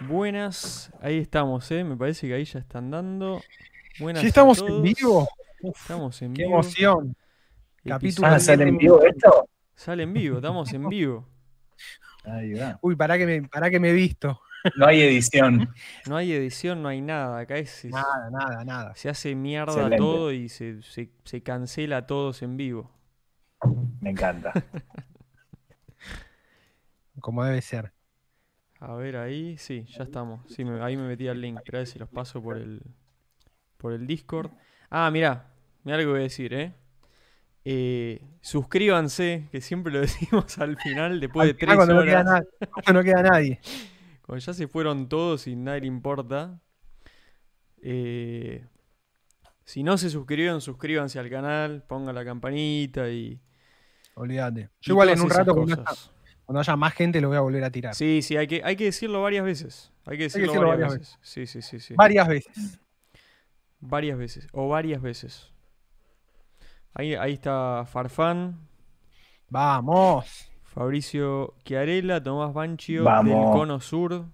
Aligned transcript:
Buenas, 0.00 0.92
ahí 1.00 1.18
estamos, 1.18 1.70
¿eh? 1.70 1.82
Me 1.84 1.96
parece 1.96 2.28
que 2.28 2.34
ahí 2.34 2.44
ya 2.44 2.58
están 2.58 2.90
dando. 2.90 3.40
Buenas 3.98 4.20
¿Sí 4.20 4.28
estamos 4.28 4.62
en 4.62 4.82
vivo? 4.82 5.28
Estamos 5.62 6.20
en 6.22 6.34
¡Qué 6.34 6.42
vivo. 6.42 6.54
emoción! 6.54 7.16
Capítulo 7.84 8.28
Ah, 8.28 8.38
¿sale 8.38 8.68
en 8.68 8.76
vivo 8.76 9.02
esto? 9.04 9.48
Sale 9.74 10.02
en 10.02 10.12
vivo, 10.12 10.36
estamos 10.36 10.72
en 10.72 10.88
vivo. 10.88 11.28
Ahí 12.24 12.52
va. 12.54 12.78
Uy, 12.82 12.96
pará 12.96 13.16
que 13.16 13.26
me, 13.26 13.42
pará 13.48 13.70
que 13.70 13.80
me 13.80 13.90
he 13.90 13.92
visto. 13.92 14.40
No 14.76 14.86
hay 14.86 15.00
edición. 15.00 15.72
No 16.08 16.16
hay 16.16 16.32
edición, 16.32 16.82
no 16.82 16.88
hay 16.88 17.00
nada. 17.00 17.38
Acá 17.38 17.56
es, 17.56 17.84
es- 17.84 17.92
Nada, 17.92 18.30
nada, 18.30 18.64
nada. 18.64 18.94
se 18.96 19.08
hace 19.08 19.34
mierda 19.34 19.72
Excelente. 19.72 19.96
todo 19.98 20.32
y 20.32 20.48
se, 20.48 20.82
se, 20.82 21.10
se 21.24 21.42
cancela 21.42 21.98
a 21.98 22.06
todos 22.06 22.42
en 22.42 22.56
vivo. 22.56 22.90
Me 24.00 24.10
encanta. 24.10 24.52
Como 27.20 27.44
debe 27.44 27.62
ser. 27.62 27.92
A 28.80 28.94
ver 28.94 29.16
ahí, 29.16 29.56
sí, 29.58 29.84
ya 29.88 30.04
estamos. 30.04 30.40
Sí, 30.52 30.64
me- 30.64 30.82
ahí 30.82 30.96
me 30.96 31.06
metí 31.08 31.28
al 31.28 31.40
link, 31.40 31.60
si 31.84 31.98
los 31.98 32.08
paso 32.08 32.42
por 32.42 32.58
el 32.58 32.82
por 33.76 33.92
el 33.92 34.06
Discord. 34.06 34.50
Ah, 34.90 35.10
mirá, 35.10 35.52
mirá 35.84 35.96
lo 35.98 36.02
que 36.04 36.08
voy 36.08 36.20
a 36.20 36.22
decir, 36.22 36.52
¿eh? 36.54 36.74
Eh, 37.64 38.20
suscríbanse, 38.40 39.48
que 39.50 39.60
siempre 39.60 39.92
lo 39.92 40.00
decimos 40.40 40.58
al 40.58 40.76
final, 40.78 41.20
después 41.20 41.46
de 41.46 41.50
Al 41.52 41.58
tres 41.58 41.76
cuando, 41.76 41.94
no 41.94 42.04
queda 42.04 42.20
horas, 42.20 42.42
na- 42.42 42.68
cuando 42.70 42.92
no 42.92 43.02
queda 43.04 43.22
nadie. 43.22 43.60
cuando 44.26 44.44
ya 44.44 44.52
se 44.54 44.68
fueron 44.68 45.08
todos 45.08 45.46
y 45.46 45.56
nadie 45.56 45.82
le 45.82 45.86
importa. 45.88 46.60
Eh, 47.82 48.66
si 49.64 49.82
no 49.82 49.98
se 49.98 50.10
suscribieron, 50.10 50.60
suscríbanse 50.60 51.18
al 51.18 51.28
canal, 51.30 51.82
pongan 51.86 52.14
la 52.14 52.24
campanita 52.24 53.08
y, 53.10 53.40
Olvídate. 54.14 54.70
Yo 54.80 54.94
igual 54.94 55.10
en 55.10 55.20
un 55.20 55.28
rato, 55.30 55.54
cuando, 55.54 55.76
cosas. 55.84 56.10
Cuando 56.46 56.60
haya 56.60 56.76
más 56.76 56.94
gente, 56.94 57.20
lo 57.20 57.28
voy 57.28 57.36
a 57.36 57.40
volver 57.40 57.62
a 57.64 57.70
tirar. 57.70 57.94
Sí, 57.94 58.22
sí, 58.22 58.36
hay 58.36 58.46
que, 58.46 58.62
hay 58.64 58.76
que 58.76 58.84
decirlo 58.84 59.20
varias 59.20 59.44
veces. 59.44 59.92
Hay 60.06 60.16
que 60.16 60.22
decirlo, 60.24 60.46
decirlo 60.46 60.68
varias, 60.68 60.88
varias 60.90 61.00
veces. 61.00 61.18
Sí, 61.20 61.46
sí, 61.46 61.60
sí, 61.60 61.80
sí. 61.80 61.94
Varias 61.94 62.28
veces. 62.28 62.80
Varias 63.80 64.16
veces. 64.16 64.46
O 64.52 64.68
varias 64.68 65.02
veces. 65.02 65.52
Ahí, 66.94 67.14
ahí 67.14 67.34
está 67.34 67.84
Farfán, 67.86 68.66
Vamos. 69.50 70.50
Fabricio 70.64 71.54
Chiarella, 71.64 72.22
Tomás 72.22 72.52
Banchio 72.54 73.04
del. 73.04 73.32
Cono 73.52 73.80
Sur. 73.80 74.24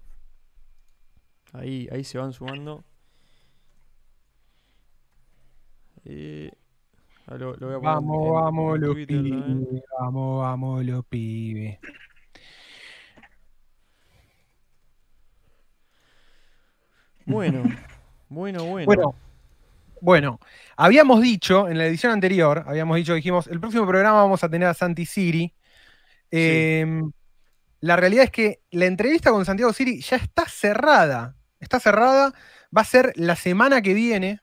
Ahí, 1.51 1.87
ahí 1.91 2.03
se 2.03 2.17
van 2.17 2.31
sumando. 2.33 2.83
Eh, 6.05 6.51
ah, 7.27 7.35
lo, 7.35 7.55
lo 7.55 7.67
voy 7.67 7.75
a 7.75 7.79
poner 7.79 7.81
Vamos, 7.81 8.27
en- 8.27 8.33
vamos 8.33 8.75
en 8.75 8.81
los 8.81 8.95
pibes. 8.95 9.83
Vamos, 9.99 10.41
vamos 10.41 10.85
los 10.85 11.05
pibes. 11.05 11.79
Bueno, 17.25 17.63
bueno, 18.29 18.63
bueno. 18.65 18.85
Bueno, 18.85 19.15
bueno, 20.01 20.39
habíamos 20.75 21.21
dicho 21.21 21.69
en 21.69 21.77
la 21.77 21.85
edición 21.85 22.11
anterior, 22.11 22.63
habíamos 22.67 22.97
dicho, 22.97 23.13
dijimos, 23.13 23.47
el 23.47 23.59
próximo 23.61 23.87
programa 23.87 24.21
vamos 24.21 24.43
a 24.43 24.49
tener 24.49 24.67
a 24.67 24.73
Santi 24.73 25.05
Siri. 25.05 25.53
Eh, 26.29 27.01
La 27.79 27.95
realidad 27.95 28.25
es 28.25 28.31
que 28.31 28.61
la 28.71 28.85
entrevista 28.85 29.29
con 29.31 29.45
Santiago 29.45 29.71
Siri 29.73 30.01
ya 30.01 30.17
está 30.17 30.45
cerrada. 30.47 31.35
Está 31.59 31.79
cerrada, 31.79 32.33
va 32.75 32.81
a 32.81 32.85
ser 32.85 33.13
la 33.15 33.35
semana 33.35 33.81
que 33.81 33.93
viene. 33.93 34.39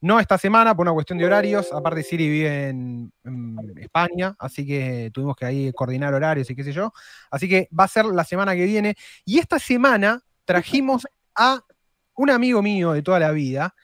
No 0.00 0.20
esta 0.20 0.38
semana 0.38 0.76
por 0.76 0.84
una 0.84 0.92
cuestión 0.92 1.18
de 1.18 1.26
horarios. 1.26 1.72
Aparte, 1.72 2.02
Siri 2.02 2.28
vive 2.28 2.68
en, 2.68 3.12
en 3.24 3.78
España, 3.78 4.36
así 4.38 4.66
que 4.66 5.10
tuvimos 5.12 5.34
que 5.34 5.44
ahí 5.44 5.72
coordinar 5.72 6.14
horarios 6.14 6.48
y 6.50 6.54
qué 6.54 6.62
sé 6.62 6.72
yo. 6.72 6.92
Así 7.30 7.48
que 7.48 7.68
va 7.78 7.84
a 7.84 7.88
ser 7.88 8.04
la 8.04 8.24
semana 8.24 8.54
que 8.54 8.64
viene. 8.64 8.94
Y 9.24 9.38
esta 9.38 9.58
semana 9.58 10.22
trajimos 10.44 11.06
a 11.34 11.62
un 12.18 12.30
amigo 12.30 12.62
mío 12.62 12.92
de 12.92 13.02
toda 13.02 13.18
la 13.20 13.30
vida, 13.30 13.74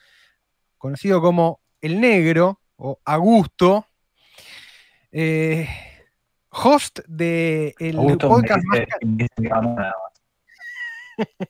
conocido 0.76 1.20
como 1.22 1.60
El 1.80 2.00
Negro 2.00 2.60
o 2.76 2.98
Augusto, 3.04 3.86
eh, 5.12 5.68
host 6.50 6.98
de 7.06 7.74
el 7.78 7.96
Augusto 7.96 8.28
me 8.28 8.34
podcast 8.34 8.64
más 8.64 8.80
dice- 9.02 9.50
más. 9.50 9.94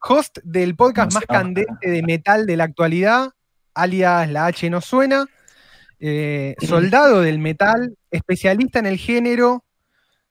host 0.00 0.38
del 0.44 0.74
podcast 0.76 1.12
No 1.12 1.18
más 1.20 1.26
candente 1.26 1.90
de 1.90 2.02
metal 2.02 2.46
de 2.46 2.56
la 2.56 2.64
actualidad, 2.64 3.30
alias 3.74 4.30
La 4.30 4.46
H 4.46 4.70
no 4.70 4.80
suena, 4.80 5.26
eh, 6.00 6.54
soldado 6.66 7.20
del 7.20 7.38
metal, 7.38 7.98
especialista 8.10 8.78
en 8.78 8.86
el 8.86 8.96
género, 8.96 9.64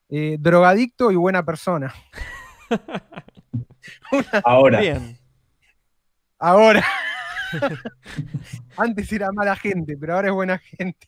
eh, 0.10 0.38
drogadicto 0.40 1.12
y 1.12 1.16
buena 1.16 1.46
persona. 1.46 1.94
Ahora, 4.44 4.80
Bien. 4.80 5.18
Ahora. 6.40 6.86
Antes 8.78 9.12
era 9.12 9.32
mala 9.32 9.56
gente, 9.56 9.98
pero 9.98 10.16
ahora 10.16 10.28
es 10.28 10.34
buena 10.34 10.58
gente. 10.60 11.08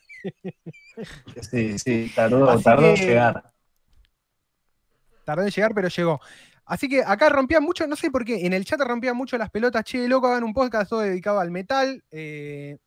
sí, 1.41 1.79
sí, 1.79 2.11
tardó, 2.15 2.51
en 2.51 2.95
llegar. 2.95 3.43
Tardó 5.25 5.43
en 5.43 5.49
llegar, 5.49 5.73
pero 5.73 5.87
llegó. 5.87 6.19
Así 6.65 6.87
que 6.87 7.03
acá 7.03 7.29
rompían 7.29 7.63
mucho, 7.63 7.87
no 7.87 7.95
sé 7.95 8.11
por 8.11 8.23
qué, 8.23 8.45
en 8.45 8.53
el 8.53 8.63
chat 8.63 8.79
rompían 8.81 9.17
mucho 9.17 9.37
las 9.37 9.49
pelotas. 9.49 9.83
Che, 9.83 10.07
loco, 10.07 10.27
hagan 10.27 10.43
un 10.43 10.53
podcast 10.53 10.89
todo 10.89 11.01
dedicado 11.01 11.39
al 11.39 11.51
metal. 11.51 12.03
Eh, 12.11 12.77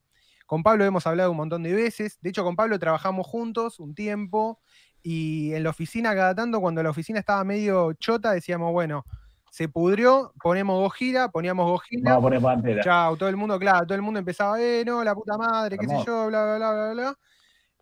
con 0.47 0.63
Pablo 0.63 0.85
hemos 0.85 1.07
hablado 1.07 1.31
un 1.31 1.37
montón 1.37 1.63
de 1.63 1.73
veces. 1.73 2.19
De 2.21 2.31
hecho, 2.31 2.45
con 2.45 2.57
Pablo 2.57 2.79
trabajamos 2.79 3.27
juntos 3.27 3.81
un 3.81 3.95
tiempo. 3.95 4.61
Y 5.03 5.53
en 5.55 5.65
la 5.65 5.71
oficina, 5.71 6.15
cada 6.15 6.35
tanto, 6.35 6.61
cuando 6.61 6.83
la 6.83 6.91
oficina 6.91 7.19
estaba 7.19 7.43
medio 7.43 7.93
chota, 7.95 8.33
decíamos, 8.33 8.71
bueno, 8.71 9.05
se 9.53 9.69
pudrió, 9.69 10.33
ponemos 10.43 10.81
Gojira, 10.81 11.29
poníamos 11.29 11.67
Gojira. 11.67 12.15
Vamos 12.15 12.21
a 12.21 12.23
poner 12.23 12.41
pantera. 12.41 12.83
Chao, 12.83 13.19
todo 13.19 13.29
el 13.29 13.37
mundo, 13.37 13.59
claro, 13.59 13.85
todo 13.85 13.95
el 13.95 14.01
mundo 14.01 14.19
empezaba, 14.19 14.59
eh, 14.59 14.83
no, 14.83 15.05
la 15.05 15.15
puta 15.15 15.37
madre, 15.37 15.77
qué 15.77 15.87
sé 15.87 15.95
yo, 16.07 16.29
bla, 16.29 16.43
bla, 16.43 16.57
bla, 16.57 16.73
bla, 16.73 16.93
bla. 16.95 17.19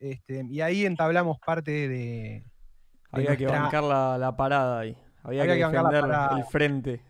Este, 0.01 0.45
y 0.51 0.61
ahí 0.63 0.85
entablamos 0.85 1.39
parte 1.39 1.71
de. 1.71 1.89
de 1.89 2.45
Había 3.13 3.37
que 3.37 3.47
bancar 3.47 3.85
la, 3.85 4.19
la 4.19 4.37
parada 4.37 4.81
ahí. 4.81 4.97
Había, 5.23 5.43
Había 5.43 5.71
que 5.71 5.77
que 5.77 5.83
la 6.09 6.35
el 6.39 6.45
frente. 6.47 7.03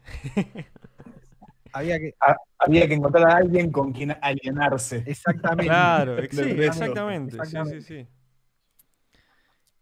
Había 1.72 1.98
que. 1.98 2.14
Había 2.58 2.86
que 2.86 2.92
encontrar 2.92 3.30
a 3.30 3.36
alguien 3.36 3.72
con 3.72 3.92
quien 3.94 4.14
alienarse. 4.20 5.02
Exactamente. 5.06 5.64
Claro, 5.64 6.16
sí, 6.30 6.40
exactamente. 6.42 7.38
Sí, 7.46 7.56
sí, 7.64 7.80
sí. 7.80 8.08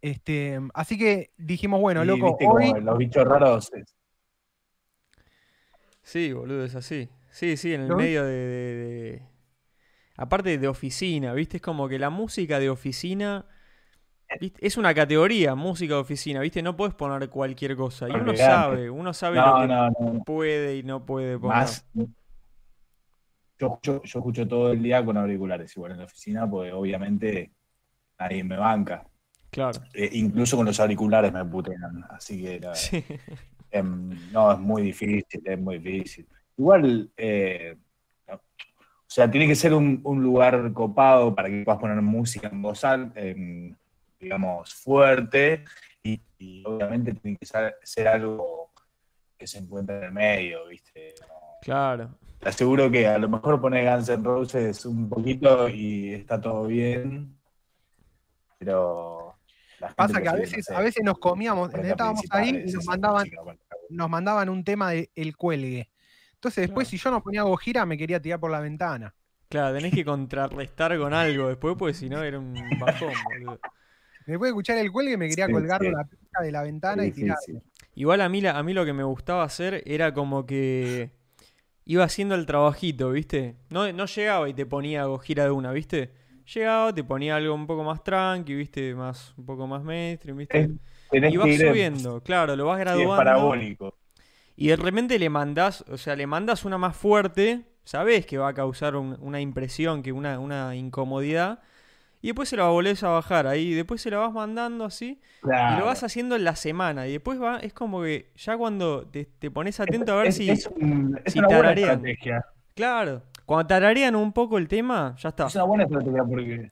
Este, 0.00 0.61
así 0.72 0.97
que 0.97 1.33
dijimos, 1.37 1.81
bueno, 1.81 2.05
Y 2.05 2.06
loco, 2.06 2.28
viste 2.28 2.44
como 2.44 2.59
hoy. 2.59 2.81
los 2.81 2.97
bichos 2.97 3.25
raros. 3.27 3.72
Sí, 6.08 6.32
boludo, 6.32 6.64
es 6.64 6.74
así. 6.74 7.10
Sí, 7.30 7.58
sí, 7.58 7.74
en 7.74 7.82
el 7.82 7.88
¿No? 7.88 7.96
medio 7.98 8.24
de, 8.24 8.32
de- 8.32 8.74
de- 8.76 9.22
Aparte 10.16 10.56
de 10.56 10.66
oficina, 10.66 11.34
¿viste? 11.34 11.58
Es 11.58 11.62
como 11.62 11.86
que 11.86 11.98
la 11.98 12.08
música 12.08 12.58
de 12.58 12.70
oficina... 12.70 13.44
¿viste? 14.41 14.66
Es 14.66 14.78
una 14.78 14.94
categoría, 14.94 15.54
música 15.54 15.94
de 15.94 16.00
oficina, 16.00 16.41
¿viste? 16.41 16.62
No 16.62 16.76
puedes 16.76 16.94
poner 16.94 17.28
cualquier 17.28 17.76
cosa. 17.76 18.08
Y 18.08 18.12
uno 18.12 18.34
sabe, 18.34 18.88
uno 18.88 19.12
sabe 19.12 19.36
lo 19.36 19.60
que 19.60 19.66
no, 19.69 20.24
puede 20.24 20.78
y 20.78 20.82
no 20.82 21.04
puede 21.04 21.38
poner. 21.38 21.58
Más. 21.58 21.86
Yo, 23.58 23.66
escucho- 23.66 24.02
yo 24.02 24.19
escucho 24.20 24.48
todo 24.48 24.72
el 24.72 24.82
día 24.82 25.04
con 25.04 25.19
auriculares, 25.19 25.76
igual 25.76 25.92
en 25.92 25.98
la 25.98 26.04
oficina, 26.04 26.48
porque 26.48 26.72
obviamente 26.72 27.52
nadie 28.19 28.44
me 28.44 28.56
banca. 28.56 29.06
Claro. 29.50 29.78
Eh, 29.92 30.08
incluso 30.14 30.56
con 30.56 30.64
los 30.64 30.80
auriculares 30.80 31.32
me 31.34 31.44
putean. 31.44 32.02
Así 32.08 32.42
que 32.42 32.60
la- 32.60 32.75
Sí. 32.75 33.04
Em, 33.71 34.33
no, 34.33 34.53
es 34.53 34.59
muy 34.59 34.83
difícil, 34.83 35.43
es 35.45 35.59
muy 35.59 35.79
difícil. 35.79 36.27
Igual, 36.56 37.11
eh, 37.17 37.77
no, 38.29 38.34
o 38.34 38.41
sea, 39.06 39.31
tiene 39.31 39.47
que 39.47 39.55
ser 39.55 39.75
un, 39.75 40.01
un 40.05 40.23
lugar 40.23 40.73
copado 40.73 41.35
para 41.35 41.49
que 41.49 41.62
puedas 41.65 41.81
poner 41.81 42.00
música 42.03 42.49
en 42.49 42.61
voz 42.62 42.85
alta, 42.85 43.20
em, 43.20 43.75
digamos, 44.20 44.75
fuerte, 44.75 45.65
y, 46.03 46.20
y 46.38 46.62
obviamente 46.67 47.12
tiene 47.15 47.37
que 47.37 47.47
ser, 47.47 47.76
ser 47.82 48.09
algo 48.09 48.70
que 49.37 49.47
se 49.47 49.59
encuentre 49.59 49.99
en 49.99 50.05
el 50.05 50.12
medio, 50.12 50.67
¿viste? 50.67 51.14
No, 51.21 51.35
Claro. 51.62 52.11
te 52.41 52.49
aseguro 52.49 52.91
que 52.91 53.06
a 53.06 53.19
lo 53.19 53.29
mejor 53.29 53.61
pone 53.61 53.88
Guns 53.88 54.09
N' 54.09 54.23
Roses 54.25 54.85
un 54.87 55.09
poquito 55.09 55.69
y 55.69 56.14
está 56.14 56.41
todo 56.41 56.67
bien, 56.67 57.37
pero... 58.59 59.18
Pasa 59.96 60.20
que 60.20 60.28
a 60.28 60.32
veces, 60.34 60.58
no 60.58 60.62
sé, 60.62 60.75
a 60.75 60.80
veces 60.80 61.04
nos 61.04 61.19
comíamos, 61.19 61.72
estábamos 61.75 62.22
ahí 62.30 62.64
y 62.66 62.72
nos 62.72 62.84
mandaban, 62.86 63.28
bueno, 63.44 63.60
nos 63.90 64.10
mandaban 64.10 64.48
un 64.48 64.64
tema 64.64 64.90
de 64.90 65.10
El 65.14 65.36
Cuelgue. 65.36 65.90
Entonces 66.34 66.62
después, 66.69 66.88
Claro. 66.88 66.98
si 66.98 67.04
yo 67.04 67.10
no 67.10 67.22
ponía 67.22 67.42
Gojira, 67.42 67.86
me 67.86 67.96
quería 67.98 68.20
tirar 68.20 68.40
por 68.40 68.50
la 68.50 68.60
ventana. 68.60 69.14
Claro, 69.48 69.75
tenés 69.76 69.94
que 69.94 70.04
contrarrestar 70.04 70.96
con 70.98 71.14
algo 71.14 71.48
después, 71.48 71.75
porque 71.78 71.94
si 71.94 72.08
no 72.08 72.22
era 72.22 72.38
un 72.38 72.54
bajón, 72.78 73.12
boludo. 73.25 73.58
Después 74.26 74.48
de 74.48 74.50
escuchar 74.50 74.78
El 74.78 74.92
Cuelgue, 74.92 75.16
me 75.16 75.28
quería 75.28 75.46
Sí, 75.46 75.52
colgar 75.52 75.80
sí. 75.80 75.90
la 75.90 76.04
pija 76.04 76.42
de 76.42 76.52
la 76.52 76.62
ventana 76.62 77.06
y 77.06 77.12
tirar. 77.12 77.38
Igual 77.94 78.20
a 78.20 78.28
mí, 78.28 78.40
la- 78.40 78.58
a 78.58 78.62
mí 78.62 78.75
lo 78.75 78.84
que 78.84 78.92
me 78.92 79.02
gustaba 79.04 79.42
hacer 79.42 79.82
era 79.86 80.12
como 80.12 80.44
que 80.44 81.10
iba 81.86 82.04
haciendo 82.04 82.34
el 82.34 82.44
trabajito, 82.44 83.10
¿viste? 83.10 83.56
No, 83.70 83.90
no 83.92 84.04
llegaba 84.04 84.48
y 84.48 84.54
te 84.54 84.66
ponía 84.66 85.04
Gojira 85.06 85.44
de 85.44 85.50
una, 85.50 85.72
¿viste? 85.72 86.12
Llegaba, 86.55 86.95
te 86.95 87.05
ponía 87.05 87.37
algo 87.37 87.55
un 87.55 87.67
poco 87.67 87.85
más 87.85 88.03
tranqui, 88.03 88.55
¿viste? 88.55 88.95
Más, 88.95 89.35
un 89.37 89.45
poco 89.47 89.67
más 89.67 89.83
mainstream, 89.83 90.37
¿viste? 90.39 90.61
Es- 90.61 90.71
tenés 91.11 91.35
Y 91.35 91.37
vas 91.37 91.47
que 91.47 91.55
ir 91.55 91.62
en- 91.62 91.69
subiendo, 91.69 92.23
claro, 92.23 92.56
lo 92.56 92.67
vas 92.67 92.77
sí, 92.77 92.81
es 92.83 92.85
graduando. 92.87 93.17
parabólico. 93.17 93.95
Y 94.56 94.69
de 94.69 94.77
repente 94.77 95.19
le 95.19 95.31
mandás, 95.31 95.83
o 95.91 95.97
sea, 95.99 96.17
le 96.17 96.27
mandas 96.27 96.65
una 96.65 96.79
más 96.79 96.97
fuerte, 96.97 97.65
sabes 97.85 98.27
que 98.27 98.39
va 98.39 98.49
a 98.49 98.55
causar 98.55 98.97
un- 98.97 99.17
una 99.21 99.41
impresión, 99.41 100.03
que 100.03 100.12
una, 100.12 100.39
una 100.39 100.75
incomodidad. 100.75 101.61
Y 102.21 102.29
después 102.29 102.49
se 102.49 102.56
la 102.56 102.65
volvés 102.67 103.05
a 103.05 103.09
bajar 103.11 103.47
ahí, 103.47 103.73
después 103.75 104.03
se 104.03 104.11
la 104.11 104.19
vas 104.19 104.33
mandando 104.33 104.85
así. 104.85 105.21
Y 105.45 105.79
lo 105.79 105.85
vas 105.87 106.03
haciendo 106.03 106.35
en 106.35 106.43
la 106.45 106.56
semana. 106.56 107.06
Y 107.06 107.12
después 107.12 107.41
va, 107.41 107.59
es 107.61 107.73
como 107.73 108.03
que 108.03 108.33
ya 108.37 108.56
cuando 108.59 109.06
te, 109.06 109.25
te 109.27 109.50
pones 109.53 109.79
atento 109.79 110.12
a 110.15 110.17
ver 110.17 110.27
es, 110.29 110.37
si. 110.37 110.50
es 110.50 110.67
un- 110.67 111.21
es 111.25 111.33
si 111.33 111.39
una 111.39 111.49
buena 111.49 111.73
estrategia. 111.73 112.45
Claro. 112.75 113.23
Cuando 113.49 113.67
tararean 113.67 114.15
un 114.15 114.35
poco 114.35 114.59
el 114.59 114.69
tema, 114.69 115.17
ya 115.19 115.31
está. 115.31 115.47
Es 115.47 115.55
una 115.55 115.65
buena 115.65 115.85
estrategia 115.85 116.23
porque 116.23 116.71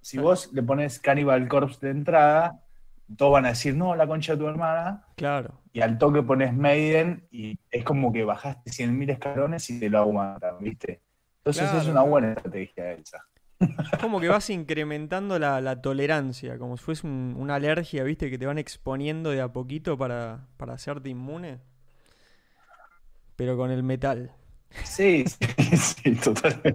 si 0.00 0.18
vos 0.18 0.52
le 0.52 0.60
pones 0.60 0.98
Cannibal 0.98 1.46
Corpse 1.46 1.86
de 1.86 1.92
entrada, 1.92 2.60
todos 3.16 3.34
van 3.34 3.46
a 3.46 3.50
decir, 3.50 3.76
no, 3.76 3.94
la 3.94 4.08
concha 4.08 4.32
de 4.32 4.38
tu 4.38 4.48
hermana. 4.48 5.06
Claro. 5.14 5.60
Y 5.72 5.80
al 5.80 5.98
toque 5.98 6.20
pones 6.24 6.52
Maiden 6.52 7.28
y 7.30 7.56
es 7.70 7.84
como 7.84 8.12
que 8.12 8.24
bajaste 8.24 8.72
100.000 8.72 9.10
escalones 9.10 9.70
y 9.70 9.78
te 9.78 9.88
lo 9.88 10.00
aguantan, 10.00 10.56
¿viste? 10.58 11.00
Entonces 11.38 11.62
Claro, 11.62 11.78
es 11.78 11.86
una 11.86 12.02
buena 12.02 12.32
estrategia 12.32 12.90
esa. 12.94 13.24
Es 13.60 13.98
como 14.00 14.18
que 14.20 14.26
vas 14.26 14.50
incrementando 14.50 15.38
la, 15.38 15.60
la 15.60 15.80
tolerancia, 15.80 16.58
como 16.58 16.76
si 16.76 16.82
fuese 16.82 17.06
un- 17.06 17.36
una 17.38 17.54
alergia, 17.54 18.02
¿viste? 18.02 18.28
Que 18.30 18.36
te 18.38 18.46
van 18.46 18.58
exponiendo 18.58 19.30
de 19.30 19.40
a 19.40 19.52
poquito 19.52 19.96
para, 19.96 20.48
para 20.56 20.72
hacerte 20.72 21.08
inmune. 21.10 21.60
Pero 23.36 23.56
con 23.56 23.70
el 23.70 23.84
metal. 23.84 24.32
Sí, 24.84 25.24
sí, 25.26 25.76
sí, 25.76 26.14
totalmente. 26.16 26.74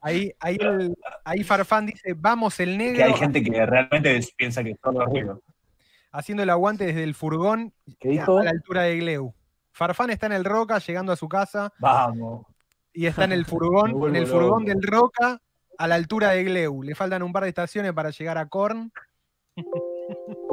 Ahí, 0.00 0.32
ahí, 0.40 0.56
el- 0.60 0.96
ahí 1.24 1.42
Farfán 1.44 1.86
dice, 1.86 2.14
vamos 2.14 2.58
el 2.60 2.76
negro, 2.78 2.96
Que 2.98 3.04
hay 3.04 3.14
gente 3.14 3.42
que 3.42 3.66
realmente 3.66 4.20
piensa 4.36 4.62
que 4.62 4.70
es 4.72 4.80
todo 4.80 5.04
ruido. 5.06 5.42
haciendo 6.12 6.42
el 6.42 6.50
aguante 6.50 6.84
desde 6.86 7.02
el 7.04 7.14
furgón 7.14 7.72
¿Qué 7.98 8.08
dijo? 8.10 8.38
a 8.38 8.44
la 8.44 8.50
altura 8.50 8.82
de 8.82 8.96
Gleu. 8.98 9.34
Farfán 9.72 10.10
está 10.10 10.26
en 10.26 10.32
el 10.32 10.44
Roca 10.44 10.78
llegando 10.78 11.12
a 11.12 11.16
su 11.16 11.28
casa 11.28 11.72
Vamos. 11.78 12.46
y 12.92 13.06
está 13.06 13.24
en 13.24 13.32
el 13.32 13.44
furgón, 13.44 13.90
en 14.08 14.16
el 14.16 14.26
furgón 14.26 14.64
loco. 14.64 14.70
del 14.70 14.82
Roca 14.82 15.40
a 15.78 15.86
la 15.88 15.94
altura 15.96 16.30
de 16.30 16.44
Gleu. 16.44 16.82
Le 16.82 16.94
faltan 16.94 17.22
un 17.22 17.32
par 17.32 17.42
de 17.42 17.50
estaciones 17.50 17.92
para 17.92 18.10
llegar 18.10 18.38
a 18.38 18.46
Korn. 18.46 18.90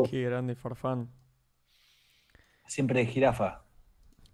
Qué 0.09 0.23
grande 0.23 0.55
farfán. 0.55 1.09
Siempre 2.67 2.99
de 3.01 3.05
jirafa. 3.05 3.61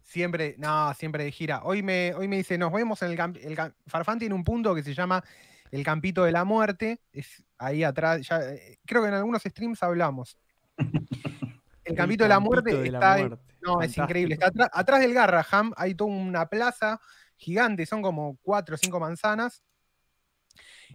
Siempre, 0.10 0.56
no, 0.58 0.92
siempre 0.96 1.24
de 1.24 1.32
gira. 1.32 1.62
Hoy 1.64 1.84
me, 1.84 2.16
hoy 2.16 2.28
me 2.28 2.38
dice, 2.38 2.58
nos 2.58 2.74
vemos 2.74 3.00
en 3.04 3.12
el, 3.12 3.16
camp- 3.16 3.38
el 3.44 3.56
Farfán 3.86 4.18
tiene 4.18 4.34
un 4.34 4.44
punto 4.44 4.74
que 4.74 4.82
se 4.82 4.96
llama 4.96 5.24
el 5.70 5.84
Campito 5.84 6.24
de 6.24 6.32
la 6.32 6.44
Muerte. 6.46 7.00
Es 7.14 7.44
ahí 7.60 7.84
atrás, 7.84 8.28
ya, 8.28 8.40
eh, 8.42 8.80
creo 8.88 9.04
que 9.04 9.10
en 9.10 9.14
algunos 9.14 9.44
streams 9.44 9.84
hablamos. 9.84 10.36
El 11.86 11.96
Campito 11.96 12.24
de 12.24 12.30
la 12.30 12.40
Muerte 12.40 12.72
la 12.92 12.98
está, 13.00 13.18
muerte. 13.18 13.54
no, 13.62 13.82
es 13.82 13.98
increíble. 13.98 14.34
Está 14.36 14.48
atrás, 14.48 14.70
atrás 14.74 15.00
del 15.00 15.14
Garraham 15.14 15.74
hay 15.76 15.94
toda 15.96 16.10
una 16.12 16.48
plaza 16.48 17.00
gigante, 17.36 17.86
son 17.86 18.02
como 18.02 18.38
cuatro 18.42 18.76
o 18.76 18.78
cinco 18.78 19.00
manzanas. 19.00 19.64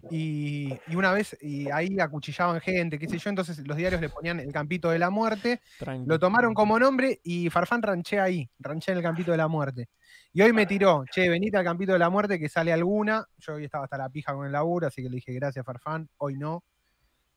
Y, 0.09 0.73
y 0.87 0.95
una 0.95 1.11
vez, 1.11 1.37
y 1.41 1.69
ahí 1.71 1.99
acuchillaban 1.99 2.59
gente, 2.61 2.99
qué 2.99 3.07
sé 3.07 3.17
yo, 3.17 3.29
entonces 3.29 3.65
los 3.65 3.77
diarios 3.77 4.01
le 4.01 4.09
ponían 4.09 4.39
el 4.39 4.51
Campito 4.51 4.89
de 4.89 4.99
la 4.99 5.09
Muerte. 5.09 5.61
Lo 6.05 6.19
tomaron 6.19 6.53
como 6.53 6.77
nombre 6.79 7.19
y 7.23 7.49
Farfán 7.49 7.81
ranché 7.81 8.19
ahí, 8.19 8.49
ranché 8.59 8.91
en 8.91 8.97
el 8.97 9.03
Campito 9.03 9.31
de 9.31 9.37
la 9.37 9.47
Muerte. 9.47 9.89
Y 10.33 10.41
hoy 10.41 10.53
me 10.53 10.65
tiró, 10.65 11.05
che, 11.09 11.29
venite 11.29 11.57
al 11.57 11.63
Campito 11.63 11.93
de 11.93 11.99
la 11.99 12.09
Muerte 12.09 12.39
que 12.39 12.49
sale 12.49 12.73
alguna. 12.73 13.25
Yo 13.37 13.55
hoy 13.55 13.65
estaba 13.65 13.85
hasta 13.85 13.97
la 13.97 14.09
pija 14.09 14.33
con 14.33 14.45
el 14.45 14.51
laburo, 14.51 14.87
así 14.87 15.01
que 15.01 15.09
le 15.09 15.15
dije 15.15 15.33
gracias 15.33 15.65
Farfán, 15.65 16.09
hoy 16.17 16.35
no. 16.35 16.63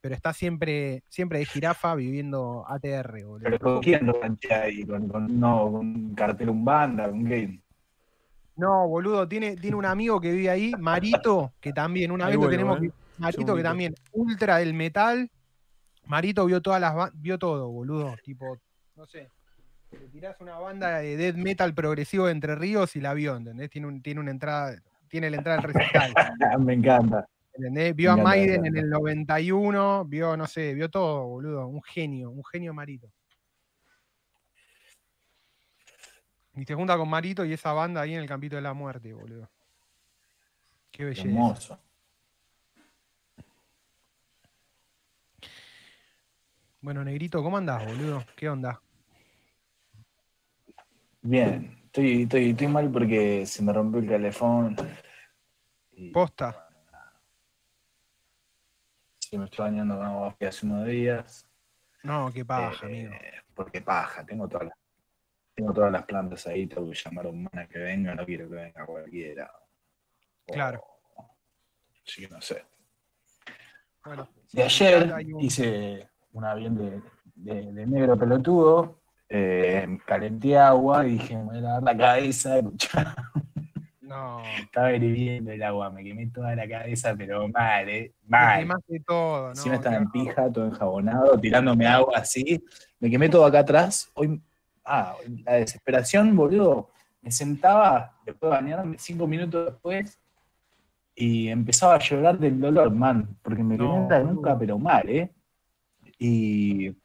Pero 0.00 0.14
está 0.14 0.32
siempre, 0.32 1.02
siempre 1.08 1.40
de 1.40 1.44
jirafa 1.44 1.94
viviendo 1.94 2.64
ATR, 2.68 3.24
boludo. 3.24 3.44
Pero 3.44 3.58
¿con 3.58 3.80
quién 3.80 4.06
lo 4.06 4.12
ranchea 4.12 4.62
ahí? 4.62 4.84
¿Con, 4.84 5.08
con, 5.08 5.40
no, 5.40 5.72
con 5.72 5.86
un 5.86 6.14
cartel, 6.14 6.50
un 6.50 6.64
banda, 6.64 7.08
un 7.08 7.24
game? 7.24 7.62
No, 8.58 8.88
boludo, 8.88 9.28
tiene, 9.28 9.56
tiene 9.56 9.76
un 9.76 9.84
amigo 9.84 10.20
que 10.20 10.32
vive 10.32 10.50
ahí, 10.50 10.72
Marito, 10.78 11.52
que 11.60 11.72
también, 11.72 12.10
una 12.10 12.26
vez 12.26 12.36
lo 12.36 12.50
tenemos 12.50 12.78
eh. 12.78 12.88
que- 12.88 12.92
Marito 13.18 13.54
que 13.54 13.62
también, 13.62 13.94
ultra 14.12 14.58
del 14.58 14.74
metal. 14.74 15.30
Marito 16.06 16.44
vio 16.44 16.60
todas 16.60 16.80
las 16.80 17.10
vio 17.14 17.38
todo, 17.38 17.68
boludo. 17.68 18.16
Tipo, 18.24 18.58
no 18.96 19.06
sé. 19.06 19.28
Le 19.92 20.08
tirás 20.08 20.36
una 20.40 20.58
banda 20.58 20.98
de 20.98 21.16
death 21.16 21.36
metal 21.36 21.72
progresivo 21.72 22.26
de 22.26 22.32
Entre 22.32 22.54
Ríos 22.56 22.94
y 22.96 23.00
la 23.00 23.14
vio, 23.14 23.36
¿entendés? 23.36 23.70
Tiene, 23.70 23.86
un, 23.86 24.02
tiene 24.02 24.20
una 24.20 24.30
entrada, 24.32 24.76
tiene 25.08 25.30
la 25.30 25.36
entrada 25.36 25.60
del 25.60 25.72
recital. 25.72 26.12
Me 26.60 26.74
encanta. 26.74 27.28
¿Entendés? 27.54 27.94
Vio 27.94 28.12
a 28.12 28.16
Maiden 28.16 28.66
en 28.66 28.76
el 28.76 28.90
91, 28.90 30.04
vio, 30.04 30.36
no 30.36 30.46
sé, 30.46 30.74
vio 30.74 30.88
todo, 30.90 31.26
boludo. 31.26 31.66
Un 31.68 31.82
genio, 31.82 32.30
un 32.30 32.44
genio 32.44 32.74
Marito. 32.74 33.08
Y 36.58 36.64
se 36.64 36.74
junta 36.74 36.96
con 36.96 37.08
Marito 37.08 37.44
y 37.44 37.52
esa 37.52 37.72
banda 37.72 38.00
ahí 38.00 38.14
en 38.14 38.20
el 38.20 38.26
Campito 38.28 38.56
de 38.56 38.62
la 38.62 38.74
Muerte, 38.74 39.12
boludo. 39.12 39.48
Qué 40.90 41.04
belleza. 41.04 41.28
Hermoso. 41.28 41.78
Bueno, 46.80 47.04
Negrito, 47.04 47.42
¿cómo 47.42 47.58
andás, 47.58 47.84
boludo? 47.86 48.24
¿Qué 48.34 48.48
onda? 48.48 48.80
Bien. 51.22 51.76
Estoy, 51.86 52.22
estoy, 52.22 52.50
estoy 52.50 52.66
mal 52.66 52.90
porque 52.90 53.46
se 53.46 53.62
me 53.62 53.72
rompió 53.72 54.00
el 54.00 54.08
calefón. 54.08 54.76
Y, 55.92 56.10
Posta. 56.10 56.68
sí, 59.18 59.38
me 59.38 59.44
estoy 59.44 59.66
bañando 59.66 59.96
con 59.96 60.06
agua 60.06 60.36
hace 60.40 60.66
unos 60.66 60.86
días. 60.86 61.46
No, 62.02 62.32
qué 62.32 62.44
paja, 62.44 62.86
Eh, 62.86 63.06
amigo. 63.06 63.14
Porque 63.54 63.80
paja, 63.80 64.24
tengo 64.24 64.48
todas 64.48 64.68
las, 64.68 64.77
tengo 65.58 65.72
todas 65.74 65.90
las 65.90 66.04
plantas 66.04 66.46
ahí, 66.46 66.68
tengo 66.68 66.88
que 66.88 66.94
llamar 66.96 67.26
a 67.26 67.30
un 67.30 67.42
mana 67.42 67.66
que 67.66 67.80
venga, 67.80 68.14
no 68.14 68.24
quiero 68.24 68.48
que 68.48 68.54
venga 68.54 68.86
cualquiera. 68.86 69.50
O- 70.46 70.52
Claro. 70.52 70.80
Así 72.06 72.22
que 72.22 72.28
no 72.32 72.40
sé. 72.40 72.64
Bueno, 74.04 74.28
De 74.52 74.62
ayer 74.62 75.12
un- 75.12 75.40
hice 75.40 76.08
una 76.32 76.54
bien 76.54 76.76
de, 76.76 77.02
de- 77.34 77.72
de 77.72 77.86
negro 77.86 78.16
pelotudo, 78.16 79.00
eh, 79.28 79.98
calenté 80.06 80.56
agua 80.56 81.04
y 81.06 81.14
dije, 81.14 81.36
me 81.36 81.42
voy 81.42 81.58
a 81.58 81.60
lavar 81.60 81.82
la 81.82 81.96
cabeza, 81.96 82.54
No. 84.00 84.40
estaba 84.70 84.92
hirviendo 84.92 85.50
el 85.50 85.62
agua, 85.64 85.90
me 85.90 86.04
quemé 86.04 86.28
toda 86.28 86.54
la 86.54 86.68
cabeza, 86.68 87.14
pero 87.18 87.48
mal, 87.48 87.88
eh, 87.88 88.14
mal. 88.28 88.60
quemaste 88.60 89.00
todo, 89.04 89.42
¿no? 89.42 89.50
Encima 89.50 89.74
estaba 89.74 89.96
Qué 89.96 90.02
en 90.04 90.10
pija, 90.12 90.52
todo 90.52 90.66
enjabonado, 90.66 91.36
tirándome 91.40 91.84
agua 91.88 92.18
así. 92.18 92.64
Me 93.00 93.10
quemé 93.10 93.28
todo 93.28 93.44
acá 93.44 93.58
atrás. 93.58 94.08
Hoy, 94.14 94.40
ah, 94.88 95.16
la 95.44 95.52
desesperación, 95.54 96.34
boludo. 96.36 96.90
Me 97.22 97.30
sentaba 97.30 98.16
después 98.24 98.50
de 98.50 98.56
bañarme 98.56 98.96
cinco 98.98 99.26
minutos 99.26 99.66
después 99.72 100.18
y 101.14 101.48
empezaba 101.48 101.96
a 101.96 101.98
llorar 101.98 102.38
del 102.38 102.60
dolor, 102.60 102.90
man, 102.92 103.36
porque 103.42 103.62
me 103.62 103.76
No, 103.76 103.96
en 104.04 104.08
la 104.08 104.18
boludo. 104.20 104.34
nuca, 104.34 104.58
pero 104.58 104.78
mal, 104.78 105.08
¿eh? 105.08 105.30
Y 106.18 106.96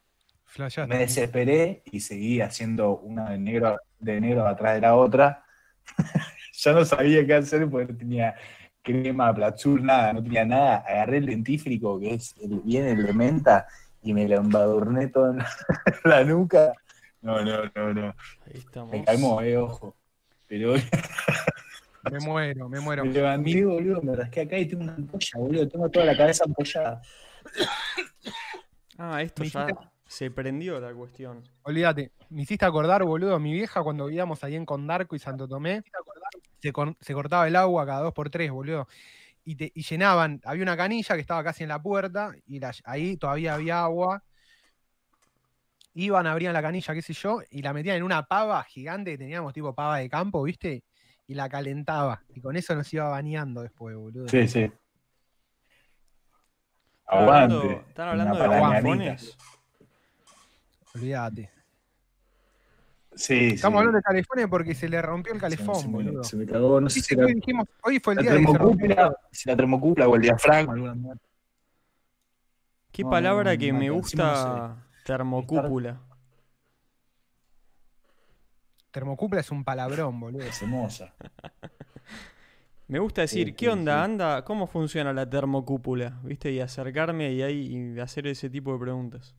Flashaste. 0.46 0.94
me 0.94 1.00
desesperé 1.02 1.82
y 1.86 2.00
seguí 2.00 2.42
haciendo 2.42 2.98
una 2.98 3.32
de 3.32 3.38
negro, 3.40 3.80
de 4.00 4.22
negro 4.22 4.48
atrás 4.48 4.76
de 4.76 4.82
la 4.82 4.96
otra. 4.96 5.44
ya 6.54 6.72
no 6.74 6.86
sabía 6.86 7.26
qué 7.26 7.34
hacer 7.36 7.70
porque 7.70 7.92
no 7.94 7.98
tenía 7.98 8.36
crema, 8.84 9.34
platzur, 9.34 9.82
nada, 9.82 10.14
no 10.14 10.24
tenía 10.24 10.46
nada. 10.46 10.78
Agarré 10.88 11.18
el 11.18 11.26
dentífrico, 11.26 12.00
que 12.00 12.14
es 12.16 12.36
el, 12.42 12.60
bien 12.62 12.86
el 12.86 13.06
de 13.06 13.14
menta, 13.14 13.68
y 14.02 14.14
me 14.14 14.28
lo 14.28 14.38
embadurné 14.38 15.08
todo 15.08 15.32
en 15.32 15.40
la 16.04 16.24
nuca. 16.24 16.74
No, 17.24 17.42
no, 17.44 17.64
no, 17.74 17.94
no. 17.94 18.08
Ahí 18.46 18.54
estamos. 18.56 18.92
Me 18.92 19.04
calmó, 19.04 19.42
eh, 19.42 19.58
ojo. 19.58 19.96
Pero 20.48 20.74
Me 22.12 22.20
muero, 22.20 22.68
me 22.68 22.82
muero. 22.82 23.06
me 23.06 23.12
levanté, 23.14 23.64
boludo, 23.64 24.02
me 24.02 24.14
rasqué 24.14 24.42
acá 24.42 24.58
y 24.58 24.66
tengo 24.68 24.84
una 24.84 24.94
ampolla, 24.96 25.30
boludo. 25.38 25.68
Tengo 25.70 25.90
toda 25.90 26.06
la 26.06 26.18
cabeza 26.18 26.44
ampollada. 26.46 27.02
Ah, 28.98 29.22
esto 29.22 29.44
ya 29.46 29.68
se 30.06 30.30
prendió 30.30 30.82
la 30.82 30.94
cuestión. 30.94 31.42
Olvídate, 31.64 32.12
me 32.30 32.42
hiciste 32.44 32.66
acordar, 32.66 33.04
boludo, 33.06 33.40
mi 33.40 33.54
vieja 33.54 33.82
cuando 33.82 34.06
vivíamos 34.08 34.44
ahí 34.44 34.56
en 34.56 34.66
Condarco 34.66 35.16
y 35.16 35.20
Santo 35.20 35.48
Tomé, 35.48 35.82
se, 36.62 36.74
con- 36.74 36.98
se 37.00 37.14
cortaba 37.14 37.48
el 37.48 37.56
agua 37.56 37.86
cada 37.86 38.02
dos 38.02 38.14
por 38.14 38.30
tres, 38.30 38.52
boludo. 38.52 38.88
Y, 39.46 39.56
te- 39.56 39.72
y 39.74 39.82
llenaban, 39.84 40.42
había 40.44 40.64
una 40.64 40.76
canilla 40.78 41.16
que 41.16 41.22
estaba 41.22 41.42
casi 41.44 41.64
en 41.64 41.70
la 41.70 41.82
puerta 41.82 42.34
y 42.48 42.60
la- 42.60 42.74
ahí 42.84 43.16
todavía 43.16 43.54
había 43.54 43.82
agua. 43.82 44.22
Iban, 45.96 46.26
abrían 46.26 46.54
la 46.54 46.62
canilla, 46.62 46.94
qué 46.94 47.02
sé 47.02 47.14
yo, 47.14 47.42
y 47.52 47.62
la 47.62 47.72
metían 47.74 47.98
en 47.98 48.04
una 48.04 48.24
pava 48.24 48.64
gigante 48.64 49.12
que 49.12 49.18
teníamos 49.20 49.54
tipo 49.54 49.76
pava 49.76 49.98
de 50.00 50.10
campo, 50.10 50.42
¿viste? 50.44 50.84
Y 51.28 51.36
la 51.36 51.48
calentaba. 51.48 52.24
Y 52.34 52.42
con 52.42 52.56
eso 52.56 52.74
nos 52.76 52.92
iba 52.94 53.08
bañando 53.10 53.62
después, 53.62 53.96
boludo. 53.96 54.28
Sí, 54.28 54.48
sí. 54.48 54.72
¿Están 57.04 57.20
hablando, 57.30 57.56
Aguante. 57.62 57.90
están 57.90 58.10
hablando 58.10 58.38
de 58.38 58.50
califones? 58.50 59.38
Olvídate. 60.96 61.52
Sí, 63.16 63.50
Estamos 63.50 63.78
sí. 63.78 63.78
hablando 63.80 63.98
de 63.98 64.02
califones 64.02 64.48
porque 64.48 64.74
se 64.74 64.90
le 64.90 65.00
rompió 65.02 65.34
el 65.34 65.40
calefón, 65.40 65.76
se 65.76 65.88
me- 65.88 65.94
boludo. 65.94 66.24
Se 66.24 66.36
me 66.36 66.46
cagó, 66.48 66.82
no 66.82 66.90
sé 66.90 67.02
si 67.02 67.14
era 67.14 67.28
dijimos, 67.28 67.68
hoy 67.84 68.00
fue 68.00 68.14
el 68.14 68.18
la 68.18 68.22
día 68.24 68.32
de 68.32 68.38
termocúpula, 68.46 69.16
si 69.32 69.50
la 69.50 69.56
termocúpula 69.56 70.08
o 70.08 70.16
el 70.16 70.22
diafragma, 70.24 70.74
alguna. 70.74 71.16
¿Qué 72.92 73.04
No, 73.04 73.10
palabra 73.12 73.54
no, 73.54 73.60
que 73.60 73.72
no, 73.74 73.80
me 73.80 73.90
gusta? 73.92 74.88
Termocúpula. 75.04 76.00
Termocúpula 78.92 79.42
es 79.42 79.52
un 79.52 79.64
palabrón, 79.64 80.20
boludo. 80.20 80.44
Es 80.44 80.62
hermosa. 80.62 81.14
Me 82.88 83.00
gusta 83.00 83.22
decir, 83.22 83.48
Sí, 83.48 83.54
¿qué 83.54 83.66
sí, 83.66 83.72
onda? 83.72 83.96
sí. 83.98 84.04
Anda, 84.12 84.44
¿cómo 84.46 84.68
funciona 84.68 85.14
la 85.14 85.28
termocúpula? 85.28 86.20
¿Viste? 86.24 86.52
Y 86.52 86.60
acercarme 86.60 87.32
y 87.32 87.42
ahí 87.42 87.96
y 87.96 88.00
hacer 88.00 88.28
ese 88.28 88.50
tipo 88.50 88.74
de 88.74 88.80
preguntas. 88.80 89.36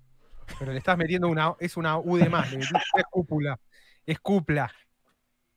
Pero 0.58 0.72
le 0.72 0.78
estás 0.78 0.96
metiendo 0.98 1.28
una. 1.28 1.54
Es 1.60 1.76
una 1.76 1.98
U 1.98 2.16
de 2.16 2.28
más. 2.28 2.50
le 2.50 2.58
metiste- 2.58 2.80
es 2.96 3.04
cúpula. 3.10 3.58
Es 4.06 4.18
cupla. 4.18 4.70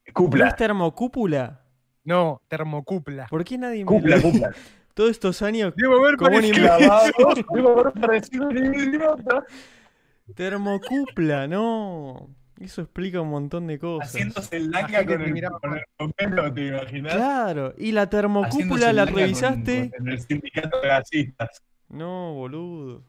¿No 0.06 0.14
Cúpula. 0.14 0.48
es 0.50 0.56
termocúpula? 0.56 1.62
No, 2.04 2.42
termocupla. 2.48 3.26
¿Por 3.28 3.44
qué 3.44 3.58
nadie 3.58 3.80
me 3.80 3.86
Cúpula, 3.86 4.16
lo- 4.18 4.22
cúpula. 4.22 4.52
Todos 4.94 5.12
estos 5.12 5.42
años 5.44 5.74
Debo 5.76 5.98
haber 6.04 6.16
Como 6.18 6.32
parecido- 6.32 6.56
Clavados, 6.56 7.12
debo 7.54 7.80
haber 7.80 7.94
parecido 7.94 8.48
un 8.48 8.58
idiota. 8.58 9.44
Termocupla, 10.36 11.48
no. 11.48 12.30
Eso 12.60 12.82
explica 12.82 13.22
un 13.22 13.30
montón 13.30 13.68
de 13.68 13.78
cosas. 13.78 14.10
Haciéndose 14.10 14.58
el 14.58 14.72
La 14.72 14.82
langa 14.82 14.98
gente 15.00 15.06
con 15.14 15.18
te 15.20 15.26
el, 15.28 15.34
miraba 15.34 15.60
con 15.60 15.74
el 15.78 15.84
pomelo, 15.96 16.54
¿te 16.54 16.68
imaginas? 16.68 17.14
Claro, 17.16 17.74
y 17.78 17.92
la 17.92 18.10
termocúpula 18.10 18.92
la 18.94 19.06
con- 19.06 19.16
revisaste. 19.16 19.92
con- 19.92 20.08
en 20.08 20.14
el 20.14 20.20
sindicato 20.22 20.82
de 20.82 20.88
gasistas. 20.88 21.64
No, 21.90 22.34
boludo. 22.34 23.04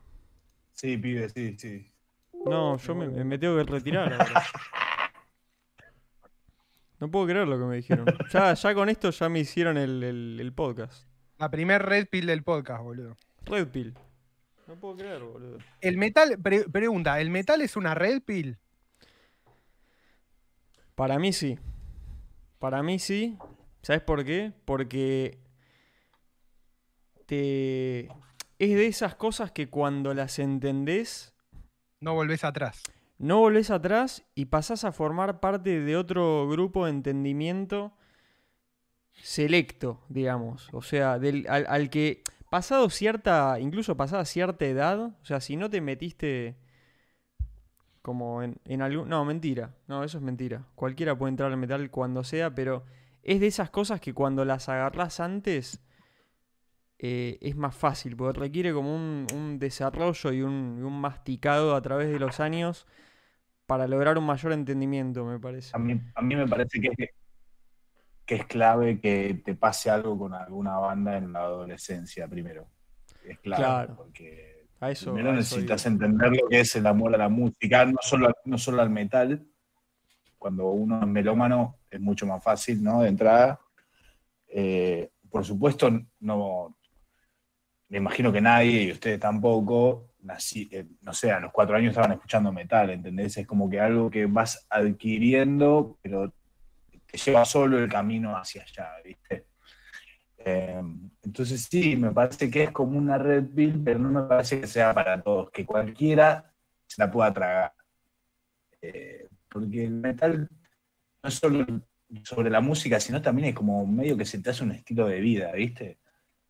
Sí, 0.72 0.96
pibe, 0.98 1.28
sí, 1.30 1.56
sí. 1.58 1.90
No, 2.44 2.76
yo 2.76 2.94
me, 2.94 3.08
me 3.24 3.38
tengo 3.38 3.56
que 3.56 3.64
retirar 3.64 4.12
ahora. 4.12 4.42
No 7.00 7.10
puedo 7.10 7.26
creer 7.26 7.46
lo 7.48 7.58
que 7.58 7.64
me 7.64 7.76
dijeron. 7.76 8.06
Ya, 8.32 8.54
ya 8.54 8.74
con 8.74 8.88
esto 8.88 9.10
ya 9.10 9.28
me 9.28 9.38
hicieron 9.40 9.76
el, 9.78 10.02
el- 10.02 10.38
el 10.40 10.52
podcast. 10.52 11.06
La 11.38 11.50
primer 11.50 11.82
red 11.84 12.06
pill 12.10 12.26
del 12.26 12.42
podcast, 12.42 12.82
boludo. 12.82 13.16
Red 13.46 13.68
Pill. 13.68 13.94
No 14.68 14.76
puedo 14.76 14.96
creer, 14.96 15.22
boludo. 15.22 15.58
El 15.80 15.96
metal, 15.96 16.38
pre- 16.40 16.68
pregunta, 16.68 17.20
¿el 17.20 17.30
metal 17.30 17.60
es 17.62 17.74
una 17.76 17.94
red 17.94 18.22
pill? 18.22 18.58
Para 20.94 21.18
mí 21.18 21.32
sí. 21.32 21.58
Para 22.58 22.82
mí 22.82 22.98
sí. 22.98 23.36
¿Sabes 23.82 24.02
por 24.02 24.24
qué? 24.24 24.52
Porque 24.64 25.38
te... 27.26 28.00
es 28.58 28.74
de 28.76 28.86
esas 28.86 29.14
cosas 29.14 29.50
que 29.52 29.68
cuando 29.70 30.12
las 30.14 30.38
entendés 30.38 31.32
No 32.00 32.14
volvés 32.14 32.44
atrás. 32.44 32.82
no 33.18 33.38
volvés 33.38 33.70
atrás 33.70 34.24
y 34.34 34.46
pasás 34.46 34.84
a 34.84 34.92
formar 34.92 35.40
parte 35.40 35.80
de 35.80 35.96
otro 35.96 36.48
grupo 36.48 36.84
de 36.84 36.90
entendimiento 36.90 37.92
selecto, 39.14 40.02
digamos. 40.08 40.68
O 40.72 40.82
sea, 40.82 41.18
del, 41.18 41.46
al, 41.48 41.66
al 41.68 41.90
que 41.90 42.22
pasado 42.50 42.88
cierta, 42.90 43.58
incluso 43.60 43.96
pasada 43.96 44.24
cierta 44.24 44.64
edad, 44.64 45.00
o 45.00 45.24
sea, 45.24 45.40
si 45.40 45.56
no 45.56 45.70
te 45.70 45.80
metiste 45.80 46.56
como 48.02 48.42
en, 48.42 48.56
en 48.64 48.82
algún... 48.82 49.08
No, 49.08 49.24
mentira. 49.24 49.74
No, 49.86 50.02
eso 50.04 50.18
es 50.18 50.24
mentira. 50.24 50.64
Cualquiera 50.74 51.16
puede 51.16 51.30
entrar 51.30 51.50
al 51.50 51.58
metal 51.58 51.90
cuando 51.90 52.24
sea, 52.24 52.54
pero 52.54 52.84
es 53.22 53.40
de 53.40 53.46
esas 53.46 53.70
cosas 53.70 54.00
que 54.00 54.14
cuando 54.14 54.44
las 54.44 54.68
agarrás 54.68 55.20
antes 55.20 55.82
eh, 56.98 57.38
es 57.42 57.54
más 57.54 57.76
fácil, 57.76 58.16
porque 58.16 58.40
requiere 58.40 58.72
como 58.72 58.94
un, 58.94 59.26
un 59.34 59.58
desarrollo 59.58 60.32
y 60.32 60.42
un, 60.42 60.82
un 60.82 61.00
masticado 61.00 61.74
a 61.74 61.82
través 61.82 62.08
de 62.08 62.18
los 62.18 62.40
años 62.40 62.86
para 63.66 63.86
lograr 63.86 64.16
un 64.16 64.24
mayor 64.24 64.52
entendimiento, 64.52 65.24
me 65.26 65.38
parece. 65.38 65.72
A 65.74 65.78
mí, 65.78 66.00
a 66.14 66.22
mí 66.22 66.34
me 66.34 66.48
parece 66.48 66.80
que 66.80 67.10
que 68.28 68.34
es 68.34 68.44
clave 68.44 69.00
que 69.00 69.40
te 69.42 69.54
pase 69.54 69.88
algo 69.88 70.18
con 70.18 70.34
alguna 70.34 70.76
banda 70.76 71.16
en 71.16 71.32
la 71.32 71.40
adolescencia 71.40 72.28
primero. 72.28 72.68
Es 73.24 73.38
clave, 73.38 73.62
Claro. 73.64 73.96
porque 73.96 74.66
A 74.80 74.90
eso, 74.90 75.14
primero 75.14 75.30
a 75.30 75.38
eso 75.40 75.56
necesitas 75.56 75.86
entender 75.86 76.32
lo 76.32 76.46
que 76.46 76.60
es 76.60 76.76
el 76.76 76.86
amor 76.86 77.14
a 77.14 77.18
la 77.18 77.30
música, 77.30 77.86
no 77.86 77.96
solo, 78.02 78.30
no 78.44 78.58
solo 78.58 78.82
al 78.82 78.90
metal. 78.90 79.46
Cuando 80.36 80.68
uno 80.70 81.00
es 81.00 81.06
melómano 81.06 81.78
es 81.90 82.00
mucho 82.00 82.26
más 82.26 82.44
fácil, 82.44 82.82
¿no? 82.82 83.00
De 83.00 83.08
entrada. 83.08 83.58
Eh, 84.46 85.08
por 85.30 85.42
supuesto, 85.46 85.90
no, 86.20 86.76
me 87.88 87.96
imagino 87.96 88.30
que 88.30 88.42
nadie, 88.42 88.82
y 88.82 88.92
ustedes 88.92 89.18
tampoco, 89.18 90.10
nací, 90.20 90.68
eh, 90.70 90.86
no 91.00 91.14
sé, 91.14 91.32
a 91.32 91.40
los 91.40 91.50
cuatro 91.50 91.76
años 91.76 91.92
estaban 91.92 92.12
escuchando 92.12 92.52
metal, 92.52 92.90
¿entendés? 92.90 93.38
Es 93.38 93.46
como 93.46 93.70
que 93.70 93.80
algo 93.80 94.10
que 94.10 94.26
vas 94.26 94.66
adquiriendo, 94.68 95.98
pero 96.02 96.34
te 97.10 97.18
lleva 97.18 97.44
solo 97.44 97.78
el 97.78 97.88
camino 97.88 98.36
hacia 98.36 98.62
allá, 98.62 98.90
¿viste? 99.04 99.46
Eh, 100.38 100.80
entonces 101.22 101.66
sí, 101.70 101.96
me 101.96 102.12
parece 102.12 102.50
que 102.50 102.64
es 102.64 102.70
como 102.70 102.96
una 102.98 103.18
red 103.18 103.44
pill, 103.46 103.82
pero 103.84 103.98
no 103.98 104.10
me 104.10 104.28
parece 104.28 104.60
que 104.60 104.66
sea 104.66 104.94
para 104.94 105.20
todos, 105.22 105.50
que 105.50 105.66
cualquiera 105.66 106.52
se 106.86 107.02
la 107.02 107.10
pueda 107.10 107.32
tragar. 107.32 107.72
Eh, 108.80 109.26
porque 109.48 109.84
el 109.84 109.90
metal 109.92 110.48
no 111.22 111.28
es 111.28 111.34
solo 111.34 111.66
sobre 112.22 112.50
la 112.50 112.60
música, 112.60 113.00
sino 113.00 113.20
también 113.20 113.48
es 113.48 113.54
como 113.54 113.84
medio 113.86 114.16
que 114.16 114.24
se 114.24 114.40
te 114.40 114.50
hace 114.50 114.64
un 114.64 114.72
estilo 114.72 115.06
de 115.08 115.20
vida, 115.20 115.52
¿viste? 115.52 115.98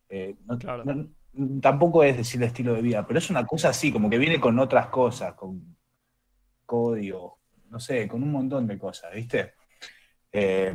Eh, 0.09 0.35
no- 0.45 0.57
Claro. 0.59 0.83
no- 0.85 1.09
tampoco 1.61 2.03
es 2.03 2.17
decir 2.17 2.41
estilo 2.43 2.73
de 2.73 2.81
vida, 2.81 3.05
pero 3.07 3.19
es 3.19 3.29
una 3.29 3.45
cosa 3.45 3.69
así, 3.69 3.91
como 3.91 4.09
que 4.09 4.17
viene 4.17 4.39
con 4.39 4.57
otras 4.59 4.87
cosas, 4.87 5.33
con 5.33 5.75
código, 6.65 7.39
no 7.69 7.79
sé, 7.79 8.07
con 8.07 8.23
un 8.23 8.31
montón 8.31 8.67
de 8.67 8.77
cosas, 8.77 9.13
¿viste? 9.13 9.53
Eh, 10.31 10.73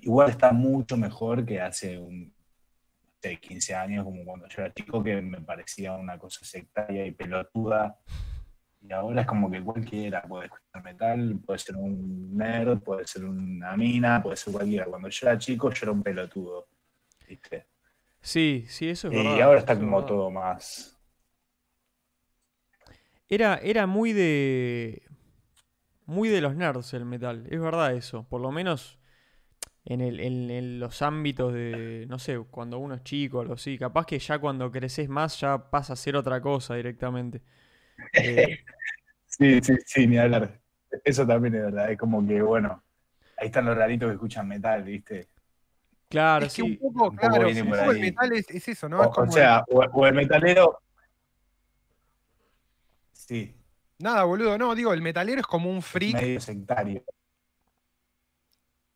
igual 0.00 0.30
está 0.30 0.52
mucho 0.52 0.96
mejor 0.96 1.44
que 1.44 1.60
hace 1.60 1.98
un 1.98 2.32
sé, 3.22 3.38
15 3.38 3.74
años, 3.74 4.04
como 4.04 4.24
cuando 4.24 4.48
yo 4.48 4.62
era 4.62 4.72
chico, 4.74 5.02
que 5.02 5.20
me 5.22 5.40
parecía 5.40 5.92
una 5.94 6.18
cosa 6.18 6.44
sectaria 6.44 7.06
y 7.06 7.12
pelotuda. 7.12 7.98
Y 8.80 8.92
ahora 8.92 9.20
es 9.20 9.26
como 9.28 9.48
que 9.48 9.62
cualquiera 9.62 10.22
puede 10.22 10.46
escuchar 10.46 10.82
metal, 10.82 11.38
puede 11.46 11.58
ser 11.60 11.76
un 11.76 12.36
nerd, 12.36 12.80
puede 12.80 13.06
ser 13.06 13.24
una 13.24 13.76
mina, 13.76 14.20
puede 14.20 14.36
ser 14.36 14.52
cualquiera. 14.52 14.86
Cuando 14.86 15.08
yo 15.08 15.28
era 15.28 15.38
chico, 15.38 15.70
yo 15.70 15.84
era 15.84 15.92
un 15.92 16.02
pelotudo. 16.02 16.66
¿viste? 17.28 17.66
Sí, 18.20 18.64
sí, 18.68 18.88
eso 18.88 19.08
es 19.08 19.14
Y 19.14 19.16
verdad. 19.18 19.42
ahora 19.42 19.58
está 19.60 19.72
es 19.74 19.78
como 19.78 19.96
verdad. 19.98 20.08
todo 20.08 20.30
más. 20.30 20.98
Era, 23.28 23.56
era 23.62 23.86
muy 23.86 24.12
de. 24.12 25.02
Muy 26.12 26.28
de 26.28 26.42
los 26.42 26.54
nerds 26.54 26.92
el 26.94 27.06
metal. 27.06 27.46
Es 27.50 27.60
verdad 27.60 27.94
eso. 27.94 28.24
Por 28.28 28.40
lo 28.40 28.52
menos 28.52 28.98
en, 29.86 30.02
el, 30.02 30.20
en, 30.20 30.50
en 30.50 30.78
los 30.78 31.00
ámbitos 31.00 31.54
de. 31.54 32.06
No 32.08 32.18
sé, 32.18 32.38
cuando 32.50 32.78
uno 32.78 32.94
es 32.94 33.02
chico 33.02 33.38
o 33.38 33.40
algo 33.40 33.54
así. 33.54 33.78
Capaz 33.78 34.04
que 34.04 34.18
ya 34.18 34.38
cuando 34.38 34.70
creces 34.70 35.08
más 35.08 35.40
ya 35.40 35.70
pasa 35.70 35.94
a 35.94 35.96
ser 35.96 36.16
otra 36.16 36.40
cosa 36.40 36.74
directamente. 36.74 37.40
Eh, 38.12 38.58
Sí, 39.26 39.60
sí, 39.62 39.74
sí, 39.86 40.06
ni 40.06 40.18
hablar. 40.18 40.60
Eso 41.02 41.26
también 41.26 41.54
es 41.54 41.62
verdad. 41.62 41.90
Es 41.90 41.98
como 41.98 42.26
que, 42.26 42.42
bueno, 42.42 42.82
ahí 43.38 43.46
están 43.46 43.64
los 43.64 43.74
raritos 43.74 44.08
que 44.08 44.12
escuchan 44.12 44.46
metal, 44.46 44.82
¿viste? 44.82 45.28
claro, 46.10 46.44
es 46.44 46.54
que 46.54 46.60
sí. 46.62 46.78
un 46.82 46.92
poco, 46.92 47.08
un 47.08 47.16
poco 47.16 47.16
claro, 47.16 47.46
viene 47.46 47.62
un 47.62 47.68
por 47.70 47.78
poco 47.78 47.90
el 47.92 48.00
metal 48.00 48.32
es, 48.34 48.50
es 48.50 48.68
eso, 48.68 48.90
¿no? 48.90 49.00
O, 49.00 49.02
es 49.04 49.08
o 49.08 49.12
como 49.12 49.32
sea, 49.32 49.64
o, 49.70 49.78
o 49.80 50.06
el 50.06 50.14
metalero. 50.14 50.82
Sí, 53.12 53.54
Nada, 54.02 54.24
boludo, 54.24 54.58
no, 54.58 54.74
digo, 54.74 54.92
el 54.92 55.00
metalero 55.00 55.40
es 55.40 55.46
como 55.46 55.70
un 55.70 55.80
freak 55.80 56.14
medio 56.16 56.40
sectario. 56.40 57.04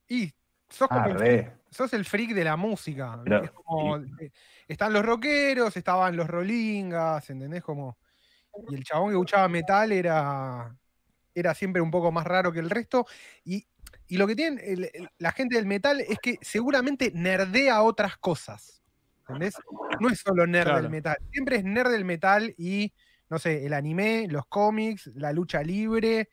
y 0.09 0.33
sos 0.69 0.89
como 0.89 1.01
Ah, 1.01 1.25
el 1.25 1.53
sos 1.71 1.93
el 1.93 2.05
freak 2.05 2.31
de 2.33 2.43
la 2.45 2.57
música. 2.57 3.21
Pero- 3.23 3.45
Es 3.45 3.51
como, 3.53 3.97
eh, 3.99 4.33
están 4.67 4.93
los 4.93 5.05
rockeros, 5.07 5.77
estaban 5.77 6.17
los 6.17 6.27
rolingas, 6.27 7.29
¿entendés? 7.31 7.63
Como, 7.63 7.97
y 8.69 8.75
el 8.75 8.83
chabón 8.83 9.09
que 9.11 9.15
escuchaba 9.15 9.47
metal 9.49 9.93
era, 9.93 10.77
era 11.35 11.55
siempre 11.55 11.81
un 11.81 11.91
poco 11.93 12.11
más 12.11 12.27
raro 12.27 12.51
que 12.53 12.59
el 12.61 12.71
resto. 12.71 13.07
Y, 13.45 13.65
y 14.09 14.17
lo 14.17 14.27
que 14.27 14.35
tienen 14.35 14.61
el- 14.65 14.91
el- 14.93 15.09
la 15.19 15.31
gente 15.33 15.55
del 15.57 15.67
metal 15.67 16.01
es 16.01 16.19
que 16.21 16.39
seguramente 16.41 17.13
nerdea 17.15 17.83
otras 17.83 18.17
cosas. 18.17 18.83
¿Entendés? 19.21 19.55
No 20.01 20.09
es 20.09 20.19
solo 20.21 20.47
nerd 20.49 20.65
Claro. 20.67 20.83
del 20.83 20.91
metal. 20.91 21.17
Siempre 21.33 21.57
es 21.57 21.65
nerd 21.65 21.91
del 21.93 22.05
metal 22.05 22.55
y, 22.59 22.93
no 23.31 23.39
sé, 23.39 23.67
el 23.67 23.73
anime, 23.73 24.27
los 24.29 24.47
cómics, 24.47 25.11
la 25.15 25.33
lucha 25.33 25.63
libre, 25.63 26.29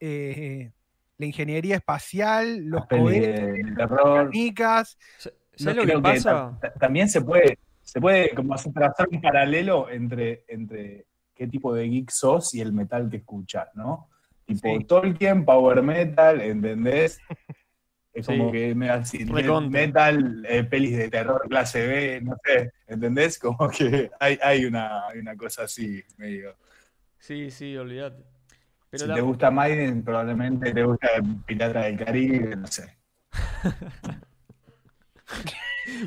eh, 0.00 0.72
la 1.18 1.26
ingeniería 1.26 1.76
espacial, 1.76 2.64
los 2.66 2.80
Las 2.80 2.88
cohetes, 2.88 3.40
de, 3.46 3.62
de 3.62 3.74
terror. 3.76 4.24
canicas. 4.30 4.98
Sa- 5.18 5.30
No, 5.30 5.36
¿Sabes 5.56 5.76
lo 5.76 5.86
que 5.86 6.02
pasa? 6.02 6.58
también 6.80 7.08
se 7.08 7.20
puede, 7.20 7.58
se 7.82 8.00
puede 8.00 8.30
como 8.34 8.54
hacer 8.54 8.72
trazar 8.72 9.06
un 9.10 9.20
paralelo 9.20 9.88
entre, 9.88 10.44
entre 10.48 11.06
qué 11.34 11.46
tipo 11.46 11.72
de 11.72 11.88
geek 11.88 12.10
sos 12.10 12.52
y 12.54 12.60
el 12.60 12.72
metal 12.72 13.08
que 13.08 13.18
escuchas, 13.18 13.68
¿no? 13.74 14.08
Tipo 14.46 14.76
Sí. 14.78 14.84
Tolkien, 14.84 15.44
Power 15.44 15.80
Metal, 15.82 16.40
¿entendés? 16.40 17.18
Es 18.14 18.26
como 18.26 18.46
Sí. 18.46 18.52
que 18.52 18.74
me 18.76 18.88
así, 18.90 19.24
metal, 19.24 20.46
eh, 20.48 20.62
pelis 20.64 20.96
de 20.96 21.10
terror 21.10 21.42
clase 21.48 21.84
B, 21.86 22.20
no 22.22 22.36
sé, 22.44 22.70
¿entendés? 22.86 23.38
Como 23.40 23.68
que 23.68 24.08
hay, 24.20 24.38
hay, 24.40 24.64
una, 24.66 25.08
hay 25.08 25.18
una 25.18 25.36
cosa 25.36 25.64
así, 25.64 26.00
medio. 26.16 26.54
Sí, 27.18 27.50
sí, 27.50 27.76
olvídate. 27.76 28.22
Pero 28.90 29.02
si 29.02 29.08
la- 29.08 29.14
te 29.16 29.20
gusta 29.20 29.50
Maiden, 29.50 30.04
probablemente 30.04 30.72
te 30.72 30.84
gusta 30.84 31.08
Pirata 31.44 31.80
del 31.82 31.98
Caribe, 31.98 32.54
no 32.56 32.66
sé. 32.68 32.96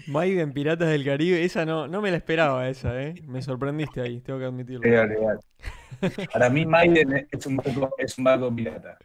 Maiden 0.08 0.54
Piratas 0.54 0.90
del 0.90 1.06
Caribe, 1.06 1.44
esa 1.44 1.66
no, 1.66 1.88
no 1.88 2.02
me 2.02 2.12
la 2.12 2.18
esperaba 2.18 2.68
esa, 2.70 3.02
¿eh? 3.02 3.16
Me 3.28 3.42
sorprendiste 3.42 4.02
ahí, 4.02 4.22
tengo 4.22 4.40
que 4.40 4.46
admitirlo. 4.46 4.84
Para 6.32 6.50
mí 6.50 6.66
Maiden 6.66 7.28
es 7.32 7.46
un 7.46 7.58
barco, 7.58 7.94
es 7.98 8.18
un 8.18 8.24
barco 8.24 8.54
pirata. 8.56 8.98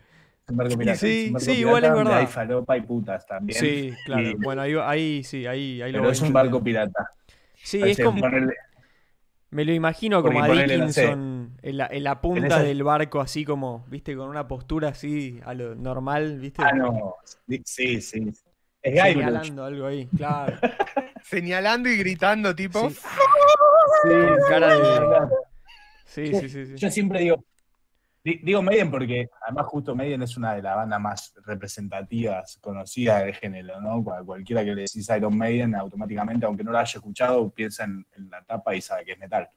Barco 0.49 0.77
pirata. 0.77 0.99
Sí, 0.99 1.31
barco 1.31 1.45
sí, 1.45 1.53
igual 1.53 1.85
es 1.85 1.93
verdad. 1.95 2.19
Hay 2.19 2.27
falopa 2.27 2.77
y 2.77 2.81
putas 2.83 3.27
también. 3.27 3.59
Sí, 3.59 3.93
claro. 4.05 4.23
Y- 4.23 4.35
Bueno, 4.35 4.63
ahí, 4.63 4.75
ahí 4.83 5.25
sí, 5.25 5.47
ahí, 5.47 5.81
ahí 5.81 5.93
lo 5.93 6.01
pero 6.01 6.11
es 6.11 6.21
un 6.21 6.33
barco 6.33 6.63
pirata. 6.63 7.09
Sí, 7.55 7.81
es 7.83 8.01
como, 8.01 8.21
ponerle- 8.21 8.55
me 9.51 9.65
lo 9.65 9.73
imagino 9.73 10.23
como 10.23 10.43
a 10.43 10.49
Dickinson 10.49 11.57
en 11.63 11.77
la, 11.77 11.87
en 11.91 12.05
la 12.05 12.21
punta 12.21 12.47
esa- 12.47 12.63
del 12.63 12.83
barco, 12.83 13.21
así 13.21 13.45
como, 13.45 13.85
viste, 13.89 14.17
con 14.17 14.29
una 14.29 14.49
postura 14.49 14.89
así 14.89 15.41
a 15.45 15.55
lo 15.55 15.75
normal, 15.75 16.39
viste. 16.41 16.63
Ah, 16.65 16.73
no. 16.73 17.17
Sí, 17.65 18.01
sí. 18.01 18.33
Es 18.83 18.93
Guybrush. 18.95 19.13
Señalando 19.15 19.65
algo 19.65 19.87
ahí, 19.87 20.07
claro. 20.17 20.57
Señalando 21.23 21.89
y 21.89 21.97
gritando, 21.99 22.55
tipo. 22.55 22.91
Sí. 22.91 22.97
Sí, 22.97 24.11
cara 24.49 24.75
de- 24.77 24.81
verdad. 24.83 25.29
Sí, 26.05 26.27
sí, 26.35 26.49
sí. 26.49 26.67
sí. 26.67 26.75
Yo 26.77 26.91
siempre 26.91 27.21
digo, 27.21 27.37
di- 27.37 27.45
digo 28.25 28.63
Maiden 28.63 28.91
porque 28.91 29.29
además 29.47 29.67
justo 29.67 29.95
Maiden 29.97 30.23
es 30.23 30.37
una 30.37 30.55
de 30.55 30.63
las 30.63 30.77
bandas 30.77 31.01
más 31.01 31.35
representativas, 31.45 32.57
conocidas 32.61 33.25
del 33.25 33.35
género, 33.35 33.81
¿no? 33.81 34.03
Cual- 34.05 34.25
Cualquiera 34.25 34.65
que 34.65 34.75
le 34.75 34.83
decís 34.83 35.09
Iron 35.17 35.37
Maiden, 35.37 35.75
automáticamente, 35.75 36.47
aunque 36.47 36.63
no 36.65 36.71
lo 36.71 36.79
haya 36.79 36.99
escuchado, 36.99 37.51
piensa 37.51 37.85
en, 37.85 38.07
en 38.17 38.31
la 38.31 38.43
tapa 38.45 38.75
y 38.77 38.81
sabe 38.81 39.05
que 39.05 39.13
es 39.13 39.19
metal. 39.19 39.49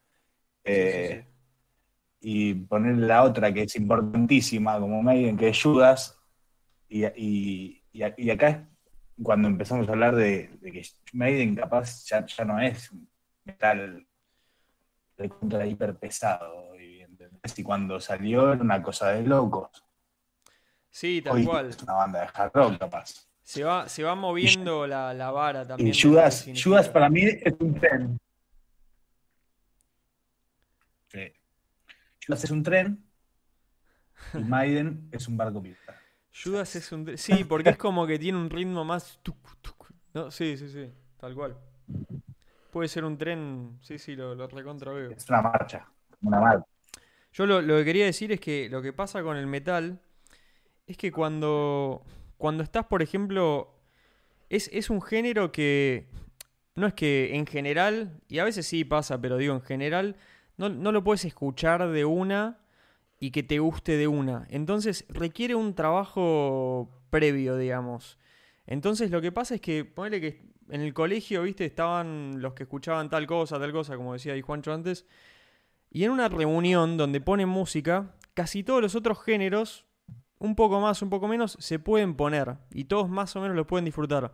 Eh, 0.63 1.25
Y 2.21 2.55
ponerle 2.55 3.05
la 3.05 3.21
otra 3.23 3.53
que 3.53 3.63
es 3.63 3.75
importantísima 3.75 4.79
como 4.79 5.03
Maiden, 5.03 5.37
que 5.37 5.49
es 5.49 5.61
Judas, 5.61 6.19
y, 6.89 7.05
y- 7.05 7.83
y 7.91 8.29
acá 8.31 8.49
es 8.49 8.57
cuando 9.21 9.47
empezamos 9.47 9.87
a 9.87 9.91
hablar 9.91 10.15
de, 10.15 10.49
de 10.59 10.71
que 10.71 10.81
Maiden 11.13 11.55
capaz 11.55 12.03
ya, 12.05 12.25
ya 12.25 12.43
no 12.45 12.59
es 12.59 12.91
metal 13.45 14.05
de 15.17 15.29
contra 15.29 15.65
hiper 15.65 15.95
pesado. 15.97 16.74
Y, 17.55 17.63
cuando 17.63 17.99
salió 17.99 18.53
era 18.53 18.61
una 18.61 18.81
cosa 18.81 19.09
de 19.09 19.23
locos. 19.23 19.83
Sí, 20.89 21.21
tal 21.21 21.35
Hoy 21.35 21.45
cual. 21.45 21.69
es 21.69 21.81
una 21.83 21.93
banda 21.93 22.21
de 22.21 22.29
hard 22.33 22.51
rock, 22.53 22.77
capaz. 22.79 23.27
Se 23.43 23.63
va, 23.63 23.87
se 23.87 24.03
va 24.03 24.15
moviendo 24.15 24.87
la, 24.87 25.13
la 25.13 25.29
vara 25.29 25.67
también. 25.67 25.89
Y 25.89 26.01
Judas. 26.01 26.47
Judas 26.61 26.89
para 26.89 27.09
mí 27.09 27.21
es 27.23 27.53
un 27.59 27.75
tren. 27.75 28.19
Sí. 31.09 31.31
Judas 32.25 32.43
es 32.43 32.51
un 32.51 32.63
tren 32.63 33.05
y 34.33 34.37
Maiden 34.43 35.09
es 35.11 35.27
un 35.27 35.37
barco 35.37 35.61
pirata. 35.61 35.95
Judas 36.43 36.75
es 36.75 36.91
un... 36.91 37.17
Sí, 37.17 37.43
porque 37.43 37.69
es 37.69 37.77
como 37.77 38.05
que 38.05 38.19
tiene 38.19 38.37
un 38.37 38.49
ritmo 38.49 38.83
más... 38.83 39.19
No, 40.13 40.31
sí, 40.31 40.57
sí, 40.57 40.69
sí, 40.69 40.91
tal 41.17 41.33
cual. 41.33 41.57
Puede 42.71 42.89
ser 42.89 43.05
un 43.05 43.17
tren, 43.17 43.77
sí, 43.81 43.97
sí, 43.97 44.15
lo, 44.15 44.35
lo 44.35 44.47
recontra 44.47 44.91
veo. 44.91 45.11
Es 45.11 45.29
una 45.29 45.41
marcha, 45.41 45.87
una 46.21 46.39
marcha. 46.39 46.65
Yo 47.35 47.45
lo, 47.45 47.61
lo 47.61 47.75
que 47.75 47.83
quería 47.83 48.05
decir 48.05 48.31
es 48.31 48.39
que 48.39 48.69
lo 48.69 48.81
que 48.81 48.93
pasa 48.93 49.21
con 49.21 49.35
el 49.35 49.45
metal 49.45 49.99
es 50.87 50.95
que 50.95 51.11
cuando, 51.11 52.01
cuando 52.37 52.63
estás, 52.63 52.85
por 52.85 53.01
ejemplo, 53.01 53.75
es, 54.49 54.69
es 54.71 54.89
un 54.89 55.01
género 55.01 55.51
que 55.51 56.07
no 56.75 56.87
es 56.87 56.93
que 56.93 57.35
en 57.35 57.45
general, 57.45 58.21
y 58.29 58.39
a 58.39 58.45
veces 58.45 58.65
sí 58.65 58.85
pasa, 58.85 59.19
pero 59.19 59.35
digo 59.35 59.53
en 59.53 59.61
general, 59.61 60.15
no, 60.55 60.69
no 60.69 60.93
lo 60.93 61.03
puedes 61.03 61.25
escuchar 61.25 61.89
de 61.89 62.05
una 62.05 62.59
y 63.19 63.31
que 63.31 63.43
te 63.43 63.59
guste 63.59 63.97
de 63.97 64.07
una. 64.07 64.47
Entonces 64.49 65.03
requiere 65.09 65.55
un 65.55 65.75
trabajo 65.75 66.89
previo, 67.09 67.57
digamos. 67.57 68.17
Entonces 68.65 69.11
lo 69.11 69.19
que 69.19 69.33
pasa 69.33 69.55
es 69.55 69.61
que, 69.61 69.83
ponele 69.83 70.21
que 70.21 70.41
en 70.69 70.79
el 70.79 70.93
colegio, 70.93 71.43
viste, 71.43 71.65
estaban 71.65 72.41
los 72.41 72.53
que 72.53 72.63
escuchaban 72.63 73.09
tal 73.09 73.27
cosa, 73.27 73.59
tal 73.59 73.73
cosa, 73.73 73.97
como 73.97 74.13
decía 74.13 74.31
ahí 74.31 74.41
Juancho 74.41 74.71
antes, 74.71 75.05
y 75.95 76.03
en 76.03 76.11
una 76.11 76.27
reunión 76.27 76.97
donde 76.97 77.21
ponen 77.21 77.47
música, 77.47 78.13
casi 78.33 78.63
todos 78.63 78.81
los 78.81 78.95
otros 78.95 79.23
géneros, 79.23 79.85
un 80.39 80.55
poco 80.55 80.81
más, 80.81 81.01
un 81.01 81.09
poco 81.09 81.27
menos, 81.29 81.55
se 81.59 81.79
pueden 81.79 82.15
poner. 82.15 82.57
Y 82.71 82.83
todos 82.83 83.07
más 83.09 83.33
o 83.37 83.41
menos 83.41 83.55
lo 83.55 83.65
pueden 83.65 83.85
disfrutar. 83.85 84.33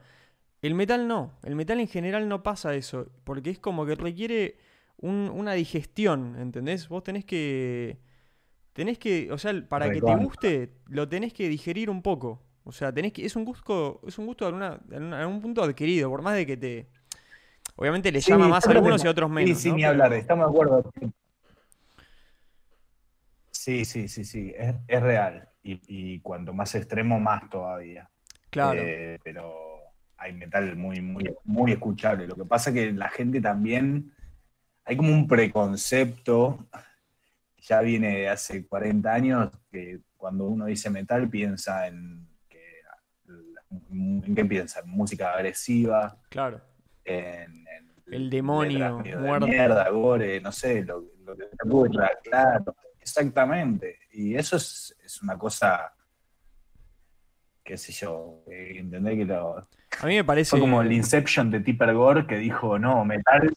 El 0.64 0.74
metal 0.74 1.08
no. 1.08 1.34
El 1.44 1.56
metal 1.56 1.80
en 1.80 1.88
general 1.88 2.28
no 2.28 2.42
pasa 2.42 2.74
eso. 2.74 3.08
Porque 3.24 3.52
es 3.52 3.60
como 3.60 3.86
que 3.86 3.94
requiere 3.94 4.58
un- 4.98 5.32
una 5.34 5.54
digestión, 5.54 6.36
¿entendés? 6.40 6.90
Vos 6.90 7.04
tenés 7.04 7.26
que... 7.26 8.00
Tenés 8.74 8.98
que... 8.98 9.32
O 9.32 9.38
sea, 9.38 9.54
para 9.70 9.92
que 9.92 10.02
te 10.02 10.16
guste, 10.16 10.74
lo 10.88 11.08
tenés 11.08 11.32
que 11.34 11.48
digerir 11.48 11.90
un 11.92 12.02
poco. 12.02 12.42
O 12.64 12.72
sea, 12.72 12.92
tenés 12.92 13.14
que... 13.14 13.24
Es 13.26 13.36
un 13.36 13.46
gusto, 13.46 14.02
es 14.08 14.18
un 14.18 14.26
gusto 14.26 14.48
en, 14.50 15.14
un 15.14 15.42
punto 15.42 15.62
adquirido. 15.64 16.10
Por 16.10 16.24
más 16.24 16.34
de 16.36 16.46
que 16.48 16.58
te... 16.58 16.88
Obviamente 17.76 18.12
le 18.12 18.22
Sí, 18.22 18.32
llama 18.32 18.48
más 18.48 18.66
a 18.68 18.72
algunos 18.72 19.04
y 19.04 19.08
a 19.08 19.12
otros 19.12 19.30
menos. 19.30 19.58
Sí, 19.58 19.64
sí, 19.64 19.70
¿no? 19.70 19.76
ni 19.76 19.82
Pero- 19.82 19.92
hablar, 19.92 20.14
estamos 20.14 20.46
de 20.48 20.50
acuerdo. 20.52 20.92
Sí, 23.64 23.86
sí, 23.86 24.08
sí, 24.08 24.24
sí, 24.26 24.52
es, 24.58 24.74
es 24.88 25.02
real. 25.04 25.48
Y, 25.62 25.80
y 25.88 26.20
cuanto 26.22 26.52
más 26.52 26.74
extremo, 26.74 27.20
más 27.20 27.48
todavía. 27.48 28.10
Claro. 28.50 28.80
Eh, 28.82 29.20
pero 29.24 29.54
hay 30.18 30.34
metal 30.34 30.76
muy, 30.76 31.00
muy, 31.00 31.32
muy 31.44 31.72
escuchable. 31.74 32.26
Lo 32.26 32.36
que 32.36 32.46
pasa 32.46 32.72
es 32.72 32.76
que 32.76 32.92
la 32.92 33.10
gente 33.10 33.40
también, 33.40 34.12
hay 34.84 34.98
como 34.98 35.12
un 35.14 35.28
preconcepto, 35.28 36.68
ya 37.60 37.82
viene 37.82 38.18
de 38.22 38.30
hace 38.30 38.66
40 38.66 39.14
años, 39.14 39.52
que 39.72 40.00
cuando 40.18 40.46
uno 40.46 40.66
dice 40.66 40.90
metal 40.90 41.30
piensa 41.30 41.86
en, 41.86 42.28
que, 42.50 42.82
en 43.92 44.36
qué 44.36 44.44
piensa, 44.44 44.80
en 44.80 44.90
música 44.90 45.34
agresiva, 45.34 46.18
Claro. 46.30 46.62
en, 47.06 47.68
en 47.68 47.94
El 48.12 48.30
demonio, 48.32 49.04
de 49.04 49.16
muerte. 49.18 49.46
mierda, 49.48 49.88
gore, 49.90 50.42
no 50.42 50.52
sé, 50.52 50.84
lo, 50.84 51.04
lo 51.24 51.38
que 51.38 51.46
te 51.46 51.68
ocurra, 51.68 52.10
claro, 52.24 52.76
exactamente. 53.02 54.00
Y 54.12 54.36
eso 54.36 54.58
es, 54.58 54.96
es 55.04 55.22
una 55.22 55.38
cosa, 55.38 55.94
qué 57.64 57.78
sé 57.78 57.92
yo, 57.92 58.44
eh, 58.48 58.74
entender 58.78 59.18
que 59.18 59.26
lo, 59.26 59.58
A 59.58 60.06
mí 60.06 60.16
me 60.16 60.24
parece... 60.24 60.52
fue 60.52 60.60
como 60.60 60.82
el 60.82 60.92
Inception 60.92 61.50
de 61.52 61.60
Tipper 61.60 61.94
Gore 61.94 62.28
que 62.28 62.38
dijo, 62.38 62.80
no, 62.80 63.04
metal, 63.04 63.54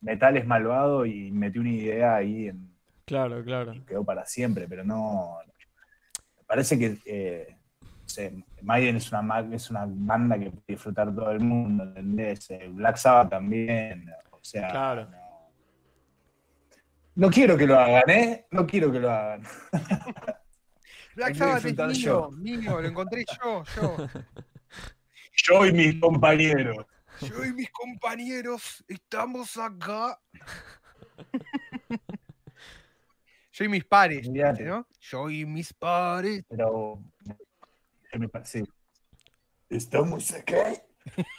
metal 0.00 0.36
es 0.36 0.46
malvado 0.46 1.06
y 1.06 1.30
metió 1.30 1.60
una 1.60 1.70
idea 1.70 2.16
ahí 2.16 2.48
en, 2.48 2.76
Claro, 3.06 3.44
claro. 3.44 3.72
y 3.72 3.80
quedó 3.82 4.04
para 4.04 4.26
siempre, 4.26 4.66
pero 4.68 4.82
no. 4.82 5.38
Me 6.36 6.42
parece 6.44 6.76
que 6.76 6.98
eh, 7.06 7.56
Maiden 8.62 8.96
es 8.96 9.12
una, 9.12 9.46
es 9.52 9.70
una 9.70 9.84
banda 9.86 10.36
que 10.36 10.50
puede 10.50 10.64
disfrutar 10.66 11.14
todo 11.14 11.30
el 11.30 11.40
mundo, 11.40 11.84
¿entendés? 11.84 12.50
Eh, 12.50 12.68
Black 12.68 12.96
Sabbath 12.96 13.30
también, 13.30 14.10
o 14.30 14.40
sea. 14.42 14.68
Claro. 14.68 15.08
No, 15.08 15.25
no 17.16 17.30
quiero 17.30 17.56
que 17.56 17.66
lo 17.66 17.78
hagan, 17.78 18.08
¿eh? 18.08 18.46
No 18.50 18.66
quiero 18.66 18.92
que 18.92 19.00
lo 19.00 19.10
hagan. 19.10 19.42
Black 21.16 21.34
Sabbath 21.34 21.64
es 21.64 21.76
mío, 21.76 21.88
yo. 21.94 22.30
mío, 22.30 22.80
lo 22.80 22.88
encontré 22.88 23.24
yo, 23.42 23.64
yo. 23.74 23.96
Yo 25.38 25.66
y 25.66 25.72
mis 25.72 26.00
compañeros. 26.00 26.86
Yo 27.20 27.44
y 27.44 27.52
mis 27.52 27.70
compañeros 27.70 28.82
estamos 28.88 29.56
acá. 29.58 30.18
Yo 33.52 33.64
y 33.64 33.68
mis 33.68 33.84
pares. 33.84 34.28
¿no? 34.30 34.86
Yo 34.98 35.30
y 35.30 35.44
mis 35.44 35.74
pares. 35.74 36.42
Pero. 36.48 37.02
parece. 38.32 38.64
Estamos 39.68 40.32
acá. 40.32 40.72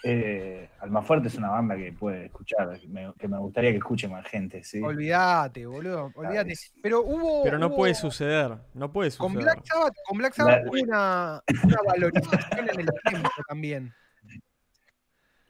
Eh, 0.04 0.70
Almafuerte 0.80 1.28
es 1.28 1.36
una 1.36 1.50
banda 1.50 1.76
que 1.76 1.92
puede 1.92 2.26
escuchar, 2.26 2.80
que 2.80 2.88
me, 2.88 3.14
que 3.18 3.28
me 3.28 3.38
gustaría 3.38 3.72
que 3.72 3.78
escuche 3.78 4.08
más 4.08 4.26
gente, 4.28 4.64
¿sí? 4.64 4.82
Olvídate, 4.82 5.66
boludo, 5.66 6.12
olvídate. 6.16 6.54
Pero 6.82 7.02
hubo. 7.04 7.44
Pero 7.44 7.60
no 7.60 7.68
hubo- 7.68 7.76
puede 7.76 7.94
suceder. 7.96 8.58
No 8.74 8.92
puede 8.92 9.12
Con 9.18 9.34
suceder. 9.34 9.44
Black 9.56 9.66
Sabbath, 9.66 9.94
con 10.08 10.18
Black 10.18 10.34
Sabbath 10.34 10.64
La- 10.64 10.70
hubo 10.72 10.82
una, 10.82 11.44
una 11.64 11.78
valorización 11.86 12.70
en 12.70 12.80
el 12.80 12.90
tiempo 13.10 13.30
también. 13.48 13.94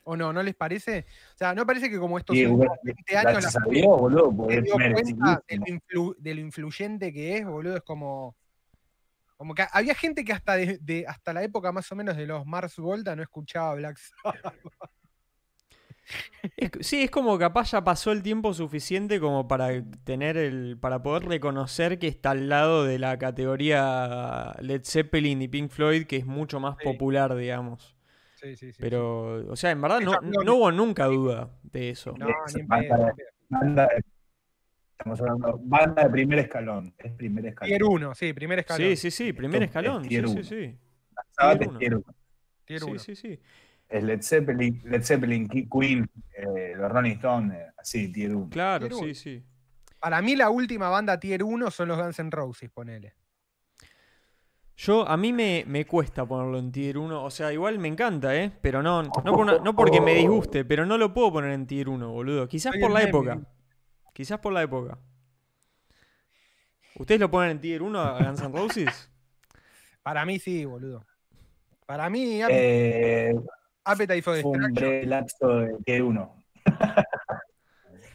¿O 0.10 0.16
no? 0.16 0.32
¿No 0.32 0.42
les 0.42 0.56
parece? 0.56 1.06
O 1.36 1.38
sea, 1.38 1.54
¿no 1.54 1.66
parece 1.66 1.90
que 1.90 2.00
como 2.00 2.18
estos 2.18 2.34
Sí, 2.36 2.44
últimos 2.46 2.60
bueno, 2.68 2.74
20 2.84 3.18
años 3.18 3.44
la 3.44 3.52
boludo, 3.66 4.48
se 4.50 4.62
dio 4.62 4.74
cuenta 4.94 5.44
lo, 5.50 5.66
influ- 5.66 6.16
de 6.18 6.34
lo 6.34 6.42
influyente 6.42 7.12
que 7.14 7.38
es, 7.38 7.46
boludo? 7.46 7.76
Es 7.76 7.84
como. 7.84 8.36
Como 9.38 9.54
que 9.54 9.66
había 9.72 9.94
gente 9.94 10.26
que 10.26 10.34
hasta 10.34 10.56
de, 10.56 10.80
de- 10.82 11.06
hasta 11.08 11.32
la 11.32 11.44
época 11.44 11.72
más 11.72 11.92
o 11.92 11.96
menos 11.96 12.18
de 12.18 12.26
los 12.26 12.46
Mars 12.46 12.76
Volta 12.78 13.16
no 13.16 13.22
escuchaba 13.22 13.76
Black 13.76 13.98
Sabbath. 14.24 14.56
Es- 16.56 16.72
sí, 16.88 17.04
es 17.04 17.12
como 17.12 17.38
capaz 17.38 17.72
ya 17.72 17.84
pasó 17.84 18.12
el 18.14 18.24
tiempo 18.24 18.54
suficiente 18.54 19.20
como 19.20 19.48
para 19.48 19.70
tener 20.06 20.38
el. 20.38 20.78
para 20.80 21.04
poder 21.04 21.26
reconocer 21.28 22.00
que 22.00 22.08
está 22.08 22.32
al 22.32 22.48
lado 22.50 22.86
de 22.86 22.98
la 22.98 23.18
categoría 23.20 24.56
Led 24.62 24.84
Zeppelin 24.86 25.42
y 25.42 25.48
Pink 25.50 25.70
Floyd, 25.70 26.06
que 26.08 26.16
es 26.18 26.26
mucho 26.26 26.60
más 26.60 26.78
Sí. 26.80 26.86
popular, 26.86 27.36
digamos. 27.36 27.96
Sí, 28.36 28.56
sí, 28.56 28.72
sí. 28.72 28.78
Pero, 28.80 29.52
o 29.52 29.56
sea, 29.56 29.72
en 29.72 29.82
verdad 29.82 30.00
no, 30.00 30.14
no 30.22 30.56
hubo 30.56 30.72
nunca 30.72 31.06
duda 31.06 31.50
de 31.64 31.90
eso. 31.90 32.14
No, 32.18 32.28
ni 32.56 32.62
en 32.62 32.68
banda 32.68 32.96
pedo. 32.96 33.16
Banda 33.50 33.88
de, 33.94 34.04
estamos 34.98 35.20
hablando, 35.22 35.60
banda 35.64 36.04
de 36.04 36.10
primer 36.10 36.40
escalón. 36.40 36.94
Es 36.98 37.12
primer 37.14 37.46
escalón. 37.46 37.70
Tier 37.70 37.84
1, 37.84 38.16
sí, 38.16 38.34
primer 38.34 38.60
escalón. 38.60 38.88
Sí, 38.90 38.96
sí, 38.96 39.12
sí, 39.12 39.34
primer 39.34 39.64
Esto 39.64 39.80
es 39.80 39.86
escalón. 39.86 40.04
Sí, 40.04 40.10
tier 40.10 40.28
sí, 40.28 40.34
uno. 40.34 40.44
sí. 40.44 40.78
Sabbath 41.32 41.58
tier 41.60 41.64
es 41.64 41.70
uno. 41.70 41.80
tier 41.80 41.96
uno. 41.96 42.16
Tier 42.66 42.80
Sí, 42.82 42.90
1. 42.90 43.00
sí, 43.00 43.16
sí. 43.16 43.40
Es 43.90 44.04
Led 44.04 44.22
Zeppelin, 44.22 44.82
Led 44.86 45.04
Zeppelin, 45.04 45.48
Queen, 45.48 46.10
eh, 46.36 46.74
los 46.76 46.92
Rolling 46.92 47.12
Stones, 47.14 47.58
eh, 47.58 47.68
así, 47.78 48.12
tier 48.12 48.36
1. 48.36 48.50
Claro, 48.50 48.88
Tier 48.88 48.94
uno. 49.00 49.08
sí, 49.08 49.16
sí. 49.16 49.44
Para 50.00 50.22
mí 50.22 50.36
la 50.36 50.50
última 50.50 50.90
banda 50.90 51.20
Tier 51.20 51.44
1 51.44 51.72
son 51.72 51.88
los 51.88 51.98
Guns 51.98 52.20
N' 52.20 52.30
Roses, 52.32 52.70
ponele. 52.70 53.14
Yo, 54.80 55.08
a 55.08 55.18
mí 55.18 55.34
me, 55.34 55.64
me 55.66 55.86
cuesta 55.86 56.24
ponerlo 56.26 56.60
en 56.60 56.72
tier 56.72 57.00
1. 57.00 57.24
O 57.24 57.32
sea, 57.32 57.52
igual 57.52 57.80
me 57.80 57.88
encanta, 57.88 58.36
¿eh? 58.36 58.52
Pero 58.62 58.84
no, 58.84 59.02
no, 59.02 59.12
por 59.12 59.40
una- 59.40 59.58
no 59.58 59.76
porque 59.76 60.00
me 60.02 60.14
disguste, 60.14 60.66
pero 60.66 60.86
no 60.86 61.00
lo 61.00 61.16
puedo 61.16 61.32
poner 61.32 61.52
en 61.54 61.66
tier 61.66 61.90
1, 61.90 62.12
boludo. 62.12 62.48
Quizás 62.48 62.74
Soy 62.74 62.82
por 62.82 62.92
la 62.92 63.00
meme. 63.00 63.10
época. 63.10 63.40
Quizás 64.18 64.40
por 64.40 64.52
la 64.52 64.64
época. 64.64 64.98
¿Ustedes 66.96 67.22
lo 67.22 67.30
ponen 67.30 67.52
en 67.52 67.62
tier 67.62 67.84
1 67.84 68.00
a 68.02 68.24
Guns 68.24 68.42
N' 68.42 68.52
Roses? 68.52 69.12
Para 70.02 70.26
mí 70.26 70.40
sí, 70.40 70.66
boludo. 70.66 71.06
Para 71.86 72.10
mí, 72.10 72.42
Eh, 72.50 73.36
Appetite 73.84 74.24
for 74.24 74.42
fue 74.42 74.50
un 74.50 74.58
Destruction. 74.60 74.74
breve 74.90 75.06
lapso 75.06 75.48
de 75.60 75.78
tier 75.86 76.02
1. 76.02 76.44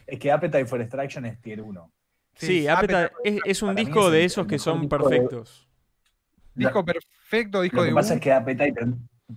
es 0.07 0.19
que 0.19 0.29
Appetite 0.29 0.65
for 0.65 0.79
Destruction 0.79 1.25
es 1.25 1.41
tier 1.41 1.61
1. 1.61 1.91
Sí, 2.35 2.67
Appetite 2.67 2.97
Appetite- 3.05 3.13
es, 3.23 3.39
es 3.45 3.61
un 3.61 3.73
disco 3.73 4.11
de 4.11 4.25
esos 4.25 4.45
que 4.45 4.59
son 4.59 4.81
disco 4.81 4.97
de- 4.97 5.03
perfectos. 5.17 5.69
Disco 6.53 6.83
perfecto, 6.83 7.61
disco 7.61 7.77
Lo 7.77 7.83
de 7.83 7.89
que 7.91 7.95
pasa 7.95 8.13
es 8.15 8.19
que 8.19 8.33
Appetite, 8.33 8.75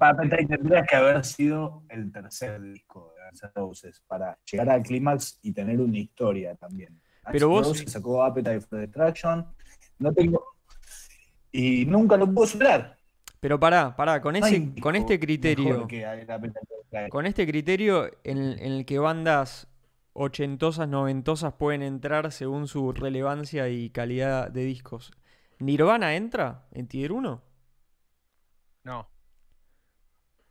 Appetite 0.01 0.47
tendría 0.47 0.83
que 0.85 0.97
haber 0.97 1.25
sido 1.25 1.85
el 1.91 2.11
tercer 2.11 2.61
disco 2.61 3.15
de 3.16 3.16
Guns 3.27 3.43
N' 3.43 3.51
Roses 3.55 4.03
para 4.07 4.39
llegar 4.51 4.71
al 4.71 4.83
clímax 4.83 5.39
y 5.43 5.53
tener 5.53 5.81
una 5.81 5.99
historia 5.99 6.55
también. 6.55 6.91
Guns 6.93 7.33
Pero 7.33 7.47
N' 7.47 7.53
vos- 7.55 7.69
Roses 7.69 7.93
sacó 7.93 8.23
Appetite 8.25 8.61
for 8.61 8.79
Destruction, 8.81 9.47
no 9.99 10.13
tengo 10.13 10.45
y 11.53 11.85
nunca 11.87 12.17
lo 12.17 12.33
puedo 12.33 12.47
superar. 12.47 12.97
Pero 13.41 13.61
pará, 13.61 13.95
pará, 13.95 14.21
con, 14.21 14.35
ese, 14.37 14.73
con 14.81 14.97
este 14.97 15.21
criterio, 15.21 15.87
con 17.11 17.27
este 17.27 17.47
criterio 17.47 18.07
en, 18.25 18.39
en 18.39 18.73
el 18.73 18.87
que 18.87 18.99
bandas 18.99 19.69
ochentosas, 20.15 20.89
noventosas 20.89 21.53
pueden 21.53 21.83
entrar 21.83 22.33
según 22.33 22.67
su 22.67 22.93
relevancia 22.93 23.69
y 23.69 23.91
calidad 23.91 24.51
de 24.51 24.65
discos. 24.65 25.13
¿Nirvana 25.59 26.17
entra 26.17 26.67
en 26.73 26.89
Tier 26.89 27.13
1? 27.13 27.43
No, 28.85 29.09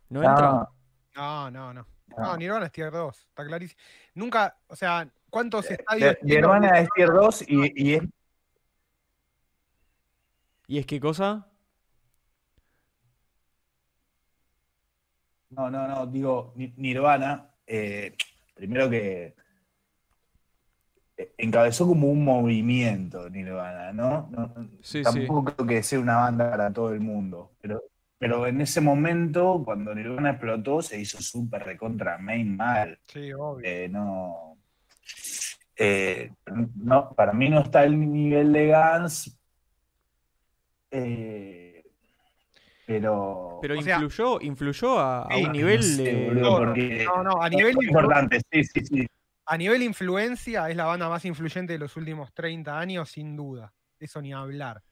¿No 0.08 0.22
entra? 0.22 0.68
No, 1.16 1.50
no, 1.50 1.74
no, 1.74 1.86
no. 2.08 2.16
no. 2.16 2.24
No, 2.30 2.36
Nirvana 2.36 2.66
es 2.66 2.72
tier 2.72 2.90
2, 2.90 3.18
está 3.28 3.44
clarísimo. 3.44 3.80
Nunca, 4.14 4.56
o 4.68 4.76
sea, 4.76 5.08
¿cuántos 5.30 5.68
Mi- 5.70 5.76
estadios? 5.76 6.16
Mi 6.22 6.34
hermana 6.34 6.80
es 6.80 6.88
tier 6.94 7.10
2 7.10 7.42
y, 7.48 7.72
y 7.90 7.94
es 7.94 8.02
¿Y 10.68 10.78
es 10.78 10.86
qué 10.86 10.98
cosa? 10.98 11.46
No, 15.50 15.70
no, 15.70 15.86
no, 15.86 16.06
digo, 16.06 16.52
Ni- 16.56 16.74
Nirvana, 16.76 17.50
eh, 17.66 18.16
primero 18.54 18.90
que 18.90 19.36
eh, 21.16 21.34
encabezó 21.38 21.86
como 21.86 22.08
un 22.08 22.24
movimiento 22.24 23.30
Nirvana, 23.30 23.92
¿no? 23.92 24.28
No- 24.30 24.52
Sí, 24.82 24.98
sí. 24.98 25.02
tampoco 25.04 25.44
creo 25.54 25.66
que 25.68 25.82
sea 25.82 26.00
una 26.00 26.16
banda 26.16 26.50
para 26.50 26.72
todo 26.72 26.92
el 26.92 27.00
mundo, 27.00 27.52
pero, 27.60 27.80
pero 28.18 28.46
en 28.46 28.60
ese 28.60 28.80
momento, 28.80 29.62
cuando 29.64 29.94
Nirvana 29.94 30.30
explotó, 30.30 30.80
se 30.82 30.98
hizo 31.00 31.20
súper 31.20 31.64
recontra 31.64 32.18
main 32.18 32.56
mal. 32.56 32.98
Sí, 33.06 33.32
obvio. 33.32 33.64
Eh, 33.68 33.88
no, 33.88 34.56
eh, 35.76 36.32
no, 36.76 37.10
para 37.14 37.32
mí 37.32 37.48
no 37.50 37.60
está 37.60 37.84
el 37.84 37.98
nivel 38.10 38.52
de 38.52 38.72
Guns, 38.72 39.38
eh, 40.90 41.84
pero... 42.86 43.58
Pero 43.60 43.78
O 43.78 43.82
sea- 43.82 43.96
influyó, 43.96 44.40
influyó 44.40 44.98
a, 44.98 45.22
a 45.26 45.34
Sí, 45.36 45.44
un 45.44 45.52
nivel 45.52 45.76
no 45.78 45.82
sé, 45.82 46.02
de... 46.02 46.24
boludo, 46.26 46.42
No, 46.42 46.50
no, 46.60 46.66
porque- 46.66 47.04
no, 47.04 47.22
no, 47.22 47.42
a 47.42 47.48
nivel 47.48 47.76
importante, 47.82 48.40
sí, 48.50 48.64
sí, 48.64 48.80
sí. 48.84 49.06
A 49.48 49.56
nivel 49.56 49.82
influencia, 49.82 50.68
es 50.70 50.76
la 50.76 50.86
banda 50.86 51.08
más 51.08 51.24
influyente 51.24 51.72
de 51.74 51.78
los 51.78 51.96
últimos 51.96 52.32
30 52.34 52.78
años, 52.78 53.10
sin 53.10 53.36
duda. 53.36 53.72
Eso 53.98 54.20
ni 54.20 54.32
hablar. 54.32 54.82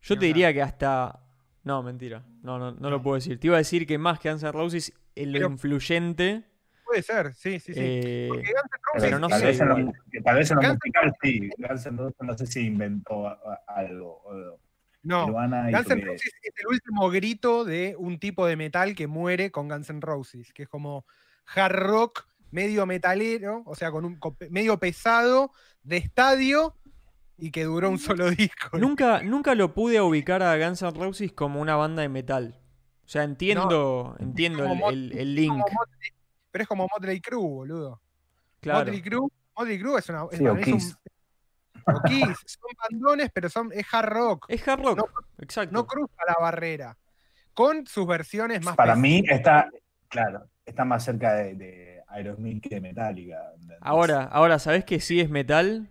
Yo 0.00 0.14
Ni 0.14 0.20
te 0.20 0.26
hablar. 0.26 0.34
diría 0.34 0.52
que 0.52 0.62
hasta... 0.62 1.20
No, 1.64 1.82
mentira. 1.82 2.22
No, 2.42 2.58
no, 2.58 2.72
no 2.72 2.90
lo 2.90 3.02
puedo 3.02 3.14
decir. 3.16 3.40
Te 3.40 3.46
iba 3.48 3.56
a 3.56 3.58
decir 3.58 3.86
que 3.86 3.96
más 3.98 4.18
que 4.20 4.30
Guns 4.30 4.42
N' 4.42 4.52
Roses, 4.52 4.92
Pero- 5.14 5.48
influyente... 5.48 6.44
Puede 6.84 7.02
ser, 7.02 7.32
sí, 7.34 7.58
sí, 7.58 7.72
sí. 7.72 7.80
eh, 7.82 8.26
Porque 8.28 8.52
Guns 8.52 8.64
N' 8.70 8.78
Roses 8.92 9.02
Pero 9.08 9.18
no 9.18 9.28
tal 9.28 9.40
sé, 9.40 9.46
Vez 9.46 9.60
en 9.60 9.68
lo, 9.68 9.74
tal 10.22 10.36
vez 10.36 10.50
en 10.50 10.56
lo 10.56 10.62
Guns 10.62 10.74
musical 10.84 11.14
sí. 11.22 11.50
Guns 11.56 11.86
N' 11.86 11.96
Roses 11.98 12.16
no 12.20 12.38
sé 12.38 12.46
si 12.46 12.60
inventó 12.66 13.38
algo. 13.66 14.22
o- 14.26 14.58
no. 15.02 15.26
Guns 15.32 15.90
N' 15.90 16.04
Roses 16.04 16.32
es 16.42 16.52
el 16.58 16.66
último 16.68 17.10
grito 17.10 17.64
de 17.64 17.94
un 17.98 18.18
tipo 18.18 18.46
de 18.46 18.56
metal 18.56 18.94
que 18.94 19.06
muere 19.06 19.50
con 19.50 19.68
Guns 19.68 19.88
N' 19.90 20.00
Roses, 20.02 20.52
que 20.52 20.64
es 20.64 20.68
como 20.68 21.06
hard 21.56 21.72
rock 21.74 22.26
medio 22.50 22.84
metalero, 22.86 23.62
o 23.66 23.74
sea, 23.74 23.90
con 23.90 24.04
un 24.04 24.16
con 24.16 24.36
medio 24.50 24.78
pesado 24.78 25.50
de 25.82 25.96
estadio 25.96 26.76
y 27.38 27.50
que 27.50 27.64
duró 27.64 27.90
un 27.90 27.98
solo 27.98 28.30
disco. 28.30 28.78
Nunca, 28.78 29.22
nunca 29.22 29.54
lo 29.54 29.74
pude 29.74 30.00
ubicar 30.00 30.42
a 30.42 30.56
Guns 30.56 30.82
N' 30.82 30.90
Roses 30.92 31.32
como 31.32 31.60
una 31.60 31.76
banda 31.76 32.02
de 32.02 32.08
metal. 32.08 32.58
O 33.04 33.08
sea, 33.08 33.22
entiendo, 33.24 34.16
entiendo 34.18 34.64
el, 34.88 35.12
el- 35.16 35.34
link. 35.34 35.52
Motley- 35.52 36.12
pero 36.50 36.62
es 36.62 36.68
como 36.68 36.86
Motley 36.90 37.20
Crue, 37.20 37.40
boludo. 37.42 38.00
Claro. 38.60 38.78
Motley 38.80 39.02
Crue, 39.02 39.28
Motley 39.58 39.78
Crue 39.78 39.98
es 39.98 40.08
una 40.08 40.24
es, 40.30 40.38
Sí, 40.38 40.46
o 40.46 40.56
es 40.56 40.66
un- 40.68 40.72
Kiss. 40.74 40.98
o 41.86 42.00
Kiss, 42.06 42.38
son 42.46 42.70
bandones, 42.90 43.30
pero 43.34 43.50
son 43.50 43.70
es 43.72 43.84
hard 43.92 44.08
rock. 44.08 44.46
Es 44.48 44.66
hard 44.66 44.82
rock, 44.82 44.98
No- 44.98 45.06
exacto. 45.38 45.72
No 45.72 45.86
cruza 45.86 46.14
la 46.26 46.36
barrera. 46.40 46.96
Con 47.52 47.86
sus 47.86 48.06
versiones 48.06 48.64
más 48.64 48.74
Para 48.76 48.94
pesadas. 48.94 49.02
mí 49.02 49.22
está, 49.28 49.68
claro, 50.08 50.46
está 50.64 50.84
más 50.84 51.04
cerca 51.04 51.34
de, 51.34 51.54
de 51.56 52.02
Aerosmith 52.08 52.62
que 52.62 52.76
de 52.76 52.80
Metallica. 52.80 53.50
¿entendés? 53.54 53.78
Ahora, 53.80 54.22
ahora, 54.24 54.58
¿sabés 54.58 54.84
que 54.84 54.98
sí 55.00 55.20
es 55.20 55.28
metal? 55.28 55.90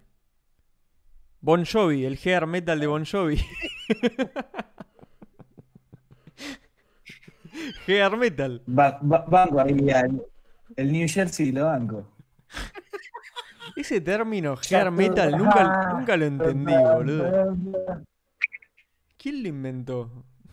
Bon 1.43 1.65
Jovi, 1.65 2.06
el 2.06 2.17
hair 2.23 2.47
metal 2.47 2.79
de 2.79 2.88
Bon 2.88 3.03
Jovi. 3.06 3.38
hair 7.88 8.17
metal. 8.17 8.62
Ba- 8.65 8.97
ba- 9.01 9.25
banco 9.27 9.60
ahí 9.60 9.89
al- 9.89 10.21
el 10.77 10.91
New 10.91 11.08
Jersey 11.08 11.51
lo 11.51 11.65
banco. 11.65 12.08
Ese 13.75 13.99
término 14.01 14.56
hair 14.69 14.91
metal 14.91 15.38
nunca, 15.38 15.93
nunca 15.93 16.15
lo 16.15 16.25
entendí, 16.25 16.73
boludo. 16.73 17.58
¿Quién 19.17 19.43
lo 19.43 19.49
inventó? 19.49 20.12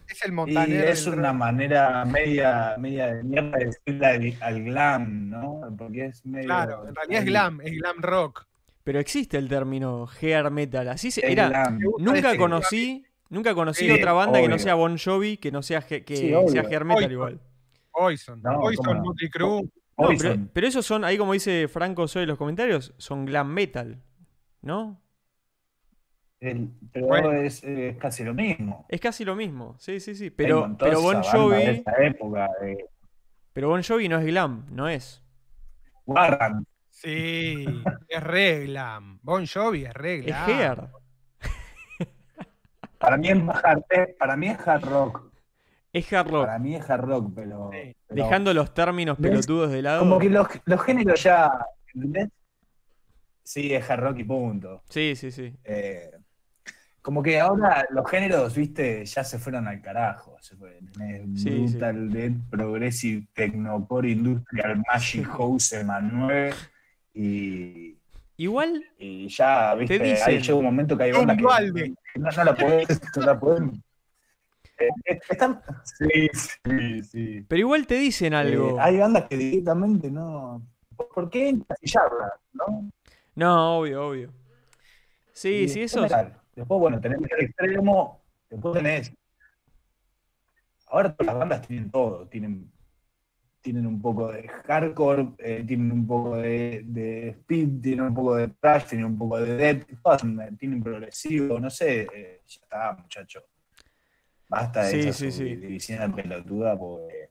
Es 0.09 0.24
el 0.24 0.31
Y 0.31 0.35
Montaner. 0.35 0.85
es 0.87 1.07
una 1.07 1.29
rock. 1.29 1.37
manera 1.38 2.05
media, 2.05 2.74
media 2.79 3.14
de 3.14 3.22
mierda 3.22 3.59
de 3.59 3.64
decirle 3.66 4.07
al, 4.07 4.35
al 4.40 4.64
glam, 4.64 5.31
¿no? 5.31 5.61
Porque 5.79 6.07
es 6.07 6.26
medio. 6.26 6.46
Claro, 6.46 6.88
en 6.88 6.94
realidad 6.96 7.20
es 7.20 7.26
glam, 7.26 7.61
es 7.61 7.72
glam 7.79 8.03
rock. 8.03 8.46
Pero 8.85 8.99
existe 8.99 9.37
el 9.37 9.49
término 9.49 10.09
hair 10.21 10.51
metal. 10.51 10.88
Así 10.88 11.11
se, 11.11 11.31
era. 11.31 11.49
glam. 11.49 11.79
Nunca 11.99 12.37
conocí, 12.37 13.05
nunca 13.29 13.55
conocí 13.55 13.87
Sí, 13.87 13.90
otra 13.90 14.12
banda 14.12 14.40
que 14.40 14.49
no 14.49 14.59
sea 14.59 14.75
Bon 14.75 14.97
Jovi, 14.99 15.37
que 15.37 15.53
no 15.53 15.62
sea, 15.62 15.83
que 15.83 16.05
Sí, 16.16 16.33
sea 16.51 16.62
hair 16.62 16.85
metal 16.85 17.12
igual. 17.12 17.40
Poison. 17.93 18.40
No, 18.43 18.61
Poison, 18.61 18.87
no. 18.87 19.03
No, 19.05 19.14
pero, 19.33 19.61
Poison. 19.97 20.51
pero 20.53 20.66
esos 20.66 20.87
son, 20.87 21.05
ahí 21.05 21.19
como 21.19 21.35
dice 21.35 21.69
Franco 21.69 22.09
Soy 22.09 22.23
en 22.23 22.29
los 22.29 22.38
comentarios, 22.38 22.95
son 22.97 23.27
glam 23.27 23.53
metal, 23.53 24.03
¿no? 24.62 25.03
El- 26.40 26.71
pero 26.90 27.07
Bueno. 27.07 27.33
es, 27.33 27.62
es 27.62 27.99
casi 27.99 28.25
lo 28.25 28.33
mismo. 28.33 28.87
Es 28.88 28.99
casi 29.01 29.27
lo 29.27 29.37
mismo, 29.37 29.77
sí, 29.79 30.01
sí 30.01 30.14
sí. 30.14 30.31
Pero, 30.31 30.75
pero 30.79 31.03
Bon 31.03 31.21
de 31.21 31.29
Jovi, 31.29 31.62
esa 31.62 31.93
época, 32.03 32.49
de 32.62 32.87
pero 33.53 33.69
Bon 33.69 33.83
Jovi 33.83 34.09
no 34.09 34.19
es 34.19 34.25
glam, 34.25 34.64
no 34.71 34.88
es. 34.88 35.23
Sí, 37.03 37.65
es 38.09 38.23
re 38.23 38.67
glam. 38.67 39.19
Bon 39.23 39.47
Jovi 39.47 39.87
es 39.87 39.95
re 39.95 40.19
Es 40.19 40.37
hair. 40.37 40.89
Para 42.99 43.17
mí 43.17 43.29
es 43.29 43.43
más 43.43 43.65
hard, 43.65 43.83
para 44.19 44.37
mí 44.37 44.49
es 44.49 44.69
hard 44.69 44.85
rock. 44.85 45.33
Es 45.93 46.13
hard 46.13 46.29
rock. 46.31 46.45
Para 46.47 46.59
mí 46.59 46.77
es 46.77 46.91
hard 46.91 47.01
rock, 47.01 47.33
pero. 47.35 47.71
Sí. 47.73 47.97
pero 48.07 48.25
Dejando 48.25 48.53
los 48.53 48.75
términos 48.75 49.17
¿Ves? 49.19 49.31
pelotudos 49.31 49.73
de 49.73 49.81
lado. 49.81 50.01
Como 50.01 50.19
que 50.19 50.29
los, 50.29 50.47
los 50.67 50.83
géneros 50.83 51.23
ya. 51.23 51.51
¿entendés? 51.95 52.29
Sí, 53.43 53.73
es 53.73 53.91
hard 53.91 54.01
rock 54.01 54.19
y 54.19 54.25
punto. 54.25 54.83
Sí, 54.91 55.17
sí, 55.17 55.33
sí. 55.33 55.57
Eh, 55.65 56.11
como 57.01 57.23
que 57.23 57.41
ahora 57.41 57.87
los 57.91 58.09
géneros, 58.11 58.55
viste, 58.55 59.07
ya 59.07 59.25
se 59.25 59.39
fueron 59.39 59.67
al 59.67 59.81
carajo. 59.81 60.37
Se 60.43 60.55
fue, 60.55 60.79
tenés 60.93 61.43
Sí, 61.43 61.67
Brutal 61.67 62.11
Dead, 62.11 62.33
Progressive, 62.51 63.27
Technocore, 63.33 64.11
Industrial, 64.11 64.83
Magic 64.87 65.27
House, 65.27 65.73
Emanuel. 65.73 66.53
Y, 67.14 67.96
Igual, 68.37 68.83
y 68.96 69.29
ya, 69.29 69.75
viste, 69.75 69.99
dicen- 69.99 70.23
ahí 70.27 70.40
llega 70.40 70.55
un 70.55 70.64
momento 70.64 70.96
que 70.96 71.03
hay 71.05 71.12
bandas 71.12 71.37
que, 71.37 71.42
no, 71.42 72.31
no 72.31 72.44
la 72.44 72.55
podés, 72.55 73.01
no 73.16 73.23
la 73.23 73.38
podés. 73.38 73.62
Eh, 74.79 74.88
eh, 75.05 75.20
están, 75.29 75.61
sí, 75.85 76.31
sí, 76.64 77.03
sí. 77.03 77.44
pero 77.46 77.59
igual 77.59 77.87
te 77.87 77.96
dicen 77.96 78.33
algo. 78.33 78.70
Eh, 78.70 78.81
hay 78.81 78.96
bandas 78.96 79.25
que 79.29 79.37
directamente 79.37 80.11
no. 80.11 80.62
¿Por 81.14 81.29
qué 81.29 81.51
encasillarlas? 81.51 82.33
¿no? 82.55 82.90
No, 83.35 83.79
obvio, 83.81 84.07
obvio. 84.09 84.33
Sí, 85.35 85.49
Y 85.64 85.68
sí, 85.68 85.83
eso. 85.83 86.01
metal. 86.01 86.35
Después, 86.55 86.81
bueno, 86.81 86.99
tenés 86.99 87.18
el 87.20 87.44
extremo, 87.44 88.23
después 88.49 88.75
tenés. 88.75 89.12
Ahora 90.87 91.12
todas 91.14 91.27
las 91.27 91.38
bandas 91.38 91.66
tienen 91.66 91.90
todo, 91.90 92.27
tienen, 92.27 92.73
tienen 93.61 93.87
un 93.87 94.01
poco 94.01 94.33
de 94.33 94.49
hardcore, 94.49 95.29
eh, 95.38 95.64
tienen 95.66 95.92
un 95.92 96.07
poco 96.07 96.37
de, 96.37 96.83
de 96.85 97.29
speed, 97.31 97.81
tienen 97.83 98.07
un 98.07 98.14
poco 98.14 98.37
de 98.37 98.49
thrash, 98.49 98.85
tienen 98.87 99.07
un 99.07 99.18
poco 99.18 99.38
de 99.40 99.87
todas 100.03 100.20
son- 100.23 100.57
tienen 100.57 100.83
progresivo, 100.83 101.61
no 101.61 101.68
sé, 101.70 102.03
eh, 102.12 102.42
ya 102.46 102.61
está, 102.62 102.92
muchacho. 103.01 103.42
Basta 104.49 104.83
de 104.85 104.90
Sí, 105.03 105.09
esa 105.09 105.12
sí, 105.31 106.11
pelotuda, 106.14 106.77
porque. 106.79 107.31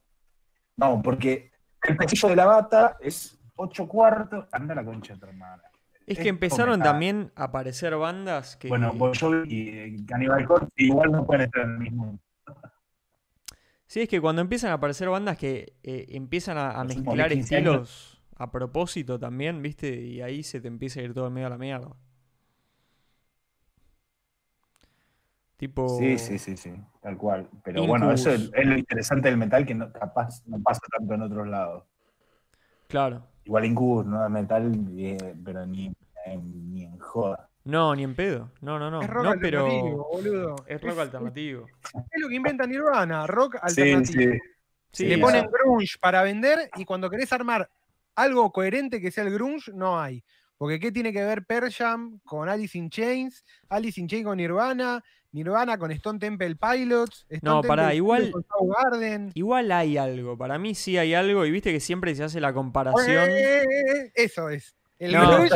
No, 0.78 1.02
porque 1.02 1.52
el 1.84 1.98
pasillo 1.98 2.30
de 2.30 2.36
la 2.38 2.46
bata 2.46 2.98
es 3.02 3.38
ocho 3.56 3.88
cuartos. 3.88 4.46
Anda 4.54 4.74
la 4.74 4.86
concha 4.86 5.16
de 5.16 5.20
tu 5.20 5.26
hermana. 5.26 5.62
Es 6.08 6.18
que 6.18 6.30
empezaron 6.30 6.82
también 6.82 7.32
a 7.36 7.44
aparecer 7.46 7.96
bandas 7.98 8.56
que. 8.56 8.70
Bueno, 8.70 8.94
Bon 8.94 9.14
Jovi 9.14 9.44
y 9.54 9.70
eh, 9.70 9.98
Cannibal 10.08 10.46
Corpse 10.46 10.72
igual 10.78 11.12
no 11.12 11.26
pueden 11.26 11.44
estar 11.44 11.64
en 11.66 11.72
el 11.72 11.78
mismo. 11.80 12.20
Sí, 13.90 14.02
es 14.02 14.08
que 14.08 14.22
cuando 14.22 14.44
empiezan 14.44 14.70
a 14.70 14.76
aparecer 14.76 15.10
bandas 15.10 15.36
que 15.36 15.74
eh, 15.82 16.06
empiezan 16.10 16.60
a, 16.60 16.84
mezclar 16.84 17.32
15 17.32 17.56
años. 17.56 17.76
estilos 17.76 18.22
a 18.36 18.52
propósito 18.52 19.18
también, 19.18 19.64
¿viste? 19.64 20.00
Y 20.00 20.22
ahí 20.22 20.44
se 20.44 20.62
te 20.62 20.68
empieza 20.68 21.00
a 21.00 21.04
ir 21.04 21.16
todo 21.16 21.26
el 21.26 21.34
medio 21.34 21.48
a 21.48 21.50
la 21.50 21.58
mierda. 21.58 21.96
Tipo. 25.58 25.90
Sí, 25.98 26.20
sí, 26.20 26.38
sí, 26.38 26.56
sí, 26.56 26.72
tal 27.02 27.18
cual. 27.18 27.50
Pero 27.64 27.80
Incubus. 27.80 27.90
bueno, 28.00 28.14
eso 28.14 28.30
es, 28.30 28.52
es 28.54 28.68
lo 28.68 28.78
interesante 28.78 29.28
del 29.28 29.38
metal 29.38 29.66
que 29.66 29.74
no, 29.74 29.92
capaz 29.92 30.46
no 30.46 30.62
pasa 30.62 30.82
tanto 30.96 31.16
en 31.16 31.24
otros 31.24 31.48
lados. 31.48 31.84
Claro. 32.90 33.26
Igual 33.44 33.66
Incubus 33.66 34.06
no 34.06 34.24
es 34.24 34.30
metal, 34.30 34.72
eh, 35.00 35.36
pero 35.44 35.66
ni, 35.66 35.88
eh, 36.28 36.38
ni 36.38 36.84
en 36.84 37.00
joda. 37.00 37.49
No, 37.70 37.96
ni 37.96 38.04
en 38.04 38.16
pedo. 38.16 38.52
No, 38.62 38.80
no, 38.80 38.90
no. 38.92 39.02
es 39.02 39.10
rock 39.10 39.24
no, 39.24 39.30
alternativo, 39.32 40.10
pero. 40.22 40.32
boludo. 40.32 40.56
Es 40.68 40.82
rock 40.82 41.00
alternativo. 41.00 41.66
Es 42.12 42.22
lo 42.22 42.28
que 42.28 42.36
inventa 42.36 42.66
Nirvana, 42.66 43.28
rock 43.28 43.58
alternativo. 43.62 44.34
sí. 44.34 44.40
Sí, 44.92 45.06
Le 45.06 45.16
Sí, 45.16 45.22
ponen 45.22 45.42
eso. 45.46 45.52
grunge 45.52 45.98
para 46.02 46.24
vender 46.24 46.70
y 46.76 46.84
cuando 46.84 47.10
querés 47.12 47.32
armar 47.32 47.70
algo 48.16 48.52
coherente 48.52 49.00
que 49.00 49.12
sea 49.12 49.24
el 49.24 49.32
grunge, 49.34 49.72
no 49.74 50.00
hay. 50.02 50.24
Porque 50.58 50.80
¿qué 50.80 50.92
tiene 50.92 51.14
que 51.14 51.24
ver 51.24 51.46
Pearl 51.46 51.72
Jam 51.72 52.20
con 52.26 52.50
Alice 52.50 52.76
in 52.78 52.90
Chains? 52.90 53.46
Alice 53.70 54.02
in 54.02 54.08
Chains 54.08 54.26
con 54.26 54.38
Nirvana, 54.38 55.04
Nirvana 55.32 55.78
con 55.78 55.92
Stone 55.92 56.18
Temple 56.18 56.56
Pilots, 56.56 57.28
Stone 57.30 57.40
No, 57.44 57.62
pará, 57.62 57.84
Temple 57.84 57.96
igual- 57.98 58.24
Pilots 58.26 58.46
con 58.48 58.60
Soundgarden. 58.68 59.32
Igual 59.36 59.72
hay 59.72 59.98
algo. 59.98 60.36
Para 60.38 60.58
mí 60.58 60.74
sí 60.74 60.98
hay 60.98 61.14
algo. 61.14 61.46
Y 61.46 61.52
viste 61.52 61.72
que 61.72 61.80
siempre 61.80 62.16
se 62.16 62.24
hace 62.24 62.42
la 62.42 62.52
comparación. 62.52 63.30
Eh, 63.30 63.62
eh, 63.62 63.66
eh, 64.06 64.12
Eso 64.16 64.50
es. 64.50 64.76
El 64.98 65.14
No, 65.14 65.32
grunge 65.32 65.56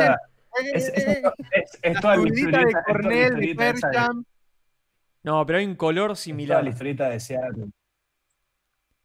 es, 0.62 0.88
Es, 0.88 0.88
es, 0.94 1.06
eh, 1.06 1.22
es- 1.52 1.78
es 1.82 1.94
la 1.94 2.00
toda 2.00 2.16
la 2.16 2.22
historieta, 2.28 2.58
de 2.58 2.64
es 2.64 2.70
toda 2.72 2.84
Cornell, 2.84 3.34
de 3.56 3.74
Jam. 3.92 4.24
No, 5.22 5.46
pero 5.46 5.58
hay 5.58 5.64
un 5.66 5.74
color 5.76 6.04
es 6.04 6.08
toda 6.08 6.16
similar. 6.24 6.64
la 6.64 6.70
historieta 6.70 7.08
de 7.08 7.20
Seattle. 7.20 7.66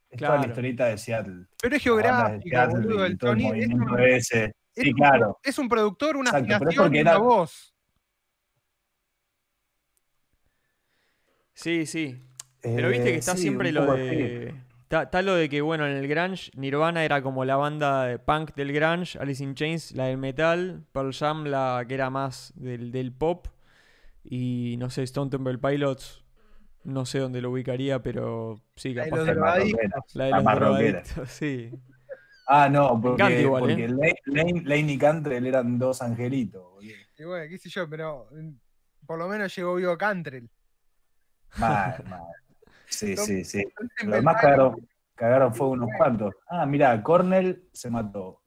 Es 0.10 0.18
toda 0.20 0.30
Claro. 0.32 0.42
la 0.42 0.48
historieta 0.48 0.86
de 0.88 0.98
Seattle. 0.98 1.46
Pero 1.62 1.76
es 1.76 1.82
Seattle 2.44 2.80
boludo. 2.82 3.06
El 3.06 3.20
sonido 3.20 3.54
es 3.54 3.68
un, 3.68 4.00
ese. 4.00 4.46
es 4.46 4.52
Sí, 4.84 4.90
un- 4.90 4.96
claro. 4.96 5.40
es 5.44 5.60
un 5.60 5.70
productor, 5.70 6.18
una 6.18 6.30
Exacto, 6.32 6.48
es 6.50 6.56
afinación 6.56 6.96
y 6.96 7.02
una 7.02 7.12
era- 7.12 7.20
voz. 7.20 7.74
Sí, 11.54 11.86
sí. 11.86 12.22
Pero 12.62 12.90
viste 12.90 13.10
Eh, 13.10 13.12
que 13.14 13.18
está 13.20 13.36
sí, 13.36 13.42
siempre 13.44 13.72
lo 13.72 13.94
de. 13.94 14.54
Está, 14.90 15.22
lo 15.22 15.36
de 15.36 15.50
que, 15.50 15.62
bueno, 15.62 15.86
en 15.86 15.96
el 15.98 16.08
grunge, 16.08 16.52
Nirvana 16.56 17.06
era 17.06 17.22
como 17.22 17.46
la 17.46 17.56
banda 17.58 18.06
de 18.06 18.18
punk 18.18 18.56
del 18.56 18.74
grunge, 18.74 19.20
Alice 19.20 19.44
in 19.44 19.54
Chains 19.54 19.92
la 19.92 20.06
del 20.06 20.18
metal, 20.18 20.84
Pearl 20.92 21.14
Jam 21.14 21.46
la 21.46 21.86
que 21.88 21.94
era 21.94 22.10
más 22.10 22.54
del, 22.56 22.92
del 22.92 23.12
pop, 23.12 23.48
y 24.24 24.78
no 24.80 24.90
sé, 24.90 25.04
Stone 25.04 25.30
Temple 25.30 25.60
Pilots, 25.60 26.24
no 26.84 27.06
sé 27.06 27.20
dónde 27.20 27.40
lo 27.42 27.52
ubicaría, 27.52 28.02
pero 28.02 28.60
sí, 28.76 28.96
La 28.96 29.04
de 29.06 29.10
capaz 29.12 29.18
los 29.18 29.28
drogadictos. 29.28 30.16
la 30.16 30.26
de 30.26 30.32
la 30.32 30.38
los 30.42 30.46
drogadictos, 30.56 31.30
sí. 31.30 31.72
Ah, 32.48 32.68
no, 32.68 33.00
porque, 33.00 33.42
igual, 33.42 33.62
porque 33.62 33.86
¿eh? 33.86 33.90
Lane, 33.90 34.16
Lane- 34.26 34.62
Lane 34.66 34.92
y 34.94 34.98
Cantrell 34.98 35.46
eran 35.46 35.78
dos 35.78 36.02
angelitos. 36.02 36.64
boludo. 36.64 36.92
Y 37.16 37.24
bueno, 37.26 37.48
qué 37.48 37.58
sé 37.60 37.70
yo, 37.70 37.88
pero 37.88 38.28
mm, 38.32 38.50
por 39.06 39.20
lo 39.20 39.28
menos 39.28 39.56
llegó 39.56 39.76
vivo 39.76 39.96
Cantrell. 39.98 40.50
Mal, 41.58 42.04
mal. 42.08 42.22
Sí, 42.90 43.16
sí, 43.18 43.44
sí. 43.46 43.64
Los 44.04 44.16
demás 44.16 44.42
cagaron, 44.42 44.76
cagaron 45.16 45.54
fuego 45.54 45.74
unos 45.74 45.90
cuantos. 45.98 46.34
Ah, 46.48 46.66
mira, 46.66 47.02
Cornell 47.04 47.68
se 47.72 47.90
mató. 47.90 48.42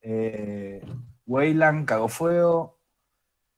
Eh, 0.00 0.80
Wayland 1.26 1.86
cagó 1.86 2.08
fuego. 2.08 2.78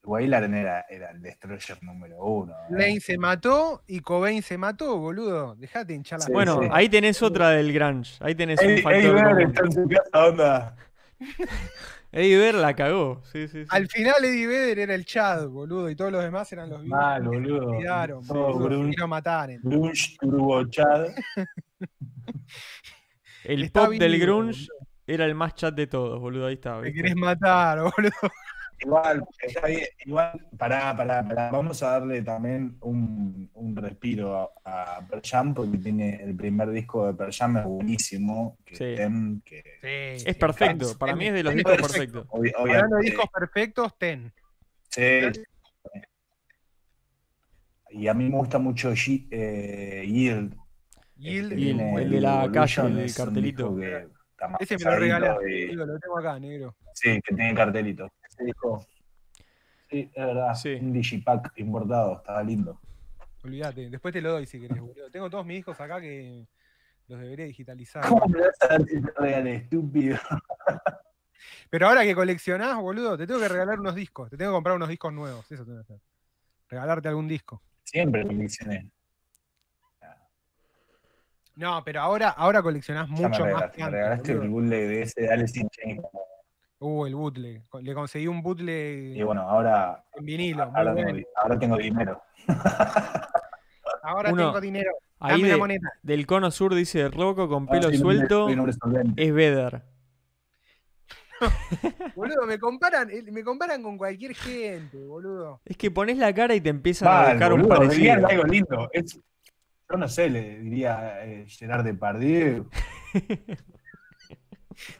Wayland 0.03 0.55
era, 0.55 0.87
era 0.89 1.11
el 1.11 1.21
destroyer 1.21 1.77
número 1.83 2.25
uno. 2.25 2.55
¿eh? 2.55 2.67
Lane 2.71 3.01
se 3.01 3.19
mató 3.19 3.83
y 3.87 4.01
Cobain 4.01 4.43
se 4.43 4.57
mató, 4.57 4.97
boludo. 4.99 5.55
Dejate 5.57 5.93
hinchar 5.93 6.21
la 6.21 6.25
Sí, 6.27 6.33
Bueno, 6.33 6.59
sí. 6.63 6.69
ahí 6.73 6.89
tenés 6.89 7.21
otra 7.23 7.51
del 7.51 7.71
grunge, 7.73 8.17
ahí 8.21 8.35
tenés 8.35 8.59
un 8.63 8.79
factor 8.79 9.15
Vedder 9.15 9.25
común. 9.25 9.41
está 9.43 9.63
en 9.65 9.73
su 9.73 9.89
casa, 9.89 10.27
onda. 10.29 10.77
Eddie 12.13 12.37
Vedder 12.39 12.55
la 12.57 12.75
cagó, 12.75 13.23
sí, 13.25 13.47
sí, 13.47 13.63
sí. 13.63 13.69
Al 13.71 13.87
final 13.89 14.25
Eddie 14.25 14.47
Vedder 14.49 14.79
era 14.81 14.95
el 14.97 15.05
Chad, 15.05 15.47
boludo, 15.49 15.89
y 15.91 15.95
todos 15.97 16.11
los 16.11 16.23
demás 16.23 16.53
eran 16.53 16.69
los 16.69 16.83
vivos. 16.83 16.99
Mal, 16.99 17.23
Se 17.23 17.29
boludo. 17.29 17.69
suicidaron, 17.71 18.27
Todo 18.27 18.53
boludo, 18.53 18.65
grunge. 18.69 18.93
y 18.95 18.97
lo 19.01 19.09
mataron. 19.09 19.59
Grunge, 19.63 20.17
Turbo 20.21 20.65
Chad. 20.69 21.07
El 23.45 23.63
Está 23.65 23.85
pop 23.87 23.95
del 23.95 24.19
grunge 24.19 24.67
era 25.07 25.25
el 25.25 25.35
más 25.35 25.55
chat 25.55 25.75
de 25.75 25.87
todos, 25.87 26.21
boludo, 26.21 26.47
ahí 26.47 26.55
está. 26.55 26.77
Me 26.81 26.93
querés 26.93 27.17
matar, 27.17 27.79
boludo. 27.97 28.13
Igual, 28.83 29.23
está 29.39 29.67
bien, 29.67 29.87
igual, 30.07 30.47
pará, 30.57 30.97
pará, 30.97 31.23
pará. 31.27 31.51
Vamos 31.51 31.83
a 31.83 31.91
darle 31.91 32.23
también 32.23 32.77
un, 32.81 33.51
un 33.53 33.77
respiro 33.77 34.55
a, 34.65 34.97
a 34.97 35.07
Pearl 35.07 35.23
Jam, 35.23 35.53
porque 35.55 35.77
tiene 35.79 36.23
el 36.23 36.35
primer 36.35 36.71
disco 36.71 37.07
de 37.07 37.15
Pearl 37.15 37.33
Jam 37.33 37.57
es 37.59 37.65
buenísimo. 37.65 38.57
Que 38.65 38.77
Sí. 38.77 39.43
Que 39.45 40.15
Es 40.15 40.37
perfecto, 40.37 40.97
para 40.99 41.15
mí 41.15 41.27
es 41.27 41.35
de 41.35 41.43
los 41.43 41.55
discos 41.55 41.77
perfectos. 41.77 42.27
Hablando 42.57 42.97
de 42.97 43.03
discos 43.03 43.27
perfectos, 43.33 43.99
ten. 43.99 44.33
sí. 44.89 45.43
Y 47.93 48.07
a 48.07 48.15
mí 48.15 48.29
me 48.31 48.37
gusta 48.37 48.59
mucho 48.59 48.95
Ye- 48.95 49.27
eh, 49.33 50.05
Yield. 50.07 50.55
Yield, 51.17 51.53
el 51.53 52.11
de 52.11 52.21
la 52.21 52.49
calle, 52.53 53.03
el 53.05 53.15
cartelito. 53.15 53.77
ese 54.61 54.79
me 54.79 54.85
lo 54.85 54.97
regalaste, 54.97 55.73
lo 55.75 55.99
tengo 55.99 56.19
acá, 56.19 56.39
negro. 56.39 56.77
Sí, 56.95 57.21
que 57.21 57.35
tiene 57.35 57.55
cartelito. 57.55 58.09
Sí, 59.91 60.11
es 60.15 60.25
verdad. 60.27 60.55
Sí. 60.55 60.75
Un 60.75 60.93
digipack 60.93 61.53
importado, 61.57 62.17
estaba 62.19 62.43
lindo. 62.43 62.81
Olvídate, 63.43 63.89
después 63.91 64.13
te 64.13 64.21
lo 64.21 64.33
doy 64.33 64.47
si 64.47 64.61
querés, 64.61 64.81
boludo. 64.81 65.11
Tengo 65.11 65.31
todos 65.31 65.47
mis 65.47 65.57
discos 65.57 65.81
acá 65.81 66.01
que 66.01 66.47
los 67.09 67.21
debería 67.21 67.47
digitalizar. 67.47 68.07
¿Cómo 68.07 68.27
me 68.27 68.41
vas 68.41 68.57
a 68.61 68.67
dar 68.69 68.83
si 68.87 69.01
te 69.03 69.13
regalé, 69.17 69.55
estúpido? 69.57 70.19
Pero 71.71 71.89
ahora 71.89 72.03
que 72.03 72.15
coleccionás, 72.15 72.77
boludo, 72.77 73.17
te 73.17 73.27
tengo 73.27 73.41
que 73.41 73.49
regalar 73.49 73.81
unos 73.81 73.95
discos. 73.95 74.29
Te 74.31 74.37
tengo 74.37 74.51
que 74.53 74.57
comprar 74.57 74.77
unos 74.77 74.89
discos 74.89 75.13
nuevos. 75.13 75.51
Eso 75.51 75.65
tengo 75.65 75.79
que 75.79 75.83
hacer. 75.95 76.01
Regalarte 76.69 77.09
algún 77.09 77.27
disco. 77.29 77.63
Siempre 77.85 78.25
coleccioné. 78.27 78.91
No, 81.57 81.83
pero 81.85 82.01
ahora, 82.01 82.29
ahora 82.31 82.63
coleccionás 82.63 83.09
Ya 83.09 83.15
me 83.15 83.21
mucho 83.23 83.41
más 83.41 83.41
regalaste, 83.41 83.77
que 83.77 83.79
me 83.79 83.85
antes, 83.87 83.99
regalaste 84.01 84.33
el 84.33 84.39
boludo. 84.39 84.53
bootleg 84.53 84.89
de 84.89 85.03
ese 85.03 85.21
de 85.23 85.31
Alice 85.31 85.61
in 85.61 85.69
Chains. 85.71 86.03
Uh, 86.81 87.07
el 87.07 87.15
bootleg. 87.15 87.63
Le 87.83 87.95
conseguí 87.95 88.27
un 88.27 88.43
bootleg 88.43 89.15
Y 89.17 89.23
bueno, 89.23 89.43
ahora, 89.43 90.03
en 90.17 90.25
vinilo. 90.25 90.63
Ahora, 90.75 90.95
tengo, 90.95 91.11
bueno. 91.11 91.27
ahora 91.37 91.59
tengo 91.59 91.77
dinero. 91.77 92.23
Ahora 94.03 94.33
Uno- 94.33 94.47
tengo 94.47 94.61
dinero. 94.63 94.91
Ahí 95.19 95.33
Dame 95.33 95.49
la 95.49 95.55
de- 95.55 95.61
moneda. 95.61 95.93
del 96.03 96.27
cono 96.27 96.51
sur 96.51 96.75
dice 96.75 97.09
Rocco 97.11 97.47
con 97.51 97.67
pelo 97.67 97.93
suelto 97.93 98.49
es 99.17 99.35
Vedder. 99.35 99.83
Boludo, 102.17 102.47
me 102.47 102.59
comparan, 102.59 103.11
eh, 103.11 103.23
me 103.31 103.43
comparan 103.45 103.83
con 103.83 103.99
cualquier 103.99 104.35
gente, 104.35 104.97
boludo. 105.05 105.61
Es 105.67 105.77
que 105.77 105.91
pones 105.91 106.17
la 106.19 106.33
cara 106.35 106.55
y 106.55 106.61
te 106.63 106.69
empiezan 106.71 107.09
a 107.09 107.31
buscar 107.33 107.53
un 107.53 107.61
boludo, 107.63 107.77
parecido. 107.77 107.97
dirían 107.99 108.25
algo 108.25 108.45
lindo. 108.45 108.89
Es- 108.93 109.19
yo 109.91 109.97
no 109.99 110.09
sé, 110.09 110.31
le 110.31 110.59
diría 110.61 111.25
eh, 111.27 111.45
Gerard 111.49 111.85
Depardieu. 111.85 112.69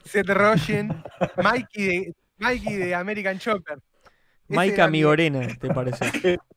Seth 0.05 0.29
Rogen, 0.29 1.03
Mikey 1.41 1.85
de, 1.87 2.13
Mikey 2.37 2.75
de 2.75 2.95
American 2.95 3.39
Chopper. 3.39 3.79
Maika 4.47 4.73
era 4.75 4.87
mi- 4.87 4.99
Migorena, 4.99 5.47
¿te 5.59 5.67
parece? 5.73 6.37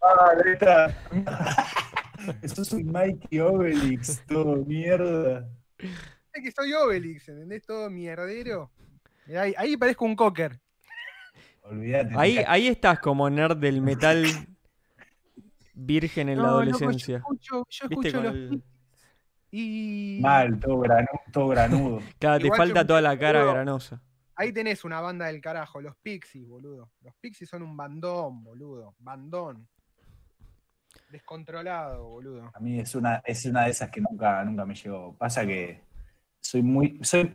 Ah, 0.00 0.30
neta. 0.44 0.96
Eso 2.42 2.62
es 2.62 2.72
un 2.72 2.90
Mikey 2.92 3.40
Obelix, 3.40 4.24
todo 4.26 4.56
mierda. 4.64 5.48
Es 6.32 6.42
que 6.42 6.52
soy 6.52 6.72
Obelix, 6.72 7.28
¿entendés? 7.28 7.66
Todo 7.66 7.90
mierdero. 7.90 8.70
Mirá, 9.26 9.42
Ahí, 9.42 9.54
ahí 9.58 9.76
parezco 9.76 10.04
un 10.04 10.14
cocker. 10.16 10.58
Olvídate. 11.62 12.14
Ahí, 12.16 12.68
estás 12.68 13.00
como 13.00 13.28
nerd 13.28 13.56
del 13.56 13.82
metal 13.82 14.24
virgen 15.74 16.28
en 16.28 16.38
la 16.38 16.44
No, 16.44 16.64
loco, 16.64 16.76
adolescencia. 16.84 17.18
yo 17.18 17.18
escucho, 17.18 17.66
yo 17.68 17.86
escucho 17.90 18.12
Con 18.12 18.22
los 18.24 18.34
el- 18.34 18.62
y 19.50 20.18
Mal, 20.22 20.58
todo, 20.60 20.80
granu- 20.80 21.20
todo 21.32 21.48
granudo. 21.48 22.00
Claro, 22.18 22.42
te 22.44 22.50
falta 22.56 22.86
toda 22.86 23.00
la 23.00 23.18
cara 23.18 23.40
boludo, 23.40 23.54
granosa. 23.54 24.02
ahí 24.36 24.52
tenés 24.52 24.84
una 24.84 25.00
banda 25.00 25.26
del 25.26 25.40
carajo, 25.40 25.80
los 25.80 25.96
Pixies, 25.96 26.46
boludo. 26.48 26.90
Los 27.02 27.14
Pixies 27.20 27.48
son 27.48 27.62
un 27.62 27.76
bandón, 27.76 28.42
boludo. 28.44 28.94
Bandón. 28.98 29.66
Descontrolado, 31.10 32.06
boludo. 32.08 32.50
A 32.54 32.60
mí 32.60 32.78
es 32.80 32.94
una, 32.94 33.22
es 33.24 33.44
una 33.46 33.64
de 33.64 33.70
esas 33.70 33.90
que 33.90 34.00
nunca, 34.00 34.44
nunca 34.44 34.64
me 34.66 34.74
llegó. 34.74 35.16
Pasa 35.16 35.46
que 35.46 35.82
soy 36.40 36.62
muy. 36.62 36.98
Soy, 37.02 37.32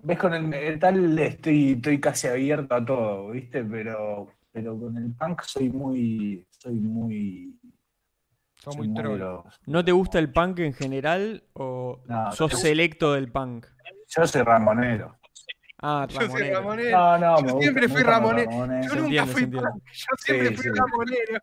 ¿Ves? 0.00 0.18
Con 0.18 0.34
el 0.34 0.42
metal 0.48 1.18
estoy, 1.18 1.72
estoy 1.72 2.00
casi 2.00 2.26
abierto 2.26 2.74
a 2.74 2.84
todo, 2.84 3.30
¿viste? 3.30 3.62
Pero, 3.64 4.28
pero 4.52 4.78
con 4.78 4.96
el 4.96 5.12
punk 5.14 5.42
soy 5.42 5.70
muy. 5.70 6.44
Soy 6.50 6.74
muy. 6.74 7.58
Son 8.62 8.76
muy 8.76 8.88
muy 8.88 9.02
troll. 9.02 9.42
¿No 9.66 9.84
te 9.84 9.92
gusta 9.92 10.18
el 10.18 10.30
punk 10.32 10.58
en 10.60 10.72
general 10.74 11.42
o 11.54 12.00
No, 12.06 12.30
sos 12.32 12.52
gusta. 12.52 12.68
selecto 12.68 13.12
del 13.14 13.30
punk? 13.32 13.66
Yo 14.08 14.26
soy 14.26 14.42
ramonero. 14.42 15.08
Yo 15.08 15.16
Ah, 15.82 16.06
soy 16.10 16.26
Ramonero. 16.26 16.54
ramonero. 16.60 16.98
No, 16.98 17.18
no, 17.18 17.36
Yo 17.38 17.42
me 17.46 17.52
gusta- 17.52 17.62
siempre 17.62 17.88
me 17.88 17.94
fui 17.94 18.02
ramonero. 18.02 18.50
Yo 18.50 18.94
nunca 18.96 19.26
fui 19.26 19.46
punk. 19.46 19.64
Yo 19.64 20.06
siempre 20.18 20.48
Sí, 20.48 20.54
fui 20.56 20.62
sí. 20.64 20.70
ramonero. 20.78 21.38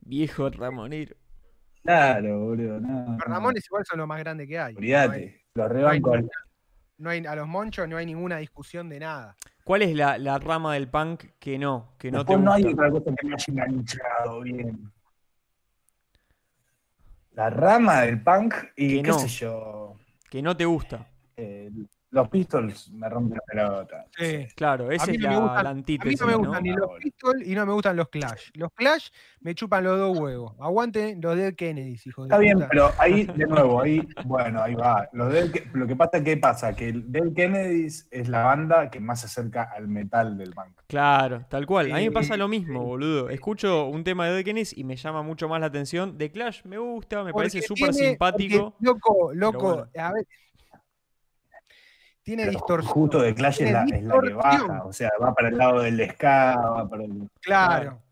Viejo 0.00 0.50
Ramonero. 0.50 1.16
Claro, 1.82 2.40
boludo. 2.40 2.80
No, 2.80 2.88
Los 2.98 3.08
no. 3.08 3.18
Ramones 3.18 3.64
igual 3.66 3.84
son 3.86 3.98
lo 3.98 4.06
más 4.08 4.18
grande 4.18 4.46
que 4.46 4.58
hay. 4.58 4.74
Olvídate. 4.74 5.44
Los 5.54 5.68
rebanco. 5.70 6.14
al- 6.14 6.28
no 6.98 7.10
hay- 7.10 7.24
a 7.26 7.34
los 7.36 7.46
monchos 7.46 7.88
no 7.88 7.96
hay 7.96 8.06
ninguna 8.06 8.38
discusión 8.38 8.88
de 8.88 9.00
nada. 9.00 9.36
¿Cuál 9.64 9.82
es 9.82 9.94
la, 9.94 10.18
la 10.18 10.38
rama 10.38 10.74
del 10.74 10.88
punk 10.88 11.24
que 11.38 11.58
no, 11.58 11.94
que 11.98 12.10
no 12.10 12.24
te 12.24 12.32
Después 12.32 12.44
no 12.44 12.52
hay 12.52 12.62
gusta? 12.64 12.76
otra 12.86 12.90
cosa 12.90 13.16
que 13.16 13.26
me 13.26 13.34
haya 13.34 13.44
enganchado 13.48 14.40
bien. 14.42 14.92
La 17.36 17.50
rama 17.50 18.02
del 18.02 18.20
punk 18.22 18.54
y 18.76 18.96
Que 18.96 19.02
qué 19.02 19.08
no. 19.10 19.18
sé 19.20 19.28
yo. 19.28 19.96
Que 20.28 20.42
no 20.42 20.56
te 20.56 20.64
gusta. 20.64 21.06
eh, 21.36 21.70
los 22.16 22.28
Pistols 22.28 22.90
me 22.90 23.08
rompen 23.08 23.38
la 23.38 23.42
pelota. 23.46 24.06
Sí. 24.18 24.46
Claro, 24.56 24.86
A 24.86 24.88
mí 24.88 24.94
es 24.96 25.06
no 25.06 25.12
me 25.12 25.18
la, 25.34 25.40
gustan- 25.40 25.64
la 25.64 25.70
A 25.70 25.74
mí 25.74 26.14
no 26.18 26.26
me 26.26 26.32
¿no? 26.32 26.38
gustan 26.38 26.62
ni 26.62 26.70
los 26.72 26.90
Pistols 26.98 27.46
y 27.46 27.54
no 27.54 27.66
me 27.66 27.72
gustan 27.72 27.96
los 27.96 28.08
Clash. 28.08 28.50
Los 28.54 28.72
Clash 28.72 29.08
me 29.40 29.54
chupan 29.54 29.84
los 29.84 29.98
dos 29.98 30.18
huevos. 30.18 30.54
Aguante 30.58 31.16
los 31.20 31.36
Dead 31.36 31.54
Kennedys, 31.54 32.06
hijo 32.06 32.22
de 32.22 32.26
Está 32.28 32.38
bien, 32.38 32.54
puta. 32.54 32.68
pero 32.70 32.90
ahí, 32.98 33.24
de 33.26 33.46
nuevo, 33.46 33.80
ahí, 33.82 34.06
bueno, 34.24 34.62
ahí 34.62 34.74
va. 34.74 35.08
Lo, 35.12 35.28
del 35.28 35.52
que- 35.52 35.68
lo 35.72 35.86
que 35.86 35.94
pasa, 35.94 36.24
¿qué 36.24 36.36
pasa? 36.36 36.74
Que 36.74 36.88
el 36.88 37.12
Dead 37.12 37.32
Kennedys 37.34 38.08
es 38.10 38.28
la 38.28 38.42
banda 38.44 38.90
que 38.90 38.98
más 38.98 39.20
se 39.20 39.26
acerca 39.26 39.70
al 39.76 39.86
metal 39.88 40.36
del 40.38 40.50
punk. 40.52 40.74
Claro, 40.86 41.44
tal 41.48 41.66
cual. 41.66 41.92
A 41.92 41.96
mí 41.98 42.04
me 42.06 42.12
pasa 42.12 42.36
lo 42.36 42.48
mismo, 42.48 42.82
boludo. 42.84 43.28
Escucho 43.28 43.86
un 43.86 44.02
tema 44.04 44.26
de 44.28 44.38
The 44.38 44.44
Kennedys 44.44 44.76
y 44.76 44.84
me 44.84 44.96
llama 44.96 45.22
mucho 45.22 45.48
más 45.48 45.60
la 45.60 45.66
atención. 45.66 46.16
The 46.16 46.30
Clash 46.30 46.64
me 46.64 46.78
gusta, 46.78 47.22
me 47.22 47.32
parece 47.32 47.60
súper 47.62 47.92
simpático. 47.92 48.70
porque, 48.72 48.84
Loco, 48.86 49.34
loco, 49.34 49.68
bueno. 49.76 49.88
a 49.98 50.12
ver. 50.12 50.26
Tiene 52.26 52.42
Pero 52.42 52.58
distorsión. 52.58 52.92
justo 52.92 53.22
de 53.22 53.34
Clash 53.36 53.62
es 53.62 53.70
la, 53.70 53.84
es 53.84 54.02
la 54.02 54.20
que 54.20 54.32
baja, 54.32 54.82
o 54.84 54.92
sea, 54.92 55.10
va 55.22 55.32
para 55.32 55.48
el 55.48 55.56
lado 55.56 55.80
del 55.82 56.10
ska, 56.10 56.56
va 56.56 56.88
para 56.90 57.04
el... 57.04 57.30
Claro. 57.40 58.02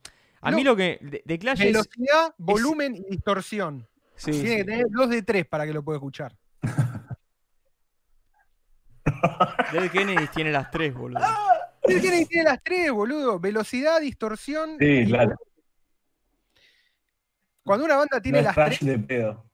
A 0.40 0.53
mí 0.53 0.62
lo 0.62 0.77
que. 0.77 1.00
The, 1.11 1.22
The 1.27 1.38
Clash 1.40 1.61
es. 1.62 1.72
Velocidad, 1.72 2.33
volumen 2.38 2.94
y 2.94 3.03
distorsión. 3.11 3.88
Sí, 4.14 4.31
Tiene 4.31 4.48
sí. 4.50 4.57
que 4.59 4.64
tener 4.64 4.87
dos 4.90 5.11
de 5.11 5.22
tres 5.22 5.46
para 5.46 5.66
que 5.66 5.72
lo 5.72 5.83
pueda 5.83 5.96
escuchar. 5.96 6.37
Dead 9.72 9.90
Kennedys 9.90 10.31
tiene 10.31 10.53
las 10.53 10.70
tres, 10.70 10.94
boludo. 10.94 11.20
Dead 11.87 12.00
Kennedy 12.00 12.27
tiene 12.27 12.44
las 12.50 12.62
tres, 12.62 12.92
boludo. 12.92 13.40
Velocidad, 13.40 14.00
distorsión. 14.00 14.77
Sí, 14.79 14.87
y- 14.87 15.07
claro. 15.07 15.35
Cuando 17.64 17.87
una 17.87 17.96
banda 17.96 18.20
tiene 18.20 18.38
no 18.42 18.44
las 18.44 18.55
tres. 18.55 18.85
de 18.85 18.98
pedo. 18.98 19.44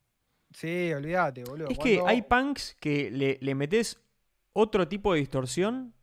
Sí, 0.53 0.93
olvídate, 0.93 1.45
boludo. 1.45 1.69
Es 1.69 1.79
que 1.79 2.03
hay 2.05 2.23
punks 2.23 2.77
que 2.81 3.11
le, 3.11 3.39
le 3.41 3.55
metes 3.55 4.01
otro 4.53 4.89
tipo 4.89 5.13
de 5.13 5.21
distorsión 5.21 5.95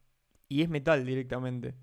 y 0.47 0.61
es 0.61 0.69
metal 0.69 1.05
directamente. 1.05 1.75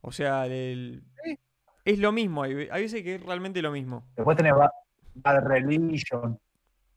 O 0.00 0.12
sea, 0.12 0.46
el- 0.46 1.02
Sí. 1.24 1.38
es 1.84 1.98
lo 1.98 2.12
mismo. 2.12 2.42
Hay, 2.42 2.54
ve- 2.54 2.68
hay 2.70 2.82
veces 2.82 3.02
que 3.02 3.14
es 3.16 3.22
realmente 3.22 3.62
lo 3.62 3.70
mismo. 3.72 4.06
Después 4.16 4.36
tenés 4.36 4.54
Bad, 4.54 4.70
Bad 5.14 5.44
Religion. 5.46 6.38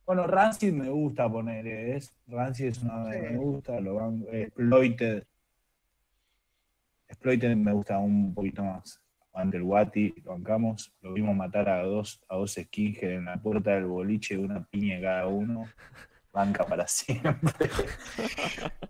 Bueno, 0.06 0.26
Rancid 0.26 0.72
me 0.74 0.90
gusta 0.90 1.30
poner, 1.30 1.68
¿eh? 1.68 1.98
es 1.98 2.16
Rancid 2.28 2.66
es 2.68 2.82
una 2.82 3.12
Sí. 3.12 3.20
me 3.20 3.38
gusta, 3.38 3.80
lo 3.82 3.96
van, 3.96 4.26
Exploited. 4.32 5.24
Exploited 7.10 7.56
me 7.56 7.72
gusta 7.74 7.98
un 7.98 8.34
poquito 8.34 8.64
más. 8.64 9.02
Ante 9.34 9.58
el 9.58 9.64
Wati, 9.64 10.14
lo 10.24 10.32
bancamos, 10.32 10.92
lo 11.02 11.14
vimos 11.14 11.36
matar 11.36 11.70
a 11.70 11.84
dos, 11.84 12.20
a 12.28 12.38
dos 12.38 12.54
skinheads 12.56 13.04
en 13.20 13.26
la 13.26 13.38
puerta 13.38 13.72
del 13.76 13.86
boliche, 13.86 14.38
una 14.38 14.64
piña 14.66 15.00
cada 15.00 15.28
uno. 15.28 15.66
Banca 16.38 16.64
para 16.66 16.88
siempre. 16.88 17.70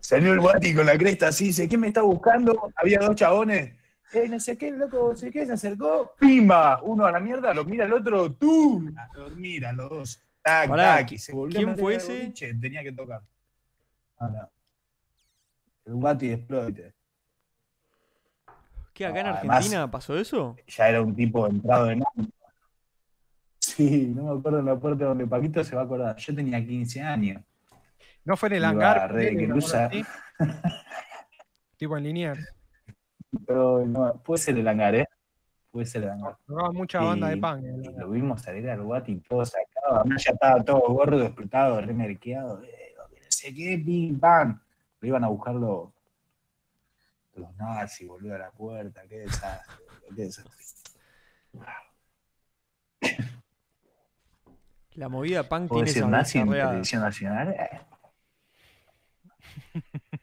Salió 0.02 0.34
el 0.34 0.40
Wati 0.40 0.76
con 0.76 0.86
la 0.86 0.98
cresta 0.98 1.30
así, 1.30 1.46
dice, 1.46 1.68
¿quién 1.70 1.80
me 1.80 1.88
está 1.88 2.02
buscando? 2.02 2.72
Había 2.76 3.00
dos 3.00 3.16
chabones. 3.16 3.74
Eh, 4.14 4.28
no 4.28 4.38
sé 4.40 4.58
qué, 4.58 4.72
loco, 4.72 5.10
no 5.12 5.16
sé 5.18 5.32
qué, 5.32 5.46
se 5.46 5.54
acercó, 5.54 6.14
¡pimba! 6.20 6.82
Uno 6.84 7.06
a 7.06 7.12
la 7.12 7.20
mierda, 7.22 7.54
lo 7.54 7.64
mira 7.64 7.86
el 7.86 7.94
otro, 7.94 8.34
¡tú! 8.34 8.84
A 8.98 9.18
dormir 9.18 9.66
a 9.66 9.72
los 9.72 9.90
dos. 9.90 10.22
Tac, 10.42 10.68
Pará, 10.70 10.98
tac, 10.98 11.12
y 11.14 11.18
se 11.18 11.34
volvió 11.34 11.58
¿quién 11.58 11.78
fue 11.78 11.96
ese? 11.96 12.18
boliche, 12.20 12.54
tenía 12.56 12.84
que 12.84 12.92
tocar. 12.92 13.22
Ah, 14.20 14.28
no. 14.30 14.50
El 15.86 15.94
Wati 15.94 16.32
Exploited. 16.32 16.94
¿Qué 18.94 19.06
acá 19.06 19.20
en 19.22 19.28
además- 19.28 19.58
Argentina 19.58 19.90
pasó 19.92 20.18
eso? 20.18 20.56
Ya 20.68 20.90
era 20.90 21.02
un 21.02 21.16
tipo 21.16 21.48
entrado 21.48 21.92
en. 21.92 22.04
Sí, 23.78 24.08
no 24.08 24.24
me 24.34 24.40
acuerdo 24.40 24.60
en 24.60 24.66
la 24.66 24.76
puerta 24.76 25.06
donde 25.06 25.28
Paquito 25.28 25.64
se 25.64 25.76
va 25.76 25.84
a 25.84 25.86
acordar. 25.86 26.16
Yo 26.18 26.34
tenía 26.36 26.66
15 26.66 27.00
años. 27.02 27.44
No 28.26 28.36
fue 28.36 28.50
en 28.50 28.56
el 28.56 28.66
hangar. 28.66 29.08
Cruza. 29.48 29.90
tipo 31.78 31.96
en 31.96 32.04
Liniers. 32.04 32.54
Pero 33.46 33.86
no, 33.86 34.14
puede 34.24 34.40
ser 34.42 34.58
el 34.58 34.68
hangar, 34.68 34.96
¿eh? 34.96 35.08
Puede 35.70 35.86
ser 35.86 36.04
el 36.04 36.10
hangar. 36.10 36.38
Tocaba 36.48 36.72
mucha 36.72 37.00
banda 37.02 37.28
de 37.30 37.36
Y- 37.36 37.40
Y 37.40 37.44
hangar. 37.46 37.94
lo 38.00 38.10
vimos 38.10 38.42
salir 38.42 38.68
al 38.70 38.82
guati 38.82 39.12
y 39.12 39.20
todo 39.20 39.46
sacado. 39.46 40.00
Además 40.00 40.24
ya 40.24 40.32
estaba 40.32 40.64
todo 40.64 40.80
gordo, 40.80 41.24
explotado, 41.24 41.80
remerqueado. 41.82 42.64
eh, 42.64 42.96
no 42.98 43.04
sé 43.30 43.54
qué, 43.54 43.82
pim, 43.86 44.20
pam. 44.20 44.60
Lo 45.02 45.08
iban 45.08 45.24
a 45.24 45.28
buscar 45.28 45.54
los, 45.54 45.90
los 47.36 47.56
nazis, 47.58 48.08
boludo, 48.08 48.34
a 48.34 48.40
la 48.40 48.50
puerta. 48.52 49.04
Qué 49.08 49.20
desastre, 49.20 49.76
qué 50.16 50.24
desastre. 50.24 50.52
La 54.98 55.10
movida 55.10 55.44
punk 55.44 55.68
¿Puedo 55.68 55.84
tiene 55.84 55.88
decir 55.90 56.02
esa 56.02 56.10
nazi 56.10 56.40
en 56.40 56.50
televisión 56.50 57.02
nacional? 57.02 57.56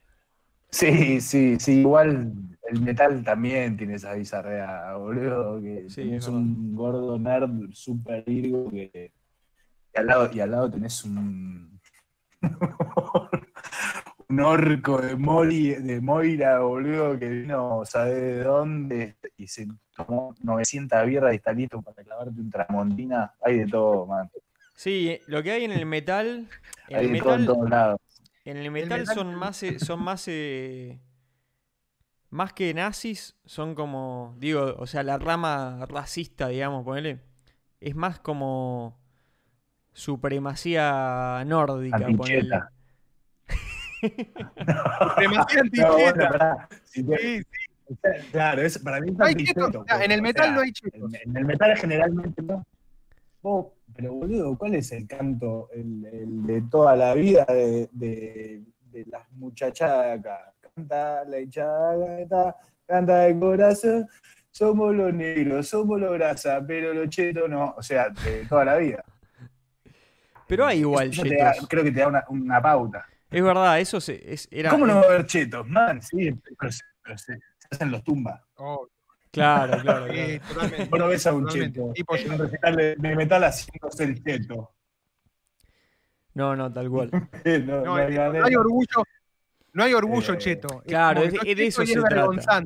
Sí, 0.70 1.20
sí, 1.20 1.56
sí. 1.60 1.82
Igual 1.82 2.32
el 2.68 2.80
metal 2.80 3.22
también 3.22 3.76
tiene 3.76 3.94
esa 3.94 4.14
bizarrea, 4.14 4.96
boludo. 4.96 5.62
Que 5.62 5.88
Sí, 5.88 6.12
es 6.12 6.26
un 6.26 6.74
gordo 6.74 7.16
nerd 7.16 7.70
super 7.72 8.24
virgo 8.24 8.68
que. 8.68 9.12
Y 9.94 9.98
al 10.00 10.06
lado, 10.08 10.28
y 10.32 10.40
al 10.40 10.50
lado 10.50 10.68
tenés 10.68 11.04
un. 11.04 11.80
un 14.28 14.40
orco 14.40 15.00
de, 15.00 15.14
Mori, 15.14 15.76
de 15.76 16.00
Moira, 16.00 16.58
boludo, 16.58 17.16
que 17.20 17.28
vino, 17.28 17.84
sabe 17.84 18.14
de 18.14 18.42
dónde, 18.42 19.16
y 19.36 19.46
se 19.46 19.68
tomó 19.94 20.34
900 20.42 21.06
birras 21.06 21.34
y 21.34 21.36
está 21.36 21.52
listo 21.52 21.80
para 21.82 22.02
clavarte 22.02 22.40
un 22.40 22.50
tramontina. 22.50 23.32
Hay 23.40 23.60
de 23.60 23.66
todo, 23.68 24.06
man. 24.06 24.28
Sí, 24.74 25.18
lo 25.26 25.42
que 25.42 25.52
hay 25.52 25.64
en 25.64 25.72
el 25.72 25.86
metal. 25.86 26.48
En 26.88 26.96
Hay 26.96 27.04
el 27.04 27.06
en 27.06 27.12
metal, 27.12 27.46
todos 27.46 27.70
lados. 27.70 28.00
en 28.44 28.56
el 28.56 28.70
metal 28.70 29.00
metal- 29.00 29.14
son 29.14 29.34
más. 29.34 29.62
eh, 29.62 29.78
Son 29.78 30.02
más. 30.02 30.24
eh, 30.28 30.98
más 32.30 32.52
que 32.52 32.74
nazis, 32.74 33.36
son 33.44 33.74
como. 33.74 34.34
Digo, 34.38 34.74
o 34.78 34.86
sea, 34.86 35.02
la 35.04 35.18
rama 35.18 35.86
racista, 35.88 36.48
digamos, 36.48 36.84
ponele. 36.84 37.20
Es 37.80 37.94
más 37.94 38.18
como. 38.20 38.98
Supremacía 39.92 41.44
nórdica, 41.46 41.98
ponele. 42.16 42.54
Anticheta. 42.56 42.70
No, 44.66 45.14
bueno, 45.16 45.44
anticheta. 45.60 46.68
te- 46.68 46.76
Sí, 46.84 47.04
sí. 47.04 47.42
Claro, 48.32 48.62
es, 48.62 48.78
para 48.78 49.00
mí 49.00 49.10
es 49.10 49.16
No 49.16 49.24
hay 49.24 49.32
anticheto, 49.32 49.66
chetos. 49.66 49.82
O 49.82 49.84
sea, 49.86 50.04
en 50.04 50.10
el 50.10 50.20
o 50.20 50.22
metal 50.22 50.44
sea, 50.46 50.54
no 50.54 50.60
hay 50.62 50.72
chetos. 50.72 51.14
En, 51.14 51.30
en 51.30 51.36
el 51.36 51.44
metal 51.44 51.76
generalmente 51.76 52.42
no. 52.42 52.66
Vos, 53.42 53.66
pero 53.94 54.12
boludo, 54.12 54.56
¿cuál 54.58 54.74
es 54.74 54.90
el 54.92 55.06
canto 55.06 55.68
el, 55.72 56.04
el 56.06 56.46
de 56.46 56.62
toda 56.70 56.96
la 56.96 57.14
vida 57.14 57.44
de, 57.48 57.88
de, 57.92 58.62
de 58.90 59.04
las 59.06 59.30
muchachadas 59.32 60.06
de 60.06 60.12
acá? 60.30 60.52
Canta 60.74 61.24
la 61.24 61.40
hinchada, 61.40 62.16
canta, 62.16 62.56
canta 62.86 63.18
de 63.20 63.38
corazón. 63.38 64.08
Somos 64.50 64.94
los 64.94 65.12
negros, 65.12 65.68
somos 65.68 66.00
los 66.00 66.12
grasa, 66.14 66.62
pero 66.66 66.92
los 66.94 67.08
chetos 67.08 67.48
no. 67.48 67.74
O 67.76 67.82
sea, 67.82 68.08
de 68.10 68.44
toda 68.48 68.64
la 68.64 68.76
vida. 68.76 69.04
Pero 70.46 70.66
hay 70.66 70.80
igual 70.80 71.08
Eso 71.10 71.22
te 71.22 71.36
da- 71.36 71.52
chetos. 71.52 71.68
creo 71.68 71.84
que 71.84 71.90
te 71.92 72.00
da 72.00 72.08
una, 72.08 72.24
una 72.28 72.60
pauta. 72.62 73.06
Es 73.30 73.42
verdad, 73.42 73.80
eso 73.80 74.00
se, 74.00 74.32
es, 74.32 74.46
era. 74.50 74.70
¿Cómo 74.70 74.86
no 74.86 74.94
va 74.96 75.00
a 75.00 75.04
haber 75.06 75.26
chetos? 75.26 75.66
Man, 75.68 76.00
sí, 76.02 76.30
pero, 76.58 76.70
se, 76.70 76.82
pero 77.02 77.18
se- 77.18 77.34
se 77.36 77.68
hacen 77.70 77.90
los 77.90 78.04
tumbas. 78.04 78.40
Oh, 78.56 78.86
Claro, 79.34 79.78
claro, 79.82 80.06
sí, 80.06 80.12
claro. 80.14 80.42
totalmente. 80.48 80.84
Vos 80.90 80.98
no 81.00 81.08
ves 81.08 81.26
a 81.26 81.32
un 81.34 81.46
cheto 81.48 81.92
Tipo, 81.94 82.16
en 82.16 82.30
un 82.32 82.38
recital 82.38 82.76
de, 82.76 82.96
de 82.96 83.16
metal 83.16 83.44
haciéndose 83.44 84.04
el 84.04 84.22
cheto. 84.24 84.70
No, 86.34 86.56
no, 86.56 86.72
tal 86.72 86.88
cual. 86.90 87.10
No, 87.44 87.76
No, 87.76 87.84
no 87.84 87.94
hay 87.96 88.14
no 88.14 88.20
manera. 88.22 88.46
hay 88.46 88.54
orgullo. 88.56 89.02
No 89.72 89.82
hay 89.84 89.92
orgullo, 89.94 90.34
Eh, 90.34 90.38
cheto. 90.38 90.82
Claro, 90.86 91.22
es- 91.22 91.32
de 91.32 91.66
eso 91.66 91.82
y 91.82 91.86
se 91.88 91.98
es 91.98 92.04
trata. 92.04 92.62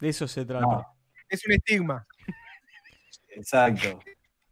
De 0.00 0.08
eso 0.08 0.28
se 0.28 0.44
trata. 0.44 0.66
No, 0.66 0.86
Es 1.28 1.46
un 1.46 1.52
estigma. 1.52 2.06
exacto. 3.28 4.00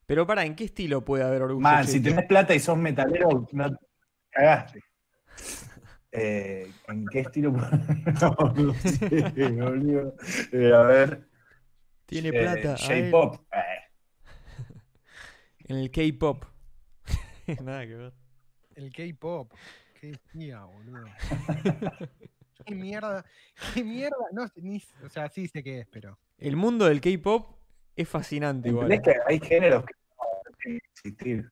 Pero 0.06 0.26
para, 0.26 0.44
¿en 0.44 0.54
qué 0.56 0.64
estilo 0.64 1.04
puede 1.04 1.22
haber 1.24 1.42
orgullo? 1.42 1.60
Man, 1.60 1.80
cheto? 1.84 1.92
si 1.92 2.00
tenés 2.00 2.24
plata 2.26 2.54
y 2.54 2.60
sos 2.60 2.78
metalero, 2.78 3.46
no 3.52 3.78
cagaste. 4.30 4.82
Eh, 6.12 6.70
¿En 6.88 7.06
qué 7.08 7.20
estilo? 7.20 7.52
no, 7.52 8.54
no 8.56 8.74
sé. 8.74 9.32
Eh, 10.52 10.72
a 10.74 10.82
ver. 10.82 11.27
Tiene 12.08 12.28
eh, 12.30 12.32
plata. 12.32 12.74
a 12.74 12.94
él. 12.94 13.10
J-pop. 13.10 13.44
Eh, 13.52 13.62
En 15.66 15.76
el 15.76 15.90
K-pop. 15.90 16.44
Nada 17.62 17.86
que 17.86 17.94
ver. 17.94 18.12
El 18.74 18.90
K-pop. 18.90 19.52
Qué 20.00 20.16
tía, 20.32 20.64
boludo. 20.64 21.04
qué 22.64 22.74
mierda. 22.74 23.24
Qué 23.74 23.84
mierda. 23.84 24.16
No, 24.32 24.46
ni, 24.56 24.82
o 25.04 25.08
sea, 25.10 25.28
sí 25.28 25.48
sé 25.48 25.62
qué 25.62 25.80
es, 25.80 25.86
pero. 25.88 26.18
El 26.38 26.56
mundo 26.56 26.86
del 26.86 27.02
K-pop 27.02 27.58
es 27.94 28.08
fascinante 28.08 28.70
igual. 28.70 28.90
Es 28.90 29.00
que 29.02 29.14
hay 29.26 29.38
géneros 29.40 29.84
que 29.84 30.70
no 30.70 30.78
existir. 30.94 31.50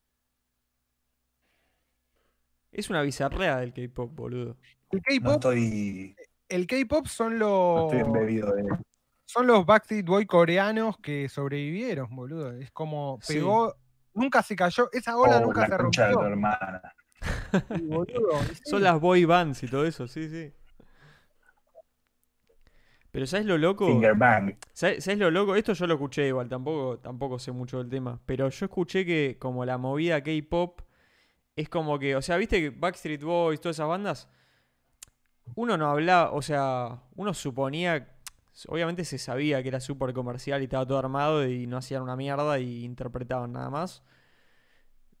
Es 2.71 2.89
una 2.89 3.03
bizarrea 3.03 3.57
del 3.59 3.73
K-pop, 3.73 4.11
boludo. 4.15 4.57
El 4.91 4.99
No 4.99 5.03
K-pop, 5.05 5.33
estoy, 5.33 6.15
el 6.49 6.65
K-pop 6.65 7.05
son 7.05 7.37
no 7.37 7.45
los. 7.85 7.93
estoy 7.93 8.07
embebido 8.07 8.53
de 8.55 8.63
son 9.27 9.45
los 9.45 9.65
Backstreet 9.65 10.05
Boy 10.05 10.25
coreanos 10.25 10.97
que 10.99 11.27
sobrevivieron, 11.27 12.07
boludo. 12.15 12.53
Es 12.53 12.71
como 12.71 13.19
Sí. 13.21 13.33
pegó. 13.35 13.75
Nunca 14.13 14.41
se 14.41 14.55
cayó. 14.55 14.89
Esa 14.93 15.15
ola 15.17 15.37
Oh, 15.37 15.41
nunca 15.41 15.67
la 15.67 15.67
se 15.67 15.83
concha 15.83 16.07
de 16.07 16.13
tu 16.13 16.15
rompió. 16.21 16.31
hermana. 16.31 16.81
Sí, 17.75 17.81
boludo, 17.83 18.29
y 18.51 18.55
sí. 18.55 18.61
Son 18.65 18.81
las 18.81 18.99
boy 18.99 19.25
bands 19.25 19.61
y 19.63 19.67
todo 19.67 19.85
eso, 19.85 20.07
sí, 20.07 20.29
sí. 20.29 20.51
Pero 23.11 23.25
¿sabes 23.27 23.45
lo 23.45 23.57
loco? 23.57 23.87
Finger 23.87 24.15
Bang. 24.15 24.55
¿Sabes, 24.73 25.03
sabes 25.03 25.19
lo 25.19 25.29
loco? 25.31 25.55
Esto 25.55 25.73
yo 25.73 25.87
lo 25.87 25.95
escuché 25.95 26.27
igual, 26.27 26.47
tampoco, 26.49 26.99
tampoco 26.99 27.37
sé 27.39 27.51
mucho 27.51 27.79
del 27.79 27.89
tema. 27.89 28.19
Pero 28.25 28.47
yo 28.49 28.65
escuché 28.65 29.05
que 29.05 29.37
como 29.39 29.65
la 29.65 29.77
movida 29.77 30.21
K-pop 30.23 30.81
es 31.55 31.67
como 31.69 31.97
que, 31.99 32.15
o 32.15 32.21
sea, 32.21 32.37
viste 32.37 32.61
que 32.61 32.69
Backstreet 32.69 33.23
Boys, 33.23 33.59
todas 33.59 33.75
esas 33.77 33.87
bandas, 33.87 34.29
uno 35.55 35.77
no 35.77 35.89
hablaba, 35.89 36.31
o 36.31 36.41
sea, 36.41 37.01
uno 37.15 37.33
suponía, 37.33 38.16
obviamente 38.67 39.05
se 39.05 39.17
sabía 39.17 39.61
que 39.61 39.69
era 39.69 39.79
súper 39.79 40.13
comercial 40.13 40.61
y 40.61 40.65
estaba 40.65 40.85
todo 40.85 40.97
armado 40.99 41.47
y 41.47 41.67
no 41.67 41.77
hacían 41.77 42.01
una 42.01 42.15
mierda 42.15 42.59
y 42.59 42.83
interpretaban 42.83 43.51
nada 43.53 43.69
más. 43.69 44.03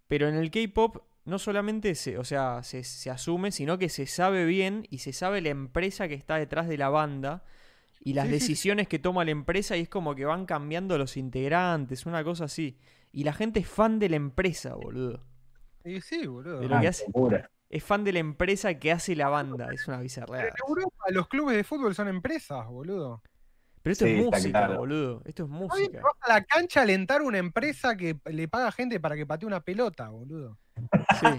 Pero 0.07 0.27
en 0.27 0.35
el 0.35 0.51
K-pop 0.51 1.03
no 1.25 1.37
solamente 1.39 1.93
se, 1.95 2.17
o 2.17 2.23
sea, 2.23 2.63
se, 2.63 2.83
se 2.83 3.09
asume, 3.09 3.51
sino 3.51 3.77
que 3.77 3.89
se 3.89 4.05
sabe 4.07 4.45
bien 4.45 4.87
y 4.89 4.99
se 4.99 5.11
sabe 5.13 5.41
la 5.41 5.49
empresa 5.49 6.07
que 6.07 6.13
está 6.13 6.37
detrás 6.37 6.67
de 6.69 6.77
la 6.77 6.89
banda 6.89 7.43
y 7.99 8.13
las 8.13 8.29
decisiones 8.29 8.87
que 8.87 8.99
toma 8.99 9.25
la 9.25 9.31
empresa 9.31 9.75
y 9.75 9.81
es 9.81 9.89
como 9.89 10.15
que 10.15 10.23
van 10.23 10.45
cambiando 10.45 10.97
los 10.97 11.17
integrantes, 11.17 12.05
una 12.05 12.23
cosa 12.23 12.45
así. 12.45 12.77
Y 13.11 13.23
la 13.25 13.33
gente 13.33 13.59
es 13.59 13.67
fan 13.67 13.99
de 13.99 14.07
la 14.09 14.15
empresa, 14.15 14.75
boludo. 14.75 15.25
Y 15.83 15.99
sí, 16.01 16.25
boludo. 16.27 16.59
De 16.61 16.67
lo 16.69 16.75
Ah, 16.77 16.81
que 16.81 16.87
hace- 16.87 17.05
locura. 17.07 17.49
Es 17.69 17.83
fan 17.83 18.03
de 18.03 18.13
la 18.13 18.19
empresa 18.19 18.73
que 18.79 18.91
hace 18.91 19.15
la 19.15 19.27
banda, 19.29 19.69
es 19.73 19.87
una 19.87 19.97
Pero 19.97 20.03
bizarrera. 20.03 20.47
en 20.47 20.53
Europa 20.67 21.05
los 21.09 21.27
clubes 21.27 21.55
de 21.57 21.63
fútbol 21.63 21.93
son 21.95 22.07
empresas, 22.07 22.65
boludo. 22.67 23.21
Pero 23.83 23.91
esto 23.93 24.05
Sí, 24.05 24.11
es 24.11 24.25
música, 24.25 24.49
claro. 24.59 24.77
boludo. 24.79 25.21
Esto 25.25 25.43
es 25.43 25.49
música. 25.49 26.01
vas 26.01 26.13
a 26.21 26.33
la 26.33 26.43
cancha 26.43 26.79
a 26.81 26.83
alentar 26.83 27.21
una 27.21 27.37
empresa 27.37 27.95
que 27.97 28.17
le 28.25 28.47
paga 28.47 28.71
gente 28.71 28.99
para 28.99 29.15
que 29.15 29.25
patee 29.25 29.47
una 29.47 29.59
pelota, 29.61 30.09
boludo. 30.09 30.57
Sí. 31.19 31.27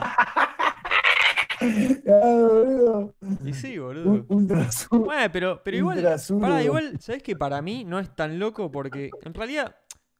Ah, 1.60 3.06
Y 3.44 3.52
sí, 3.52 3.78
boludo. 3.78 4.24
Ultra 4.28 4.60
azul. 4.62 5.00
Bueno, 5.00 5.28
pero, 5.32 5.60
pero 5.64 5.76
igual, 5.76 6.04
boludo. 6.30 6.60
igual, 6.60 7.00
¿sabes 7.00 7.22
que 7.22 7.34
para 7.36 7.60
mí 7.62 7.84
no 7.84 7.98
es 7.98 8.14
tan 8.14 8.38
loco? 8.38 8.70
Porque 8.70 9.10
en 9.22 9.34
realidad 9.34 9.74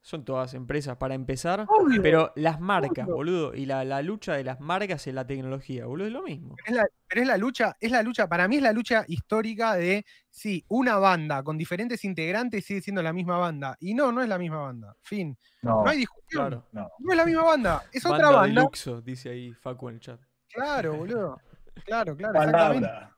son 0.08 0.24
todas 0.24 0.54
empresas 0.54 0.96
para 0.96 1.14
empezar, 1.14 1.66
Obvio. 1.68 2.00
pero 2.00 2.32
las 2.34 2.58
marcas, 2.62 3.04
Obvio. 3.04 3.14
boludo, 3.14 3.54
y 3.54 3.66
la, 3.66 3.84
la 3.84 4.00
lucha 4.00 4.32
de 4.32 4.42
las 4.42 4.58
marcas 4.58 5.06
en 5.06 5.16
la 5.16 5.26
tecnología, 5.26 5.84
boludo, 5.84 6.06
es 6.06 6.12
lo 6.14 6.22
mismo. 6.22 6.56
Es 6.64 6.74
la- 6.74 6.88
pero 7.06 7.20
es 7.20 7.28
la 7.28 7.36
lucha, 7.36 7.76
es 7.78 7.90
la 7.90 8.02
lucha, 8.02 8.26
para 8.26 8.48
mí 8.48 8.56
es 8.56 8.62
la 8.62 8.72
lucha 8.72 9.04
histórica 9.06 9.74
de 9.74 10.06
sí, 10.30 10.64
una 10.68 10.96
banda 10.96 11.42
con 11.42 11.58
diferentes 11.58 12.02
integrantes 12.06 12.64
sigue 12.64 12.80
siendo 12.80 13.02
la 13.02 13.12
misma 13.12 13.36
banda. 13.36 13.76
Y 13.80 13.92
no, 13.92 14.10
no 14.10 14.22
es 14.22 14.28
la 14.30 14.38
misma 14.38 14.62
banda. 14.62 14.96
Fin. 15.02 15.36
No, 15.60 15.84
No 15.84 15.90
hay 15.90 15.98
discusión. 15.98 16.48
Claro. 16.48 16.64
no. 16.72 16.88
No 17.00 17.12
es 17.12 17.16
la 17.18 17.26
misma 17.26 17.44
banda. 17.44 17.82
Es 17.92 18.06
otra 18.06 18.16
Banda 18.18 18.30
de 18.30 18.36
banda. 18.46 18.62
Luxo, 18.62 19.02
dice 19.02 19.28
ahí 19.28 19.52
Facu 19.52 19.90
en 19.90 19.96
el 19.96 20.00
chat. 20.00 20.20
Claro, 20.50 20.94
boludo. 20.96 21.38
Claro, 21.84 22.16
claro. 22.16 22.32
Palabra. 22.32 23.14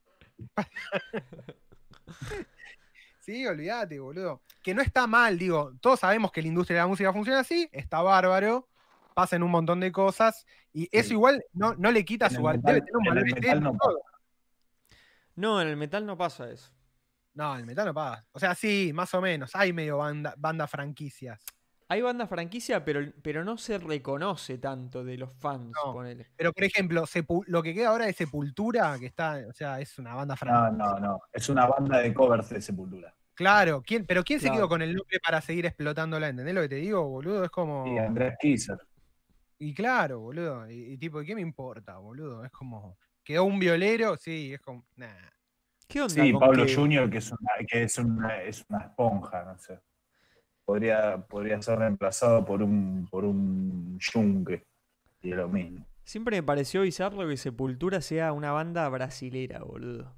Sí, 3.30 3.46
olvídate, 3.46 4.00
boludo. 4.00 4.42
Que 4.60 4.74
no 4.74 4.82
está 4.82 5.06
mal, 5.06 5.38
digo. 5.38 5.72
Todos 5.80 6.00
sabemos 6.00 6.32
que 6.32 6.42
la 6.42 6.48
industria 6.48 6.78
de 6.78 6.82
la 6.82 6.88
música 6.88 7.12
funciona 7.12 7.38
así, 7.40 7.68
está 7.70 8.02
bárbaro, 8.02 8.68
pasan 9.14 9.42
un 9.44 9.52
montón 9.52 9.78
de 9.78 9.92
cosas, 9.92 10.44
y 10.72 10.88
eso 10.90 11.12
igual 11.12 11.44
no, 11.52 11.74
no 11.74 11.92
le 11.92 12.04
quita 12.04 12.26
En 12.26 12.32
su 12.34 12.42
valor. 12.42 12.58
metal- 12.60 12.74
Debe 12.74 12.86
tener 12.86 12.96
un 12.96 13.02
en 13.02 13.06
el 13.06 13.14
valor 13.14 13.24
metal 13.24 13.44
estético 13.44 13.72
no 13.72 13.78
todo. 13.78 13.98
No, 15.36 15.60
en 15.62 15.68
el 15.68 15.76
metal 15.76 16.04
no 16.06 16.16
pasa 16.18 16.50
eso. 16.50 16.72
No, 17.34 17.54
el 17.56 17.64
metal 17.66 17.86
no 17.86 17.94
paga. 17.94 18.26
O 18.32 18.40
sea, 18.40 18.54
sí, 18.56 18.90
más 18.92 19.14
o 19.14 19.20
menos. 19.20 19.54
Hay 19.54 19.72
medio 19.72 19.98
banda, 19.98 20.34
banda 20.36 20.66
franquicias. 20.66 21.40
Hay 21.88 22.02
banda 22.02 22.26
franquicia, 22.26 22.84
pero, 22.84 23.00
pero 23.22 23.44
no 23.44 23.56
se 23.58 23.78
reconoce 23.78 24.58
tanto 24.58 25.02
de 25.04 25.16
los 25.16 25.32
fans, 25.38 25.72
No. 25.84 25.92
ponele. 25.92 26.30
Pero, 26.36 26.52
por 26.52 26.64
ejemplo, 26.64 27.04
lo 27.46 27.62
que 27.62 27.74
queda 27.74 27.88
ahora 27.88 28.06
de 28.06 28.12
Sepultura, 28.12 28.96
que 28.98 29.06
está, 29.06 29.40
o 29.48 29.52
sea, 29.52 29.80
es 29.80 29.98
una 29.98 30.14
banda 30.14 30.34
No, 30.34 30.36
franquicia. 30.36 30.70
no, 30.84 30.98
no. 31.00 31.20
Es 31.32 31.48
una 31.48 31.66
banda 31.66 31.98
de 31.98 32.12
covers 32.14 32.50
de 32.50 32.60
Sepultura. 32.60 33.12
Claro, 33.40 33.82
¿quién, 33.82 34.04
pero 34.04 34.22
¿quién 34.22 34.38
se 34.38 34.50
quedó 34.50 34.68
con 34.68 34.82
el 34.82 34.94
nombre 34.94 35.18
para 35.18 35.40
seguir 35.40 35.64
explotándola? 35.64 36.28
¿Entendés 36.28 36.54
lo 36.54 36.60
que 36.60 36.68
te 36.68 36.74
digo, 36.74 37.08
boludo? 37.08 37.42
Es 37.42 37.48
como. 37.50 37.86
Y 37.86 37.96
Andrés 37.96 38.34
Kisser. 38.38 38.76
Y 39.58 39.72
claro, 39.72 40.20
boludo. 40.20 40.70
Y, 40.70 40.92
y 40.92 40.98
tipo, 40.98 41.22
¿qué 41.22 41.34
me 41.34 41.40
importa, 41.40 41.96
boludo? 41.96 42.44
Es 42.44 42.52
como. 42.52 42.98
¿Quedó 43.24 43.44
un 43.44 43.58
violero? 43.58 44.18
Sí, 44.18 44.52
es 44.52 44.60
como. 44.60 44.84
Nah. 44.96 45.08
¿Qué 45.88 46.02
onda 46.02 46.22
Sí, 46.22 46.32
Pablo 46.34 46.66
que- 46.66 46.74
Junior, 46.74 47.08
que 47.08 47.16
es 47.16 47.32
una, 47.32 47.50
que 47.66 47.82
es 47.84 47.96
una, 47.96 48.42
es 48.42 48.62
una 48.68 48.78
esponja, 48.84 49.42
no 49.44 49.56
sé. 49.56 49.80
Podría, 50.66 51.16
podría 51.26 51.62
ser 51.62 51.78
reemplazado 51.78 52.44
por 52.44 52.62
un, 52.62 53.08
por 53.10 53.24
un 53.24 53.98
yunque. 53.98 54.66
Y 55.22 55.30
es 55.30 55.36
lo 55.38 55.48
mismo. 55.48 55.86
Siempre 56.04 56.36
me 56.36 56.42
pareció 56.42 56.82
bizarro 56.82 57.26
que 57.26 57.38
Sepultura 57.38 58.02
sea 58.02 58.34
una 58.34 58.52
banda 58.52 58.86
brasilera, 58.90 59.60
boludo. 59.60 60.12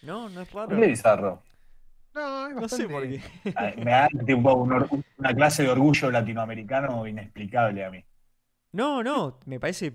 ¿No? 0.00 0.30
¿No 0.30 0.40
es 0.40 0.50
raro? 0.54 0.68
¿Por 0.70 0.80
qué 0.80 0.86
bizarro? 0.86 1.42
No, 2.16 2.46
es 2.48 2.54
No 2.54 2.68
sé 2.68 2.86
bastante. 2.86 2.92
por 2.92 3.02
qué. 3.08 3.20
Ah, 3.56 3.72
Me 3.76 3.90
da 3.90 4.08
tipo 4.26 4.54
un 4.54 5.04
una 5.18 5.34
clase 5.34 5.62
de 5.64 5.68
orgullo 5.68 6.10
latinoamericano 6.10 7.06
inexplicable 7.06 7.84
a 7.84 7.90
mí. 7.90 8.02
No, 8.72 9.02
no, 9.02 9.38
me 9.46 9.60
parece 9.60 9.94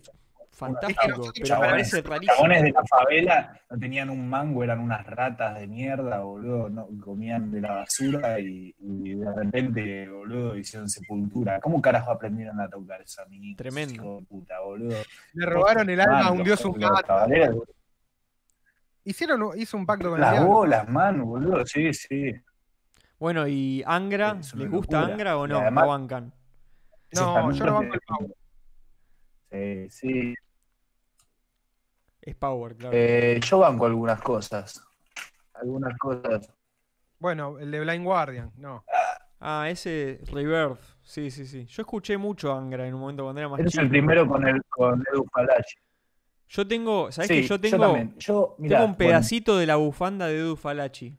fantástico, 0.53 1.07
nosotros 1.07 1.31
pero 1.33 1.43
me 1.43 1.49
chabones- 1.49 1.69
parece 1.71 2.01
rarísimo. 2.01 2.35
Chabones 2.35 2.63
de 2.63 2.71
la 2.71 2.83
favela 2.85 3.59
no 3.69 3.77
tenían 3.79 4.09
un 4.09 4.29
mango, 4.29 4.63
eran 4.63 4.79
unas 4.79 5.05
ratas 5.05 5.59
de 5.59 5.67
mierda, 5.67 6.19
boludo, 6.19 6.69
no, 6.69 6.87
comían 7.03 7.51
de 7.51 7.61
la 7.61 7.71
basura 7.75 8.39
y, 8.39 8.75
y 8.79 9.13
de 9.15 9.33
repente, 9.33 10.07
boludo, 10.09 10.55
hicieron 10.57 10.89
sepultura. 10.89 11.59
¿Cómo 11.59 11.81
carajo 11.81 12.11
aprendieron 12.11 12.59
a 12.59 12.69
tocar 12.69 13.01
esa 13.01 13.25
mini? 13.25 13.55
Tremendo. 13.55 13.93
Hijo 13.93 14.15
de 14.17 14.25
puta, 14.25 14.59
boludo. 14.61 14.97
Le 15.33 15.45
robaron 15.45 15.89
el 15.89 16.01
alma 16.01 16.27
a 16.27 16.31
un 16.31 16.43
dios 16.43 16.63
un 16.65 16.73
Hicieron, 19.11 19.51
hizo 19.59 19.75
un 19.75 19.85
pacto 19.85 20.09
con 20.09 20.21
Las 20.21 20.45
bolas, 20.45 20.87
man, 20.87 21.21
boludo, 21.25 21.65
sí, 21.65 21.93
sí. 21.93 22.33
Bueno, 23.19 23.45
¿y 23.45 23.83
Angra? 23.85 24.35
¿Les 24.55 24.69
gusta 24.71 24.99
locura. 25.01 25.13
Angra 25.13 25.37
o 25.37 25.47
no? 25.47 25.57
además- 25.59 25.83
¿No 25.83 25.89
bancan? 25.89 26.33
No, 27.13 27.51
yo 27.51 27.65
no 27.65 27.73
banco 27.73 27.93
el 27.93 27.99
Exactamente. 27.99 28.35
Sí, 29.51 29.89
sí. 29.89 30.35
Es 32.21 32.35
Power, 32.35 32.75
claro. 32.77 32.95
Eh, 32.95 33.37
yo 33.43 33.59
banco 33.59 33.85
algunas 33.85 34.21
cosas. 34.21 34.81
Algunas 35.55 35.97
cosas. 35.97 36.49
Bueno, 37.19 37.59
el 37.59 37.69
de 37.69 37.81
Blind 37.81 38.05
Guardian, 38.05 38.51
no. 38.55 38.85
Ah, 39.41 39.69
ese 39.69 40.21
Rebirth. 40.31 40.79
Sí, 41.03 41.31
sí, 41.31 41.45
sí. 41.45 41.65
Yo 41.65 41.81
escuché 41.81 42.17
mucho 42.17 42.53
Angra 42.53 42.87
en 42.87 42.93
un 42.93 43.01
momento 43.01 43.23
cuando 43.23 43.41
era 43.41 43.49
más 43.49 43.59
Eres 43.59 43.73
chico. 43.73 43.83
el 43.83 43.89
primero 43.89 44.25
con 44.25 44.47
el 44.47 44.61
con 44.69 45.03
Edu 45.11 45.25
Falachi. 45.33 45.75
Yo 46.51 46.67
tengo, 46.67 47.09
¿sabés 47.13 47.29
Sí, 47.29 47.33
que 47.35 47.43
yo 47.47 47.61
tengo, 47.61 47.77
también. 47.77 48.13
Yo, 48.19 48.55
mirá, 48.57 48.79
tengo 48.79 48.91
un 48.91 48.97
bueno, 48.97 48.99
pedacito 49.09 49.57
de 49.57 49.65
la 49.65 49.77
bufanda 49.77 50.27
de 50.27 50.37
Edu 50.37 50.57
Falachi? 50.57 51.17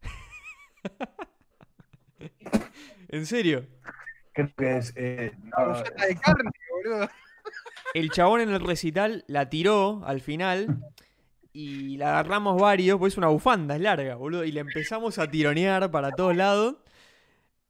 en 3.10 3.26
serio. 3.26 3.66
creo 4.32 4.50
que 4.56 4.76
es. 4.78 4.94
eh, 4.96 5.32
no, 5.36 5.74
de 5.76 6.16
carne, 6.16 6.50
boludo. 6.70 7.10
El 7.92 8.08
chabón 8.10 8.40
en 8.40 8.48
el 8.48 8.60
recital 8.60 9.24
la 9.28 9.50
tiró 9.50 10.02
al 10.06 10.22
final 10.22 10.78
y 11.52 11.98
la 11.98 12.18
agarramos 12.18 12.58
varios, 12.58 12.98
pues 12.98 13.12
es 13.12 13.18
una 13.18 13.28
bufanda, 13.28 13.76
es 13.76 13.82
larga, 13.82 14.14
boludo. 14.14 14.44
Y 14.44 14.52
la 14.52 14.62
empezamos 14.62 15.18
a 15.18 15.30
tironear 15.30 15.90
para 15.90 16.10
todos 16.12 16.34
lados. 16.34 16.76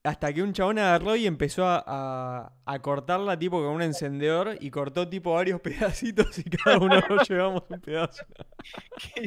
Hasta 0.05 0.33
que 0.35 0.43
un 0.43 0.53
chabón 0.53 0.79
agarró 0.79 1.17
y 1.17 1.27
empezó 1.27 1.65
a, 1.67 1.83
a- 1.87 2.53
a 2.67 2.79
cortarla 2.81 3.39
tipo 3.39 3.57
con 3.63 3.73
un 3.75 3.81
encendedor 3.83 4.57
y 4.61 4.71
cortó 4.71 5.09
tipo 5.09 5.33
varios 5.33 5.61
pedacitos 5.63 6.39
y 6.39 6.45
cada 6.45 6.79
uno 6.79 7.01
nos 7.09 7.27
llevamos 7.29 7.63
un 7.71 7.81
pedazo. 7.81 8.25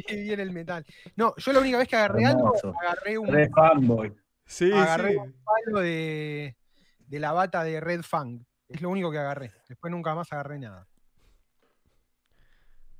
Qué 0.07 0.15
bien 0.17 0.39
el 0.39 0.51
metal. 0.51 0.85
No, 1.15 1.33
yo 1.37 1.51
la 1.51 1.59
única 1.59 1.79
vez 1.79 1.87
que 1.87 1.95
agarré 1.95 2.25
algo, 2.25 2.53
agarré 2.81 3.17
un 3.17 3.27
Re 3.27 3.49
fanboy. 3.49 4.13
Sí, 4.45 4.71
Agarré 4.71 5.11
sí. 5.13 5.17
un 5.17 5.33
palo 5.43 5.79
de, 5.81 6.55
de 7.07 7.19
la 7.19 7.31
bata 7.33 7.63
de 7.63 7.79
Red 7.81 8.03
Fang. 8.03 8.39
Es 8.69 8.79
lo 8.81 8.89
único 8.89 9.11
que 9.11 9.17
agarré. 9.17 9.51
Después 9.67 9.89
nunca 9.91 10.13
más 10.13 10.31
agarré 10.31 10.59
nada. 10.59 10.87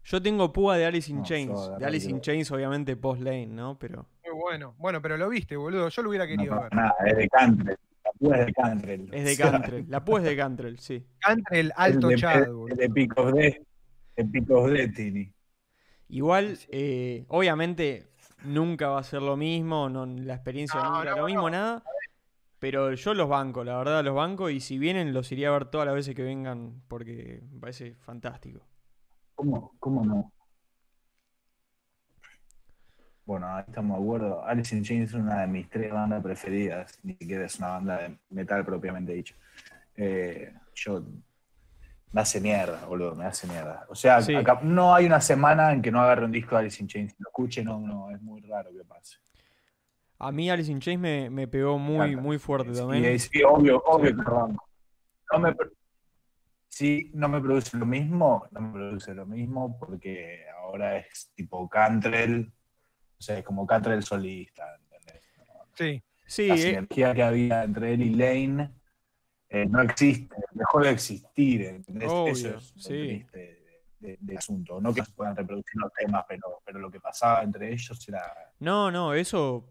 Yo 0.04 0.22
tengo 0.22 0.52
púa 0.54 0.78
de 0.78 0.86
Alice 0.86 1.12
in 1.12 1.18
No, 1.18 1.24
Chains. 1.24 1.78
De 1.80 1.86
Alice 1.86 2.10
in. 2.10 2.22
Chains, 2.22 2.50
obviamente, 2.52 2.96
post 2.96 3.22
lane, 3.22 3.48
¿no? 3.48 3.78
Pero. 3.78 4.08
Muy 4.30 4.40
bueno. 4.40 4.76
Bueno, 4.78 5.02
pero 5.02 5.18
lo 5.18 5.30
viste, 5.30 5.56
boludo. 5.56 5.90
Yo 5.90 6.02
lo 6.04 6.10
hubiera 6.10 6.28
querido 6.28 6.56
no, 6.56 6.62
ver. 6.62 6.74
nada, 6.76 6.96
es 7.06 7.18
de 7.18 7.30
country. 7.30 7.76
Púa 8.20 8.40
es 8.40 8.46
de 8.48 8.54
Cantrell. 8.54 9.14
Es 9.14 9.26
de 9.26 9.38
Cantrell. 9.38 9.86
La 9.90 10.04
Púa 10.04 10.20
es 10.20 10.26
de 10.26 10.36
Cantrell, 10.38 10.80
sí. 10.80 11.06
Cantrell, 11.20 11.72
alto 11.76 12.10
el 12.10 12.16
de, 12.16 12.22
Chad, 12.22 12.44
el 12.44 12.54
boludo. 12.54 12.76
de 12.76 12.90
Pick 12.90 13.18
of 13.18 13.32
Death- 13.34 13.62
el 14.16 14.32
Pick 14.32 14.50
of 14.50 14.72
Destiny. 14.72 15.34
Igual, 16.10 16.58
eh, 16.70 17.26
obviamente, 17.28 18.08
nunca 18.44 18.88
va 18.88 19.00
a 19.00 19.04
ser 19.04 19.22
lo 19.22 19.38
mismo, 19.38 19.90
no, 19.90 20.06
la 20.08 20.34
experiencia 20.34 20.80
No, 20.82 20.98
nunca 20.98 21.12
no, 21.12 21.18
lo 21.18 21.26
mismo, 21.28 21.42
no. 21.44 21.50
nada. 21.50 21.84
Pero 22.60 22.92
yo 22.94 23.14
los 23.14 23.30
banco, 23.30 23.64
la 23.64 23.78
verdad, 23.78 24.04
los 24.04 24.16
banco. 24.16 24.50
Y 24.50 24.62
si 24.62 24.80
vienen, 24.80 25.14
los 25.14 25.32
iría 25.32 25.50
a 25.50 25.52
ver 25.52 25.66
todas 25.66 25.86
las 25.86 25.94
veces 25.94 26.16
que 26.16 26.24
vengan, 26.24 26.82
porque 26.88 27.44
me 27.52 27.60
parece 27.60 27.94
fantástico. 27.96 28.62
¿Cómo, 29.36 29.76
cómo 29.80 30.04
no? 30.04 30.32
Bueno, 33.28 33.54
ahí 33.54 33.66
estamos 33.68 33.98
de 33.98 34.04
acuerdo. 34.04 34.46
Alice 34.46 34.74
in 34.76 34.84
Chains 34.84 35.10
es 35.10 35.14
una 35.16 35.42
de 35.42 35.48
mis 35.48 35.70
tres 35.70 35.92
bandas 35.92 36.24
preferidas. 36.24 36.98
Ni 37.04 37.14
siquiera 37.16 37.46
es 37.46 37.60
una 37.60 37.68
banda 37.72 37.98
de 37.98 38.18
metal 38.30 38.64
propiamente 38.66 39.12
dicho. 39.14 39.36
Eh, 39.96 40.54
yo. 40.74 41.04
Me 42.14 42.22
hace 42.22 42.40
mierda, 42.40 42.86
boludo, 42.86 43.16
me 43.16 43.26
hace 43.26 43.48
mierda. 43.48 43.86
O 43.90 43.96
sea, 43.96 44.22
Sí. 44.22 44.34
acá 44.34 44.62
no 44.64 44.96
hay 44.96 45.06
una 45.06 45.20
semana 45.20 45.74
en 45.74 45.82
que 45.82 45.92
no 45.92 46.00
agarre 46.02 46.24
un 46.24 46.32
disco 46.32 46.56
de 46.56 46.62
Alice 46.62 46.82
in 46.82 46.88
Chains 46.88 47.14
y 47.20 47.22
lo 47.22 47.28
escuche, 47.30 47.64
no, 47.66 47.82
no, 47.82 48.10
es 48.12 48.22
muy 48.22 48.40
raro 48.42 48.72
que 48.72 48.86
pase. 48.86 49.18
A 50.20 50.32
mí 50.32 50.50
Alice 50.50 50.72
in 50.72 50.80
Chains 50.80 51.02
me, 51.02 51.30
me 51.30 51.50
pegó 51.50 51.78
muy, 51.78 52.16
muy 52.16 52.40
fuerte 52.40 52.74
Sí, 52.74 52.80
también. 52.80 53.20
sí, 53.20 53.44
obvio, 53.44 53.84
obvio 53.86 54.16
que 54.16 54.24
lo 54.24 54.36
banco. 54.36 54.70
No 55.34 55.40
me, 55.40 55.56
sí, 56.70 57.12
no 57.14 57.28
me 57.28 57.42
produce 57.42 57.76
lo 57.78 57.86
mismo, 57.86 58.48
no 58.52 58.62
me 58.62 58.72
produce 58.72 59.14
lo 59.14 59.26
mismo 59.26 59.78
porque 59.78 60.46
ahora 60.64 60.98
es 60.98 61.30
tipo 61.36 61.68
Cantrell, 61.68 62.52
o 63.20 63.22
sea, 63.22 63.38
es 63.40 63.44
como 63.44 63.66
Cantrell 63.66 64.04
solista, 64.04 64.76
¿entendés? 64.76 65.24
Sí. 65.74 66.04
Sí, 66.26 66.48
La 66.48 66.56
eh, 66.56 66.58
sinergia 66.58 67.14
que 67.14 67.24
había 67.24 67.64
entre 67.64 67.94
él 67.94 68.02
y 68.02 68.10
Lane 68.16 68.72
eh, 69.50 69.66
no 69.66 69.82
existe, 69.82 70.36
dejó 70.52 70.82
de 70.82 70.92
existir, 70.92 71.62
¿entendés? 71.64 72.12
Obvio, 72.12 72.32
Eso 72.32 72.58
es 72.58 72.76
lo 72.76 72.82
sí. 72.82 73.08
triste 73.08 73.84
de- 74.00 74.38
asunto. 74.38 74.82
No 74.82 74.94
que 74.94 75.04
se 75.04 75.12
puedan 75.14 75.36
reproducir 75.36 75.80
los 75.82 75.92
temas, 75.94 76.26
pero, 76.28 76.62
pero 76.66 76.80
lo 76.80 76.92
que 76.92 77.00
pasaba 77.00 77.44
entre 77.44 77.72
ellos 77.72 78.08
era... 78.08 78.22
no, 78.60 78.92
no, 78.92 79.14
eso 79.14 79.66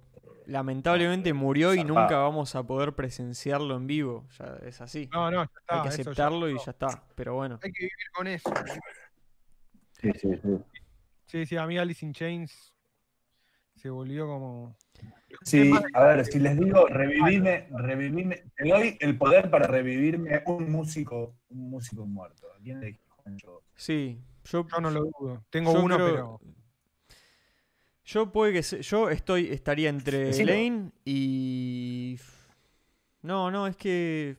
lamentablemente 0.46 1.32
murió 1.32 1.74
y 1.74 1.84
nunca 1.84 2.18
vamos 2.18 2.54
a 2.54 2.62
poder 2.62 2.94
presenciarlo 2.94 3.76
en 3.76 3.86
vivo. 3.86 4.26
Ya 4.38 4.58
es 4.64 4.80
así. 4.80 5.08
No, 5.12 5.30
no, 5.30 5.44
ya 5.44 5.50
está. 5.58 5.74
Hay 5.76 5.82
que 5.82 5.88
ya 5.88 5.94
aceptarlo 5.94 6.48
y 6.48 6.56
ya 6.58 6.70
está. 6.70 7.04
Pero 7.14 7.34
bueno. 7.34 7.58
Hay 7.62 7.72
que 7.72 7.80
vivir 7.80 8.10
con 8.14 8.26
eso. 8.28 8.50
Sí, 10.00 10.10
sí, 10.14 10.30
sí. 10.42 10.58
Sí, 11.26 11.46
sí, 11.46 11.56
a 11.56 11.66
mí 11.66 11.76
Alice 11.76 12.04
in 12.04 12.12
Chains 12.12 12.72
se 13.86 13.90
volvió 13.90 14.26
como. 14.26 14.76
Sí, 15.42 15.70
a 15.94 16.04
ver, 16.04 16.24
si 16.26 16.40
les 16.40 16.58
digo, 16.58 16.86
revivirme, 16.88 17.68
revivirme, 17.70 18.42
te 18.56 18.68
doy 18.68 18.96
el 19.00 19.16
poder 19.16 19.48
para 19.48 19.68
revivirme 19.68 20.42
un 20.46 20.72
músico, 20.72 21.36
un 21.50 21.70
músico 21.70 22.04
muerto. 22.04 22.48
¿A 22.52 22.58
quién 22.60 22.80
le 22.80 22.86
dije? 22.86 23.00
Yo. 23.36 23.62
Sí, 23.76 24.20
yo, 24.44 24.66
Yo 24.66 24.80
no 24.80 24.90
lo 24.90 25.04
dudo. 25.04 25.44
Tengo 25.50 25.72
yo 25.72 25.82
uno, 25.84 25.96
creo- 25.96 26.38
pero. 26.40 26.40
Yo 28.04 28.32
puede 28.32 28.52
que 28.52 28.62
se- 28.64 28.82
yo 28.82 29.08
estoy 29.10 29.48
estaría 29.52 29.88
entre 29.88 30.18
Decilo. 30.26 30.52
Lane 30.52 30.90
y 31.04 32.18
No, 33.22 33.50
no, 33.50 33.66
es 33.68 33.76
que 33.76 34.36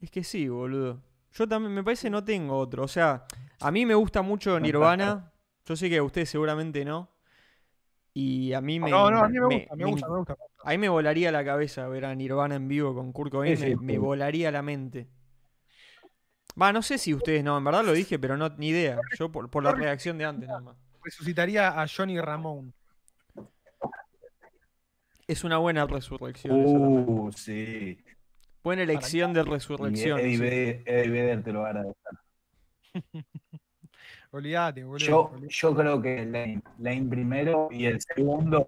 es 0.00 0.10
que 0.10 0.24
sí, 0.24 0.48
boludo. 0.48 1.00
Yo 1.32 1.46
también 1.48 1.74
me 1.74 1.82
parece 1.84 2.08
no 2.10 2.24
tengo 2.24 2.56
otro, 2.58 2.82
o 2.84 2.88
sea, 2.88 3.24
a 3.60 3.70
mí 3.70 3.84
me 3.86 3.94
gusta 3.94 4.22
mucho 4.22 4.58
Nirvana. 4.58 5.32
Yo 5.64 5.76
sé 5.76 5.88
que 5.90 5.98
a 5.98 6.02
ustedes 6.02 6.30
seguramente 6.30 6.84
no. 6.84 7.08
Y 8.18 8.54
a 8.54 8.62
mí 8.62 8.80
me 8.80 8.88
No, 8.88 9.10
no, 9.10 9.18
a 9.24 9.28
mí 9.28 9.38
me 9.38 9.46
me- 9.46 9.56
gusta, 9.58 9.76
me 9.76 9.84
me- 9.84 9.90
gusta, 9.90 10.08
me 10.08 10.16
gusta. 10.16 10.36
A 10.64 10.70
mí 10.70 10.78
me 10.78 10.88
volaría 10.88 11.30
la 11.30 11.44
cabeza 11.44 11.86
ver 11.86 12.06
a 12.06 12.14
Nirvana 12.14 12.54
en 12.54 12.66
vivo 12.66 12.94
con 12.94 13.12
Kurt 13.12 13.30
Cobain, 13.30 13.58
Sí, 13.58 13.62
me, 13.62 13.68
sí, 13.72 13.76
me 13.76 13.92
sí. 13.92 13.98
volaría 13.98 14.50
la 14.50 14.62
mente. 14.62 15.06
Va, 16.60 16.72
no 16.72 16.80
sé 16.80 16.96
si 16.96 17.12
ustedes 17.12 17.44
no, 17.44 17.58
en 17.58 17.64
verdad 17.64 17.84
lo 17.84 17.92
dije, 17.92 18.18
pero 18.18 18.38
no, 18.38 18.48
ni 18.56 18.68
idea. 18.68 18.98
Yo 19.18 19.30
por, 19.30 19.50
por 19.50 19.62
la 19.62 19.72
reacción 19.72 20.16
de 20.16 20.24
antes 20.24 20.48
nada 20.48 20.60
más. 20.62 20.76
Resucitaría 21.04 21.78
a 21.78 21.86
Johnny 21.86 22.18
Ramón. 22.18 22.72
Es 25.26 25.44
una 25.44 25.58
buena 25.58 25.86
resurrección. 25.86 26.54
Uh, 26.64 27.30
sí. 27.32 27.98
Buena 28.64 28.82
elección 28.84 29.34
de 29.34 29.42
resurrección. 29.42 30.18
Eddie 30.20 30.36
sí. 30.36 30.40
Vedder, 30.42 30.82
Eddie 30.86 31.10
Vedder 31.10 31.42
te 31.42 31.52
lo 31.52 31.60
va 31.60 31.66
a 31.66 31.70
agradecer. 31.70 31.94
Olvídate, 34.36 34.84
boludo. 34.84 34.98
Yo, 35.06 35.30
yo 35.48 35.74
creo 35.74 36.02
que 36.02 36.26
Lane, 36.26 36.62
Lane 36.78 37.06
primero 37.08 37.68
y 37.70 37.86
el 37.86 38.00
segundo 38.02 38.66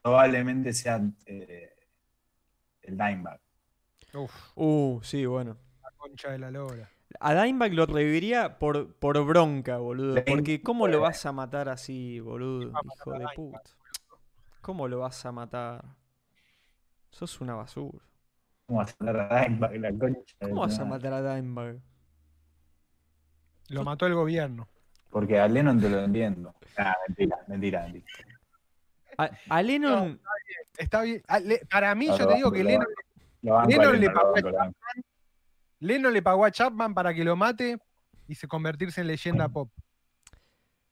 probablemente 0.00 0.72
sea 0.72 1.00
eh, 1.26 1.74
el 2.82 2.96
Dimebag. 2.96 3.40
Uf, 4.14 4.32
Uh, 4.54 5.00
sí, 5.02 5.26
bueno. 5.26 5.56
la 5.82 5.90
concha 5.96 6.30
de 6.30 6.38
la 6.38 6.50
lora. 6.52 6.88
A 7.18 7.34
Dimebag 7.34 7.72
lo 7.74 7.86
reviviría 7.86 8.58
por, 8.60 8.94
por 8.94 9.24
bronca, 9.26 9.78
boludo. 9.78 10.14
Lane- 10.14 10.24
Porque 10.24 10.62
¿cómo 10.62 10.86
lo 10.86 11.00
vas 11.00 11.26
a 11.26 11.32
matar 11.32 11.68
así, 11.68 12.20
boludo? 12.20 12.72
va 12.72 12.78
a 12.78 12.82
matar 12.84 13.00
Hijo 13.00 13.14
a 13.14 13.18
de 13.18 13.26
puta. 13.34 13.62
¿Cómo 14.60 14.86
lo 14.86 15.00
vas 15.00 15.26
a 15.26 15.32
matar? 15.32 15.84
Sos 17.10 17.40
una 17.40 17.54
basura. 17.56 18.04
¿Cómo 18.66 18.78
vas 18.78 18.94
a 19.00 19.04
hablar 19.08 19.32
a 19.32 19.42
Dimebag? 19.44 19.76
La 19.80 19.90
concha 19.92 20.36
de 20.40 20.48
¿Cómo 20.48 20.60
vas 20.60 20.78
a 20.78 20.84
matar 20.84 21.12
a 21.12 21.34
Dimebag? 21.34 21.80
Lo 23.68 23.84
mató 23.84 24.06
el 24.06 24.14
gobierno. 24.14 24.68
Porque 25.10 25.38
a 25.38 25.48
Lennon 25.48 25.80
te 25.80 25.88
lo 25.88 26.00
entiendo. 26.04 26.54
Ah, 26.76 26.94
mentira, 27.06 27.36
mentira, 27.48 27.82
mentira. 27.84 28.06
A, 29.16 29.30
a 29.48 29.62
Lennon. 29.62 30.20
Está 30.76 31.02
bien. 31.02 31.22
Ah, 31.26 31.40
le- 31.40 31.62
para 31.70 31.94
mí, 31.94 32.06
No, 32.06 32.16
yo 32.18 32.28
te 32.28 32.34
digo 32.34 32.52
que 32.52 32.62
Lennon, 32.62 32.86
le 34.00 34.10
pagó. 34.10 34.34
Lennon 35.80 36.12
le 36.12 36.22
pagó 36.22 36.44
a 36.44 36.50
Chapman 36.50 36.94
para 36.94 37.14
que 37.14 37.24
lo 37.24 37.34
mate 37.36 37.78
y 38.28 38.34
se 38.34 38.46
convertirse 38.46 39.00
en 39.00 39.06
leyenda 39.08 39.48
pop. 39.48 39.70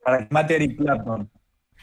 Para 0.02 0.18
que 0.26 0.32
mate 0.34 0.54
a 0.54 0.56
Eric 0.56 0.76
Clapton. 0.78 1.30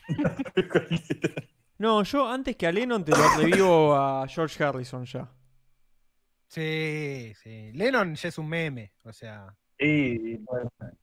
No, 1.77 2.03
yo 2.03 2.29
antes 2.29 2.55
que 2.55 2.67
a 2.67 2.71
Lennon 2.71 3.03
te 3.03 3.11
lo 3.11 3.17
revivo 3.38 3.95
a 3.95 4.25
George 4.27 4.63
Harrison 4.63 5.03
ya. 5.05 5.29
Sí, 6.47 7.34
sí. 7.41 7.71
Lennon 7.73 8.15
ya 8.15 8.29
es 8.29 8.38
un 8.38 8.47
meme. 8.47 8.93
O 9.03 9.11
sea, 9.11 9.53
Sí, 9.79 10.39
puede 10.45 10.67
ser. 10.79 10.93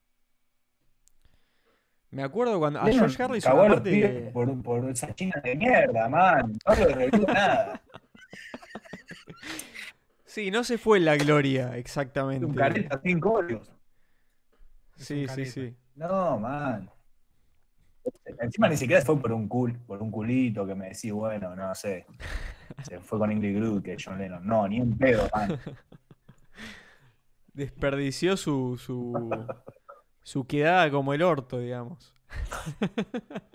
Me 2.10 2.22
acuerdo 2.22 2.58
cuando. 2.58 2.80
A 2.80 2.84
Lennon 2.84 3.00
George 3.00 3.22
Harrison, 3.22 3.52
cagó 3.52 3.62
a 3.62 3.68
los 3.68 3.80
pibes 3.80 4.32
por, 4.32 4.62
por 4.62 4.90
esa 4.90 5.14
china 5.14 5.40
de 5.44 5.54
mierda, 5.54 6.08
man. 6.08 6.52
No 6.66 6.74
lo 6.74 6.94
revivo 6.94 7.26
nada. 7.26 7.82
Sí, 10.30 10.52
no 10.52 10.62
se 10.62 10.78
fue 10.78 10.98
en 10.98 11.06
la 11.06 11.16
gloria, 11.16 11.76
exactamente. 11.76 12.46
un 12.46 12.54
careta 12.54 13.00
sin 13.02 13.18
códigos. 13.18 13.68
Sí, 14.94 15.26
sí, 15.26 15.44
sí. 15.44 15.76
No, 15.96 16.38
man. 16.38 16.88
Encima 18.38 18.68
ni 18.68 18.76
siquiera 18.76 19.02
fue 19.02 19.20
por 19.20 19.32
un 19.32 19.48
cul, 19.48 19.76
por 19.80 20.00
un 20.00 20.12
culito 20.12 20.64
que 20.64 20.76
me 20.76 20.90
decís, 20.90 21.12
bueno, 21.12 21.56
no 21.56 21.74
sé. 21.74 22.06
Se 22.88 23.00
fue 23.00 23.18
con 23.18 23.32
Ingrid 23.32 23.56
Groot 23.56 23.82
que 23.82 23.96
John 24.02 24.18
Lennon. 24.18 24.46
No, 24.46 24.68
ni 24.68 24.80
un 24.80 24.96
pedo, 24.96 25.28
man. 25.34 25.58
Desperdició 27.52 28.36
su, 28.36 28.78
su, 28.78 29.12
su 30.22 30.44
quedada 30.46 30.90
como 30.90 31.14
el 31.14 31.22
orto, 31.22 31.58
digamos. 31.58 32.14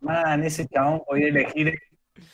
Man, 0.00 0.44
ese 0.44 0.66
chabón 0.68 1.02
podía 1.06 1.28
elegir. 1.28 1.78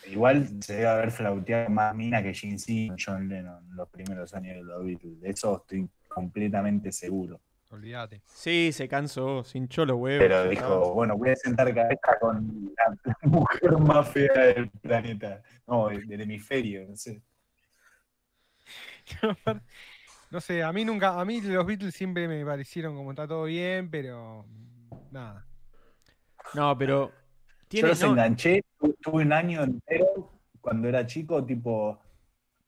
Igual 0.06 0.62
se 0.62 0.74
debe 0.74 0.88
haber 0.88 1.10
flauteado 1.10 1.68
más 1.70 1.94
mina 1.94 2.22
que 2.22 2.34
Gene 2.34 2.58
Simmons, 2.58 3.02
John 3.04 3.28
Lennon, 3.28 3.64
en 3.70 3.76
los 3.76 3.88
primeros 3.88 4.32
años 4.34 4.56
de 4.56 4.62
los 4.62 4.84
Beatles. 4.84 5.20
De 5.20 5.30
eso 5.30 5.56
estoy 5.56 5.88
completamente 6.08 6.92
seguro. 6.92 7.40
olvídate. 7.70 8.22
Sí, 8.26 8.70
se 8.72 8.88
cansó, 8.88 9.44
se 9.44 9.58
hinchó 9.58 9.84
los 9.84 9.96
huevos. 9.98 10.20
Pero 10.20 10.48
dijo, 10.48 10.94
bueno, 10.94 11.16
voy 11.16 11.30
a 11.30 11.36
sentar 11.36 11.74
cabeza 11.74 12.18
con 12.20 12.72
la, 12.76 12.96
la 13.04 13.28
mujer 13.28 13.72
más 13.78 14.08
fea 14.08 14.32
del 14.32 14.70
planeta. 14.70 15.42
No, 15.66 15.88
del, 15.88 16.06
del 16.06 16.20
hemisferio, 16.22 16.86
no 16.88 16.96
sé. 16.96 17.20
No 20.34 20.40
sé, 20.40 20.64
a 20.64 20.72
mí 20.72 20.84
nunca, 20.84 21.20
a 21.20 21.24
mí 21.24 21.40
los 21.42 21.64
Beatles 21.64 21.94
siempre 21.94 22.26
me 22.26 22.44
parecieron 22.44 22.96
como 22.96 23.12
está 23.12 23.24
todo 23.28 23.44
bien, 23.44 23.88
pero 23.88 24.44
nada. 25.12 25.46
No, 26.54 26.76
pero. 26.76 27.12
Yo 27.70 27.86
los 27.86 28.00
no, 28.00 28.10
enganché, 28.10 28.64
tu- 28.76 28.94
tuve 28.94 29.22
un 29.22 29.32
año 29.32 29.62
entero 29.62 30.32
cuando 30.60 30.88
era 30.88 31.06
chico, 31.06 31.44
tipo, 31.44 32.00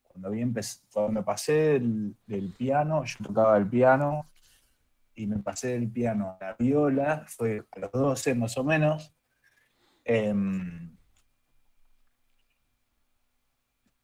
cuando, 0.04 0.30
vi 0.30 0.42
empe- 0.42 0.80
cuando 0.92 1.10
me 1.10 1.22
pasé 1.24 1.52
del, 1.80 2.14
del 2.24 2.52
piano, 2.52 3.04
yo 3.04 3.16
tocaba 3.24 3.56
el 3.56 3.66
piano, 3.66 4.30
y 5.16 5.26
me 5.26 5.38
pasé 5.38 5.70
del 5.70 5.90
piano 5.90 6.36
a 6.40 6.44
la 6.44 6.56
viola, 6.56 7.24
fue 7.26 7.64
a 7.72 7.80
los 7.80 7.90
12 7.90 8.32
más 8.36 8.56
o 8.58 8.62
menos. 8.62 9.12
Em, 10.04 10.95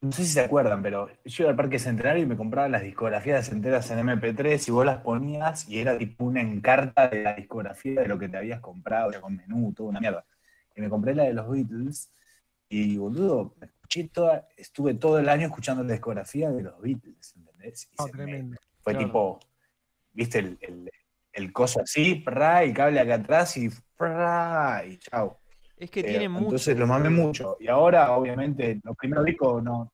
no 0.02 0.12
sé 0.12 0.24
si 0.24 0.32
se 0.32 0.40
acuerdan, 0.40 0.82
pero 0.82 1.08
yo 1.24 1.44
iba 1.44 1.50
al 1.50 1.56
Parque 1.56 1.78
Centenario 1.78 2.24
y 2.24 2.26
me 2.26 2.36
compraba 2.36 2.68
las 2.68 2.82
discografías 2.82 3.48
enteras 3.50 3.90
en 3.90 4.00
MP3 4.00 4.68
y 4.68 4.70
vos 4.72 4.84
las 4.84 4.98
ponías 4.98 5.68
y 5.68 5.78
era 5.78 5.96
tipo 5.96 6.24
una 6.24 6.40
encarta 6.40 7.08
de 7.08 7.22
la 7.22 7.34
discografía 7.34 8.00
de 8.02 8.08
lo 8.08 8.18
que 8.18 8.28
te 8.28 8.36
habías 8.36 8.60
comprado, 8.60 9.18
con 9.20 9.36
menú, 9.36 9.72
toda 9.72 9.90
una 9.90 10.00
mierda. 10.00 10.24
Y 10.74 10.80
me 10.80 10.88
compré 10.88 11.14
la 11.14 11.24
de 11.24 11.34
los 11.34 11.48
Beatles 11.48 12.12
y, 12.68 12.96
boludo, 12.96 13.54
escuché 13.60 14.08
toda, 14.08 14.48
estuve 14.56 14.94
todo 14.94 15.18
el 15.20 15.28
año 15.28 15.46
escuchando 15.46 15.84
la 15.84 15.92
discografía 15.92 16.50
de 16.50 16.62
los 16.62 16.80
Beatles, 16.80 17.34
¿entendés? 17.36 17.88
Y 17.92 17.94
Oh, 17.98 18.08
tremendo. 18.08 18.56
fue 18.80 18.94
Claro. 18.94 19.06
tipo, 19.06 19.40
viste 20.12 20.38
el, 20.40 20.58
el, 20.62 20.90
el 21.32 21.52
coso 21.52 21.80
así, 21.80 22.16
pra, 22.16 22.64
y 22.64 22.72
cable 22.72 22.98
acá 22.98 23.14
atrás 23.14 23.56
y 23.56 23.68
pra, 23.96 24.82
y 24.84 24.98
chau. 24.98 25.36
Es 25.76 25.90
que 25.90 26.00
Eh, 26.00 26.04
tiene 26.04 26.28
mucho. 26.28 26.44
entonces 26.46 26.76
lo 26.76 26.86
mamé 26.86 27.10
mucho. 27.10 27.56
Y 27.60 27.68
ahora, 27.68 28.12
obviamente, 28.16 28.80
los 28.82 28.96
primeros 28.96 29.24
discos 29.26 29.62
no. 29.62 29.91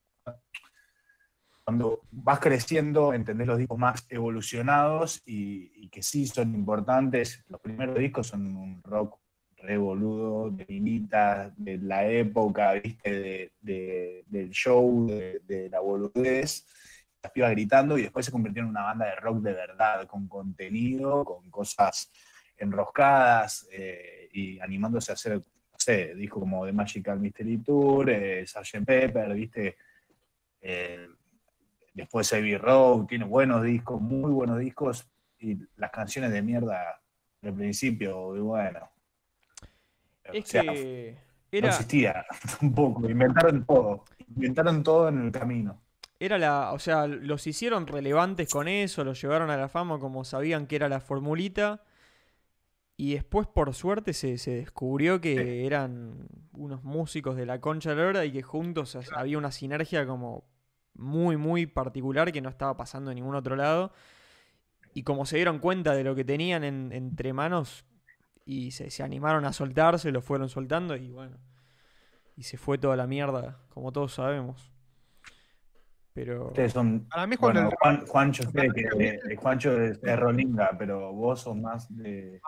Cuando 1.68 2.00
vas 2.10 2.40
creciendo, 2.40 3.12
entendés 3.12 3.46
los 3.46 3.58
discos 3.58 3.76
más 3.78 4.06
evolucionados 4.08 5.20
y, 5.26 5.86
que 5.90 6.02
sí 6.02 6.26
son 6.26 6.54
importantes. 6.54 7.44
Los 7.46 7.60
primeros 7.60 7.98
discos 7.98 8.28
son 8.28 8.56
un 8.56 8.82
rock 8.82 9.18
revoludo, 9.58 10.48
de 10.48 10.64
vinita, 10.64 11.52
de 11.58 11.76
la 11.76 12.06
época, 12.06 12.72
viste, 12.72 13.10
de, 13.10 13.52
de- 13.60 14.24
del 14.28 14.48
show, 14.48 15.08
de, 15.08 15.42
de 15.46 15.68
la 15.68 15.80
boludez. 15.80 16.64
Las 17.22 17.32
pibas 17.32 17.50
gritando 17.50 17.98
y 17.98 18.02
después 18.04 18.24
se 18.24 18.32
convirtieron 18.32 18.68
en 18.68 18.70
una 18.70 18.84
banda 18.84 19.04
de 19.04 19.16
rock 19.16 19.42
de 19.42 19.52
verdad, 19.52 20.06
con 20.06 20.26
contenido, 20.26 21.22
con 21.22 21.50
cosas 21.50 22.10
enroscadas 22.56 23.68
eh, 23.70 24.30
y 24.32 24.58
animándose 24.58 25.12
a 25.12 25.16
hacer 25.16 25.34
no 25.34 25.76
sé, 25.76 26.14
discos 26.14 26.40
como 26.40 26.64
The 26.64 26.72
Magical 26.72 27.20
Mystery 27.20 27.58
Tour, 27.58 28.08
eh, 28.08 28.46
Sgt. 28.46 28.86
Pepper, 28.86 29.34
¿viste? 29.34 29.76
Eh, 30.62 31.08
después 31.98 32.30
Heavy 32.30 32.56
Road, 32.56 33.06
tiene 33.06 33.24
buenos 33.24 33.62
discos, 33.62 34.00
muy 34.00 34.30
buenos 34.30 34.58
discos, 34.58 35.06
y 35.40 35.58
las 35.76 35.90
canciones 35.90 36.30
de 36.32 36.42
mierda 36.42 37.00
del 37.42 37.54
principio, 37.54 38.36
y 38.36 38.40
bueno. 38.40 38.88
Es 40.24 40.44
o 40.44 40.46
sea, 40.46 40.62
que 40.62 41.16
no 41.52 41.68
existía 41.68 42.24
tampoco, 42.60 43.08
inventaron 43.08 43.64
todo, 43.64 44.04
inventaron 44.28 44.82
todo 44.82 45.08
en 45.08 45.26
el 45.26 45.32
camino. 45.32 45.80
era 46.20 46.38
la. 46.38 46.72
O 46.72 46.78
sea, 46.78 47.06
los 47.06 47.46
hicieron 47.46 47.86
relevantes 47.86 48.48
con 48.50 48.68
eso, 48.68 49.04
los 49.04 49.20
llevaron 49.20 49.50
a 49.50 49.56
la 49.56 49.68
fama 49.68 49.98
como 49.98 50.24
sabían 50.24 50.66
que 50.66 50.76
era 50.76 50.88
la 50.88 51.00
formulita. 51.00 51.82
Y 53.00 53.14
después, 53.14 53.46
por 53.46 53.72
suerte, 53.74 54.12
se, 54.12 54.38
se 54.38 54.50
descubrió 54.56 55.20
que 55.20 55.36
Sí. 55.36 55.66
eran 55.66 56.26
unos 56.52 56.82
músicos 56.82 57.36
de 57.36 57.46
la 57.46 57.60
concha 57.60 57.94
de 57.94 58.12
la 58.12 58.24
y 58.24 58.32
que 58.32 58.42
juntos 58.42 58.96
ha- 58.96 59.02
había 59.20 59.38
una 59.38 59.52
sinergia 59.52 60.04
como 60.04 60.44
muy, 60.98 61.36
muy 61.36 61.66
particular 61.66 62.30
que 62.32 62.40
no 62.40 62.48
estaba 62.50 62.76
pasando 62.76 63.10
en 63.10 63.16
ningún 63.16 63.34
otro 63.34 63.56
lado. 63.56 63.92
Y 64.94 65.02
como 65.04 65.24
se 65.26 65.36
dieron 65.36 65.58
cuenta 65.60 65.94
de 65.94 66.04
lo 66.04 66.14
que 66.14 66.24
tenían 66.24 66.64
en- 66.64 66.92
entre 66.92 67.32
manos 67.32 67.84
y 68.44 68.70
se, 68.72 68.90
se 68.90 69.02
animaron 69.02 69.44
a 69.44 69.52
soltarse, 69.52 70.10
lo 70.10 70.20
fueron 70.22 70.48
soltando 70.48 70.96
y 70.96 71.10
bueno. 71.10 71.36
Y 72.36 72.42
se 72.44 72.56
fue 72.56 72.78
toda 72.78 72.96
la 72.96 73.06
mierda, 73.06 73.58
como 73.70 73.92
todos 73.92 74.14
sabemos. 74.14 74.72
Pero. 76.14 76.48
Ustedes 76.48 76.72
son, 76.72 77.06
Para 77.08 77.26
mí 77.26 77.36
bueno, 77.38 77.68
el- 77.68 77.74
Juan, 77.80 78.06
Juancho, 78.06 78.42
sé 78.50 78.68
que 78.74 78.88
eh, 78.98 79.36
Juancho 79.36 79.80
es, 79.80 80.00
es 80.02 80.18
Rolinga, 80.18 80.70
pero 80.78 81.12
vos 81.12 81.42
sos 81.42 81.56
más 81.56 81.94
de, 81.96 82.40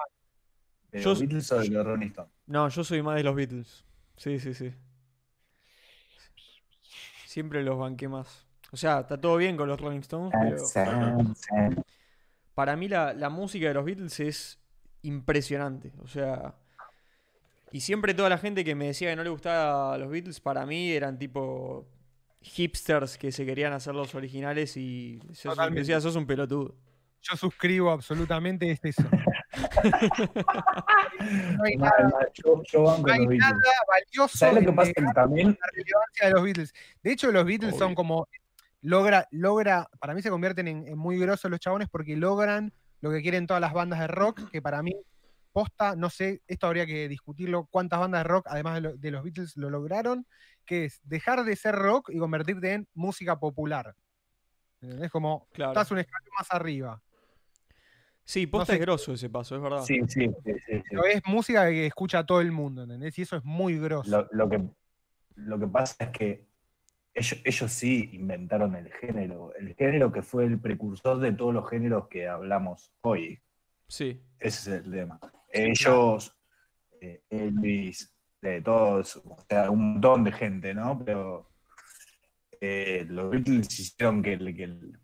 de 0.91 1.01
Yo- 1.01 1.11
los 1.11 1.21
Beatles 1.21 1.53
o 1.53 1.61
de 1.61 1.69
los 1.69 1.87
Rolling 1.87 2.09
Stones. 2.09 2.33
No, 2.47 2.69
yo 2.69 2.83
soy 2.83 3.03
más 3.03 3.17
de 3.17 3.23
los 3.25 3.35
Beatles. 3.37 3.85
Sí, 4.17 4.39
sí, 4.41 4.55
sí. 4.55 4.73
Siempre 7.31 7.63
los 7.63 7.79
banqué 7.79 8.09
más. 8.09 8.45
O 8.73 8.77
sea, 8.77 8.99
está 9.03 9.21
todo 9.21 9.37
bien 9.37 9.57
con 9.57 9.69
los 9.69 9.81
Rolling 9.81 10.01
Stones, 10.01 10.33
pero 10.37 11.23
para 12.57 12.75
mí 12.75 12.89
la, 12.89 13.15
la 13.15 13.31
música 13.31 13.69
de 13.69 13.75
los 13.75 13.85
Beatles 13.85 14.19
es 14.19 14.59
impresionante. 15.03 15.93
O 16.03 16.09
sea, 16.09 16.57
y 17.71 17.83
siempre 17.83 18.15
toda 18.15 18.31
la 18.31 18.39
gente 18.39 18.65
que 18.65 18.75
me 18.75 18.89
decía 18.89 19.11
que 19.11 19.15
no 19.15 19.23
le 19.23 19.31
gustaba 19.31 19.97
los 19.97 20.11
Beatles, 20.11 20.41
para 20.41 20.67
mí 20.67 20.91
eran 20.91 21.21
tipo 21.21 21.87
hipsters 22.41 23.17
que 23.17 23.31
se 23.31 23.47
querían 23.47 23.75
hacer 23.75 23.95
los 23.95 24.13
originales 24.17 24.77
y 24.77 25.21
Totalmente. 25.41 25.83
decía, 25.83 26.01
sos 26.01 26.17
un 26.17 26.27
pelotudo. 26.27 26.75
Yo 27.23 27.37
suscribo 27.37 27.91
absolutamente, 27.91 28.71
es 28.71 28.81
eso. 28.85 29.03
No 31.21 31.65
hay 31.65 31.77
nada, 31.77 32.09
mal, 32.13 32.29
Yo, 32.35 32.63
yo 32.65 32.83
banco 32.85 33.07
no 33.09 33.13
hay 33.13 33.19
los 33.21 33.29
Beatles. 33.29 33.51
nada 33.51 33.73
valioso 33.89 34.39
¿Sabes 34.39 34.55
lo 34.55 34.61
que 34.61 34.69
en 34.69 34.77
pasa? 34.77 35.13
También 35.15 35.49
la 35.49 35.67
relevancia 35.73 36.27
de 36.27 36.31
los 36.33 36.43
Beatles. 36.43 36.75
De 37.03 37.13
hecho, 37.13 37.31
los 37.33 37.45
Beatles 37.45 37.77
son 37.77 37.95
como. 37.95 38.27
Logra, 38.83 39.29
logra, 39.31 39.87
para 39.99 40.15
mí 40.15 40.23
se 40.23 40.31
convierten 40.31 40.67
en, 40.67 40.89
en 40.89 40.97
muy 40.97 41.19
grosos 41.19 41.51
los 41.51 41.61
chabones 41.61 41.89
porque 41.91 42.17
logran 42.17 42.73
lo 43.03 43.11
que 43.11 43.21
quieren 43.21 43.47
todas 43.47 43.61
las 43.61 43.75
bandas 43.75 43.99
de 44.01 44.07
rock, 44.07 44.49
que 44.51 44.63
para 44.63 44.83
mí, 44.83 44.97
posta, 45.53 45.95
no 45.97 46.09
sé, 46.09 46.41
esto 46.47 46.67
habría 46.67 46.87
que 46.87 47.07
discutirlo, 47.07 47.67
cuántas 47.71 48.01
bandas 48.01 48.21
de 48.21 48.29
rock, 48.29 48.47
además 48.49 48.77
de, 48.77 48.81
lo- 48.81 48.97
de 48.97 49.11
los 49.11 49.23
Beatles, 49.23 49.55
lo 49.59 49.69
lograron, 49.69 50.27
que 50.65 50.87
es 50.87 50.99
dejar 51.03 51.45
de 51.45 51.57
ser 51.57 51.75
rock 51.75 52.09
y 52.11 52.19
convertirte 52.19 52.73
en 52.73 52.89
música 52.95 53.39
popular. 53.39 53.95
Es 54.81 55.11
como, 55.11 55.47
Claro. 55.53 55.73
estás 55.73 55.91
un 55.91 55.99
escalón 55.99 56.29
más 56.39 56.51
arriba. 56.51 57.03
Sí, 58.31 58.47
posta 58.47 58.67
sé- 58.67 58.75
es 58.75 58.81
grosso 58.81 59.13
ese 59.13 59.29
paso, 59.29 59.57
es 59.57 59.63
verdad. 59.63 59.83
sí, 59.83 60.01
sí, 60.07 60.29
sí, 60.45 60.53
sí, 60.67 60.77
sí. 60.77 60.83
Pero 60.89 61.05
es 61.05 61.21
música 61.27 61.69
que 61.69 61.87
escucha 61.87 62.25
todo 62.25 62.41
el 62.41 62.53
mundo, 62.53 62.85
¿entendés? 62.85 63.19
Y 63.19 63.23
eso 63.23 63.37
es 63.37 63.45
muy 63.45 63.77
grosso. 63.79 64.09
Lo, 64.09 64.29
lo 64.31 64.49
que, 64.49 64.63
lo 65.35 65.59
que 65.59 65.67
pasa 65.67 65.97
es 66.05 66.11
que 66.11 66.47
ellos, 67.13 67.41
ellos 67.45 67.73
sí 67.73 68.09
inventaron 68.13 68.77
el 68.77 68.93
género, 68.93 69.53
el 69.57 69.75
género 69.75 70.13
que 70.13 70.23
fue 70.23 70.45
el 70.45 70.61
precursor 70.61 71.19
de 71.19 71.33
todos 71.33 71.53
los 71.53 71.69
géneros 71.69 72.07
que 72.07 72.29
hablamos 72.29 72.93
hoy. 73.01 73.41
Sí. 73.89 74.23
Ese 74.39 74.77
es 74.77 74.85
el 74.85 74.93
tema. 74.93 75.19
Ellos, 75.49 76.33
eh, 77.01 77.25
Elvis, 77.31 78.15
de 78.41 78.63
todos, 78.63 79.17
o 79.17 79.37
sea, 79.49 79.71
un 79.73 79.95
montón 79.95 80.23
de 80.23 80.31
gente, 80.31 80.73
¿no? 80.73 81.03
Pero 81.05 81.51
eh, 82.61 83.05
los 83.09 83.31
Beatles 83.31 83.81
hicieron 83.81 84.23
que 84.23 84.35
el, 84.35 84.55
que 84.57 84.63
el- 84.65 84.99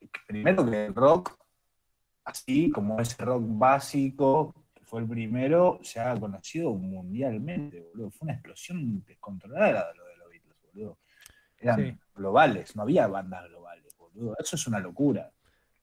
que 0.00 0.10
primero 0.26 0.68
que 0.68 0.86
el 0.86 0.94
rock, 0.96 1.37
así 2.28 2.70
como 2.70 3.00
ese 3.00 3.24
rock 3.24 3.42
básico, 3.46 4.54
que 4.74 4.84
fue 4.84 5.00
el 5.00 5.08
primero, 5.08 5.78
se 5.82 6.00
ha 6.00 6.18
conocido 6.18 6.74
mundialmente, 6.74 7.80
boludo. 7.80 8.10
Fue 8.10 8.26
una 8.26 8.34
explosión 8.34 9.04
descontrolada 9.06 9.92
lo 9.94 10.04
de 10.06 10.16
los 10.16 10.28
Beatles, 10.30 10.56
boludo. 10.72 10.98
Eran 11.58 11.78
Sí. 11.84 11.98
globales, 12.14 12.76
no 12.76 12.82
había 12.82 13.06
bandas 13.08 13.48
globales, 13.48 13.96
boludo. 13.98 14.36
Eso 14.38 14.56
es 14.56 14.66
una 14.66 14.80
locura. 14.80 15.32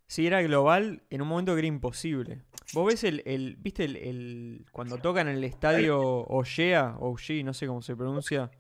Sí, 0.08 0.28
era 0.28 0.42
global 0.42 1.04
en 1.10 1.22
un 1.22 1.28
momento 1.28 1.54
que 1.54 1.60
era 1.60 1.68
imposible. 1.68 2.44
Vos 2.74 2.88
ves 2.88 3.04
el, 3.04 3.24
el 3.26 3.56
viste 3.58 3.86
el, 3.86 3.96
el- 3.98 4.66
cuando 4.72 4.98
tocan 5.00 5.28
en 5.28 5.36
el 5.38 5.44
estadio 5.44 6.00
Ogea, 6.28 6.96
Ogea, 7.00 7.44
no 7.44 7.54
sé 7.54 7.68
cómo 7.68 7.82
se 7.82 7.96
pronuncia, 7.96 8.52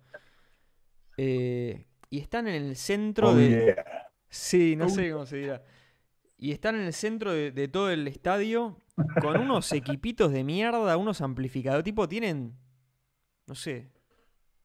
eh, 1.17 1.87
y 2.09 2.19
están 2.19 2.47
en 2.47 2.55
el 2.55 2.75
centro 2.75 3.29
Oh, 3.29 3.35
de, 3.35 3.75
yeah. 3.75 4.07
sí, 4.29 4.75
no 4.75 4.89
sé 4.89 5.11
cómo 5.11 5.25
se 5.25 5.37
dirá, 5.37 5.63
y 6.37 6.51
están 6.51 6.75
en 6.75 6.81
el 6.81 6.93
centro 6.93 7.31
de, 7.31 7.51
de 7.51 7.67
todo 7.67 7.89
el 7.91 8.07
estadio 8.07 8.77
con 9.21 9.37
unos 9.39 9.71
equipitos 9.73 10.31
de 10.31 10.43
mierda, 10.43 10.97
unos 10.97 11.21
amplificadores, 11.21 11.83
tipo 11.83 12.07
tienen, 12.07 12.53
no 13.47 13.55
sé, 13.55 13.89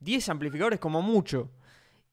10 0.00 0.28
amplificadores 0.28 0.80
como 0.80 1.02
mucho. 1.02 1.50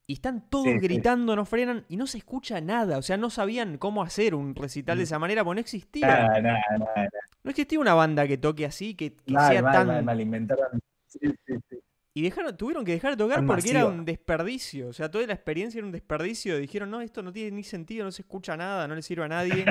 Y 0.09 0.13
están 0.13 0.49
todos 0.49 0.63
Sí, 0.65 0.71
sí. 0.73 0.79
gritando, 0.79 1.35
no 1.35 1.43
frenan 1.43 1.85
y 1.89 1.97
no 1.97 2.07
se 2.07 2.17
escucha 2.19 2.61
nada. 2.61 2.97
O 2.97 3.01
sea, 3.01 3.17
no 3.17 3.29
sabían 3.29 3.77
cómo 3.77 4.01
hacer 4.03 4.35
un 4.35 4.55
recital 4.55 4.97
de 4.99 5.03
esa 5.03 5.19
manera, 5.19 5.43
porque 5.43 5.55
no 5.55 5.61
existía. 5.61 6.07
Nada, 6.07 6.41
nada, 6.41 6.59
nada. 6.79 7.09
No 7.43 7.49
existía 7.51 7.77
una 7.79 7.93
banda 7.93 8.25
que 8.25 8.37
toque 8.37 8.65
así, 8.65 8.95
que, 8.95 9.15
que 9.15 9.33
Mal, 9.33 9.51
sea 9.51 9.61
mal, 9.61 9.73
tan. 9.73 9.87
mal, 9.87 10.03
mal, 10.05 10.21
inventaron. 10.21 10.79
Sí, 11.07 11.19
sí, 11.45 11.53
sí. 11.69 11.77
Y 12.17 12.21
dejaron, 12.23 12.57
tuvieron 12.57 12.83
que 12.83 12.93
dejar 12.93 13.11
de 13.11 13.17
tocar 13.17 13.45
porque 13.45 13.69
era 13.69 13.85
un 13.85 14.03
desperdicio. 14.03 14.87
O 14.87 14.93
sea, 14.93 15.11
toda 15.11 15.27
la 15.27 15.33
experiencia 15.33 15.77
era 15.77 15.85
un 15.85 15.91
desperdicio. 15.91 16.57
Dijeron, 16.57 16.89
no, 16.89 16.99
esto 17.01 17.21
no 17.21 17.31
tiene 17.31 17.51
ni 17.51 17.63
sentido, 17.63 18.05
no 18.05 18.11
se 18.11 18.23
escucha 18.23 18.57
nada, 18.57 18.87
no 18.87 18.95
le 18.95 19.03
sirve 19.03 19.25
a 19.25 19.27
nadie. 19.27 19.63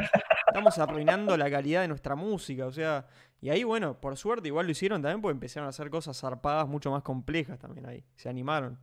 Estamos 0.47 0.79
arruinando 0.79 1.37
la 1.37 1.51
calidad 1.51 1.81
de 1.83 1.89
nuestra 1.89 2.15
música. 2.15 2.67
O 2.67 2.71
sea, 2.73 3.05
y 3.41 3.49
ahí, 3.51 3.65
bueno, 3.65 4.01
por 4.01 4.17
suerte 4.17 4.47
igual 4.47 4.67
lo 4.67 4.71
hicieron 4.71 5.03
también 5.03 5.21
porque 5.21 5.33
empezaron 5.35 5.67
a 5.67 5.71
hacer 5.71 5.91
cosas 5.91 6.17
zarpadas 6.21 6.69
mucho 6.69 6.89
más 6.93 7.03
complejas 7.03 7.59
también 7.59 7.85
ahí. 7.87 8.05
Se 8.15 8.29
animaron. 8.29 8.79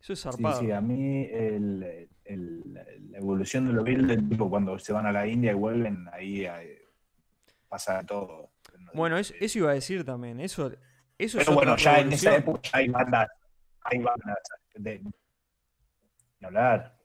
Eso 0.00 0.14
es 0.14 0.18
Sí, 0.20 0.22
zarpado. 0.22 0.60
sí, 0.60 0.70
a 0.70 0.80
mí 0.80 1.24
el- 1.30 2.08
el- 2.24 2.62
la 3.10 3.18
evolución 3.18 3.66
de 3.66 3.72
los 3.74 3.84
Beatles, 3.84 4.26
tipo 4.30 4.48
cuando 4.48 4.78
se 4.78 4.94
van 4.94 5.04
a 5.04 5.12
la 5.12 5.26
India 5.26 5.50
y 5.50 5.54
vuelven, 5.54 6.06
ahí 6.10 6.46
eh, 6.46 6.88
pasa 7.68 8.02
todo. 8.06 8.50
Bueno, 8.96 9.18
eso, 9.18 9.34
eso 9.38 9.58
iba 9.58 9.70
a 9.70 9.74
decir 9.74 10.04
también. 10.04 10.40
Eso, 10.40 10.68
eso 11.18 11.38
es 11.38 11.44
Pero 11.44 11.54
bueno, 11.54 11.72
otra 11.74 11.84
ya 11.84 12.00
en 12.00 12.12
esa 12.12 12.36
época 12.36 12.60
ya 12.64 12.78
hay 12.78 12.88
bandas, 12.88 13.28
hay 13.82 13.98
bandas 13.98 14.38
de, 14.74 15.00
ni 16.40 16.46
hablar, 16.46 16.96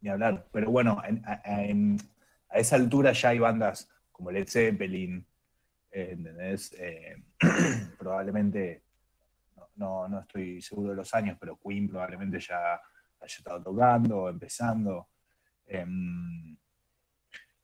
ni 0.00 0.08
hablar. 0.10 0.46
Pero 0.52 0.70
bueno, 0.70 1.02
en- 1.06 1.22
a, 1.26 1.40
a- 1.44 1.64
en- 1.64 1.96
a 2.48 2.58
esa 2.58 2.76
altura 2.76 3.12
ya 3.12 3.28
hay 3.30 3.38
bandas 3.38 3.88
como 4.10 4.30
Led 4.30 4.48
Zeppelin, 4.48 5.26
eh, 5.90 6.08
¿entendés? 6.12 6.72
Eh, 6.78 7.16
probablemente, 7.98 8.82
no, 9.56 9.68
no, 9.76 10.08
no 10.08 10.20
estoy 10.20 10.60
seguro 10.62 10.90
de 10.90 10.96
los 10.96 11.12
años, 11.14 11.36
pero 11.38 11.58
Queen 11.62 11.88
probablemente 11.88 12.40
ya 12.40 12.74
haya 12.74 13.36
estado 13.36 13.62
tocando, 13.62 14.28
empezando. 14.28 15.08
Em, 15.66 16.56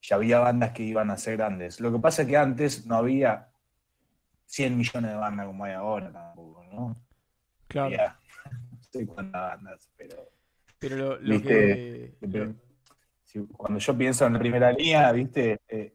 ya 0.02 0.16
había 0.16 0.40
bandas 0.40 0.72
que 0.72 0.82
iban 0.82 1.10
a 1.10 1.16
ser 1.16 1.36
grandes. 1.38 1.80
Lo 1.80 1.92
que 1.92 1.98
pasa 1.98 2.22
es 2.22 2.28
que 2.28 2.36
antes 2.36 2.86
no 2.86 2.96
había 2.96 3.48
100 4.46 4.76
millones 4.76 5.10
de 5.12 5.16
bandas 5.16 5.46
como 5.46 5.64
hay 5.64 5.72
ahora 5.72 6.12
tampoco, 6.12 6.64
¿no? 6.72 6.96
Claro. 7.68 7.86
Había 7.86 8.18
no 8.72 8.82
sé 8.82 9.06
cuántas 9.06 9.40
bandas, 9.40 9.90
pero 9.96 10.28
Pero 10.78 10.96
lo, 10.96 11.16
lo 11.20 11.34
Viste, 11.34 11.48
que. 11.48 12.14
pero 12.20 12.54
cuando 13.56 13.78
yo 13.78 13.96
pienso 13.96 14.26
en 14.26 14.34
la 14.34 14.38
primera 14.38 14.72
línea, 14.72 15.10
viste, 15.12 15.60
Eh, 15.68 15.94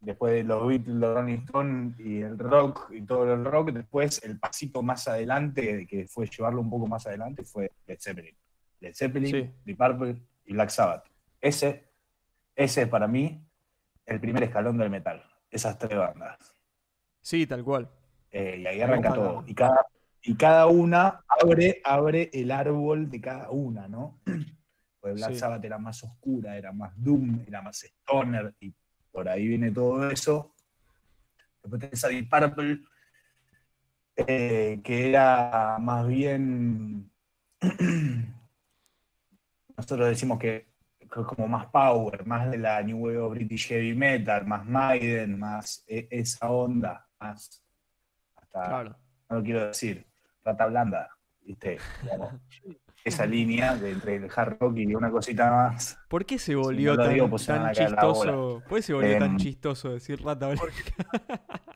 después 0.00 0.32
de 0.32 0.44
los 0.44 0.66
Beatles, 0.66 0.96
los 0.96 1.14
Rolling 1.14 1.38
Stones 1.40 2.00
y 2.00 2.20
el 2.22 2.38
rock 2.38 2.90
y 2.92 3.02
todo 3.02 3.34
el 3.34 3.44
rock, 3.44 3.72
después 3.72 4.22
el 4.24 4.38
pasito 4.38 4.82
más 4.82 5.06
adelante, 5.08 5.86
que 5.86 6.06
fue 6.08 6.26
llevarlo 6.26 6.62
un 6.62 6.70
poco 6.70 6.86
más 6.86 7.06
adelante, 7.06 7.44
fue 7.44 7.70
Led 7.86 7.98
Zeppelin. 8.00 8.34
Led 8.80 8.94
Zeppelin, 8.94 9.30
Sí. 9.30 9.50
Deep 9.66 9.76
Purple 9.76 10.22
y 10.46 10.52
Black 10.54 10.70
Sabbath. 10.70 11.04
Ese, 11.38 11.89
ese 12.54 12.82
es 12.82 12.88
para 12.88 13.06
mí 13.08 13.44
el 14.06 14.20
primer 14.20 14.42
escalón 14.42 14.76
del 14.78 14.90
metal. 14.90 15.22
Esas 15.50 15.78
tres 15.78 15.96
bandas. 15.98 16.54
Sí, 17.20 17.46
tal 17.46 17.64
cual. 17.64 17.88
Eh, 18.30 18.58
y 18.62 18.66
ahí 18.66 18.80
arranca 18.80 19.10
Ojalá. 19.10 19.24
todo. 19.28 19.44
Y 19.46 19.54
cada, 19.54 19.86
y 20.22 20.34
cada 20.36 20.66
una 20.66 21.24
abre, 21.42 21.80
abre 21.84 22.30
el 22.32 22.50
árbol 22.50 23.10
de 23.10 23.20
cada 23.20 23.50
una, 23.50 23.88
¿no? 23.88 24.20
Porque 25.00 25.14
Black 25.14 25.32
Sí. 25.32 25.38
Sabbath 25.38 25.64
era 25.64 25.78
más 25.78 26.02
oscura, 26.04 26.56
era 26.56 26.72
más 26.72 26.92
Doom, 26.96 27.44
era 27.46 27.62
más 27.62 27.82
Stoner, 27.82 28.54
y 28.60 28.72
por 29.10 29.28
ahí 29.28 29.48
viene 29.48 29.70
todo 29.70 30.10
eso. 30.10 30.54
Después 31.62 31.80
tenés 31.80 32.04
a 32.04 32.08
Deep 32.08 32.28
Purple, 32.28 32.80
eh, 34.16 34.80
que 34.84 35.08
era 35.08 35.78
más 35.80 36.06
bien. 36.06 37.10
Nosotros 39.76 40.08
decimos 40.08 40.38
que 40.38 40.69
como 41.10 41.48
más 41.48 41.66
power, 41.66 42.24
más 42.26 42.50
de 42.50 42.58
la 42.58 42.82
New 42.82 42.98
Wave 42.98 43.18
of 43.18 43.32
British 43.34 43.68
Heavy 43.68 43.94
Metal, 43.94 44.46
más 44.46 44.64
Maiden, 44.66 45.38
más 45.38 45.84
e- 45.86 46.08
esa 46.10 46.50
onda, 46.50 47.06
más 47.18 47.62
hasta, 48.36 48.68
Claro. 48.68 48.96
no 49.28 49.36
lo 49.36 49.42
quiero 49.42 49.66
decir, 49.68 50.06
rata 50.44 50.66
blanda, 50.66 51.10
¿viste? 51.42 51.78
Como 52.00 52.40
esa 53.04 53.26
línea 53.26 53.76
de 53.76 53.90
entre 53.92 54.16
el 54.16 54.30
hard 54.34 54.58
rock 54.60 54.76
y 54.78 54.94
una 54.94 55.10
cosita 55.10 55.50
más. 55.50 55.98
¿Por 56.08 56.24
qué 56.26 56.38
se 56.38 56.54
volvió 56.54 56.96
no 56.96 57.02
tan, 57.02 57.14
digo, 57.14 57.30
pues 57.30 57.42
se 57.42 57.52
tan 57.52 57.72
chistoso? 57.72 58.62
¿Por 58.68 58.76
qué 58.78 58.82
se 58.82 58.92
volvió 58.94 59.18
tan 59.18 59.30
Em, 59.30 59.36
chistoso 59.36 59.90
decir 59.92 60.22
rata 60.22 60.46
blanca? 60.48 60.62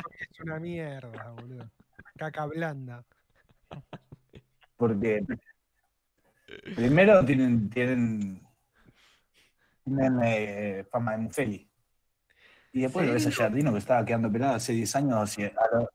Porque 0.03 0.27
es 0.31 0.41
una 0.41 0.59
mierda, 0.61 1.31
boludo. 1.33 1.71
Caca 2.17 2.47
blanda. 2.47 3.05
Porque 4.77 5.25
primero 6.77 7.25
tienen, 7.25 7.71
tienen, 7.71 8.44
tienen 9.85 10.21
eh, 10.25 10.85
fama 10.91 11.13
de 11.13 11.19
Mufeli. 11.19 11.71
Y 12.73 12.81
después 12.83 13.07
lo 13.07 13.13
ves 13.13 13.27
a. 13.27 13.31
Jardino 13.31 13.73
que 13.73 13.79
estaba 13.79 14.05
quedando 14.05 14.31
pelado 14.33 14.55
hace 14.55 14.73
10 14.73 14.97
años 14.97 15.39
y 15.39 15.45
ahora, 15.45 15.89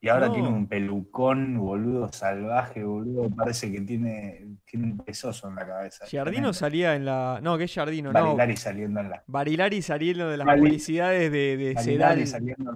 y 0.00 0.08
ahora 0.08 0.26
No. 0.28 0.32
tiene 0.32 0.48
un 0.48 0.66
pelucón, 0.68 1.58
boludo, 1.58 2.12
salvaje, 2.12 2.84
boludo. 2.84 3.28
Parece 3.30 3.70
que 3.72 3.80
tiene, 3.80 4.46
tiene 4.64 4.92
un 4.92 4.98
pesoso 4.98 5.48
en 5.48 5.56
la 5.56 5.66
cabeza. 5.66 6.04
Tremendo. 6.06 6.52
salía 6.52 6.94
en 6.94 7.04
la. 7.04 7.40
No, 7.42 7.58
que 7.58 7.64
es 7.64 7.72
Giardino, 7.72 8.12
no. 8.12 8.22
Barilari 8.36 8.56
saliendo 8.56 9.00
en 9.00 9.10
la. 9.10 9.22
Barilari 9.26 9.82
saliendo 9.82 10.28
de 10.30 10.36
las 10.36 10.46
publicidades 10.56 11.32
de, 11.32 11.56
de 11.56 11.74
Barilari 11.74 12.26
Sedal. 12.26 12.40
saliendo. 12.56 12.74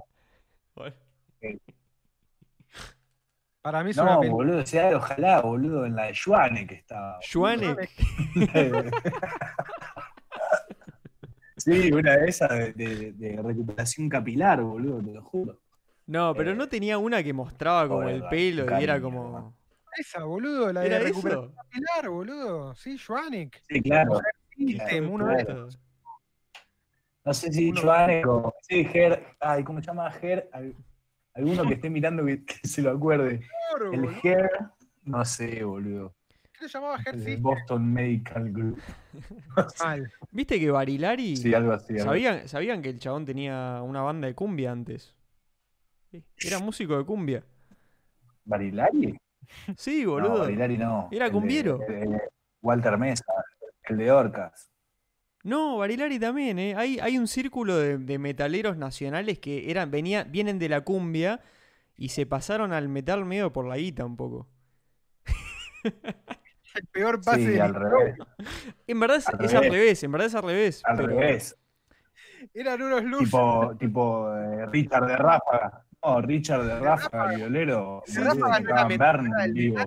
Para 3.62 3.82
mí 3.82 3.90
es 3.92 3.96
No, 3.96 4.02
una 4.02 4.16
boludo, 4.30 4.58
o 4.58 4.66
sea, 4.66 4.94
ojalá, 4.94 5.40
boludo, 5.40 5.86
en 5.86 5.96
la 5.96 6.04
de 6.06 6.14
Juane 6.22 6.66
que 6.66 6.74
estaba. 6.74 7.18
Schwanek. 7.22 7.88
Sí, 11.56 11.92
una 11.92 12.16
de 12.16 12.28
esas 12.28 12.50
de, 12.50 12.72
de- 12.72 13.12
de 13.12 13.42
recuperación 13.42 14.08
capilar, 14.08 14.60
boludo, 14.62 15.02
te 15.02 15.12
lo 15.12 15.22
juro. 15.22 15.60
No, 16.06 16.34
pero 16.34 16.50
Eh, 16.50 16.54
no 16.54 16.68
tenía 16.68 16.98
una 16.98 17.22
que 17.22 17.32
mostraba 17.32 17.88
como 17.88 18.02
joder, 18.02 18.16
el 18.16 18.24
pelo 18.28 18.80
y 18.80 18.82
era 18.84 19.00
como. 19.00 19.56
Esa, 19.96 20.24
boludo, 20.24 20.72
la 20.72 20.80
de 20.80 20.86
¿Era 20.88 20.98
recuperación 20.98 21.44
eso? 21.44 21.54
capilar, 21.54 22.08
boludo. 22.10 22.74
Sí, 22.74 22.98
Schwanik. 22.98 23.62
Sí, 23.68 23.80
claro. 23.80 24.20
System, 24.56 25.10
uno 25.10 25.26
de 25.28 25.40
estos. 25.40 25.78
No 27.24 27.32
sé 27.32 27.52
si 27.52 27.72
Juane 27.72 28.22
o. 28.26 28.52
Sí, 28.62 28.84
Ger. 28.84 29.24
Ay, 29.40 29.64
¿cómo 29.64 29.80
se 29.80 29.86
llama 29.86 30.10
Ger? 30.10 30.50
Al- 30.52 30.74
Alguno 31.34 31.66
que 31.66 31.74
esté 31.74 31.90
mirando 31.90 32.24
que, 32.24 32.44
que 32.44 32.68
se 32.68 32.82
lo 32.82 32.90
acuerde. 32.90 33.40
El 33.92 34.00
boludo. 34.00 34.14
Ger. 34.20 34.50
No 35.04 35.24
sé, 35.24 35.64
boludo. 35.64 36.14
¿Qué 36.64 36.68
le 36.68 36.72
llamaba? 36.72 36.98
Boston 37.40 37.92
Medical 37.92 38.50
Group. 38.52 38.78
Mal. 39.84 40.12
¿Viste 40.30 40.58
que 40.58 40.70
Barilari. 40.70 41.36
Sí, 41.36 41.52
algo 41.52 41.72
así. 41.72 41.92
algo 41.94 42.04
¿Sabían, 42.06 42.48
¿Sabían 42.48 42.80
que 42.82 42.88
el 42.90 42.98
chabón 42.98 43.24
tenía 43.26 43.80
una 43.82 44.00
banda 44.02 44.26
de 44.28 44.34
cumbia 44.34 44.72
antes? 44.72 45.14
Sí, 46.10 46.22
Era 46.46 46.58
músico 46.60 46.96
de 46.96 47.04
cumbia. 47.04 47.44
¿Barilari? 48.44 49.14
Sí, 49.76 50.04
No, 50.04 50.12
boludo. 50.12 50.38
Barilari 50.40 50.78
no. 50.78 51.08
Era 51.12 51.26
El 51.26 51.32
de- 51.32 51.38
cumbiero. 51.38 51.80
el 51.86 52.10
de 52.12 52.20
Walter 52.62 52.96
Mesa, 52.96 53.24
el 53.84 53.96
de 53.98 54.10
Orcas. 54.10 54.70
No, 55.42 55.76
Barilari 55.76 56.18
también, 56.18 56.58
¿eh? 56.58 56.74
Hay, 56.76 56.98
hay 56.98 57.18
un 57.18 57.28
círculo 57.28 57.76
de, 57.76 57.98
de 57.98 58.18
metaleros 58.18 58.78
nacionales 58.78 59.38
que 59.38 59.70
eran, 59.70 59.90
venía, 59.90 60.24
vienen 60.24 60.58
de 60.58 60.70
la 60.70 60.80
cumbia 60.80 61.40
y 61.98 62.08
se 62.08 62.24
pasaron 62.24 62.72
al 62.72 62.88
metal 62.88 63.26
medio 63.26 63.52
por 63.52 63.66
la 63.66 63.76
guita 63.76 64.06
un 64.06 64.16
poco. 64.16 64.48
El 66.74 66.86
peor 66.86 67.20
pase 67.24 67.52
Sí, 67.54 67.58
al 67.60 67.74
revés. 67.74 68.16
En 68.86 69.00
verdad 69.00 69.16
es, 69.18 69.28
Al 69.28 69.44
es 69.44 69.54
al 69.54 69.62
revés. 69.62 69.72
revés, 69.72 70.02
en 70.02 70.12
verdad 70.12 70.26
es 70.26 70.34
al 70.34 70.42
revés. 70.42 70.82
Al 70.84 70.96
pero- 70.96 71.08
revés. 71.08 71.56
Eran 72.52 72.82
unos 72.82 73.04
luz. 73.04 73.24
Tipo, 73.24 73.76
tipo 73.78 74.36
eh, 74.36 74.66
Richard 74.66 75.06
de 75.06 75.16
Ráfaga. 75.16 75.84
No, 76.02 76.20
Richard 76.20 76.64
de 76.64 76.78
Ráfaga, 76.78 77.34
violero. 77.34 78.02
Ráfaga 78.14 78.58
tocaban 78.60 78.98
Bern 78.98 79.26
en 79.26 79.40
el 79.40 79.52
vivo. 79.54 79.78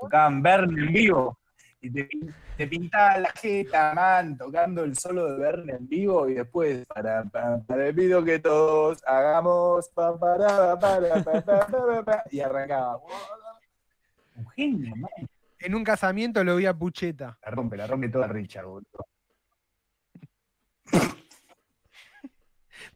Tocaban 0.00 0.42
Bern 0.42 0.78
en 0.78 0.92
vivo. 0.92 1.38
Y 1.82 1.90
te, 1.90 2.08
pin- 2.08 2.34
te 2.56 2.66
pintaba 2.66 3.16
la 3.18 3.30
jeta, 3.30 3.94
man, 3.94 4.36
tocando 4.36 4.82
el 4.84 4.96
solo 4.98 5.32
de 5.32 5.38
Bern 5.38 5.70
en 5.70 5.88
vivo. 5.88 6.28
Y 6.28 6.34
después, 6.34 6.84
para, 6.86 7.22
para, 7.24 7.58
para, 7.60 7.92
pido 7.92 8.24
que 8.24 8.38
todos 8.40 9.02
hagamos. 9.06 9.88
Pa, 9.90 10.18
para, 10.18 10.78
para, 10.78 11.22
pa, 11.22 11.40
pa, 11.42 11.66
pa, 11.66 12.02
pa, 12.04 12.24
y 12.30 12.40
arrancaba. 12.40 12.98
Un 14.36 14.48
genio, 14.50 14.96
man. 14.96 15.10
En 15.60 15.74
un 15.74 15.84
casamiento 15.84 16.42
lo 16.42 16.56
vi 16.56 16.66
a 16.66 16.74
Pucheta. 16.74 17.38
La 17.42 17.50
rompe, 17.50 17.76
la 17.76 17.86
rompe 17.86 18.08
toda 18.08 18.26
Richard, 18.28 18.64
boludo. 18.64 19.06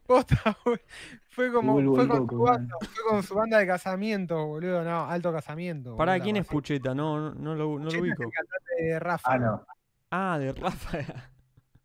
Posta, 0.05 0.57
boludo. 0.65 0.81
fue 1.29 1.51
como 1.51 1.73
fue 1.75 2.07
con, 2.07 2.07
loco, 2.07 2.35
su 2.35 2.41
banda, 2.41 2.75
fue 2.81 3.03
con 3.07 3.21
su 3.23 3.35
banda 3.35 3.59
de 3.59 3.67
casamiento, 3.67 4.45
boludo. 4.47 4.83
No, 4.83 5.05
alto 5.05 5.31
casamiento. 5.31 5.95
Pará, 5.95 6.13
boludo, 6.13 6.23
¿quién 6.23 6.37
es. 6.37 6.47
Pucheta? 6.47 6.95
No, 6.95 7.19
no, 7.19 7.35
no 7.35 7.53
lo, 7.55 7.77
no 7.77 7.85
lo 7.85 7.89
es 7.89 7.97
ubico. 7.97 8.23
el 8.23 8.31
cantante 8.31 8.83
de 8.83 8.99
Rafa. 8.99 9.31
Ah, 9.31 9.37
no. 9.37 9.65
Ah, 10.09 10.37
de 10.39 10.51
Rafa. 10.53 10.97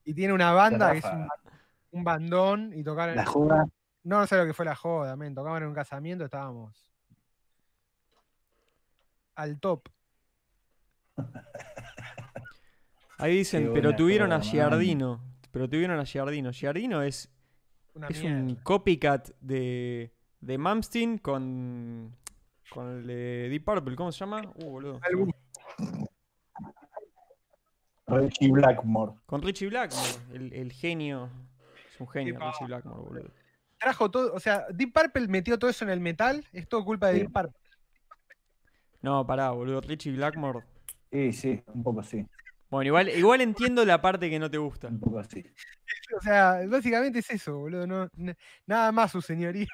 Y 0.03 0.15
tiene 0.15 0.33
una 0.33 0.53
banda 0.53 0.93
que 0.93 0.99
es 0.99 1.05
un, 1.05 1.29
un 1.93 2.03
bandón 2.03 2.73
y 2.75 2.83
tocaron. 2.83 3.15
La 3.15 3.27
joda. 3.27 3.67
No, 4.03 4.19
no 4.19 4.27
sé 4.27 4.37
lo 4.39 4.47
que 4.47 4.55
fue 4.55 4.65
la 4.65 4.75
joda, 4.75 5.15
men. 5.15 5.35
Tocaban 5.35 5.63
en 5.63 5.69
un 5.69 5.75
casamiento, 5.75 6.25
estábamos 6.25 6.91
al 9.41 9.59
top. 9.61 9.89
Ahí 13.19 13.37
dicen, 13.39 13.71
pero 13.75 13.83
buena 13.91 13.97
tuvieron 13.97 14.33
a. 14.33 14.41
Giardino. 14.41 15.21
Pero 15.51 15.69
tuvieron 15.69 15.99
a 15.99 16.05
Giardino. 16.05 16.53
Giardino 16.53 17.03
es, 17.03 17.31
Una 17.95 18.07
es 18.09 18.21
mierda. 18.23 18.39
un 18.39 18.55
copycat 18.57 19.31
de, 19.41 20.13
de 20.41 20.59
Malmsteen 20.59 21.19
con, 21.19 22.17
con 22.71 22.89
el 23.01 23.07
de 23.07 23.49
Deep 23.51 23.65
Purple. 23.65 23.97
¿Cómo 23.97 24.13
se 24.13 24.21
llama? 24.21 24.41
Uh, 24.57 24.71
boludo. 24.71 25.01
Algún- 25.03 25.35
Reggie 28.07 28.51
Blackmore. 28.51 29.13
Con 29.27 29.43
Richie 29.43 29.69
Blackmore, 29.69 30.09
el, 30.33 30.53
el 30.53 30.73
genio. 30.73 31.31
Es 31.93 32.01
un 32.01 32.09
genio. 32.09 32.39
Richie 32.41 32.67
Blackmore, 32.67 33.01
boludo. 33.03 33.31
Trajo 33.79 34.11
todo, 34.11 34.35
o 34.35 34.41
sea, 34.41 34.67
Deep 34.73 34.93
Purple 34.93 35.29
metió 35.29 35.59
todo 35.59 35.71
eso 35.71 35.85
en 35.85 35.91
el 35.91 36.01
metal, 36.01 36.45
es 36.53 36.69
todo 36.69 36.85
culpa 36.85 37.09
de 37.09 37.15
Sí. 37.15 37.21
Deep 37.21 37.33
Purple. 37.33 37.61
No, 39.03 39.27
pará, 39.27 39.51
boludo. 39.51 39.81
Richie 39.81 40.13
Blackmore. 40.13 40.65
Sí, 41.11 41.33
sí, 41.33 41.63
un 41.75 41.83
poco 41.83 42.03
sí. 42.03 42.25
Bueno, 42.71 42.87
igual, 42.87 43.09
igual 43.09 43.41
entiendo 43.41 43.85
la 43.85 44.01
parte 44.01 44.31
que 44.31 44.39
no 44.39 44.51
te 44.51 44.59
gusta. 44.59 44.89
Un 44.89 45.01
poco 45.01 45.23
sí. 45.25 45.45
O 46.17 46.21
sea, 46.21 46.61
básicamente 46.69 47.21
es 47.21 47.31
eso, 47.31 47.59
boludo. 47.59 47.87
No, 47.87 48.09
nada 48.67 48.93
más 48.93 49.13
su 49.13 49.21
señoría. 49.23 49.67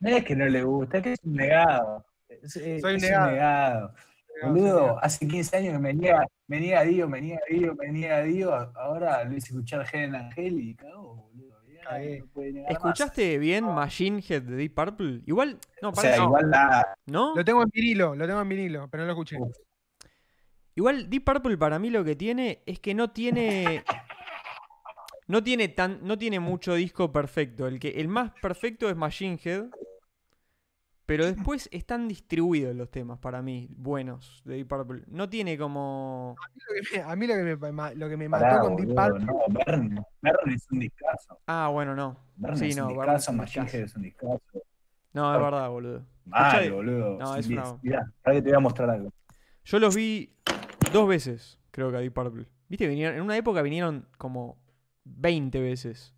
No 0.00 0.10
es 0.10 0.24
que 0.24 0.36
no 0.36 0.46
le 0.46 0.62
gusta, 0.62 0.98
es 0.98 1.02
que 1.02 1.12
es 1.14 1.20
un 1.22 1.34
negado. 1.34 2.04
Es, 2.28 2.52
Soy 2.52 2.96
es 2.96 3.02
negado. 3.02 3.28
un 3.28 3.32
negado. 3.34 3.94
Boludo, 4.42 4.98
hace 5.02 5.26
15 5.26 5.56
años 5.56 5.72
que 5.74 5.78
me 5.78 5.94
niega, 5.94 6.26
me 6.48 6.60
niega 6.60 6.80
a 6.80 6.84
Dio, 6.84 7.08
me 7.08 7.20
niega 7.20 7.40
a 7.48 7.54
Dio, 7.54 7.74
me 7.76 7.92
niega 7.92 8.16
a 8.18 8.22
Dio. 8.22 8.54
Ahora 8.76 9.24
lo 9.24 9.34
hice 9.36 9.48
escuchar 9.48 9.86
Gen 9.86 10.14
Angel 10.14 10.60
y 10.60 10.74
cagó, 10.74 11.14
boludo. 11.14 11.62
Ya 11.66 11.82
Cagué. 11.84 12.20
no 12.20 12.26
puede 12.26 12.52
negar 12.52 12.72
más. 12.72 12.76
¿Escuchaste 12.78 13.38
bien 13.38 13.64
Machine 13.64 14.22
Head 14.28 14.42
de 14.42 14.56
Deep 14.56 14.74
Purple? 14.74 15.22
Igual, 15.26 15.58
no, 15.80 15.90
O 15.90 15.94
sea, 15.94 16.16
no, 16.18 16.24
igual 16.24 16.50
la. 16.50 16.94
¿no? 17.06 17.34
Lo 17.36 17.44
tengo 17.44 17.62
en 17.62 17.68
vinilo, 17.70 18.14
lo 18.14 18.26
tengo 18.26 18.40
en 18.42 18.48
vinilo, 18.48 18.88
pero 18.90 19.02
no 19.02 19.06
lo 19.06 19.12
escuché. 19.12 19.36
Uf. 19.38 19.56
Igual 20.76 21.08
Deep 21.08 21.24
Purple 21.24 21.56
para 21.56 21.78
mí 21.78 21.90
lo 21.90 22.02
que 22.04 22.16
tiene 22.16 22.62
es 22.66 22.80
que 22.80 22.94
no 22.94 23.10
tiene 23.10 23.84
no 25.28 25.42
tiene 25.42 25.68
tan 25.68 26.00
no 26.06 26.18
tiene 26.18 26.40
mucho 26.40 26.74
disco 26.74 27.12
perfecto. 27.12 27.66
El 27.66 27.78
que 27.78 27.90
el 28.00 28.08
más 28.08 28.32
perfecto 28.42 28.88
es 28.88 28.96
Machine 28.96 29.38
Head. 29.42 29.66
Pero 31.06 31.26
después 31.26 31.68
están 31.70 32.08
distribuidos 32.08 32.74
los 32.74 32.90
temas 32.90 33.18
para 33.18 33.42
mí, 33.42 33.68
buenos, 33.76 34.40
de 34.46 34.54
Deep 34.54 34.68
Purple. 34.68 35.02
No 35.08 35.28
tiene 35.28 35.58
como. 35.58 36.34
Lo 36.38 36.74
que 36.90 36.96
me- 36.98 37.02
A 37.04 37.14
mí 37.14 37.26
lo 37.26 37.34
que 37.34 37.42
me, 37.56 37.72
ma- 37.72 37.92
lo 37.92 38.08
que 38.08 38.16
me 38.16 38.30
Pará, 38.30 38.54
mató 38.54 38.60
con 38.68 38.76
Deep 38.76 38.94
Purple. 38.96 39.24
No, 39.26 39.38
Bern, 39.50 40.04
Bern 40.22 40.50
es 40.50 40.66
un 40.70 40.78
discazo. 40.80 41.38
Ah, 41.46 41.68
bueno, 41.70 41.94
no. 41.94 42.16
Bern 42.36 42.56
Sí, 42.56 42.68
es 42.70 42.76
no, 42.78 42.86
un 42.86 42.94
discazo, 42.94 43.30
un 43.32 43.36
Machine. 43.36 43.66
Head 43.70 43.80
es 43.82 43.94
un 43.96 44.02
discazo. 44.02 44.40
No, 45.12 45.34
es 45.34 45.40
verdad, 45.42 45.68
boludo. 45.68 46.06
Mal, 46.24 46.54
Escuchá- 46.64 46.74
boludo. 46.74 47.18
No, 47.18 47.36
es 47.36 47.46
una- 47.48 47.78
Mirá, 47.82 47.98
ahora 48.24 48.36
que 48.38 48.42
te 48.42 48.48
voy 48.48 48.56
a 48.56 48.60
mostrar 48.60 48.90
algo. 48.90 49.12
Yo 49.66 49.78
los 49.78 49.94
vi 49.94 50.32
dos 50.94 51.08
veces, 51.08 51.58
creo 51.70 51.90
que 51.90 51.96
a 51.98 52.00
Deep 52.00 52.12
Purple. 52.14 52.46
Viste, 52.68 52.86
vinieron, 52.88 53.16
en 53.16 53.22
una 53.22 53.36
época 53.36 53.60
vinieron 53.62 54.08
como 54.16 54.56
20 55.04 55.60
veces. 55.60 56.14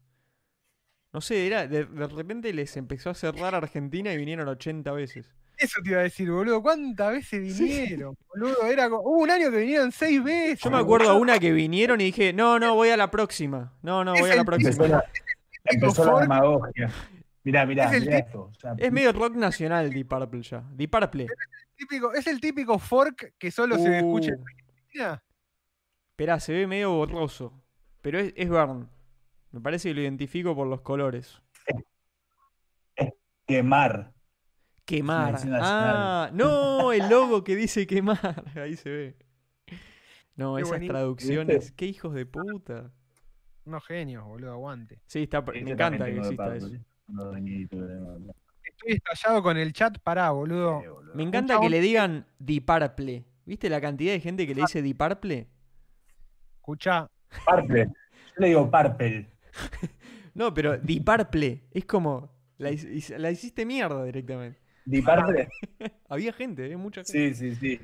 No 1.12 1.20
sé, 1.20 1.47
era, 1.47 1.66
de, 1.66 1.85
de 1.87 2.07
repente 2.09 2.53
les 2.53 2.77
empezó 2.77 3.11
a 3.11 3.14
cerrar 3.14 3.55
Argentina 3.55 4.12
y 4.12 4.16
vinieron 4.18 4.47
80 4.49 4.93
veces. 4.93 5.35
Eso 5.57 5.81
te 5.83 5.91
iba 5.91 6.01
a 6.01 6.03
decir, 6.03 6.31
boludo. 6.31 6.61
¿Cuántas 6.62 7.12
veces 7.12 7.41
vinieron? 7.59 8.14
Boludo, 8.29 8.66
era 8.66 8.91
co- 8.91 9.01
hubo 9.01 9.22
un 9.22 9.31
año 9.31 9.51
que 9.51 9.57
vinieron 9.59 9.91
seis 9.91 10.22
veces. 10.22 10.61
Yo 10.61 10.70
me 10.70 10.77
acuerdo 10.77 11.09
a 11.09 11.14
una 11.14 11.39
que 11.39 11.53
vinieron 11.53 12.01
y 12.03 12.05
dije, 12.05 12.35
no, 12.35 12.59
no, 12.59 12.74
voy 12.74 12.91
a 12.91 12.97
la 12.99 13.11
próxima. 13.11 13.72
No, 13.83 14.05
no, 14.05 14.14
Es 14.14 14.20
voy 14.20 14.31
a 14.31 14.35
la 14.35 14.41
el 14.43 14.47
próxima. 14.47 14.70
Empezó 14.70 14.89
la, 14.89 15.05
empezó 15.64 16.05
la 16.12 16.20
demagogia. 16.20 16.91
Mirá, 17.45 17.64
mirá, 17.64 17.87
Es 17.87 17.93
el 17.95 18.01
mirá 18.05 18.18
esto. 18.18 18.41
O 18.43 18.55
sea, 18.61 18.74
Es 18.77 18.93
medio 18.93 19.12
rock 19.12 19.37
nacional 19.37 19.89
Deep 19.91 20.09
Purple 20.09 20.43
ya. 20.43 20.62
Deep 20.72 20.91
Purple. 20.91 21.27
Típico, 21.77 22.12
es 22.12 22.27
el 22.27 22.39
típico 22.41 22.79
fork 22.79 23.33
que 23.39 23.51
solo 23.51 23.77
se 23.79 23.89
Uh, 23.89 23.95
escucha 23.95 24.33
en 24.33 24.45
Argentina. 25.05 25.22
Esperá, 26.11 26.40
se 26.40 26.53
ve 26.53 26.66
medio 26.66 26.92
borroso. 26.92 27.53
Pero 28.03 28.18
es, 28.18 28.32
es 28.36 28.49
Burn. 28.49 28.88
Me 29.53 29.61
parece 29.61 29.88
que 29.90 29.94
lo 29.94 30.01
identifico 30.03 30.55
por 30.55 30.66
los 30.66 30.80
colores. 30.80 31.40
quemar. 33.47 34.12
Quemar. 34.84 35.36
Ah, 35.61 36.30
no, 36.32 36.92
el 36.92 37.09
logo 37.09 37.42
que 37.44 37.57
dice 37.57 37.86
quemar. 37.86 38.18
Ahí 38.57 38.76
se 38.76 38.90
ve. 38.90 39.16
No, 40.36 40.55
Qué 40.57 40.62
esas 40.62 40.70
buenísimo. 40.70 40.92
traducciones. 40.99 41.57
¿Viste? 41.59 41.74
Qué 41.76 41.86
hijos 41.86 42.14
de 42.14 42.26
puta. 42.26 42.92
Unos 43.64 43.84
genios, 43.86 44.24
boludo, 44.24 44.53
aguante. 44.53 45.01
Sí, 45.07 45.24
está, 45.24 45.38
Este 45.38 45.62
me 45.64 45.70
encanta 45.72 46.05
que 46.07 46.18
exista 46.18 46.55
eso. 46.57 46.68
de- 46.68 46.80
Estoy 48.62 48.92
estallado 48.92 49.42
con 49.42 49.57
el 49.57 49.72
chat, 49.72 49.99
pará, 50.01 50.30
boludo. 50.30 50.82
Eh, 50.82 50.88
boludo. 50.88 51.14
Me 51.14 51.22
encanta 51.22 51.59
que 51.61 51.68
le 51.70 51.80
digan 51.80 52.26
Diparple. 52.38 53.24
¿Viste 53.47 53.70
la 53.70 53.80
cantidad 53.80 54.12
de 54.12 54.20
gente 54.20 54.47
que 54.47 54.55
le 54.55 54.61
dice 54.62 54.82
Diparple? 54.82 55.47
Escuchá, 56.57 57.07
Parple. 57.44 57.86
Yo 57.86 58.34
le 58.38 58.47
digo 58.49 58.70
Parpel. 58.70 59.26
No, 60.34 60.53
pero 60.53 60.76
Diparple. 60.76 61.62
Es 61.72 61.86
como. 61.86 62.30
La, 62.59 62.70
hic- 62.70 63.16
la 63.16 63.30
hiciste 63.30 63.64
mierda 63.64 64.05
directamente. 64.05 64.61
¿Di 64.84 65.01
Parple? 65.01 65.49
Había 66.11 66.30
gente, 66.34 66.70
¿eh? 66.70 66.76
Mucha 66.76 67.03
gente. 67.05 67.34
Sí, 67.34 67.55
sí, 67.55 67.55
sí. 67.55 67.80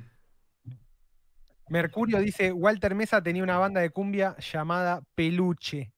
Mercurio 1.69 2.19
dice, 2.21 2.53
Walter 2.53 2.95
Mesa 2.95 3.23
tenía 3.23 3.43
una 3.43 3.57
banda 3.57 3.81
de 3.81 3.89
cumbia 3.89 4.37
llamada 4.39 5.01
Peluche. 5.15 5.93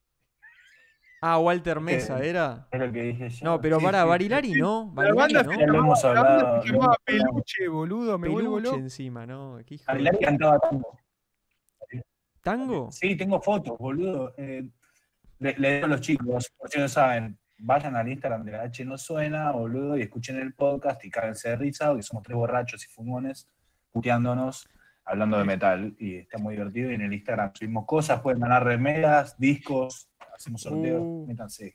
Ah, 1.27 1.39
Walter 1.39 1.81
Mesa, 1.81 2.22
¿era? 2.22 2.68
Es 2.70 2.79
lo 2.79 2.93
que 2.93 3.03
dije 3.03 3.31
yo. 3.31 3.45
No, 3.47 3.59
pero 3.61 3.79
Sí, 3.79 3.85
para 3.87 4.03
sí. 4.03 4.09
Barilari 4.09 4.53
no. 4.53 4.93
La 4.95 5.14
Barilari 5.14 5.35
banda, 5.35 5.43
no. 5.43 5.53
lo 5.53 5.57
la 5.57 5.57
banda 5.57 5.57
se 5.57 5.66
llamaba 5.66 5.85
hemos 5.87 6.05
hablado. 6.05 6.97
Peluche, 7.07 7.68
boludo, 7.68 8.18
me 8.18 8.29
vuelvo 8.29 8.57
Peluche 8.57 8.77
encima, 8.77 9.25
¿no? 9.25 9.59
Qué 9.64 9.77
hijo 9.77 9.85
de- 9.87 9.93
Barilari 9.93 10.18
cantaba 10.18 10.59
tango. 10.59 10.99
¿Tango? 12.43 12.93
Sí, 12.93 13.16
tengo 13.16 13.41
fotos, 13.41 13.79
boludo. 13.79 14.35
Eh, 14.37 14.68
le, 15.39 15.55
le 15.59 15.75
digo 15.75 15.87
a 15.87 15.89
los 15.89 16.01
chicos, 16.03 16.53
por 16.59 16.68
si 16.68 16.79
no 16.79 16.89
saben, 16.89 17.39
vayan 17.59 17.97
al 17.97 18.09
Instagram 18.09 18.45
de 18.45 18.53
la 18.53 18.62
H 18.62 18.85
No 18.85 18.99
Suena, 18.99 19.51
boludo, 19.53 19.97
y 19.97 20.03
escuchen 20.03 20.37
el 20.37 20.53
podcast 20.53 21.03
y 21.05 21.11
cádense 21.11 21.51
de 21.51 21.57
risa, 21.57 21.89
porque 21.89 22.03
somos 22.03 22.22
tres 22.22 22.37
borrachos 22.37 22.85
y 22.85 22.89
fumones 22.93 23.49
puteándonos, 23.93 24.68
hablando 25.07 25.39
de 25.39 25.45
metal. 25.45 25.95
Y 25.99 26.16
está 26.16 26.37
muy 26.37 26.55
divertido. 26.55 26.91
Y 26.91 26.95
en 26.95 27.01
el 27.01 27.12
Instagram 27.14 27.51
subimos 27.55 27.87
cosas, 27.87 28.20
pueden 28.20 28.41
ganar 28.41 28.62
remeras, 28.64 29.39
discos, 29.39 30.11
hacemos 30.35 30.61
sorteos, 30.62 31.01
Uh. 31.03 31.26
métanse. 31.28 31.74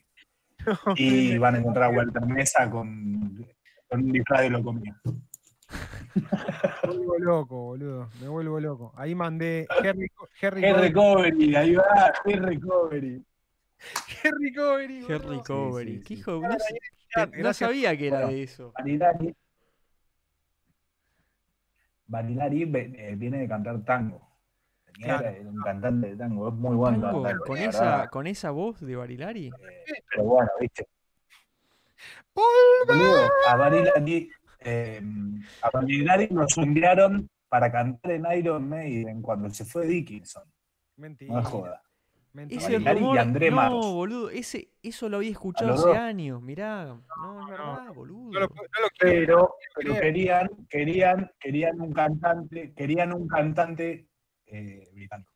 Y 0.97 1.37
van 1.37 1.55
a 1.55 1.57
encontrar 1.59 1.85
a 1.93 1.95
Walter 1.97 2.25
Mesa 2.25 2.69
con, 2.69 3.45
con 3.87 4.03
un 4.03 4.11
disfraz 4.11 4.41
de 4.41 4.49
loco 4.49 4.73
mío. 4.73 4.93
Me 6.83 6.89
vuelvo 6.97 7.17
loco, 7.19 7.55
boludo, 7.63 8.09
me 8.21 8.27
vuelvo 8.27 8.59
loco. 8.59 8.93
Ahí 8.97 9.13
mandé 9.15 9.67
Harry, 9.83 10.11
Harry. 10.41 10.61
Recovery, 10.61 11.55
ahí 11.55 11.75
va, 11.75 12.11
Hey 12.25 12.35
Recovery. 12.35 13.23
Harry 14.25 14.53
Covery, 14.53 15.05
Qué 15.07 15.13
boludo. 15.17 15.31
recovery. 15.37 15.91
Sí, 15.91 15.97
sí, 15.99 16.03
Qué 16.03 16.13
sí. 16.15 16.19
hijo 16.19 16.41
de- 16.41 17.41
No, 17.43 17.53
sabía 17.53 17.95
que 17.97 18.07
era 18.07 18.17
Bueno. 18.17 18.33
de 18.33 18.43
eso. 18.43 18.73
Barilari, 18.77 19.35
Barilari 22.07 22.63
eh, 22.63 23.15
viene 23.15 23.37
de 23.39 23.47
cantar 23.47 23.83
tango. 23.85 24.27
Tenía- 24.93 25.17
Claro. 25.19 25.35
Era 25.37 25.49
un 25.49 25.61
cantante 25.61 26.07
de 26.09 26.15
tango, 26.15 26.49
es 26.49 26.53
muy 26.55 26.75
bueno 26.75 27.01
Tango, 27.01 27.23
cantando, 27.23 27.45
con 27.45 27.57
esa, 27.57 27.83
verdad. 27.83 28.09
con 28.09 28.27
esa 28.27 28.51
voz 28.51 28.79
de 28.81 28.95
Barilari. 28.95 29.47
Eh, 29.47 30.03
pero 30.09 30.23
bueno, 30.23 30.49
viste. 30.59 30.87
Boludo, 32.87 33.29
a 33.47 33.55
Barilari, 33.55 34.29
eh, 34.59 35.01
a 35.61 35.69
Barilari 35.71 36.27
lo 36.31 36.47
sondearon 36.47 37.29
para 37.49 37.71
cantar 37.71 38.11
en 38.11 38.25
Iron 38.37 38.69
Maiden 38.69 39.21
cuando 39.21 39.49
se 39.49 39.65
fue 39.65 39.85
Dickinson. 39.87 40.43
Mentira. 40.97 41.33
No 41.33 41.43
joda. 41.43 41.81
mentira. 42.33 42.61
Ese 42.61 42.73
Barilari 42.73 42.97
y 42.97 43.01
rumor, 43.01 43.19
André 43.19 43.51
no, 43.51 43.93
boludo, 43.93 44.29
ese, 44.29 44.69
eso 44.83 45.09
lo 45.09 45.17
había 45.17 45.31
escuchado 45.31 45.73
hace 45.73 45.97
años, 45.97 46.41
mirá. 46.41 46.85
No, 47.17 47.41
es 47.41 47.47
verdad, 47.49 47.93
boludo. 47.93 48.31
No 48.31 48.39
lo, 48.41 48.47
no 48.47 48.81
lo 48.81 48.89
quiero. 48.97 49.25
Pero, 49.27 49.55
pero 49.75 49.93
querían, 50.01 50.49
querían, 50.69 51.31
querían 51.39 51.81
un 51.81 51.91
cantante, 51.93 52.73
querían 52.75 53.13
un 53.13 53.27
cantante 53.27 54.07
eh, 54.51 54.89
británico. 54.93 55.31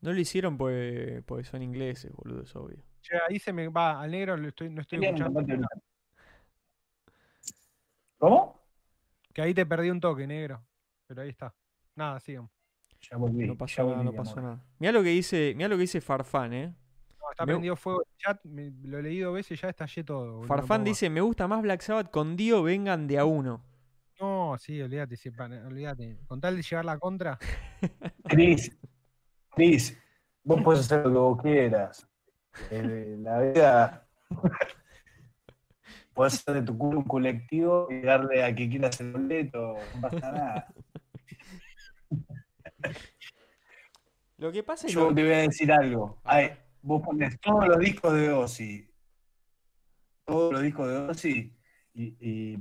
No 0.00 0.12
lo 0.12 0.18
hicieron 0.18 0.56
porque, 0.58 1.22
porque 1.26 1.44
son 1.44 1.62
ingleses, 1.62 2.12
boludo, 2.12 2.42
es 2.42 2.54
obvio. 2.56 2.82
Che, 3.00 3.14
ahí 3.28 3.38
se 3.38 3.52
me 3.52 3.68
va, 3.68 4.00
al 4.00 4.10
negro 4.10 4.36
lo 4.36 4.48
estoy, 4.48 4.68
no 4.68 4.80
estoy 4.82 5.04
escuchando. 5.04 5.42
¿Cómo? 8.18 8.60
Que 9.32 9.42
ahí 9.42 9.54
te 9.54 9.64
perdí 9.66 9.90
un 9.90 10.00
toque, 10.00 10.26
negro. 10.26 10.62
Pero 11.06 11.22
ahí 11.22 11.28
está. 11.30 11.54
Nada, 11.94 12.20
sigan. 12.20 12.48
Ya 13.10 13.16
volví. 13.16 13.46
No 13.46 13.54
ya 13.54 13.58
pasó 13.58 13.90
nada, 13.90 14.02
no 14.04 14.12
pasó 14.12 14.38
amor. 14.38 14.42
nada. 14.44 14.64
Mirá 14.78 14.92
lo 14.92 15.02
que 15.02 15.08
dice, 15.10 15.54
mirá 15.56 15.68
lo 15.68 15.76
que 15.76 15.82
dice 15.82 16.00
Farfán, 16.00 16.52
eh. 16.52 16.74
No, 17.20 17.30
está 17.30 17.44
Me- 17.46 17.52
prendido 17.52 17.76
fuego 17.76 18.02
el 18.02 18.16
chat, 18.18 18.44
me- 18.44 18.72
lo 18.84 18.98
he 18.98 19.02
leído 19.02 19.32
veces 19.32 19.58
y 19.58 19.62
ya 19.62 19.68
estallé 19.68 20.04
todo. 20.04 20.42
Farfán 20.44 20.84
dice, 20.84 21.10
me 21.10 21.20
gusta 21.20 21.46
más 21.48 21.62
Black 21.62 21.80
Sabbath 21.80 22.10
con 22.10 22.36
Dio, 22.36 22.62
vengan 22.62 23.06
de 23.06 23.18
a 23.18 23.24
uno. 23.24 23.64
No, 24.52 24.58
sí, 24.58 24.82
olvídate, 24.82 25.16
olvídate. 25.66 26.18
Con 26.26 26.38
tal 26.38 26.56
de 26.56 26.62
llevar 26.62 26.84
la 26.84 26.98
contra. 26.98 27.38
Cris, 28.24 28.76
Cris, 29.48 29.98
vos 30.44 30.60
podés 30.60 30.80
hacer 30.80 31.06
lo 31.06 31.10
que 31.10 31.18
vos 31.18 31.42
quieras. 31.42 32.06
Eh, 32.70 33.16
la 33.18 33.40
vida. 33.40 34.06
Podés 36.12 36.34
hacer 36.34 36.56
de 36.56 36.62
tu 36.64 36.76
culo 36.76 36.98
un 36.98 37.06
colectivo 37.06 37.88
y 37.90 38.02
darle 38.02 38.44
a 38.44 38.54
quien 38.54 38.68
quieras 38.68 39.00
el 39.00 39.12
boleto, 39.12 39.74
no 39.94 40.00
pasa 40.02 40.32
nada. 40.32 40.74
Lo 44.36 44.52
que 44.52 44.62
pasa 44.62 44.86
es 44.86 44.92
Yo 44.92 45.08
que... 45.08 45.14
te 45.14 45.22
voy 45.22 45.32
a 45.32 45.38
decir 45.38 45.72
algo. 45.72 46.20
Vos 46.82 47.00
pones 47.02 47.40
todos 47.40 47.66
los 47.66 47.78
discos 47.78 48.12
de 48.12 48.30
Ozzy, 48.30 48.90
todos 50.26 50.52
los 50.52 50.60
discos 50.62 50.88
de 50.88 50.96
Ozzy, 50.96 51.56
y, 51.94 52.16
y- 52.20 52.58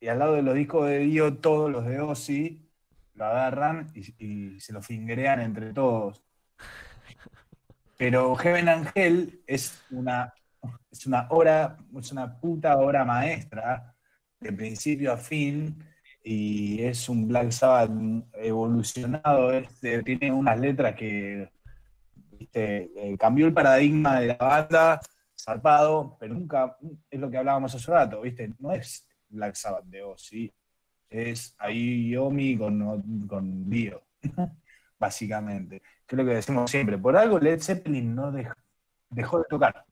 y 0.00 0.08
al 0.08 0.18
lado 0.18 0.34
de 0.34 0.42
los 0.42 0.54
discos 0.54 0.88
de 0.88 0.98
Dio, 1.00 1.36
todos 1.38 1.70
los 1.70 1.84
de 1.86 2.00
Ozzy, 2.00 2.70
lo 3.14 3.24
agarran 3.24 3.90
y, 3.94 4.60
se 4.60 4.72
lo 4.72 4.82
fingerean 4.82 5.40
entre 5.40 5.72
todos. 5.72 6.22
Pero 7.96 8.34
Heaven 8.36 8.68
Angel 8.68 9.40
es 9.46 9.82
una, 9.90 10.34
es 10.90 11.06
una 11.06 11.26
obra, 11.30 11.78
es 11.98 12.12
una 12.12 12.38
puta 12.38 12.76
obra 12.78 13.04
maestra, 13.04 13.94
de 14.38 14.52
principio 14.52 15.12
a 15.12 15.16
fin, 15.16 15.82
y 16.22 16.82
es 16.82 17.08
un 17.08 17.28
Black 17.28 17.52
Sabbath 17.52 17.90
evolucionado, 18.34 19.52
este, 19.52 20.02
tiene 20.02 20.32
unas 20.32 20.58
letras 20.60 20.94
que 20.94 21.50
eh, 22.52 23.16
cambió 23.18 23.46
el 23.46 23.54
paradigma 23.54 24.20
de 24.20 24.26
la 24.28 24.36
banda, 24.36 25.00
zarpado, 25.38 26.16
pero 26.18 26.34
nunca, 26.34 26.76
es 27.10 27.20
lo 27.20 27.30
que 27.30 27.38
hablábamos 27.38 27.74
hace 27.74 27.90
rato, 27.90 28.20
¿viste? 28.20 28.52
No 28.58 28.72
es 28.72 29.06
Black 29.36 29.54
Sabbath 29.54 29.84
de 29.86 30.02
Ozzy, 30.02 30.52
es 31.08 31.54
ahí 31.58 32.10
Yomi 32.10 32.58
con, 32.58 33.26
con 33.28 33.70
Dio, 33.70 34.02
básicamente. 34.98 35.80
Que 36.06 36.16
es 36.16 36.18
lo 36.18 36.24
que 36.24 36.34
decimos 36.34 36.70
siempre. 36.70 36.98
Por 36.98 37.16
algo 37.16 37.38
Led 37.38 37.60
Zeppelin 37.60 38.14
no 38.14 38.32
dej- 38.32 38.54
dejó 39.10 39.38
de 39.38 39.44
tocar, 39.48 39.84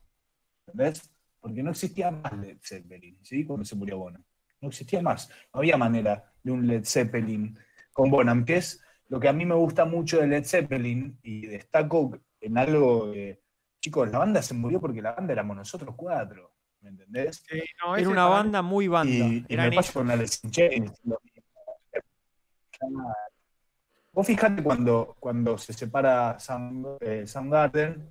¿ves? 0.73 1.11
Porque 1.41 1.63
no 1.63 1.71
existía 1.71 2.11
más 2.11 2.33
Led 2.39 2.59
Zeppelin, 2.63 3.19
¿sí? 3.23 3.45
Cuando 3.45 3.65
se 3.65 3.77
murió 3.77 3.99
Bonham. 3.99 4.25
No 4.61 4.69
existía 4.69 5.03
más. 5.03 5.29
No 5.53 5.61
había 5.61 5.77
manera 5.77 6.33
de 6.43 6.53
un 6.53 6.67
Led 6.67 6.85
Zeppelin 6.85 7.59
con 7.93 8.11
Bonham, 8.11 8.45
que 8.45 8.57
es 8.57 8.81
lo 9.09 9.21
que 9.21 9.29
a 9.29 9.33
mí 9.33 9.45
me 9.45 9.55
gusta 9.55 9.85
mucho 9.85 10.19
de 10.21 10.27
Led 10.27 10.45
Zeppelin 10.45 11.19
y 11.23 11.47
destaco 11.47 12.19
en 12.41 12.59
algo, 12.59 13.13
eh, 13.13 13.41
chicos, 13.81 14.11
la 14.11 14.19
banda 14.19 14.41
se 14.43 14.55
murió 14.55 14.81
porque 14.81 15.03
la 15.03 15.13
banda 15.13 15.33
éramos 15.33 15.57
nosotros 15.57 15.95
cuatro, 15.97 16.54
¿me 16.85 16.91
entendés? 16.91 17.43
Sí, 17.49 17.61
no, 17.85 17.97
Era 17.97 18.09
una 18.09 18.27
banda 18.27 18.63
muy 18.63 18.87
banda. 18.89 19.13
Y, 19.13 19.45
y 19.49 19.57
me 19.57 19.73
pasa 19.73 19.93
con 19.93 20.11
Alice 20.11 20.39
in 20.45 20.51
Chains. 20.51 20.93
Vos 24.13 24.27
fijate 24.27 24.63
cuando, 24.63 25.17
cuando 25.19 25.59
se 25.59 25.73
separa 25.73 26.39
Sound, 26.39 26.87
eh, 27.01 27.27
Soundgarden 27.27 28.09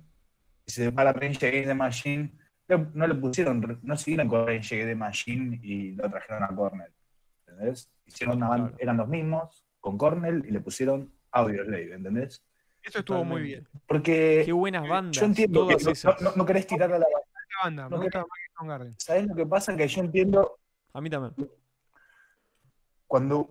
y 0.66 0.70
se 0.70 0.84
separa 0.84 1.12
Rage 1.12 1.46
Against 1.46 1.68
the 1.68 1.74
Machine, 1.74 2.32
no, 2.68 3.06
le 3.06 3.14
pusieron, 3.14 3.78
no 3.82 3.96
siguieron 3.96 4.28
con 4.28 4.46
Rage 4.46 4.74
Against 4.74 4.88
the 4.90 4.94
Machine 4.96 5.60
y 5.62 5.92
lo 5.92 6.10
trajeron 6.10 6.42
a 6.42 6.48
Cornell. 6.48 6.92
¿Entendés? 7.46 7.90
Hicieron 8.06 8.36
una 8.38 8.48
banda- 8.48 8.74
eran 8.78 8.96
los 8.98 9.08
mismos 9.08 9.64
con 9.80 9.96
Cornell 9.96 10.44
y 10.46 10.50
le 10.50 10.60
pusieron 10.60 11.10
Audio 11.30 11.64
Slave, 11.64 11.94
¿entendés? 11.94 12.42
Eso 12.82 12.98
estuvo 12.98 13.24
muy 13.24 13.40
bien. 13.42 13.66
Porque 13.86 14.42
Qué 14.44 14.52
buenas 14.52 14.86
bandas. 14.86 15.16
yo 15.18 15.24
entiendo 15.24 15.66
que 15.68 15.76
no, 15.76 16.16
no- 16.20 16.36
no 16.36 16.44
querés 16.46 16.66
tirar 16.66 16.92
a 16.92 16.98
la 16.98 17.06
banda. 17.62 17.88
No, 17.88 17.96
gusta 17.98 18.24
¿Sabés 18.98 19.26
lo 19.26 19.34
que 19.34 19.46
pasa? 19.46 19.76
Que 19.76 19.88
yo 19.88 20.00
entiendo 20.00 20.58
A 20.92 21.00
mí 21.00 21.10
también. 21.10 21.34
cuando 23.06 23.48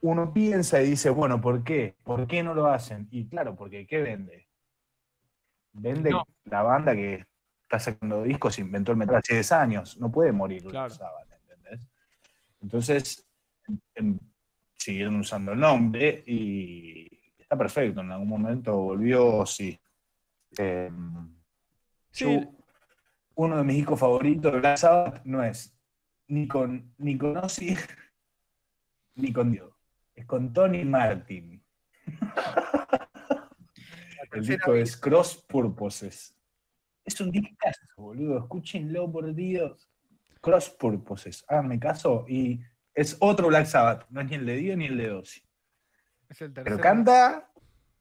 uno 0.00 0.32
piensa 0.32 0.82
y 0.82 0.90
dice, 0.90 1.10
bueno, 1.10 1.40
¿por 1.40 1.64
qué? 1.64 1.96
¿Por 2.04 2.26
qué 2.26 2.42
no 2.42 2.54
lo 2.54 2.66
hacen? 2.66 3.08
Y 3.10 3.26
claro, 3.28 3.56
porque 3.56 3.86
¿qué 3.86 4.00
vende? 4.02 4.48
Vende 5.72 6.10
No. 6.10 6.24
la 6.44 6.62
banda 6.62 6.94
que 6.94 7.26
está 7.62 7.78
sacando 7.78 8.22
discos, 8.22 8.58
inventó 8.58 8.92
el 8.92 8.98
metal 8.98 9.16
hace 9.16 9.34
10 9.34 9.52
años, 9.52 9.98
no 9.98 10.10
puede 10.10 10.32
morir 10.32 10.64
Claro. 10.64 10.94
¿entendés? 11.48 11.80
Entonces, 12.62 13.26
em, 13.94 14.18
siguieron 14.76 15.16
usando 15.16 15.52
el 15.52 15.58
nombre 15.60 16.22
y 16.26 17.08
está 17.38 17.56
perfecto, 17.58 18.00
en 18.00 18.12
algún 18.12 18.28
momento 18.28 18.76
volvió, 18.76 19.44
sí. 19.46 19.78
Em, 20.56 21.34
Sí, 22.10 22.24
yo- 22.24 22.50
uno 23.36 23.56
de 23.58 23.64
mis 23.64 23.76
discos 23.76 23.98
favoritos 24.00 24.52
de 24.52 24.58
Black 24.58 24.76
Sabbath 24.78 25.24
no 25.24 25.42
es 25.42 25.74
ni 26.28 26.46
con, 26.48 26.92
ni 26.98 27.16
con 27.16 27.36
Ozzy 27.36 27.76
ni 29.14 29.32
con 29.32 29.52
Dios. 29.52 29.72
Es 30.14 30.26
con 30.26 30.52
Tony 30.52 30.84
Martin. 30.84 31.62
El 34.32 34.44
disco 34.46 34.72
vez. 34.72 34.90
es 34.90 34.96
Cross 34.96 35.44
Purposes. 35.48 36.34
Es 37.04 37.20
un 37.20 37.30
discazo, 37.30 37.80
boludo. 37.96 38.38
Escúchenlo, 38.38 39.10
por 39.10 39.32
Dios. 39.34 39.88
Cross 40.40 40.70
Purposes. 40.70 41.44
Háganme 41.48 41.78
caso. 41.78 42.24
Y 42.28 42.60
es 42.94 43.16
otro 43.20 43.48
Black 43.48 43.66
Sabbath. 43.66 44.06
No 44.10 44.20
es 44.20 44.28
ni 44.28 44.34
el 44.36 44.44
de 44.46 44.56
Dio 44.56 44.76
ni 44.76 44.86
el 44.86 44.96
de 44.98 45.12
Ozzy. 45.12 45.40
Es 46.28 46.40
el 46.42 46.52
Pero 46.52 46.78
canta 46.78 47.50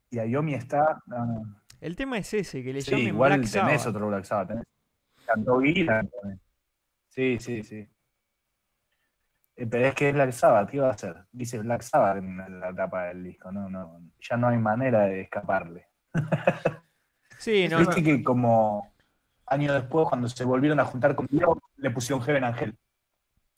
y 0.09 0.19
Ayomi 0.19 0.55
está. 0.55 1.01
no, 1.05 1.25
no. 1.25 1.61
el 1.79 1.95
tema 1.95 2.17
es 2.17 2.33
ese, 2.33 2.63
que 2.63 2.73
le 2.73 2.81
Sí, 2.81 2.91
llamen 2.91 3.07
igual 3.09 3.29
Black 3.39 3.51
tenés 3.51 3.81
Sabbath. 3.81 3.95
otro 3.95 4.07
Black 4.07 4.23
Sabbath. 4.25 4.49
tenés- 4.49 4.63
Cantó 5.25 5.59
Guilan 5.59 6.09
también. 6.09 6.41
Sí, 7.09 7.37
sí, 7.39 7.63
sí. 7.63 7.87
Eh, 9.55 9.65
Pero 9.67 9.85
es 9.87 9.95
que 9.95 10.09
es 10.09 10.13
Black 10.13 10.31
Sabbath, 10.31 10.69
¿qué 10.69 10.79
va 10.79 10.89
a 10.89 10.91
hacer? 10.91 11.15
Dice 11.31 11.59
Black 11.59 11.81
Sabbath 11.81 12.17
en 12.17 12.59
la 12.59 12.73
tapa 12.75 13.05
del 13.05 13.23
disco, 13.23 13.51
no, 13.51 13.69
no, 13.69 14.01
ya 14.19 14.37
no 14.37 14.49
hay 14.49 14.57
manera 14.57 15.01
de 15.05 15.21
escaparle. 15.21 15.87
Sí, 17.37 17.67
no, 17.67 17.79
Viste 17.79 18.01
que 18.01 18.23
como 18.23 18.91
años 19.47 19.73
después, 19.75 20.07
cuando 20.07 20.27
se 20.29 20.45
volvieron 20.45 20.79
a 20.79 20.85
juntar 20.85 21.15
con 21.15 21.27
Dios, 21.29 21.49
le 21.77 21.91
pusieron 21.91 22.23
Heaven 22.23 22.43
Angel. 22.45 22.75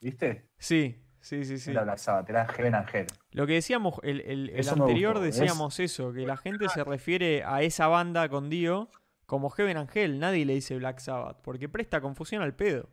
¿Viste? 0.02 0.50
sí, 0.58 1.00
sí, 1.22 1.46
sí, 1.46 1.58
sí. 1.60 1.72
Era 1.72 1.84
Black 1.84 1.98
Sabbath, 2.00 2.30
era 2.30 2.46
Heaven 2.48 2.76
Angel. 2.76 3.06
Lo 3.32 3.46
que 3.46 3.54
decíamos, 3.54 4.00
el, 4.04 4.22
el- 4.22 4.68
anterior 4.68 5.14
gustó, 5.20 5.26
decíamos 5.26 5.80
eso, 5.80 6.12
que 6.12 6.26
la 6.26 6.38
gente 6.38 6.68
se 6.70 6.84
refiere 6.84 7.44
a 7.44 7.62
esa 7.62 7.88
banda 7.88 8.28
con 8.30 8.50
Dio 8.50 8.90
como 9.28 9.50
Heaven 9.50 9.78
Angel, 9.78 10.20
nadie 10.20 10.46
le 10.46 10.54
dice 10.54 10.78
Black 10.78 11.00
Sabbath, 11.00 11.42
porque 11.44 11.68
presta 11.70 12.02
confusión 12.02 12.42
al 12.42 12.56
pedo. 12.56 12.90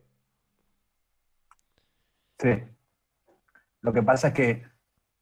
Sí. 2.37 2.61
Lo 3.79 3.93
que 3.93 4.03
pasa 4.03 4.27
es 4.27 4.33
que 4.33 4.67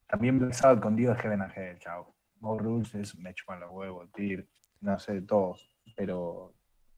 también 0.08 0.40
Black 0.40 0.52
Sabbath 0.52 0.82
con 0.82 0.96
Dios 0.96 1.16
es 1.16 1.22
Heaven 1.22 1.40
Angel, 1.40 1.78
chao. 1.78 2.14
Bob 2.40 2.60
Rules 2.60 2.94
es 2.96 3.16
me 3.16 3.32
chupan 3.32 3.60
los 3.60 3.70
huevos, 3.70 4.10
Tir, 4.12 4.46
no 4.80 4.98
sé, 4.98 5.22
todos. 5.22 5.70
Pero 5.96 6.52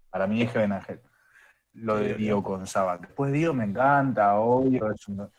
para 0.09 0.27
mí 0.27 0.43
es 0.43 0.51
Heaven 0.51 0.73
Angel. 0.73 1.01
Lo 1.75 1.97
de 1.97 2.15
Dio 2.15 2.43
con 2.43 2.67
Sabbath. 2.67 3.03
Después 3.03 3.31
Dio 3.35 3.53
me 3.53 3.65
encanta, 3.65 4.37
obvio. 4.37 4.91
Es 4.91 5.07
un... 5.09 5.31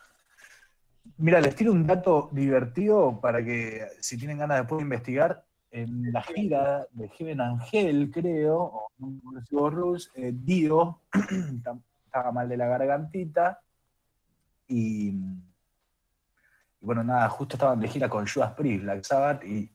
Mira, 1.17 1.41
les 1.41 1.55
tiro 1.55 1.71
un 1.71 1.87
dato 1.87 2.29
divertido 2.31 3.19
para 3.19 3.43
que 3.43 3.87
si 4.01 4.19
tienen 4.19 4.37
ganas 4.37 4.59
después 4.59 4.77
de 4.77 4.83
investigar. 4.83 5.46
En 5.71 6.11
la 6.13 6.21
gira 6.23 6.87
de 6.91 7.09
Heaven 7.09 7.41
Angel, 7.41 8.09
creo, 8.11 8.57
o 8.57 8.91
no 8.99 9.69
Rules, 9.69 10.11
eh, 10.15 10.31
Dio 10.33 11.01
estaba 12.05 12.31
mal 12.31 12.47
de 12.47 12.57
la 12.57 12.67
gargantita 12.67 13.59
y, 14.67 15.09
y 15.09 15.15
bueno, 16.81 17.03
nada, 17.03 17.29
justo 17.29 17.55
estaban 17.55 17.79
de 17.79 17.87
gira 17.87 18.09
con 18.09 18.27
Judas 18.27 18.53
Priest, 18.53 18.83
Black 18.83 19.03
Sabbath, 19.03 19.43
y 19.43 19.69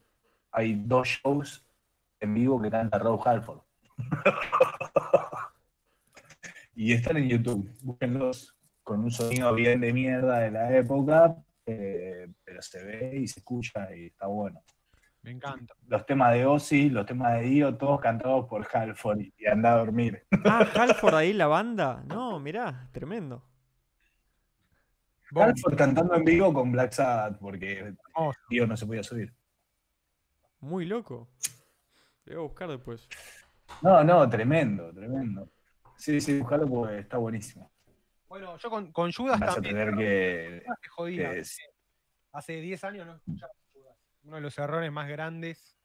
hay 0.52 0.74
dos 0.74 1.08
shows 1.08 1.64
en 2.20 2.34
vivo 2.34 2.60
que 2.60 2.70
canta 2.70 2.98
Rob 2.98 3.20
Halford. 3.26 3.60
y 6.74 6.92
están 6.92 7.16
en 7.16 7.28
YouTube, 7.28 7.70
búsquenlos 7.82 8.56
con 8.82 9.00
un 9.00 9.10
sonido 9.10 9.54
bien 9.54 9.80
de 9.80 9.92
mierda 9.92 10.40
de 10.40 10.50
la 10.50 10.76
época, 10.76 11.36
eh, 11.66 12.28
pero 12.44 12.62
se 12.62 12.84
ve 12.84 13.16
y 13.20 13.28
se 13.28 13.40
escucha 13.40 13.94
y 13.94 14.06
está 14.06 14.26
bueno. 14.26 14.62
Me 15.22 15.30
encanta. 15.30 15.74
Los 15.86 16.04
temas 16.04 16.32
de 16.34 16.44
Ozzy, 16.46 16.90
los 16.90 17.06
temas 17.06 17.34
de 17.34 17.42
Dio, 17.42 17.76
todos 17.76 18.00
cantados 18.00 18.46
por 18.48 18.66
Halford 18.72 19.20
y 19.20 19.46
anda 19.46 19.74
a 19.74 19.78
dormir. 19.78 20.26
Ah, 20.44 20.66
Halford 20.74 21.14
ahí 21.14 21.32
la 21.32 21.46
banda. 21.46 22.02
No, 22.06 22.40
mirá, 22.40 22.88
tremendo. 22.92 23.44
Halford 25.34 25.76
cantando 25.76 26.14
en 26.14 26.24
vivo 26.24 26.52
con 26.52 26.72
Black 26.72 26.92
Sabbath 26.92 27.38
porque. 27.38 27.94
Dio 28.50 28.66
no 28.66 28.76
se 28.76 28.86
podía 28.86 29.02
subir. 29.02 29.32
Muy 30.60 30.84
loco. 30.84 31.28
Le 32.24 32.34
voy 32.36 32.44
a 32.44 32.48
buscar 32.48 32.68
después. 32.68 33.08
No, 33.80 34.04
no, 34.04 34.28
tremendo, 34.28 34.92
tremendo. 34.92 35.48
Sí, 35.96 36.20
sí, 36.20 36.38
buscalo 36.38 36.66
porque 36.68 36.98
está 36.98 37.16
buenísimo. 37.18 37.70
Bueno, 38.28 38.56
yo 38.58 38.70
con, 38.70 38.92
con 38.92 39.12
Judas 39.12 39.38
Vas 39.40 39.50
a 39.50 39.54
también. 39.54 39.76
tener 39.76 39.94
que. 39.96 40.62
Que 41.06 41.38
es- 41.38 41.58
Hace 42.32 42.54
10 42.60 42.82
años 42.84 43.06
no 43.06 43.14
escuchaba 43.16 43.52
Judas. 43.52 43.61
Uno 44.24 44.36
de 44.36 44.42
los 44.42 44.56
errores 44.58 44.92
más 44.92 45.08
grandes. 45.08 45.76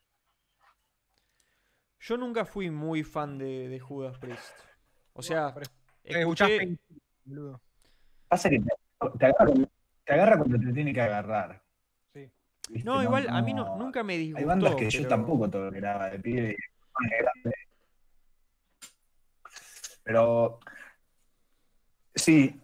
Yo 2.00 2.18
nunca 2.18 2.46
fui 2.46 2.70
muy 2.70 3.04
fan 3.04 3.38
de, 3.38 3.68
de 3.68 3.80
Judas 3.80 4.18
Priest. 4.20 4.54
O 5.14 5.22
sea, 5.22 5.54
Pero 6.04 6.20
escuchás 6.20 6.50
escuché, 6.52 6.80
boludo. 7.26 7.62
pasa 8.28 8.50
que 8.50 8.60
te, 8.60 8.68
te 9.18 9.26
agarra, 9.26 9.54
te 10.06 10.14
agarra 10.14 10.38
cuando 10.38 10.60
te 10.60 10.74
tiene 10.74 10.94
que 10.94 11.02
agarrar. 11.02 11.64
Sí. 12.14 12.32
¿viste? 12.70 12.88
No, 12.88 13.02
igual 13.02 13.28
a 13.30 13.42
mí 13.42 13.54
no, 13.54 13.76
nunca 13.78 14.04
me 14.04 14.18
disgustó. 14.18 14.40
Hay 14.40 14.46
bandas 14.46 14.76
que 14.76 14.90
yo 14.90 15.08
tampoco 15.08 15.50
toleraba 15.50 16.12
de 16.12 16.20
pibe. 16.20 16.58
Pero. 20.04 20.60
Sí, 22.14 22.60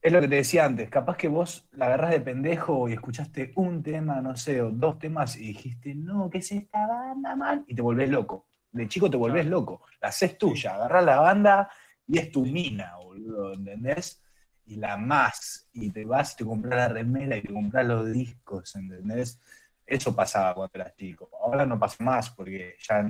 es 0.00 0.12
lo 0.12 0.20
que 0.20 0.28
te 0.28 0.36
decía 0.36 0.64
antes. 0.64 0.88
Capaz 0.90 1.16
que 1.16 1.28
vos 1.28 1.68
la 1.72 1.86
agarrás 1.86 2.10
de 2.12 2.20
pendejo 2.20 2.88
y 2.88 2.92
escuchaste 2.94 3.52
un 3.56 3.82
tema, 3.82 4.20
no 4.20 4.36
sé, 4.36 4.60
o 4.62 4.70
dos 4.70 4.98
temas 4.98 5.36
y 5.36 5.48
dijiste, 5.48 5.94
no, 5.94 6.30
¿qué 6.30 6.38
es 6.38 6.52
esta 6.52 6.86
banda, 6.86 7.34
man? 7.36 7.64
Y 7.66 7.74
te 7.74 7.82
volvés 7.82 8.08
loco. 8.10 8.48
De 8.70 8.86
chico 8.88 9.10
te 9.10 9.16
volvés 9.16 9.46
loco. 9.46 9.82
La 10.00 10.08
haces 10.08 10.38
tuya. 10.38 10.74
Agarrás 10.74 11.04
la 11.04 11.20
banda 11.20 11.70
y 12.06 12.18
es 12.18 12.30
tu 12.30 12.44
mina, 12.44 12.96
boludo, 12.96 13.54
¿entendés? 13.54 14.22
Y 14.66 14.76
la 14.76 14.96
más. 14.96 15.68
Y 15.72 15.90
te 15.90 16.04
vas, 16.04 16.36
te 16.36 16.44
compras 16.44 16.76
la 16.76 16.88
remera 16.88 17.36
y 17.36 17.42
te 17.42 17.52
compras 17.52 17.86
los 17.86 18.12
discos, 18.12 18.74
¿entendés? 18.76 19.40
Eso 19.86 20.14
pasaba 20.14 20.54
cuando 20.54 20.72
eras 20.74 20.94
chico. 20.96 21.30
Ahora 21.42 21.64
no 21.66 21.78
pasa 21.78 22.02
más 22.04 22.30
porque 22.30 22.76
ya 22.78 23.02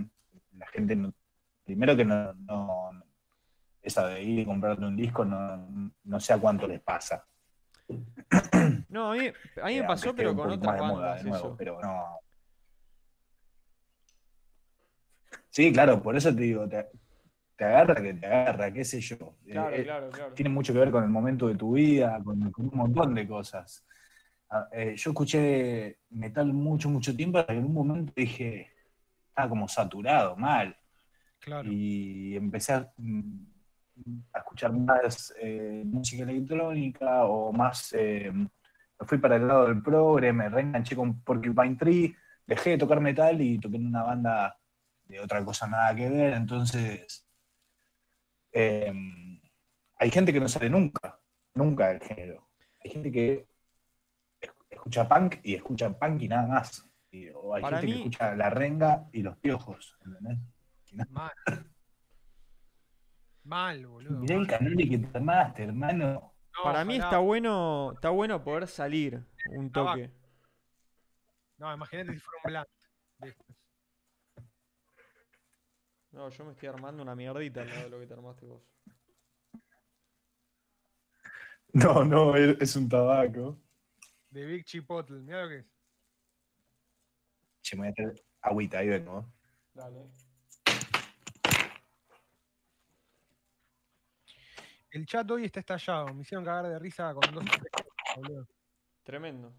la 0.56 0.66
gente 0.68 0.94
no. 0.96 1.12
Primero 1.64 1.96
que 1.96 2.04
no. 2.04 2.32
no- 2.34 2.90
esa 3.88 4.06
de 4.08 4.22
ir 4.22 4.38
y 4.40 4.44
comprarte 4.46 4.84
un 4.84 4.96
disco 4.96 5.24
no, 5.24 5.92
no 6.04 6.20
sé 6.20 6.32
a 6.32 6.38
cuánto 6.38 6.66
les 6.68 6.80
pasa. 6.80 7.26
No, 8.88 9.12
a 9.12 9.16
mí, 9.16 9.20
a 9.20 9.22
mí 9.22 9.30
Eh, 9.30 9.32
me 9.56 9.78
aunque 9.78 9.82
pasó, 9.86 10.14
pero 10.14 10.34
con 10.36 10.50
otras 10.50 10.60
más 10.62 10.74
de 10.76 10.86
moda 10.94 11.06
bandas. 11.08 11.24
de 11.24 11.30
nuevo, 11.30 11.46
eso. 11.48 11.56
pero 11.56 11.80
no. 11.80 12.04
Sí, 15.50 15.72
claro, 15.72 16.02
por 16.02 16.16
eso 16.16 16.34
te 16.34 16.42
digo, 16.42 16.68
te, 16.68 16.86
te 17.56 17.64
agarra 17.64 17.94
que 18.02 18.14
te 18.14 18.26
agarra, 18.26 18.72
qué 18.72 18.84
sé 18.84 19.00
yo. 19.00 19.36
Claro, 19.44 19.74
Eh, 19.76 19.82
claro, 19.84 20.10
claro. 20.10 20.34
tiene 20.34 20.50
mucho 20.50 20.72
que 20.72 20.78
ver 20.78 20.90
con 20.90 21.02
el 21.04 21.10
momento 21.10 21.48
de 21.48 21.56
tu 21.56 21.72
vida, 21.72 22.20
con, 22.22 22.50
con 22.52 22.66
un 22.66 22.76
montón 22.76 23.14
de 23.14 23.26
cosas. 23.26 23.84
Ah, 24.50 24.68
eh, 24.72 24.94
yo 24.96 25.10
escuché 25.10 25.98
metal 26.10 26.52
mucho, 26.52 26.88
mucho 26.88 27.14
tiempo, 27.14 27.38
hasta 27.38 27.52
que 27.52 27.58
en 27.58 27.66
un 27.66 27.74
momento 27.74 28.12
dije, 28.16 28.70
estaba 29.28 29.48
como 29.48 29.68
saturado, 29.68 30.36
mal. 30.36 30.76
Claro. 31.40 31.68
Y 31.70 32.36
empecé 32.36 32.72
a, 32.74 32.92
mm, 32.96 33.42
a 34.32 34.38
escuchar 34.38 34.72
más 34.72 35.32
eh, 35.40 35.82
música 35.86 36.22
electrónica 36.24 37.24
o 37.24 37.52
más. 37.52 37.92
eh, 37.96 38.32
fui 39.00 39.18
para 39.18 39.36
el 39.36 39.46
lado 39.46 39.66
del 39.68 39.82
progre, 39.82 40.32
me 40.32 40.48
reenganché 40.48 40.96
con 40.96 41.20
Porcupine 41.22 41.76
Tree, 41.76 42.14
dejé 42.46 42.70
de 42.70 42.78
tocar 42.78 43.00
metal 43.00 43.40
y 43.40 43.58
toqué 43.58 43.76
en 43.76 43.86
una 43.86 44.02
banda 44.02 44.58
de 45.04 45.20
otra 45.20 45.44
cosa 45.44 45.66
nada 45.66 45.94
que 45.94 46.08
ver, 46.10 46.32
entonces. 46.34 47.24
eh, 48.52 48.92
hay 50.00 50.10
gente 50.10 50.32
que 50.32 50.40
no 50.40 50.48
sale 50.48 50.70
nunca, 50.70 51.18
nunca 51.54 51.88
del 51.88 52.00
género. 52.00 52.48
Hay 52.84 52.90
gente 52.90 53.10
que 53.12 53.46
es- 54.40 54.50
escucha 54.70 55.08
punk 55.08 55.36
y 55.42 55.54
escucha 55.54 55.90
punk 55.98 56.22
y 56.22 56.28
nada 56.28 56.46
más. 56.46 56.84
O 57.34 57.54
hay 57.54 57.62
Para 57.62 57.78
gente 57.78 57.86
mí- 57.86 57.92
que 57.92 57.98
escucha 57.98 58.34
la 58.36 58.50
renga 58.50 59.08
y 59.12 59.22
los 59.22 59.36
piojos, 59.38 59.96
¿entendés? 60.04 60.38
Mal. 61.10 61.32
Mal, 63.48 63.86
boludo. 63.86 64.18
Mirá 64.20 64.34
el 64.36 64.46
canal 64.46 64.76
que 64.76 64.98
te 64.98 65.16
armaste, 65.16 65.64
hermano. 65.64 66.34
No, 66.54 66.62
Para 66.62 66.84
mí 66.84 66.96
está 66.96 67.18
bueno, 67.18 67.92
está 67.94 68.10
bueno 68.10 68.44
poder 68.44 68.66
salir 68.66 69.24
un 69.56 69.72
toque. 69.72 70.10
No, 71.56 71.72
imagínate 71.72 72.12
si 72.12 72.20
fuera 72.20 72.40
un 72.44 72.50
blunt. 72.52 72.68
de 73.20 73.28
estos. 73.30 73.56
No, 76.10 76.28
yo 76.28 76.44
me 76.44 76.52
estoy 76.52 76.68
armando 76.68 77.02
una 77.02 77.14
mierdita 77.14 77.62
al 77.62 77.68
lado 77.68 77.82
de 77.84 77.88
lo 77.88 78.00
que 78.00 78.06
te 78.06 78.12
armaste 78.12 78.44
vos. 78.44 78.62
No, 81.72 82.04
no, 82.04 82.36
es 82.36 82.76
un 82.76 82.88
tabaco. 82.88 83.58
De 84.28 84.44
Big 84.44 84.64
Chipotle. 84.64 85.20
Mira 85.20 85.44
lo 85.44 85.48
que 85.48 85.58
es. 85.60 85.66
Che, 87.62 87.76
me 87.76 87.82
voy 87.82 87.88
a 87.88 87.94
traer 87.94 88.24
agüita, 88.42 88.78
ahí 88.78 88.88
vengo. 88.88 89.24
Dale. 89.72 90.27
El 94.98 95.06
chat 95.06 95.30
hoy 95.30 95.44
está 95.44 95.60
estallado. 95.60 96.12
Me 96.12 96.22
hicieron 96.22 96.44
cagar 96.44 96.66
de 96.66 96.76
risa 96.76 97.14
con 97.14 97.32
dos. 97.32 97.44
boludo. 98.16 98.48
Tremendo. 99.04 99.52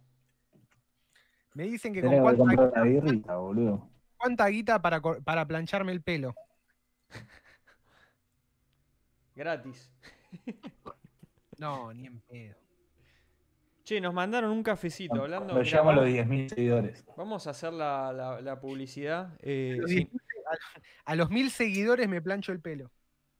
Me 1.53 1.63
dicen 1.63 1.93
que 1.93 2.01
con 2.01 2.19
cuánta, 2.19 2.81
birrita, 2.83 3.37
boludo. 3.37 3.89
cuánta 4.17 4.47
guita 4.47 4.81
para, 4.81 5.47
plancharme 5.47 5.93
el 5.93 6.01
pelo. 6.01 6.35
Gratis. 9.35 9.89
No, 11.57 11.93
ni 11.93 12.05
en 12.07 12.21
pedo. 12.21 12.55
Che, 13.83 13.99
nos 13.99 14.13
mandaron 14.13 14.49
un 14.51 14.63
cafecito 14.63 15.21
hablando. 15.21 15.53
Mirá, 15.55 15.65
llegamos 15.65 15.91
a 15.91 15.95
los 15.97 16.05
vamos, 16.05 16.27
10.000 16.29 16.47
seguidores. 16.47 17.05
vamos 17.17 17.47
a 17.47 17.49
hacer 17.49 17.73
la, 17.73 18.13
la- 18.13 18.39
la 18.39 18.57
publicidad. 18.61 19.33
eh, 19.41 19.75
Los 19.77 19.89
sí. 19.89 20.05
10.000 20.09 20.21
A 21.03 21.15
los 21.15 21.29
mil 21.29 21.51
seguidores 21.51 22.07
me 22.07 22.21
plancho 22.21 22.53
el 22.53 22.61
pelo. 22.61 22.89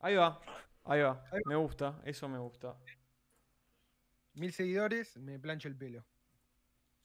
Ahí 0.01 0.15
va, 0.15 0.41
ahí 0.89 1.01
va. 1.01 1.23
Ahí 1.31 1.39
Me 1.45 1.55
gusta, 1.55 1.99
eso 2.03 2.27
me 2.27 2.37
gusta. 2.39 2.75
Mil 4.33 4.53
seguidores, 4.53 5.17
me 5.17 5.39
plancho 5.39 5.67
el 5.67 5.75
pelo. 5.75 6.05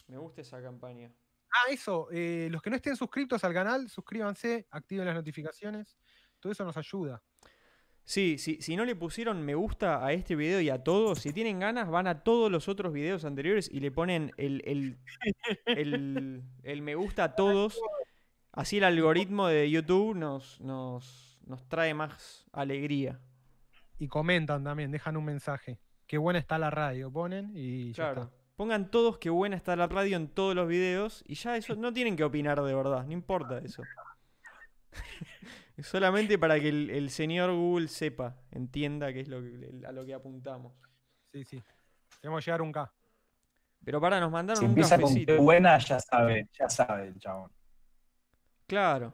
Me 0.09 0.19
gusta 0.19 0.43
esa 0.43 0.63
campaña. 0.63 1.11
Ah, 1.51 1.71
eso. 1.73 2.09
eh, 2.13 2.49
los 2.51 2.61
que 2.63 2.71
no 2.71 2.77
estén 2.77 2.97
suscritos 2.97 3.43
al 3.45 3.55
canal, 3.55 3.89
suscríbanse, 3.89 4.67
activen 4.71 5.07
las 5.07 5.15
notificaciones. 5.15 5.97
Todo 6.41 6.53
eso 6.53 6.65
nos 6.65 6.77
ayuda. 6.77 7.23
Sí, 8.07 8.37
sí, 8.37 8.59
si 8.61 8.77
no 8.77 8.85
le 8.85 8.95
pusieron 8.97 9.41
me 9.43 9.55
gusta 9.55 10.05
a 10.05 10.13
este 10.13 10.37
video 10.37 10.61
y 10.61 10.69
a 10.69 10.85
todos, 10.85 11.21
si 11.21 11.33
tienen 11.33 11.59
ganas, 11.59 11.89
van 11.89 12.07
a 12.07 12.23
todos 12.23 12.53
los 12.53 12.69
otros 12.69 12.93
videos 12.93 13.25
anteriores 13.25 13.71
y 13.73 13.81
le 13.81 13.91
ponen 13.91 14.31
el, 14.37 14.61
el, 14.67 14.99
el- 15.65 16.43
el 16.63 16.83
me 16.83 16.95
gusta 16.97 17.25
a 17.25 17.35
todos. 17.35 17.81
Así 18.53 18.77
el 18.77 18.85
algoritmo 18.85 19.49
de 19.49 19.71
YouTube 19.71 20.15
nos, 20.15 20.61
nos, 20.61 21.39
nos 21.47 21.67
trae 21.67 21.95
más 21.95 22.45
alegría. 22.53 23.21
Y 23.99 24.09
comentan 24.09 24.65
también, 24.65 24.91
dejan 24.91 25.17
un 25.17 25.25
mensaje. 25.25 25.79
Qué 26.07 26.19
buena 26.19 26.39
está 26.39 26.59
la 26.59 26.71
radio, 26.71 27.11
ponen 27.11 27.53
y 27.55 27.93
ya 27.93 28.05
Claro. 28.13 28.23
está. 28.25 28.37
Pongan 28.57 28.91
todos 28.91 29.19
que 29.19 29.31
buena 29.31 29.57
está 29.57 29.75
la 29.75 29.89
radio 29.89 30.17
en 30.17 30.29
todos 30.29 30.55
los 30.55 30.69
videos 30.69 31.25
y 31.27 31.35
ya 31.35 31.57
eso 31.57 31.75
no 31.75 31.93
tienen 31.93 32.15
que 32.17 32.23
opinar 32.25 32.63
de 32.63 32.75
verdad, 32.75 33.05
no 33.05 33.13
importa 33.13 33.59
eso. 33.59 33.83
Es 35.77 35.89
solamente 35.89 36.39
para 36.39 36.61
que 36.61 36.69
el, 36.69 36.89
el 36.91 37.11
señor 37.11 37.51
Google 37.51 37.89
sepa, 37.89 38.37
entienda 38.53 39.13
qué 39.13 39.21
es 39.23 39.29
lo 39.29 39.43
que, 39.43 39.81
a 39.85 39.91
lo 39.91 40.05
que 40.05 40.15
apuntamos. 40.15 40.73
Sí, 41.33 41.43
sí. 41.45 41.61
Tenemos 42.21 42.45
que 42.45 42.49
llegar 42.49 42.61
a 42.61 42.63
un 42.63 42.71
K. 42.71 42.93
Pero 43.85 44.01
para, 44.01 44.21
nos 44.21 44.31
mandaron 44.31 44.61
Si 44.61 44.65
un 44.67 44.71
empieza 44.71 45.01
con 45.01 45.13
qué 45.13 45.37
buena, 45.37 45.77
ya 45.79 45.99
sabe, 45.99 46.49
ya 46.57 46.69
sabe 46.69 47.09
el 47.09 47.19
chabón. 47.19 47.51
Claro. 48.69 49.13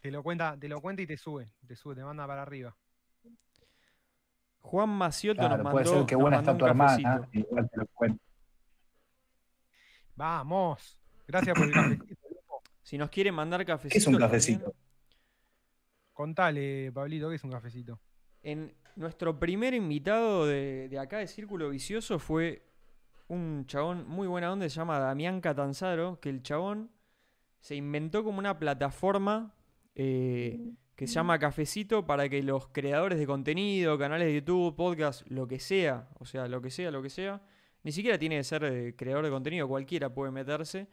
Te 0.00 0.10
lo 0.10 0.22
cuenta, 0.22 0.56
te 0.58 0.66
lo 0.66 0.80
cuenta 0.80 1.02
y 1.02 1.06
te 1.06 1.18
sube. 1.18 1.52
Te 1.66 1.76
sube, 1.76 1.94
te 1.94 2.02
manda 2.02 2.26
para 2.26 2.40
arriba. 2.40 2.74
Juan 4.64 4.88
Macioto 4.88 5.40
Claro, 5.40 5.62
nos 5.62 5.72
puede 5.72 5.84
mandó, 5.84 5.98
ser 5.98 6.06
que 6.06 6.16
buena 6.16 6.38
está 6.38 6.56
tu 6.56 6.64
hermana, 6.64 7.28
igual 7.32 7.68
te 7.70 7.76
lo 7.76 7.86
cuento. 7.88 8.22
Vamos. 10.16 10.98
Gracias 11.28 11.54
por 11.54 11.66
el 11.66 11.72
cafecito. 11.72 12.16
Si 12.82 12.96
nos 12.96 13.10
quiere 13.10 13.30
mandar 13.30 13.64
cafecito. 13.66 13.92
¿Qué 13.92 13.98
es 13.98 14.06
un 14.06 14.14
también, 14.14 14.30
cafecito? 14.30 14.74
Contale, 16.14 16.90
Pablito, 16.92 17.28
¿qué 17.28 17.36
es 17.36 17.44
un 17.44 17.50
cafecito? 17.50 18.00
En 18.42 18.74
nuestro 18.96 19.38
primer 19.38 19.74
invitado 19.74 20.46
de, 20.46 20.88
de 20.88 20.98
acá 20.98 21.18
de 21.18 21.26
Círculo 21.26 21.68
Vicioso 21.68 22.18
fue 22.18 22.66
un 23.28 23.66
chabón 23.66 24.08
muy 24.08 24.26
buena 24.26 24.50
onda, 24.50 24.68
se 24.68 24.76
llama 24.76 24.98
Damián 24.98 25.42
Catanzaro, 25.42 26.20
que 26.20 26.30
el 26.30 26.42
chabón 26.42 26.90
se 27.60 27.74
inventó 27.74 28.24
como 28.24 28.38
una 28.38 28.58
plataforma 28.58 29.54
eh, 29.94 30.72
que 30.96 31.06
se 31.06 31.14
llama 31.14 31.38
Cafecito 31.38 32.06
para 32.06 32.28
que 32.28 32.42
los 32.42 32.68
creadores 32.68 33.18
de 33.18 33.26
contenido, 33.26 33.98
canales 33.98 34.28
de 34.28 34.34
YouTube, 34.34 34.76
podcast, 34.76 35.26
lo 35.28 35.48
que 35.48 35.58
sea, 35.58 36.08
o 36.18 36.24
sea, 36.24 36.46
lo 36.46 36.60
que 36.60 36.70
sea, 36.70 36.90
lo 36.90 37.02
que 37.02 37.10
sea, 37.10 37.42
ni 37.82 37.92
siquiera 37.92 38.18
tiene 38.18 38.36
que 38.36 38.44
ser 38.44 38.64
eh, 38.64 38.94
creador 38.96 39.24
de 39.24 39.30
contenido, 39.30 39.68
cualquiera 39.68 40.14
puede 40.14 40.30
meterse. 40.30 40.88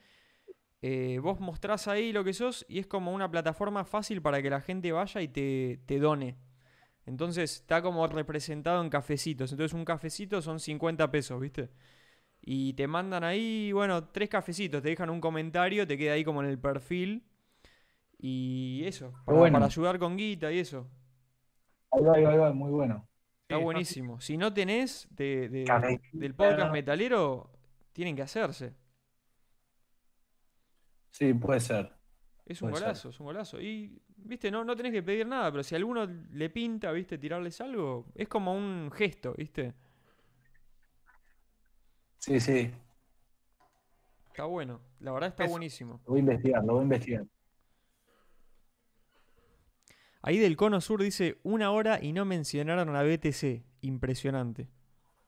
Eh, 0.82 1.20
vos 1.22 1.40
mostrás 1.40 1.88
ahí 1.88 2.12
lo 2.12 2.24
que 2.24 2.34
sos 2.34 2.66
y 2.68 2.80
es 2.80 2.88
como 2.88 3.14
una 3.14 3.30
plataforma 3.30 3.86
fácil 3.86 4.22
para 4.22 4.42
que 4.42 4.50
la 4.50 4.62
gente 4.62 4.92
vaya 4.92 5.22
y 5.22 5.28
te, 5.28 5.80
te 5.86 6.00
done. 6.00 6.38
Entonces 7.06 7.54
está 7.54 7.82
como 7.82 8.06
representado 8.08 8.82
en 8.84 8.90
cafecitos. 8.90 9.52
Entonces 9.52 9.74
un 9.74 9.86
cafecito 9.86 10.42
son 10.42 10.60
50 10.60 11.12
pesos, 11.12 11.40
¿viste? 11.40 11.70
Y 12.42 12.74
te 12.74 12.88
mandan 12.88 13.24
ahí, 13.24 13.72
bueno, 13.72 14.06
tres 14.10 14.30
cafecitos, 14.30 14.82
te 14.82 14.90
dejan 14.90 15.12
un 15.12 15.22
comentario, 15.22 15.86
te 15.86 15.98
queda 15.98 16.14
ahí 16.14 16.24
como 16.24 16.42
en 16.42 16.50
el 16.50 16.60
perfil. 16.60 17.24
Y 18.24 18.84
eso, 18.86 19.14
para, 19.26 19.38
bueno. 19.38 19.54
para 19.56 19.66
ayudar 19.66 19.98
con 19.98 20.16
guita 20.16 20.52
y 20.52 20.60
eso. 20.60 20.88
Ahí 21.92 22.04
va, 22.04 22.14
ahí 22.16 22.24
va, 22.24 22.32
ahí 22.32 22.38
va, 22.38 22.54
muy 22.54 22.70
bueno. 22.72 23.08
Está 23.42 23.58
Sí, 23.58 23.64
buenísimo. 23.64 24.22
Si 24.22 24.38
no 24.38 24.54
tenés 24.54 25.08
de, 25.12 25.50
de- 25.50 25.64
Cafecito. 25.66 26.18
del 26.20 26.36
podcast 26.36 26.72
metalero, 26.72 27.52
tienen 27.94 28.16
que 28.16 28.22
hacerse. 28.22 28.76
Sí, 31.10 31.34
puede 31.34 31.60
ser. 31.60 31.92
Es 32.46 32.62
un 32.62 32.70
Puede 32.70 32.80
ser. 32.80 32.88
golazo, 32.90 33.10
es 33.10 33.20
un 33.20 33.26
golazo. 33.26 33.60
Y, 33.62 34.02
viste, 34.18 34.52
no, 34.52 34.64
no 34.64 34.76
tenés 34.76 34.92
que 34.92 35.04
pedir 35.04 35.26
nada, 35.28 35.52
pero 35.52 35.64
si 35.64 35.76
a 35.76 35.78
alguno 35.78 36.06
le 36.06 36.50
pinta, 36.50 36.92
viste, 36.92 37.18
tirarles 37.18 37.60
algo, 37.60 38.06
es 38.16 38.28
como 38.28 38.54
un 38.54 38.92
gesto, 38.92 39.34
viste. 39.38 39.74
Sí, 42.20 42.40
sí. 42.40 42.72
Está 44.28 44.46
bueno, 44.46 44.80
la 45.00 45.12
verdad 45.12 45.30
está 45.30 45.48
buenísimo. 45.48 46.02
Lo 46.06 46.12
voy 46.12 46.20
a 46.20 46.22
investigar, 46.22 46.64
lo 46.64 46.74
voy 46.74 46.80
a 46.82 46.84
investigar. 46.84 47.26
Ahí 50.24 50.38
del 50.38 50.56
Cono 50.56 50.82
Sur 50.82 51.02
dice 51.02 51.40
una 51.44 51.72
hora 51.72 52.00
y 52.02 52.14
no 52.14 52.26
mencionaron 52.26 52.96
a 52.96 53.04
BTC. 53.04 53.64
Impresionante. 53.82 54.68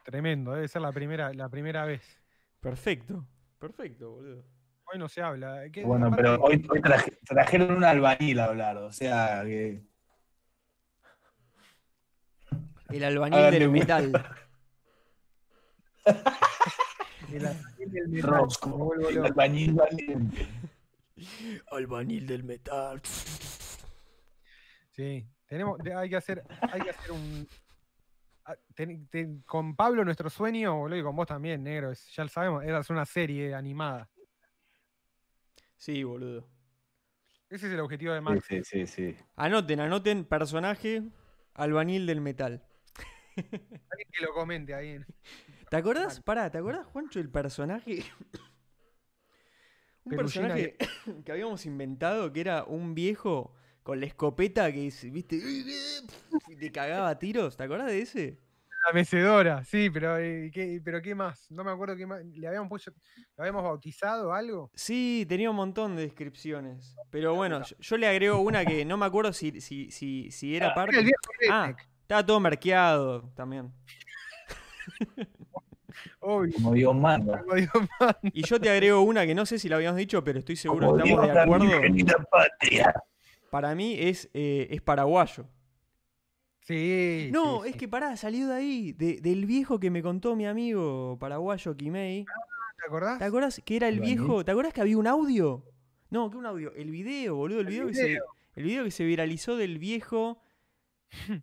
Tremendo, 0.03 0.51
debe 0.53 0.67
ser 0.67 0.81
la 0.81 0.91
primera, 0.91 1.33
la 1.33 1.49
primera 1.49 1.85
vez. 1.85 2.21
Perfecto, 2.59 3.25
perfecto, 3.57 4.11
boludo. 4.11 4.43
Hoy 4.91 4.99
no 4.99 5.07
se 5.09 5.21
habla. 5.21 5.63
¿Qué- 5.71 5.83
Bueno, 5.83 6.11
pero 6.15 6.35
hoy, 6.41 6.63
hoy 6.69 6.81
traje- 6.81 7.17
trajeron 7.25 7.71
un 7.73 7.83
albañil 7.83 8.39
a 8.39 8.45
hablar, 8.45 8.77
o 8.77 8.91
sea 8.91 9.41
que. 9.45 9.81
El 12.89 13.03
albañil 13.03 13.39
Háganle 13.39 13.59
del 13.59 13.69
metal. 13.71 14.11
el 17.33 17.45
albañil 17.47 17.91
del 17.91 18.07
metal, 18.09 18.29
Rosco, 18.29 18.93
el 19.09 19.25
albañil 19.25 19.73
valiente. 19.73 20.47
albañil 21.71 22.27
del 22.27 22.43
metal. 22.43 23.01
Sí, 24.95 25.27
tenemos, 25.47 25.79
hay 25.95 26.09
que 26.09 26.15
hacer, 26.15 26.43
hay 26.71 26.81
que 26.81 26.89
hacer 26.91 27.11
un. 27.11 27.47
ah, 28.45 28.55
ten- 28.75 29.07
ten- 29.07 29.41
con 29.41 29.75
Pablo 29.75 30.05
nuestro 30.05 30.29
sueño, 30.29 30.75
boludo, 30.77 30.99
y 30.99 31.03
con 31.03 31.15
vos 31.15 31.27
también, 31.27 31.63
negro, 31.63 31.91
es- 31.91 32.07
ya 32.15 32.23
lo 32.23 32.29
sabemos, 32.29 32.63
era 32.63 32.77
hacer 32.77 32.95
una 32.95 33.05
serie 33.05 33.55
animada. 33.55 34.09
Sí, 35.75 36.03
boludo. 36.03 36.47
Ese 37.49 37.67
es 37.67 37.73
el 37.73 37.79
objetivo 37.79 38.13
de 38.13 38.21
Max. 38.21 38.45
sí, 38.47 38.63
sí, 38.63 38.87
sí. 38.87 39.15
Anoten, 39.35 39.79
anoten 39.79 40.25
personaje 40.25 41.03
albañil 41.55 42.05
del 42.05 42.21
metal. 42.21 42.63
Alguien 43.91 44.09
que 44.11 44.23
lo 44.25 44.33
comente 44.33 44.73
ahí. 44.73 44.89
en- 44.89 45.05
¿Te 45.69 45.77
acordás? 45.77 46.21
Pará, 46.21 46.51
¿te 46.51 46.59
acordás, 46.59 46.85
Juancho, 46.87 47.19
el 47.19 47.29
personaje? 47.29 48.03
un 50.05 50.15
personaje 50.17 50.77
que 51.25 51.31
habíamos 51.31 51.65
inventado 51.65 52.31
que 52.31 52.41
era 52.41 52.63
un 52.63 52.93
viejo 52.93 53.55
con 53.83 53.99
la 53.99 54.05
escopeta 54.05 54.71
que, 54.71 54.87
es, 54.87 55.11
viste, 55.11 55.35
y 56.47 56.55
te 56.55 56.71
cagaba 56.71 57.09
a 57.09 57.19
tiros. 57.19 57.55
¿Te 57.55 57.63
acordás 57.63 57.87
de 57.87 58.01
ese? 58.01 58.39
La 58.87 58.93
mecedora, 58.93 59.63
sí, 59.63 59.89
pero, 59.89 60.17
eh, 60.17 60.51
¿qué, 60.53 60.81
pero 60.83 61.01
¿qué 61.01 61.15
más? 61.15 61.49
No 61.49 61.63
me 61.63 61.71
acuerdo 61.71 61.95
qué 61.95 62.05
más. 62.05 62.21
¿Le 62.25 62.45
habíamos 62.47 62.67
puesto, 62.67 62.91
lo 63.37 63.43
habíamos 63.43 63.63
bautizado 63.63 64.29
o 64.29 64.33
algo? 64.33 64.71
Sí, 64.73 65.25
tenía 65.29 65.49
un 65.49 65.55
montón 65.55 65.95
de 65.95 66.01
descripciones. 66.01 66.93
Pero 67.09 67.33
bueno, 67.33 67.63
yo, 67.63 67.77
yo 67.79 67.97
le 67.97 68.07
agrego 68.07 68.39
una 68.39 68.65
que 68.65 68.83
no 68.83 68.97
me 68.97 69.05
acuerdo 69.05 69.31
si, 69.31 69.61
si, 69.61 69.89
si, 69.89 70.29
si 70.31 70.55
era 70.57 70.65
Era 70.65 70.73
el 70.73 70.75
parte. 70.75 71.01
viejo 71.01 71.15
Ah. 71.49 71.73
Estaba 72.01 72.25
todo 72.25 72.39
marqueado 72.41 73.31
también. 73.35 73.71
Obvio. 76.19 76.53
Como 76.55 76.73
Dios 76.73 76.93
manda. 76.93 77.39
como 77.39 77.55
Dios 77.55 77.69
manda. 77.99 78.19
Y 78.33 78.43
yo 78.45 78.59
te 78.59 78.69
agrego 78.69 79.01
una 79.01 79.25
que 79.25 79.33
no 79.33 79.45
sé 79.45 79.59
si 79.59 79.69
la 79.69 79.77
habíamos 79.77 79.97
dicho, 79.97 80.21
pero 80.25 80.39
estoy 80.39 80.57
seguro 80.57 80.95
que 80.95 81.03
estamos 81.03 81.07
Dios 81.07 81.27
de 81.29 81.33
la 81.33 81.43
acuerdo. 81.43 81.65
Para 83.53 83.75
mí 83.75 83.95
es, 83.99 84.31
eh, 84.33 84.65
es 84.71 84.81
paraguayo. 84.81 85.45
Sí. 86.61 87.29
No, 87.31 87.61
sí, 87.61 87.67
es 87.67 87.73
sí. 87.73 87.77
que 87.81 87.87
pará, 87.87 88.17
salió 88.17 88.47
de 88.47 88.53
ahí, 88.55 88.93
de- 88.93 89.19
del 89.21 89.45
viejo 89.45 89.79
que 89.79 89.91
me 89.91 90.01
contó 90.01 90.35
mi 90.35 90.47
amigo 90.47 91.17
paraguayo 91.19 91.77
Kimei. 91.77 92.25
¿Te 92.25 92.85
acordás? 92.87 93.19
¿Te 93.19 93.25
acordás 93.25 93.61
que 93.63 93.75
era 93.75 93.87
el 93.89 93.99
viejo? 93.99 94.43
¿Te 94.43 94.49
acordás 94.49 94.73
que 94.73 94.81
había 94.81 94.97
un 94.97 95.05
audio? 95.05 95.63
No, 96.09 96.31
¿qué 96.31 96.37
un 96.37 96.47
audio? 96.47 96.73
El 96.73 96.89
video, 96.89 97.35
boludo, 97.35 97.59
el 97.59 97.67
video, 97.67 97.87
que 97.89 97.93
se, 97.93 98.17
el 98.55 98.63
video 98.63 98.83
que 98.85 98.89
se 98.91 99.05
viralizó 99.05 99.55
del 99.55 99.77
viejo. 99.77 100.41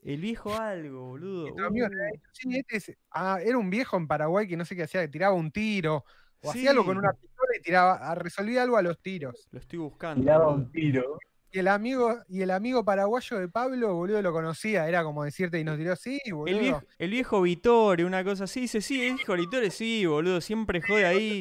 El 0.02 0.20
viejo 0.20 0.52
algo, 0.52 1.10
boludo. 1.10 1.54
Amigo 1.64 1.86
sí, 2.32 2.48
este 2.58 2.76
es- 2.78 2.92
ah, 3.12 3.38
era 3.40 3.56
un 3.56 3.70
viejo 3.70 3.96
en 3.96 4.08
Paraguay 4.08 4.48
que 4.48 4.56
no 4.56 4.64
sé 4.64 4.74
qué 4.74 4.82
hacía, 4.82 5.02
que 5.02 5.08
tiraba 5.12 5.34
un 5.36 5.52
tiro 5.52 6.04
o 6.40 6.50
Sí. 6.52 6.58
hacía 6.58 6.70
algo 6.72 6.84
con 6.84 6.98
una 6.98 7.12
pistola 7.12 7.52
y 7.56 7.62
tiraba, 7.62 7.94
ah, 8.02 8.16
resolvía 8.16 8.64
algo 8.64 8.76
a 8.78 8.82
los 8.82 9.00
tiros. 9.00 9.48
lo 9.52 9.60
estoy 9.60 9.78
buscando. 9.78 10.22
Tiraba 10.22 10.46
boludo. 10.46 10.64
un 10.64 10.72
tiro. 10.72 11.18
Y 11.52 11.58
el 11.58 11.68
amigo, 11.68 12.16
y 12.28 12.42
el 12.42 12.50
amigo 12.50 12.84
paraguayo 12.84 13.38
de 13.38 13.48
Pablo, 13.48 13.94
boludo, 13.94 14.22
lo 14.22 14.32
conocía, 14.32 14.88
era 14.88 15.02
como 15.02 15.24
decirte 15.24 15.58
y 15.58 15.64
nos 15.64 15.78
tiró, 15.78 15.96
sí, 15.96 16.20
boludo. 16.30 16.46
El 16.46 16.60
viejo, 16.60 16.82
el 16.98 17.10
viejo 17.10 17.42
Vitore, 17.42 18.04
una 18.04 18.22
cosa 18.22 18.44
así, 18.44 18.60
dice, 18.60 18.80
sí, 18.80 19.02
el 19.02 19.14
viejo 19.14 19.34
Vitore, 19.34 19.70
sí, 19.70 20.06
boludo, 20.06 20.40
siempre 20.40 20.80
jode 20.80 21.06
ahí. 21.06 21.40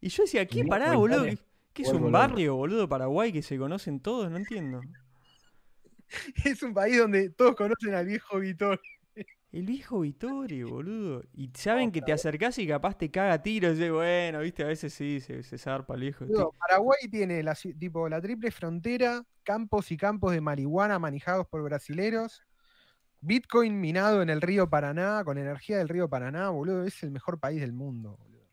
Y 0.00 0.08
yo 0.08 0.24
decía, 0.24 0.46
¿qué 0.46 0.64
pará, 0.64 0.96
boludo? 0.96 1.22
Vitore. 1.22 1.36
¿Qué, 1.72 1.82
qué 1.84 1.88
es 1.88 1.94
un 1.94 2.10
barrio, 2.10 2.56
boludo, 2.56 2.88
Paraguay 2.88 3.32
que 3.32 3.42
se 3.42 3.56
conocen 3.56 4.00
todos? 4.00 4.30
No 4.30 4.36
entiendo. 4.36 4.80
Es 6.44 6.62
un 6.62 6.74
país 6.74 6.98
donde 6.98 7.30
todos 7.30 7.56
conocen 7.56 7.94
al 7.94 8.06
viejo 8.06 8.38
Vitor. 8.38 8.80
El 9.52 9.66
viejo 9.66 10.00
Vitore, 10.00 10.64
boludo. 10.64 11.24
Y 11.34 11.50
saben 11.54 11.92
que 11.92 12.00
te 12.02 12.12
acercás 12.12 12.58
y 12.58 12.66
capaz 12.66 12.96
te 12.96 13.10
caga 13.10 13.42
tiros. 13.42 13.78
Y 13.78 13.90
bueno, 13.90 14.40
viste, 14.40 14.64
a 14.64 14.66
veces 14.66 14.92
sí, 14.92 15.20
se, 15.20 15.42
se 15.42 15.58
zarpa 15.58 15.94
el 15.94 16.00
viejo. 16.00 16.24
Paraguay 16.58 17.08
tiene 17.10 17.42
la, 17.42 17.54
tipo, 17.54 18.08
la 18.08 18.20
triple 18.20 18.50
frontera, 18.50 19.24
campos 19.42 19.92
y 19.92 19.96
campos 19.96 20.32
de 20.32 20.40
marihuana 20.40 20.98
manejados 20.98 21.46
por 21.46 21.62
brasileros, 21.62 22.42
Bitcoin 23.24 23.80
minado 23.80 24.20
en 24.20 24.30
el 24.30 24.40
río 24.40 24.68
Paraná, 24.68 25.22
con 25.24 25.38
energía 25.38 25.78
del 25.78 25.88
río 25.88 26.08
Paraná, 26.08 26.50
boludo, 26.50 26.84
es 26.84 27.04
el 27.04 27.12
mejor 27.12 27.38
país 27.38 27.60
del 27.60 27.72
mundo, 27.72 28.16
boludo. 28.18 28.48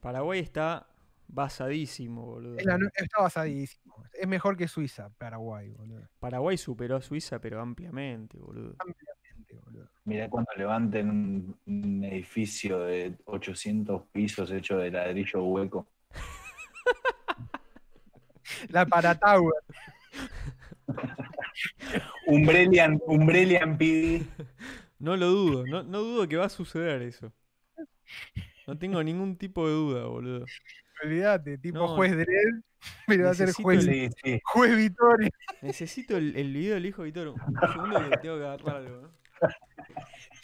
Paraguay 0.00 0.40
está 0.40 0.88
basadísimo, 1.28 2.24
boludo. 2.24 2.56
Es 2.56 2.64
la 2.64 2.78
está 2.94 3.20
basadísimo. 3.20 4.02
Es 4.14 4.26
mejor 4.26 4.56
que 4.56 4.68
Suiza, 4.68 5.10
Paraguay, 5.18 5.70
boludo. 5.72 6.08
Paraguay 6.18 6.56
superó 6.56 6.96
a 6.96 7.02
Suiza, 7.02 7.38
pero 7.40 7.60
ampliamente, 7.60 8.38
boludo. 8.38 8.74
Ampliamente, 8.78 9.23
boludo. 9.64 9.88
Mirá 10.04 10.28
cuando 10.28 10.50
levanten 10.56 11.08
un, 11.10 11.56
un 11.66 12.04
edificio 12.04 12.80
de 12.80 13.14
800 13.24 14.02
pisos 14.12 14.50
hecho 14.50 14.76
de 14.78 14.90
ladrillo 14.90 15.42
hueco. 15.44 15.86
La 18.68 18.84
Paratower. 18.86 19.54
Umbrelian, 22.26 23.00
Umbrelian 23.06 23.78
PD. 23.78 24.22
No 24.98 25.16
lo 25.16 25.26
dudo, 25.28 25.64
no, 25.66 25.82
no 25.82 26.00
dudo 26.00 26.28
que 26.28 26.36
va 26.36 26.46
a 26.46 26.50
suceder 26.50 27.02
eso. 27.02 27.32
No 28.66 28.78
tengo 28.78 29.02
ningún 29.02 29.36
tipo 29.36 29.66
de 29.66 29.74
duda, 29.74 30.06
boludo. 30.06 30.46
Olvídate, 31.02 31.58
tipo 31.58 31.78
No. 31.78 31.88
juez 31.88 32.12
Dredd, 32.12 32.62
pero 33.06 33.24
va 33.24 33.30
a 33.30 33.34
ser 33.34 33.46
Necesito 33.48 33.62
juez, 33.64 33.86
el- 33.86 33.94
Sí, 33.94 34.08
sí. 34.22 34.40
juez 34.44 34.76
Vittorio. 34.76 35.30
Necesito 35.62 36.16
el, 36.16 36.36
el 36.36 36.52
video 36.52 36.74
del 36.74 36.86
hijo 36.86 37.02
de 37.02 37.06
Vitor. 37.06 37.28
Un 37.28 37.72
segundo 37.72 38.10
que 38.10 38.16
tengo 38.18 38.38
que 38.38 38.44
agarrar 38.44 38.76
algo, 38.76 39.00
¿no? 39.02 39.10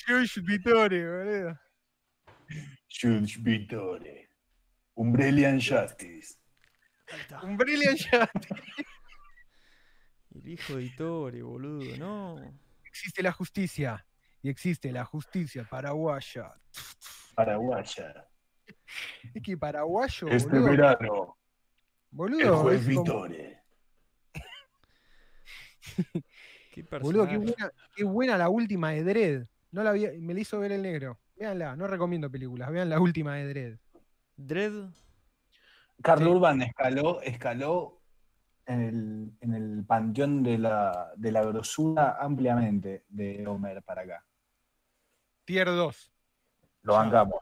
Juez 0.07 0.35
Vittorio, 0.43 1.19
boludo. 1.19 1.61
Judge 2.89 3.39
Vittore. 3.41 4.29
Umbrelian 4.95 5.59
Justice. 5.61 6.37
Brilliant 7.57 7.99
shot. 7.99 8.31
El 10.35 10.49
hijo 10.49 10.75
de 10.77 10.83
Vitore, 10.83 11.43
boludo, 11.43 11.97
no. 11.97 12.61
Existe 12.85 13.23
la 13.23 13.33
justicia. 13.33 14.05
Y 14.43 14.49
existe 14.49 14.91
la 14.93 15.05
justicia 15.05 15.65
paraguaya. 15.65 16.53
Paraguaya. 17.35 18.27
Es 19.35 19.43
que 19.43 19.57
paraguayo, 19.57 20.29
Este 20.29 20.49
boludo. 20.51 20.71
verano, 20.71 21.37
el 21.37 22.17
Boludo, 22.17 22.59
juez 22.62 22.81
es 22.89 22.95
como- 22.95 23.03
Vittore. 23.05 23.62
Qué 26.85 26.98
boludo, 26.98 27.27
qué 27.28 27.36
buena, 27.36 27.73
qué 27.94 28.05
buena 28.05 28.39
la 28.39 28.48
última 28.48 28.90
de 28.93 29.05
Dredd. 29.05 29.47
No 29.73 29.82
la 29.82 29.93
vi, 29.93 30.07
me 30.19 30.35
la 30.35 30.40
hizo 30.40 30.59
ver 30.59 30.73
el 30.73 30.82
negro. 30.82 31.19
Véanla, 31.36 31.77
no 31.77 31.86
recomiendo 31.86 32.31
películas, 32.31 32.70
vean 32.70 32.89
la 32.90 33.01
última 33.01 33.36
de 33.36 33.48
Dredd. 33.48 33.78
Dredd, 34.36 34.90
Carl 36.02 36.23
Sí. 36.23 36.28
Urban 36.28 36.62
escaló, 36.62 37.20
escaló 37.23 38.01
en 38.66 38.81
el, 38.81 39.32
en 39.40 39.55
el 39.55 39.85
panteón 39.85 40.43
de 40.43 40.59
la, 40.59 41.12
de 41.16 41.32
la 41.32 41.44
grosura 41.44 42.16
ampliamente 42.20 43.05
de 43.09 43.47
Homer 43.47 43.82
para 43.82 44.02
acá. 44.02 44.24
Tier 45.44 45.66
2. 45.66 46.12
Lo 46.82 46.94
bancamos. 46.94 47.40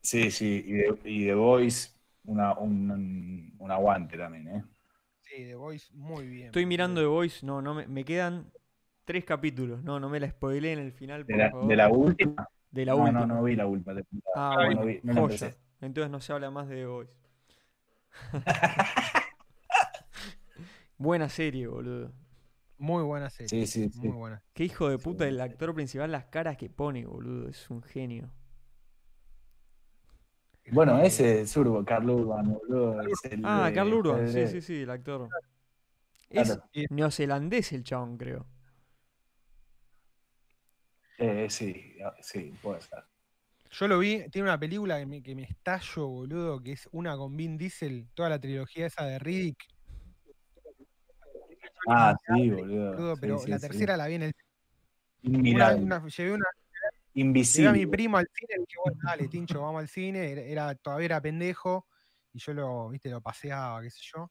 Sí, 0.00 0.30
sí, 0.30 0.62
y 0.66 0.72
de, 0.72 0.98
y 1.04 1.24
The 1.26 1.34
Voice, 1.34 1.90
una, 2.24 2.54
un, 2.58 3.54
un 3.58 3.70
aguante 3.70 4.16
también, 4.16 4.48
¿eh? 4.48 4.64
Sí, 5.22 5.44
The 5.44 5.54
Voice, 5.56 5.92
muy 5.92 6.26
bien. 6.26 6.46
estoy 6.46 6.66
mirando. 6.66 7.00
The 7.00 7.06
Voice, 7.06 7.44
no, 7.44 7.60
no 7.60 7.74
me, 7.74 7.86
me 7.88 8.04
quedan 8.04 8.52
tres 9.08 9.24
capítulos. 9.24 9.82
No, 9.82 9.98
no 9.98 10.10
me 10.10 10.20
la 10.20 10.28
spoilé 10.28 10.74
en 10.74 10.80
el 10.80 10.92
final, 10.92 11.24
por 11.24 11.34
De 11.34 11.42
la, 11.42 11.50
favor. 11.50 11.66
de 11.68 11.76
la 11.76 11.88
última. 11.88 12.48
De 12.70 12.84
la 12.84 12.92
no, 12.92 12.98
última. 12.98 13.20
no, 13.20 13.26
no 13.34 13.42
vi 13.42 13.56
la 13.56 13.66
última. 13.66 13.94
Ah, 14.36 14.50
No, 14.50 14.64
bueno, 14.66 14.80
no 14.82 14.86
vi- 14.86 15.00
no 15.02 15.12
la 15.14 15.20
joya. 15.22 15.56
Entonces 15.80 16.10
no 16.10 16.20
se 16.20 16.32
habla 16.34 16.50
más 16.50 16.68
de 16.68 16.76
The 16.76 16.86
Voice. 16.86 17.12
Buena 20.98 21.28
serie, 21.30 21.66
boludo. 21.68 22.12
Muy 22.76 23.02
buena 23.02 23.30
serie. 23.30 23.48
Sí, 23.48 23.66
sí, 23.66 23.88
sí. 23.90 24.06
Muy 24.08 24.16
buena. 24.18 24.42
Qué 24.52 24.64
hijo 24.64 24.88
de 24.90 24.98
puta 24.98 25.26
el 25.26 25.40
actor 25.40 25.74
principal, 25.74 26.12
las 26.12 26.26
caras 26.26 26.56
que 26.58 26.68
pone, 26.68 27.06
boludo. 27.06 27.48
Es 27.48 27.70
un 27.70 27.82
genio. 27.82 28.30
Bueno, 30.70 30.98
ese 31.00 31.40
es 31.40 31.56
Urban, 31.56 31.84
Carl 31.84 32.10
Urban, 32.10 32.52
boludo. 32.52 33.00
es 33.00 33.24
el 33.32 33.40
Ah, 33.44 33.68
de- 33.68 33.72
Carl 33.74 33.94
Urban, 33.94 34.20
el 34.20 34.28
sí, 34.28 34.40
de- 34.40 34.46
sí, 34.48 34.60
sí, 34.60 34.82
el 34.82 34.90
actor. 34.90 35.28
Es 36.28 36.58
neozelandés 36.90 37.72
el 37.72 37.84
chabón, 37.84 38.18
creo. 38.18 38.44
Eh, 41.18 41.50
sí, 41.50 41.96
sí, 42.20 42.52
puede 42.62 42.80
ser. 42.80 43.04
Yo 43.70 43.86
lo 43.88 43.98
vi, 43.98 44.28
tiene 44.30 44.48
una 44.48 44.58
película 44.58 44.98
que 44.98 45.06
me, 45.06 45.22
que 45.22 45.34
me 45.34 45.42
estallo, 45.42 46.06
boludo, 46.06 46.62
que 46.62 46.72
es 46.72 46.88
una 46.92 47.16
con 47.16 47.36
Vin 47.36 47.58
Diesel, 47.58 48.08
toda 48.14 48.30
la 48.30 48.40
trilogía 48.40 48.86
esa 48.86 49.04
de 49.04 49.18
Riddick. 49.18 49.58
Ah, 51.88 52.16
sí, 52.26 52.50
boludo. 52.50 52.90
boludo, 52.92 53.14
Sí, 53.16 53.20
pero 53.20 53.38
sí, 53.40 53.50
la 53.50 53.58
sí. 53.58 53.66
tercera 53.68 53.96
la 53.96 54.06
vi 54.06 54.14
en 54.14 54.22
el 54.22 54.32
Inmirable. 55.22 55.82
una- 55.84 55.98
una- 55.98 56.08
llevé 56.08 56.32
una 56.32 56.44
Llevé 57.14 57.20
Invisible. 57.26 57.68
a 57.68 57.72
mi 57.72 57.86
primo 57.86 58.16
al 58.16 58.28
cine 58.32 58.54
y 58.56 58.60
dije, 58.60 58.76
bueno, 58.84 58.98
dale, 59.02 59.28
Tincho, 59.28 59.60
vamos 59.62 59.80
al 59.80 59.88
cine. 59.88 60.30
Era, 60.32 60.42
era- 60.42 60.74
todavía 60.76 61.06
era 61.06 61.20
pendejo 61.20 61.86
y 62.32 62.38
yo 62.38 62.54
lo, 62.54 62.88
viste, 62.90 63.10
lo 63.10 63.20
paseaba, 63.20 63.82
qué 63.82 63.90
sé 63.90 64.00
yo. 64.14 64.30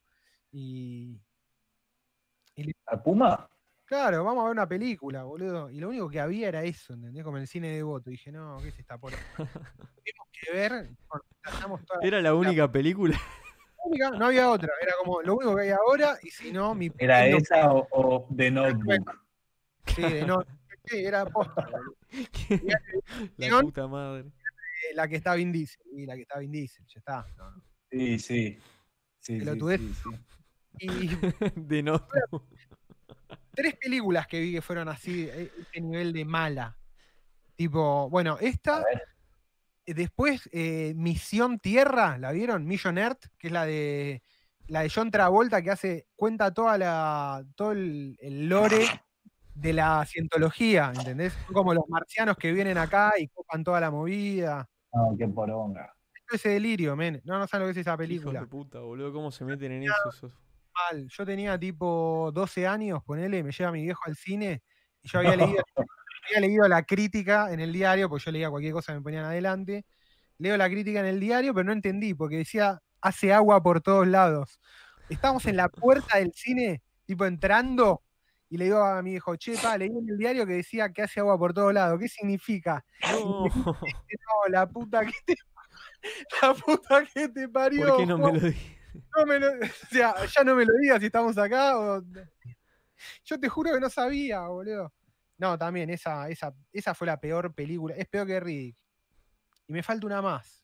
Y 0.51 1.19
¿A 2.85 3.01
Puma? 3.03 3.49
Claro, 3.87 4.23
vamos 4.23 4.41
a 4.41 4.43
ver 4.45 4.51
una 4.51 4.67
película, 4.67 5.23
boludo. 5.23 5.71
Y 5.71 5.79
lo 5.79 5.89
único 5.89 6.09
que 6.09 6.19
había 6.19 6.49
era 6.49 6.63
eso, 6.63 6.93
¿entendés? 6.93 7.23
Como 7.23 7.37
en 7.37 7.41
el 7.41 7.47
cine 7.47 7.69
de 7.69 7.81
voto. 7.83 8.09
Dije, 8.09 8.31
no, 8.31 8.59
¿qué 8.61 8.67
es 8.69 8.77
esta 8.79 8.97
por 8.97 9.11
Tenemos 10.03 10.27
que 10.31 10.51
ver, 10.53 10.89
toda 11.07 11.99
Era 12.01 12.21
la 12.21 12.33
única 12.35 12.71
película. 12.71 13.17
única, 13.85 14.11
no 14.11 14.25
había 14.27 14.49
otra. 14.49 14.71
Era 14.81 14.93
como 15.03 15.21
lo 15.21 15.35
único 15.35 15.55
que 15.55 15.61
hay 15.63 15.69
ahora, 15.71 16.17
y 16.21 16.29
si 16.29 16.51
no, 16.51 16.75
mi 16.75 16.91
¿Era 16.97 17.27
no- 17.29 17.37
esa 17.37 17.71
o, 17.71 17.87
o 17.91 18.27
The 18.35 18.51
Notebook? 18.51 19.23
Sí, 19.95 20.01
de 20.01 20.25
no, 20.25 20.43
sí, 20.85 20.97
era 21.05 21.25
posta, 21.25 21.65
boludo. 21.71 21.95
la 23.37 23.61
puta 23.61 23.87
madre. 23.87 24.29
La 24.93 25.07
que 25.07 25.15
está 25.15 25.33
Vin 25.33 25.51
Diesel, 25.51 25.81
y 25.93 26.05
la 26.05 26.15
que 26.15 26.21
está 26.21 26.37
Vin 26.39 26.51
Diesel, 26.51 26.85
ya 26.87 26.99
está. 26.99 27.25
no, 27.37 27.51
no. 27.51 27.63
Sí, 27.89 28.19
sí. 28.19 28.59
Sí, 29.19 29.39
sí, 29.41 29.59
sí, 29.77 29.93
sí. 29.93 30.09
Y 30.79 31.09
De 31.55 31.81
no. 31.83 32.05
Tres 33.57 33.75
películas 33.75 34.27
que 34.27 34.39
vi 34.39 34.53
que 34.53 34.61
fueron 34.61 34.87
así, 34.87 35.23
eh, 35.23 35.51
este 35.59 35.81
nivel 35.81 36.13
de 36.13 36.23
mala. 36.25 36.77
Tipo, 37.55 38.07
bueno, 38.07 38.37
esta, 38.39 38.83
eh, 39.83 39.95
después 39.95 40.47
eh, 40.53 40.93
Misión 40.95 41.57
Tierra, 41.57 42.19
¿la 42.19 42.31
vieron? 42.31 42.67
Mission 42.67 42.99
Earth, 42.99 43.25
que 43.39 43.47
es 43.47 43.53
la 43.53 43.65
de 43.65 44.21
la 44.67 44.81
de 44.81 44.91
John 44.93 45.09
Travolta 45.09 45.61
que 45.63 45.71
hace, 45.71 46.05
cuenta 46.15 46.53
toda 46.53 46.77
la, 46.77 47.43
todo 47.55 47.71
el, 47.71 48.15
el 48.21 48.47
lore 48.47 48.85
de 49.55 49.73
la 49.73 50.05
cientología, 50.05 50.91
¿entendés? 50.95 51.33
Son 51.45 51.53
como 51.55 51.73
los 51.73 51.87
marcianos 51.87 52.37
que 52.37 52.51
vienen 52.51 52.77
acá 52.77 53.13
y 53.17 53.27
copan 53.29 53.63
toda 53.63 53.79
la 53.79 53.89
movida. 53.89 54.69
no, 54.93 55.15
qué 55.17 55.27
poronga. 55.27 55.95
Ese 56.29 56.49
delirio, 56.49 56.95
men. 56.95 57.21
No, 57.23 57.39
no 57.39 57.47
saben 57.47 57.65
lo 57.65 57.73
que 57.73 57.79
es 57.79 57.87
esa 57.87 57.97
película. 57.97 58.41
de 58.41 58.47
puta, 58.47 58.79
boludo. 58.79 59.13
¿Cómo 59.13 59.31
se 59.31 59.45
meten 59.45 59.71
en 59.71 59.83
eso? 59.83 60.09
esos? 60.09 60.46
Mal. 60.91 61.07
Yo 61.09 61.25
tenía 61.25 61.57
tipo 61.59 62.31
12 62.33 62.67
años, 62.67 63.03
ponele, 63.03 63.43
me 63.43 63.51
lleva 63.51 63.71
mi 63.71 63.83
viejo 63.83 64.01
al 64.05 64.15
cine 64.15 64.61
yo 65.07 65.19
había 65.19 65.35
leído, 65.35 65.63
había 66.27 66.39
leído 66.41 66.67
la 66.67 66.83
crítica 66.83 67.51
en 67.51 67.59
el 67.59 67.73
diario, 67.73 68.09
porque 68.09 68.25
yo 68.25 68.31
leía 68.31 68.49
cualquier 68.49 68.73
cosa 68.73 68.91
que 68.91 68.99
me 68.99 69.03
ponían 69.03 69.25
adelante. 69.25 69.85
Leo 70.37 70.57
la 70.57 70.69
crítica 70.69 70.99
en 70.99 71.07
el 71.07 71.19
diario, 71.19 71.53
pero 71.53 71.63
no 71.63 71.71
entendí, 71.71 72.13
porque 72.13 72.37
decía, 72.37 72.81
hace 73.01 73.33
agua 73.33 73.61
por 73.63 73.81
todos 73.81 74.07
lados. 74.07 74.59
Estábamos 75.09 75.45
en 75.45 75.57
la 75.57 75.69
puerta 75.69 76.17
del 76.17 76.31
cine, 76.33 76.83
tipo 77.05 77.25
entrando, 77.25 78.03
y 78.49 78.57
le 78.57 78.65
digo 78.65 78.83
a 78.83 79.01
mi 79.01 79.13
hijo, 79.13 79.35
che, 79.35 79.57
pa, 79.57 79.77
leí 79.77 79.89
en 79.89 80.09
el 80.09 80.17
diario 80.17 80.45
que 80.45 80.53
decía 80.53 80.91
que 80.91 81.01
hace 81.01 81.19
agua 81.19 81.39
por 81.39 81.53
todos 81.53 81.73
lados. 81.73 81.99
¿Qué 81.99 82.07
significa? 82.07 82.85
No, 83.11 83.45
No, 83.45 84.49
la 84.49 84.67
puta 84.67 85.05
que 85.05 85.13
te, 85.25 85.35
la 86.41 86.53
puta 86.53 87.05
que 87.05 87.29
te 87.29 87.47
parió. 87.49 87.87
¿por 87.87 87.97
qué 87.97 88.05
no 88.05 88.17
me 88.17 88.33
lo 88.33 88.39
dije? 88.39 88.76
No 89.15 89.25
me 89.25 89.39
lo- 89.39 89.51
o 89.61 89.87
sea, 89.89 90.15
ya 90.25 90.43
no 90.43 90.55
me 90.55 90.65
lo 90.65 90.73
digas 90.81 90.99
si 90.99 91.07
estamos 91.07 91.37
acá. 91.37 91.77
o- 91.77 92.03
Yo 93.23 93.39
te 93.39 93.49
juro 93.49 93.73
que 93.73 93.79
no 93.79 93.89
sabía, 93.89 94.41
boludo. 94.47 94.93
No, 95.37 95.57
también, 95.57 95.89
esa, 95.91 96.29
esa, 96.29 96.53
esa 96.71 96.95
fue 96.95 97.05
la 97.07 97.19
peor 97.19 97.53
película. 97.53 97.93
Es 97.95 98.07
peor 98.07 98.25
que 98.25 98.39
Riddick. 98.39 98.77
Y 99.67 99.73
me 99.73 99.83
falta 99.83 100.07
una 100.07 100.21
más. 100.21 100.63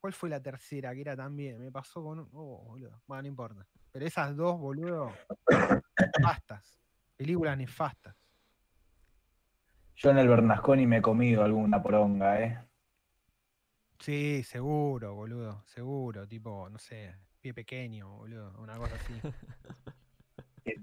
¿Cuál 0.00 0.12
fue 0.12 0.28
la 0.28 0.40
tercera? 0.42 0.94
Que 0.94 1.00
era 1.00 1.16
también. 1.16 1.58
Me 1.58 1.72
pasó 1.72 2.02
con. 2.02 2.18
un- 2.20 2.28
Oh, 2.32 2.62
boludo. 2.66 3.02
Bueno, 3.06 3.22
no 3.22 3.28
importa. 3.28 3.66
Pero 3.90 4.04
esas 4.06 4.36
dos, 4.36 4.58
boludo. 4.58 5.12
Nefastas. 6.18 6.78
Películas 7.16 7.56
nefastas. 7.56 8.14
Yo 9.96 10.10
en 10.10 10.18
el 10.18 10.28
Bernasconi 10.28 10.86
me 10.86 10.98
he 10.98 11.02
comido 11.02 11.42
alguna 11.42 11.82
poronga, 11.82 12.42
¿eh? 12.42 12.58
Sí, 13.98 14.42
seguro, 14.44 15.14
boludo. 15.14 15.64
Seguro. 15.66 16.28
Tipo, 16.28 16.68
no 16.68 16.78
sé. 16.78 17.14
Pie 17.46 17.54
pequeño, 17.54 18.08
boludo. 18.16 18.52
Una 18.58 18.76
cosa 18.76 18.96
así. 18.96 19.14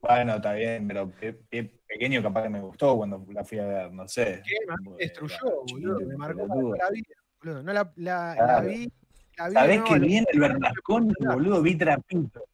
Bueno, 0.00 0.34
está 0.36 0.52
bien, 0.52 0.86
pero 0.86 1.10
pe- 1.10 1.32
pe- 1.32 1.80
pequeño 1.88 2.22
capaz 2.22 2.42
que 2.44 2.50
me 2.50 2.60
gustó 2.60 2.94
cuando 2.98 3.24
la 3.32 3.42
fui 3.42 3.58
a 3.58 3.64
ver, 3.66 3.90
no 3.92 4.06
sé. 4.06 4.42
¿Qué? 4.46 4.54
Me 4.82 4.96
destruyó, 4.98 5.62
boludo. 5.66 5.98
Me 6.06 6.16
marcó 6.16 6.46
para 6.46 6.84
la 6.84 6.90
vida, 6.90 7.14
boludo. 7.40 7.62
No 7.62 7.72
la, 7.72 7.92
la, 7.96 8.28
la 8.28 8.34
Claro. 8.36 8.68
vi. 8.68 8.92
La 9.38 9.48
vi 9.48 9.54
¿Sabés 9.54 9.78
no, 9.78 9.84
que 9.86 9.98
viene 9.98 10.26
el 10.30 10.38
Bernasconi, 10.40 11.14
boludo? 11.18 11.62
Vi 11.62 11.74
Trapito. 11.76 12.44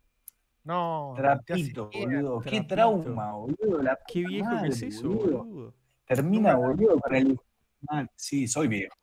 No, 0.64 1.12
Trapito, 1.16 1.90
boludo. 1.92 2.40
Qué 2.40 2.50
Trapito. 2.62 2.66
trauma, 2.74 3.32
boludo. 3.32 3.82
La 3.82 3.98
Qué 4.06 4.20
viejo 4.24 4.48
que 4.48 4.54
madre, 4.54 4.68
es 4.70 4.82
eso, 4.82 5.08
boludo. 5.08 5.38
boludo. 5.44 5.74
Termina, 6.06 6.54
boludo, 6.54 6.98
con 7.00 7.14
el. 7.14 7.38
Mal. 7.82 8.08
Sí, 8.14 8.46
soy 8.48 8.68
viejo. 8.68 8.94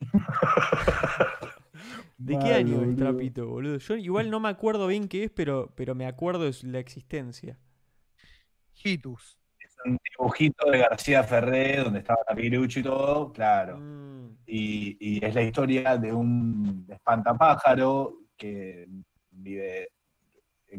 ¿De 2.22 2.38
qué 2.38 2.52
año 2.52 2.74
es 2.82 2.88
boludo. 2.88 2.96
Trapito, 2.96 3.46
boludo? 3.48 3.78
Yo 3.78 3.96
igual 3.96 4.30
no 4.30 4.40
me 4.40 4.50
acuerdo 4.50 4.86
bien 4.86 5.08
qué 5.08 5.24
es, 5.24 5.30
pero, 5.30 5.72
pero 5.74 5.94
me 5.94 6.06
acuerdo 6.06 6.44
de 6.44 6.52
su- 6.52 6.66
la 6.66 6.78
existencia. 6.78 7.58
Hitus. 8.84 9.38
Es 9.58 9.74
un 9.84 9.98
dibujito 10.18 10.70
de 10.70 10.78
García 10.78 11.22
Ferré, 11.24 11.78
donde 11.78 12.00
estaba 12.00 12.20
Capirucho 12.26 12.80
y 12.80 12.82
todo, 12.82 13.32
claro. 13.32 13.78
Mm, 13.78 14.36
Y, 14.46 14.96
y 15.00 15.24
es 15.24 15.34
la 15.34 15.42
historia 15.42 15.96
de 15.96 16.12
un 16.12 16.86
espantapájaro 16.90 18.18
que 18.36 18.86
vive 19.30 19.88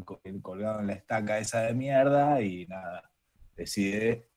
co- 0.04 0.20
colgado 0.42 0.80
en 0.80 0.86
la 0.88 0.92
estaca 0.94 1.38
esa 1.38 1.62
de 1.62 1.74
mierda 1.74 2.40
y 2.40 2.66
nada, 2.66 3.10
decide 3.56 4.28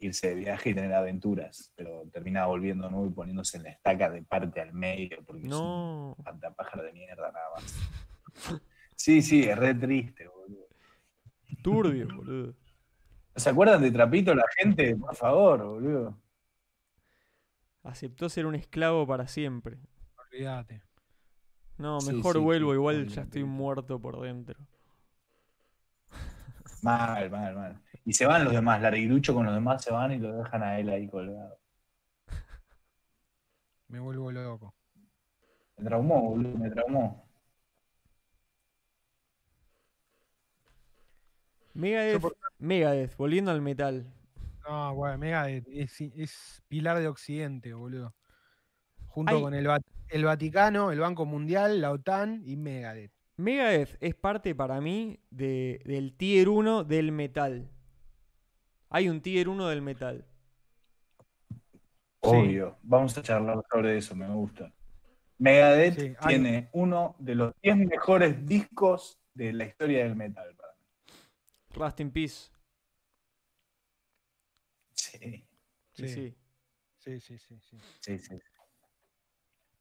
irse 0.00 0.28
de 0.30 0.34
viaje 0.34 0.70
y 0.70 0.74
tener 0.74 0.92
aventuras, 0.94 1.72
pero 1.76 2.04
termina 2.10 2.46
volviendo 2.46 2.90
nuevo 2.90 3.06
y 3.06 3.10
poniéndose 3.10 3.58
en 3.58 3.64
la 3.64 3.70
estaca 3.70 4.10
de 4.10 4.22
parte 4.22 4.60
al 4.60 4.72
medio 4.72 5.18
porque 5.24 5.46
es 5.46 5.52
un 5.52 5.58
no. 5.58 6.16
espantapájaro 6.18 6.82
de 6.84 6.92
mierda 6.92 7.30
nada 7.30 7.46
más. 7.54 8.60
Sí, 8.96 9.22
sí, 9.22 9.44
es 9.44 9.56
re 9.56 9.74
triste, 9.74 10.28
boludo. 10.28 10.68
Turbio, 11.62 12.08
boludo. 12.16 12.54
¿Se 13.36 13.50
acuerdan 13.50 13.82
de 13.82 13.90
Trapito 13.90 14.34
la 14.34 14.44
gente? 14.58 14.96
Por 14.96 15.14
favor, 15.14 15.64
boludo. 15.64 16.18
Aceptó 17.82 18.28
ser 18.28 18.46
un 18.46 18.54
esclavo 18.54 19.06
para 19.06 19.26
siempre. 19.26 19.78
Olvídate. 20.16 20.82
No, 21.78 21.98
mejor 22.00 22.36
sí, 22.36 22.42
vuelvo, 22.42 22.70
sí, 22.70 22.74
igual 22.74 23.06
ya 23.06 23.22
estoy 23.22 23.44
muerto 23.44 23.98
por 24.00 24.20
dentro. 24.20 24.60
Mal, 26.82 27.30
mal, 27.30 27.54
mal. 27.54 27.80
Y 28.04 28.12
se 28.12 28.26
van 28.26 28.44
los 28.44 28.52
demás, 28.52 28.80
Larguirucho 28.80 29.34
con 29.34 29.44
los 29.46 29.54
demás 29.54 29.82
se 29.82 29.92
van 29.92 30.12
y 30.12 30.18
lo 30.18 30.36
dejan 30.36 30.62
a 30.62 30.78
él 30.78 30.88
ahí 30.88 31.08
colgado. 31.08 31.58
Me 33.88 33.98
vuelvo 34.00 34.30
loco. 34.32 34.74
Me 35.76 35.84
traumó, 35.84 36.20
boludo, 36.30 36.56
me 36.58 36.70
traumó. 36.70 37.26
Megadeth, 41.74 42.20
por- 42.20 42.36
Megadeth, 42.58 43.16
volviendo 43.16 43.50
al 43.50 43.60
metal. 43.62 44.12
No, 44.68 44.94
güey, 44.94 45.16
Megadeth 45.18 45.66
es, 45.68 46.00
es 46.00 46.62
pilar 46.68 46.98
de 46.98 47.08
Occidente, 47.08 47.72
boludo. 47.72 48.14
Junto 49.06 49.40
con 49.40 49.54
el, 49.54 49.68
el 50.08 50.24
Vaticano, 50.24 50.92
el 50.92 51.00
Banco 51.00 51.26
Mundial, 51.26 51.80
la 51.80 51.90
OTAN 51.92 52.42
y 52.44 52.56
Megadeth. 52.56 53.12
Megadeth 53.40 53.96
es 54.00 54.14
parte 54.14 54.54
para 54.54 54.80
mí 54.80 55.18
de, 55.30 55.80
del 55.84 56.14
tier 56.16 56.48
1 56.48 56.84
del 56.84 57.12
metal. 57.12 57.70
Hay 58.88 59.08
un 59.08 59.20
tier 59.20 59.48
1 59.48 59.68
del 59.68 59.82
metal. 59.82 60.26
Obvio. 62.20 62.78
Vamos 62.82 63.16
a 63.16 63.22
charlar 63.22 63.62
sobre 63.70 63.96
eso, 63.98 64.14
me 64.14 64.28
gusta. 64.28 64.72
Megadeth 65.38 65.98
Sí, 65.98 66.14
hay- 66.18 66.28
tiene 66.28 66.68
uno 66.72 67.16
de 67.18 67.34
los 67.34 67.54
10 67.62 67.76
mejores 67.76 68.44
discos 68.46 69.18
de 69.32 69.52
la 69.52 69.64
historia 69.64 70.04
del 70.04 70.16
metal 70.16 70.54
para 70.54 70.72
mí. 70.74 70.82
Rust 71.72 72.00
in 72.00 72.10
Peace. 72.10 72.50
Sí, 74.94 75.44
Sí. 75.92 76.08
sí. 76.08 76.36
Sí, 76.98 77.18
sí, 77.20 77.38
sí, 77.38 77.58
sí. 77.60 77.78
sí, 78.00 78.18
sí. 78.18 78.38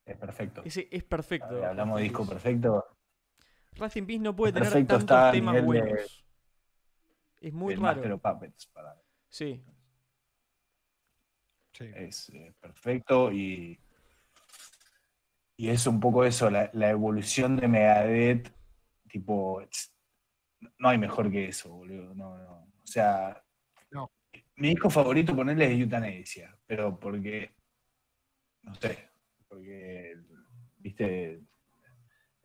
Es 0.06 0.18
perfecto. 0.18 0.62
Ese 0.64 0.88
es 0.90 1.04
perfecto. 1.04 1.54
Ver, 1.56 1.66
hablamos 1.66 1.98
de 1.98 2.04
disco 2.04 2.26
perfecto. 2.26 2.86
In 3.96 4.06
Peace 4.08 4.20
no 4.20 4.36
puede 4.36 4.54
tener 4.54 4.72
tantos 4.72 5.00
está 5.00 5.32
temas 5.32 5.56
nivel 5.56 5.62
de- 5.72 5.82
buenos. 5.82 6.26
Es 7.42 7.54
muy 7.54 7.76
raro. 7.76 8.16
Of 8.16 8.22
Puppets 8.22 8.66
para 8.68 8.94
mí. 8.96 9.02
Sí. 9.30 9.64
sí. 11.74 11.92
es 11.96 12.30
eh, 12.30 12.54
perfecto 12.60 13.32
y, 13.32 13.80
y 15.56 15.70
es 15.70 15.86
un 15.88 16.00
poco 16.00 16.26
eso, 16.26 16.50
la, 16.50 16.70
la 16.74 16.90
evolución 16.90 17.56
de 17.56 17.68
Megadeth, 17.68 18.52
tipo, 19.08 19.62
no 20.78 20.90
hay 20.90 20.98
mejor 20.98 21.32
que 21.32 21.48
eso, 21.48 21.70
boludo, 21.70 22.14
no, 22.16 22.38
no. 22.38 22.54
O 22.84 22.88
sea, 22.88 23.42
No. 23.92 24.12
mi 24.56 24.70
disco 24.70 24.90
favorito 24.90 25.36
ponerle 25.36 25.72
es 25.74 25.80
Eutanasia, 25.80 26.58
pero 26.66 27.00
porque, 27.00 27.54
no 28.64 28.74
sé, 28.76 29.10
porque, 29.48 30.18
viste, 30.78 31.42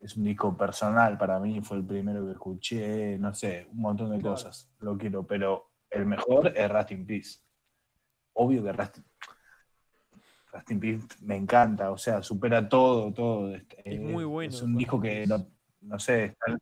es 0.05 0.15
un 0.17 0.23
disco 0.23 0.55
personal 0.55 1.17
para 1.17 1.39
mí, 1.39 1.61
fue 1.61 1.77
el 1.77 1.83
primero 1.85 2.25
que 2.25 2.33
escuché, 2.33 3.17
no 3.17 3.33
sé, 3.33 3.67
un 3.71 3.79
montón 3.81 4.11
de 4.11 4.19
Claro. 4.19 4.35
cosas, 4.35 4.69
lo 4.79 4.97
quiero, 4.97 5.25
pero 5.25 5.71
el 5.89 6.05
mejor 6.05 6.53
es 6.55 6.71
Rust 6.71 6.91
in 6.91 7.05
Peace. 7.05 7.39
Obvio 8.33 8.63
que 8.63 8.71
Rust, 8.71 8.99
Rust 10.51 10.71
in 10.71 10.79
Peace 10.79 11.07
me 11.21 11.35
encanta, 11.35 11.91
o 11.91 11.97
sea, 11.97 12.21
supera 12.21 12.67
todo, 12.69 13.11
todo. 13.13 13.55
Es 13.83 13.99
muy 13.99 14.23
bueno, 14.25 14.49
Es 14.53 14.61
un 14.61 14.77
disco 14.77 14.99
que, 15.01 15.25
no, 15.27 15.47
no 15.81 15.99
sé, 15.99 16.25
está, 16.25 16.45
al- 16.51 16.59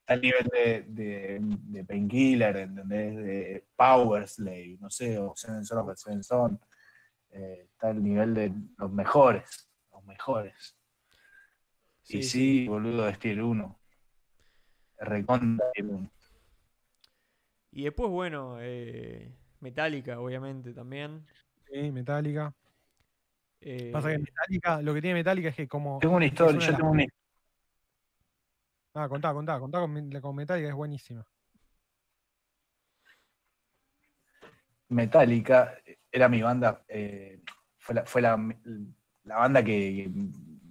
está 0.00 0.14
al 0.14 0.20
nivel 0.20 0.46
de, 0.52 0.84
de, 0.88 1.38
de 1.42 1.84
Painkiller, 1.84 2.56
¿entendés? 2.56 3.16
De 3.16 3.66
Power 3.76 4.26
Slave, 4.28 4.76
no 4.80 4.90
sé, 4.90 5.18
o 5.18 5.34
Seven 5.36 5.64
Son 5.64 5.96
Seven 5.96 6.22
Son. 6.24 6.60
Eh, 7.30 7.68
está 7.72 7.88
al 7.90 8.02
nivel 8.02 8.34
de 8.34 8.52
los 8.78 8.90
mejores, 8.90 9.70
los 9.92 10.04
mejores. 10.04 10.76
Y 12.18 12.22
sí, 12.22 12.66
boludo, 12.66 13.08
es 13.08 13.18
tier 13.18 13.42
1. 13.42 13.78
Recontra 14.98 15.70
tier 15.72 15.86
1. 15.86 16.10
Y 17.72 17.84
después, 17.84 18.10
bueno, 18.10 18.56
eh, 18.60 19.32
Metallica, 19.60 20.20
obviamente, 20.20 20.72
también. 20.72 21.26
Sí, 21.70 21.92
Metallica. 21.92 22.52
Eh, 23.60 23.90
Pasa 23.92 24.10
que 24.10 24.18
Metallica, 24.18 24.82
lo 24.82 24.94
que 24.94 25.02
tiene 25.02 25.20
Metallica 25.20 25.50
es 25.50 25.56
que 25.56 25.68
como. 25.68 25.98
Tengo 26.00 26.16
una 26.16 26.26
historia, 26.26 26.58
yo 26.58 26.76
tengo 26.76 26.90
una 26.90 27.06
Ah, 28.94 29.08
contá, 29.08 29.32
contá, 29.32 29.60
contá 29.60 29.78
con, 29.78 30.10
con 30.20 30.34
Metallica, 30.34 30.68
es 30.68 30.74
buenísima. 30.74 31.24
Metallica 34.88 35.78
era 36.10 36.28
mi 36.28 36.42
banda, 36.42 36.82
eh, 36.88 37.40
fue, 37.78 37.94
la, 37.94 38.04
fue 38.04 38.20
la, 38.20 38.36
la 39.22 39.36
banda 39.36 39.62
que, 39.62 40.10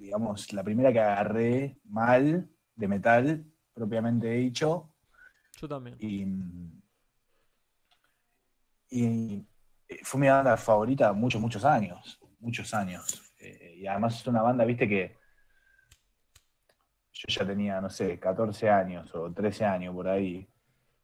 digamos, 0.10 0.52
la 0.53 0.64
primera 0.64 0.91
que 0.91 0.99
agarré 0.99 1.77
mal 1.84 2.49
de 2.76 2.88
metal, 2.88 3.45
propiamente 3.76 4.27
dicho, 4.31 4.91
Yo 5.61 5.68
también. 5.68 5.95
y, 5.99 6.26
y 8.90 9.45
fue 10.02 10.19
mi 10.19 10.27
banda 10.27 10.57
favorita 10.57 11.14
muchos, 11.14 11.40
muchos 11.40 11.64
años, 11.64 12.19
muchos 12.40 12.73
años. 12.73 13.22
Eh, 13.38 13.76
y 13.77 13.86
además 13.86 14.19
es 14.19 14.26
una 14.26 14.41
banda, 14.41 14.65
viste, 14.65 14.90
que 14.90 15.15
yo 17.14 17.26
ya 17.27 17.45
tenía, 17.45 17.80
no 17.80 17.91
sé, 17.91 18.18
14 18.18 18.68
años 18.68 19.14
o 19.14 19.31
13 19.31 19.64
años 19.64 19.94
por 19.94 20.07
ahí, 20.07 20.49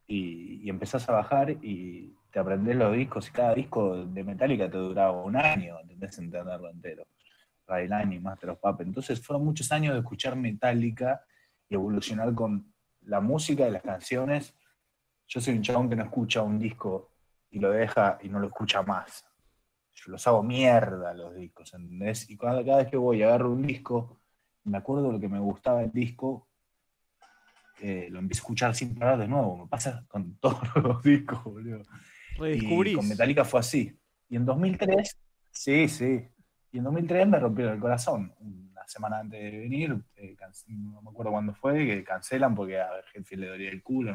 y, 0.07 0.61
y 0.63 0.69
empezás 0.69 1.07
a 1.09 1.13
bajar 1.13 1.51
y 1.51 2.15
te 2.31 2.39
aprendés 2.39 2.75
los 2.75 2.95
discos 2.95 3.27
y 3.27 3.31
cada 3.31 3.53
disco 3.53 4.03
de 4.03 4.23
Metallica 4.23 4.67
te 4.67 4.77
duraba 4.77 5.21
un 5.21 5.35
año, 5.35 5.79
entendés 5.79 6.17
entenderlo 6.17 6.71
entero. 6.71 7.05
Y 7.67 8.19
Master 8.19 8.51
of 8.51 8.59
Puppets. 8.59 8.87
Entonces 8.87 9.21
fueron 9.21 9.45
muchos 9.45 9.71
años 9.71 9.93
de 9.93 9.99
escuchar 9.99 10.35
Metallica 10.35 11.25
y 11.67 11.75
evolucionar 11.75 12.33
con 12.33 12.73
la 13.01 13.21
música 13.21 13.65
de 13.65 13.71
las 13.71 13.81
canciones. 13.81 14.55
Yo 15.27 15.41
soy 15.41 15.55
un 15.55 15.63
chabón 15.63 15.89
que 15.89 15.95
no 15.95 16.03
escucha 16.03 16.41
un 16.43 16.59
disco 16.59 17.11
y 17.49 17.59
lo 17.59 17.71
deja 17.71 18.19
y 18.21 18.29
no 18.29 18.39
lo 18.39 18.47
escucha 18.47 18.81
más. 18.83 19.25
Yo 19.95 20.11
los 20.11 20.27
hago 20.27 20.43
mierda 20.43 21.13
los 21.13 21.35
discos, 21.35 21.73
¿entendés? 21.73 22.29
Y 22.29 22.37
cada, 22.37 22.63
cada 22.63 22.77
vez 22.77 22.87
que 22.89 22.97
voy 22.97 23.23
a 23.23 23.27
agarro 23.27 23.51
un 23.51 23.65
disco, 23.65 24.19
me 24.65 24.77
acuerdo 24.77 25.07
de 25.07 25.13
lo 25.13 25.19
que 25.19 25.29
me 25.29 25.39
gustaba 25.39 25.81
el 25.81 25.91
disco, 25.91 26.47
eh, 27.81 28.07
lo 28.09 28.19
empiezo 28.19 28.41
a 28.41 28.43
escuchar 28.43 28.75
sin 28.75 28.95
parar 28.95 29.17
de 29.19 29.27
nuevo. 29.27 29.57
Me 29.57 29.67
pasa 29.67 30.05
con 30.07 30.35
todos 30.39 30.75
los 30.75 31.01
discos, 31.01 31.43
boludo. 31.43 31.83
Y 32.53 32.93
con 32.93 33.07
Metallica 33.07 33.45
fue 33.45 33.59
así. 33.59 33.97
Y 34.29 34.35
en 34.35 34.45
2003, 34.45 35.17
sí, 35.51 35.87
sí. 35.87 36.27
Y 36.75 36.79
en 36.79 36.83
2003 36.83 37.27
me 37.29 37.39
rompieron 37.39 37.75
el 37.75 37.79
corazón. 37.79 38.33
Una 38.41 38.85
semana 38.85 39.19
antes 39.19 39.41
de 39.41 39.59
venir, 39.59 39.97
eh, 40.17 40.35
no 40.67 41.01
me 41.01 41.09
acuerdo 41.09 41.31
cuándo 41.31 41.53
fue, 41.53 41.85
que 41.85 42.03
cancelan 42.03 42.53
porque 42.53 42.81
a 42.81 42.89
Hetfield 43.13 43.43
le 43.43 43.47
dolía 43.47 43.69
el 43.69 43.81
culo. 43.81 44.13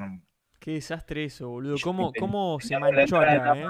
Qué 0.59 0.73
desastre 0.73 1.25
eso, 1.25 1.49
boludo. 1.49 1.77
¿Cómo, 1.83 2.13
cómo 2.13 2.61
se 2.61 2.79
manchó 2.79 3.17
acá, 3.17 3.57
eh? 3.57 3.65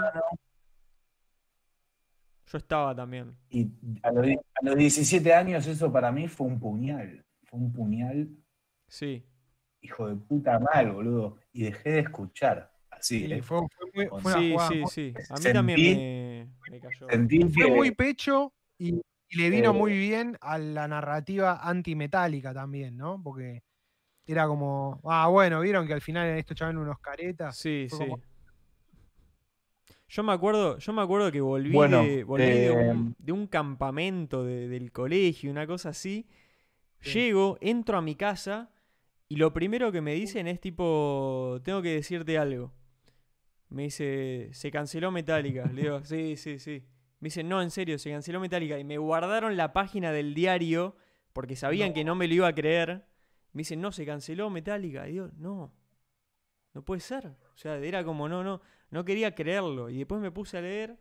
Yo 2.47 2.59
estaba 2.59 2.93
también. 2.93 3.33
Y 3.49 3.71
a 4.03 4.11
los, 4.11 4.27
a 4.27 4.65
los 4.65 4.75
17 4.75 5.35
años 5.35 5.69
eso 5.69 5.93
para 5.93 6.11
mí 6.11 6.27
fue 6.27 6.49
un 6.49 6.59
puñal. 6.59 7.25
Fue 7.45 7.61
un 7.61 7.73
puñal. 7.73 8.29
Sí. 8.89 9.25
Hijo 9.83 10.09
de 10.09 10.17
puta 10.17 10.59
mal, 10.59 10.91
boludo. 10.91 11.39
Y 11.53 11.63
dejé 11.63 11.91
de 11.91 12.01
escuchar. 12.01 12.73
Así, 12.91 13.21
sí, 13.21 13.33
¿eh? 13.35 13.41
fue, 13.41 13.61
fue 14.21 14.33
sí, 14.33 14.57
sí, 14.69 14.83
sí. 14.91 15.15
A 15.31 15.37
mí 15.37 15.53
también 15.53 16.53
me, 16.69 16.81
cayó. 16.81 17.07
fue 17.55 17.71
muy 17.71 17.93
pecho 17.93 18.53
y, 18.81 19.03
le 19.33 19.49
vino 19.49 19.73
muy 19.73 19.97
bien 19.97 20.37
a 20.41 20.59
la 20.59 20.89
narrativa 20.89 21.61
antimetálica 21.63 22.53
también, 22.53 22.97
¿no? 22.97 23.23
Porque 23.23 23.63
era 24.27 24.49
como, 24.49 25.01
ah, 25.05 25.29
bueno, 25.29 25.61
vieron 25.61 25.87
que 25.87 25.93
al 25.93 26.01
final 26.01 26.27
esto 26.31 26.55
echaban 26.55 26.79
unos 26.79 26.99
caretas. 26.99 27.57
Sí, 27.57 27.87
sí. 27.89 28.07
Yo 30.09 30.25
me 30.25 30.33
acuerdo, 30.33 30.79
yo 30.79 30.93
me 30.93 31.03
acuerdo 31.03 31.31
que 31.31 31.41
volví, 31.41 31.71
de, 31.71 32.27
eh, 32.39 32.95
de, 33.19 33.33
un, 33.33 33.47
campamento 33.47 34.45
del 34.45 34.91
colegio, 34.91 35.53
una 35.53 35.69
cosa 35.69 35.91
así. 35.91 36.27
Llego, 37.01 37.57
entro 37.61 37.97
a 37.97 38.03
mi 38.03 38.17
casa 38.17 38.73
y 39.29 39.37
lo 39.37 39.53
primero 39.53 39.93
que 39.93 40.01
me 40.01 40.15
dicen 40.15 40.49
es 40.49 40.61
tipo, 40.61 41.61
tengo 41.63 41.83
que 41.83 41.95
decirte 41.95 42.37
algo. 42.37 42.73
Me 43.69 43.85
dice, 43.85 44.49
se 44.53 44.73
canceló 44.73 45.13
Metallica. 45.13 45.67
Le 45.73 45.83
digo, 45.83 46.05
sí, 46.05 46.37
sí, 46.37 46.59
sí. 46.59 46.83
Me 47.21 47.27
dice, 47.27 47.45
no, 47.45 47.63
en 47.63 47.71
serio, 47.71 47.99
se 47.99 48.11
canceló 48.11 48.41
Metallica. 48.41 48.79
Y 48.79 48.85
me 48.85 48.99
guardaron 48.99 49.57
la 49.57 49.73
página 49.73 50.11
del 50.11 50.35
diario 50.35 50.97
porque 51.33 51.55
sabían 51.55 51.93
que 51.93 52.05
no 52.05 52.15
me 52.15 52.27
lo 52.27 52.35
iba 52.35 52.49
a 52.49 52.55
creer. 52.55 53.05
Me 53.53 53.61
dicen, 53.61 53.81
no, 53.81 53.93
se 53.93 54.07
canceló 54.07 54.51
Metallica. 54.51 55.07
Y 55.09 55.13
digo, 55.13 55.31
no, 55.37 55.73
no 56.73 56.83
puede 56.83 57.01
ser. 57.01 57.27
O 57.27 57.57
sea, 57.57 57.77
era 57.77 58.03
como, 58.05 58.29
no, 58.29 58.43
no, 58.43 58.63
no 58.91 59.05
quería 59.05 59.35
creerlo. 59.35 59.91
Y 59.91 59.99
después 59.99 60.21
me 60.21 60.31
puse 60.31 60.59
a 60.59 60.63
leer 60.63 60.99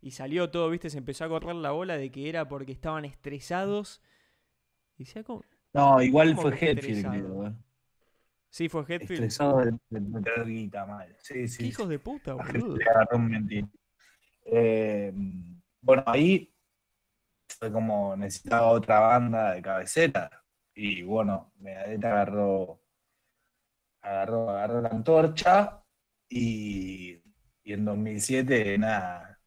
y 0.00 0.10
salió 0.10 0.50
todo, 0.50 0.68
viste, 0.68 0.90
se 0.90 0.98
empezó 0.98 1.24
a 1.24 1.28
correr 1.28 1.54
la 1.54 1.70
bola 1.70 1.96
de 1.96 2.10
que 2.10 2.28
era 2.28 2.48
porque 2.48 2.72
estaban 2.72 3.04
estresados. 3.04 4.02
Y 4.98 5.04
decía, 5.04 5.22
¿cómo? 5.22 5.44
No, 5.72 6.02
igual 6.02 6.36
fue 6.36 6.52
Hetfield, 6.60 7.06
¿eh? 7.46 7.54
Sí, 8.50 8.68
fue 8.68 8.82
Hetfield. 8.82 9.12
Estresado 9.12 9.60
de, 9.60 9.78
de, 9.90 10.44
guita 10.44 10.84
mal. 10.84 11.16
Sí, 11.20 11.48
sí. 11.48 11.68
hijos 11.68 11.88
de 11.88 11.98
puta, 12.00 12.34
boludo. 12.34 12.76
Eh, 14.44 15.12
bueno, 15.80 16.02
ahí 16.06 16.52
fue 17.46 17.72
como 17.72 18.16
necesitaba 18.16 18.68
otra 18.68 19.00
banda 19.00 19.52
de 19.52 19.62
cabecera. 19.62 20.30
Y 20.74 21.02
bueno, 21.02 21.52
me 21.58 21.76
agarró, 21.76 22.80
agarró, 24.00 24.50
agarró 24.50 24.80
la 24.80 24.88
antorcha 24.88 25.82
y, 26.28 27.20
y 27.62 27.72
en 27.72 27.84
2007, 27.84 28.78
nada, 28.78 29.38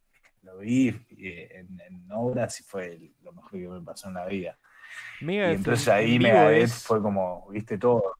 lo 0.42 0.58
vi 0.58 0.88
en, 1.10 1.80
en, 1.80 2.12
obras 2.12 2.60
y 2.60 2.62
fue 2.62 3.12
lo 3.22 3.32
mejor 3.32 3.50
que 3.50 3.68
me 3.68 3.82
pasó 3.82 4.08
en 4.08 4.14
la 4.14 4.26
vida. 4.26 4.58
y 5.20 5.36
entonces 5.36 5.88
ahí 5.88 6.18
me 6.18 6.66
fue 6.68 7.02
como, 7.02 7.48
viste, 7.50 7.76
todo 7.76 8.14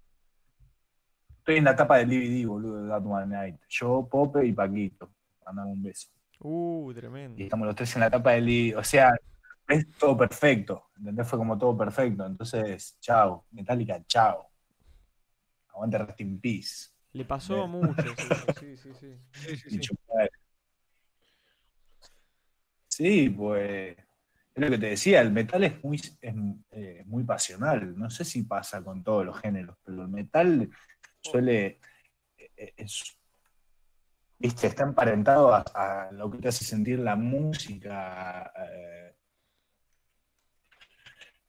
Estoy 1.47 1.59
en 1.59 1.65
la 1.65 1.77
tapa 1.77 1.99
del 1.99 2.09
DVD, 2.09 2.45
boludo, 2.45 2.83
de 2.83 2.89
That 2.89 3.07
One 3.07 3.27
Night. 3.29 3.61
Yo, 3.69 4.09
Pope 4.11 4.45
y 4.45 4.53
Paquito. 4.53 5.13
Mandame 5.45 5.71
un 5.71 5.81
beso. 5.85 6.09
Uh, 6.39 6.93
tremendo. 6.95 7.41
Y 7.41 7.45
estamos 7.45 7.67
los 7.67 7.77
tres 7.77 7.95
en 7.95 8.01
la 8.01 8.11
tapa 8.11 8.33
del 8.33 8.47
DVD. 8.47 8.77
O 8.77 8.85
sea, 8.85 9.15
es 9.69 9.91
todo 9.99 10.17
perfecto. 10.17 10.91
¿Entendés? 10.99 11.29
Fue 11.29 11.39
como 11.39 11.57
todo 11.59 11.77
perfecto. 11.77 12.27
Entonces, 12.27 12.99
chao. 13.01 13.47
Metallica, 13.51 14.03
chao. 14.07 14.51
Aguante 15.69 15.99
Rest 15.99 16.21
in 16.21 16.41
Peace. 16.41 16.91
Le 17.13 17.25
pasó 17.25 17.67
mucho, 17.67 17.95
sí, 18.61 18.77
sí, 18.77 18.93
sí. 18.93 19.17
Sí, 19.33 19.57
sí, 19.57 19.81
sí. 19.81 19.89
sí 22.89 23.31
pues 23.31 23.97
es 24.57 24.63
lo 24.63 24.71
que 24.71 24.79
te 24.79 24.87
decía, 24.87 25.21
el 25.21 25.33
metal 25.33 25.65
es 25.65 25.85
muy, 25.85 25.97
es, 25.97 26.35
eh, 26.71 27.03
muy 27.07 27.25
pasional. 27.25 27.97
No 27.97 28.09
sé 28.09 28.25
si 28.25 28.43
pasa 28.43 28.83
con 28.83 29.05
todos 29.05 29.25
los 29.25 29.39
géneros, 29.39 29.77
pero 29.85 30.03
el 30.03 30.09
metal 30.09 30.71
suele, 31.21 31.79
eh, 32.39 32.75
viste, 34.39 34.67
está 34.67 34.85
emparentado 34.85 35.55
a, 35.55 36.09
lo 36.13 36.31
que 36.31 36.39
te 36.39 36.49
hace 36.49 36.65
sentir 36.65 36.99
la 36.99 37.17
música. 37.17 38.53
Eh. 38.57 39.15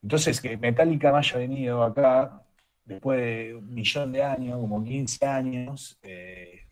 Entonces, 0.02 0.40
que 0.42 0.58
Metallica 0.58 1.12
me 1.12 1.18
haya 1.20 1.38
venido 1.38 1.84
acá 1.84 2.42
después 2.86 3.20
de 3.20 3.56
un 3.56 3.74
millón 3.74 4.12
de 4.12 4.24
años, 4.24 4.60
como 4.60 4.84
15 4.84 5.26
años, 5.26 6.00
eh, 6.02 6.68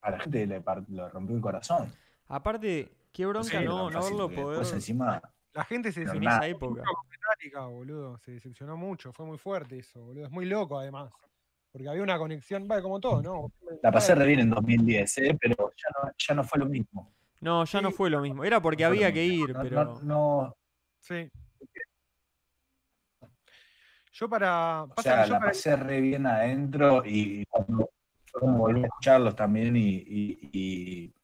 a 0.00 0.10
la 0.10 0.20
gente 0.20 0.46
le, 0.46 0.60
rompió 1.08 1.36
el 1.36 1.42
corazón. 1.42 1.92
Aparte, 2.26 2.90
qué 3.12 3.26
bronca 3.26 3.60
no, 3.60 3.90
no 3.90 4.02
verlo 4.02 4.28
poder. 4.28 4.74
Encima, 4.74 5.22
la 5.52 5.64
gente 5.64 5.92
se 5.92 6.00
decepcionó 6.00 6.30
en 6.30 6.36
esa 6.36 6.46
época. 6.46 6.82
Metallica, 7.10 7.66
boludo. 7.66 8.18
Se 8.18 8.32
decepcionó 8.32 8.76
mucho. 8.76 9.12
Fue 9.12 9.26
muy 9.26 9.38
fuerte 9.38 9.78
eso, 9.78 10.00
boludo. 10.00 10.26
Es 10.26 10.30
muy 10.30 10.46
loco, 10.46 10.78
además. 10.78 11.10
Porque 11.78 11.90
había 11.90 12.02
una 12.02 12.18
conexión, 12.18 12.66
vale, 12.66 12.82
como 12.82 12.98
todo, 12.98 13.22
¿no? 13.22 13.52
La 13.84 13.92
pasé 13.92 14.12
re 14.12 14.26
bien 14.26 14.40
en 14.40 14.50
2010, 14.50 15.18
¿eh? 15.18 15.38
pero 15.40 15.72
ya 16.18 16.34
no, 16.34 16.42
fue 16.42 16.58
lo 16.58 16.66
mismo. 16.66 17.14
No, 17.40 17.64
ya 17.64 17.80
no 17.80 17.92
fue 17.92 18.10
lo 18.10 18.20
mismo. 18.20 18.44
Era 18.44 18.60
porque 18.60 18.84
había 18.84 19.12
que 19.12 19.24
ir, 19.24 19.54
pero. 19.62 20.00
No, 20.02 20.56
Sí. 20.98 21.30
Yo 24.12 24.28
para. 24.28 24.82
O 24.82 25.00
sea, 25.00 25.24
la 25.26 25.38
pasé 25.38 25.76
re 25.76 26.00
bien 26.00 26.26
adentro 26.26 27.04
y 27.06 27.46
cuando 27.46 27.88
volví 28.42 28.82
a 28.82 28.86
escucharlos 28.86 29.36
también 29.36 29.74
y, 29.76 31.14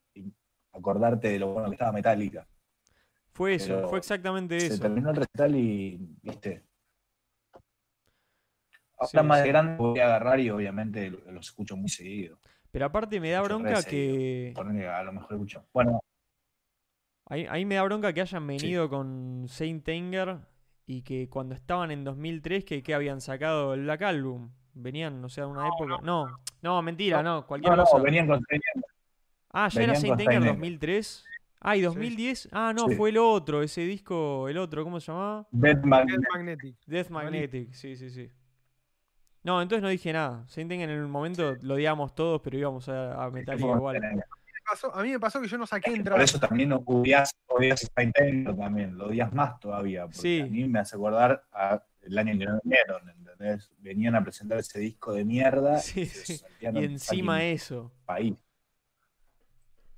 acordarte 0.73 1.31
de 1.31 1.39
lo 1.41 1.53
bueno 1.53 1.69
que 1.69 1.75
estaba 1.75 1.91
Metallica. 1.91 2.47
Fue 3.33 3.55
eso, 3.55 3.89
fue 3.89 3.99
exactamente 3.99 4.57
eso. 4.57 4.77
Se 4.77 4.83
terminó 4.83 5.11
el 5.11 5.17
recital 5.17 5.57
y, 5.57 5.99
viste, 6.23 6.63
Ahora 9.05 9.23
más 9.23 9.45
grande 9.45 9.77
voy 9.77 10.01
a 10.01 10.07
agarrar 10.07 10.41
y 10.41 10.51
obviamente 10.51 11.11
los 11.11 11.47
escucho 11.47 11.77
muy 11.77 11.89
seguido. 11.89 12.39
Pero 12.71 12.87
aparte 12.87 13.21
me 13.21 13.31
da 13.31 13.41
bronca 13.43 13.83
que. 13.83 14.53
A 14.57 15.03
lo 15.05 15.13
mejor 15.13 15.33
escucho. 15.33 15.65
Bueno. 15.73 16.01
Ahí, 17.27 17.47
ahí, 17.49 17.65
me 17.65 17.77
da 17.77 17.83
bronca 17.85 18.13
que 18.13 18.21
hayan 18.21 18.47
venido 18.47 18.89
con 18.91 19.47
Saint 19.49 19.89
Anger 19.89 20.39
y 20.87 21.03
que 21.03 21.29
cuando 21.31 21.55
estaban 21.55 21.91
en 21.91 22.05
2003 22.05 22.65
que, 22.65 22.83
que 22.83 22.95
habían 22.95 23.21
sacado 23.21 23.75
el 23.75 23.83
Black 23.85 24.03
Album. 24.03 24.51
Venían, 24.75 25.21
no 25.21 25.29
sé, 25.29 25.37
sea, 25.37 25.47
una 25.47 25.69
época. 25.69 25.99
No, 26.03 26.27
no, 26.63 26.83
mentira, 26.83 27.23
no, 27.23 27.47
cualquier 27.47 27.77
cosa. 27.77 27.99
venían 27.99 28.27
con 28.27 28.45
Ah, 29.51 29.69
ya 29.69 29.83
era 29.83 29.95
Saint 29.95 30.21
Anger 30.21 30.45
2003. 30.45 31.25
Ah, 31.61 31.77
y 31.77 31.81
2010. 31.81 32.49
Ah, 32.53 32.73
no, 32.77 32.89
fue 32.89 33.11
el 33.11 33.19
otro, 33.19 33.63
ese 33.63 33.83
disco, 33.83 34.49
el 34.49 34.59
otro, 34.59 34.85
¿cómo 34.85 35.01
se 35.01 35.13
llamaba? 35.13 35.47
Death 35.51 35.85
Magnetic. 35.85 36.77
Death 36.87 37.09
Magnetic, 37.09 37.73
sí, 37.73 37.97
sí, 37.97 38.11
sí. 38.11 38.29
No, 39.45 39.61
entonces 39.61 39.83
no 39.83 39.91
dije 39.91 40.13
nada. 40.13 40.43
Sienten 40.49 40.79
que 40.79 40.85
en 40.85 40.91
el 40.91 41.07
momento 41.07 41.55
lo 41.61 41.75
odiábamos 41.75 42.15
todos, 42.15 42.41
pero 42.43 42.59
íbamos 42.59 42.89
a, 42.89 43.23
a 43.23 43.31
Metallica 43.31 43.69
igual. 43.69 44.01
A 44.95 45.03
mí 45.03 45.11
me 45.11 45.21
pasó 45.21 45.43
que 45.43 45.49
yo 45.49 45.59
no 45.59 45.67
saqué 45.67 45.93
entrada. 45.93 46.17
Por 46.17 46.25
eso 46.25 46.41
también 46.41 46.73
odias, 46.73 47.37
odias 47.47 47.91
también, 47.95 48.97
lo 48.97 49.07
odias 49.07 49.31
más 49.35 49.61
todavía. 49.61 50.05
Porque 50.05 50.19
sí. 50.19 50.41
a 50.41 50.47
mí 50.47 50.67
me 50.67 50.79
hace 50.81 50.97
acordar 50.97 51.45
a 51.53 51.83
el 52.01 52.19
año 52.19 52.39
que 52.39 52.47
no 52.47 52.61
vinieron, 52.65 53.09
¿entendés? 53.11 53.71
Venían 53.79 54.15
a 54.15 54.23
presentar 54.23 54.59
ese 54.59 54.81
disco 54.81 55.13
de 55.13 55.27
mierda. 55.27 55.79
Sí, 55.79 56.07
sí. 56.07 56.41
Y 56.61 56.67
encima 56.67 57.45
eso. 57.45 57.93
País. 58.07 58.35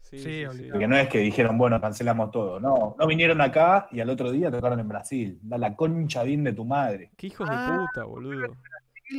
Sí, 0.02 0.18
sí, 0.18 0.44
Porque 0.70 0.86
no 0.86 0.96
es 0.96 1.08
que 1.08 1.18
dijeron, 1.18 1.56
bueno, 1.58 1.80
cancelamos 1.80 2.30
todo. 2.32 2.60
No, 2.60 2.96
no 2.98 3.06
vinieron 3.06 3.40
acá 3.40 3.88
y 3.90 4.00
al 4.00 4.10
otro 4.10 4.30
día 4.32 4.50
tocaron 4.50 4.78
en 4.80 4.88
Brasil. 4.88 5.38
Da 5.42 5.58
la 5.58 5.74
concha 5.74 6.22
bien 6.24 6.44
de 6.44 6.52
tu 6.52 6.64
madre. 6.64 7.10
Qué 7.16 7.28
hijos 7.28 7.48
de 7.48 7.54
ah, 7.56 7.86
puta, 7.86 8.04
boludo 8.04 8.56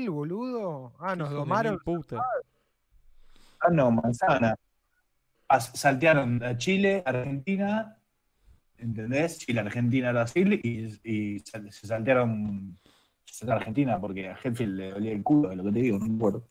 boludo. 0.08 0.94
Ah, 1.00 1.16
nos 1.16 1.32
domaron. 1.32 1.80
Puta. 1.84 2.22
Ah, 3.60 3.70
no, 3.72 3.92
manzana. 3.92 4.56
as- 5.50 5.72
saltearon 5.74 6.44
a 6.44 6.58
Chile, 6.58 7.02
Argentina, 7.06 7.98
¿entendés? 8.78 9.40
Chile, 9.40 9.62
Argentina, 9.62 10.12
Brasil 10.12 10.60
y, 10.64 11.00
y 11.04 11.40
sal- 11.40 11.72
se 11.72 11.88
saltearon 11.88 12.78
a 13.48 13.54
Argentina 13.54 14.00
porque 14.00 14.30
a 14.30 14.38
Hetfield 14.44 14.76
le 14.76 14.92
dolía 14.92 15.12
el 15.14 15.24
culo, 15.24 15.50
de 15.50 15.56
lo 15.56 15.64
que 15.64 15.72
te 15.72 15.80
digo, 15.80 15.98
no 16.00 16.16
acuerdo. 16.16 16.48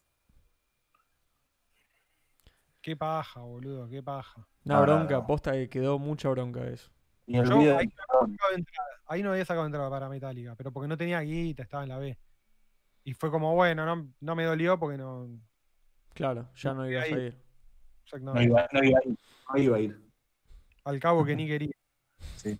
Qué 2.80 2.96
paja, 2.96 3.40
boludo, 3.40 3.88
qué 3.88 4.02
paja. 4.02 4.46
Una 4.64 4.80
bronca, 4.80 5.14
no. 5.16 5.26
posta 5.26 5.52
que 5.52 5.68
quedó 5.68 5.98
mucha 5.98 6.28
bronca 6.30 6.64
eso. 6.66 6.90
Y 7.26 7.36
el 7.36 7.48
Yo 7.48 7.58
video 7.58 7.78
ahí, 7.78 7.86
no 7.86 7.92
había 8.20 8.36
sacado 8.36 8.54
entrada, 8.54 8.88
ahí 9.06 9.22
no 9.22 9.30
había 9.32 9.44
sacado 9.44 9.66
entrada 9.66 9.90
para 9.90 10.08
Metallica, 10.08 10.54
pero 10.54 10.72
porque 10.72 10.88
no 10.88 10.96
tenía 10.96 11.20
guita, 11.20 11.64
estaba 11.64 11.82
en 11.82 11.88
la 11.88 11.98
B. 11.98 12.16
Y 13.06 13.14
fue 13.14 13.30
como, 13.30 13.54
bueno, 13.54 13.86
no, 13.86 14.12
no 14.20 14.34
me 14.34 14.42
dolió 14.42 14.80
porque 14.80 14.98
no. 14.98 15.28
Claro, 16.12 16.48
ya 16.56 16.74
no 16.74 16.90
ibas 16.90 17.04
a 17.04 17.08
ir. 17.08 17.38
no- 18.20 18.34
no, 18.34 18.42
iba, 18.42 18.66
no 18.72 18.82
iba 18.82 18.98
a 18.98 19.06
ir, 19.08 19.16
no 19.54 19.58
iba 19.62 19.76
a 19.76 19.80
ir. 19.80 20.02
al 20.82 20.98
cabo 20.98 21.24
que 21.24 21.36
ni 21.36 21.46
quería. 21.46 21.70
Sí. 22.34 22.58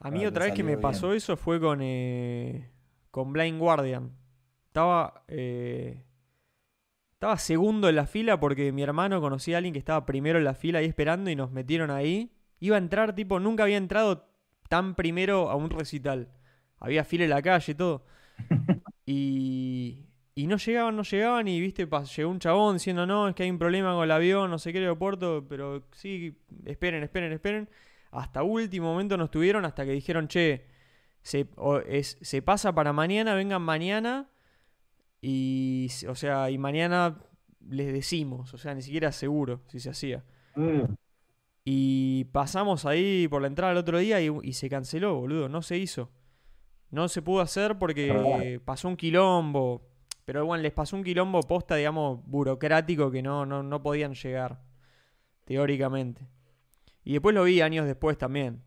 A 0.00 0.10
mí 0.10 0.24
otra 0.24 0.46
vez 0.46 0.54
que 0.54 0.62
me 0.62 0.70
bien. 0.70 0.80
pasó 0.80 1.12
eso 1.12 1.36
fue 1.36 1.60
con, 1.60 1.80
eh, 1.82 2.70
con 3.10 3.34
Blind 3.34 3.58
Guardian. 3.58 4.10
Estaba, 4.68 5.22
eh, 5.28 6.02
estaba 7.12 7.36
segundo 7.36 7.90
en 7.90 7.96
la 7.96 8.06
fila 8.06 8.40
porque 8.40 8.72
mi 8.72 8.82
hermano 8.82 9.20
conocía 9.20 9.56
a 9.56 9.58
alguien 9.58 9.74
que 9.74 9.78
estaba 9.78 10.06
primero 10.06 10.38
en 10.38 10.44
la 10.44 10.54
fila 10.54 10.78
ahí 10.78 10.86
esperando 10.86 11.28
y 11.30 11.36
nos 11.36 11.50
metieron 11.52 11.90
ahí. 11.90 12.32
Iba 12.60 12.76
a 12.76 12.78
entrar, 12.78 13.14
tipo, 13.14 13.38
nunca 13.38 13.64
había 13.64 13.76
entrado 13.76 14.28
tan 14.74 14.94
primero 14.94 15.50
a 15.50 15.54
un 15.56 15.70
recital. 15.70 16.28
Había 16.78 17.04
fila 17.04 17.24
en 17.24 17.30
la 17.30 17.42
calle 17.42 17.72
y 17.72 17.74
todo. 17.76 18.04
Y, 19.06 20.06
y 20.34 20.46
no 20.46 20.56
llegaban, 20.56 20.96
no 20.96 21.02
llegaban 21.02 21.46
y, 21.46 21.60
viste, 21.60 21.86
llegó 22.16 22.30
un 22.30 22.38
chabón 22.38 22.76
diciendo, 22.76 23.04
no, 23.06 23.28
es 23.28 23.34
que 23.34 23.42
hay 23.42 23.50
un 23.50 23.58
problema 23.58 23.92
con 23.94 24.04
el 24.04 24.10
avión, 24.10 24.50
no 24.50 24.58
sé 24.58 24.72
qué 24.72 24.78
aeropuerto, 24.78 25.44
pero 25.46 25.84
sí, 25.92 26.38
esperen, 26.64 27.02
esperen, 27.02 27.30
esperen. 27.32 27.68
Hasta 28.12 28.42
último 28.42 28.86
momento 28.92 29.16
nos 29.18 29.30
tuvieron 29.30 29.64
hasta 29.66 29.84
que 29.84 29.92
dijeron, 29.92 30.26
che, 30.28 30.64
se, 31.22 31.46
o- 31.56 31.78
es- 31.80 32.16
se 32.22 32.40
pasa 32.42 32.74
para 32.74 32.92
mañana, 32.94 33.34
vengan 33.34 33.60
mañana. 33.62 34.30
Y, 35.20 35.88
o 36.08 36.14
sea, 36.14 36.50
y 36.50 36.58
mañana 36.58 37.18
les 37.68 37.92
decimos, 37.92 38.52
o 38.54 38.58
sea, 38.58 38.74
ni 38.74 38.82
siquiera 38.82 39.12
seguro 39.12 39.60
si 39.68 39.80
se 39.80 39.90
hacía. 39.90 40.24
Mm. 40.56 40.82
Y 41.64 42.24
pasamos 42.26 42.84
ahí 42.84 43.26
por 43.28 43.40
la 43.40 43.48
entrada 43.48 43.72
el 43.72 43.78
otro 43.78 43.98
día 43.98 44.20
y, 44.20 44.30
y 44.42 44.52
se 44.52 44.68
canceló, 44.68 45.16
boludo, 45.16 45.48
no 45.48 45.62
se 45.62 45.78
hizo. 45.78 46.10
No 46.90 47.08
se 47.08 47.22
pudo 47.22 47.40
hacer 47.40 47.78
porque 47.78 48.60
pasó 48.64 48.88
un 48.88 48.96
quilombo. 48.96 49.82
Pero 50.24 50.46
bueno, 50.46 50.62
les 50.62 50.72
pasó 50.72 50.96
un 50.96 51.02
quilombo 51.02 51.40
posta, 51.40 51.74
digamos, 51.74 52.24
burocrático 52.26 53.10
que 53.10 53.22
no, 53.22 53.44
no, 53.44 53.62
no 53.62 53.82
podían 53.82 54.14
llegar. 54.14 54.60
Teóricamente. 55.44 56.28
Y 57.02 57.12
después 57.12 57.34
lo 57.34 57.44
vi 57.44 57.60
años 57.60 57.86
después 57.86 58.16
también. 58.16 58.62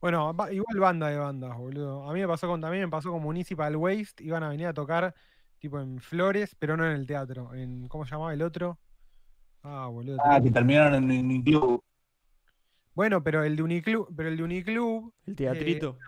Bueno, 0.00 0.34
igual 0.50 0.80
banda 0.80 1.08
de 1.08 1.18
bandas, 1.18 1.56
boludo. 1.56 2.08
A 2.08 2.12
mí 2.12 2.20
me 2.20 2.28
pasó 2.28 2.48
con 2.48 2.60
también, 2.60 2.84
me 2.84 2.90
pasó 2.90 3.10
con 3.10 3.22
Municipal 3.22 3.76
Waste, 3.76 4.24
iban 4.24 4.42
a 4.42 4.48
venir 4.48 4.66
a 4.66 4.74
tocar 4.74 5.14
tipo 5.58 5.80
en 5.80 6.00
Flores, 6.00 6.56
pero 6.58 6.76
no 6.76 6.84
en 6.84 6.92
el 6.92 7.06
teatro. 7.06 7.54
En, 7.54 7.88
¿cómo 7.88 8.04
se 8.04 8.10
llamaba 8.10 8.34
el 8.34 8.42
otro? 8.42 8.78
Ah, 9.62 9.86
boludo. 9.86 10.18
Ah, 10.24 10.40
que 10.42 10.50
terminaron 10.50 11.10
en 11.10 11.26
un 11.26 11.42
club. 11.42 11.82
Bueno, 12.94 13.22
pero 13.22 13.42
el 13.42 13.56
de 13.56 13.62
Uniclub, 13.62 14.14
pero 14.16 14.28
el 14.28 14.36
de 14.36 14.42
Uniclub, 14.42 15.12
El 15.26 15.34
teatrito. 15.34 15.98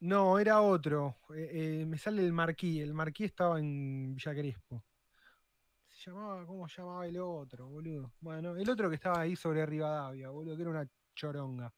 no, 0.00 0.38
era 0.38 0.60
otro. 0.60 1.16
Eh, 1.34 1.80
eh, 1.80 1.86
me 1.86 1.96
sale 1.96 2.22
el 2.24 2.32
Marquí, 2.32 2.80
el 2.80 2.92
Marquí 2.92 3.24
estaba 3.24 3.58
en 3.58 4.14
Villa 4.14 4.34
Crespo. 4.34 4.84
Se 5.88 6.10
llamaba, 6.10 6.44
¿cómo 6.44 6.68
se 6.68 6.82
llamaba 6.82 7.06
el 7.06 7.18
otro, 7.18 7.68
boludo? 7.68 8.12
Bueno, 8.20 8.54
el 8.56 8.68
otro 8.68 8.90
que 8.90 8.96
estaba 8.96 9.20
ahí 9.20 9.34
sobre 9.34 9.64
Rivadavia, 9.64 10.28
boludo, 10.28 10.56
que 10.56 10.62
era 10.62 10.70
una 10.70 10.88
choronga. 11.14 11.72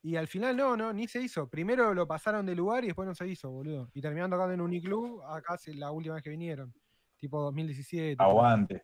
Y 0.00 0.14
al 0.14 0.28
final 0.28 0.56
no, 0.56 0.76
no, 0.76 0.92
ni 0.92 1.08
se 1.08 1.20
hizo. 1.20 1.48
Primero 1.48 1.92
lo 1.92 2.06
pasaron 2.06 2.46
de 2.46 2.54
lugar 2.54 2.84
y 2.84 2.88
después 2.88 3.08
no 3.08 3.14
se 3.16 3.26
hizo, 3.26 3.50
boludo. 3.50 3.90
Y 3.92 4.00
terminaron 4.00 4.30
tocando 4.30 4.54
en 4.54 4.60
Uniclub, 4.60 5.22
acá 5.24 5.54
hace 5.54 5.74
la 5.74 5.90
última 5.90 6.14
vez 6.14 6.22
que 6.22 6.30
vinieron. 6.30 6.72
Tipo 7.16 7.42
2017. 7.42 8.22
Aguante. 8.22 8.82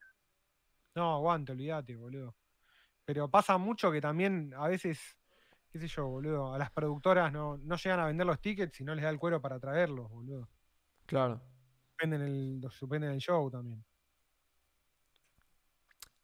No, 0.96 1.14
aguante, 1.14 1.52
olvídate, 1.52 1.94
boludo. 1.94 2.34
Pero 3.04 3.30
pasa 3.30 3.58
mucho 3.58 3.92
que 3.92 4.00
también 4.00 4.54
a 4.56 4.68
veces, 4.68 5.18
qué 5.70 5.78
sé 5.78 5.88
yo, 5.88 6.06
boludo, 6.06 6.54
a 6.54 6.58
las 6.58 6.70
productoras 6.70 7.32
no, 7.32 7.58
no 7.58 7.76
llegan 7.76 8.00
a 8.00 8.06
vender 8.06 8.26
los 8.26 8.40
tickets 8.40 8.80
y 8.80 8.84
no 8.84 8.94
les 8.94 9.04
da 9.04 9.10
el 9.10 9.18
cuero 9.18 9.40
para 9.40 9.58
traerlos, 9.60 10.10
boludo. 10.10 10.48
Claro. 11.06 11.42
Suspenden 11.90 12.22
el, 12.22 12.66
suspenden 12.70 13.10
el 13.10 13.18
show 13.18 13.50
también. 13.50 13.84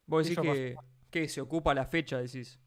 Vos 0.05 0.27
decís 0.27 0.39
que, 0.41 0.75
que 1.09 1.29
se 1.29 1.39
ocupa 1.39 1.73
la 1.73 1.85
fecha, 1.85 2.17
decís. 2.17 2.59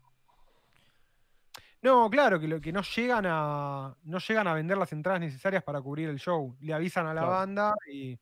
No, 1.82 2.08
claro, 2.08 2.40
que, 2.40 2.48
lo, 2.48 2.60
que 2.62 2.72
no 2.72 2.80
llegan 2.80 3.26
a. 3.28 3.94
No 4.04 4.18
llegan 4.18 4.46
a 4.46 4.54
vender 4.54 4.78
las 4.78 4.90
entradas 4.92 5.20
necesarias 5.20 5.62
para 5.62 5.82
cubrir 5.82 6.08
el 6.08 6.18
show. 6.18 6.56
Le 6.60 6.72
avisan 6.72 7.06
a 7.06 7.12
la 7.12 7.20
Claro. 7.20 7.36
banda 7.36 7.74
y. 7.92 8.18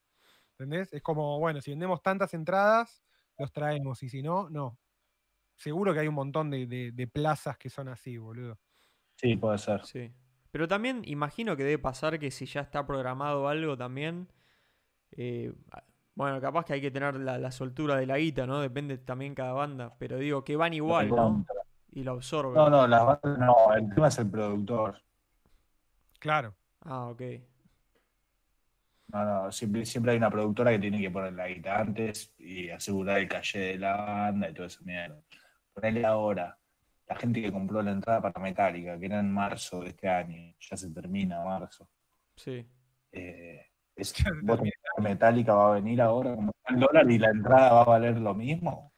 ¿Entendés? 0.59 0.93
Es 0.93 1.01
como, 1.03 1.39
bueno, 1.39 1.61
si 1.61 1.71
vendemos 1.71 2.03
tantas 2.03 2.35
entradas, 2.35 3.05
los 3.39 3.53
traemos. 3.53 4.03
Y 4.03 4.09
si 4.09 4.21
no, 4.21 4.51
no. 4.51 4.79
Seguro 5.63 5.95
que 5.95 6.01
hay 6.01 6.09
un 6.09 6.15
montón 6.17 6.51
de, 6.51 6.67
de- 6.67 6.91
de 6.91 7.07
plazas 7.07 7.57
que 7.57 7.71
son 7.71 7.87
así, 7.89 8.19
boludo. 8.19 8.59
Sí, 9.15 9.37
puede 9.37 9.59
ser. 9.59 9.85
Sí. 9.87 10.13
Pero 10.51 10.67
también 10.67 11.03
imagino 11.05 11.57
que 11.57 11.63
debe 11.63 11.79
pasar 11.79 12.19
que 12.19 12.33
si 12.33 12.47
ya 12.47 12.63
está 12.63 12.85
programado 12.85 13.47
algo 13.47 13.77
también. 13.77 14.27
eh, 15.13 15.53
bueno, 16.17 16.41
capaz 16.41 16.65
que 16.65 16.73
hay 16.73 16.81
que 16.81 16.91
tener 16.91 17.15
la, 17.15 17.39
la 17.39 17.53
soltura 17.53 17.95
de 17.97 18.07
la 18.07 18.19
guita, 18.19 18.45
¿no? 18.45 18.61
Depende 18.61 18.99
también 18.99 19.37
cada 19.37 19.53
banda. 19.53 19.95
Pero 20.01 20.19
digo 20.19 20.43
que 20.43 20.57
van 20.57 20.75
igual, 20.75 21.09
¿no? 21.11 21.47
Y 21.93 22.03
lo 22.03 22.13
absorben. 22.13 22.55
No, 22.55 22.69
no, 22.69 22.87
las 22.89 23.07
bandas 23.07 23.39
no, 23.39 23.73
el 23.75 23.95
tema 23.95 24.09
es 24.09 24.19
el 24.19 24.29
productor. 24.31 25.01
Claro. 26.19 26.57
Ah, 26.81 27.07
ok. 27.07 27.23
No, 29.13 29.25
no, 29.25 29.53
siempre, 29.53 29.85
siempre 29.87 30.13
hay 30.13 30.19
una 30.19 30.31
productora 30.31 30.73
que 30.73 30.79
tiene 30.81 31.01
que 31.01 31.11
poner 31.11 31.35
la 31.35 31.47
guita 31.47 31.79
antes 31.81 32.35
y 32.39 32.69
asegurar 32.71 33.19
el 33.21 33.29
calle 33.29 33.59
de 33.61 33.79
la 33.79 33.97
banda 33.97 34.51
y 34.51 34.55
todo 34.55 34.67
eso 34.67 34.81
mierda. 34.85 35.21
Ponele 35.73 36.05
ahora, 36.05 36.59
la 37.09 37.17
gente 37.17 37.43
que 37.43 37.53
compró 37.53 37.83
la 37.83 37.93
entrada 37.93 38.21
para 38.21 38.41
Metallica, 38.41 38.99
que 38.99 39.07
era 39.07 39.21
en 39.21 39.33
marzo 39.33 39.81
de 39.81 39.89
este 39.91 40.09
año, 40.09 40.55
ya 40.59 40.77
se 40.77 40.91
termina 40.91 41.43
marzo. 41.45 41.89
Sí. 42.37 42.67
Eh, 43.11 43.67
es, 43.95 44.15
vos 44.43 44.61
Metallica 44.99 45.55
va 45.55 45.73
a 45.73 45.75
venir 45.75 46.01
ahora 46.01 46.35
como 46.35 46.53
el 46.69 46.81
dólar 46.81 47.11
y 47.11 47.19
la 47.19 47.31
entrada 47.31 47.73
va 47.73 47.83
a 47.83 47.85
valer 47.85 48.19
lo 48.19 48.35
mismo. 48.35 48.93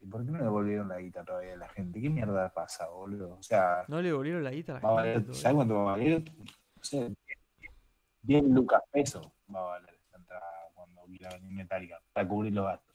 ¿Y 0.00 0.06
por 0.06 0.24
qué 0.24 0.32
no 0.32 0.42
devolvieron 0.42 0.88
la 0.88 0.98
guita 0.98 1.24
todavía 1.24 1.54
a 1.54 1.56
la 1.56 1.68
gente? 1.68 2.00
¿Qué 2.00 2.10
mierda 2.10 2.52
pasa, 2.52 2.88
boludo? 2.88 3.38
O 3.38 3.42
sea, 3.42 3.84
¿No 3.88 4.02
le 4.02 4.12
volvieron 4.12 4.44
la 4.44 4.50
guita 4.50 4.72
a 4.72 4.74
la 4.74 4.80
va 4.80 5.02
gente 5.02 5.18
valer? 5.20 5.34
¿sabes 5.34 5.54
cuánto 5.54 5.74
va 5.76 5.80
a 5.80 5.96
valer? 5.96 6.24
No 6.76 6.84
sé, 6.84 7.14
10 8.22 8.44
lucas 8.44 8.82
pesos 8.90 9.26
va 9.54 9.60
a 9.60 9.62
valer 9.62 9.94
esta 9.94 10.18
entrada 10.18 10.52
cuando 10.74 11.02
quiera 11.04 11.30
venir 11.30 11.52
Metallica 11.52 12.00
para 12.12 12.28
cubrir 12.28 12.52
los 12.52 12.66
gastos. 12.66 12.93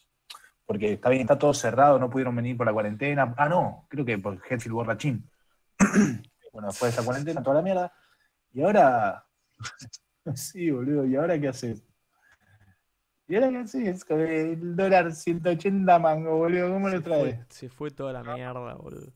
Porque 0.69 0.93
está 0.93 1.09
bien, 1.09 1.23
está 1.23 1.35
todo 1.35 1.51
cerrado, 1.51 1.97
no 1.97 2.11
pudieron 2.11 2.35
venir 2.35 2.55
por 2.55 2.67
la 2.67 2.73
cuarentena. 2.73 3.33
Ah, 3.37 3.49
no, 3.49 3.87
creo 3.89 4.05
que 4.05 4.19
por 4.19 4.35
Hetfield 4.35 4.75
Borrachín. 4.75 5.27
bueno, 6.53 6.67
después 6.67 6.81
de 6.81 6.89
esa 6.89 7.03
cuarentena, 7.03 7.41
toda 7.41 7.55
la 7.55 7.61
mierda. 7.63 7.91
Y 8.53 8.61
ahora, 8.61 9.25
sí, 10.35 10.69
boludo, 10.69 11.07
¿y 11.07 11.15
ahora 11.15 11.41
qué 11.41 11.47
haces? 11.47 11.83
¿Y 13.27 13.33
ahora 13.33 13.49
qué 13.49 13.57
haces? 13.57 14.05
Con 14.05 14.21
el 14.21 14.75
dólar 14.75 15.11
180 15.11 15.97
mango, 15.97 16.37
boludo, 16.37 16.71
¿cómo 16.71 16.87
lo 16.87 16.97
Se 16.97 17.03
traes? 17.03 17.35
fue, 17.35 17.45
se 17.49 17.69
fue 17.69 17.89
toda 17.89 18.13
la 18.13 18.21
mierda, 18.21 18.75
boludo. 18.75 19.11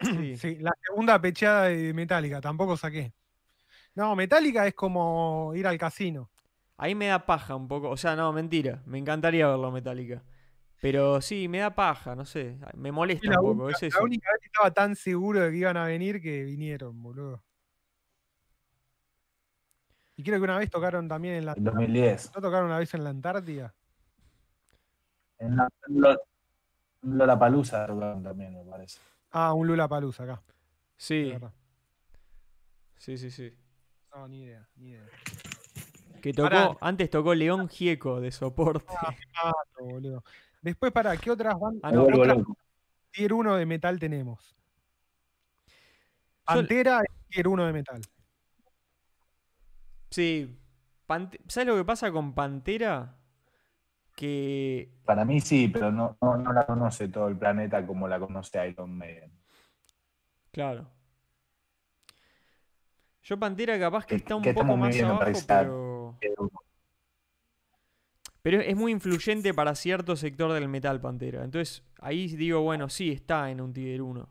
Sí. 0.00 0.36
Sí, 0.38 0.56
la 0.56 0.72
segunda 0.86 1.20
pecheada 1.20 1.64
de 1.64 1.92
Metallica, 1.92 2.40
tampoco 2.40 2.78
saqué. 2.78 3.12
No, 3.94 4.16
Metallica 4.16 4.66
es 4.66 4.72
como 4.72 5.52
ir 5.54 5.66
al 5.66 5.76
casino. 5.76 6.31
Ahí 6.76 6.94
me 6.94 7.06
da 7.06 7.26
paja 7.26 7.54
un 7.54 7.68
poco. 7.68 7.90
O 7.90 7.96
sea, 7.96 8.16
no, 8.16 8.32
mentira. 8.32 8.82
Me 8.86 8.98
encantaría 8.98 9.46
verlo 9.46 9.70
Metallica. 9.70 10.22
Pero 10.80 11.20
sí, 11.20 11.46
me 11.46 11.58
da 11.58 11.74
paja, 11.74 12.16
no 12.16 12.24
sé. 12.24 12.58
Me 12.74 12.90
molesta 12.90 13.28
un 13.40 13.56
poco. 13.56 13.64
única, 13.64 13.86
Es 13.86 13.94
la 13.94 14.02
única 14.02 14.30
vez 14.32 14.40
que 14.40 14.46
estaba 14.46 14.70
tan 14.72 14.96
seguro 14.96 15.40
de 15.40 15.50
que 15.52 15.56
iban 15.58 15.76
a 15.76 15.84
venir 15.84 16.20
que 16.20 16.42
vinieron, 16.42 17.00
boludo. 17.00 17.44
Y 20.16 20.24
creo 20.24 20.38
que 20.38 20.44
una 20.44 20.58
vez 20.58 20.70
tocaron 20.70 21.08
también 21.08 21.34
en 21.34 21.46
la. 21.46 21.52
En 21.52 21.64
2010. 21.64 22.32
¿No 22.34 22.40
tocaron 22.40 22.66
una 22.66 22.78
vez 22.78 22.92
en 22.94 23.04
la 23.04 23.10
Antártida? 23.10 23.74
En 25.38 25.56
la, 25.56 25.68
en 27.02 27.18
Lollapalooza 27.18 27.86
tocaron 27.86 28.22
también, 28.22 28.54
me 28.54 28.64
parece. 28.64 28.98
Ah, 29.30 29.54
un 29.54 29.66
Lula 29.66 29.88
Palusa 29.88 30.24
acá. 30.24 30.42
Sí, 30.96 31.32
sí, 32.96 33.16
sí, 33.16 33.30
sí. 33.30 33.56
No, 34.14 34.28
ni 34.28 34.42
idea, 34.42 34.68
ni 34.76 34.90
idea. 34.90 35.06
Que 36.22 36.32
tocó, 36.32 36.48
Pará. 36.48 36.76
antes 36.80 37.10
tocó 37.10 37.34
León 37.34 37.68
Gieco 37.68 38.20
de 38.20 38.30
soporte. 38.30 38.86
Ah, 39.42 39.52
boludo. 39.78 40.22
Después, 40.62 40.92
para, 40.92 41.16
¿qué 41.16 41.30
otras 41.30 41.58
bandas? 41.58 41.80
Ah, 41.82 41.90
no, 41.92 42.04
otras 42.04 42.38
tier 43.10 43.32
1 43.34 43.56
de 43.56 43.66
metal 43.66 43.98
tenemos? 43.98 44.56
Yo- 45.66 45.74
Pantera 46.44 47.00
es 47.00 47.28
tier 47.28 47.48
1 47.48 47.66
de 47.66 47.72
metal. 47.72 48.00
Sí, 50.10 50.58
Pante- 51.06 51.40
¿Sabes 51.48 51.66
lo 51.66 51.76
que 51.76 51.84
pasa 51.84 52.10
con 52.12 52.32
Pantera? 52.34 53.16
Que. 54.14 54.92
Para 55.04 55.24
mí 55.24 55.40
sí, 55.40 55.68
pero 55.68 55.90
no, 55.90 56.16
no, 56.20 56.36
no 56.36 56.52
la 56.52 56.64
conoce 56.66 57.08
todo 57.08 57.28
el 57.28 57.36
planeta 57.36 57.84
como 57.86 58.06
la 58.06 58.20
conoce 58.20 58.68
Iron 58.68 58.96
Maiden. 58.96 59.32
Claro. 60.52 60.88
Yo 63.24 63.38
Pantera 63.38 63.78
capaz 63.78 64.04
que 64.04 64.10
Que- 64.10 64.16
está 64.16 64.36
un 64.36 64.42
que 64.42 64.52
poco 64.54 64.76
más 64.76 64.94
abajo, 65.00 65.18
organizado. 65.18 65.91
Pero. 66.20 66.50
Pero 68.42 68.60
es 68.60 68.74
muy 68.76 68.90
influyente 68.90 69.54
para 69.54 69.74
cierto 69.76 70.16
sector 70.16 70.52
del 70.52 70.68
metal 70.68 71.00
Pantera. 71.00 71.44
Entonces, 71.44 71.84
ahí 72.00 72.26
digo, 72.34 72.60
bueno, 72.62 72.88
sí, 72.88 73.12
está 73.12 73.50
en 73.50 73.60
un 73.60 73.72
Tier 73.72 74.02
1. 74.02 74.28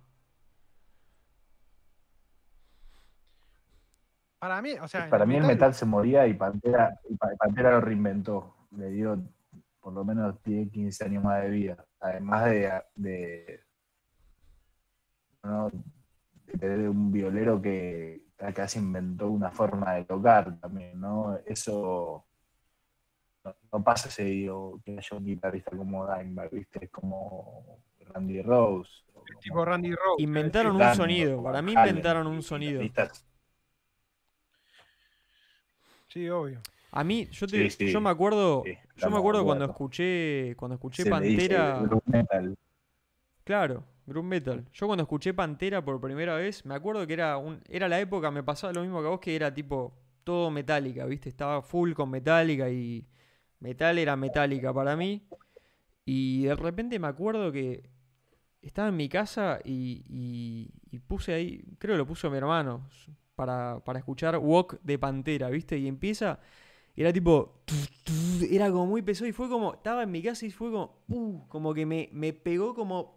Para 4.40 4.62
mí, 4.62 4.72
o 4.82 4.88
sea, 4.88 5.10
Para 5.10 5.24
en 5.24 5.30
mí 5.30 5.36
el 5.38 5.44
metal 5.46 5.74
se 5.74 5.86
moría 5.86 6.28
y 6.28 6.34
Pantera, 6.34 7.00
y 7.10 7.16
Pa- 7.16 7.30
Pantera 7.38 7.72
lo 7.72 7.82
reinventó. 7.82 8.56
Le 8.76 8.90
dio 8.90 9.18
por 9.80 9.94
lo 9.94 10.04
menos 10.04 10.42
10, 10.44 10.72
15 10.72 11.06
años 11.06 11.24
más 11.24 11.44
de 11.44 11.50
vida. 11.50 11.86
Además 12.00 12.46
de, 12.46 12.72
de, 12.96 13.64
¿no? 15.44 15.70
de 16.48 16.58
tener 16.58 16.90
un 16.90 17.12
violero 17.12 17.62
que 17.62 18.24
casi 18.54 18.80
inventó 18.80 19.30
una 19.30 19.52
forma 19.52 19.94
de 19.96 20.06
tocar 20.06 20.58
también, 20.60 21.00
¿no? 21.00 21.38
Eso 21.46 22.26
no, 23.44 23.56
no 23.72 23.84
pasa 23.84 24.10
seguido 24.10 24.80
que 24.84 24.98
haya 24.98 25.18
un 25.18 25.26
guitarrista 25.26 25.72
como 25.76 26.06
Dimebag, 26.08 26.50
¿viste? 26.52 26.86
Es 26.86 26.92
como 26.92 27.80
Randy 28.00 28.42
Rose. 28.42 28.92
como- 29.14 29.26
tipo 29.40 29.64
Randy 29.66 29.92
Rose. 29.92 30.24
Inventaron 30.24 30.76
un 30.76 30.96
sonido. 30.96 31.44
Para 31.44 31.62
mí 31.62 31.74
inventaron 31.74 32.28
un 32.28 32.42
sonido. 32.42 32.82
Sí, 36.08 36.30
obvio. 36.30 36.60
A 36.92 37.04
mí, 37.04 37.28
yo, 37.32 37.48
te- 37.48 37.70
Sí, 37.70 37.86
sí. 37.88 37.92
yo 37.94 38.02
me 38.02 38.10
acuerdo, 38.10 38.64
Sí, 38.66 38.78
yo 38.98 39.10
me 39.10 39.18
acuerdo 39.18 39.46
cuando 39.46 39.66
escuché, 39.66 40.56
cuando 40.58 40.76
escuché 40.76 41.04
se 41.04 41.10
le 41.10 41.22
dice 41.22 41.56
Pantera, 41.56 42.54
claro, 43.46 43.84
Metal. 44.22 44.66
Yo 44.74 44.88
cuando 44.88 45.04
escuché 45.04 45.34
Pantera 45.34 45.84
por 45.84 46.00
primera 46.02 46.36
vez, 46.36 46.66
me 46.66 46.76
acuerdo 46.76 47.06
que 47.08 47.14
era 47.14 47.38
un, 47.38 47.62
era 47.70 47.88
la 47.88 48.00
época, 48.00 48.32
me 48.32 48.44
pasaba 48.44 48.74
lo 48.74 48.82
mismo 48.82 49.02
que 49.02 49.08
a 49.08 49.10
vos, 49.10 49.20
que 49.20 49.36
era 49.36 49.54
tipo 49.54 49.94
todo 50.24 50.52
metálica, 50.52 51.06
¿viste? 51.06 51.30
Estaba 51.30 51.62
full 51.62 51.94
con 51.94 52.10
metálica 52.10 52.70
y 52.70 53.08
metal 53.60 53.98
era 53.98 54.16
metálica 54.16 54.74
para 54.74 54.96
mí. 54.96 55.22
Y 56.06 56.44
de 56.44 56.56
repente 56.56 57.00
me 57.00 57.08
acuerdo 57.08 57.52
que 57.52 57.90
estaba 58.62 58.90
en 58.90 58.98
mi 58.98 59.10
casa 59.10 59.60
y, 59.64 60.70
puse 61.08 61.34
ahí, 61.34 61.64
creo 61.80 61.96
que 61.96 62.00
lo 62.00 62.06
puso 62.06 62.30
mi 62.30 62.38
hermano, 62.38 62.88
para, 63.36 63.80
para 63.84 64.00
escuchar 64.00 64.38
Walk 64.38 64.80
de 64.84 65.00
Pantera, 65.00 65.50
¿viste? 65.50 65.78
Y 65.78 65.88
empieza, 65.88 66.40
era 66.96 67.12
tipo, 67.12 67.64
era 68.50 68.70
como 68.70 68.86
muy 68.88 69.02
pesado 69.02 69.28
y 69.28 69.32
fue 69.32 69.50
como, 69.50 69.74
estaba 69.74 70.04
en 70.04 70.12
mi 70.12 70.22
casa 70.22 70.46
y 70.46 70.52
fue 70.52 70.72
como, 70.72 71.04
uh, 71.08 71.48
como 71.48 71.74
que 71.74 71.86
me, 71.86 72.10
me 72.12 72.34
pegó 72.34 72.74
como 72.76 73.16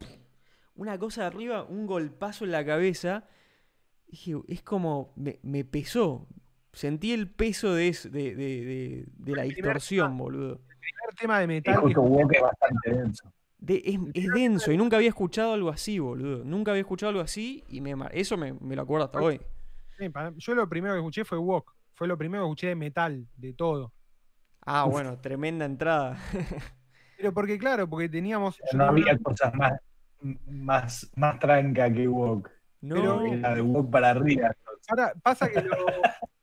una 0.76 0.98
cosa 0.98 1.22
de 1.22 1.26
arriba, 1.28 1.64
un 1.64 1.86
golpazo 1.86 2.44
en 2.44 2.52
la 2.52 2.64
cabeza. 2.64 3.24
Dije, 4.06 4.34
es 4.48 4.62
como, 4.62 5.12
me, 5.16 5.38
me 5.42 5.64
pesó. 5.64 6.26
Sentí 6.72 7.12
el 7.12 7.28
peso 7.30 7.74
de, 7.74 7.88
es- 7.88 8.10
de, 8.10 8.34
de- 8.34 8.64
de- 8.64 9.04
de 9.08 9.32
la 9.36 9.42
distorsión, 9.42 10.16
boludo. 10.18 10.54
El 10.54 10.76
primer 10.78 11.14
tema 11.18 11.38
de 11.40 11.46
metal 11.46 11.82
que 11.86 11.98
Walk 11.98 12.32
es 12.34 12.42
bastante 12.42 12.90
denso. 12.90 13.32
De- 13.58 13.82
es, 13.84 13.98
es 14.12 14.28
denso 14.34 14.72
y 14.72 14.76
nunca 14.76 14.96
había 14.96 15.08
escuchado 15.08 15.52
algo 15.54 15.70
así, 15.70 15.98
boludo. 15.98 16.44
Nunca 16.44 16.72
había 16.72 16.80
escuchado 16.82 17.10
algo 17.10 17.22
así 17.22 17.64
y 17.68 17.80
me, 17.80 17.94
eso 18.12 18.36
me, 18.36 18.52
me 18.54 18.76
lo 18.76 18.82
acuerdo 18.82 19.06
hasta 19.06 19.20
hoy. 19.20 19.40
Sí, 19.98 20.08
para- 20.08 20.32
yo 20.36 20.54
lo 20.54 20.68
primero 20.68 20.94
que 20.94 21.00
escuché 21.00 21.24
fue 21.24 21.38
Walk. 21.38 21.72
Fue 21.94 22.08
lo 22.08 22.18
primero 22.18 22.42
que 22.42 22.46
escuché 22.48 22.66
de 22.68 22.74
metal, 22.74 23.26
de 23.36 23.52
todo. 23.52 23.92
Ah, 24.66 24.84
bueno, 24.84 25.16
tremenda 25.18 25.64
entrada. 25.64 26.18
Pero 27.16 27.32
porque, 27.32 27.56
claro, 27.58 27.88
porque 27.88 28.08
teníamos. 28.08 28.60
No 28.72 28.84
había 28.84 29.16
cosas 29.18 29.54
más, 29.54 29.72
más, 30.46 31.10
más 31.16 31.38
tranca 31.38 31.92
que 31.92 32.08
Walk. 32.08 32.50
No, 32.80 32.96
Pero- 32.96 33.24
Era 33.26 33.54
de 33.54 33.62
Walk 33.62 33.90
para 33.90 34.10
arriba. 34.10 34.54
Ahora, 34.88 35.14
pasa 35.22 35.48
que 35.50 35.62
lo. 35.62 35.76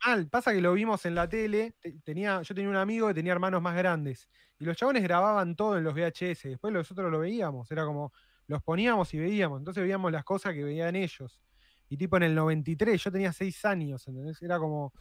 mal, 0.06 0.28
pasa 0.28 0.52
que 0.54 0.62
lo 0.62 0.74
vimos 0.74 1.06
en 1.06 1.16
la 1.16 1.28
tele. 1.30 1.76
te- 1.80 1.94
Tenía, 2.04 2.42
yo 2.42 2.56
tenía 2.56 2.70
un 2.70 2.76
amigo 2.76 3.08
que 3.08 3.14
tenía 3.14 3.34
hermanos 3.34 3.62
más 3.62 3.76
grandes. 3.76 4.28
Y 4.60 4.66
los 4.66 4.76
chabones 4.78 5.04
grababan 5.04 5.56
todo 5.56 5.78
en 5.78 5.84
los 5.84 5.94
VHS. 5.94 6.50
Después 6.50 6.74
nosotros 6.74 7.12
lo 7.12 7.20
veíamos. 7.20 7.70
Era 7.72 7.86
como. 7.86 8.12
Los 8.48 8.62
poníamos 8.64 9.14
y 9.14 9.20
veíamos. 9.20 9.60
Entonces 9.60 9.82
veíamos 9.84 10.12
las 10.12 10.24
cosas 10.24 10.54
que 10.54 10.64
veían 10.64 10.96
ellos. 10.96 11.40
Y 11.88 11.98
tipo 11.98 12.18
en 12.18 12.24
el 12.24 12.36
93, 12.36 13.02
yo 13.04 13.12
tenía 13.12 13.32
6 13.34 13.64
años, 13.66 14.08
¿entendés? 14.08 14.42
Era 14.42 14.58
como. 14.60 14.92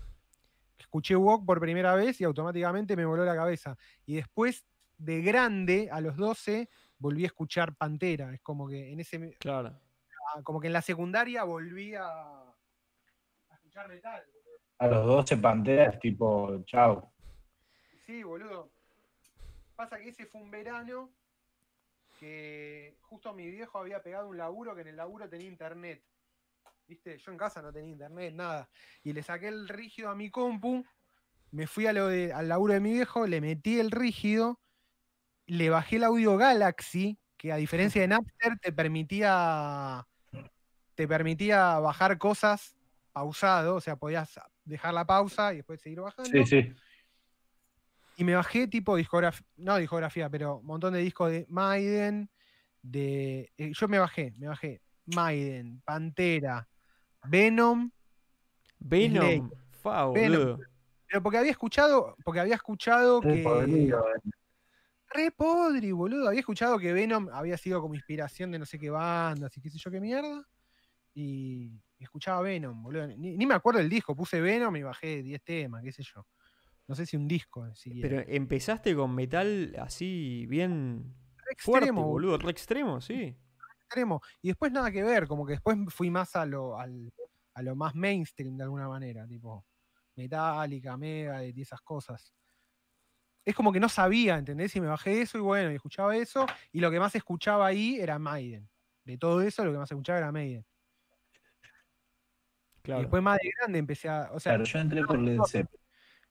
Escuché 0.79 1.15
Walk 1.17 1.45
por 1.45 1.61
primera 1.61 1.95
vez 1.95 2.21
y 2.21 2.25
automáticamente 2.25 2.97
me 2.97 3.05
voló 3.05 3.25
la 3.25 3.35
cabeza. 3.35 3.77
Y 4.07 4.17
después, 4.17 4.65
de 4.99 5.21
grande, 5.23 5.89
a 5.93 6.01
los 6.01 6.17
12, 6.17 6.69
volví 7.01 7.25
a 7.25 7.27
escuchar 7.27 7.75
Pantera. 7.75 8.33
Es 8.33 8.41
como 8.41 8.69
que 8.69 8.93
en 8.93 9.01
ese. 9.01 9.37
claro. 9.39 9.81
Como 10.45 10.61
que 10.61 10.69
en 10.69 10.75
la 10.75 10.83
secundaria 10.83 11.43
volví 11.43 11.95
a, 11.97 12.07
a 12.07 13.55
escuchar 13.55 13.89
metal. 13.89 14.23
A 14.79 14.87
los 14.87 15.07
12 15.07 15.37
panteras, 15.39 15.99
tipo, 15.99 16.63
chao. 16.65 17.13
Sí, 18.07 18.23
boludo. 18.23 18.71
Pasa 19.75 19.99
que 19.99 20.11
ese 20.11 20.27
fue 20.27 20.41
un 20.41 20.51
verano 20.51 21.11
que 22.21 22.97
justo 23.01 23.33
mi 23.33 23.51
viejo 23.51 23.79
había 23.79 24.03
pegado 24.03 24.29
un 24.29 24.37
laburo 24.37 24.75
que 24.75 24.83
en 24.83 24.89
el 24.89 24.97
laburo 24.97 25.29
tenía 25.29 25.49
internet. 25.49 26.05
¿Viste? 26.87 27.19
Yo 27.19 27.33
en 27.33 27.39
casa 27.39 27.63
no 27.63 27.73
tenía 27.73 27.91
internet, 27.91 28.35
nada. 28.35 28.69
Y 29.03 29.13
le 29.13 29.23
saqué 29.23 29.49
el 29.49 29.69
rígido 29.69 30.11
a 30.11 30.15
mi 30.15 30.31
compu, 30.31 30.85
me 31.51 31.67
fui 31.67 31.87
a 31.87 31.93
lo 31.93 32.09
de, 32.09 32.33
al 32.33 32.49
laburo 32.49 32.75
de 32.75 32.81
mi 32.81 32.93
viejo, 32.93 33.27
le 33.27 33.41
metí 33.41 33.81
el 33.81 33.91
rígido, 33.91 34.61
le 35.51 35.69
bajé 35.69 35.97
el 35.97 36.05
audio 36.05 36.37
Galaxy, 36.37 37.19
que 37.37 37.53
a 37.53 37.57
diferencia 37.57 38.01
de 38.01 38.09
Napster 38.09 38.57
te 38.61 38.73
permitía 38.73 40.07
te 40.95 41.09
permitía 41.09 41.79
bajar 41.79 42.19
cosas 42.19 42.77
pausado, 43.13 43.77
o 43.77 43.81
sea, 43.81 43.97
podías 43.97 44.39
dejar 44.65 44.95
la 44.95 45.05
pausa 45.05 45.53
y 45.53 45.57
después 45.57 45.81
seguir 45.81 46.01
bajando. 46.01 46.31
Sí, 46.31 46.45
sí. 46.45 46.73
Y 48.19 48.25
me 48.25 48.35
bajé 48.35 48.69
tipo 48.69 48.95
discografía, 48.95 49.47
no 49.57 49.77
discografía, 49.79 50.29
pero 50.29 50.59
un 50.59 50.67
montón 50.67 50.93
de 50.93 51.01
discos 51.01 51.31
de 51.31 51.47
Maiden, 51.49 52.31
de... 52.83 53.51
eh, 53.57 53.73
yo 53.73 53.89
me 53.89 53.99
bajé, 53.99 54.35
me 54.37 54.47
bajé 54.47 54.83
Maiden, 55.07 55.81
Pantera, 55.85 56.69
Venom, 57.25 57.91
Venom. 58.79 59.51
Pero 59.83 61.23
porque 61.23 61.39
había 61.39 61.51
escuchado, 61.51 62.15
porque 62.23 62.41
había 62.41 62.55
escuchado 62.55 63.21
que... 63.21 63.43
eh. 63.43 63.93
Re 65.13 65.31
podri, 65.33 65.93
boludo. 65.93 66.29
Había 66.29 66.41
escuchado 66.41 66.79
que 66.79 66.93
Venom 66.93 67.29
había 67.33 67.57
sido 67.57 67.81
como 67.81 67.95
inspiración 67.95 68.51
de 68.53 68.59
no 68.59 68.67
sé 68.67 68.79
qué 68.79 68.91
bandas 68.91 69.57
y 69.57 69.61
qué 69.61 69.71
sé 69.71 69.79
yo 69.79 69.91
qué 69.91 70.01
mierda. 70.01 70.45
Y 71.15 71.73
escuchaba 71.99 72.43
Venom, 72.43 72.83
boludo. 72.83 73.07
Ni, 73.09 73.37
ni 73.37 73.47
me 73.47 73.55
acuerdo 73.55 73.81
del 73.81 73.91
disco, 73.91 74.15
puse 74.15 74.41
Venom 74.41 74.75
y 74.77 74.83
bajé 74.83 75.23
10 75.23 75.43
temas, 75.43 75.83
qué 75.83 75.93
sé 75.93 76.03
yo. 76.05 76.27
No 76.87 76.95
sé 76.95 77.07
si 77.07 77.17
un 77.17 77.27
disco 77.29 77.73
siquiera. 77.75 78.09
Pero 78.09 78.33
empezaste 78.33 78.95
con 78.95 79.15
metal 79.15 79.75
así 79.79 80.47
bien 80.49 81.15
Re 81.39 81.57
fuerte, 81.59 81.87
extremo, 81.87 82.07
boludo. 82.07 82.39
Re 82.39 82.51
extremo, 82.51 83.01
sí. 83.01 83.37
extremo. 83.83 84.21
Y 84.43 84.49
después 84.49 84.73
nada 84.73 84.91
que 84.91 85.03
ver, 85.03 85.27
como 85.27 85.45
que 85.47 85.53
después 85.55 85.77
fui 85.89 86.11
más 86.11 86.37
a 86.37 86.47
lo, 86.47 86.79
al- 86.79 87.13
a 87.55 87.63
lo 87.63 87.75
más 87.77 87.95
mainstream 87.95 88.57
de 88.57 88.63
alguna 88.65 88.89
manera, 88.89 89.27
tipo 89.27 89.67
Metallica, 90.17 90.97
Mega 90.97 91.45
y 91.45 91.61
esas 91.61 91.81
cosas. 91.81 92.33
Es 93.45 93.55
como 93.55 93.73
que 93.73 93.81
no 93.81 93.89
sabía, 93.89 94.37
¿entendés? 94.37 94.75
Y 94.77 94.81
me 94.81 94.87
bajé 94.87 95.23
eso 95.23 95.39
y 95.39 95.41
bueno, 95.41 95.73
y 95.73 95.75
escuchaba 95.77 96.17
eso. 96.17 96.47
Y 96.73 96.81
lo 96.81 96.91
que 96.91 97.01
más 97.01 97.15
escuchaba 97.15 97.67
ahí 97.67 97.99
era 97.99 98.19
Maiden. 98.19 98.69
De 99.05 99.17
todo 99.19 99.41
eso, 99.41 99.65
lo 99.65 99.73
que 99.73 99.79
más 99.79 99.91
escuchaba 99.91 100.19
era 100.19 100.31
Maiden. 100.33 100.65
Y 102.77 102.83
Claro. 102.83 103.01
después 103.03 103.23
más 103.23 103.39
de 103.39 103.51
grande 103.59 103.79
empecé 103.79 104.09
a. 104.09 104.31
O 104.33 104.41
sea, 104.41 104.53
Claro, 104.53 104.65
yo 104.65 104.79
entré 104.79 105.03
por 105.05 105.19
Led 105.19 105.39
Zeppelin. 105.49 105.81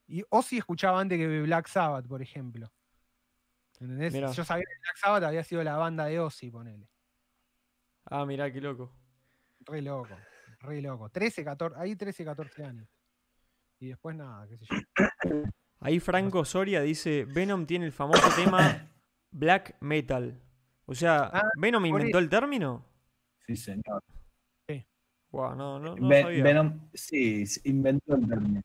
y 0.07 0.23
Ozzy 0.29 0.57
escuchaba 0.57 0.99
antes 0.99 1.17
que 1.17 1.41
Black 1.41 1.67
Sabbath, 1.67 2.07
por 2.07 2.21
ejemplo. 2.21 2.71
¿Entendés? 3.79 4.13
Mirá. 4.13 4.31
Yo 4.31 4.43
sabía 4.43 4.65
que 4.65 4.79
Black 4.81 4.97
Sabbath 4.97 5.23
había 5.23 5.43
sido 5.43 5.63
la 5.63 5.77
banda 5.77 6.05
de 6.05 6.19
Ozzy, 6.19 6.49
ponele. 6.51 6.89
Ah, 8.05 8.25
mirá, 8.25 8.51
qué 8.51 8.59
loco. 8.61 8.91
Re 9.61 9.81
loco, 9.81 10.15
re 10.61 10.81
loco. 10.81 11.09
13, 11.09 11.43
14, 11.43 11.79
ahí 11.79 11.95
13, 11.95 12.25
14 12.25 12.63
años. 12.65 12.87
Y 13.79 13.87
después 13.87 14.15
nada, 14.15 14.47
qué 14.47 14.57
sé 14.57 14.65
yo. 14.65 14.75
Ahí 15.81 15.99
Franco 15.99 16.43
Soria 16.45 16.81
dice, 16.81 17.25
Venom 17.25 17.65
tiene 17.65 17.85
el 17.85 17.91
famoso 17.91 18.27
tema 18.35 18.89
black 19.31 19.75
metal. 19.79 20.39
O 20.85 20.93
sea, 20.95 21.29
Ah, 21.31 21.43
¿Venom 21.57 21.85
inventó 21.85 22.17
el 22.19 22.27
término? 22.29 22.85
Sí, 23.47 23.55
señor. 23.55 24.03
Guau, 25.31 25.55
no, 25.55 25.77
no, 25.79 25.95
no 25.95 26.07
Ven- 26.07 26.23
sabía. 26.23 26.43
Venom, 26.43 26.89
sí, 26.93 27.43
inventó 27.65 28.15
el 28.15 28.27
término. 28.27 28.61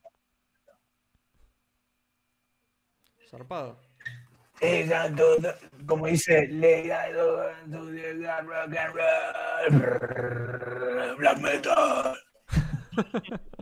Zarpado. 3.29 3.79
Como 5.85 6.07
dice, 6.07 6.47
legado 6.47 7.51
to 7.69 7.85
the 7.91 8.13
rock 8.41 8.75
and 8.75 8.95
roll, 9.75 11.17
black 11.17 11.39
metal. 11.39 12.15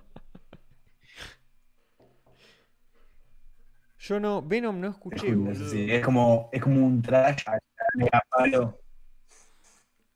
Yo 4.04 4.20
no, 4.20 4.42
Venom 4.42 4.82
no 4.82 4.90
escuché, 4.90 5.34
boludo. 5.34 5.70
Sí, 5.70 5.88
es 5.90 6.04
como, 6.04 6.50
es 6.52 6.62
como 6.62 6.86
un 6.86 7.02
trash 7.02 7.42
palo. 8.30 8.78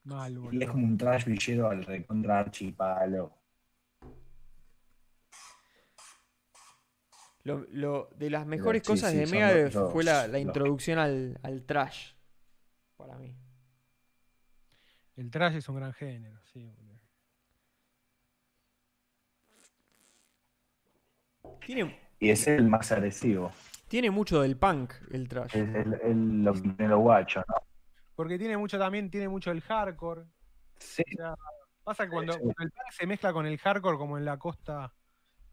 Mal, 0.03 0.33
Y 0.33 0.35
es 0.35 0.41
boludo. 0.41 0.71
como 0.73 0.85
un 0.85 0.97
trash 0.97 1.23
villero 1.23 1.69
al 1.69 1.85
recontra 1.85 2.39
archipalo. 2.39 3.31
Lo, 7.43 7.65
lo- 7.71 8.09
de 8.17 8.29
las 8.29 8.45
mejores 8.45 8.81
sí, 8.83 8.87
cosas 8.89 9.11
sí, 9.13 9.19
de 9.19 9.27
Megadeth 9.27 9.73
fue 9.93 10.03
la, 10.03 10.27
la 10.27 10.39
introducción 10.39 10.99
al, 10.99 11.39
al 11.41 11.63
trash. 11.63 12.11
Para 12.97 13.15
mí. 13.17 13.33
El 15.15 15.31
trash 15.31 15.55
es 15.55 15.69
un 15.69 15.77
gran 15.77 15.93
género, 15.93 16.37
sí, 16.51 16.65
boludo. 16.65 16.99
Tiene, 21.65 21.97
Y 22.19 22.29
es 22.31 22.47
el 22.47 22.67
más 22.67 22.91
agresivo. 22.91 23.53
Tiene 23.87 24.11
mucho 24.11 24.41
del 24.41 24.57
punk 24.57 24.93
el 25.11 25.27
trash. 25.27 25.55
Es 25.55 25.75
el, 25.75 25.93
el- 26.03 26.43
lo 26.43 26.53
que 26.53 26.61
tiene 26.61 26.87
los 26.87 26.99
guachos, 26.99 27.43
¿no? 27.47 27.55
Porque 28.15 28.37
tiene 28.39 28.57
mucho 28.57 28.79
también, 28.79 29.09
tiene 29.11 29.29
mucho 29.29 29.51
el 29.51 29.61
hardcore. 29.61 30.25
Sí, 30.79 31.03
Pasa 31.83 32.05
que 32.05 32.11
cuando, 32.11 32.33
Sí. 32.33 32.39
cuando 32.39 32.63
el 32.63 32.71
punk 32.71 32.91
se 32.91 33.07
mezcla 33.07 33.31
con 33.33 33.45
el 33.45 33.57
hardcore 33.57 33.97
como 33.97 34.17
en 34.17 34.25
la 34.25 34.37
costa, 34.37 34.93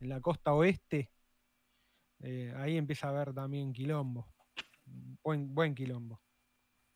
en 0.00 0.08
la 0.08 0.20
costa 0.20 0.52
oeste, 0.54 1.10
eh, 2.20 2.52
ahí 2.56 2.76
empieza 2.76 3.06
a 3.06 3.10
haber 3.10 3.32
también 3.34 3.72
quilombo. 3.72 4.26
Buen, 5.22 5.54
buen 5.54 5.74
quilombo. 5.74 6.20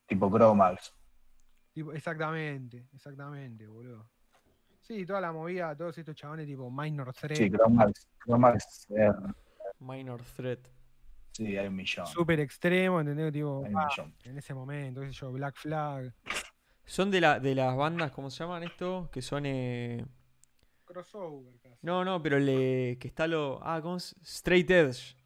tipo 0.07 0.31
Cromax. 0.31 0.95
Tipo, 1.73 1.93
exactamente, 1.93 2.89
exactamente, 2.93 3.67
boludo. 3.67 4.11
Sí, 4.81 5.05
toda 5.05 5.21
la 5.21 5.33
movida, 5.33 5.77
todos 5.77 5.97
estos 5.99 6.15
chabones 6.17 6.47
tipo 6.47 6.71
Minor 6.71 7.13
Threat, 7.13 7.37
Sí, 7.39 7.51
Cromax. 7.51 8.09
Cromax, 8.19 8.87
eh, 8.91 9.13
Minor 9.81 10.23
Threat. 10.23 10.67
Sí, 11.47 11.57
hay 11.57 11.69
un 11.69 11.77
millón. 11.77 12.07
súper 12.07 12.41
extremo, 12.41 13.01
¿entendés? 13.01 13.33
Tipo, 13.33 13.63
Hay 13.65 13.73
un 13.73 13.79
ah, 13.81 13.89
millón. 13.89 14.15
en 14.25 14.39
ese 14.39 14.55
momento, 14.55 15.01
qué 15.01 15.07
sé 15.09 15.13
yo, 15.13 15.33
Black 15.33 15.55
Flag, 15.57 16.13
Son 16.85 17.11
de, 17.11 17.21
la, 17.21 17.39
de 17.39 17.55
las 17.55 17.77
bandas, 17.77 18.11
¿cómo 18.11 18.29
se 18.31 18.39
llaman 18.43 18.63
esto? 18.65 19.09
Que 19.13 19.23
son... 19.23 19.45
eh, 19.47 20.05
crossover 20.85 21.59
casi. 21.61 21.77
No, 21.83 22.05
no, 22.05 22.23
pero 22.23 22.39
le, 22.39 22.99
que 22.99 23.09
está 23.09 23.27
lo... 23.27 23.61
Ah, 23.63 23.81
¿cómo 23.83 23.97
es? 23.99 24.17
Straight 24.23 24.71
Edge. 24.71 25.17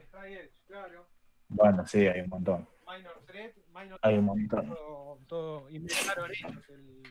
Straight 0.00 0.38
Edge, 0.38 0.52
claro. 0.66 1.06
Bueno, 1.48 1.86
sí, 1.86 2.06
hay 2.06 2.20
un 2.20 2.28
montón. 2.28 2.68
Minor 2.86 3.22
Threat, 3.26 3.54
Minor 3.74 3.98
Hay 4.02 4.18
un 4.18 4.24
montón. 4.26 4.68
todo, 4.68 5.20
todo 5.26 5.70
inventaron 5.70 6.30
ellos 6.30 6.68
el, 6.68 7.02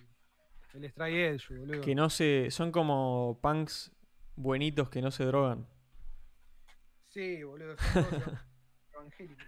el 0.73 0.83
Straight 0.85 1.15
Edge, 1.15 1.57
boludo. 1.57 1.81
Que 1.81 1.95
no 1.95 2.09
se... 2.09 2.51
Son 2.51 2.71
como 2.71 3.39
punks 3.41 3.91
buenitos 4.35 4.89
que 4.89 5.01
no 5.01 5.09
se 5.11 5.23
drogan. 5.25 5.65
Sí, 7.13 7.43
boludo, 7.43 7.75
son 7.77 8.05
evangélicos. 8.93 9.45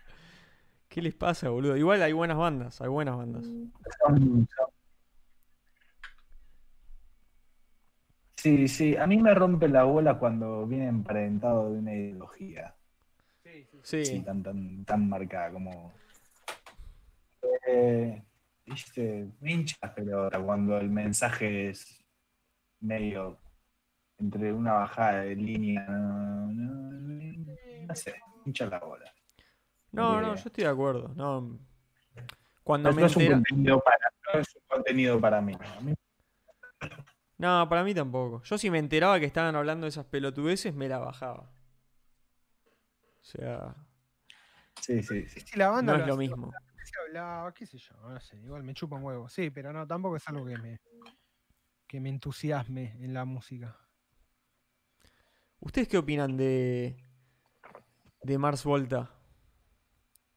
¿Qué 0.88 1.02
les 1.02 1.16
pasa, 1.16 1.50
boludo? 1.50 1.76
Igual 1.76 2.00
hay 2.04 2.14
buenas 2.14 2.38
bandas, 2.38 2.80
hay 2.80 2.90
buenas 2.90 3.18
bandas. 3.18 3.44
Sí, 8.38 8.68
sí, 8.68 8.96
a 8.96 9.08
mí 9.08 9.18
me 9.18 9.34
rompe 9.34 9.68
la 9.68 9.84
bola 9.84 10.20
cuando 10.20 10.68
viene 10.68 10.88
emparentado 10.88 11.72
de 11.72 11.80
una 11.80 11.96
ideología. 11.96 12.76
Sí, 13.44 13.66
sí. 13.72 13.80
Sí. 13.82 14.06
Sí, 14.06 14.22
tan, 14.22 14.44
tan, 14.44 14.86
tan 14.86 15.10
marcada 15.10 15.52
como. 15.52 15.92
Eh, 17.68 18.24
viste, 18.64 19.28
me 19.42 19.54
hincha 19.54 19.76
la 19.82 19.96
pelota 19.96 20.40
cuando 20.40 20.78
el 20.78 20.92
mensaje 20.92 21.70
es 21.70 22.06
medio 22.82 23.40
entre 24.20 24.54
una 24.54 24.74
bajada 24.74 25.22
de 25.22 25.36
línea. 25.36 25.84
No, 25.88 26.52
no, 26.52 26.96
no 27.88 27.95
sé, 27.95 28.16
hincha 28.45 28.66
la 28.68 28.80
bola. 28.80 29.14
No, 29.91 30.22
no, 30.22 30.36
yo 30.36 30.44
estoy 30.45 30.64
de 30.64 30.70
acuerdo. 30.70 31.14
No. 31.16 31.60
Cuando 32.64 32.90
no, 32.90 32.95
me 32.95 33.02
no 33.02 33.07
es 33.07 33.16
un 33.16 33.28
contenido 33.28 33.80
para, 33.82 34.12
no 34.34 34.40
es 34.40 34.56
un 34.56 34.62
contenido 34.68 35.22
para 35.22 35.41
mí. 35.41 35.53
No, 37.38 37.68
para 37.70 37.84
mí 37.84 37.94
tampoco. 37.94 38.41
Yo 38.44 38.57
si 38.57 38.70
me 38.70 38.80
enteraba 38.80 39.20
que 39.20 39.26
estaban 39.26 39.56
hablando 39.56 39.86
de 39.86 39.90
esas 39.90 40.06
pelotudeces, 40.06 40.74
me 40.74 40.90
la 40.90 40.99
bajaba. 40.99 41.52
O 43.22 43.24
sea, 43.24 43.76
Sí, 44.82 45.02
sí, 45.02 45.28
sí. 45.28 45.40
Sí, 45.40 45.57
la 45.57 45.70
banda 45.70 45.94
no 45.94 45.99
es 46.02 46.07
lo 46.07 46.18
mismo. 46.18 46.52
se 46.84 46.99
hablaba, 47.07 47.52
qué 47.53 47.66
sé 47.66 47.78
yo, 47.78 47.95
no 47.95 48.20
sé, 48.20 48.38
igual 48.38 48.64
me 48.64 48.74
chupa 48.74 48.98
un 48.98 49.03
huevo. 49.03 49.28
Sí, 49.30 49.49
pero 49.49 49.74
no, 49.74 49.88
tampoco 49.88 50.18
es 50.18 50.28
algo 50.28 50.45
que 50.45 50.57
me, 50.57 50.80
que 51.88 51.99
me 51.99 52.10
entusiasme 52.10 52.95
en 53.03 53.14
la 53.14 53.26
música. 53.26 53.76
¿Ustedes 55.60 55.88
qué 55.88 55.98
opinan 55.98 56.38
de, 56.38 57.03
de 58.26 58.38
Mars 58.40 58.64
Volta? 58.64 59.10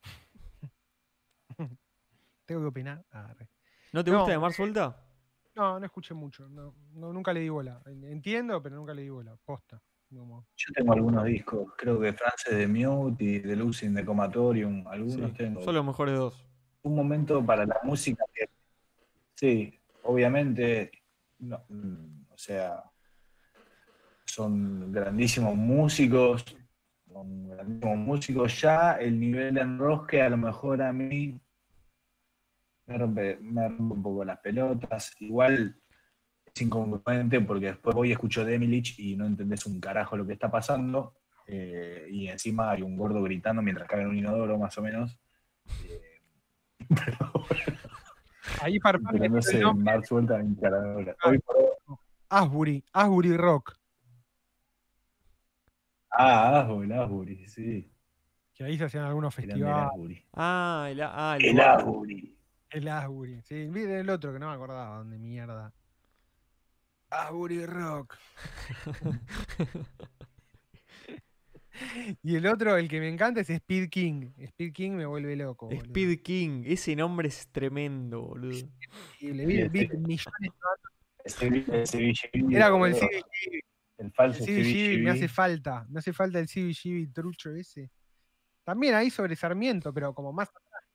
Tengo 2.47 2.61
que 2.61 2.67
opinar. 2.67 3.05
Ah. 3.13 3.35
¿No 3.93 4.05
te 4.05 4.11
No. 4.11 4.19
gusta 4.19 4.33
de 4.33 4.39
Mars 4.39 4.59
Volta? 4.59 5.05
No, 5.55 5.81
no 5.81 5.87
escuché 5.87 6.15
mucho. 6.15 6.49
No, 6.49 6.75
no, 6.93 7.13
nunca 7.13 7.33
le 7.33 7.41
di 7.41 7.49
bola. 7.49 7.83
Entiendo, 7.87 8.63
pero 8.63 8.77
nunca 8.77 8.95
le 8.95 9.03
di 9.03 9.09
bola. 9.09 9.37
Posta. 9.45 9.83
Como- 10.15 10.47
Yo 10.57 10.73
tengo 10.73 10.93
algunos 10.95 11.25
discos, 11.27 11.73
creo 11.77 12.01
que 12.01 12.13
Frances 12.15 12.57
de 12.57 12.67
Mute 12.67 13.25
y 13.25 13.41
The 13.41 13.57
Losing 13.57 13.93
de 13.95 14.05
Comatorium, 14.07 14.87
algunos 14.89 15.31
Sí, 15.31 15.37
tengo. 15.37 15.63
son 15.63 15.75
los 15.75 15.85
mejores 15.85 16.17
dos. 16.17 16.47
Un 16.83 16.95
momento 16.95 17.45
para 17.45 17.67
la 17.67 17.79
música 17.83 18.25
que, 18.33 18.49
sí, 19.35 19.79
obviamente, 20.05 20.91
no, 21.41 21.63
mm, 21.69 22.23
o 22.31 22.39
sea, 22.39 22.83
son 24.25 24.91
grandísimos 24.93 25.55
músicos, 25.57 26.43
son 27.19 27.49
grandísimos 27.49 27.97
músicos. 27.99 28.61
Ya 28.61 28.93
el 28.93 29.19
nivel 29.19 29.55
de 29.55 29.61
enrosque 29.63 30.23
a 30.23 30.31
lo 30.31 30.37
mejor 30.37 30.83
a 30.83 30.93
mí 30.93 31.39
me 32.87 32.99
rompe, 32.99 33.39
me 33.41 33.69
rompe 33.69 33.95
un 33.95 34.03
poco 34.03 34.25
las 34.25 34.39
pelotas. 34.39 35.13
Igual 35.21 35.77
es 36.55 36.63
incongruente 36.63 37.41
porque 37.41 37.67
después 37.67 37.95
voy 37.95 38.09
y 38.11 38.13
escucho 38.13 38.45
Demilich 38.45 38.99
y 38.99 39.17
no 39.17 39.27
entendés 39.27 39.67
un 39.67 39.81
carajo 39.81 40.17
lo 40.17 40.27
que 40.27 40.33
está 40.35 40.51
pasando. 40.51 41.15
eh, 41.47 42.07
y 42.11 42.29
encima 42.29 42.71
hay 42.71 42.83
un 42.83 42.97
gordo 42.97 43.23
gritando 43.23 43.63
mientras 43.63 43.89
cae 43.89 44.03
en 44.03 44.09
un 44.09 44.17
inodoro, 44.19 44.59
más 44.59 44.77
o 44.79 44.83
menos. 44.83 45.19
Eh, 45.89 46.21
Ahí 48.63 48.79
pero 48.81 48.99
no 48.99 49.37
el 49.37 49.43
sé, 49.43 49.59
nombre. 49.61 49.85
Mar 49.85 50.07
suelta 50.07 50.39
en 50.41 50.55
caradora. 50.55 51.17
Hoy 51.25 51.39
por 51.39 51.57
hoy- 51.57 51.97
Asbury, 52.31 52.85
Asbury 52.93 53.37
Rock. 53.37 53.78
Ah, 56.11 56.61
Asbury, 56.61 56.93
Asbury, 56.93 57.49
sí. 57.49 57.91
Que 58.55 58.65
ahí 58.65 58.77
se 58.79 58.85
hacían 58.85 59.05
algunos 59.05 59.35
festivales. 59.35 60.25
Ah, 60.33 60.89
el, 60.91 61.01
ah, 61.03 61.37
el 61.39 61.45
El. 61.47 61.61
Asbury. 61.61 62.37
El 62.71 62.89
Asbury. 62.89 63.41
Sí, 63.43 63.67
miren 63.69 63.99
el 63.99 64.11
otro 64.11 64.33
que 64.33 64.39
no 64.39 64.49
me 64.49 64.55
acordaba 64.55 64.99
dónde 64.99 65.19
mierda. 65.19 65.73
Asbury 67.11 67.65
Rock. 67.67 68.17
y 72.23 72.37
el 72.37 72.47
otro, 72.47 72.77
el 72.77 72.89
que 72.89 73.01
me 73.01 73.09
encanta, 73.09 73.41
es 73.41 73.49
Speed 73.51 73.89
King. 73.89 74.31
Speed 74.39 74.73
King 74.73 74.91
me 74.93 75.07
vuelve 75.07 75.37
loco. 75.37 75.67
boludo. 75.67 75.83
Speed 75.85 76.23
King. 76.23 76.63
Ese 76.67 76.97
nombre 76.97 77.29
es 77.29 77.49
tremendo, 77.53 78.23
boludo. 78.23 78.69
Y 79.21 79.33
le 79.33 79.47
vi, 79.47 79.63
Sí, 79.63 79.69
vi 79.69 79.81
sí. 79.81 79.97
millones 79.97 80.53
de 81.71 82.57
Era 82.57 82.71
como 82.71 82.87
el 82.87 82.93
boludo, 82.95 83.09
CBGB. 83.09 83.61
El 83.99 84.13
falso 84.13 84.45
El 84.45 84.47
CBGB 84.47 85.03
me 85.03 85.11
hace 85.11 85.29
falta. 85.29 85.85
Me 85.89 85.99
hace 85.99 86.13
falta 86.13 86.39
el 86.39 86.47
CBGB 86.47 87.13
trucho 87.13 87.51
ese. 87.51 87.91
También 88.65 88.95
ahí 88.95 89.11
sobre 89.11 89.35
Sarmiento, 89.35 89.93
pero 89.93 90.15
como 90.15 90.33
más. 90.33 90.49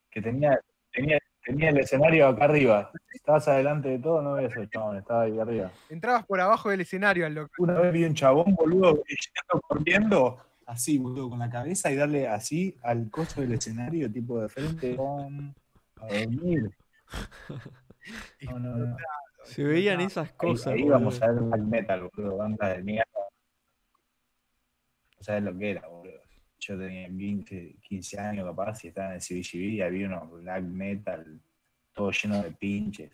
Que 0.09 0.21
tenía, 0.21 0.59
tenía, 0.91 1.19
tenía 1.43 1.69
el 1.69 1.79
escenario 1.79 2.27
acá 2.27 2.45
arriba. 2.45 2.91
Estabas 3.13 3.47
adelante 3.47 3.89
de 3.89 3.99
todo, 3.99 4.21
no 4.21 4.33
ves 4.33 4.55
el 4.55 4.69
chabón, 4.69 4.97
estaba 4.97 5.23
ahí 5.23 5.37
arriba. 5.37 5.71
Entrabas 5.89 6.25
por 6.25 6.39
abajo 6.39 6.69
del 6.69 6.81
escenario 6.81 7.25
al 7.25 7.33
local. 7.33 7.51
Una 7.57 7.79
vez 7.79 7.93
vi 7.93 8.05
un 8.05 8.13
chabón, 8.13 8.55
boludo, 8.55 9.03
yendo 9.05 9.61
corriendo, 9.67 10.37
así, 10.65 10.97
boludo, 10.97 11.31
con 11.31 11.39
la 11.39 11.49
cabeza 11.49 11.91
y 11.91 11.95
darle 11.95 12.27
así 12.27 12.77
al 12.83 13.09
costo 13.09 13.41
del 13.41 13.53
escenario, 13.53 14.11
tipo 14.11 14.39
de 14.41 14.49
frente, 14.49 14.95
a 14.95 16.07
dormir. 16.07 16.69
No, 18.41 18.59
no, 18.59 18.75
no. 18.75 18.97
Se 19.43 19.63
veían 19.63 20.01
esas 20.01 20.29
Ahí, 20.29 20.35
cosas. 20.37 20.73
ahí 20.73 20.83
vamos 20.83 21.21
a 21.21 21.31
ver 21.31 21.41
black 21.43 21.61
metal, 21.61 22.09
boludo, 22.13 22.37
banda 22.37 22.69
de 22.69 22.83
mierda. 22.83 23.09
No 25.17 25.23
sabes 25.23 25.43
lo 25.43 25.57
que 25.57 25.71
era, 25.71 25.87
boludo. 25.87 26.21
Yo 26.59 26.77
tenía 26.77 27.07
15, 27.09 27.75
15 27.81 28.19
años 28.19 28.45
capaz 28.47 28.83
y 28.83 28.87
estaba 28.87 29.09
en 29.09 29.13
el 29.15 29.21
CBGB 29.21 29.59
y 29.73 29.81
había 29.81 30.07
unos 30.07 30.31
black 30.31 30.63
metal, 30.63 31.41
todo 31.91 32.11
lleno 32.11 32.41
de 32.41 32.51
pinches. 32.51 33.11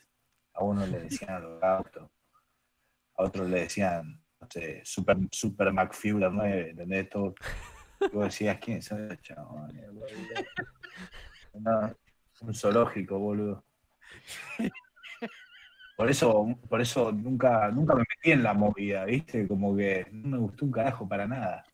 A 0.54 0.64
uno 0.64 0.86
le 0.86 1.00
decían 1.02 1.44
holocausto, 1.44 2.12
a 3.16 3.24
otro 3.24 3.46
le 3.48 3.62
decían, 3.62 4.22
no 4.40 4.48
sé, 4.50 4.82
Super, 4.84 5.18
super 5.32 5.72
McFuller 5.74 6.32
9, 6.32 6.70
¿entendés? 6.72 7.10
Todo. 7.10 7.34
Y 8.02 8.16
vos 8.16 8.26
decías, 8.26 8.58
¿quiénes 8.60 8.86
son 8.86 9.06
esos 9.06 9.22
chabones, 9.22 9.88
boludo? 9.94 10.08
No, 11.54 11.92
un 12.42 12.54
zoológico, 12.54 13.18
boludo. 13.18 13.66
Por 16.00 16.10
eso, 16.10 16.58
por 16.70 16.80
eso 16.80 17.12
nunca, 17.12 17.70
nunca 17.72 17.94
me 17.94 18.06
metí 18.08 18.32
en 18.32 18.42
la 18.42 18.54
movida, 18.54 19.04
¿viste? 19.04 19.46
Como 19.46 19.76
que 19.76 20.08
no 20.14 20.30
me 20.30 20.38
gustó 20.38 20.64
un 20.64 20.72
carajo 20.72 21.06
para 21.06 21.28
nada. 21.28 21.66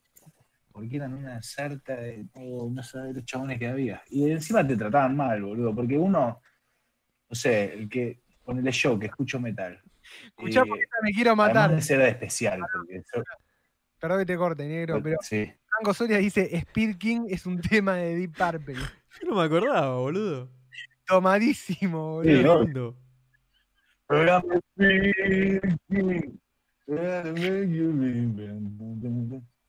porque 0.72 0.96
eran 0.96 1.14
una 1.14 1.40
sarta 1.44 1.96
de 1.96 2.26
oh, 2.34 2.68
no 2.74 2.82
sabes 2.82 3.14
los 3.14 3.24
chabones 3.24 3.60
que 3.60 3.68
había. 3.68 4.02
Y 4.10 4.32
encima 4.32 4.66
te 4.66 4.76
trataban 4.76 5.16
mal, 5.16 5.44
boludo, 5.44 5.76
porque 5.76 5.96
uno, 5.96 6.42
no 7.30 7.36
sé, 7.36 7.72
el 7.76 7.88
que, 7.88 8.24
ponele 8.44 8.72
yo, 8.72 8.98
que 8.98 9.06
escucho 9.06 9.40
metal. 9.40 9.80
Escuchá, 10.30 10.62
eh, 10.62 10.66
porque 10.70 10.84
esta 10.86 10.98
me 11.04 11.12
quiero 11.12 11.36
matar. 11.36 11.58
además 11.58 11.76
de 11.76 11.82
ser 11.84 12.02
especial, 12.02 12.62
porque 12.74 13.04
Perdón 14.00 14.20
que 14.22 14.26
te 14.26 14.38
corte, 14.38 14.68
negro, 14.68 15.04
pero 15.04 15.18
sí. 15.22 15.54
Franco 15.68 15.94
Soria 15.94 16.18
dice 16.18 16.50
Speed 16.52 16.98
King 16.98 17.28
es 17.30 17.46
un 17.46 17.62
tema 17.62 17.98
de 17.98 18.16
Deep 18.16 18.36
Purple. 18.36 18.74
Yo 19.22 19.30
no 19.30 19.36
me 19.36 19.44
acordaba, 19.44 19.98
boludo. 19.98 20.50
Tomadísimo, 21.06 22.24
Sí, 22.24 22.36
boludo. 22.38 22.66
¿no? 22.66 23.05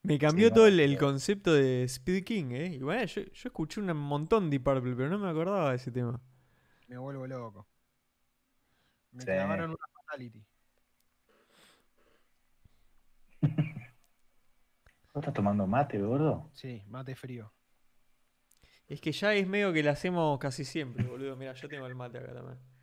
Me 0.02 0.18
cambió 0.18 0.48
Sí, 0.48 0.54
todo 0.54 0.66
el, 0.66 0.98
concepto 0.98 1.54
de 1.54 1.84
Speed 1.84 2.24
King, 2.24 2.50
¿eh? 2.50 2.66
Y 2.74 2.78
bueno, 2.80 3.04
yo, 3.06 3.22
yo 3.22 3.48
escuché 3.48 3.80
un 3.80 3.96
montón 3.96 4.50
de 4.50 4.60
Purple, 4.60 4.94
pero 4.94 5.08
no 5.08 5.18
me 5.18 5.30
acordaba 5.30 5.70
de 5.70 5.76
ese 5.76 5.90
tema. 5.90 6.20
Me 6.88 6.98
vuelvo 6.98 7.26
loco. 7.26 7.66
Me 9.12 9.20
Sí. 9.20 9.26
clavaron 9.26 9.70
una 9.70 9.88
fatality. 9.94 10.44
¿Vos 15.14 15.22
estás 15.22 15.32
tomando 15.32 15.66
mate, 15.66 15.98
gordo? 15.98 16.50
Sí, 16.52 16.84
mate 16.88 17.16
frío. 17.16 17.50
Es 18.86 19.00
que 19.00 19.12
ya 19.12 19.32
es 19.34 19.48
medio 19.48 19.72
que 19.72 19.82
lo 19.82 19.90
hacemos 19.90 20.38
casi 20.38 20.64
siempre, 20.64 21.04
boludo. 21.06 21.36
Mira, 21.36 21.54
yo 21.54 21.68
tengo 21.68 21.86
el 21.86 21.94
mate 21.94 22.18
acá 22.18 22.34
también. 22.34 22.75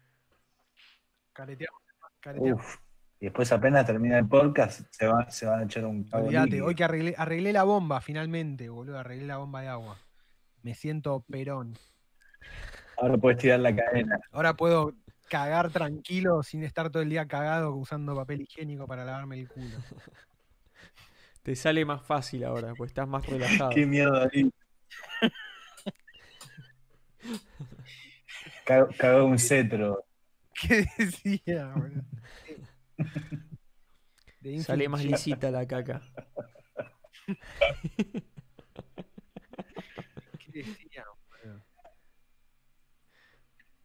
Careteamos. 1.34 1.82
careteamos. 2.20 2.64
Uf. 2.64 2.78
Y 3.20 3.26
después 3.28 3.52
apenas 3.54 3.86
termina 3.86 4.20
el 4.20 4.28
podcast, 4.28 4.82
se, 4.92 5.08
va, 5.08 5.30
se 5.32 5.46
van 5.46 5.62
a 5.62 5.64
echar 5.64 5.86
un 5.86 6.04
cago 6.04 6.26
Olvídate, 6.26 6.62
hoy 6.62 6.76
que 6.76 6.84
arreglé, 6.84 7.16
arreglé 7.18 7.54
la 7.54 7.64
bomba 7.64 8.02
finalmente, 8.02 8.68
boludo. 8.68 9.00
Arreglé 9.00 9.26
la 9.26 9.38
bomba 9.38 9.62
de 9.62 9.70
agua. 9.70 9.98
Me 10.62 10.74
siento 10.76 11.24
perón. 11.30 11.78
Ahora 12.98 13.18
puedes 13.18 13.40
tirar 13.40 13.62
la 13.62 13.74
cadena. 13.74 14.20
Ahora 14.32 14.56
puedo 14.56 14.94
cagar 15.30 15.72
tranquilo 15.72 16.44
sin 16.44 16.64
estar 16.64 16.90
todo 16.90 17.02
el 17.02 17.10
día 17.10 17.26
cagado 17.26 17.74
usando 17.76 18.14
papel 18.14 18.42
higiénico 18.42 18.86
para 18.88 19.06
lavarme 19.06 19.40
el 19.40 19.48
culo. 19.48 19.78
Te 21.44 21.56
sale 21.56 21.86
más 21.86 22.02
fácil 22.04 22.44
ahora, 22.44 22.74
pues 22.76 22.92
estás 22.92 23.08
más 23.08 23.26
relajado. 23.26 23.72
Qué 23.72 23.86
miedo 23.86 24.16
ahí. 24.16 24.52
Cagó, 28.66 28.90
cagó 28.98 29.26
un 29.26 29.40
cetro. 29.40 30.06
¿Qué 30.68 30.86
decía, 30.98 31.74
boludo? 31.76 32.04
De 34.40 34.60
Sale 34.60 34.90
más 34.90 35.04
lisita 35.04 35.52
la 35.52 35.66
caca. 35.68 36.02
¿Qué 40.40 40.52
decía, 40.52 41.06
boludo? 41.30 41.64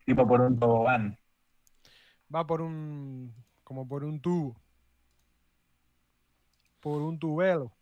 Tipo 0.04 0.26
por 0.26 0.40
un 0.40 0.58
tobogán. 0.58 1.18
Va 2.34 2.46
por 2.46 2.60
un. 2.62 3.34
como 3.64 3.86
por 3.86 4.04
un 4.04 4.20
tubo. 4.20 4.60
Por 6.80 7.02
un 7.02 7.18
tubelo. 7.18 7.72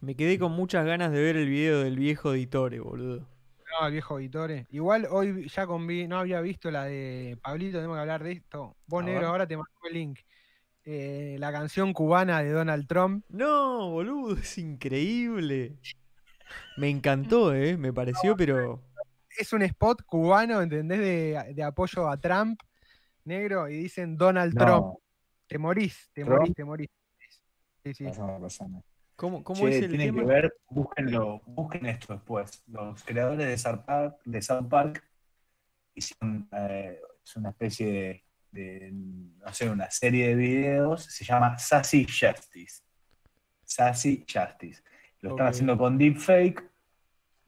Me 0.00 0.16
quedé 0.16 0.38
con 0.38 0.52
muchas 0.52 0.84
ganas 0.84 1.12
de 1.12 1.20
ver 1.20 1.36
el 1.36 1.48
video 1.48 1.80
del 1.80 1.96
viejo 1.96 2.32
Ditore, 2.32 2.80
boludo. 2.80 3.31
No, 3.80 3.86
el 3.86 3.92
viejo 3.92 4.16
Vitore. 4.16 4.66
Igual 4.70 5.06
hoy 5.10 5.48
ya 5.48 5.66
con 5.66 5.86
vi- 5.86 6.06
no 6.06 6.18
había 6.18 6.40
visto 6.40 6.70
la 6.70 6.84
de 6.84 7.38
Pablito, 7.42 7.78
tenemos 7.78 7.96
que 7.96 8.00
hablar 8.00 8.22
de 8.22 8.32
esto. 8.32 8.76
Vos, 8.86 9.02
A 9.02 9.06
negro, 9.06 9.20
ver. 9.20 9.28
ahora 9.30 9.46
te 9.46 9.56
mando 9.56 9.70
el 9.88 9.94
link. 9.94 10.18
Eh, 10.84 11.36
la 11.38 11.52
canción 11.52 11.92
cubana 11.92 12.42
de 12.42 12.50
Donald 12.50 12.86
Trump. 12.86 13.24
No, 13.28 13.90
boludo, 13.90 14.34
es 14.36 14.58
increíble. 14.58 15.76
Me 16.76 16.88
encantó, 16.90 17.54
eh. 17.54 17.76
Me 17.76 17.92
pareció, 17.92 18.36
pero. 18.36 18.82
Es 19.38 19.52
un 19.54 19.62
spot 19.62 20.02
cubano, 20.04 20.60
¿entendés? 20.60 20.98
De, 20.98 21.54
de 21.54 21.62
apoyo 21.62 22.08
a 22.08 22.18
Trump, 22.18 22.60
negro, 23.24 23.68
y 23.68 23.76
dicen 23.76 24.16
Donald 24.18 24.54
Trump. 24.54 24.98
Te 25.46 25.56
morís, 25.56 26.10
te 26.12 26.22
Trump. 26.24 26.38
morís, 26.40 26.54
te 26.54 26.64
morís. 26.64 26.88
Sí, 27.84 27.94
sí. 27.94 28.04
pasame, 28.04 28.38
pasame. 28.40 28.82
¿Cómo, 29.22 29.44
cómo 29.44 29.60
Che, 29.60 29.68
es 29.68 29.84
el 29.84 29.90
tienen 29.90 30.08
tema? 30.08 30.22
que 30.22 30.26
ver, 30.26 30.54
búsquenlo, 30.68 31.42
busquen 31.46 31.86
esto 31.86 32.12
después. 32.12 32.64
Los 32.66 33.04
creadores 33.04 33.46
de 33.46 33.56
South 33.56 33.84
Park, 33.86 34.16
de 34.24 34.42
South 34.42 34.68
Park 34.68 35.08
hicieron 35.94 36.48
eh, 36.50 36.98
es 37.24 37.36
una 37.36 37.50
especie 37.50 37.86
de, 37.86 38.24
de, 38.50 38.90
no 38.90 39.52
sé, 39.52 39.70
una 39.70 39.88
serie 39.92 40.26
de 40.26 40.34
videos, 40.34 41.04
se 41.04 41.24
llama 41.24 41.56
Sassy 41.56 42.04
Justice. 42.04 42.82
Sassy 43.62 44.26
Justice. 44.26 44.82
Lo 45.20 45.30
están 45.30 45.46
haciendo 45.46 45.78
con 45.78 45.98
deepfake 45.98 46.68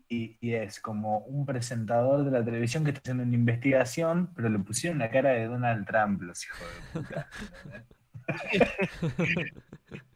y, 0.08 0.38
y 0.40 0.54
es 0.54 0.78
como 0.78 1.24
un 1.24 1.44
presentador 1.44 2.24
de 2.24 2.30
la 2.30 2.44
televisión 2.44 2.84
que 2.84 2.90
está 2.90 3.00
haciendo 3.00 3.24
una 3.24 3.34
investigación, 3.34 4.32
pero 4.36 4.48
le 4.48 4.60
pusieron 4.60 5.00
la 5.00 5.10
cara 5.10 5.30
de 5.30 5.46
Donald 5.46 5.84
Trump, 5.88 6.22
los 6.22 6.46
hijos 6.46 6.68
de 6.94 7.00
puta. 7.00 7.28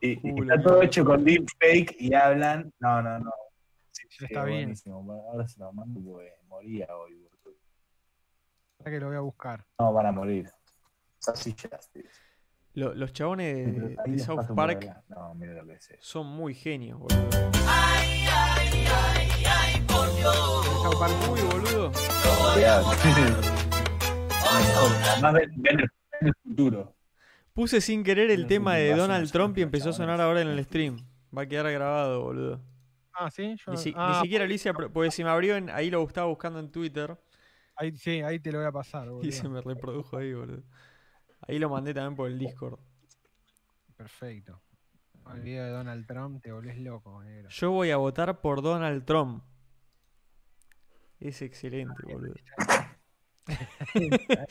y, 0.00 0.28
y 0.28 0.32
Uh, 0.32 0.42
está 0.42 0.62
todo 0.62 0.82
hecho 0.82 1.04
con 1.04 1.24
deepfake 1.24 1.96
y 1.98 2.14
hablan. 2.14 2.72
No, 2.80 3.02
no, 3.02 3.18
no. 3.18 3.30
Sí, 3.90 4.06
Ya 4.20 4.26
está 4.26 4.44
bien. 4.44 4.60
buenísimo. 4.66 5.12
Ahora 5.30 5.46
se 5.48 5.58
lo 5.60 5.72
mando 5.72 6.00
porque 6.00 6.32
moría 6.46 6.86
hoy. 6.96 7.14
boludo. 7.14 7.58
Ahora 8.78 8.90
que 8.90 9.00
lo 9.00 9.06
voy 9.08 9.16
a 9.16 9.20
buscar. 9.20 9.64
No, 9.78 9.92
van 9.92 10.06
a 10.06 10.12
morir. 10.12 10.50
Lo- 12.74 12.94
los 12.94 13.12
chabones 13.12 13.56
de, 13.74 13.96
de 14.06 14.18
South 14.20 14.46
por 14.46 14.54
Park. 14.56 14.88
No, 15.08 15.34
mira 15.34 15.62
lo 15.62 15.74
son 16.00 16.26
muy 16.26 16.54
genios, 16.54 16.98
boludo. 16.98 17.30
South 20.82 20.98
Park. 20.98 21.12
Uy, 21.30 21.40
boludo. 21.50 21.92
Además 25.12 25.34
ven, 25.34 25.50
ven 25.56 25.80
el, 25.80 25.90
ven 26.20 26.28
el 26.28 26.34
futuro. 26.42 26.94
Puse 27.58 27.80
sin 27.80 28.04
querer 28.04 28.30
el 28.30 28.46
tema 28.46 28.76
de 28.76 28.94
Donald 28.94 29.32
Trump 29.32 29.58
y 29.58 29.62
empezó 29.62 29.90
a 29.90 29.92
sonar 29.92 30.20
ahora 30.20 30.42
en 30.42 30.46
el 30.46 30.64
stream. 30.64 30.96
Va 31.36 31.42
a 31.42 31.46
quedar 31.48 31.68
grabado, 31.72 32.22
boludo. 32.22 32.62
Ah, 33.12 33.32
sí, 33.32 33.56
yo 33.66 33.72
Ni, 33.72 33.78
si- 33.78 33.92
ah, 33.96 34.12
ni 34.14 34.20
siquiera 34.22 34.46
lo 34.46 34.54
hice, 34.54 34.68
a 34.68 34.72
pro- 34.74 34.92
porque 34.92 35.10
se 35.10 35.24
me 35.24 35.30
abrió 35.30 35.56
en, 35.56 35.68
ahí 35.70 35.90
lo 35.90 36.00
estaba 36.04 36.28
buscando 36.28 36.60
en 36.60 36.70
Twitter 36.70 37.18
ahí, 37.74 37.90
sí, 37.96 38.20
ahí 38.20 38.38
te 38.38 38.52
lo 38.52 38.58
voy 38.58 38.68
a 38.68 38.70
pasar, 38.70 39.06
y 39.08 39.10
boludo. 39.10 39.32
se 39.32 39.48
me 39.48 39.60
reprodujo 39.60 40.18
ahí, 40.18 40.32
boludo. 40.34 40.62
Ahí 41.48 41.58
lo 41.58 41.68
mandé 41.68 41.92
también 41.92 42.14
por 42.14 42.28
el 42.28 42.38
Discord. 42.38 42.78
Perfecto. 43.96 44.62
El 45.34 45.40
video 45.40 45.64
de 45.64 45.70
Donald 45.72 46.06
Trump 46.06 46.40
te 46.40 46.52
volvés 46.52 46.78
loco, 46.78 47.20
negro. 47.24 47.48
Yo 47.50 47.72
voy 47.72 47.90
a 47.90 47.96
votar 47.96 48.40
por 48.40 48.62
Donald 48.62 49.04
Trump. 49.04 49.42
Es 51.18 51.42
excelente, 51.42 51.92
boludo. 52.04 52.34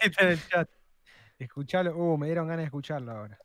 Está 0.00 0.22
en 0.24 0.28
el 0.28 0.48
chat. 0.48 0.68
Escuchalo. 1.40 1.96
Uh, 1.96 2.16
me 2.18 2.26
dieron 2.26 2.46
ganas 2.46 2.60
de 2.62 2.66
escucharlo 2.66 3.12
ahora. 3.12 3.38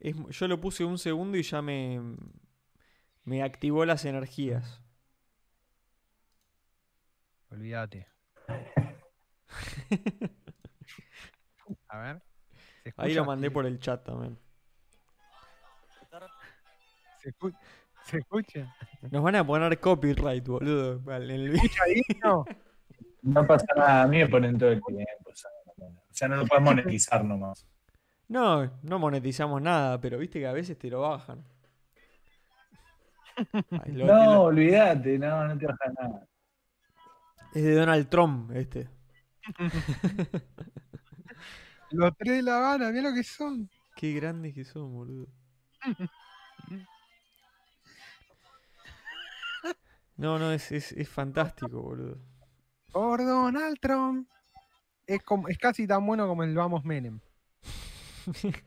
Es 0.00 0.16
yo 0.30 0.48
lo 0.48 0.60
puse 0.60 0.84
un 0.84 0.98
segundo 0.98 1.36
y 1.38 1.42
ya 1.42 1.62
me, 1.62 2.00
me 3.24 3.42
activó 3.42 3.84
las 3.84 4.04
energías. 4.04 4.82
Olvídate. 7.50 8.08
A 11.88 11.98
ver. 11.98 12.22
¿Se 12.82 12.92
Ahí 12.96 13.14
lo 13.14 13.24
mandé 13.24 13.50
por 13.50 13.66
el 13.66 13.78
chat 13.78 14.04
también. 14.04 14.38
¿Se, 17.20 17.30
escu- 17.32 17.56
¿Se 18.04 18.18
escucha? 18.18 18.74
Nos 19.10 19.22
van 19.22 19.36
a 19.36 19.46
poner 19.46 19.78
copyright, 19.80 20.46
boludo. 20.46 21.00
en 21.14 21.30
el 21.30 21.54
¿Escucha 21.54 21.82
ahí? 21.84 22.02
No. 22.22 22.44
No 23.22 23.46
pasa 23.46 23.66
nada, 23.76 24.02
a 24.02 24.06
mí 24.06 24.18
me 24.18 24.28
ponen 24.28 24.58
todo 24.58 24.70
el 24.70 24.82
tiempo. 24.82 25.30
O 25.30 25.34
sea, 25.34 25.50
no, 25.50 25.53
o 26.14 26.16
sea, 26.16 26.28
no 26.28 26.36
lo 26.36 26.46
puedes 26.46 26.62
monetizar 26.62 27.24
nomás. 27.24 27.66
No, 28.28 28.70
no 28.82 28.98
monetizamos 29.00 29.60
nada, 29.60 30.00
pero 30.00 30.16
viste 30.18 30.38
que 30.38 30.46
a 30.46 30.52
veces 30.52 30.78
te 30.78 30.88
lo 30.88 31.00
bajan. 31.00 31.44
Ay, 33.82 33.92
lo- 33.92 34.06
No, 34.06 34.24
lo- 34.34 34.42
olvídate, 34.42 35.18
no, 35.18 35.44
no 35.48 35.58
te 35.58 35.66
baja 35.66 35.92
nada. 36.00 36.24
es 37.52 37.64
de 37.64 37.74
Donald 37.74 38.08
Trump 38.08 38.52
este. 38.52 38.88
Los 41.90 42.16
tres 42.16 42.36
de 42.36 42.42
La 42.42 42.56
Habana, 42.58 42.90
mira 42.90 43.10
lo 43.10 43.14
que 43.14 43.24
son. 43.24 43.68
Qué 43.96 44.12
grandes 44.12 44.54
que 44.54 44.64
son, 44.64 44.92
boludo. 44.92 45.26
No, 50.16 50.38
no, 50.38 50.52
es, 50.52 50.70
es, 50.70 50.92
es 50.92 51.08
fantástico, 51.08 51.82
boludo. 51.82 52.18
Por 52.92 53.18
Donald 53.24 53.78
Trump. 53.80 54.28
Es, 55.06 55.22
como, 55.22 55.48
es 55.48 55.58
casi 55.58 55.86
tan 55.86 56.04
bueno 56.06 56.26
como 56.26 56.42
el 56.44 56.54
Vamos 56.54 56.84
Menem. 56.84 57.20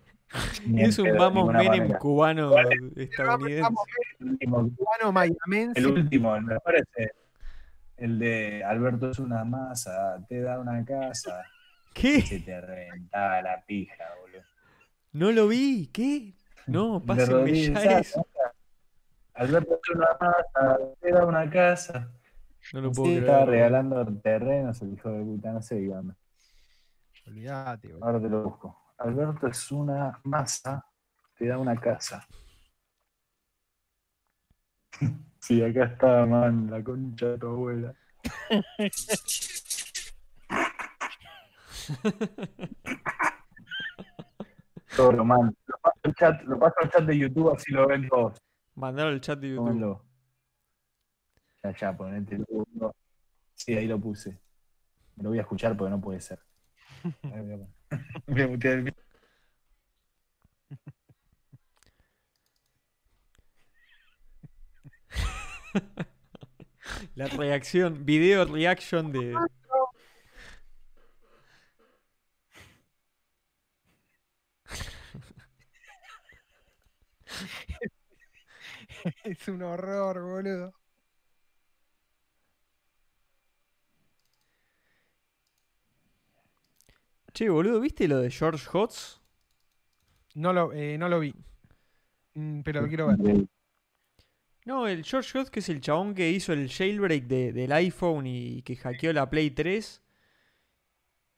Es 0.77 0.99
un 0.99 1.15
vamos 1.17 1.47
Menem 1.53 1.67
manera. 1.83 1.99
cubano 1.99 2.51
estadounidense. 2.97 3.61
Vamos 3.61 3.83
El 4.19 4.27
último, 4.27 4.69
cubano 4.75 5.11
mayamense. 5.13 5.79
el 5.79 5.87
último, 5.87 6.35
el 6.35 6.43
mejor 6.43 6.75
es 6.75 6.83
el, 6.97 7.11
el 7.95 8.19
de 8.19 8.63
Alberto 8.65 9.09
es 9.11 9.19
una 9.19 9.45
masa, 9.45 10.19
te 10.27 10.41
da 10.41 10.59
una 10.59 10.83
casa, 10.83 11.45
¿Qué? 11.93 12.21
se 12.21 12.41
te 12.41 12.59
reventaba 12.59 13.41
la 13.41 13.63
pija, 13.65 14.03
boludo. 14.21 14.41
No 15.13 15.31
lo 15.31 15.47
vi, 15.47 15.87
¿qué? 15.93 16.33
No, 16.67 17.01
pásenme 17.05 17.53
ya. 17.73 18.01
Alberto 19.35 19.79
es 19.81 19.95
una 19.95 20.07
masa, 20.19 20.77
te 20.99 21.11
da 21.13 21.25
una 21.25 21.49
casa. 21.49 22.11
No 22.73 22.81
lo 22.81 22.93
Sí, 22.93 22.99
puedo 23.01 23.17
estaba 23.19 23.45
creer. 23.45 23.49
regalando 23.49 24.05
terrenos 24.17 24.81
el 24.81 24.91
hijo 24.93 25.09
de 25.09 25.23
puta, 25.23 25.53
no 25.53 25.61
sé, 25.61 25.75
dígame. 25.75 26.13
Olvídate, 27.27 27.89
boludo. 27.89 28.05
Ahora 28.05 28.21
te 28.21 28.29
lo 28.29 28.43
busco. 28.43 28.93
Alberto 28.99 29.47
es 29.47 29.71
una 29.71 30.19
masa, 30.23 30.85
te 31.37 31.47
da 31.47 31.57
una 31.57 31.75
casa. 31.75 32.25
Sí, 35.39 35.63
acá 35.63 35.85
está, 35.85 36.25
man, 36.25 36.69
la 36.69 36.83
concha 36.83 37.27
de 37.27 37.37
tu 37.37 37.47
abuela. 37.47 37.95
Todo, 44.97 45.23
man. 45.23 45.55
Lo 45.67 45.77
paso, 45.77 45.99
al 46.03 46.15
chat, 46.15 46.41
lo 46.41 46.59
paso 46.59 46.75
al 46.81 46.89
chat 46.89 47.03
de 47.03 47.17
YouTube 47.17 47.53
así 47.53 47.71
lo 47.71 47.87
ven 47.87 48.09
todos. 48.09 48.37
Mandalo 48.75 49.11
al 49.11 49.21
chat 49.21 49.39
de 49.39 49.51
YouTube. 49.51 49.67
Tómenlo. 49.67 50.05
Ya, 51.63 51.71
ya, 51.71 51.95
ponete 51.95 52.35
el. 52.35 52.45
Sí, 53.53 53.73
ahí 53.73 53.87
lo 53.87 53.99
puse. 53.99 54.37
Me 55.15 55.23
lo 55.23 55.29
voy 55.29 55.37
a 55.37 55.43
escuchar 55.43 55.77
porque 55.77 55.91
no 55.91 56.01
puede 56.01 56.19
ser. 56.19 56.39
Voy 57.21 57.31
a 57.31 57.41
poner. 57.41 57.67
Voy 58.27 58.41
a 58.41 58.47
mutear 58.47 58.73
el 58.75 58.83
micro. 58.83 59.03
La 67.15 67.27
reacción, 67.27 68.05
video 68.05 68.45
reaction 68.45 69.11
de. 69.11 69.35
Es 79.23 79.47
un 79.47 79.61
horror, 79.61 80.21
boludo. 80.21 80.73
Che, 87.37 87.49
boludo, 87.49 87.79
¿viste 87.79 88.07
lo 88.07 88.17
de 88.17 88.31
George 88.31 88.67
Hotz? 88.73 89.21
No 90.33 90.53
lo, 90.53 90.73
eh, 90.73 90.97
no 90.97 91.07
lo 91.07 91.19
vi. 91.19 91.35
Mm, 92.33 92.61
pero 92.61 92.81
lo 92.81 92.87
quiero 92.87 93.05
ver. 93.15 93.45
No, 94.65 94.87
el 94.87 95.03
George 95.03 95.37
Hotz, 95.37 95.51
que 95.51 95.59
es 95.59 95.69
el 95.69 95.79
chabón 95.79 96.15
que 96.15 96.31
hizo 96.31 96.51
el 96.51 96.67
jailbreak 96.67 97.25
de- 97.25 97.53
del 97.53 97.71
iPhone 97.73 98.25
y 98.25 98.63
que 98.63 98.75
hackeó 98.75 99.13
la 99.13 99.29
Play 99.29 99.51
3, 99.51 100.01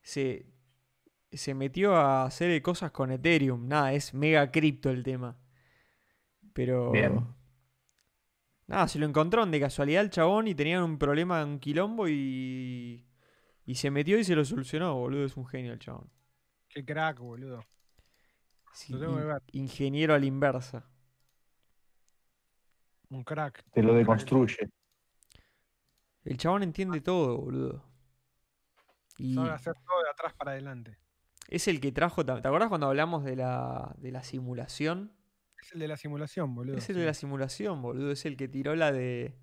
se, 0.00 0.46
se 1.30 1.52
metió 1.52 1.94
a 1.94 2.24
hacer 2.24 2.62
cosas 2.62 2.92
con 2.92 3.12
Ethereum. 3.12 3.68
Nada, 3.68 3.92
es 3.92 4.14
mega 4.14 4.50
cripto 4.50 4.88
el 4.88 5.02
tema. 5.02 5.36
Pero. 6.54 6.92
Bien. 6.92 7.26
Nada, 8.68 8.88
se 8.88 8.98
lo 8.98 9.04
encontraron 9.04 9.50
de 9.50 9.60
casualidad 9.60 10.02
el 10.02 10.08
chabón 10.08 10.48
y 10.48 10.54
tenían 10.54 10.82
un 10.82 10.96
problema, 10.96 11.44
un 11.44 11.58
quilombo 11.58 12.08
y. 12.08 13.04
Y 13.70 13.76
se 13.76 13.88
metió 13.88 14.18
y 14.18 14.24
se 14.24 14.34
lo 14.34 14.44
solucionó, 14.44 14.96
boludo. 14.96 15.24
Es 15.24 15.36
un 15.36 15.46
genio 15.46 15.72
el 15.72 15.78
chabón. 15.78 16.10
Qué 16.68 16.84
crack, 16.84 17.20
boludo. 17.20 17.64
Sí, 18.72 18.92
Lo 18.92 18.98
tengo 18.98 19.16
que 19.16 19.22
ver. 19.22 19.42
ingeniero 19.52 20.12
a 20.12 20.18
la 20.18 20.26
inversa. 20.26 20.90
Un 23.10 23.22
crack. 23.22 23.62
Te 23.72 23.80
lo 23.80 23.94
deconstruye. 23.94 24.68
El 26.24 26.36
chabón 26.36 26.64
entiende 26.64 27.00
todo, 27.00 27.38
boludo. 27.38 27.84
Y 29.18 29.36
Sabe 29.36 29.50
hacer 29.50 29.74
todo 29.86 30.02
de 30.02 30.10
atrás 30.10 30.34
para 30.34 30.50
adelante. 30.50 30.98
es 31.46 31.68
el 31.68 31.80
que 31.80 31.92
trajo. 31.92 32.26
¿Te 32.26 32.32
acuerdas 32.32 32.70
cuando 32.70 32.88
hablamos 32.88 33.22
de 33.24 33.36
la, 33.36 33.94
de 33.98 34.10
la 34.10 34.24
simulación? 34.24 35.12
Es 35.62 35.70
el 35.74 35.78
de 35.78 35.86
la 35.86 35.96
simulación, 35.96 36.56
boludo. 36.56 36.76
Es 36.76 36.88
el 36.90 36.96
sí. 36.96 37.00
de 37.02 37.06
la 37.06 37.14
simulación, 37.14 37.82
boludo. 37.82 38.10
Es 38.10 38.26
el 38.26 38.36
que 38.36 38.48
tiró 38.48 38.74
la 38.74 38.90
de. 38.90 39.38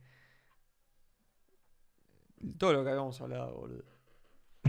Todo 2.58 2.74
lo 2.74 2.84
que 2.84 2.90
habíamos 2.90 3.22
hablado, 3.22 3.56
boludo. 3.56 3.97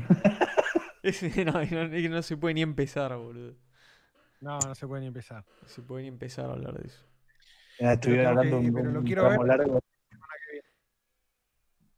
No, 2.11 2.23
se 2.23 2.37
puede 2.37 2.55
ni 2.55 2.63
empezar, 2.63 3.17
boludo. 3.17 3.55
No, 4.41 4.59
no 4.59 4.75
se 4.75 4.87
puede 4.87 5.03
ni 5.03 5.09
empezar. 5.09 5.45
No 5.63 5.69
se 5.69 5.83
puede 5.83 6.03
ni 6.03 6.09
empezar 6.09 6.51
a 6.51 6.53
hablar 6.53 6.79
de 6.79 6.89
eso. 6.89 7.05
Ya 7.81 7.93
estuvieron 7.93 8.27
tengo 8.27 8.41
que- 8.43 8.49
hablando 8.49 8.69
un, 8.69 8.75
pero 8.75 8.93
lo 8.93 9.01
un 9.01 9.07
quiero 9.07 9.29
ver. 9.29 9.41
largo. 9.47 9.81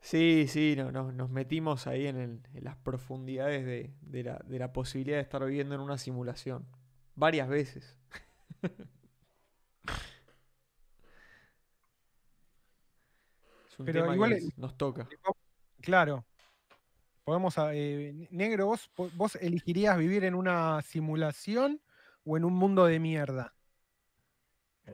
Sí, 0.03 0.47
sí, 0.49 0.75
no, 0.77 0.91
no- 0.91 1.13
nos 1.13 1.31
metimos 1.31 1.87
ahí 1.87 2.07
en, 2.07 2.17
el- 2.17 2.41
en 2.55 2.65
las 2.65 2.77
profundidades 2.77 3.65
de, 3.67 3.93
de 4.01 4.23
la, 4.25 4.39
de 4.47 4.59
la 4.59 4.73
posibilidad 4.73 5.17
de 5.19 5.23
estar 5.23 5.45
viviendo 5.45 5.75
en 5.75 5.81
una 5.81 5.99
simulación. 5.99 6.67
Varias 7.15 7.49
veces. 7.49 7.97
Es 13.71 13.79
un 13.79 13.87
Pero 13.87 14.03
tema 14.03 14.15
igual 14.15 14.31
que 14.35 14.49
nos 14.57 14.77
toca. 14.77 15.09
Claro. 15.81 16.25
Podemos. 17.31 17.57
ah, 17.59 17.71
eh, 17.73 18.27
negro, 18.33 18.67
¿vos, 18.67 18.91
¿vos 19.15 19.37
elegirías 19.37 19.97
vivir 19.97 20.25
en 20.25 20.35
una 20.35 20.83
simulación 20.83 21.81
o 22.25 22.37
en 22.37 22.45
un 22.45 22.55
mundo 22.55 22.87
de 22.87 22.99
mierda? 22.99 23.55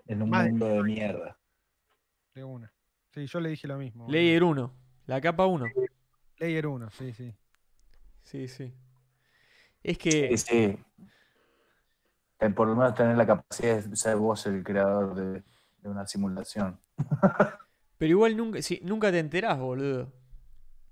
En 0.04 0.20
un 0.20 0.28
Madre 0.28 0.50
mundo 0.50 0.68
de 0.68 0.82
mierda. 0.82 1.38
De 2.34 2.44
una. 2.44 2.70
Sí, 3.14 3.26
yo 3.26 3.40
le 3.40 3.48
dije 3.48 3.66
lo 3.66 3.78
mismo. 3.78 4.06
Layer 4.10 4.44
1, 4.44 4.70
la 5.06 5.18
capa 5.18 5.46
1. 5.46 5.64
Layer 6.36 6.66
1, 6.66 6.90
sí, 6.90 7.14
sí. 7.14 7.34
Sí, 8.22 8.48
sí. 8.48 8.74
Es 9.82 9.96
que 9.96 10.36
Sí, 10.36 10.36
sí. 10.36 10.78
Eh, 12.38 12.50
Por 12.50 12.68
lo 12.68 12.76
menos 12.76 12.94
tener 12.94 13.16
la 13.16 13.26
capacidad 13.26 13.82
de 13.82 13.96
ser 13.96 14.16
vos 14.16 14.44
el 14.44 14.62
creador 14.62 15.14
de, 15.14 15.42
de 15.78 15.88
una 15.88 16.06
simulación. 16.06 16.78
Pero 17.96 18.10
igual 18.10 18.36
nunca, 18.36 18.60
sí, 18.60 18.78
nunca 18.82 19.10
te 19.10 19.20
enterás, 19.20 19.58
boludo. 19.58 20.12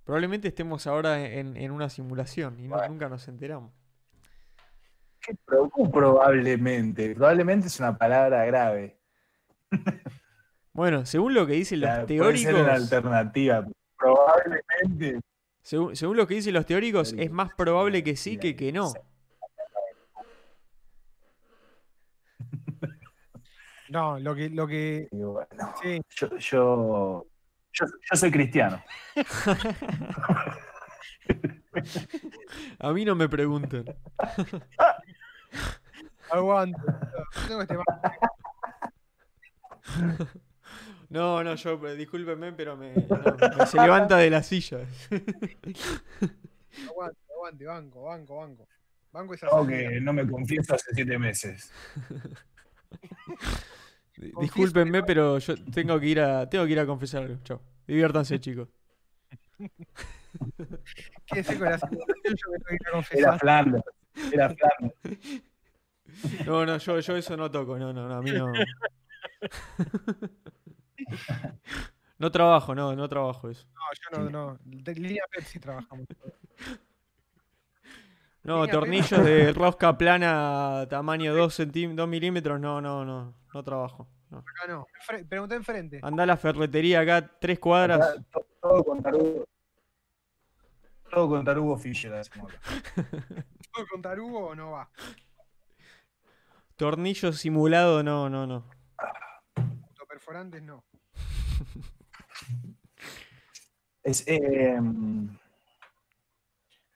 Probablemente 0.05 0.49
estemos 0.49 0.87
ahora 0.87 1.25
en, 1.27 1.57
en 1.57 1.71
una 1.71 1.89
simulación 1.89 2.59
y 2.61 2.69
no- 2.69 2.77
Bueno. 2.77 2.89
nunca 2.93 3.09
nos 3.09 3.27
enteramos. 3.29 3.73
¿Qué 5.21 5.35
probablemente? 5.47 7.15
Probablemente 7.15 7.69
es 7.69 7.81
una 7.81 7.97
palabra 7.97 8.45
grave. 8.45 8.99
Bueno, 10.75 11.07
según 11.07 11.33
lo 11.33 11.47
que 11.47 11.55
dicen 11.55 11.81
los 11.81 11.89
O 11.91 11.95
sea, 11.95 12.07
puede 12.07 12.37
ser 12.37 12.55
una 12.55 12.65
teóricos, 12.65 12.83
alternativa. 12.93 13.67
Probablemente. 13.97 15.21
según, 15.63 15.97
según 15.97 16.17
lo 16.19 16.27
que 16.27 16.35
dicen 16.35 16.53
los 16.53 16.67
teóricos, 16.67 17.15
es 17.17 17.31
más 17.31 17.55
probable 17.55 18.05
que 18.05 18.17
sí 18.17 18.37
que 18.37 18.55
que 18.55 18.71
no. 18.73 18.93
No, 23.89 24.19
lo 24.19 24.35
que. 24.35 24.51
Lo 24.51 24.67
que 24.67 25.09
bueno, 25.13 25.75
sí, 25.83 26.01
yo, 26.17 26.37
yo, 26.39 27.27
yo, 27.75 27.87
yo 27.87 28.17
soy 28.17 28.31
cristiano. 28.31 28.83
A 32.79 32.93
mí 32.93 33.05
no 33.05 33.15
me 33.15 33.29
pregunten. 33.29 33.85
este 37.61 37.77
banco. 37.77 38.19
No, 41.11 41.45
no, 41.45 41.55
yo, 41.55 41.87
eh, 41.89 41.95
discúlpenme, 41.97 42.53
pero 42.53 42.77
me, 42.77 42.95
no, 42.95 43.57
me- 43.59 43.67
se 43.67 43.81
levanta 43.81 44.17
de 44.17 44.31
la 44.31 44.43
silla. 44.43 44.79
Aguante, 46.89 47.19
aguante, 47.33 47.65
banco, 47.67 48.03
banco, 48.05 48.37
banco. 48.37 48.69
Banco 49.13 49.35
esa 49.35 49.47
No, 49.47 49.65
salida. 49.65 49.91
que 49.91 50.01
no 50.01 50.13
me 50.13 50.27
confieso 50.29 50.75
hace 50.75 50.93
siete 50.93 51.19
meses. 51.19 51.71
Discúlpenme, 54.17 55.03
pero 55.03 55.39
yo 55.39 55.55
tengo 55.73 55.99
que 55.99 56.07
ir 56.07 56.21
a, 56.21 56.49
tengo 56.49 56.65
que 56.67 56.73
ir 56.73 56.81
a 56.81 56.87
confesar 56.87 57.25
algo. 57.25 57.39
Chao. 57.43 57.61
Diviértanse, 57.87 58.41
chicos. 58.41 58.69
Quédese 61.27 61.59
con 61.59 61.71
la 61.71 61.79
yo 61.79 61.89
me 61.89 62.79
tengo 62.79 63.03
que 63.09 63.19
ir 63.19 63.25
a 63.25 63.29
Era. 63.29 63.39
Flanders. 63.39 63.85
Era 64.33 64.55
Flanders. 64.55 64.95
No, 66.47 66.65
no, 66.65 66.79
yo, 66.79 67.01
yo 67.01 67.17
eso 67.17 67.37
no 67.37 67.51
toco, 67.51 67.77
no, 67.77 67.93
no, 67.93 68.07
no, 68.07 68.15
a 68.15 68.23
mí 68.23 68.31
no. 68.31 68.53
No 72.19 72.31
trabajo, 72.31 72.75
no, 72.75 72.95
no 72.95 73.09
trabajo 73.09 73.51
eso. 73.51 73.67
No, 73.75 73.81
yo 74.01 74.11
no, 74.25 74.31
no. 74.31 74.59
De 74.65 74.95
línea 74.95 75.25
Pepsi 75.31 75.59
trabajamos. 75.59 76.07
No, 78.45 78.67
tornillos 78.69 79.25
de 79.25 79.53
rosca 79.55 79.97
plana 79.97 80.87
tamaño 80.91 81.35
2 81.35 81.55
centímetros, 81.55 81.97
2 81.97 82.09
milímetros, 82.09 82.61
no, 82.61 82.81
no, 82.81 83.05
no, 83.05 83.35
no 83.53 83.63
trabajo. 83.65 84.07
no. 84.31 84.39
Acá 84.39 84.67
no. 84.69 84.87
Pregunté 85.29 85.55
enfrente. 85.57 86.01
Andá 86.03 86.25
a 86.25 86.27
la 86.27 86.37
ferretería 86.37 87.01
acá, 87.01 87.27
tres 87.41 87.59
cuadras. 87.59 88.01
Acá, 88.01 88.23
to- 88.31 88.47
Todo 88.61 88.85
con 88.85 89.03
tarugo. 89.03 89.45
Todo 91.11 91.29
con 91.29 91.45
tarugo 91.45 91.77
Fisher 91.79 92.13
hacemos 92.15 92.53
acá. 92.53 92.61
¿Puedo 93.73 93.87
contar 93.89 94.21
Hugo 94.21 94.49
o 94.49 94.55
no 94.55 94.73
va? 94.73 94.91
Tornillo 96.77 97.33
simulado, 97.33 98.03
no, 98.03 98.29
no, 98.29 98.47
no. 98.47 98.69
Autoperforantes 99.91 100.63
no. 100.63 100.85
Es, 104.03 104.25
eh, 104.27 104.79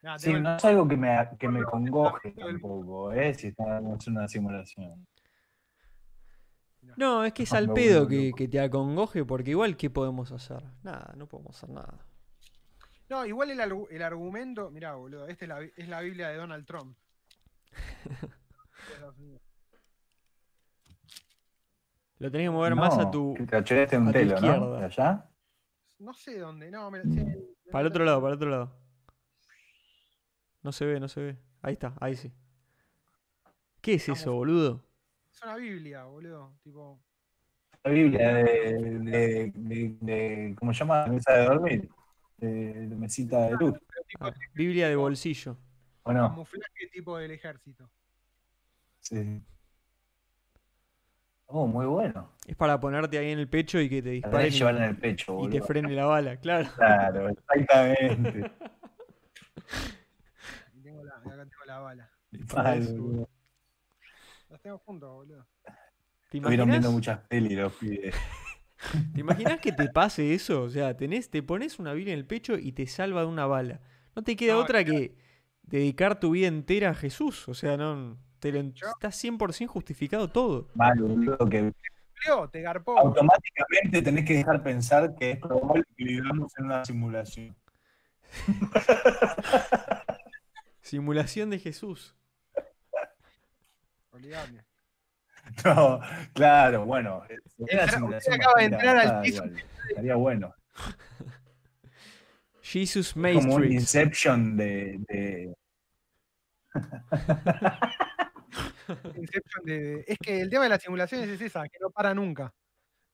Nada, 0.02 0.18
sí, 0.18 0.32
no 0.32 0.56
es 0.56 0.64
algo 0.64 0.86
que 0.86 0.96
me, 0.96 1.28
que 1.38 1.48
me 1.48 1.62
congoje 1.64 2.30
tampoco, 2.32 3.12
¿eh? 3.12 3.34
Si 3.34 3.48
estamos 3.48 4.06
en 4.06 4.16
una 4.16 4.28
simulación. 4.28 5.06
No, 6.96 7.24
es 7.24 7.32
que 7.32 7.42
es 7.42 7.52
al 7.52 7.72
pedo 7.72 8.06
que, 8.06 8.32
que 8.36 8.48
te 8.48 8.60
acongoje, 8.60 9.24
porque 9.24 9.50
igual, 9.50 9.76
¿qué 9.76 9.90
podemos 9.90 10.32
hacer? 10.32 10.62
Nada, 10.82 11.12
no 11.16 11.26
podemos 11.26 11.56
hacer 11.56 11.70
nada. 11.70 11.98
No, 13.08 13.24
igual 13.26 13.50
el, 13.50 13.60
el 13.90 14.02
argumento, 14.02 14.70
mirá, 14.70 14.94
boludo, 14.94 15.26
esta 15.26 15.44
es 15.44 15.48
la, 15.48 15.62
es 15.62 15.88
la 15.88 16.00
Biblia 16.00 16.28
de 16.28 16.36
Donald 16.36 16.66
Trump. 16.66 16.96
Lo 22.18 22.32
tenés 22.32 22.46
que 22.46 22.50
mover 22.50 22.74
más 22.74 22.98
a 22.98 23.10
tu. 23.10 23.34
que 23.34 23.46
Te 23.46 23.96
un 23.96 24.08
a 24.08 24.12
telo, 24.12 24.32
¿no? 24.32 24.36
izquierda. 24.36 24.78
¿De 24.78 24.84
allá? 24.84 25.30
No 26.00 26.12
sé 26.12 26.38
dónde, 26.38 26.70
no, 26.70 26.90
me, 26.90 27.02
sí, 27.02 27.24
Para 27.70 27.82
el 27.82 27.86
otro 27.88 28.04
lado, 28.04 28.20
para 28.20 28.32
el 28.32 28.36
otro 28.36 28.50
lado. 28.50 28.76
No 30.68 30.72
se 30.72 30.84
ve, 30.84 31.00
no 31.00 31.08
se 31.08 31.22
ve. 31.22 31.36
Ahí 31.62 31.72
está, 31.72 31.94
ahí 31.98 32.14
sí. 32.14 32.30
¿Qué 33.80 33.94
es 33.94 34.06
eso, 34.06 34.34
boludo? 34.34 34.84
Es 35.32 35.42
una 35.42 35.56
Biblia, 35.56 36.04
boludo. 36.04 36.58
Tipo, 36.62 37.00
La 37.84 37.90
Biblia 37.90 38.34
de, 38.34 38.98
de, 39.00 39.52
de- 39.54 39.96
de- 39.98 40.54
¿cómo 40.58 40.74
se 40.74 40.80
llama? 40.80 41.06
Mesa 41.06 41.32
de 41.32 41.44
dormir. 41.46 41.88
De, 42.36 42.48
de 42.86 42.96
mesita 42.96 43.46
de 43.46 43.52
luz. 43.52 43.78
tipo 44.06 44.26
Ah, 44.26 44.34
Biblia 44.52 44.90
de 44.90 44.96
bolsillo. 44.96 45.56
¿O 46.02 46.12
no? 46.12 46.28
camuflaje 46.28 46.86
tipo 46.92 47.16
del 47.16 47.30
ejército. 47.30 47.88
Sí. 49.00 49.42
Oh, 51.46 51.66
muy 51.66 51.86
bueno. 51.86 52.30
Es 52.46 52.56
para 52.56 52.78
ponerte 52.78 53.16
ahí 53.16 53.30
en 53.30 53.38
el 53.38 53.48
pecho 53.48 53.80
y 53.80 53.88
que 53.88 54.02
te 54.02 54.20
que 54.20 54.50
llevar 54.50 54.76
en 54.76 54.82
y, 54.82 54.86
el 54.88 54.96
pecho, 54.98 55.46
y 55.46 55.48
te 55.48 55.62
frene 55.62 55.94
la 55.94 56.04
bala, 56.04 56.36
claro. 56.38 56.68
Claro, 56.76 57.30
exactamente. 57.30 58.50
Y 61.44 61.50
tengo 61.50 61.64
la, 61.66 61.76
acá 61.76 62.10
tengo 62.32 62.54
la 62.56 62.64
bala. 62.64 62.70
Ay, 62.70 62.80
boludo. 62.86 63.28
Las 64.48 64.60
tengo 64.62 64.78
juntos, 64.78 65.10
boludo. 65.10 65.46
¿Te 66.30 66.38
Estuvieron 66.38 66.68
viendo 66.68 66.92
muchas 66.92 67.20
pelis 67.28 67.56
los 67.58 67.72
pibes. 67.74 68.14
¿Te 69.14 69.20
imaginas 69.20 69.60
que 69.60 69.72
te 69.72 69.88
pase 69.88 70.34
eso? 70.34 70.62
O 70.62 70.70
sea, 70.70 70.96
tenés, 70.96 71.30
te 71.30 71.42
pones 71.42 71.78
una 71.78 71.92
Biblia 71.92 72.12
en 72.12 72.20
el 72.20 72.26
pecho 72.26 72.56
y 72.58 72.72
te 72.72 72.86
salva 72.86 73.22
de 73.22 73.26
una 73.26 73.46
bala. 73.46 73.80
No 74.14 74.22
te 74.22 74.36
queda 74.36 74.54
No, 74.54 74.60
otra 74.60 74.84
que 74.84 75.16
dedicar 75.62 76.20
tu 76.20 76.30
vida 76.30 76.48
entera 76.48 76.90
a 76.90 76.94
Jesús. 76.94 77.48
O 77.48 77.54
sea, 77.54 77.76
no 77.76 78.18
te 78.38 78.52
lo, 78.52 78.60
Yo- 78.60 78.88
está 78.88 79.08
100% 79.08 79.66
justificado 79.66 80.28
todo. 80.30 80.68
Mal, 80.74 81.00
boludo, 81.00 81.38
que 81.48 81.72
te 82.52 82.60
garpó. 82.62 82.98
automáticamente 82.98 84.02
tenés 84.02 84.24
que 84.24 84.34
dejar 84.34 84.62
pensar 84.62 85.14
que 85.14 85.32
es 85.32 85.38
probable 85.38 85.84
que 85.96 86.04
vivamos 86.04 86.52
en 86.58 86.64
una 86.66 86.84
simulación. 86.84 87.56
Simulación 90.88 91.50
de 91.50 91.58
Jesús. 91.58 92.14
No, 95.64 96.00
claro, 96.34 96.84
bueno. 96.84 97.22
una 97.56 97.84
Usted 97.84 97.94
simulación 97.94 98.34
acaba 98.34 98.60
de 98.60 98.64
entrar 98.66 98.96
al 98.98 99.22
piso. 99.22 99.42
Estaría 99.88 100.14
bueno. 100.16 100.54
Jesus 102.62 103.16
Es 103.16 103.34
como 103.44 103.54
un. 103.54 103.64
Inception 103.72 104.56
de, 104.56 104.98
de- 105.08 105.54
Inception 109.16 109.64
de- 109.64 110.04
Es 110.06 110.18
que 110.18 110.40
el 110.40 110.50
tema 110.50 110.64
de 110.64 110.68
las 110.70 110.82
simulaciones 110.82 111.28
es 111.28 111.40
esa, 111.40 111.68
que 111.68 111.78
no 111.80 111.90
para 111.90 112.14
nunca. 112.14 112.52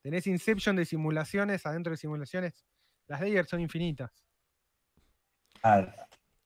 Tenés 0.01 0.27
Inception 0.27 0.75
de 0.75 0.85
simulaciones, 0.85 1.65
adentro 1.65 1.91
de 1.91 1.97
simulaciones. 1.97 2.65
Las 3.07 3.21
layers 3.21 3.49
son 3.49 3.59
infinitas. 3.61 4.11
ah, 5.63 5.87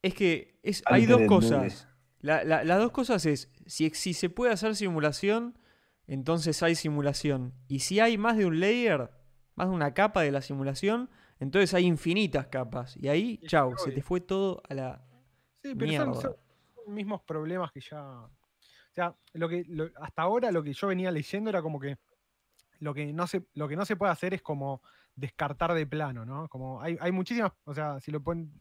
Es 0.01 0.13
que 0.13 0.59
es, 0.63 0.83
hay 0.85 1.05
dos 1.05 1.21
cosas. 1.27 1.87
La- 2.21 2.43
la- 2.43 2.63
las 2.63 2.79
dos 2.79 2.91
cosas 2.91 3.25
es, 3.25 3.49
si, 3.65 3.89
si 3.91 4.13
se 4.13 4.29
puede 4.29 4.51
hacer 4.53 4.75
simulación, 4.75 5.57
entonces 6.07 6.61
hay 6.63 6.75
simulación. 6.75 7.53
Y 7.67 7.79
si 7.79 7.99
hay 7.99 8.17
más 8.17 8.37
de 8.37 8.45
un 8.45 8.59
layer, 8.59 9.09
más 9.55 9.69
de 9.69 9.73
una 9.75 9.93
capa 9.93 10.21
de 10.21 10.31
la 10.31 10.41
simulación, 10.41 11.09
entonces 11.39 11.73
hay 11.73 11.85
infinitas 11.85 12.47
capas. 12.47 12.97
Y 12.97 13.07
ahí, 13.07 13.39
sí, 13.77 13.83
se 13.85 13.91
te 13.91 14.01
fue 14.01 14.19
todo 14.21 14.61
a 14.69 14.73
la... 14.73 15.05
Sí, 15.61 15.75
pero 15.75 15.91
son, 15.91 16.07
Mierda. 16.09 16.13
son 16.21 16.35
los 16.77 16.87
mismos 16.87 17.21
problemas 17.21 17.71
que 17.71 17.79
ya. 17.81 18.01
O 18.03 18.31
sea, 18.93 19.15
lo 19.33 19.47
que, 19.47 19.63
lo- 19.67 19.89
hasta 20.01 20.21
ahora 20.23 20.51
lo 20.51 20.63
que 20.63 20.73
yo 20.73 20.87
venía 20.87 21.11
leyendo 21.11 21.49
era 21.49 21.61
como 21.61 21.79
que 21.79 21.97
lo 22.79 22.93
que 22.93 23.11
no 23.13 23.27
se, 23.27 23.45
lo 23.55 23.67
que 23.67 23.75
no 23.75 23.85
se 23.85 23.95
puede 23.97 24.11
hacer 24.11 24.33
es 24.33 24.41
como 24.41 24.81
descartar 25.15 25.73
de 25.73 25.85
plano, 25.85 26.25
¿no? 26.25 26.47
Como 26.47 26.81
hay, 26.81 26.97
hay 27.01 27.11
muchísimas, 27.11 27.51
o 27.65 27.73
sea, 27.73 27.99
si 27.99 28.09
lo 28.11 28.21
ponen, 28.23 28.51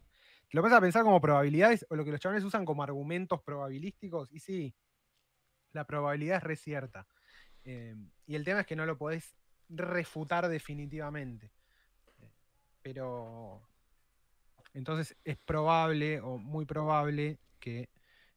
lo 0.50 0.62
pones 0.62 0.76
a 0.76 0.80
pensar 0.80 1.02
como 1.02 1.20
probabilidades, 1.20 1.86
o 1.90 1.96
lo 1.96 2.04
que 2.04 2.10
los 2.10 2.20
chavales 2.20 2.44
usan 2.44 2.64
como 2.64 2.82
argumentos 2.82 3.42
probabilísticos, 3.42 4.32
y 4.32 4.40
sí, 4.40 4.74
la 5.72 5.84
probabilidad 5.84 6.38
es 6.38 6.42
re 6.42 6.56
cierta. 6.56 7.06
Eh, 7.64 7.94
y 8.26 8.34
el 8.34 8.44
tema 8.44 8.60
es 8.60 8.66
que 8.66 8.76
no 8.76 8.86
lo 8.86 8.96
podés 8.96 9.36
refutar 9.68 10.48
definitivamente. 10.48 11.52
Eh, 12.20 12.30
Pero 12.82 13.62
entonces 14.72 15.16
es 15.24 15.36
probable 15.36 16.20
o 16.20 16.38
muy 16.38 16.64
probable 16.64 17.38
que 17.60 17.90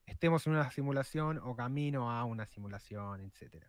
estemos 0.05 0.45
en 0.47 0.53
una 0.53 0.69
simulación 0.71 1.39
o 1.43 1.55
camino 1.55 2.11
a 2.11 2.25
una 2.25 2.45
simulación, 2.45 3.21
etc. 3.21 3.63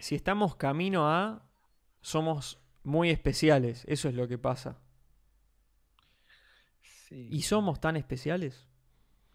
Si 0.00 0.14
estamos 0.14 0.56
camino 0.56 1.08
a... 1.08 1.48
Somos 2.00 2.60
muy 2.82 3.08
especiales, 3.08 3.84
eso 3.86 4.08
es 4.08 4.14
lo 4.14 4.28
que 4.28 4.36
pasa. 4.36 4.78
Sí, 7.08 7.28
¿Y 7.30 7.42
somos 7.42 7.80
tan 7.80 7.96
especiales? 7.96 8.66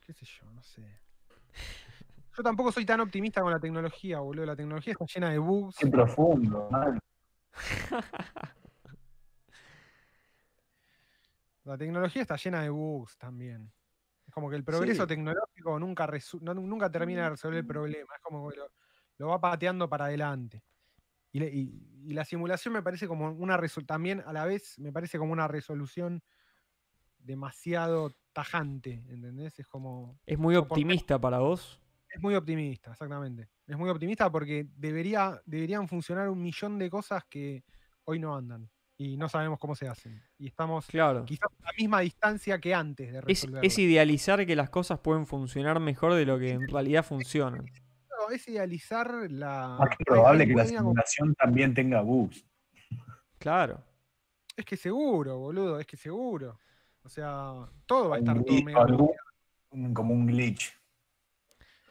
qué 0.06 0.14
sé 0.14 0.26
yo, 0.26 0.50
no 0.52 0.64
sé. 0.64 0.82
Yo 2.36 2.42
tampoco 2.44 2.72
soy 2.72 2.84
tan 2.86 3.00
optimista 3.00 3.42
con 3.42 3.52
la 3.52 3.60
tecnología, 3.60 4.20
boludo. 4.20 4.46
La 4.48 4.56
tecnología 4.56 4.94
está 4.94 5.06
llena 5.06 5.30
de 5.30 5.38
bugs. 5.38 5.76
qué 5.78 5.88
profundo, 5.88 6.68
mal. 6.72 7.00
La 11.66 11.78
tecnología 11.78 12.22
está 12.24 12.36
llena 12.38 12.62
de 12.64 12.70
bugs 12.70 13.18
también. 13.18 13.72
Es 14.28 14.34
como 14.34 14.50
que 14.50 14.56
el 14.56 14.64
progreso 14.64 15.04
Sí. 15.04 15.08
tecnológico 15.08 15.80
nunca, 15.80 16.08
resu- 16.08 16.40
no- 16.42 16.54
nunca 16.56 16.90
termina 16.90 17.24
de 17.26 17.30
resolver 17.32 17.60
el 17.60 17.68
problema. 17.68 18.16
Es 18.16 18.22
como 18.24 18.50
que 18.50 18.58
lo, 18.58 18.72
lo 19.18 19.28
va 19.28 19.40
pateando 19.40 19.88
para 19.88 20.06
adelante. 20.06 20.64
Y, 21.32 21.40
le- 21.40 21.50
y- 21.54 22.02
y 22.06 22.14
la 22.14 22.26
simulación 22.26 22.74
me 22.74 22.82
parece 22.82 23.08
como 23.08 23.30
una 23.32 23.58
resolución, 23.58 23.86
también 23.86 24.24
a 24.26 24.34
la 24.34 24.46
vez 24.46 24.80
me 24.80 24.92
parece 24.92 25.20
como 25.20 25.32
una 25.34 25.48
resolución 25.48 26.24
demasiado 27.20 28.12
tajante, 28.34 29.04
¿entendés? 29.10 29.60
Es 29.60 29.68
como, 29.68 30.20
¿Es 30.26 30.38
muy 30.40 30.56
optimista 30.56 31.20
para 31.20 31.40
vos? 31.40 31.80
es 32.12 32.22
muy 32.22 32.34
optimista, 32.36 32.92
exactamente. 32.92 33.50
Es 33.68 33.78
muy 33.78 33.90
optimista 33.90 34.32
porque 34.32 34.68
debería, 34.76 35.40
deberían 35.46 35.88
funcionar 35.88 36.28
un 36.30 36.42
millón 36.42 36.80
de 36.80 36.90
cosas 36.90 37.24
que 37.30 37.64
hoy 38.06 38.18
no 38.20 38.36
andan 38.36 38.68
y 38.98 39.16
no 39.16 39.30
sabemos 39.30 39.60
cómo 39.60 39.76
se 39.76 39.88
hacen. 39.88 40.20
Y 40.40 40.48
estamos 40.48 40.88
Claro. 40.88 41.24
quizás 41.26 41.50
a 41.62 41.66
la 41.68 41.72
misma 41.78 42.00
distancia 42.00 42.60
que 42.60 42.74
antes 42.74 43.12
de 43.14 43.20
Es, 43.20 43.24
resolverlo. 43.26 43.62
es 43.68 43.78
idealizar 43.78 44.44
que 44.48 44.56
las 44.56 44.70
cosas 44.72 45.00
pueden 45.00 45.28
funcionar 45.28 45.80
mejor 45.80 46.16
de 46.16 46.26
lo 46.26 46.40
que 46.40 46.52
en 46.52 46.68
realidad 46.68 47.06
funcionan. 47.06 47.66
Es 48.34 48.48
idealizar 48.48 49.30
la. 49.32 49.78
Más 49.80 49.96
que 49.98 50.04
probable 50.04 50.46
que 50.48 50.54
la 50.54 50.66
simulación 50.66 51.34
también 51.36 51.74
tenga 51.74 52.02
bugs. 52.02 52.44
Claro. 53.38 53.84
Es 54.58 54.66
que 54.66 54.76
seguro, 54.76 55.38
boludo, 55.38 55.80
es 55.80 55.88
que 55.88 55.96
seguro. 55.96 56.60
O 57.04 57.10
sea, 57.10 57.68
todo 57.86 58.10
va 58.10 58.18
a 58.18 58.20
estar 58.20 58.38
Un 58.38 58.46
todo 58.46 58.62
medio 58.64 58.80
algún- 58.82 59.94
como 59.94 60.14
un 60.14 60.26
glitch. 60.28 60.74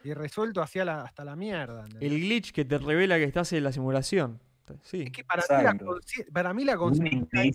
y 0.03 0.13
resuelto 0.13 0.61
hacia 0.61 0.85
la, 0.85 1.01
hasta 1.01 1.25
la 1.25 1.35
mierda. 1.35 1.81
¿entendés? 1.85 2.11
El 2.11 2.19
glitch 2.21 2.51
que 2.53 2.63
te 2.65 2.77
revela 2.77 3.17
que 3.17 3.25
estás 3.25 3.51
en 3.53 3.63
la 3.63 3.71
simulación. 3.71 4.39
Sí. 4.83 5.03
Es 5.03 5.11
que 5.11 5.23
para 5.23 5.41
mí, 5.41 5.63
la 5.63 5.73
para 6.31 6.53
mí 6.53 6.65
conciencia. 6.75 7.51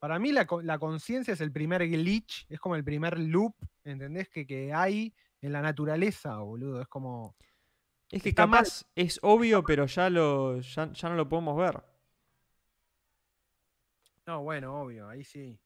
Para 0.00 0.18
mí 0.18 0.32
la, 0.32 0.46
con- 0.46 0.66
la 0.66 0.78
conciencia 0.80 1.32
es 1.34 1.40
el 1.40 1.52
primer 1.52 1.86
glitch, 1.88 2.46
es 2.50 2.58
como 2.58 2.74
el 2.74 2.82
primer 2.82 3.18
loop, 3.18 3.54
¿entendés? 3.84 4.28
Que, 4.28 4.44
que 4.44 4.72
hay 4.74 5.14
en 5.40 5.52
la 5.52 5.62
naturaleza, 5.62 6.36
boludo. 6.38 6.80
Es 6.82 6.88
como. 6.88 7.36
Es 8.10 8.22
que 8.22 8.30
Está 8.30 8.46
mal. 8.46 8.64
capaz 8.64 8.84
es 8.96 9.18
obvio, 9.22 9.62
pero 9.62 9.86
ya, 9.86 10.10
lo, 10.10 10.60
ya, 10.60 10.92
ya 10.92 11.08
no 11.08 11.14
lo 11.14 11.28
podemos 11.28 11.56
ver. 11.56 11.80
No, 14.26 14.42
bueno, 14.42 14.82
obvio, 14.82 15.08
ahí 15.08 15.24
sí. 15.24 15.58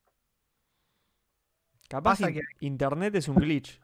Capaz 1.89 2.21
in- 2.21 2.33
que- 2.35 2.41
internet 2.61 3.15
es 3.17 3.29
un 3.29 3.37
glitch. 3.37 3.81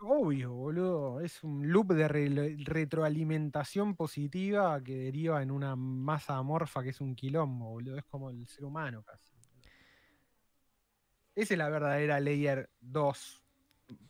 Obvio, 0.00 0.52
boludo. 0.52 1.20
Es 1.20 1.44
un 1.44 1.70
loop 1.70 1.92
de 1.92 2.08
re- 2.08 2.56
retroalimentación 2.64 3.94
positiva 3.94 4.82
que 4.82 4.96
deriva 4.96 5.40
en 5.42 5.52
una 5.52 5.76
masa 5.76 6.36
amorfa 6.36 6.82
que 6.82 6.88
es 6.90 7.00
un 7.00 7.14
quilombo, 7.14 7.70
boludo. 7.70 7.96
Es 7.98 8.04
como 8.06 8.30
el 8.30 8.46
ser 8.48 8.64
humano 8.64 9.02
casi. 9.04 9.32
Esa 11.36 11.54
es 11.54 11.58
la 11.58 11.68
verdadera 11.68 12.18
layer 12.20 12.68
2 12.80 13.42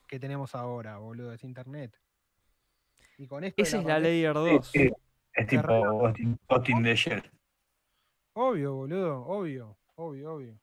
que 0.09 0.19
tenemos 0.19 0.55
ahora, 0.55 0.97
boludo. 0.99 1.33
Es 1.35 1.45
internet. 1.45 1.95
Y 3.19 3.27
con 3.27 3.45
esto 3.45 3.63
de 3.63 3.69
Esa 3.69 3.79
es 3.79 3.85
la 3.85 3.99
layer 4.01 4.35
Sí, 4.35 4.41
2. 4.57 4.67
sí. 4.69 4.91
Es 5.35 5.47
tipo 5.47 6.07
Austin, 6.49 6.83
de 6.83 6.91
ayer. 6.91 7.31
Obvio, 8.33 8.75
boludo. 8.75 9.27
Obvio, 9.27 9.77
obvio, 9.97 10.35
obvio. 10.35 10.59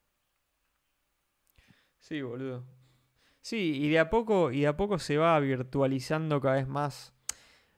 Sí, 2.10 2.22
boludo. 2.22 2.64
Sí, 3.42 3.74
y 3.84 3.90
de 3.90 4.00
a 4.00 4.10
poco, 4.10 4.52
y 4.52 4.62
de 4.62 4.68
a 4.68 4.78
poco 4.78 5.00
se 5.00 5.18
va 5.18 5.40
virtualizando 5.40 6.42
cada 6.42 6.56
vez 6.56 6.68
más. 6.68 7.14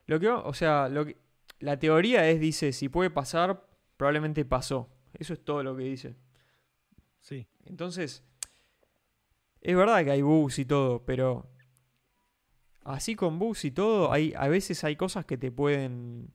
Lo 0.07 0.19
que, 0.19 0.29
o 0.29 0.53
sea, 0.53 0.89
lo 0.89 1.05
que, 1.05 1.17
la 1.59 1.79
teoría 1.79 2.29
es, 2.29 2.39
dice, 2.39 2.73
si 2.73 2.89
puede 2.89 3.09
pasar, 3.11 3.67
probablemente 3.97 4.45
pasó. 4.45 4.89
Eso 5.13 5.33
es 5.33 5.43
todo 5.45 5.63
lo 5.63 5.75
que 5.77 5.83
dice. 5.83 6.15
Sí. 7.19 7.47
Entonces, 7.65 8.23
es 9.61 9.75
verdad 9.75 10.03
que 10.03 10.11
hay 10.11 10.21
bugs 10.21 10.59
y 10.59 10.65
todo, 10.65 11.03
pero 11.05 11.49
así 12.83 13.15
con 13.15 13.39
bugs 13.39 13.65
y 13.65 13.71
todo, 13.71 14.11
hay, 14.11 14.33
a 14.35 14.47
veces 14.47 14.83
hay 14.83 14.95
cosas 14.95 15.25
que 15.25 15.37
te 15.37 15.51
pueden 15.51 16.33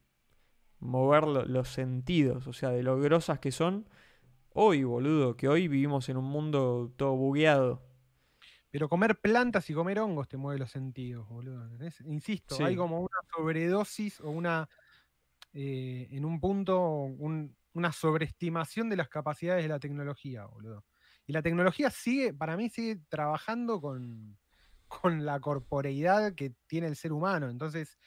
mover 0.81 1.27
lo- 1.27 1.47
los 1.47 1.69
sentidos, 1.71 2.49
o 2.49 2.55
sea, 2.55 2.71
de 2.71 2.85
lo 2.85 3.01
grosas 3.01 3.41
que 3.41 3.53
son. 3.53 3.89
Hoy, 4.55 4.85
boludo, 4.85 5.37
que 5.37 5.49
hoy 5.49 5.69
vivimos 5.69 6.09
en 6.11 6.19
un 6.19 6.27
mundo 6.27 6.93
todo 6.97 7.17
bugueado. 7.17 7.83
Pero 8.71 8.89
comer 8.89 9.21
plantas 9.21 9.71
y 9.71 9.75
comer 9.75 10.01
hongos 10.01 10.29
te 10.29 10.37
mueve 10.37 10.59
los 10.61 10.71
sentidos, 10.71 11.29
boludo. 11.29 11.69
Insisto, 12.07 12.63
Sí. 12.63 12.65
hay 12.65 12.77
como 12.77 13.01
una 13.01 13.19
sobredosis 13.35 14.21
o 14.21 14.31
una, 14.31 14.69
eh, 15.53 16.09
en 16.11 16.25
un 16.25 16.41
punto, 16.41 16.81
un- 16.81 17.57
una 17.75 17.93
sobreestimación 17.93 18.89
de 18.91 18.97
las 18.97 19.09
capacidades 19.09 19.65
de 19.65 19.69
la 19.69 19.81
tecnología, 19.81 20.47
boludo. 20.47 20.85
Y 21.27 21.33
la 21.33 21.43
tecnología 21.43 21.91
sigue, 21.91 22.35
para 22.35 22.57
mí, 22.57 22.71
sigue 22.71 23.01
trabajando 23.09 23.81
con, 23.81 24.39
con 24.89 25.25
la 25.27 25.41
corporeidad 25.41 26.35
que 26.35 26.55
tiene 26.67 26.89
el 26.89 26.97
ser 26.97 27.13
humano. 27.13 27.51
Entonces, 27.51 27.99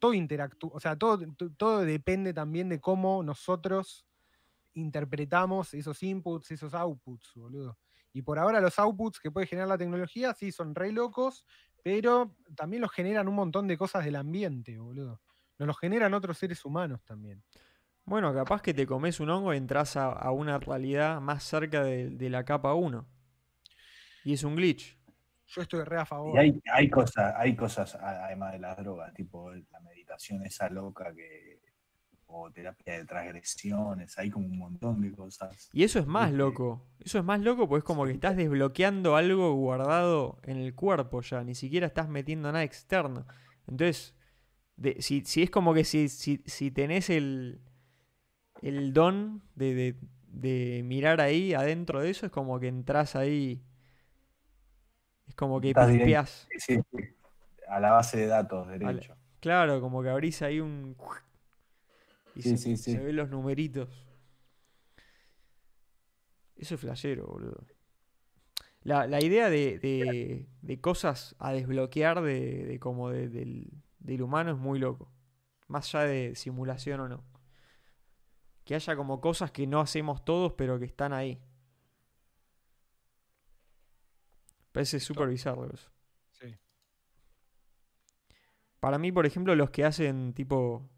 todo 0.00 0.14
interactúa, 0.14 0.70
o 0.74 0.80
sea, 0.80 0.96
todo, 0.98 1.18
to- 1.36 1.52
todo 1.56 1.80
depende 1.84 2.34
también 2.34 2.68
de 2.70 2.80
cómo 2.80 3.22
nosotros 3.24 4.06
interpretamos 4.74 5.74
esos 5.74 6.02
inputs, 6.02 6.50
esos 6.52 6.74
outputs, 6.74 7.32
boludo. 7.36 7.78
Y 8.12 8.22
por 8.22 8.38
ahora 8.38 8.60
los 8.60 8.78
outputs 8.78 9.20
que 9.20 9.30
puede 9.30 9.46
generar 9.46 9.68
la 9.68 9.78
tecnología 9.78 10.34
sí 10.34 10.50
son 10.52 10.74
re 10.74 10.92
locos, 10.92 11.44
pero 11.82 12.34
también 12.56 12.82
los 12.82 12.92
generan 12.92 13.28
un 13.28 13.34
montón 13.34 13.66
de 13.66 13.76
cosas 13.76 14.04
del 14.04 14.16
ambiente, 14.16 14.78
boludo. 14.78 15.20
Nos 15.58 15.66
los 15.66 15.78
generan 15.78 16.14
otros 16.14 16.38
seres 16.38 16.64
humanos 16.64 17.04
también. 17.04 17.42
Bueno, 18.04 18.32
capaz 18.32 18.62
que 18.62 18.72
te 18.72 18.86
comes 18.86 19.20
un 19.20 19.28
hongo 19.28 19.52
y 19.52 19.58
entras 19.58 19.96
a, 19.96 20.06
a 20.12 20.30
una 20.30 20.58
realidad 20.58 21.20
más 21.20 21.44
cerca 21.44 21.84
de, 21.84 22.08
de 22.10 22.30
la 22.30 22.44
capa 22.44 22.72
1. 22.74 23.06
Y 24.24 24.32
es 24.32 24.44
un 24.44 24.56
glitch. 24.56 24.98
Yo 25.46 25.62
estoy 25.62 25.82
re 25.84 25.98
a 25.98 26.04
favor. 26.04 26.34
Y 26.34 26.38
hay, 26.38 26.62
hay 26.72 26.90
cosas, 26.90 27.34
hay 27.36 27.56
cosas 27.56 27.94
además 27.94 28.52
de 28.52 28.58
las 28.58 28.76
drogas, 28.76 29.12
tipo 29.14 29.50
la 29.52 29.80
meditación 29.80 30.44
esa 30.44 30.68
loca 30.68 31.14
que 31.14 31.60
o 32.30 32.50
terapia 32.50 32.98
de 32.98 33.04
transgresiones, 33.06 34.18
hay 34.18 34.30
como 34.30 34.46
un 34.46 34.58
montón 34.58 35.00
de 35.00 35.10
cosas. 35.12 35.70
Y 35.72 35.82
eso 35.82 35.98
es 35.98 36.06
más 36.06 36.26
Este- 36.26 36.36
loco. 36.38 36.86
Eso 37.00 37.18
es 37.18 37.24
más 37.24 37.40
loco 37.40 37.66
porque 37.68 37.78
es 37.80 37.84
como 37.84 38.04
que 38.04 38.12
estás 38.12 38.36
desbloqueando 38.36 39.16
algo 39.16 39.54
guardado 39.54 40.38
en 40.44 40.58
el 40.58 40.74
cuerpo 40.74 41.22
ya. 41.22 41.42
Ni 41.42 41.54
siquiera 41.54 41.86
estás 41.86 42.08
metiendo 42.08 42.52
nada 42.52 42.64
externo. 42.64 43.26
Entonces, 43.66 44.14
de- 44.76 45.00
si, 45.00 45.24
si 45.24 45.42
es 45.42 45.50
como 45.50 45.72
que 45.74 45.84
si, 45.84 46.08
si, 46.10 46.42
si 46.44 46.70
tenés 46.70 47.08
el, 47.10 47.60
el 48.62 48.92
don 48.92 49.42
de, 49.54 49.74
de- 49.74 49.96
de 50.30 50.82
mirar 50.84 51.20
ahí 51.22 51.54
adentro 51.54 52.00
de 52.00 52.10
eso, 52.10 52.26
es 52.26 52.32
como 52.32 52.60
que 52.60 52.68
entras 52.68 53.16
ahí. 53.16 53.62
Es 55.26 55.34
como 55.34 55.60
que 55.60 55.74
pispeás. 55.74 56.46
Sí, 56.58 56.74
sí, 56.76 56.80
sí. 56.92 57.04
a 57.68 57.80
la 57.80 57.92
base 57.92 58.18
de 58.18 58.26
datos, 58.26 58.68
derecho. 58.68 59.14
Claro, 59.40 59.80
como 59.80 60.02
que 60.02 60.10
abrís 60.10 60.42
ahí 60.42 60.60
un. 60.60 60.94
Y 62.38 62.42
Sí, 62.42 62.50
se, 62.50 62.56
sí, 62.56 62.76
sí. 62.78 62.92
se 62.92 63.00
ven 63.00 63.16
los 63.16 63.28
numeritos. 63.30 64.06
Eso 66.56 66.74
es 66.76 66.80
flashero, 66.80 67.26
boludo. 67.26 67.66
La, 68.82 69.06
la 69.06 69.20
idea 69.22 69.50
de, 69.50 69.78
de- 69.80 70.48
de 70.62 70.80
cosas 70.80 71.34
a 71.38 71.52
desbloquear 71.52 72.22
de, 72.22 72.64
de 72.64 72.78
como 72.80 73.10
de- 73.10 73.28
del, 73.28 73.70
del 73.98 74.22
humano 74.22 74.52
es 74.52 74.58
muy 74.58 74.78
loco. 74.78 75.12
Más 75.66 75.94
allá 75.94 76.04
de 76.06 76.34
simulación 76.36 77.00
o 77.00 77.08
no. 77.08 77.24
Que 78.64 78.76
haya 78.76 78.96
como 78.96 79.20
cosas 79.20 79.50
que 79.50 79.66
no 79.66 79.80
hacemos 79.80 80.24
todos, 80.24 80.52
pero 80.54 80.78
que 80.78 80.84
están 80.86 81.12
ahí. 81.12 81.40
Parece 84.72 85.00
súper 85.00 85.28
bizarro 85.28 85.72
eso. 85.72 85.90
Sí. 86.32 86.54
Para 88.80 88.98
mí, 88.98 89.10
por 89.12 89.26
ejemplo, 89.26 89.54
los 89.54 89.70
que 89.70 89.84
hacen 89.84 90.32
tipo 90.34 90.88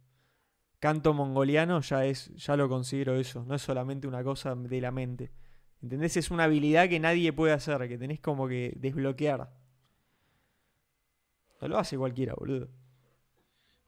canto 0.80 1.14
mongoliano 1.14 1.80
ya 1.80 2.04
es, 2.06 2.34
ya 2.34 2.56
lo 2.56 2.68
considero 2.68 3.14
eso. 3.14 3.44
No 3.44 3.54
es 3.54 3.62
solamente 3.62 4.08
una 4.08 4.24
cosa 4.24 4.54
de 4.56 4.80
la 4.80 4.90
mente. 4.90 5.30
¿Entendés? 5.82 6.16
Es 6.16 6.30
una 6.30 6.44
habilidad 6.44 6.88
que 6.88 6.98
nadie 6.98 7.32
puede 7.32 7.52
hacer, 7.52 7.86
que 7.88 7.96
tenés 7.96 8.20
como 8.20 8.48
que 8.48 8.72
desbloquear. 8.76 9.50
No 11.60 11.68
lo 11.68 11.78
hace 11.78 11.96
cualquiera, 11.96 12.34
boludo. 12.34 12.68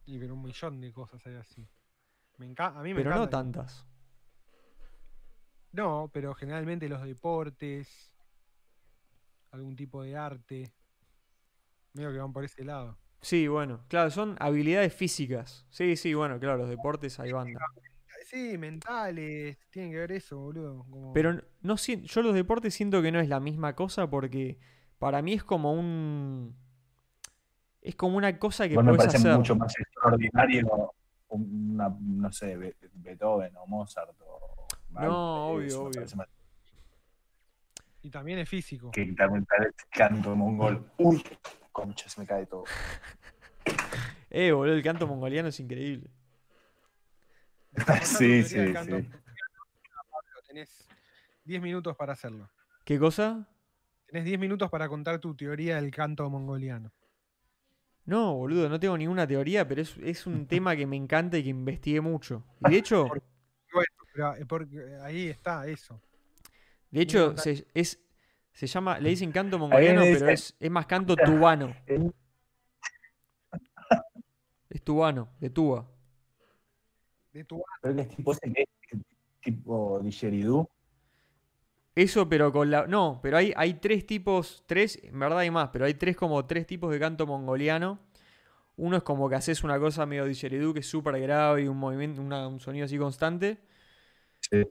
Y 0.05 0.19
pero 0.19 0.35
un 0.35 0.43
millón 0.43 0.81
de 0.81 0.93
cosas 0.93 1.27
hay 1.27 1.35
así. 1.35 1.66
Me 2.39 2.52
a 2.56 2.82
mí 2.82 2.94
me 2.94 3.02
Pero 3.02 3.14
no 3.14 3.28
tantas. 3.28 3.86
No, 5.73 6.10
pero 6.12 6.35
generalmente 6.35 6.89
los 6.89 7.02
deportes, 7.02 8.12
algún 9.52 9.74
tipo 9.77 10.02
de 10.02 10.16
arte, 10.16 10.74
medio 11.94 12.12
que 12.12 12.19
van 12.19 12.32
por 12.32 12.44
ese 12.44 12.64
lado. 12.64 12.98
Sí, 13.23 13.47
bueno, 13.47 13.85
claro, 13.89 14.11
son 14.11 14.36
habilidades 14.40 14.93
físicas. 14.93 15.65
Sí, 15.70 15.97
sí, 15.97 16.12
bueno, 16.12 16.39
claro, 16.40 16.59
los 16.59 16.69
deportes 16.69 17.19
hay 17.20 17.31
banda. 17.32 17.61
Sí, 18.27 18.57
mentales, 18.59 19.59
tienen 19.70 19.93
que 19.93 19.99
ver 19.99 20.12
eso, 20.12 20.39
boludo. 20.39 20.85
como- 20.90 21.12
Pero 21.12 21.40
no 21.61 21.77
yo 21.77 22.23
los 22.23 22.35
deportes 22.35 22.74
siento 22.74 23.01
que 23.03 23.12
no 23.12 23.20
es 23.20 23.28
la 23.28 23.40
misma 23.40 23.74
cosa 23.74 24.09
porque 24.11 24.59
para 24.99 25.23
mí 25.23 25.35
es 25.35 25.44
como 25.44 25.73
un 25.73 26.57
es 27.81 27.94
como 27.97 28.16
una 28.16 28.39
cosa 28.39 28.65
que 28.69 28.73
Igual 28.74 28.86
me 28.86 28.97
parece 28.97 29.16
hacer. 29.19 29.36
mucho 29.36 29.57
más 29.57 29.74
extraordinario 29.78 30.93
una, 31.28 31.89
no 32.01 32.32
sé, 32.32 32.57
Be- 32.57 32.77
Beethoven 32.94 33.57
o 33.57 33.66
Mozart 33.66 34.15
o 34.20 34.66
No, 34.90 35.49
obvio, 35.49 35.82
obvio. 35.85 36.03
más 36.16 36.28
Y 38.03 38.11
también 38.11 38.39
es 38.39 38.49
físico. 38.49 38.90
que 38.93 39.03
el 39.03 39.16
canto 39.90 40.35
mongol. 40.36 40.85
Uy, 40.99 41.23
concha, 41.73 42.09
se 42.09 42.20
me 42.20 42.27
cae 42.27 42.47
todo. 42.47 42.65
Eh, 44.35 44.51
boludo, 44.51 44.74
el 44.74 44.82
canto 44.82 45.07
mongoliano 45.07 45.49
es 45.51 45.61
increíble. 45.61 46.09
Sí, 48.03 48.19
teoría 48.27 48.44
sí, 48.44 48.57
del 48.57 48.73
canto 48.73 48.97
sí. 48.99 49.03
Pablo, 50.11 50.40
Tenés 50.47 50.89
10 51.44 51.61
minutos 51.61 51.94
para 51.97 52.15
hacerlo. 52.15 52.49
¿Qué 52.85 52.99
cosa? 52.99 53.47
Tenés 54.07 54.24
10 54.24 54.39
minutos 54.39 54.70
para 54.70 54.89
contar 54.89 55.19
tu 55.19 55.35
teoría 55.36 55.77
del 55.77 55.90
canto 55.90 56.28
mongoliano. 56.31 56.90
No, 58.07 58.35
boludo, 58.35 58.69
no 58.70 58.81
tengo 58.81 58.97
ninguna 58.97 59.27
teoría, 59.27 59.69
pero 59.69 59.82
es, 59.82 59.97
es 59.99 60.27
un 60.27 60.47
tema 60.49 60.74
que 60.77 60.86
me 60.86 60.97
encanta 60.97 61.36
y 61.36 61.43
que 61.43 61.51
investigué 61.51 62.01
mucho. 62.01 62.43
Y 62.66 62.70
de 62.70 62.77
hecho, 62.78 63.09
Bueno, 63.09 63.93
pero 64.15 64.35
eh, 64.36 64.47
porque 64.47 64.97
ahí 65.03 65.28
está 65.28 65.66
eso. 65.66 66.01
de 66.90 67.01
hecho, 67.03 67.36
se, 67.36 67.66
es, 67.74 68.01
se 68.53 68.66
llama, 68.66 68.99
le 68.99 69.11
dicen 69.11 69.33
canto 69.33 69.59
mongoliano, 69.59 70.03
pero 70.12 70.29
es, 70.29 70.55
es 70.59 70.70
más 70.70 70.87
canto 70.87 71.16
tubano. 71.16 71.74
Es 74.70 74.83
tubano, 74.83 75.29
de 75.39 75.51
tuba. 75.51 75.87
De 77.33 77.45
tu 77.45 77.62
Creo 77.81 77.95
que 77.97 78.03
es 78.03 78.09
tipo 78.09 78.35
tipo. 79.43 80.01
Eso, 81.95 82.29
pero 82.29 82.53
con 82.53 82.70
la. 82.70 82.87
No, 82.87 83.20
pero 83.23 83.37
hay, 83.37 83.53
hay 83.57 83.74
tres 83.74 84.07
tipos. 84.07 84.65
Tres, 84.66 84.99
en 85.03 85.19
verdad 85.19 85.41
hay 85.41 85.51
más, 85.51 85.69
pero 85.73 85.85
hay 85.85 85.95
tres 85.95 86.16
como 86.16 86.47
tres 86.47 86.66
tipos 86.66 86.91
de 86.91 86.99
canto 86.99 87.27
mongoliano. 87.27 87.99
Uno 88.77 88.97
es 88.97 89.03
como 89.03 89.29
que 89.29 89.35
haces 89.35 89.62
una 89.65 89.79
cosa 89.79 90.07
medio 90.07 90.24
didgeridoo 90.24 90.73
que 90.73 90.81
es 90.81 90.87
súper 90.89 91.20
grave 91.20 91.65
y 91.65 91.69
un 91.69 91.77
movimiento, 91.77 92.23
una- 92.23 92.49
un 92.49 92.61
sonido 92.61 92.87
así 92.87 92.97
constante. 92.97 93.59
Sí. 94.41 94.62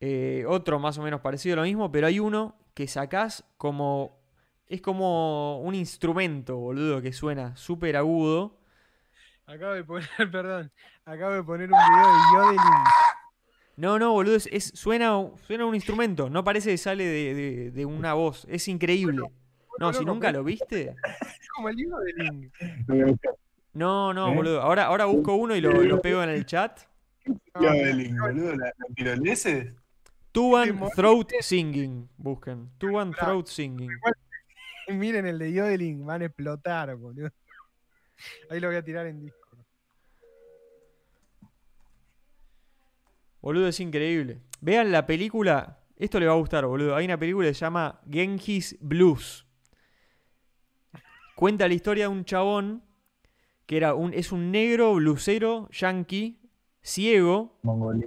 Eh, 0.00 0.44
otro 0.48 0.78
más 0.78 0.96
o 0.98 1.02
menos 1.02 1.20
parecido 1.20 1.54
a 1.54 1.56
lo 1.56 1.62
mismo, 1.62 1.92
pero 1.92 2.06
hay 2.06 2.18
uno 2.18 2.56
que 2.74 2.86
sacás 2.88 3.44
como. 3.56 4.20
Es 4.68 4.80
como 4.80 5.60
un 5.60 5.74
instrumento, 5.74 6.56
boludo, 6.56 7.02
que 7.02 7.12
suena 7.12 7.54
súper 7.56 7.96
agudo. 7.96 8.58
Acabo 9.46 9.72
de 9.72 9.84
poner, 9.84 10.08
perdón, 10.32 10.72
acabo 11.04 11.32
de 11.34 11.42
poner 11.42 11.70
un 11.70 11.78
video 11.78 12.06
de 12.06 12.20
yodeling. 12.34 12.84
No, 13.76 13.98
no, 13.98 14.12
boludo, 14.12 14.36
es, 14.36 14.48
es- 14.50 14.72
suena, 14.74 15.12
suena 15.46 15.66
un 15.66 15.74
instrumento. 15.74 16.30
No 16.30 16.42
parece 16.44 16.70
que 16.70 16.78
sale 16.78 17.04
de, 17.04 17.34
de- 17.34 17.70
de 17.70 17.84
una 17.86 18.14
voz. 18.14 18.46
Es 18.48 18.66
increíble. 18.68 19.22
No, 19.78 19.92
si 19.92 20.04
nunca 20.04 20.30
lo 20.32 20.44
viste. 20.44 20.94
Es 21.38 21.48
como 21.54 21.68
el 21.68 21.76
yodeling. 21.76 22.52
No, 23.74 24.12
no, 24.14 24.28
¿Eh? 24.32 24.34
boludo. 24.34 24.60
Ahora, 24.62 24.84
ahora 24.86 25.06
busco 25.06 25.34
uno 25.34 25.56
y 25.56 25.60
lo, 25.60 25.72
lo 25.72 26.00
pego 26.00 26.22
en 26.22 26.30
el 26.30 26.46
chat. 26.46 26.80
Yodeling, 27.60 28.16
boludo, 28.18 28.56
la, 28.56 28.72
la 28.96 29.16
mo- 30.34 30.90
Throat 30.94 31.30
Singing. 31.40 32.08
Busquen. 32.16 32.70
Tuban 32.78 33.12
Throat 33.12 33.46
Singing. 33.46 33.88
Miren 34.88 35.26
el 35.26 35.38
de 35.38 35.52
yodeling, 35.52 36.04
van 36.04 36.22
a 36.22 36.24
explotar, 36.26 36.94
boludo. 36.96 37.30
Ahí 38.50 38.60
lo 38.60 38.68
voy 38.68 38.76
a 38.76 38.82
tirar 38.84 39.06
en 39.06 39.20
Discord. 39.20 39.58
Boludo, 43.40 43.68
es 43.68 43.80
increíble. 43.80 44.40
Vean 44.60 44.92
la 44.92 45.06
película. 45.06 45.78
Esto 45.96 46.18
le 46.20 46.26
va 46.26 46.32
a 46.32 46.36
gustar, 46.36 46.64
boludo. 46.66 46.94
Hay 46.96 47.04
una 47.04 47.18
película 47.18 47.48
que 47.48 47.54
se 47.54 47.60
llama 47.60 48.00
Genghis 48.10 48.76
Blues. 48.80 49.46
Cuenta 51.34 51.66
la 51.66 51.74
historia 51.74 52.04
de 52.04 52.08
un 52.08 52.24
chabón 52.24 52.84
que 53.66 53.76
era 53.76 53.94
un, 53.94 54.12
es 54.14 54.32
un 54.32 54.50
negro 54.50 54.94
blusero 54.94 55.68
yankee, 55.70 56.40
ciego. 56.82 57.58
Mongolia. 57.62 58.06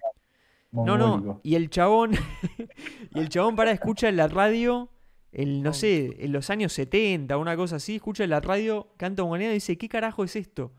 No, 0.84 0.98
no, 0.98 1.40
y 1.44 1.56
el 1.56 1.70
chabón, 1.70 2.12
y 3.14 3.20
el 3.20 3.30
chabón 3.30 3.56
para 3.56 3.72
escucha 3.72 4.10
en 4.10 4.18
la 4.18 4.28
radio, 4.28 4.90
el, 5.32 5.64
no 5.64 5.74
sé, 5.74 6.16
en 6.20 6.32
los 6.32 6.50
años 6.50 6.74
70, 6.74 7.38
una 7.38 7.56
cosa 7.56 7.78
así, 7.78 7.96
escucha 7.96 8.24
en 8.24 8.32
la 8.32 8.40
radio 8.40 8.90
canto 8.98 9.24
mongoliano 9.24 9.52
y 9.52 9.56
dice, 9.56 9.78
¿qué 9.78 9.88
carajo 9.88 10.24
es 10.24 10.36
esto? 10.36 10.74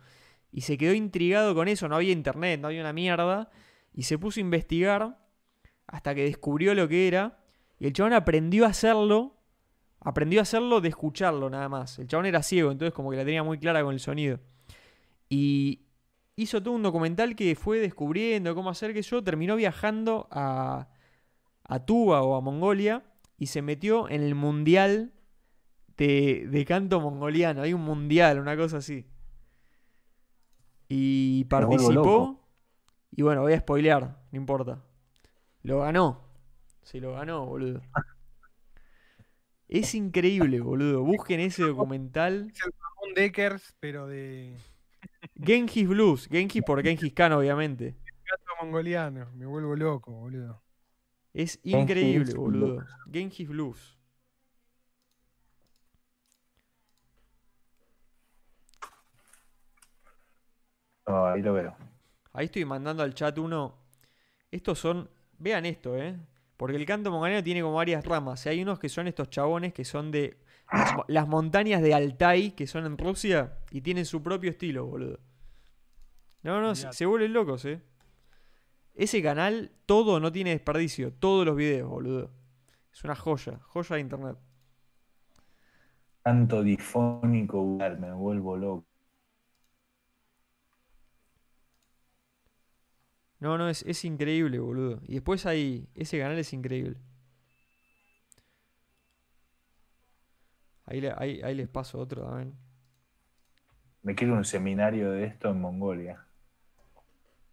Y 0.52 0.62
se 0.62 0.77
quedó 0.77 0.94
intrigado 0.94 1.55
con 1.55 1.68
eso, 1.68 1.89
no 1.89 1.97
había 1.97 2.12
internet, 2.12 2.60
no 2.60 2.68
había 2.68 2.81
una 2.81 2.93
mierda, 2.93 3.51
y 3.93 4.02
se 4.02 4.18
puso 4.18 4.40
a 4.40 4.43
investigar 4.43 5.18
hasta 5.86 6.14
que 6.14 6.24
descubrió 6.24 6.74
lo 6.74 6.89
que 6.89 7.09
era, 7.09 7.39
y 7.78 7.86
el 7.86 7.93
chabón 7.93 8.12
aprendió 8.12 8.64
a 8.64 8.68
hacerlo, 8.68 9.36
aprendió 10.01 10.40
a 10.40 10.43
hacerlo 10.43 10.81
de 10.81 10.89
escucharlo 10.89 11.51
nada 11.51 11.68
más. 11.68 11.98
El 11.98 12.09
chabón 12.09 12.27
era 12.27 12.43
ciego, 12.43 12.70
entonces 12.70 12.94
como 12.94 13.10
que 13.10 13.16
la 13.16 13.24
tenía 13.24 13.43
muy 13.43 13.59
clara 13.59 13.82
con 13.82 13.93
el 13.93 14.01
sonido. 14.01 14.40
Y 15.28 15.85
hizo 16.36 16.62
todo 16.62 16.74
un 16.74 16.82
documental 16.82 17.34
que 17.34 17.56
fue 17.56 17.80
descubriendo 17.80 18.54
cómo 18.54 18.70
hacer 18.70 18.92
que 18.92 19.02
yo, 19.02 19.24
terminó 19.24 19.56
viajando 19.56 20.28
a, 20.30 20.88
a 21.64 21.84
Tuba 21.84 22.22
o 22.22 22.36
a 22.36 22.40
Mongolia 22.42 23.02
y 23.38 23.46
se 23.46 23.62
metió 23.62 24.08
en 24.08 24.22
el 24.22 24.34
mundial 24.34 25.12
de, 25.96 26.46
de 26.48 26.64
canto 26.66 27.00
mongoliano. 27.00 27.62
Hay 27.62 27.72
un 27.72 27.82
mundial, 27.82 28.38
una 28.38 28.56
cosa 28.56 28.78
así. 28.78 29.06
Y 30.88 31.44
participó. 31.44 32.40
Y 33.10 33.22
bueno, 33.22 33.40
voy 33.42 33.54
a 33.54 33.60
spoilear, 33.60 34.18
no 34.30 34.36
importa. 34.36 34.84
Lo 35.62 35.80
ganó. 35.80 36.22
Sí, 36.82 37.00
lo 37.00 37.14
ganó, 37.14 37.46
boludo. 37.46 37.80
Es 39.68 39.94
increíble, 39.94 40.60
boludo. 40.60 41.02
Busquen 41.02 41.40
ese 41.40 41.64
documental. 41.64 42.52
Es 42.54 42.62
el 42.64 42.72
Ramón 42.72 43.14
Deckers, 43.14 43.74
pero 43.80 44.06
de 44.06 44.56
Genghis 45.42 45.88
Blues. 45.88 46.28
Genghis 46.28 46.62
por 46.62 46.82
Genghis 46.82 47.12
Khan, 47.12 47.32
obviamente. 47.32 47.96
gato 48.04 48.64
mongoliano. 48.64 49.30
Me 49.34 49.46
vuelvo 49.46 49.76
loco, 49.76 50.12
boludo. 50.12 50.62
Es 51.32 51.60
increíble, 51.62 52.26
Genghis 52.26 52.34
boludo. 52.34 52.84
Genghis 53.12 53.48
Blues. 53.48 53.98
Oh, 61.04 61.26
ahí 61.26 61.42
lo 61.42 61.52
veo. 61.52 61.76
Ahí 62.32 62.46
estoy 62.46 62.64
mandando 62.64 63.02
al 63.02 63.14
chat 63.14 63.38
uno. 63.38 63.76
Estos 64.50 64.78
son. 64.78 65.08
Vean 65.38 65.66
esto, 65.66 65.96
eh. 65.96 66.18
Porque 66.56 66.76
el 66.76 66.86
canto 66.86 67.10
mongoliano 67.10 67.44
tiene 67.44 67.60
como 67.60 67.74
varias 67.76 68.04
ramas. 68.04 68.44
Y 68.46 68.48
hay 68.48 68.62
unos 68.62 68.78
que 68.78 68.88
son 68.88 69.06
estos 69.06 69.28
chabones 69.28 69.74
que 69.74 69.84
son 69.84 70.10
de 70.10 70.38
las 71.06 71.28
montañas 71.28 71.82
de 71.82 71.94
Altai, 71.94 72.52
que 72.52 72.66
son 72.66 72.86
en 72.86 72.98
Rusia, 72.98 73.58
y 73.70 73.82
tienen 73.82 74.06
su 74.06 74.22
propio 74.22 74.50
estilo, 74.50 74.86
boludo. 74.86 75.20
No, 76.47 76.60
no, 76.60 76.77
se, 76.77 76.93
se 76.93 77.06
vuelven 77.06 77.32
locos, 77.32 77.64
eh. 77.64 77.82
Ese 78.94 79.20
canal, 79.20 79.73
todo 79.85 80.20
no 80.20 80.31
tiene 80.31 80.51
desperdicio. 80.51 81.12
Todos 81.12 81.44
los 81.44 81.56
videos, 81.56 81.90
boludo. 81.90 82.31
Es 82.93 83.02
una 83.02 83.16
joya, 83.16 83.59
joya 83.64 83.97
de 83.97 84.01
internet. 84.01 84.36
Tanto 86.23 86.62
difónico, 86.62 87.64
me 87.98 88.12
vuelvo 88.12 88.56
loco. 88.56 88.86
No, 93.40 93.59
no, 93.59 93.68
es, 93.68 93.82
es 93.82 94.05
increíble, 94.05 94.60
boludo. 94.60 95.01
Y 95.09 95.14
después 95.14 95.47
hay. 95.47 95.89
Ese 95.97 96.20
canal 96.20 96.39
es 96.39 96.52
increíble. 96.52 96.97
Ahí, 100.85 101.05
ahí, 101.16 101.43
ahí 101.43 101.55
les 101.56 101.68
paso 101.68 101.98
otro 101.98 102.23
también. 102.24 102.55
Me 104.02 104.14
quiero 104.14 104.35
un 104.35 104.44
seminario 104.44 105.10
de 105.10 105.24
esto 105.24 105.51
en 105.51 105.60
Mongolia. 105.60 106.25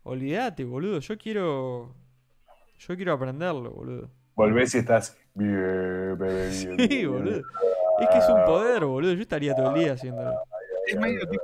Olvídate, 0.04 0.64
boludo. 0.66 1.00
Yo 1.00 1.18
quiero. 1.18 1.96
Yo 2.80 2.96
quiero 2.96 3.14
aprenderlo, 3.14 3.72
boludo. 3.72 4.10
Volvés 4.36 4.74
y 4.76 4.80
estás. 4.80 5.18
bien, 5.34 6.18
bebé, 6.18 6.50
bien, 6.50 6.78
Sí, 6.80 6.88
bien. 6.88 7.12
boludo. 7.12 7.42
Es 8.00 8.10
que 8.10 8.18
es 8.18 8.30
un 8.30 8.44
poder, 8.46 8.86
boludo. 8.86 9.14
Yo 9.14 9.22
estaría 9.22 9.56
todo 9.56 9.74
el 9.74 9.82
día 9.82 9.94
haciéndolo. 9.94 10.34
Es 10.88 11.00
medio 11.00 11.28
tipo. 11.30 11.44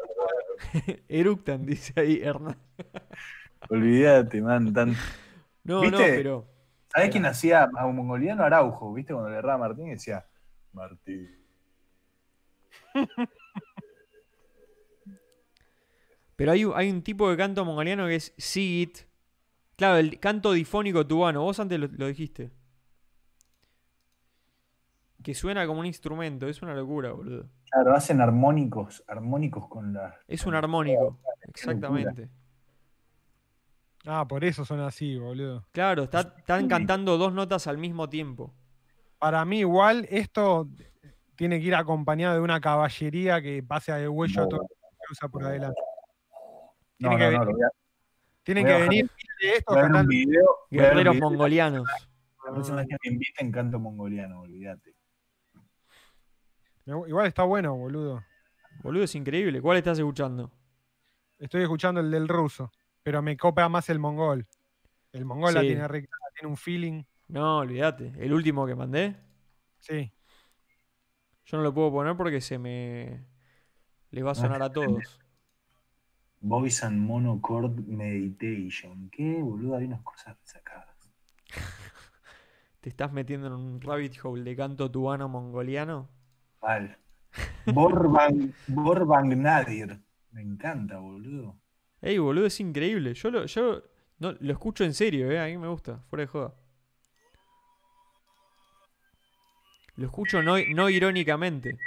Eructan, 1.08 1.66
dice 1.66 1.94
ahí 2.00 2.20
Hernán. 2.22 2.58
Olvídate, 3.70 4.42
man. 4.42 4.74
Tan... 4.74 4.90
No, 5.64 5.82
no, 5.84 5.98
¿Viste? 5.98 6.14
pero. 6.16 6.46
¿Sabés 6.92 7.12
quién 7.12 7.26
hacía 7.28 7.70
a 7.78 7.86
un 7.86 7.96
mongoliano? 7.98 8.44
Araujo, 8.44 8.94
¿viste? 8.94 9.14
Cuando 9.14 9.30
le 9.30 9.38
erraba 9.38 9.54
a 9.66 9.68
Martín 9.70 9.88
y 9.88 9.92
decía, 9.92 10.26
Martín. 10.74 11.30
Pero 16.40 16.54
hay, 16.54 16.64
un- 16.64 16.72
hay 16.74 16.90
un 16.90 17.02
tipo 17.02 17.30
de 17.30 17.36
canto 17.36 17.66
mongoliano 17.66 18.08
que 18.08 18.16
es 18.16 18.34
Sigit. 18.38 19.00
Claro, 19.76 19.98
el 19.98 20.22
canto 20.22 20.54
difónico 20.54 21.06
tubano. 21.06 21.42
Vos 21.42 21.60
antes 21.60 21.78
lo, 21.78 21.88
lo 21.88 22.08
dijiste. 22.08 22.50
Que 25.22 25.34
suena 25.36 25.68
como 25.68 25.82
un 25.82 25.86
instrumento. 25.86 26.48
Es 26.48 26.62
una 26.62 26.74
locura, 26.74 27.12
boludo. 27.12 27.50
Claro, 27.70 27.94
hacen 27.94 28.22
armónicos, 28.22 29.04
armónicos 29.06 29.68
con 29.68 29.94
la. 29.94 30.16
Es 30.30 30.46
un 30.46 30.56
armónico. 30.56 31.20
Exactamente. 31.46 32.30
Ah, 34.06 34.26
por 34.26 34.46
eso 34.46 34.64
son 34.64 34.80
así, 34.80 35.18
boludo. 35.18 35.66
Claro, 35.74 36.04
está- 36.04 36.22
están 36.38 36.70
cantando 36.70 37.18
dos 37.18 37.34
notas 37.34 37.68
al 37.68 37.78
mismo 37.78 38.08
tiempo. 38.08 38.54
Para 39.18 39.44
mí, 39.44 39.60
igual, 39.60 40.08
esto 40.10 40.70
tiene 41.36 41.60
que 41.60 41.66
ir 41.66 41.76
acompañado 41.76 42.36
de 42.36 42.42
una 42.42 42.62
caballería 42.62 43.42
que 43.42 43.62
pase 43.62 43.92
de 43.92 44.08
huello 44.08 44.44
a 44.44 44.48
todo 44.48 44.62
lo 44.62 44.68
que 44.70 44.98
cruza 45.06 45.28
por 45.28 45.44
adelante. 45.44 45.82
No, 47.00 47.10
Tiene 47.10 47.18
que 47.32 47.38
no, 47.38 47.46
venir- 47.46 47.70
Tienen 48.44 48.66
que 48.66 48.74
venir 48.74 49.12
de 49.42 49.54
estos 49.56 49.76
cantando. 49.76 50.10
video. 50.10 50.46
Guerreros 50.70 51.16
video. 51.16 51.30
mongolianos. 51.30 51.90
La 52.46 52.52
vez 52.52 52.88
que 52.88 52.98
me 53.04 53.14
inviten 53.14 53.52
canto 53.52 53.80
mongoliano, 53.80 54.42
olvídate. 54.42 54.96
Igual 56.86 57.28
está 57.28 57.44
bueno, 57.44 57.76
boludo. 57.76 58.24
Boludo, 58.82 59.04
es 59.04 59.14
increíble. 59.16 59.62
¿Cuál 59.62 59.78
estás 59.78 60.00
escuchando? 60.00 60.52
Estoy 61.38 61.62
escuchando 61.62 62.02
el 62.02 62.10
del 62.10 62.28
ruso, 62.28 62.72
pero 63.04 63.22
me 63.22 63.38
copa 63.38 63.70
más 63.70 63.90
el 63.90 64.00
mongol. 64.00 64.48
El 65.12 65.26
mongol 65.26 65.54
la 65.54 65.62
tiene 65.62 65.88
rica, 65.88 66.18
tiene 66.34 66.50
un 66.50 66.58
feeling. 66.58 67.04
No, 67.28 67.60
olvídate. 67.60 68.14
El 68.18 68.34
último 68.34 68.66
que 68.66 68.76
mandé. 68.76 69.16
Sí. 69.80 70.12
Yo 71.46 71.58
no 71.58 71.64
lo 71.64 71.74
puedo 71.74 71.92
poner 71.92 72.18
porque 72.18 72.42
se 72.42 72.58
me. 72.58 73.24
Les 74.12 74.26
va 74.26 74.32
a 74.32 74.36
sonar 74.36 74.62
a 74.64 74.72
todos. 74.72 75.20
Voice 76.42 76.86
and 76.86 77.00
Monochord 77.00 77.86
Meditation. 77.88 79.10
¿Qué, 79.12 79.42
boludo? 79.42 79.78
Hay 79.78 79.86
unas 79.86 80.02
cosas 80.02 80.38
sacadas. 80.44 80.88
¿Te 82.82 82.90
estás 82.90 83.12
metiendo 83.12 83.48
en 83.48 83.54
un 83.54 83.82
rabbit 83.82 84.14
hole 84.24 84.44
de 84.44 84.56
canto 84.56 84.90
tubano 84.90 85.28
mongoliano? 85.28 86.10
Mal. 86.62 86.98
Borbang, 87.66 88.54
Borbang 88.68 89.38
Nadir. 89.38 90.00
Me 90.32 90.42
encanta, 90.42 91.00
boludo. 91.00 91.60
Ey, 92.02 92.18
boludo, 92.18 92.46
es 92.46 92.60
increíble. 92.60 93.14
Yo 93.14 93.32
lo, 93.32 93.46
yo 93.46 93.84
no, 94.20 94.34
lo 94.40 94.52
escucho 94.54 94.84
en 94.84 94.94
serio, 94.94 95.30
eh. 95.32 95.40
A 95.40 95.46
mí 95.48 95.58
me 95.58 95.68
gusta, 95.68 96.00
fuera 96.10 96.24
de 96.24 96.28
joda. 96.28 96.54
Lo 99.96 100.06
escucho 100.06 100.42
no, 100.42 100.56
no 100.74 100.90
irónicamente. 100.90 101.78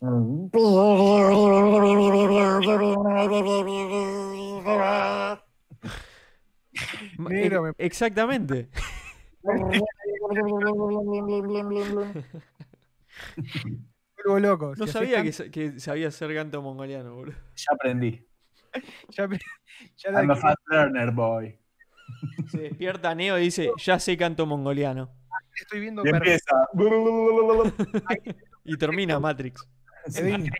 Exactamente. 7.78 8.68
Vuelvo 14.16 14.40
loco. 14.40 14.74
No 14.76 14.86
Si 14.86 14.92
sabía 14.92 15.22
que, 15.22 15.28
haces 15.28 15.36
sa- 15.46 15.50
que 15.50 15.80
sabía 15.80 16.08
hacer 16.08 16.34
canto 16.34 16.62
mongoliano, 16.62 17.14
boludo. 17.14 17.36
Ya 17.56 17.74
aprendí. 17.74 18.26
Ya, 19.10 19.28
me- 19.28 19.38
ya 19.96 20.10
I'm 20.10 20.30
a 20.30 20.36
fast 20.36 20.58
learner, 20.68 21.10
boy. 21.12 21.58
Se 22.48 22.58
despierta 22.58 23.14
Neo 23.14 23.38
y 23.38 23.42
dice, 23.44 23.70
ya 23.78 23.98
sé 23.98 24.16
canto 24.16 24.46
mongoliano. 24.46 25.10
estoy 25.60 25.80
viendo 25.80 26.02
Y 26.04 26.08
empieza. 26.08 26.54
Y 28.66 28.78
termina 28.78 29.20
Matrix. 29.20 29.68
Increíble. 30.06 30.50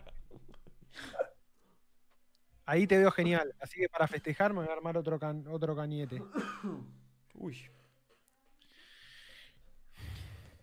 Ahí 2.67 2.87
te 2.87 2.97
veo 2.97 3.11
genial. 3.11 3.53
Así 3.59 3.79
que 3.79 3.89
para 3.89 4.07
festejar 4.07 4.51
me 4.53 4.61
voy 4.61 4.69
a 4.69 4.73
armar 4.73 4.97
otro, 4.97 5.19
can- 5.19 5.45
otro 5.47 5.75
cañete. 5.75 6.21
Uy. 7.35 7.57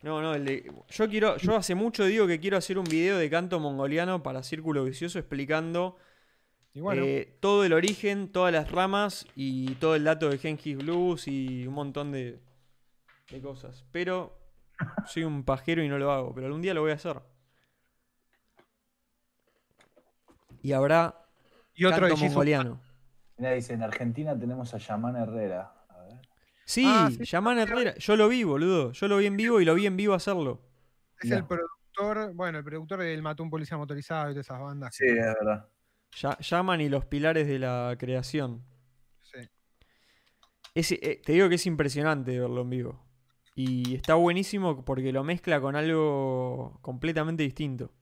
No, 0.03 0.21
no, 0.21 0.35
el 0.35 0.45
de- 0.45 0.73
yo 0.91 1.09
quiero, 1.09 1.37
yo 1.37 1.55
hace 1.57 1.77
mucho 1.77 2.05
digo 2.05 2.27
que 2.27 2.41
quiero 2.41 2.57
hacer 2.57 2.77
un 2.77 2.85
video 2.85 3.19
de 3.19 3.31
canto 3.31 3.61
mongoliano 3.61 4.21
para 4.23 4.43
Círculo 4.43 4.83
Vicioso 4.85 5.21
explicando 5.21 5.97
bueno, 6.75 7.05
eh, 7.05 7.37
todo 7.39 7.65
el 7.65 7.73
origen, 7.73 8.33
todas 8.33 8.53
las 8.53 8.73
ramas 8.73 9.27
y 9.37 9.75
todo 9.77 9.95
el 9.95 10.03
dato 10.05 10.29
de 10.29 10.39
Genghis 10.39 10.77
Blues 10.79 11.29
y 11.29 11.67
un 11.69 11.75
montón 11.75 12.11
de, 12.11 12.41
de 13.31 13.41
cosas. 13.41 13.85
Pero 13.93 14.37
soy 15.07 15.23
un 15.23 15.45
pajero 15.45 15.85
y 15.85 15.89
no 15.89 15.99
lo 15.99 16.11
hago, 16.11 16.35
pero 16.35 16.47
algún 16.49 16.63
día 16.63 16.75
lo 16.75 16.81
voy 16.81 16.91
a 16.91 16.95
hacer. 16.95 17.21
Y 20.63 20.73
habrá 20.73 21.27
Y 21.75 21.85
otro 21.85 22.01
canto 22.01 22.07
de 22.07 22.11
Jesus 22.13 22.29
mongoliano. 22.31 22.81
Mira, 23.37 23.53
dice, 23.53 23.75
en 23.75 23.83
Argentina 23.83 24.39
tenemos 24.39 24.73
a 24.75 24.79
Yaman 24.79 25.17
Herrera. 25.17 25.73
A 25.89 25.99
ver. 26.03 26.21
Sí, 26.65 26.85
Ah, 26.87 27.11
sí, 27.11 27.25
Herrera. 27.59 27.95
Yo 27.97 28.17
lo 28.17 28.29
vi, 28.29 28.45
boludo. 28.45 28.93
Yo 28.93 29.09
lo 29.09 29.17
vi 29.19 29.27
en 29.27 29.37
vivo 29.37 29.61
y 29.61 29.65
lo 29.65 29.75
vi 29.75 29.87
en 29.87 29.97
vivo 29.97 30.15
hacerlo. 30.15 30.61
es 31.21 31.31
el 31.31 31.45
productor, 31.47 32.35
bueno, 32.35 32.59
el 32.59 32.65
productor 32.65 33.01
del 33.01 33.23
Mató 33.23 33.43
un 33.43 33.51
policía 33.51 33.77
motorizado 33.77 34.31
y 34.31 34.35
todas 34.35 34.47
esas 34.47 34.61
bandas. 34.61 34.95
Sí, 34.95 35.07
es 35.07 35.17
verdad. 35.17 35.69
Ya- 36.17 36.39
Yaman 36.39 36.81
y 36.81 36.89
los 36.89 37.05
pilares 37.07 37.47
de 37.49 37.59
la 37.59 37.95
creación. 37.99 38.63
Sí. 39.21 39.39
Es- 40.75 40.93
eh, 40.93 41.21
te 41.25 41.33
digo 41.33 41.49
que 41.49 41.55
es 41.57 41.67
impresionante 41.67 42.39
verlo 42.39 42.63
en 42.63 42.71
vivo. 42.71 43.05
Y 43.55 43.95
está 43.97 44.15
buenísimo 44.15 44.85
porque 44.85 45.13
lo 45.13 45.25
mezcla 45.25 45.61
con 45.61 45.77
algo 45.77 46.79
completamente 46.83 47.43
distinto. 47.43 47.93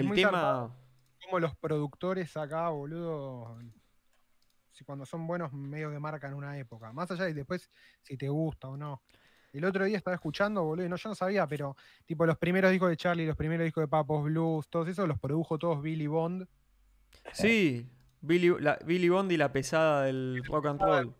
El 0.00 0.06
muy 0.08 0.16
tema. 0.16 0.30
zarpado. 0.32 0.76
Como 1.24 1.38
los 1.40 1.56
productores 1.56 2.36
acá, 2.36 2.68
boludo, 2.68 3.58
si 4.72 4.84
cuando 4.84 5.06
son 5.06 5.26
buenos, 5.26 5.52
medio 5.52 5.90
que 5.90 5.98
marcan 5.98 6.34
una 6.34 6.58
época. 6.58 6.92
Más 6.92 7.10
allá 7.10 7.24
de 7.24 7.34
después 7.34 7.70
si 8.02 8.16
te 8.16 8.28
gusta 8.28 8.68
o 8.68 8.76
no. 8.76 9.02
El 9.52 9.64
otro 9.64 9.84
día 9.84 9.96
estaba 9.96 10.14
escuchando, 10.16 10.64
boludo, 10.64 10.84
y 10.84 10.88
no, 10.88 10.96
yo 10.96 11.08
no 11.08 11.14
sabía, 11.14 11.46
pero 11.46 11.76
tipo 12.04 12.26
los 12.26 12.36
primeros 12.36 12.72
discos 12.72 12.88
de 12.90 12.96
Charlie, 12.96 13.24
los 13.26 13.36
primeros 13.36 13.64
discos 13.64 13.82
de 13.82 13.88
Papos 13.88 14.24
Blues, 14.24 14.68
todos 14.68 14.88
esos 14.88 15.06
los 15.06 15.18
produjo 15.20 15.58
todos 15.58 15.80
Billy 15.80 16.08
Bond. 16.08 16.46
Sí, 17.32 17.88
Billy, 18.20 18.52
la- 18.60 18.78
Billy 18.84 19.08
Bond 19.08 19.30
y 19.30 19.36
la 19.36 19.52
pesada 19.52 20.02
del 20.02 20.42
rock 20.44 20.66
and 20.66 20.80
roll. 20.80 21.14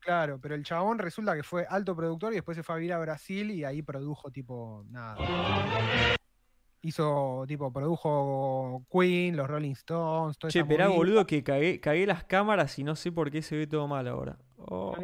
Claro, 0.00 0.38
pero 0.40 0.54
el 0.54 0.62
chabón 0.64 0.98
resulta 0.98 1.34
que 1.34 1.42
fue 1.42 1.66
alto 1.68 1.96
productor 1.96 2.32
y 2.32 2.36
después 2.36 2.56
se 2.56 2.62
fue 2.62 2.74
a 2.74 2.78
vivir 2.78 2.92
a 2.92 2.98
Brasil 2.98 3.50
y 3.50 3.64
ahí 3.64 3.82
produjo 3.82 4.30
tipo 4.30 4.84
nada. 4.90 5.16
Hizo, 6.82 7.44
tipo, 7.46 7.72
produjo 7.72 8.86
Queen, 8.90 9.36
los 9.36 9.46
Rolling 9.46 9.72
Stones, 9.72 10.38
todo 10.38 10.50
Che, 10.50 10.60
esperá, 10.60 10.88
boludo, 10.88 11.26
que 11.26 11.42
cagué, 11.42 11.78
cagué 11.78 12.06
las 12.06 12.24
cámaras 12.24 12.78
y 12.78 12.84
no 12.84 12.96
sé 12.96 13.12
por 13.12 13.30
qué 13.30 13.42
se 13.42 13.56
ve 13.56 13.66
todo 13.66 13.86
mal 13.86 14.08
ahora. 14.08 14.38
Oh. 14.56 14.96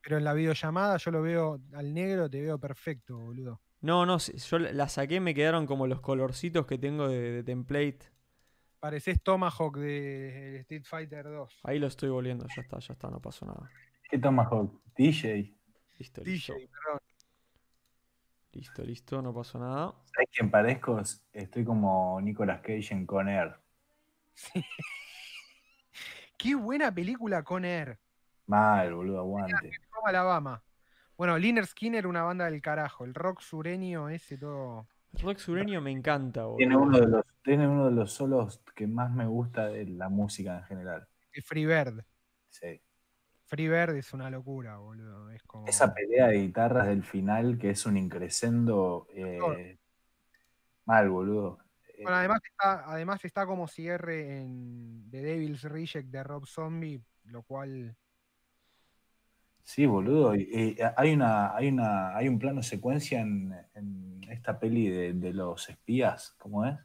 Pero 0.00 0.18
en 0.18 0.24
la 0.24 0.32
videollamada 0.32 0.96
yo 0.96 1.10
lo 1.10 1.22
veo 1.22 1.60
al 1.74 1.92
negro, 1.92 2.30
te 2.30 2.40
veo 2.40 2.58
perfecto, 2.58 3.18
boludo. 3.18 3.60
No, 3.80 4.06
no, 4.06 4.18
yo 4.18 4.58
la 4.58 4.88
saqué, 4.88 5.20
me 5.20 5.34
quedaron 5.34 5.66
como 5.66 5.86
los 5.86 6.00
colorcitos 6.00 6.66
que 6.66 6.78
tengo 6.78 7.08
de, 7.08 7.32
de 7.32 7.42
template. 7.42 7.98
Pareces 8.80 9.20
Tomahawk 9.22 9.76
de 9.76 10.60
Street 10.60 10.84
Fighter 10.84 11.24
2. 11.24 11.60
Ahí 11.64 11.78
lo 11.78 11.88
estoy 11.88 12.10
volviendo, 12.10 12.46
ya 12.54 12.62
está, 12.62 12.78
ya 12.78 12.92
está, 12.92 13.10
no 13.10 13.20
pasó 13.20 13.44
nada. 13.44 13.68
¿Qué 14.08 14.18
Tomahawk? 14.18 14.80
DJ. 14.96 15.54
Listo, 15.98 16.22
listo. 16.22 16.54
DJ, 16.54 16.68
perdón. 16.68 17.00
Listo, 18.52 18.82
listo, 18.82 19.22
no 19.22 19.34
pasó 19.34 19.58
nada. 19.58 19.94
¿Sabes 20.14 20.28
quién 20.32 20.50
parezco? 20.50 21.00
Estoy 21.32 21.64
como 21.64 22.20
Nicolas 22.20 22.60
Cage 22.60 22.92
en 22.92 23.06
Con 23.06 23.28
Air. 23.28 23.56
Qué 26.36 26.54
buena 26.54 26.92
película 26.92 27.42
con 27.42 27.64
Air. 27.64 27.98
Mal, 28.46 28.94
boludo, 28.94 29.18
aguante. 29.20 29.70
Alabama. 30.04 30.62
Bueno, 31.16 31.36
Liner 31.36 31.66
Skinner, 31.66 32.06
una 32.06 32.22
banda 32.22 32.46
del 32.50 32.62
carajo. 32.62 33.04
El 33.04 33.12
rock 33.14 33.40
sureño 33.40 34.08
ese 34.08 34.38
todo. 34.38 34.86
El 35.14 35.22
rock 35.22 35.38
sureño 35.38 35.80
me 35.80 35.90
encanta, 35.90 36.46
Tiene 36.56 36.76
boludo. 36.76 36.98
uno, 36.98 37.00
de 37.00 37.06
los, 37.08 37.24
tiene 37.42 37.66
uno 37.66 37.86
de 37.86 37.90
los 37.92 38.12
solos 38.12 38.62
que 38.74 38.86
más 38.86 39.10
me 39.10 39.26
gusta 39.26 39.66
de 39.68 39.84
la 39.86 40.08
música 40.08 40.58
en 40.58 40.64
general. 40.64 41.08
El 41.32 41.42
Freebird. 41.42 42.04
Sí. 42.48 42.80
Freebird 43.48 43.96
es 43.96 44.12
una 44.12 44.30
locura, 44.30 44.76
boludo. 44.76 45.30
Es 45.30 45.42
como. 45.42 45.66
Esa 45.66 45.92
pelea 45.94 46.28
de 46.28 46.40
guitarras 46.42 46.86
del 46.86 47.02
final 47.02 47.58
que 47.58 47.70
es 47.70 47.86
un 47.86 47.96
increscendo 47.96 49.06
eh, 49.12 49.78
mal, 50.84 51.08
boludo. 51.08 51.58
Eh, 51.88 52.02
Bueno, 52.02 52.18
además 52.18 52.40
está, 52.44 52.84
además 52.92 53.24
está 53.24 53.46
como 53.46 53.66
cierre 53.66 54.42
en 54.42 55.08
The 55.10 55.22
Devil's 55.22 55.62
Reject 55.62 56.08
de 56.10 56.22
Rob 56.22 56.46
Zombie, 56.46 57.02
lo 57.24 57.42
cual. 57.42 57.96
Sí, 59.64 59.86
boludo. 59.86 60.34
y- 60.34 60.42
y 60.42 60.76
hay 60.96 61.12
una, 61.14 61.54
hay 61.56 61.68
una, 61.68 62.16
hay 62.16 62.28
un 62.28 62.38
plano 62.38 62.62
secuencia 62.62 63.20
en, 63.20 63.54
en 63.74 64.20
esta 64.30 64.58
peli 64.60 64.88
de, 64.88 65.12
de 65.14 65.32
los 65.32 65.68
espías, 65.70 66.34
¿cómo 66.38 66.64
es? 66.66 66.78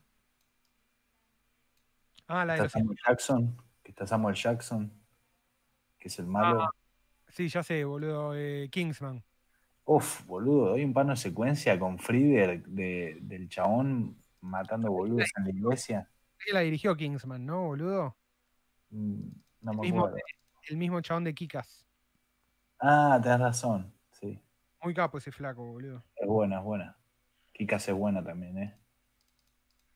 Ah, 2.27 2.45
la 2.45 2.53
de 2.53 2.59
Está 2.59 2.63
los. 2.63 2.71
Samuel 2.71 2.97
Jackson, 3.05 3.57
que 3.83 3.91
está 3.91 4.07
Samuel 4.07 4.35
Jackson, 4.35 4.91
que 6.03 6.09
es 6.09 6.19
el 6.19 6.25
malo. 6.25 6.63
Ah. 6.63 6.69
Sí, 7.29 7.47
ya 7.47 7.63
sé, 7.63 7.85
boludo. 7.85 8.35
eh, 8.35 8.67
Kingsman. 8.69 9.23
Uf, 9.85 10.25
boludo, 10.25 10.73
hay 10.73 10.83
un 10.83 10.93
plano 10.93 11.15
secuencia 11.15 11.79
con 11.79 11.97
Frieder 11.97 12.61
de- 12.63 13.17
del 13.21 13.47
chabón 13.47 14.17
matando 14.41 14.91
boludos 14.91 15.31
en 15.37 15.43
la 15.45 15.49
iglesia. 15.51 16.09
Sí, 16.37 16.51
la 16.51 16.59
dirigió 16.59 16.95
Kingsman, 16.97 17.45
¿no, 17.45 17.67
boludo? 17.67 18.17
Mm, 18.89 19.29
No 19.61 19.73
me 19.75 19.81
Mismo- 19.81 20.07
acuerdo. 20.07 20.17
El 20.69 20.75
mismo 20.77 20.99
chabón 21.01 21.23
de 21.23 21.33
Kikas. 21.33 21.85
Ah, 22.79 23.17
tenés 23.23 23.39
razón, 23.39 23.93
sí. 24.11 24.37
Muy 24.83 24.93
capo 24.93 25.17
ese 25.17 25.31
flaco, 25.31 25.63
boludo. 25.65 26.03
Es 26.17 26.27
buena, 26.27 26.57
es 26.59 26.63
buena. 26.65 26.97
Kikas 27.53 27.87
es 27.87 27.95
buena 27.95 28.21
también, 28.21 28.57
¿eh? 28.57 28.75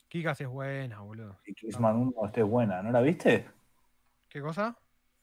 Kikas 0.08 0.40
es 0.40 0.48
buena, 0.48 1.02
boludo. 1.02 1.38
Y 1.46 1.54
Kingsman 1.54 1.98
1 1.98 2.26
este 2.28 2.42
es 2.42 2.48
buena. 2.48 2.82
¿No 2.82 2.92
la 2.92 3.02
viste? 3.02 3.46
¿Qué 4.30 4.40
cosa? 4.42 4.78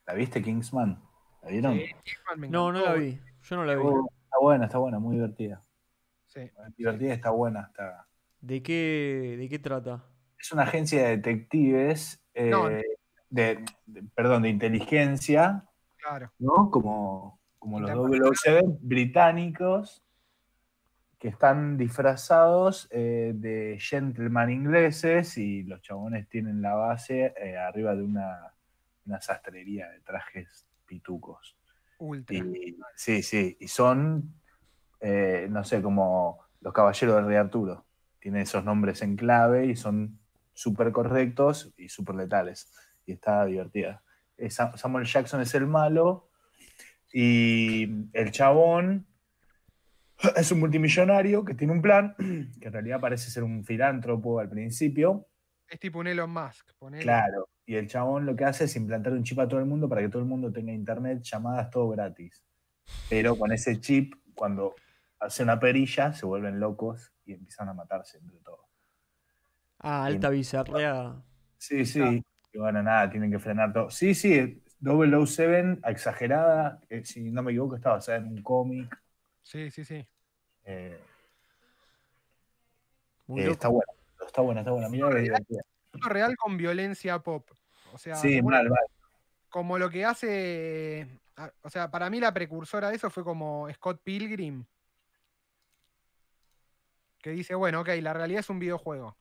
¿La 0.07 0.15
viste, 0.15 0.43
Kingsman? 0.43 1.01
¿La 1.43 1.49
vieron? 1.49 1.75
Sí, 1.75 1.87
Kingsman 2.05 2.41
me 2.41 2.49
No, 2.49 2.73
no 2.73 2.81
la 2.85 2.95
vi. 2.95 3.19
Yo 3.43 3.57
no 3.57 3.65
la 3.65 3.75
vi. 3.75 3.83
Está 3.83 4.39
buena, 4.41 4.65
está 4.67 4.79
buena, 4.79 4.99
muy 4.99 5.17
divertida. 5.17 5.63
Sí. 6.27 6.51
Divertida, 6.77 7.15
está 7.15 7.31
buena. 7.31 7.67
Está... 7.71 8.07
¿De 8.41 8.63
qué, 8.63 9.37
¿De 9.39 9.49
qué 9.49 9.59
trata? 9.59 10.05
Es 10.39 10.53
una 10.53 10.65
agencia 10.65 11.03
de 11.05 11.17
detectives, 11.17 12.23
eh, 12.35 12.51
No. 12.51 12.69
de, 12.69 12.85
de- 13.31 14.03
perdón, 14.15 14.43
de 14.43 14.49
inteligencia, 14.51 15.65
Claro. 15.97 16.31
¿no? 16.39 16.71
Como, 16.71 17.41
como 17.59 17.81
los 17.81 17.91
Internacional. 17.91 18.33
007 18.35 18.79
británicos 18.83 20.03
que 21.19 21.29
están 21.29 21.79
disfrazados 21.79 22.87
eh, 22.91 23.33
de 23.35 23.79
gentleman 23.81 24.51
ingleses 24.51 25.39
y 25.39 25.63
los 25.63 25.81
chabones 25.81 26.29
tienen 26.29 26.61
la 26.61 26.75
base 26.75 27.33
eh, 27.41 27.57
arriba 27.57 27.95
de 27.95 28.03
una, 28.03 28.54
una 29.07 29.21
sastrería 29.21 29.89
de 29.91 30.01
trajes 30.01 30.67
pitucos. 30.87 31.57
Ultra. 31.99 32.37
Y, 32.37 32.77
sí, 32.97 33.23
sí, 33.23 33.57
y 33.61 33.69
son, 33.69 34.35
eh, 35.01 35.47
no 35.51 35.65
sé, 35.65 35.81
como 35.83 36.41
los 36.61 36.73
caballeros 36.73 37.17
del 37.17 37.27
Rey 37.27 37.37
Arturo. 37.37 37.87
Tienen 38.19 38.43
esos 38.43 38.65
nombres 38.65 39.03
en 39.03 39.17
clave 39.17 39.67
y 39.67 39.77
son 39.77 40.19
súper 40.53 40.93
correctos 40.93 41.73
y 41.77 41.89
súper 41.89 42.15
letales. 42.17 42.73
Y 43.07 43.13
está 43.13 43.45
divertida. 43.45 44.03
Eh, 44.37 44.49
Sam- 44.51 44.77
Samuel 44.77 45.05
Jackson 45.05 45.41
es 45.43 45.55
el 45.55 45.67
malo 45.67 46.31
y 47.13 48.09
el 48.13 48.31
chabón 48.33 49.07
es 50.37 50.51
un 50.53 50.61
multimillonario 50.61 51.45
que 51.45 51.55
tiene 51.55 51.73
un 51.73 51.83
plan, 51.83 52.15
que 52.61 52.67
en 52.69 52.73
realidad 52.73 53.01
parece 53.01 53.31
ser 53.31 53.45
un 53.45 53.65
filántropo 53.65 54.41
al 54.41 54.49
principio. 54.49 55.29
Es 55.69 55.79
tipo 55.79 55.99
un 55.99 56.07
Elon 56.07 56.31
Musk. 56.31 56.73
ponele. 56.79 57.03
Claro. 57.03 57.49
Y 57.67 57.77
el 57.77 57.89
chabón 57.89 58.27
lo 58.27 58.37
que 58.37 58.45
hace 58.45 58.65
es 58.65 58.77
implantar 58.77 59.13
un 59.13 59.25
chip 59.25 59.39
a 59.39 59.49
todo 59.49 59.61
el 59.61 59.67
mundo 59.67 59.89
para 59.89 60.03
que 60.03 60.09
todo 60.09 60.21
el 60.21 60.29
mundo 60.29 60.53
tenga 60.53 60.73
internet, 60.73 61.23
llamadas, 61.23 61.71
todo 61.71 61.89
gratis. 61.89 62.45
Pero 63.09 63.37
con 63.37 63.53
ese 63.53 63.81
chip, 63.81 64.15
cuando 64.35 64.75
hace 65.19 65.43
una 65.43 65.59
perilla, 65.59 66.13
se 66.13 66.27
vuelven 66.27 66.61
locos 66.61 67.13
y 67.25 67.33
empiezan 67.33 67.69
a 67.69 67.75
matarse 67.75 68.19
entre 68.19 68.39
todos. 68.41 68.61
Ah, 69.79 70.05
alta 70.05 70.29
bizarrea. 70.29 71.23
Sí, 71.59 71.85
sí. 71.87 72.23
Y 72.53 72.59
bueno, 72.59 72.83
nada, 72.83 73.11
tienen 73.11 73.31
que 73.31 73.39
frenar 73.39 73.73
todo. 73.73 73.91
Sí, 73.91 74.15
sí, 74.15 74.63
007, 74.81 75.81
exagerada, 75.87 76.81
eh, 76.89 77.05
si 77.05 77.31
no 77.31 77.43
me 77.43 77.53
equivoco, 77.53 77.77
está 77.77 77.91
basada 77.91 78.19
en 78.19 78.27
un 78.27 78.43
cómic. 78.43 78.97
Sí, 79.43 79.71
sí, 79.71 79.85
sí. 79.85 80.07
eh, 80.65 80.99
Muy 83.27 83.43
eh, 83.43 83.51
está 83.51 83.69
buena, 83.69 83.93
está 84.27 84.43
buena, 84.43 84.61
está 84.61 84.71
buena. 84.73 84.89
Mirá. 84.89 85.39
Mundo 85.95 86.09
real 86.09 86.37
con 86.37 86.57
violencia 86.57 87.19
pop. 87.21 87.49
O 87.93 87.99
sea, 87.99 88.17
Sí, 88.17 88.39
como, 88.39 88.51
mal, 88.51 88.69
mal. 88.69 88.79
como 89.49 89.79
lo 89.79 89.89
que 89.91 90.05
hace. 90.05 91.21
O 91.63 91.71
sea, 91.71 91.91
para 91.91 92.11
mí 92.11 92.21
la 92.21 92.33
precursora 92.33 92.91
de 92.91 92.97
eso 92.97 93.11
fue 93.11 93.25
como 93.25 93.69
Scott 93.73 94.01
Pilgrim. 94.03 94.65
Que 97.19 97.31
dice, 97.31 97.55
bueno, 97.55 97.81
ok, 97.81 97.89
la 98.03 98.13
realidad 98.13 98.41
es 98.41 98.51
un 98.51 98.59
videojuego. 98.59 99.17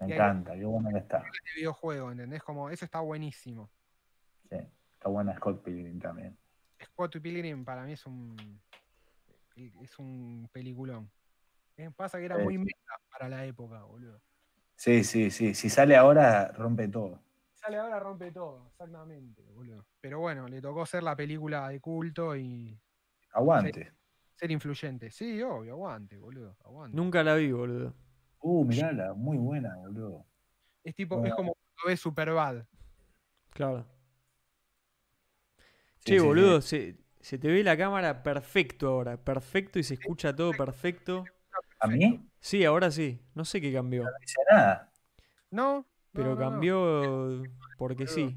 Me 0.00 0.08
Y 0.08 0.12
encanta, 0.12 0.54
qué 0.54 0.64
buena 0.64 0.90
que 0.90 0.98
está. 0.98 1.18
Este 1.18 1.54
videojuego, 1.56 2.10
¿entendés? 2.12 2.42
Como 2.42 2.70
eso 2.70 2.84
está 2.84 3.00
buenísimo. 3.00 3.70
Sí, 4.50 4.56
está 4.94 5.08
buena 5.08 5.34
Scott 5.36 5.62
Pilgrim 5.64 5.98
también. 5.98 6.36
Scott 6.82 7.18
Pilgrim 7.20 7.64
para 7.64 7.82
mí 7.84 7.92
es 7.92 8.06
un. 8.06 8.60
Es 9.56 9.98
un 9.98 10.48
peliculón. 10.52 11.10
Eh, 11.76 11.90
Pasa 11.96 12.18
que 12.18 12.24
era 12.26 12.36
Sí. 12.36 12.42
muy 12.44 12.58
meta 12.58 12.98
para 13.10 13.28
la 13.28 13.44
época, 13.46 13.82
boludo. 13.84 14.20
Sí, 14.76 15.02
sí, 15.04 15.30
sí. 15.30 15.54
Si 15.54 15.68
sale 15.70 15.96
ahora, 15.96 16.48
rompe 16.52 16.88
todo. 16.88 17.20
Sale 17.54 17.78
ahora, 17.78 17.98
rompe 17.98 18.30
todo, 18.32 18.68
exactamente, 18.68 19.42
boludo. 19.50 19.86
Pero 20.00 20.20
bueno, 20.20 20.46
le 20.48 20.60
tocó 20.60 20.84
ser 20.86 21.02
la 21.02 21.16
película 21.16 21.68
de 21.68 21.80
culto 21.80 22.36
y 22.36 22.78
Aguante. 23.32 23.92
ser 24.36 24.50
influyente. 24.50 25.10
Sí, 25.10 25.40
obvio, 25.42 25.72
aguante, 25.72 26.18
boludo. 26.18 26.56
Aguante. 26.64 26.96
Nunca 26.96 27.22
la 27.24 27.34
vi, 27.36 27.50
boludo. 27.52 27.94
Uh, 28.40 28.64
mirala, 28.64 29.14
muy 29.14 29.36
buena, 29.38 29.74
boludo. 29.76 30.24
Es 30.84 30.94
tipo, 30.94 31.16
Bueno. 31.16 31.28
es 31.28 31.34
como 31.34 31.56
Lo 31.82 31.88
ves 31.88 32.00
super 32.00 32.30
bad. 32.32 32.66
Claro. 33.50 33.86
Sí, 35.98 36.12
che, 36.12 36.20
sí, 36.20 36.26
boludo, 36.26 36.60
Se, 36.60 36.98
se 37.20 37.38
te 37.38 37.48
ve 37.48 37.62
la 37.64 37.76
cámara 37.76 38.22
perfecto 38.22 38.88
ahora. 38.88 39.22
Perfecto 39.24 39.78
y 39.78 39.82
se 39.84 39.94
escucha 39.94 40.34
todo 40.34 40.56
perfecto. 40.56 41.33
¿A 41.84 41.86
mí? 41.88 42.28
Sí, 42.40 42.64
ahora 42.64 42.90
sí. 42.90 43.20
No 43.34 43.44
sé 43.44 43.60
qué 43.60 43.72
cambió. 43.72 44.04
No 44.04 44.10
dice 44.20 44.40
nada. 44.50 44.92
No. 45.50 45.86
Pero 46.12 46.30
no, 46.30 46.34
no, 46.34 46.40
no. 46.44 46.50
cambió 46.50 47.42
porque 47.78 48.06
sí. 48.06 48.36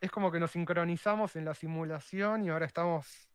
Es 0.00 0.10
como 0.10 0.30
que 0.30 0.38
nos 0.38 0.52
sincronizamos 0.52 1.34
en 1.36 1.44
la 1.44 1.54
simulación 1.54 2.44
y 2.44 2.50
ahora 2.50 2.66
estamos 2.66 3.28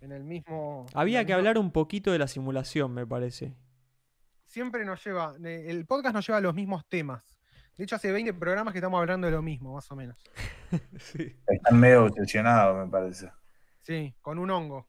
en 0.00 0.12
el 0.12 0.22
mismo. 0.24 0.86
Había 0.94 1.20
que 1.24 1.32
misma- 1.32 1.36
hablar 1.38 1.58
un 1.58 1.72
poquito 1.72 2.12
de 2.12 2.18
la 2.18 2.28
simulación, 2.28 2.94
me 2.94 3.06
parece. 3.06 3.56
Siempre 4.46 4.84
nos 4.84 5.04
lleva. 5.04 5.34
El 5.42 5.86
podcast 5.86 6.14
nos 6.14 6.26
lleva 6.26 6.38
a 6.38 6.42
los 6.42 6.54
mismos 6.54 6.86
temas. 6.88 7.22
De 7.76 7.84
hecho, 7.84 7.96
hace 7.96 8.10
20 8.10 8.32
programas 8.34 8.72
que 8.72 8.78
estamos 8.78 8.98
hablando 8.98 9.26
de 9.26 9.32
lo 9.32 9.42
mismo, 9.42 9.74
más 9.74 9.90
o 9.90 9.96
menos. 9.96 10.16
Sí. 10.98 11.34
Están 11.46 11.80
medio 11.80 12.04
obsesionados, 12.04 12.84
me 12.84 12.90
parece. 12.90 13.30
Sí, 13.80 14.14
con 14.20 14.38
un 14.38 14.50
hongo. 14.50 14.86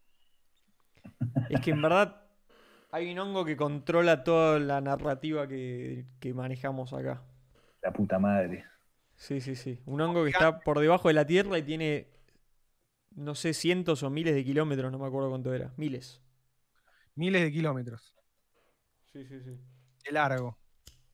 Es 1.50 1.60
que 1.62 1.72
en 1.72 1.82
verdad 1.82 2.24
hay 2.92 3.12
un 3.12 3.20
hongo 3.20 3.46
que 3.46 3.56
controla 3.58 4.24
toda 4.24 4.60
la 4.60 4.82
narrativa 4.82 5.48
que, 5.48 6.06
que 6.20 6.34
manejamos 6.34 6.94
acá. 6.94 7.22
La 7.82 7.92
puta 7.94 8.20
madre. 8.20 8.66
Sí, 9.16 9.42
sí, 9.42 9.56
sí. 9.56 9.80
Un 9.86 10.02
hongo 10.02 10.24
que 10.24 10.30
está 10.32 10.60
por 10.62 10.80
debajo 10.80 11.08
de 11.08 11.14
la 11.14 11.26
Tierra 11.26 11.58
y 11.58 11.64
tiene, 11.64 12.08
no 13.16 13.36
sé, 13.36 13.54
cientos 13.54 14.04
o 14.04 14.10
miles 14.10 14.34
de 14.34 14.44
kilómetros, 14.44 14.92
no 14.92 15.00
me 15.00 15.08
acuerdo 15.08 15.30
cuánto 15.30 15.54
era. 15.54 15.74
Miles. 15.78 16.22
Miles 17.16 17.42
de 17.44 17.52
kilómetros 17.52 18.16
Sí, 19.12 19.26
sí, 19.26 19.42
sí. 19.42 19.60
de 20.06 20.12
largo. 20.12 20.58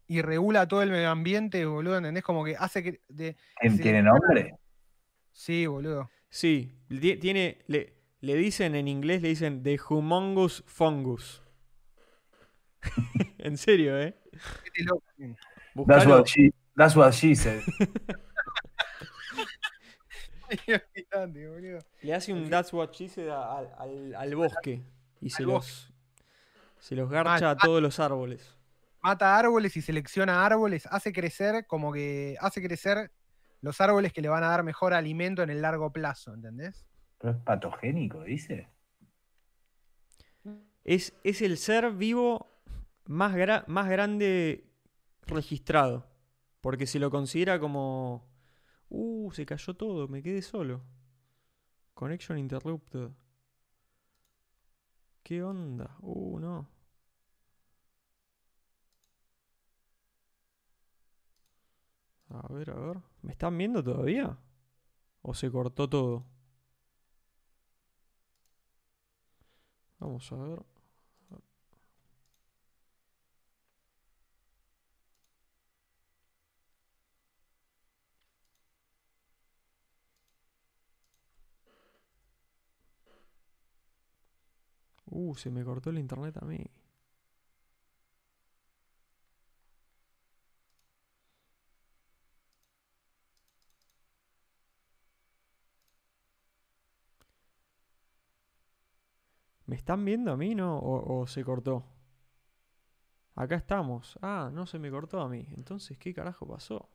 Y 0.07 0.21
regula 0.21 0.67
todo 0.67 0.83
el 0.83 0.91
medio 0.91 1.09
ambiente, 1.09 1.65
boludo, 1.65 1.97
¿entendés? 1.97 2.23
Como 2.23 2.43
que 2.45 2.55
hace 2.55 2.83
que. 2.83 3.01
de- 3.07 3.35
¿Tiene, 3.81 4.03
nombre? 4.03 4.53
Sí, 5.31 5.65
boludo. 5.65 6.09
Sí, 6.29 6.77
ti- 6.87 7.17
tiene, 7.17 7.63
le, 7.67 7.94
le 8.21 8.35
dicen 8.35 8.75
en 8.75 8.87
inglés, 8.87 9.21
le 9.21 9.29
dicen 9.29 9.63
The 9.63 9.77
Humongous 9.89 10.63
Fungus. 10.67 11.41
en 13.39 13.57
serio, 13.57 13.99
¿eh? 13.99 14.15
That's 15.87 16.05
what 16.05 16.25
she, 16.25 16.51
that's 16.75 16.95
what 16.95 17.11
she 17.11 17.35
said. 17.35 17.61
Le 22.01 22.13
hace 22.13 22.33
un 22.33 22.49
That's 22.49 22.71
What 22.73 22.91
She 22.93 23.09
Said 23.09 23.29
al, 23.29 23.73
al- 23.77 24.15
al 24.15 24.35
bosque 24.35 24.83
y 25.21 25.29
se 25.29 25.43
Al 25.43 25.49
los, 25.49 25.91
se 26.79 26.95
los 26.95 27.09
garcha 27.09 27.49
a 27.51 27.57
todos 27.57 27.81
los 27.81 27.99
árboles. 27.99 28.55
Mata 29.01 29.37
árboles 29.37 29.75
y 29.77 29.81
selecciona 29.81 30.45
árboles, 30.45 30.87
hace 30.89 31.11
crecer 31.13 31.65
como 31.67 31.91
que 31.91 32.37
hace 32.39 32.61
crecer 32.61 33.11
los 33.61 33.79
árboles 33.81 34.13
que 34.13 34.21
le 34.21 34.29
van 34.29 34.43
a 34.43 34.49
dar 34.49 34.63
mejor 34.63 34.93
alimento 34.93 35.43
en 35.43 35.49
el 35.49 35.61
largo 35.61 35.91
plazo, 35.91 36.33
¿entendés? 36.33 36.85
Pero 37.25 37.37
es 37.37 37.43
patogénico, 37.43 38.21
dice. 38.23 38.69
Es, 40.83 41.13
es 41.23 41.41
el 41.41 41.57
ser 41.57 41.91
vivo 41.91 42.51
más, 43.05 43.35
gra- 43.35 43.65
más 43.67 43.89
grande 43.89 44.65
registrado. 45.27 46.07
Porque 46.61 46.87
se 46.87 46.99
lo 46.99 47.11
considera 47.11 47.59
como... 47.59 48.27
Uh, 48.89 49.31
se 49.33 49.45
cayó 49.45 49.75
todo, 49.75 50.07
me 50.07 50.23
quedé 50.23 50.41
solo. 50.41 50.83
Connection 51.95 52.37
interrupted. 52.37 53.09
¿Qué 55.23 55.43
onda? 55.43 55.97
Uh, 56.01 56.39
no. 56.39 56.67
A 62.29 62.47
ver, 62.53 62.69
a 62.69 62.75
ver. 62.75 62.97
¿Me 63.23 63.31
están 63.31 63.57
viendo 63.57 63.83
todavía? 63.83 64.37
¿O 65.23 65.33
se 65.35 65.51
cortó 65.51 65.89
todo? 65.89 66.25
Vamos 70.05 70.31
a 70.31 70.35
ver. 70.35 70.59
Uh, 85.09 85.33
se 85.35 85.49
me 85.49 85.63
cortó 85.63 85.89
el 85.89 85.97
internet 85.97 86.37
a 86.41 86.45
mí. 86.45 86.59
¿Me 99.67 99.75
están 99.75 100.03
viendo 100.05 100.31
a 100.31 100.37
mí, 100.37 100.55
no? 100.55 100.79
¿O, 100.79 101.27
se 101.27 101.43
cortó? 101.43 101.85
Acá 103.35 103.55
estamos. 103.55 104.17
Ah, 104.21 104.49
no 104.51 104.65
se 104.65 104.79
me 104.79 104.89
cortó 104.91 105.21
a 105.21 105.29
mí. 105.29 105.47
Entonces, 105.55 105.97
¿qué 105.97 106.13
carajo 106.13 106.47
pasó? 106.47 106.89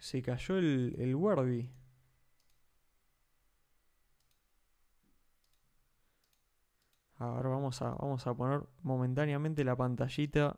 Se 0.00 0.20
cayó 0.20 0.58
el, 0.58 0.96
el 0.98 1.14
Wordy. 7.20 7.36
Ahora 7.36 7.48
vamos 7.50 7.82
a, 7.82 7.90
vamos 7.90 8.26
a 8.26 8.34
poner 8.34 8.62
momentáneamente 8.82 9.64
la 9.64 9.76
pantallita. 9.76 10.56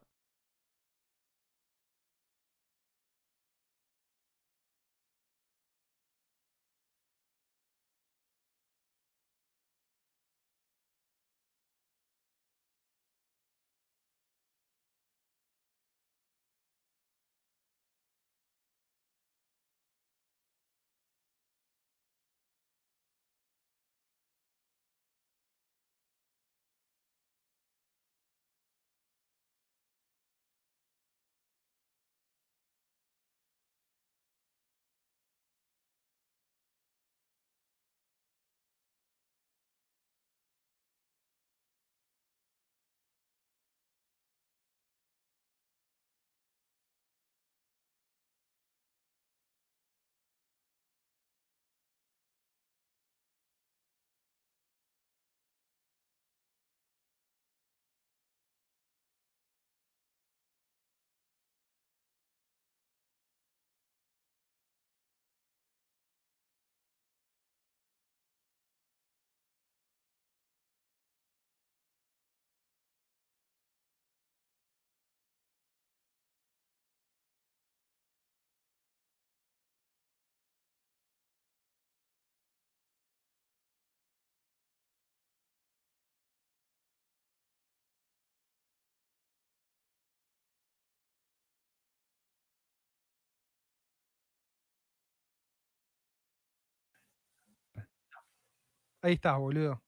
Ahí 99.02 99.14
estás, 99.14 99.38
boludo. 99.38 99.82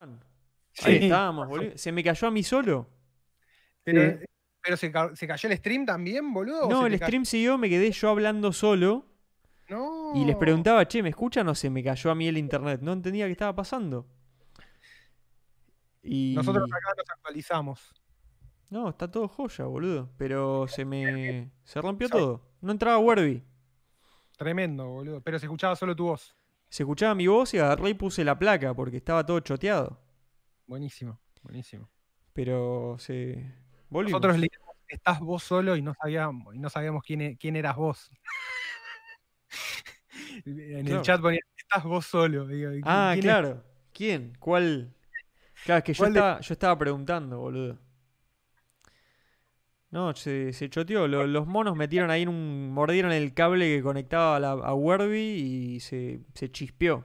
Ahí 0.00 0.98
Sí. 0.98 1.04
estábamos, 1.04 1.48
boludo. 1.48 1.72
¿Se 1.76 1.90
me 1.90 2.04
cayó 2.04 2.28
a 2.28 2.30
mí 2.30 2.42
solo? 2.42 2.88
Pero, 3.82 4.18
Sí. 4.18 4.24
Pero 4.62 4.76
se, 4.76 4.90
ca- 4.90 5.14
se 5.14 5.26
cayó 5.28 5.48
el 5.48 5.56
stream 5.58 5.86
también, 5.86 6.32
boludo. 6.34 6.66
¿O 6.66 6.68
No, 6.68 6.86
el 6.86 6.96
stream 6.98 7.24
siguió, 7.24 7.56
me 7.56 7.68
quedé 7.68 7.92
yo 7.92 8.10
hablando 8.10 8.52
solo 8.52 9.06
No. 9.68 10.12
y 10.14 10.24
les 10.24 10.34
preguntaba, 10.36 10.86
che, 10.88 11.02
¿me 11.04 11.08
escuchan 11.10 11.46
o 11.48 11.54
se 11.54 11.70
me 11.70 11.84
cayó 11.84 12.10
a 12.10 12.14
mí 12.16 12.26
el 12.26 12.36
internet? 12.36 12.80
No 12.82 12.92
entendía 12.92 13.26
qué 13.26 13.32
estaba 13.32 13.54
pasando. 13.54 14.06
Y... 16.02 16.34
Nosotros 16.34 16.64
acá 16.70 16.88
nos 16.96 17.10
actualizamos. 17.10 17.94
No, 18.68 18.88
está 18.90 19.08
todo 19.10 19.28
joya, 19.28 19.64
boludo. 19.66 20.10
Pero 20.18 20.66
se 20.68 20.84
me... 20.84 21.50
Se 21.64 21.80
rompió 21.80 22.08
todo. 22.08 22.42
No 22.60 22.72
entraba 22.72 22.98
Werby. 22.98 23.42
Tremendo, 24.36 24.86
boludo. 24.88 25.20
Pero 25.20 25.38
se 25.38 25.46
escuchaba 25.46 25.76
solo 25.76 25.94
tu 25.96 26.04
voz. 26.06 26.35
Se 26.68 26.82
escuchaba 26.82 27.14
mi 27.14 27.26
voz 27.26 27.54
y 27.54 27.58
agarré 27.58 27.90
y 27.90 27.94
puse 27.94 28.24
la 28.24 28.38
placa 28.38 28.74
porque 28.74 28.96
estaba 28.98 29.24
todo 29.24 29.40
choteado. 29.40 30.00
Buenísimo, 30.66 31.20
buenísimo. 31.42 31.88
Pero 32.32 32.96
se... 32.98 33.54
Volvimos. 33.88 34.20
Nosotros 34.20 34.34
leíamos, 34.38 34.74
estás 34.88 35.20
vos 35.20 35.42
solo 35.42 35.76
y 35.76 35.82
no 35.82 35.94
sabíamos, 36.00 36.54
y 36.54 36.58
no 36.58 36.68
sabíamos 36.68 37.02
quién, 37.04 37.20
e- 37.22 37.36
quién 37.38 37.56
eras 37.56 37.76
vos. 37.76 38.10
en 40.44 40.84
Claro. 40.84 40.96
el 40.98 41.02
chat 41.02 41.20
ponía, 41.20 41.40
estás 41.56 41.84
vos 41.84 42.04
solo. 42.06 42.46
Digo, 42.46 42.70
¿quién- 42.70 42.82
Ah, 42.84 43.10
quién 43.14 43.18
es? 43.18 43.24
claro. 43.24 43.64
¿Quién? 43.92 44.36
¿Cuál? 44.38 44.92
Claro, 45.64 45.78
es 45.78 45.84
que 45.84 45.94
yo 45.94 45.98
¿Cuál 45.98 46.12
de- 46.12 46.18
estaba, 46.18 46.40
yo 46.40 46.52
estaba 46.52 46.78
preguntando, 46.78 47.38
boludo. 47.38 47.78
No, 49.96 50.14
se, 50.14 50.52
se 50.52 50.68
choteó. 50.68 51.08
Lo- 51.08 51.26
los 51.26 51.46
monos 51.46 51.74
metieron 51.74 52.10
ahí 52.10 52.20
en 52.20 52.28
un. 52.28 52.70
mordieron 52.70 53.12
el 53.12 53.32
cable 53.32 53.64
que 53.74 53.82
conectaba 53.82 54.36
a, 54.36 54.40
la, 54.40 54.50
a 54.50 54.74
Werby 54.74 55.18
y 55.18 55.80
se, 55.80 56.20
se 56.34 56.50
chispeó. 56.52 57.02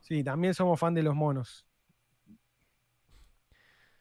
Sí, 0.00 0.24
también 0.24 0.52
somos 0.52 0.80
fan 0.80 0.94
de 0.94 1.04
los 1.04 1.14
monos. 1.14 1.64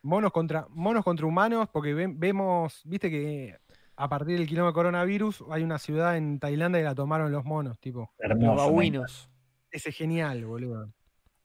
Monos 0.01 0.31
contra, 0.31 0.65
monos 0.69 1.03
contra 1.03 1.27
humanos, 1.27 1.69
porque 1.71 1.93
ve- 1.93 2.11
vemos, 2.11 2.81
viste 2.85 3.11
que 3.11 3.59
a 3.95 4.09
partir 4.09 4.35
del 4.39 4.47
kilómetro 4.47 4.73
coronavirus 4.73 5.43
hay 5.51 5.61
una 5.61 5.77
ciudad 5.77 6.17
en 6.17 6.39
Tailandia 6.39 6.79
que 6.81 6.85
la 6.85 6.95
tomaron 6.95 7.31
los 7.31 7.45
monos, 7.45 7.79
tipo. 7.79 8.11
Hermoso. 8.17 8.55
babuinos. 8.55 9.29
Ese 9.69 9.89
es 9.89 9.95
genial, 9.95 10.43
boludo. 10.43 10.91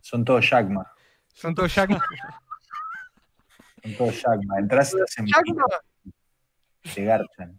Son 0.00 0.24
todos 0.24 0.48
Jackma. 0.48 0.90
Son 1.34 1.54
todos 1.54 1.74
Jack. 1.74 1.90
Son 3.82 3.94
todos 3.98 4.22
Jackma. 4.22 4.58
Entras 4.58 4.94
y 4.94 5.00
hacen 5.02 5.26
Jackma. 5.26 5.64
Te 6.94 7.04
garchan. 7.04 7.58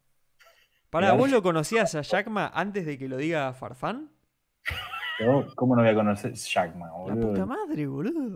Pará, 0.90 1.08
Claro. 1.08 1.18
¿vos 1.22 1.32
lo 1.32 1.42
conocías 1.42 1.96
a 1.96 2.02
Jackma 2.02 2.52
antes 2.54 2.86
de 2.86 2.98
que 2.98 3.08
lo 3.10 3.18
diga 3.18 3.52
Farfán? 3.54 4.12
¿Cómo 5.56 5.76
no 5.76 5.82
voy 5.82 5.92
a 5.92 5.96
conocer 5.96 6.34
Jackma, 6.34 6.88
La 6.88 6.92
boludo? 6.94 7.28
puta 7.30 7.46
madre, 7.46 7.88
boludo. 7.88 8.36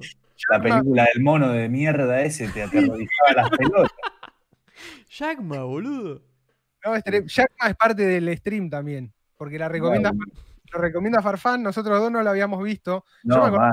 La 0.50 0.62
película 0.62 1.08
del 1.14 1.24
mono 1.24 1.50
de 1.50 1.68
mierda 1.70 2.22
ese 2.22 2.48
te 2.50 2.64
aterrorizaba 2.64 3.34
las 3.36 3.50
pelotas. 3.50 3.92
Jackma, 5.10 5.64
boludo. 5.64 6.22
No, 6.86 6.96
es 6.96 7.04
tre- 7.04 7.28
Jackma 7.28 7.70
es 7.70 7.76
parte 7.76 8.04
del 8.06 8.38
stream 8.38 8.70
también, 8.70 9.12
porque 9.36 9.58
la 9.60 9.68
recomienda, 9.70 10.12
lo 10.72 10.80
recomienda 10.80 11.22
Farfán, 11.22 11.64
nosotros 11.64 12.00
dos 12.00 12.12
no 12.12 12.22
lo 12.22 12.30
habíamos 12.30 12.64
visto. 12.64 13.04
Yo 13.24 13.36
me 13.36 13.40
No, 13.40 13.46
acuerdo 13.46 13.66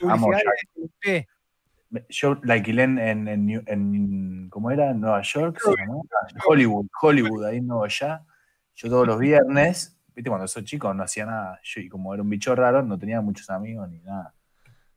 de 0.00 0.06
la 0.08 0.16
publicidad 0.16 0.52
de. 1.04 1.28
Yo 2.08 2.38
la 2.44 2.54
alquilé 2.54 2.84
en, 2.84 2.98
en, 2.98 3.28
en 3.28 3.62
en- 3.66 4.48
¿cómo 4.48 4.70
era? 4.70 4.94
Nueva 4.94 5.22
York, 5.22 5.58
¿se 5.60 5.74
llamó? 5.76 6.04
Ah, 6.12 6.28
Hollywood, 6.46 6.86
Hollywood, 7.00 7.44
ahí 7.46 7.56
en 7.58 7.66
Nueva 7.66 7.88
York. 7.88 8.22
Yo 8.76 8.88
todos 8.88 9.06
los 9.06 9.18
viernes, 9.18 10.00
viste, 10.14 10.30
cuando 10.30 10.46
soy 10.46 10.64
chico 10.64 10.92
no 10.94 11.02
hacía 11.02 11.26
nada. 11.26 11.60
Yo, 11.64 11.80
y 11.80 11.88
como 11.88 12.14
era 12.14 12.22
un 12.22 12.30
bicho 12.30 12.54
raro, 12.54 12.82
no 12.82 12.96
tenía 12.98 13.20
muchos 13.20 13.50
amigos 13.50 13.88
ni 13.90 13.98
nada. 14.00 14.34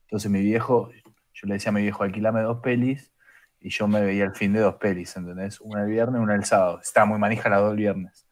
Entonces 0.04 0.30
mi 0.30 0.42
viejo, 0.42 0.92
yo 1.34 1.48
le 1.48 1.56
decía 1.56 1.70
a 1.70 1.74
mi 1.74 1.82
viejo, 1.82 2.04
alquilame 2.04 2.42
dos 2.42 2.60
pelis, 2.60 3.12
y 3.60 3.70
yo 3.70 3.88
me 3.88 4.02
veía 4.02 4.26
el 4.26 4.36
fin 4.36 4.54
de 4.54 4.60
dos 4.60 4.76
pelis, 4.76 5.16
¿entendés? 5.18 5.60
Una 5.62 5.82
el 5.84 5.90
viernes 5.90 6.20
y 6.20 6.24
una 6.24 6.36
el 6.36 6.44
sábado. 6.44 6.80
Estaba 6.82 7.08
muy 7.08 7.18
manija 7.18 7.50
las 7.50 7.62
dos 7.62 7.72
el 7.72 7.78
viernes. 7.78 8.28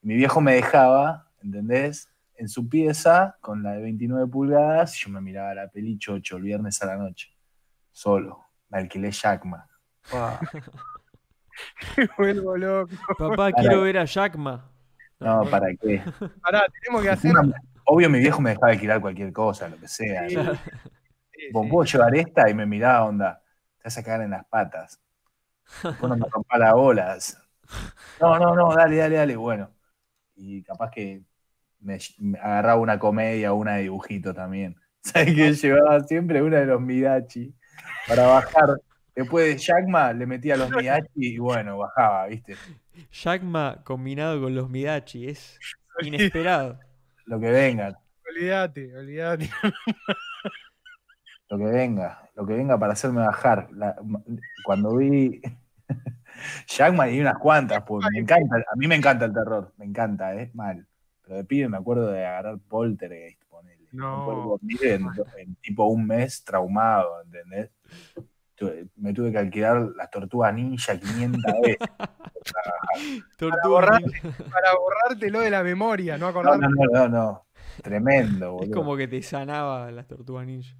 Y 0.00 0.08
mi 0.08 0.16
viejo 0.16 0.40
me 0.40 0.54
dejaba, 0.54 1.30
¿entendés? 1.40 2.08
En 2.34 2.48
su 2.48 2.68
pieza, 2.68 3.36
con 3.40 3.62
la 3.62 3.72
de 3.72 3.82
29 3.82 4.26
pulgadas, 4.26 4.96
y 4.96 5.04
yo 5.04 5.10
me 5.10 5.20
miraba 5.20 5.54
la 5.54 5.68
peli 5.68 5.98
chocho 5.98 6.38
el 6.38 6.42
viernes 6.42 6.82
a 6.82 6.86
la 6.86 6.96
noche 6.96 7.28
solo. 7.92 8.44
Me 8.68 8.78
alquilé 8.78 9.10
Jackma. 9.10 9.68
Me 11.96 12.08
vuelvo 12.16 12.56
loco. 12.56 12.92
Papá, 13.18 13.52
quiero 13.52 13.82
ver 13.82 13.98
a 13.98 14.04
Jackma. 14.04 14.70
No, 15.20 15.44
¿para 15.44 15.68
qué? 15.76 16.02
Pará, 16.42 16.64
tenemos 16.80 17.02
que 17.02 17.10
hacer. 17.10 17.32
Obvio, 17.84 18.08
mi 18.10 18.18
viejo 18.18 18.40
me 18.40 18.50
dejaba 18.50 18.72
alquilar 18.72 19.00
cualquier 19.00 19.32
cosa, 19.32 19.68
lo 19.68 19.76
que 19.76 19.88
sea. 19.88 20.28
Sí, 20.28 20.36
¿no? 20.36 20.54
sí, 20.54 20.60
Vos 21.52 21.64
sí. 21.64 21.70
puedo 21.70 21.84
llevar 21.84 22.14
esta 22.16 22.48
y 22.48 22.54
me 22.54 22.64
miraba, 22.66 23.04
onda, 23.04 23.42
te 23.78 23.84
vas 23.84 23.98
a 23.98 24.02
cagar 24.02 24.22
en 24.22 24.30
las 24.30 24.44
patas. 24.46 25.00
Vos 25.82 26.08
no 26.08 26.16
me 26.16 26.26
rompas 26.28 26.58
las 26.58 26.72
bolas. 26.72 27.38
No, 28.20 28.38
no, 28.38 28.54
no, 28.54 28.74
dale, 28.74 28.96
dale, 28.96 29.16
dale. 29.16 29.36
Bueno. 29.36 29.70
Y 30.34 30.62
capaz 30.62 30.90
que 30.90 31.22
me, 31.80 31.98
me 32.18 32.38
agarraba 32.38 32.80
una 32.80 32.98
comedia 32.98 33.52
o 33.52 33.56
una 33.56 33.74
de 33.74 33.82
dibujito 33.82 34.32
también. 34.34 34.76
¿Sabes 35.02 35.34
que 35.34 35.52
llevaba 35.52 36.00
siempre 36.00 36.42
una 36.42 36.58
de 36.58 36.66
los 36.66 36.80
Midachi 36.80 37.54
para 38.08 38.26
bajar? 38.26 38.80
Después 39.14 39.46
de 39.46 39.58
Jackma 39.58 40.12
le 40.12 40.26
metía 40.26 40.56
los 40.56 40.70
Midachi 40.70 41.08
y 41.14 41.38
bueno, 41.38 41.78
bajaba, 41.78 42.26
¿viste? 42.28 42.56
Jackma 43.10 43.82
combinado 43.84 44.40
con 44.40 44.54
los 44.54 44.70
Midachi. 44.70 45.28
Es 45.28 45.58
inesperado. 46.02 46.78
Lo 47.26 47.38
que 47.38 47.50
venga, 47.50 47.98
Olvídate, 48.28 48.96
olvídate. 48.96 49.50
lo 51.50 51.58
que 51.58 51.64
venga, 51.64 52.30
lo 52.34 52.46
que 52.46 52.54
venga 52.54 52.78
para 52.78 52.94
hacerme 52.94 53.20
bajar. 53.20 53.68
La- 53.72 53.96
cuando 54.64 54.96
vi 54.96 55.40
Jackman 56.66 57.12
y 57.12 57.20
unas 57.20 57.36
cuantas, 57.38 57.82
pues 57.86 58.06
me 58.10 58.20
encanta, 58.20 58.56
a 58.56 58.76
mí 58.76 58.86
me 58.86 58.94
encanta 58.94 59.26
el 59.26 59.32
terror, 59.34 59.72
me 59.76 59.84
encanta, 59.84 60.34
es 60.34 60.54
mal. 60.54 60.86
Pero 61.22 61.36
de 61.36 61.44
pibe 61.44 61.68
me 61.68 61.76
acuerdo 61.76 62.10
de 62.10 62.24
agarrar 62.26 62.58
Poltergeist. 62.68 63.42
No. 63.92 64.58
en, 64.80 65.06
en 65.38 65.54
tipo 65.56 65.84
un 65.86 66.06
mes 66.06 66.42
traumado, 66.44 67.22
¿entendés? 67.22 67.70
Me 68.96 69.12
tuve 69.12 69.32
que 69.32 69.38
alquilar 69.38 69.90
las 69.96 70.08
tortugas 70.10 70.54
ninja 70.54 70.96
500 70.98 71.42
veces. 71.62 71.78
Tortuga 73.36 73.68
borrar- 73.68 74.00
ninja. 74.02 74.30
Para 74.50 74.74
borrártelo 74.76 75.40
de 75.40 75.50
la 75.50 75.62
memoria, 75.62 76.16
no 76.16 76.26
No, 76.26 76.30
acordarte. 76.30 76.66
no, 76.68 76.68
no, 76.68 76.86
no, 76.92 77.08
no. 77.08 77.46
Tremendo, 77.82 78.46
Es 78.46 78.52
boludo. 78.68 78.74
como 78.74 78.96
que 78.96 79.08
te 79.08 79.22
sanaba 79.22 79.90
las 79.90 80.06
tortugas 80.06 80.46
ninja. 80.46 80.76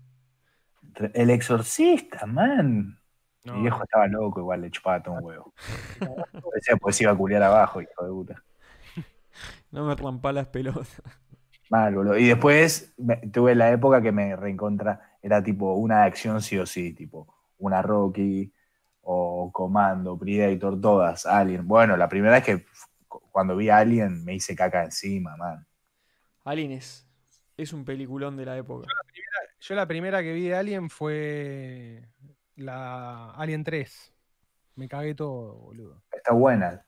El 1.15 1.31
exorcista, 1.31 2.27
man. 2.27 2.99
No. 3.45 3.55
Mi 3.55 3.63
viejo 3.63 3.83
estaba 3.83 4.07
loco, 4.07 4.41
igual 4.41 4.61
le 4.61 4.71
chupaba 4.71 5.03
todo 5.03 5.17
un 5.17 5.25
huevo. 5.25 5.53
Decía, 6.55 6.77
pues 6.81 7.01
iba 7.01 7.11
a 7.11 7.17
culiar 7.17 7.43
abajo, 7.43 7.81
hijo 7.81 8.05
de 8.05 8.11
puta. 8.11 8.45
No 9.73 9.87
me 9.87 9.97
rampa 9.97 10.31
las 10.33 10.47
pelotas. 10.49 11.03
Mal, 11.73 11.95
boludo. 11.95 12.19
Y 12.19 12.27
después 12.27 12.93
me- 12.99 13.17
tuve 13.17 13.55
la 13.55 13.71
época 13.73 14.03
que 14.03 14.13
me 14.13 14.37
reencontra, 14.37 15.17
era 15.23 15.43
tipo 15.43 15.73
una 15.73 16.01
de 16.01 16.05
acción 16.09 16.43
sí 16.43 16.59
o 16.59 16.67
sí, 16.67 16.93
tipo 16.93 17.35
una 17.57 17.81
Rocky 17.81 18.53
o 19.01 19.51
Comando, 19.51 20.19
Predator, 20.19 20.79
todas, 20.79 21.25
Alien. 21.25 21.67
Bueno, 21.67 21.97
la 21.97 22.11
primera 22.11 22.35
vez 22.35 22.45
que 22.45 22.67
cuando 23.09 23.57
vi 23.57 23.71
a 23.71 23.79
Alien 23.79 24.23
me 24.23 24.35
hice 24.35 24.55
caca 24.55 24.85
encima, 24.85 25.35
man. 25.39 25.67
Alien 26.45 26.73
es, 26.73 27.09
es 27.57 27.73
un 27.73 27.87
peliculón 27.87 28.37
de 28.37 28.45
la 28.45 28.59
época. 28.59 28.89
Yo 29.59 29.75
la 29.75 29.87
primera 29.89 30.23
que 30.23 30.35
vi 30.35 30.49
de 30.49 30.55
Alien 30.55 30.91
fue 30.91 32.07
la 32.57 33.31
Alien 33.31 33.65
3. 33.65 34.13
Me 34.77 34.89
cagué 34.89 35.15
todo, 35.15 35.55
boludo. 35.55 36.03
Está 36.13 36.35
buena. 36.35 36.85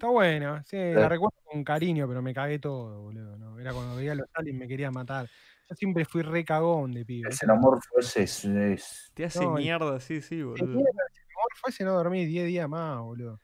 Está 0.00 0.08
buena, 0.08 0.64
sí, 0.64 0.78
la 0.78 1.10
recuerdo 1.10 1.36
con 1.44 1.62
cariño, 1.62 2.08
pero 2.08 2.22
me 2.22 2.32
cagué 2.32 2.58
todo, 2.58 3.02
boludo. 3.02 3.36
¿no? 3.36 3.58
Era 3.60 3.74
cuando 3.74 3.96
veía 3.96 4.12
a 4.12 4.14
los 4.14 4.26
aliens 4.32 4.58
me 4.58 4.66
quería 4.66 4.90
matar. 4.90 5.28
Yo 5.68 5.74
siempre 5.76 6.06
fui 6.06 6.22
re 6.22 6.42
cagón 6.42 6.92
de 6.92 7.04
pibe. 7.04 7.28
El 7.28 7.34
xenomorfo 7.36 7.98
ese 7.98 8.22
es, 8.22 8.46
es- 8.46 9.10
Te 9.12 9.26
hace 9.26 9.44
No, 9.44 9.58
el- 9.58 9.62
mierda, 9.64 10.00
sí, 10.00 10.22
sí, 10.22 10.36
El 10.36 10.44
boludo. 10.46 10.66
miedo 10.68 10.78
del 10.84 11.22
amor 11.36 11.48
fue 11.60 11.70
si 11.70 11.84
no 11.84 11.92
dormí 11.92 12.24
10 12.24 12.46
días 12.46 12.66
más, 12.66 12.98
boludo. 13.02 13.42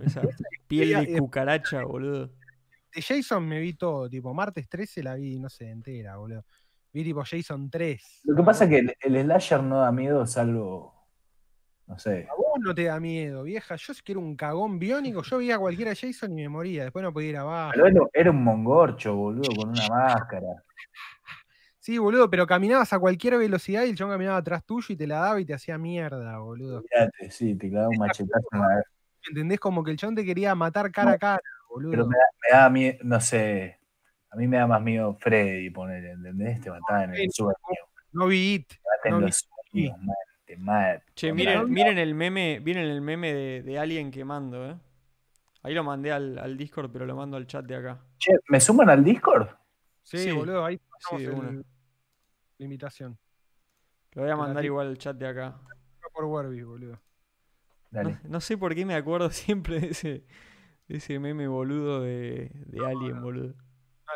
Esa 0.00 0.22
piel 0.66 1.04
de 1.04 1.18
cucaracha, 1.18 1.84
boludo. 1.84 2.28
De 2.94 3.02
Jason 3.02 3.46
me 3.46 3.60
vi 3.60 3.74
todo, 3.74 4.08
tipo, 4.08 4.32
martes 4.32 4.66
13 4.66 5.02
la 5.02 5.14
vi, 5.14 5.38
no 5.38 5.50
sé, 5.50 5.68
entera, 5.68 6.16
boludo. 6.16 6.42
Vi 6.90 7.04
tipo 7.04 7.22
Jason 7.22 7.68
3. 7.68 8.22
Lo 8.24 8.34
que 8.34 8.42
pasa 8.44 8.64
es 8.64 8.70
que 8.70 8.78
el, 8.78 8.96
el 9.02 9.24
slasher 9.24 9.62
no 9.62 9.80
da 9.80 9.92
miedo, 9.92 10.26
salvo, 10.26 10.97
no 11.88 11.98
sé. 11.98 12.28
A 12.30 12.34
vos 12.36 12.60
no 12.60 12.74
te 12.74 12.84
da 12.84 13.00
miedo, 13.00 13.42
vieja. 13.42 13.76
Yo 13.76 13.94
si 13.94 14.02
quiero 14.02 14.20
un 14.20 14.36
cagón 14.36 14.78
biónico, 14.78 15.22
yo 15.22 15.38
veía 15.38 15.56
a 15.56 15.58
cualquiera 15.58 15.94
Jason 15.94 16.32
y 16.32 16.42
me 16.42 16.48
moría. 16.48 16.84
Después 16.84 17.02
no 17.02 17.12
podía 17.12 17.30
ir 17.30 17.36
abajo. 17.38 17.72
Pero 17.74 18.08
era, 18.12 18.30
un 18.30 18.44
mongorcho, 18.44 19.14
boludo, 19.14 19.56
con 19.56 19.70
una 19.70 19.88
máscara. 19.88 20.46
Sí, 21.78 21.96
boludo, 21.96 22.28
pero 22.28 22.46
caminabas 22.46 22.92
a 22.92 22.98
cualquier 22.98 23.38
velocidad 23.38 23.84
y 23.84 23.90
el 23.90 23.96
chabón 23.96 24.12
caminaba 24.12 24.36
atrás 24.36 24.62
tuyo 24.64 24.86
y 24.90 24.96
te 24.96 25.06
la 25.06 25.20
daba 25.20 25.40
y 25.40 25.46
te 25.46 25.54
hacía 25.54 25.78
mierda, 25.78 26.38
boludo. 26.38 26.82
Fíjate, 26.82 27.30
sí, 27.30 27.54
te 27.54 27.70
clavaba 27.70 27.90
un 27.90 27.98
machetazo 27.98 28.46
en 28.52 28.60
la 28.60 28.84
¿Entendés? 29.26 29.58
Como 29.58 29.82
que 29.82 29.90
el 29.92 29.96
chabón 29.96 30.14
te 30.14 30.24
quería 30.24 30.54
matar 30.54 30.92
cara 30.92 31.12
a 31.12 31.18
cara, 31.18 31.42
boludo. 31.70 31.90
Pero 31.92 32.06
me 32.06 32.16
da, 32.16 32.24
me 32.42 32.58
da 32.58 32.70
miedo, 32.70 32.98
no 33.04 33.20
sé. 33.20 33.78
A 34.30 34.36
mí 34.36 34.46
me 34.46 34.58
da 34.58 34.66
más 34.66 34.82
miedo 34.82 35.16
Freddy, 35.18 35.70
poner, 35.70 36.04
¿entendés? 36.04 36.60
Te 36.60 36.70
mataba 36.70 37.04
en 37.04 37.14
el 37.14 37.20
Sí, 37.22 37.30
sueño. 37.30 37.54
No 38.12 38.26
vi 38.26 38.54
It. 38.54 38.68
Te 38.68 38.76
mata 38.76 39.08
en 39.08 39.12
no 39.20 39.26
vi- 39.26 39.32
sueños, 39.32 39.98
te 40.48 40.56
mata. 40.56 41.02
Che, 41.14 41.32
miren, 41.32 41.58
no- 41.60 41.68
miren 41.68 41.98
el 41.98 42.14
meme, 42.14 42.58
miren 42.64 42.84
el 42.86 43.00
meme 43.02 43.32
de, 43.34 43.62
de 43.62 43.78
Alien 43.78 44.10
quemando, 44.10 44.70
eh. 44.70 44.76
Ahí 45.62 45.74
lo 45.74 45.84
mandé 45.84 46.10
al, 46.10 46.38
al 46.38 46.56
Discord, 46.56 46.90
pero 46.90 47.04
lo 47.04 47.14
mando 47.14 47.36
al 47.36 47.46
chat 47.46 47.64
de 47.66 47.76
acá. 47.76 48.00
Che, 48.18 48.32
¿me 48.48 48.58
suman 48.60 48.88
al 48.88 49.04
Discord? 49.04 49.48
Sí, 50.02 50.18
Sí, 50.18 50.30
boludo, 50.32 50.64
ahí 50.64 50.78
sí, 50.78 50.82
pasamos 50.90 51.20
de 51.22 51.26
el- 51.28 51.34
una. 51.34 51.50
la 51.52 52.64
invitación. 52.64 53.18
Lo 54.12 54.22
voy 54.22 54.30
a 54.30 54.36
mandar 54.36 54.64
igual 54.64 54.86
al 54.88 54.96
chat 54.98 55.16
de 55.16 55.26
acá. 55.28 55.60
Por 56.14 56.24
Werby, 56.24 56.62
boludo. 56.62 56.92
No, 56.94 57.00
Dale. 57.90 58.18
no 58.24 58.40
sé 58.40 58.56
por 58.56 58.74
qué 58.74 58.84
me 58.86 58.94
acuerdo 58.94 59.30
siempre 59.30 59.80
de 59.80 59.88
ese, 59.88 60.24
de 60.88 60.96
ese 60.96 61.18
meme 61.18 61.46
boludo 61.46 62.00
de, 62.00 62.50
de 62.66 62.86
Alien, 62.86 63.20
boludo. 63.20 63.54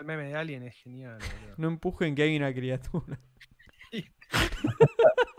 El 0.01 0.07
meme 0.07 0.25
de 0.25 0.35
Alien 0.37 0.63
es 0.63 0.75
genial, 0.77 1.19
boludo. 1.19 1.55
No 1.59 1.69
empujen 1.69 2.15
que 2.15 2.23
hay 2.23 2.35
una 2.37 2.55
criatura. 2.55 3.19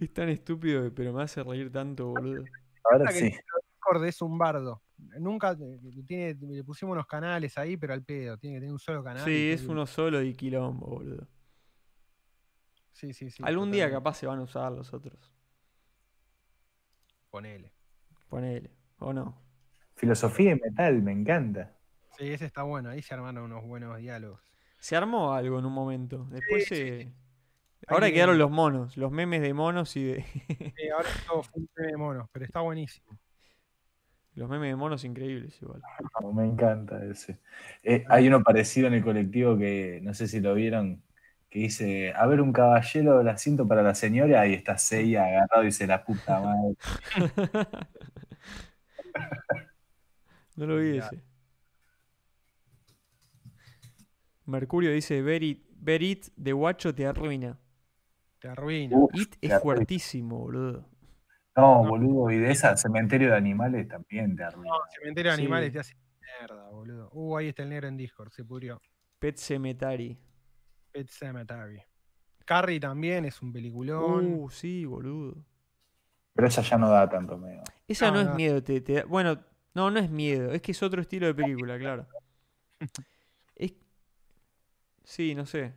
Es 0.00 0.12
tan 0.12 0.28
estúpido, 0.28 0.92
pero 0.94 1.12
me 1.12 1.22
hace 1.22 1.42
reír 1.42 1.72
tanto, 1.72 2.08
boludo. 2.08 2.44
Ahora 2.90 3.10
sí. 3.10 3.26
el 3.26 3.30
Discord 3.32 4.04
es 4.04 4.22
un 4.22 4.38
bardo. 4.38 4.82
Nunca 5.18 5.56
eh, 5.60 5.78
tiene, 6.06 6.34
le 6.40 6.64
pusimos 6.64 6.92
unos 6.92 7.06
canales 7.06 7.56
ahí, 7.58 7.76
pero 7.76 7.92
al 7.92 8.04
pedo. 8.04 8.36
Tiene 8.38 8.56
que 8.56 8.60
tener 8.60 8.72
un 8.72 8.78
solo 8.78 9.02
canal. 9.02 9.24
Sí, 9.24 9.50
es 9.50 9.64
uno 9.66 9.86
solo 9.86 10.22
y 10.22 10.34
quilombo, 10.34 10.86
boludo. 10.86 11.26
Sí, 12.92 13.12
sí, 13.12 13.30
sí. 13.30 13.42
Algún 13.44 13.70
día 13.70 13.90
capaz 13.90 14.14
se 14.14 14.26
van 14.26 14.40
a 14.40 14.42
usar 14.42 14.72
los 14.72 14.92
otros. 14.92 15.32
Ponele. 17.30 17.72
Ponele. 18.28 18.70
O 18.98 19.12
no. 19.12 19.40
Filosofía 19.94 20.52
y 20.52 20.60
metal, 20.60 21.02
me 21.02 21.12
encanta. 21.12 21.76
Sí, 22.16 22.28
ese 22.28 22.46
está 22.46 22.62
bueno. 22.62 22.90
Ahí 22.90 23.02
se 23.02 23.14
armaron 23.14 23.44
unos 23.44 23.64
buenos 23.64 23.96
diálogos. 23.98 24.40
Se 24.80 24.96
armó 24.96 25.32
algo 25.32 25.58
en 25.58 25.64
un 25.66 25.72
momento. 25.72 26.26
Después 26.30 26.64
Sí, 26.64 26.74
sí, 26.74 26.76
se. 26.76 27.12
Ahora 27.86 28.10
quedaron 28.10 28.38
los 28.38 28.50
monos, 28.50 28.96
los 28.96 29.10
memes 29.10 29.40
de 29.40 29.54
monos 29.54 29.96
y 29.96 30.04
de. 30.04 30.24
Sí, 30.76 30.88
ahora 30.88 31.08
es 31.08 31.26
todo 31.26 31.42
full 31.42 31.64
meme 31.76 31.92
de 31.92 31.96
monos, 31.96 32.28
pero 32.32 32.44
está 32.44 32.60
buenísimo. 32.60 33.18
los 34.34 34.48
memes 34.48 34.70
de 34.70 34.76
monos 34.76 35.04
increíbles 35.04 35.60
igual. 35.62 35.82
No, 36.20 36.32
me 36.32 36.44
encanta 36.44 37.02
ese. 37.04 37.38
Eh, 37.82 38.04
hay 38.08 38.28
uno 38.28 38.42
parecido 38.42 38.88
en 38.88 38.94
el 38.94 39.04
colectivo 39.04 39.56
que 39.56 40.00
no 40.02 40.12
sé 40.14 40.28
si 40.28 40.40
lo 40.40 40.54
vieron, 40.54 41.02
que 41.48 41.60
dice, 41.60 42.12
a 42.14 42.26
ver 42.26 42.40
un 42.40 42.52
caballero 42.52 43.18
del 43.18 43.28
asiento 43.28 43.66
para 43.66 43.82
la 43.82 43.94
señora, 43.94 44.46
y 44.46 44.54
está 44.54 44.76
Seiya 44.76 45.24
agarrado 45.24 45.62
y 45.62 45.66
dice 45.66 45.86
la 45.86 46.04
puta 46.04 46.40
madre. 46.40 46.76
No 50.56 50.66
lo 50.66 50.78
vi 50.78 50.98
ese. 50.98 51.22
Mercurio 54.44 54.90
dice, 54.90 55.22
ver 55.22 55.44
it, 55.44 55.62
ver 55.76 56.02
it 56.02 56.26
de 56.34 56.52
guacho 56.52 56.92
te 56.92 57.06
arruina. 57.06 57.56
Te 58.38 58.48
arruina. 58.48 58.96
Uf, 58.96 59.10
It 59.14 59.30
te 59.38 59.46
es 59.46 59.52
arruina. 59.52 59.60
fuertísimo, 59.62 60.38
boludo. 60.38 60.88
No, 61.56 61.84
boludo, 61.84 62.30
y 62.30 62.38
de 62.38 62.50
esa 62.52 62.76
cementerio 62.76 63.30
de 63.30 63.36
animales 63.36 63.88
también 63.88 64.36
te 64.36 64.44
arruina. 64.44 64.72
Cementerio 64.96 65.32
de 65.32 65.36
Sí. 65.36 65.42
animales 65.42 65.72
te 65.72 65.78
hace 65.80 65.96
mierda, 66.40 66.68
boludo. 66.68 67.10
Uh, 67.12 67.36
ahí 67.36 67.48
está 67.48 67.64
el 67.64 67.70
negro 67.70 67.88
en 67.88 67.96
Discord, 67.96 68.30
se 68.30 68.44
pudrió. 68.44 68.80
Pet 69.18 69.36
Cemetery. 69.36 70.16
Pet 70.92 71.08
Cemetery. 71.10 71.82
Carrie 72.44 72.78
también 72.80 73.24
es 73.24 73.42
un 73.42 73.52
peliculón. 73.52 74.34
Uh, 74.34 74.50
sí, 74.50 74.84
boludo. 74.84 75.36
Pero 76.34 76.46
esa 76.46 76.62
ya 76.62 76.78
no 76.78 76.88
da 76.88 77.08
tanto 77.08 77.36
miedo. 77.36 77.64
Esa 77.88 78.06
No, 78.08 78.14
no, 78.14 78.20
es 78.20 78.28
no. 78.28 78.34
miedo, 78.36 78.62
te, 78.62 78.80
te 78.80 78.92
da- 78.94 79.04
bueno, 79.04 79.38
no, 79.74 79.90
no 79.90 79.98
es 79.98 80.08
miedo, 80.10 80.52
es 80.52 80.62
que 80.62 80.70
es 80.72 80.82
otro 80.82 81.00
estilo 81.02 81.26
de 81.26 81.34
película, 81.34 81.76
claro. 81.78 82.06
Es... 83.56 83.72
Sí, 85.02 85.34
no 85.34 85.44
sé. 85.46 85.74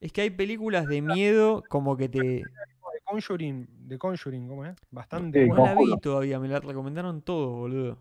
Es 0.00 0.12
que 0.12 0.22
hay 0.22 0.30
películas 0.30 0.88
de 0.88 1.02
miedo 1.02 1.62
como 1.68 1.96
que 1.96 2.08
te... 2.08 2.18
De 2.18 3.00
Conjuring, 3.04 3.88
de 3.88 3.98
Conjuring, 3.98 4.48
¿cómo 4.48 4.64
es? 4.64 4.74
Bastante 4.90 5.42
Sí, 5.42 5.48
No 5.48 5.54
buena. 5.56 5.74
la 5.74 5.80
vi 5.80 5.98
todavía, 5.98 6.38
me 6.38 6.48
la 6.48 6.60
recomendaron 6.60 7.22
todos, 7.22 7.50
boludo. 7.52 7.98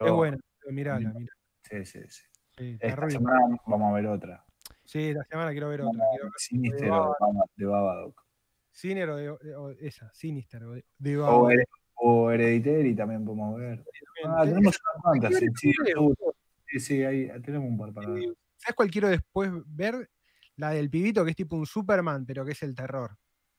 Yo- 0.00 0.06
Es 0.06 0.12
buena, 0.12 0.38
mirala, 0.70 0.98
mirala. 1.10 1.26
Sí, 1.62 1.84
sí, 1.86 2.00
sí. 2.08 2.22
Sí, 2.58 2.76
Esta 2.80 3.08
semana 3.08 3.56
vamos 3.66 3.90
a 3.90 3.94
ver 3.94 4.06
otra. 4.08 4.44
Sí, 4.84 5.14
la 5.14 5.24
semana 5.24 5.52
quiero 5.52 5.68
ver 5.68 5.82
otra. 5.82 6.04
Quiero 6.10 6.24
ver 6.26 6.32
Sinister 6.36 6.90
de 7.56 7.66
Babadook. 7.66 8.20
Sinister 8.70 9.10
o, 9.10 9.16
de, 9.16 9.56
o 9.56 9.70
esa, 9.70 10.12
Sinister 10.12 10.64
o 10.64 10.72
de, 10.72 10.84
de 10.98 11.18
O, 11.18 11.22
Baba. 11.22 11.52
Her- 11.54 11.68
o 11.94 12.30
Hereditary 12.30 12.94
también 12.94 13.24
podemos 13.24 13.56
ver. 13.58 13.84
Ah, 14.26 14.42
tenemos 14.44 14.78
unas 14.80 15.02
cuantas. 15.02 15.34
Sí, 15.38 15.46
sí, 15.54 15.72
sí, 16.66 16.80
sí, 16.80 17.04
ahí 17.04 17.28
tenemos 17.42 17.68
un 17.70 17.78
par 17.78 17.92
para 17.92 18.10
ver. 18.10 18.24
¿Sabes 18.56 18.74
cuál 18.76 18.90
quiero 18.90 19.08
después 19.08 19.50
ver? 19.66 20.10
La 20.56 20.70
del 20.70 20.90
pibito 20.90 21.24
que 21.24 21.30
es 21.30 21.36
tipo 21.36 21.56
un 21.56 21.66
Superman, 21.66 22.24
pero 22.26 22.44
que 22.44 22.52
es 22.52 22.62
el 22.62 22.74
terror. 22.74 23.16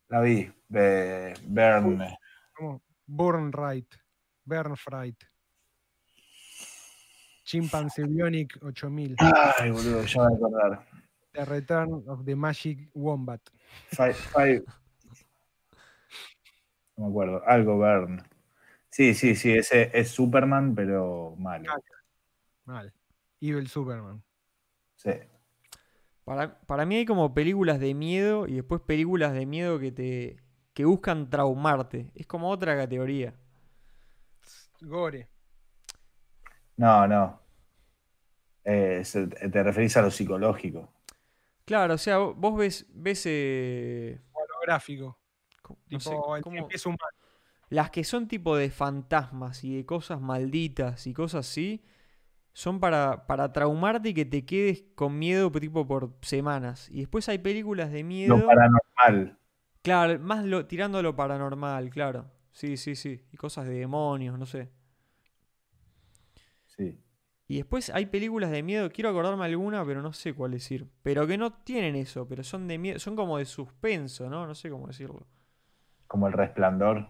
La 0.09 0.21
vi. 0.21 0.51
De 0.67 1.33
Burn. 1.47 2.01
Como 2.55 2.83
Burn 3.07 3.51
Right. 3.51 3.93
Burn 4.45 4.75
Fright. 4.77 5.23
Chimpanzee 7.43 8.05
Bionic 8.05 8.57
8000. 8.63 9.15
Ay, 9.59 9.71
boludo, 9.71 10.03
ya 10.05 10.21
me 10.23 10.27
voy 10.29 10.33
a 10.33 10.37
acordar. 10.37 10.87
The 11.33 11.45
Return 11.45 12.03
of 12.07 12.23
the 12.25 12.35
Magic 12.35 12.89
Wombat. 12.93 13.41
Five, 13.91 14.13
five- 14.13 14.63
No 16.95 17.05
me 17.05 17.09
acuerdo. 17.09 17.43
Algo 17.47 17.77
Burn. 17.77 18.21
Sí, 18.89 19.15
sí, 19.15 19.35
sí, 19.35 19.51
ese 19.51 19.89
es 19.97 20.09
Superman, 20.09 20.75
pero 20.75 21.35
malo. 21.37 21.73
Mal. 22.65 22.93
Evil 23.41 23.67
Superman. 23.67 24.23
Sí. 24.95 25.09
Para, 26.23 26.59
para 26.61 26.85
mí 26.85 26.95
hay 26.95 27.05
como 27.05 27.33
películas 27.33 27.79
de 27.79 27.93
miedo 27.93 28.47
y 28.47 28.55
después 28.55 28.81
películas 28.81 29.33
de 29.33 29.45
miedo 29.45 29.79
que 29.79 29.91
te 29.91 30.37
que 30.73 30.85
buscan 30.85 31.29
traumarte. 31.29 32.11
Es 32.15 32.25
como 32.25 32.49
otra 32.49 32.75
categoría. 32.75 33.35
Gore. 34.81 35.27
No, 36.77 37.07
no. 37.07 37.39
Eh, 38.63 39.01
se- 39.03 39.27
te 39.27 39.63
referís 39.63 39.95
a 39.97 40.01
lo 40.01 40.09
psicológico. 40.09 40.91
Claro, 41.65 41.93
o 41.93 41.97
sea, 41.97 42.17
vo- 42.19 42.33
vos 42.35 42.57
ves, 42.57 42.85
ves 42.89 43.23
eh, 43.25 44.19
Holográfico. 44.33 45.17
co- 45.61 45.77
no 45.89 45.99
sé, 45.99 46.09
Tipo, 46.09 46.35
el 46.37 46.43
cómo- 46.43 46.67
que 46.67 46.75
es 46.75 46.85
humano. 46.85 46.99
las 47.69 47.89
que 47.91 48.03
son 48.03 48.27
tipo 48.27 48.55
de 48.57 48.69
fantasmas 48.69 49.63
y 49.63 49.75
de 49.77 49.85
cosas 49.85 50.19
malditas 50.21 51.05
y 51.07 51.13
cosas 51.13 51.47
así, 51.47 51.83
son 52.53 52.79
para, 52.79 53.25
para 53.25 53.51
traumarte 53.51 54.09
y 54.09 54.13
que 54.13 54.25
te 54.25 54.45
quedes 54.45 54.83
con 54.95 55.17
miedo 55.17 55.51
tipo 55.51 55.85
por 55.87 56.15
semanas. 56.21 56.89
Y 56.91 56.99
después 56.99 57.27
hay 57.27 57.39
películas 57.39 57.91
de 57.91 58.03
miedo. 58.03 58.37
Lo 58.37 58.45
paranormal. 58.45 59.39
Claro, 59.81 60.19
más 60.19 60.45
lo, 60.45 60.65
tirando 60.65 60.99
a 60.99 61.01
lo 61.01 61.15
paranormal, 61.15 61.89
claro. 61.89 62.31
Sí, 62.51 62.77
sí, 62.77 62.95
sí. 62.95 63.25
Y 63.31 63.37
cosas 63.37 63.65
de 63.65 63.73
demonios, 63.73 64.37
no 64.37 64.45
sé. 64.45 64.71
Sí. 66.67 66.99
Y 67.47 67.57
después 67.57 67.89
hay 67.89 68.05
películas 68.05 68.51
de 68.51 68.63
miedo, 68.63 68.89
quiero 68.89 69.09
acordarme 69.09 69.45
alguna, 69.45 69.83
pero 69.85 70.01
no 70.01 70.13
sé 70.13 70.33
cuál 70.33 70.51
decir. 70.51 70.87
Pero 71.01 71.27
que 71.27 71.37
no 71.37 71.51
tienen 71.51 71.95
eso, 71.95 72.27
pero 72.27 72.43
son 72.43 72.67
de 72.67 72.77
miedo, 72.77 72.99
son 72.99 73.15
como 73.15 73.37
de 73.37 73.45
suspenso, 73.45 74.29
¿no? 74.29 74.47
No 74.47 74.55
sé 74.55 74.69
cómo 74.69 74.87
decirlo. 74.87 75.27
Como 76.07 76.27
el 76.27 76.33
resplandor. 76.33 77.09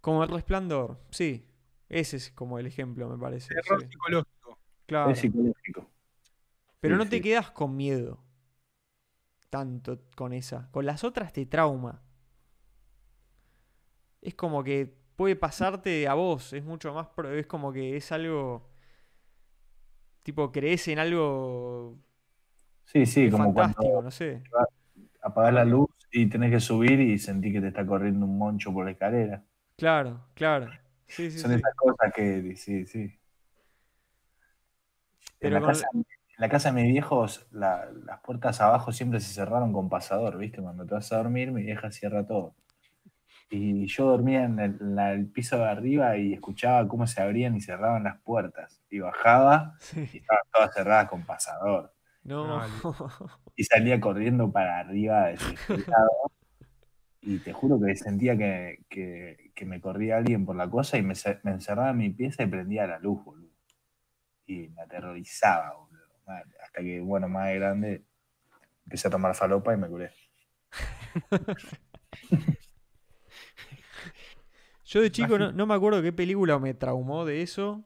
Como 0.00 0.24
el 0.24 0.28
resplandor, 0.28 1.00
sí. 1.10 1.48
Ese 1.88 2.16
es 2.16 2.30
como 2.32 2.58
el 2.58 2.66
ejemplo, 2.66 3.08
me 3.08 3.18
parece. 3.18 3.54
Terror 3.54 3.80
sí. 3.80 3.88
psicológico. 3.90 4.58
Claro. 4.86 5.10
Es 5.10 5.18
psicológico. 5.20 5.90
Pero 6.80 6.96
sí, 6.96 6.96
no 6.96 7.06
te 7.06 7.16
sí. 7.16 7.22
quedas 7.22 7.50
con 7.50 7.76
miedo. 7.76 8.18
Tanto 9.50 10.02
con 10.14 10.32
esa. 10.32 10.70
Con 10.70 10.86
las 10.86 11.02
otras 11.02 11.32
te 11.32 11.46
trauma. 11.46 12.00
Es 14.20 14.34
como 14.34 14.62
que 14.64 14.94
puede 15.16 15.36
pasarte 15.36 16.08
a 16.08 16.14
vos. 16.14 16.52
Es 16.52 16.64
mucho 16.64 16.92
más. 16.94 17.08
Es 17.34 17.46
como 17.46 17.72
que 17.72 17.96
es 17.96 18.12
algo. 18.12 18.68
Tipo, 20.22 20.50
crees 20.52 20.88
en 20.88 20.98
algo 20.98 21.98
Sí, 22.86 23.04
sí, 23.06 23.30
como 23.30 23.54
fantástico, 23.54 23.82
cuando 23.84 24.02
no 24.02 24.10
sé. 24.10 24.42
apagás 25.22 25.52
la 25.54 25.64
luz 25.64 25.90
y 26.10 26.26
tenés 26.28 26.50
que 26.50 26.60
subir 26.60 27.00
y 27.00 27.18
sentí 27.18 27.52
que 27.52 27.60
te 27.60 27.68
está 27.68 27.86
corriendo 27.86 28.24
un 28.26 28.38
moncho 28.38 28.72
por 28.72 28.86
la 28.86 28.92
escalera. 28.92 29.44
Claro, 29.78 30.20
claro. 30.34 30.78
Sí, 31.08 31.30
sí, 31.30 31.38
Son 31.38 31.50
sí. 31.50 31.56
esas 31.58 31.74
cosas 31.76 32.12
que, 32.14 32.56
sí, 32.56 32.86
sí. 32.86 33.18
En 35.40 35.52
la, 35.54 35.60
casa, 35.60 35.86
en 35.94 36.04
la 36.38 36.48
casa 36.48 36.70
de 36.72 36.82
mis 36.82 36.92
viejos, 36.92 37.46
la- 37.52 37.90
las 38.04 38.20
puertas 38.20 38.60
abajo 38.60 38.90
siempre 38.92 39.20
se 39.20 39.32
cerraron 39.34 39.72
con 39.72 39.88
pasador, 39.88 40.38
¿viste? 40.38 40.60
Cuando 40.62 40.84
te 40.86 40.94
vas 40.94 41.12
a 41.12 41.18
dormir, 41.18 41.52
mi 41.52 41.62
vieja 41.62 41.90
cierra 41.90 42.26
todo. 42.26 42.54
Y 43.50 43.86
yo 43.86 44.06
dormía 44.06 44.44
en 44.44 44.58
el, 44.58 44.76
en 44.80 44.96
la- 44.96 45.12
el 45.12 45.26
piso 45.26 45.56
de 45.58 45.66
arriba 45.68 46.16
y 46.16 46.32
escuchaba 46.34 46.86
cómo 46.88 47.06
se 47.06 47.22
abrían 47.22 47.54
y 47.54 47.60
cerraban 47.60 48.04
las 48.04 48.20
puertas. 48.22 48.82
Y 48.90 48.98
bajaba 49.00 49.76
Sí. 49.78 50.08
y 50.12 50.18
estaban 50.18 50.42
todas 50.52 50.74
cerradas 50.74 51.08
con 51.08 51.24
pasador. 51.24 51.92
No. 52.24 52.60
Y 53.58 53.64
salía 53.64 53.98
corriendo 54.00 54.52
para 54.52 54.80
arriba 54.80 55.28
desesperado. 55.28 56.10
Y 57.26 57.40
te 57.40 57.52
juro 57.52 57.80
que 57.80 57.96
sentía 57.96 58.36
que, 58.38 58.84
que- 58.88 59.52
que 59.54 59.66
me 59.66 59.80
corría 59.80 60.18
alguien 60.18 60.46
por 60.46 60.56
la 60.56 60.70
cosa 60.70 60.96
y 60.98 61.02
me, 61.02 61.14
ce- 61.16 61.40
me 61.44 61.52
encerraba 61.52 61.90
en 61.90 61.98
mi 61.98 62.10
pieza 62.10 62.44
y 62.44 62.46
prendía 62.46 62.86
la 62.86 62.98
luz, 63.00 63.24
boludo. 63.24 63.50
Y 64.46 64.68
me 64.70 64.82
aterrorizaba, 64.82 65.74
boludo. 65.76 66.04
Hasta 66.64 66.82
que, 66.82 67.00
bueno, 67.00 67.28
más 67.28 67.48
de 67.48 67.56
grande, 67.56 68.04
empecé 68.86 69.08
a 69.08 69.12
tomar 69.12 69.34
falopa 69.34 69.74
y 69.74 69.78
me 69.78 69.88
curé. 69.88 70.12
Yo 74.84 75.00
de 75.02 75.10
chico 75.10 75.38
no, 75.38 75.52
no 75.52 75.66
me 75.66 75.74
acuerdo 75.74 76.02
qué 76.02 76.12
película 76.12 76.58
me 76.58 76.74
traumó 76.74 77.24
de 77.24 77.42
eso, 77.42 77.84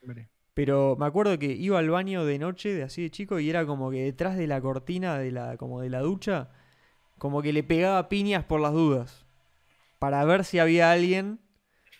Hombre. 0.00 0.28
pero 0.54 0.96
me 0.98 1.06
acuerdo 1.06 1.38
que 1.38 1.46
iba 1.52 1.78
al 1.78 1.90
baño 1.90 2.24
de 2.24 2.38
noche, 2.38 2.74
de 2.74 2.82
así 2.82 3.02
de 3.02 3.10
chico, 3.10 3.38
y 3.38 3.48
era 3.50 3.64
como 3.66 3.90
que 3.90 4.02
detrás 4.04 4.36
de 4.36 4.46
la 4.46 4.60
cortina 4.60 5.18
de 5.18 5.30
la, 5.32 5.56
como 5.56 5.80
de 5.80 5.90
la 5.90 6.00
ducha, 6.00 6.50
como 7.18 7.42
que 7.42 7.52
le 7.52 7.62
pegaba 7.62 8.08
piñas 8.08 8.44
por 8.44 8.60
las 8.60 8.72
dudas. 8.72 9.26
Para 9.98 10.24
ver 10.24 10.44
si 10.44 10.58
había 10.58 10.90
alguien. 10.92 11.40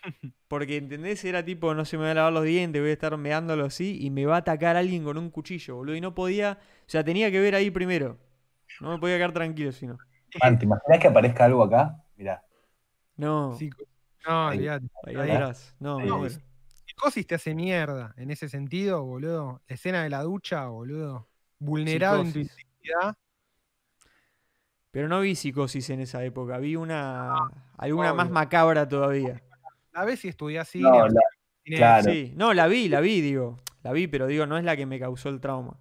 Porque, 0.48 0.76
¿entendés? 0.78 1.24
Era 1.24 1.44
tipo, 1.44 1.74
no 1.74 1.84
se 1.84 1.98
me 1.98 2.04
va 2.04 2.10
a 2.12 2.14
lavar 2.14 2.32
los 2.32 2.44
dientes, 2.44 2.80
voy 2.80 2.90
a 2.90 2.94
estar 2.94 3.14
meándolo 3.18 3.66
así, 3.66 3.98
y 4.00 4.10
me 4.10 4.24
va 4.24 4.36
a 4.36 4.38
atacar 4.38 4.76
alguien 4.76 5.04
con 5.04 5.18
un 5.18 5.30
cuchillo, 5.30 5.76
boludo. 5.76 5.94
Y 5.96 6.00
no 6.00 6.14
podía. 6.14 6.58
O 6.62 6.90
sea, 6.90 7.04
tenía 7.04 7.30
que 7.30 7.40
ver 7.40 7.54
ahí 7.54 7.70
primero. 7.70 8.16
No 8.80 8.92
me 8.92 8.98
podía 8.98 9.16
quedar 9.16 9.32
tranquilo 9.32 9.72
si 9.72 9.86
no. 9.86 9.98
Man, 10.42 10.58
¿te 10.58 10.64
imaginas 10.64 10.98
que 11.00 11.08
aparezca 11.08 11.44
algo 11.44 11.62
acá? 11.64 12.02
Mirá. 12.16 12.42
No, 13.16 13.54
Psico- 13.58 13.84
No, 14.26 14.48
Ahí. 14.48 14.68
ahí 14.68 15.16
atrás. 15.30 15.74
No, 15.80 15.98
muero. 15.98 16.34
Psicosis 16.86 17.26
te 17.26 17.34
hace 17.34 17.54
mierda 17.54 18.14
en 18.16 18.30
ese 18.30 18.48
sentido, 18.48 19.04
boludo. 19.04 19.60
La 19.66 19.74
escena 19.74 20.02
de 20.02 20.10
la 20.10 20.22
ducha, 20.22 20.66
boludo. 20.66 21.28
Vulnerado 21.58 22.20
en 22.22 22.32
tu 22.32 22.40
Psicosis. 22.40 22.66
Pero 24.98 25.06
no 25.06 25.20
vi 25.20 25.36
psicosis 25.36 25.90
en 25.90 26.00
esa 26.00 26.24
época, 26.24 26.58
vi 26.58 26.74
una. 26.74 27.32
alguna 27.76 28.12
más 28.14 28.30
macabra 28.32 28.88
todavía. 28.88 29.40
A 29.92 30.04
ver 30.04 30.16
si 30.16 30.26
estudiás 30.26 30.66
cine. 30.66 30.88
No, 30.90 31.06
la- 31.06 31.20
cine- 31.62 31.76
claro. 31.76 32.10
Sí, 32.10 32.32
no, 32.34 32.52
la 32.52 32.66
vi, 32.66 32.88
la 32.88 32.98
vi, 32.98 33.20
digo. 33.20 33.58
La 33.84 33.92
vi, 33.92 34.08
pero 34.08 34.26
digo, 34.26 34.44
no 34.46 34.58
es 34.58 34.64
la 34.64 34.76
que 34.76 34.86
me 34.86 34.98
causó 34.98 35.28
el 35.28 35.38
trauma. 35.40 35.78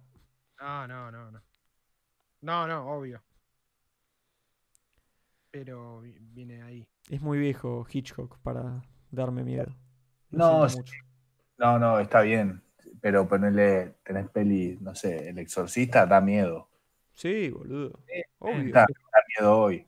No, 0.60 0.86
no, 0.86 1.10
no, 1.10 1.32
no. 1.32 1.42
No, 2.42 2.68
no, 2.68 2.86
obvio. 2.92 3.20
Pero 5.50 6.00
vi- 6.00 6.16
viene 6.20 6.62
ahí. 6.62 6.86
Es 7.10 7.20
muy 7.20 7.38
viejo 7.40 7.84
Hitchcock 7.90 8.38
para 8.38 8.84
darme 9.10 9.42
miedo. 9.42 9.74
Lo 10.30 10.60
No, 10.62 10.68
sí. 10.68 10.78
No, 11.56 11.76
no, 11.76 11.98
está 11.98 12.20
bien. 12.20 12.62
Pero 13.00 13.26
ponerle, 13.26 13.96
tenés 14.04 14.30
peli, 14.30 14.78
no 14.80 14.94
sé, 14.94 15.30
El 15.30 15.38
Exorcista 15.38 16.06
da 16.06 16.20
miedo. 16.20 16.67
Sí, 17.18 17.50
boludo. 17.50 18.00
Eh, 18.06 18.22
Obvio. 18.38 18.72
Miedo 19.36 19.58
hoy. 19.58 19.84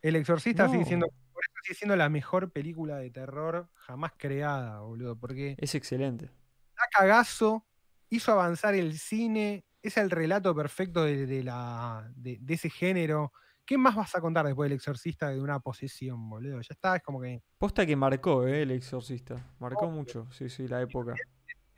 El 0.00 0.16
Exorcista 0.16 0.66
sigue 0.66 0.86
siendo. 0.86 1.08
Por 1.08 1.44
eso 1.44 1.52
sigue 1.62 1.74
siendo 1.74 1.94
la 1.94 2.08
mejor 2.08 2.50
película 2.52 2.96
de 2.96 3.10
terror 3.10 3.68
jamás 3.74 4.12
creada, 4.16 4.80
boludo. 4.80 5.14
Porque 5.14 5.56
Es 5.58 5.74
excelente. 5.74 6.26
da 6.74 6.84
cagazo, 6.90 7.66
hizo 8.08 8.32
avanzar 8.32 8.74
el 8.74 8.98
cine, 8.98 9.66
es 9.82 9.98
el 9.98 10.10
relato 10.10 10.54
perfecto 10.54 11.04
de, 11.04 11.26
de 11.26 11.42
la, 11.44 12.10
de, 12.16 12.38
de 12.40 12.54
ese 12.54 12.70
género. 12.70 13.30
¿Qué 13.66 13.76
más 13.76 13.94
vas 13.94 14.14
a 14.14 14.22
contar 14.22 14.46
después 14.46 14.70
del 14.70 14.76
exorcista 14.76 15.28
de 15.28 15.38
una 15.38 15.60
posesión, 15.60 16.30
boludo? 16.30 16.62
Ya 16.62 16.68
está, 16.70 16.96
es 16.96 17.02
como 17.02 17.20
que 17.20 17.42
Posta 17.58 17.84
que 17.84 17.94
marcó, 17.94 18.46
eh, 18.46 18.62
el 18.62 18.70
exorcista. 18.70 19.36
Marcó 19.58 19.90
mucho, 19.90 20.26
sí, 20.32 20.48
sí, 20.48 20.66
la 20.66 20.80
época. 20.80 21.14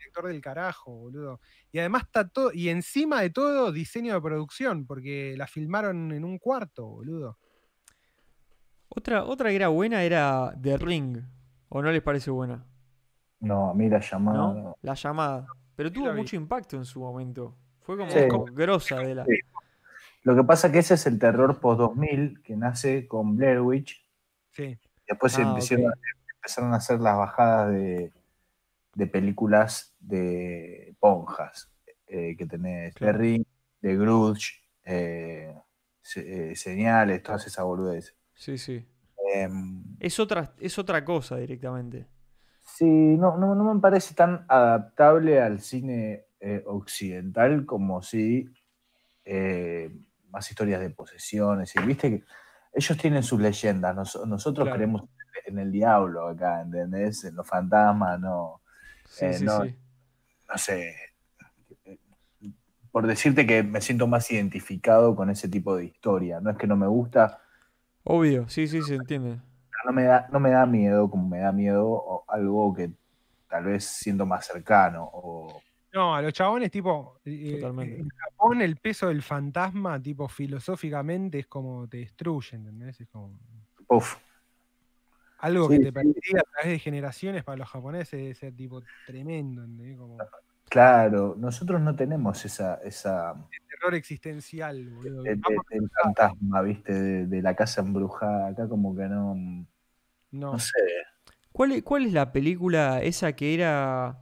Director 0.02 0.26
del 0.28 0.40
carajo, 0.40 0.92
boludo. 0.92 1.40
Y 1.70 1.78
además 1.78 2.02
está 2.04 2.28
todo, 2.28 2.52
y 2.52 2.68
encima 2.68 3.20
de 3.20 3.30
todo, 3.30 3.72
diseño 3.72 4.14
de 4.14 4.20
producción, 4.20 4.86
porque 4.86 5.34
la 5.36 5.46
filmaron 5.46 6.12
en 6.12 6.24
un 6.24 6.38
cuarto, 6.38 6.86
boludo. 6.86 7.38
Otra, 8.88 9.24
otra 9.24 9.48
que 9.50 9.56
era 9.56 9.68
buena 9.68 10.02
era 10.02 10.54
The 10.60 10.76
Ring. 10.76 11.18
¿O 11.68 11.80
no 11.82 11.90
les 11.90 12.02
parece 12.02 12.30
buena? 12.30 12.66
No, 13.40 13.70
a 13.70 13.74
mí 13.74 13.88
la 13.88 14.00
llamada. 14.00 14.38
¿No? 14.38 14.54
no. 14.54 14.76
La 14.82 14.94
llamada. 14.94 15.46
Pero 15.74 15.88
Sí 15.88 15.94
tuvo 15.94 16.12
mucho 16.12 16.36
impacto 16.36 16.76
en 16.76 16.84
su 16.84 17.00
momento. 17.00 17.56
Fue 17.80 17.96
como, 17.96 18.10
Sí. 18.10 18.28
como 18.28 18.44
grosa 18.44 18.98
de 18.98 19.14
la. 19.14 19.24
Sí. 19.24 19.38
Lo 20.24 20.36
que 20.36 20.44
pasa 20.44 20.66
es 20.66 20.72
que 20.74 20.78
ese 20.80 20.94
es 20.94 21.06
el 21.06 21.18
terror 21.18 21.58
post-2000 21.58 22.42
que 22.42 22.54
nace 22.56 23.08
con 23.08 23.36
Blair 23.36 23.60
Witch. 23.60 24.06
Sí. 24.50 24.78
Después 25.08 25.32
se 25.32 25.42
Ah, 25.42 25.56
empezaron 26.36 26.74
a 26.74 26.76
hacer 26.76 27.00
las 27.00 27.16
bajadas 27.16 27.72
de, 27.72 28.12
de 28.94 29.06
películas 29.06 29.94
de 30.00 30.94
ponjas. 31.00 31.68
eh, 32.14 32.36
que 32.36 32.44
tenés 32.44 32.94
Claro. 32.94 33.16
The 33.16 33.22
Ring, 33.24 33.44
The 33.80 33.96
Grudge, 33.96 34.50
eh, 34.84 35.54
se- 36.02 36.50
eh, 36.52 36.56
Señales, 36.56 37.22
todas 37.22 37.46
esas 37.46 37.64
boludeces. 37.64 38.14
Sí, 38.34 38.58
sí. 38.58 38.86
Em, 39.34 39.82
Es 39.98 40.20
otra, 40.20 40.52
es 40.60 40.78
otra 40.78 41.02
cosa 41.06 41.36
directamente. 41.38 42.06
Sí, 42.66 42.84
no, 42.84 43.38
no, 43.38 43.54
no 43.54 43.72
me 43.74 43.80
parece 43.80 44.14
tan 44.14 44.44
adaptable 44.46 45.40
al 45.40 45.60
cine 45.60 46.26
eh, 46.38 46.62
occidental 46.66 47.64
como 47.64 48.02
si 48.02 48.46
más 50.30 50.50
historias 50.50 50.80
de 50.80 50.90
posesiones. 50.90 51.74
Y 51.76 51.80
viste 51.80 52.10
que 52.10 52.24
ellos 52.74 52.98
tienen 52.98 53.22
sus 53.22 53.40
leyendas, 53.40 53.94
nos- 53.94 54.26
nosotros 54.26 54.66
Claro. 54.66 54.76
creemos 54.76 55.02
en 55.46 55.58
el 55.58 55.70
diablo 55.72 56.28
acá, 56.28 56.60
¿entendés? 56.62 57.24
En 57.24 57.36
los 57.36 57.46
fantasmas, 57.46 58.18
no, 58.20 58.61
Sí, 59.18 59.26
Eh, 59.26 59.32
sí, 59.32 59.48
no, 59.48 59.64
sí. 59.64 59.76
no 60.48 60.58
sé. 60.58 60.94
eh, 61.86 61.98
Por 62.92 63.06
decirte 63.08 63.46
que 63.46 63.62
me 63.64 63.80
siento 63.80 64.06
más 64.06 64.30
identificado 64.30 65.16
con 65.16 65.30
ese 65.30 65.48
tipo 65.48 65.76
de 65.76 65.86
historia. 65.86 66.40
No 66.40 66.50
es 66.50 66.56
que 66.58 66.66
no 66.68 66.76
me 66.76 66.86
gusta, 66.86 67.40
Obvio, 68.04 68.48
sí, 68.48 68.68
sí, 68.68 68.82
se 68.84 68.94
entiende. 68.94 69.40
no 69.84 69.92
me 69.92 70.04
da, 70.04 70.28
no 70.32 70.40
me 70.40 70.50
da 70.50 70.66
miedo 70.66 71.10
como 71.10 71.28
me 71.28 71.38
da 71.40 71.52
miedo 71.52 71.86
o 71.88 72.24
algo 72.28 72.74
que 72.74 72.92
tal 73.48 73.64
vez 73.64 73.84
siento 73.84 74.26
más 74.26 74.46
cercano. 74.46 75.08
O, 75.12 75.62
No, 75.92 76.14
a 76.14 76.22
los 76.22 76.32
chabones, 76.32 76.70
tipo, 76.70 77.20
eh, 77.24 77.60
Totalmente. 77.60 78.00
en 78.00 78.08
Japón 78.16 78.62
el 78.62 78.76
peso 78.76 79.08
del 79.08 79.22
fantasma, 79.22 80.00
tipo, 80.02 80.26
filosóficamente 80.28 81.38
es 81.40 81.46
como 81.46 81.86
te 81.88 81.98
destruye, 81.98 82.56
¿entendés? 82.56 82.98
Es 83.00 83.08
como 83.08 83.38
uf, 83.88 84.16
algo 85.42 85.68
Sí, 85.68 85.70
que 85.70 85.80
te 85.80 85.92
sí. 85.92 85.92
persigue 85.92 86.40
a 86.40 86.44
través 86.44 86.70
de 86.72 86.78
generaciones 86.80 87.44
para 87.44 87.58
los 87.58 87.68
japoneses 87.70 88.12
debe 88.20 88.34
ser 88.34 88.54
tipo 88.56 88.84
tremendo, 89.04 89.64
¿entendés? 89.64 89.98
Como 89.98 90.32
Claro, 90.68 91.34
nosotros 91.38 91.80
no 91.80 91.94
tenemos 91.94 92.44
esa, 92.44 92.76
esa 92.82 93.34
terror 93.68 93.94
existencial, 93.94 94.88
boludo. 94.90 95.34
Vamos, 95.36 95.64
del 95.70 95.88
fantasma, 96.02 96.62
viste, 96.62 96.92
de, 96.92 97.26
de 97.26 97.42
la 97.42 97.54
casa 97.54 97.80
embrujada. 97.80 98.48
Acá 98.48 98.68
como 98.68 98.94
que 98.94 99.02
no, 99.08 99.34
no, 99.34 99.66
no 100.50 100.58
sé. 100.58 100.80
¿Cuál, 101.52 101.72
es- 101.72 101.82
¿Cuál 101.82 102.06
es 102.06 102.12
la 102.12 102.32
película 102.32 103.02
esa 103.02 103.34
que 103.34 103.54
era... 103.54 104.20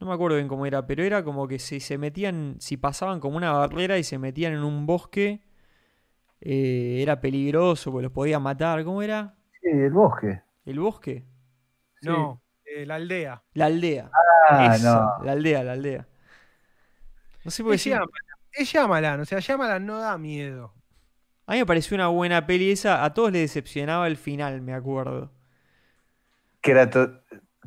No 0.00 0.08
me 0.08 0.14
acuerdo 0.14 0.36
bien 0.36 0.48
cómo 0.48 0.66
era, 0.66 0.86
pero 0.86 1.04
era 1.04 1.24
como 1.24 1.48
que 1.48 1.58
si 1.58 1.80
se 1.80 1.98
metían, 1.98 2.56
si 2.60 2.76
pasaban 2.76 3.20
como 3.20 3.36
una 3.38 3.52
barrera 3.52 3.98
y 3.98 4.04
se 4.04 4.18
metían 4.18 4.54
en 4.54 4.64
un 4.64 4.86
bosque, 4.86 5.42
eh, 6.42 7.00
era 7.02 7.20
peligroso, 7.20 7.92
porque 7.92 8.04
los 8.04 8.12
podían 8.12 8.42
matar. 8.42 8.84
¿Cómo 8.84 9.02
era? 9.02 9.35
Sí, 9.66 9.72
el 9.72 9.90
bosque. 9.90 10.42
¿El 10.64 10.78
bosque? 10.78 11.24
no, 12.02 12.40
eh, 12.64 12.86
la 12.86 12.94
aldea. 12.96 13.42
La 13.54 13.66
aldea. 13.66 14.10
Ah, 14.48 14.76
no. 14.80 15.24
La 15.24 15.32
aldea, 15.32 15.64
la 15.64 15.72
aldea. 15.72 16.06
No 17.44 17.50
sé 17.50 17.62
por 17.64 17.72
qué 17.72 17.76
Es 17.76 17.82
sí- 17.82 17.92
es 18.52 18.68
Shyamalan, 18.68 19.20
o 19.20 19.24
sea, 19.24 19.40
Shyamalan 19.40 19.84
no 19.84 19.98
da 19.98 20.16
miedo. 20.18 20.72
A 21.46 21.52
mí 21.52 21.58
me 21.58 21.66
pareció 21.66 21.94
una 21.96 22.08
buena 22.08 22.46
peli 22.46 22.70
esa. 22.70 23.04
A 23.04 23.12
todos 23.12 23.32
les 23.32 23.42
decepcionaba 23.42 24.06
el 24.06 24.16
final, 24.16 24.60
me 24.62 24.72
acuerdo. 24.72 25.32
Que 26.60 26.70
era 26.72 26.88
to- 26.90 27.20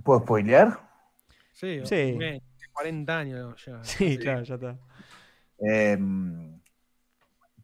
¿Puedo 0.04 0.22
spoilear? 0.22 0.80
Sí, 1.54 1.82
Sí. 1.86 2.14
bueno, 2.16 2.40
40 2.74 3.18
años 3.20 3.66
ya. 3.66 3.84
Sí, 3.84 4.18
claro, 4.18 4.44
ya 4.44 4.56
está. 4.56 4.78
Em, 5.60 6.59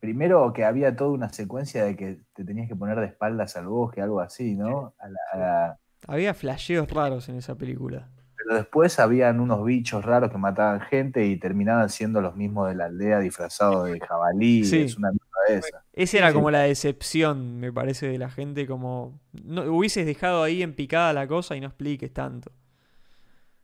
primero 0.05 0.53
que 0.53 0.63
había 0.63 0.95
toda 0.95 1.09
una 1.11 1.29
secuencia 1.29 1.83
de 1.83 1.95
que 1.95 2.19
te 2.33 2.45
tenías 2.45 2.67
que 2.67 2.75
poner 2.75 2.99
de 2.99 3.07
espaldas 3.07 3.57
al 3.57 3.65
bosque, 3.67 4.01
algo 4.01 4.19
así, 4.21 4.55
¿no? 4.55 4.93
A 4.99 5.07
la- 5.09 5.19
a 5.33 5.37
la- 5.37 5.79
Había 6.07 6.33
flasheos 6.35 6.89
raros 6.91 7.27
en 7.29 7.37
esa 7.37 7.55
película. 7.55 8.07
Pero 8.37 8.57
después 8.57 8.99
habían 8.99 9.39
unos 9.39 9.65
bichos 9.65 10.05
raros 10.05 10.29
que 10.29 10.37
mataban 10.37 10.79
gente 10.81 11.25
y 11.25 11.37
terminaban 11.39 11.89
siendo 11.89 12.21
los 12.21 12.35
mismos 12.35 12.69
de 12.69 12.75
la 12.75 12.85
aldea 12.85 13.19
disfrazados 13.19 13.89
de 13.89 13.99
jabalí. 13.99 14.63
Sí. 14.63 14.81
Es 14.83 14.97
una 14.97 15.09
de 15.09 15.55
esa. 15.57 15.83
Esa 15.93 16.17
era 16.19 16.27
Sí. 16.29 16.33
como 16.35 16.51
la 16.51 16.59
decepción, 16.59 17.59
me 17.59 17.73
parece, 17.73 18.07
de 18.07 18.19
la 18.19 18.29
gente. 18.29 18.67
Como. 18.67 19.19
No, 19.43 19.63
hubieses 19.63 20.05
dejado 20.05 20.43
ahí 20.43 20.61
en 20.61 20.75
picada 20.75 21.11
la 21.13 21.27
cosa 21.27 21.55
y 21.55 21.59
no 21.61 21.67
expliques 21.67 22.13
tanto. 22.13 22.51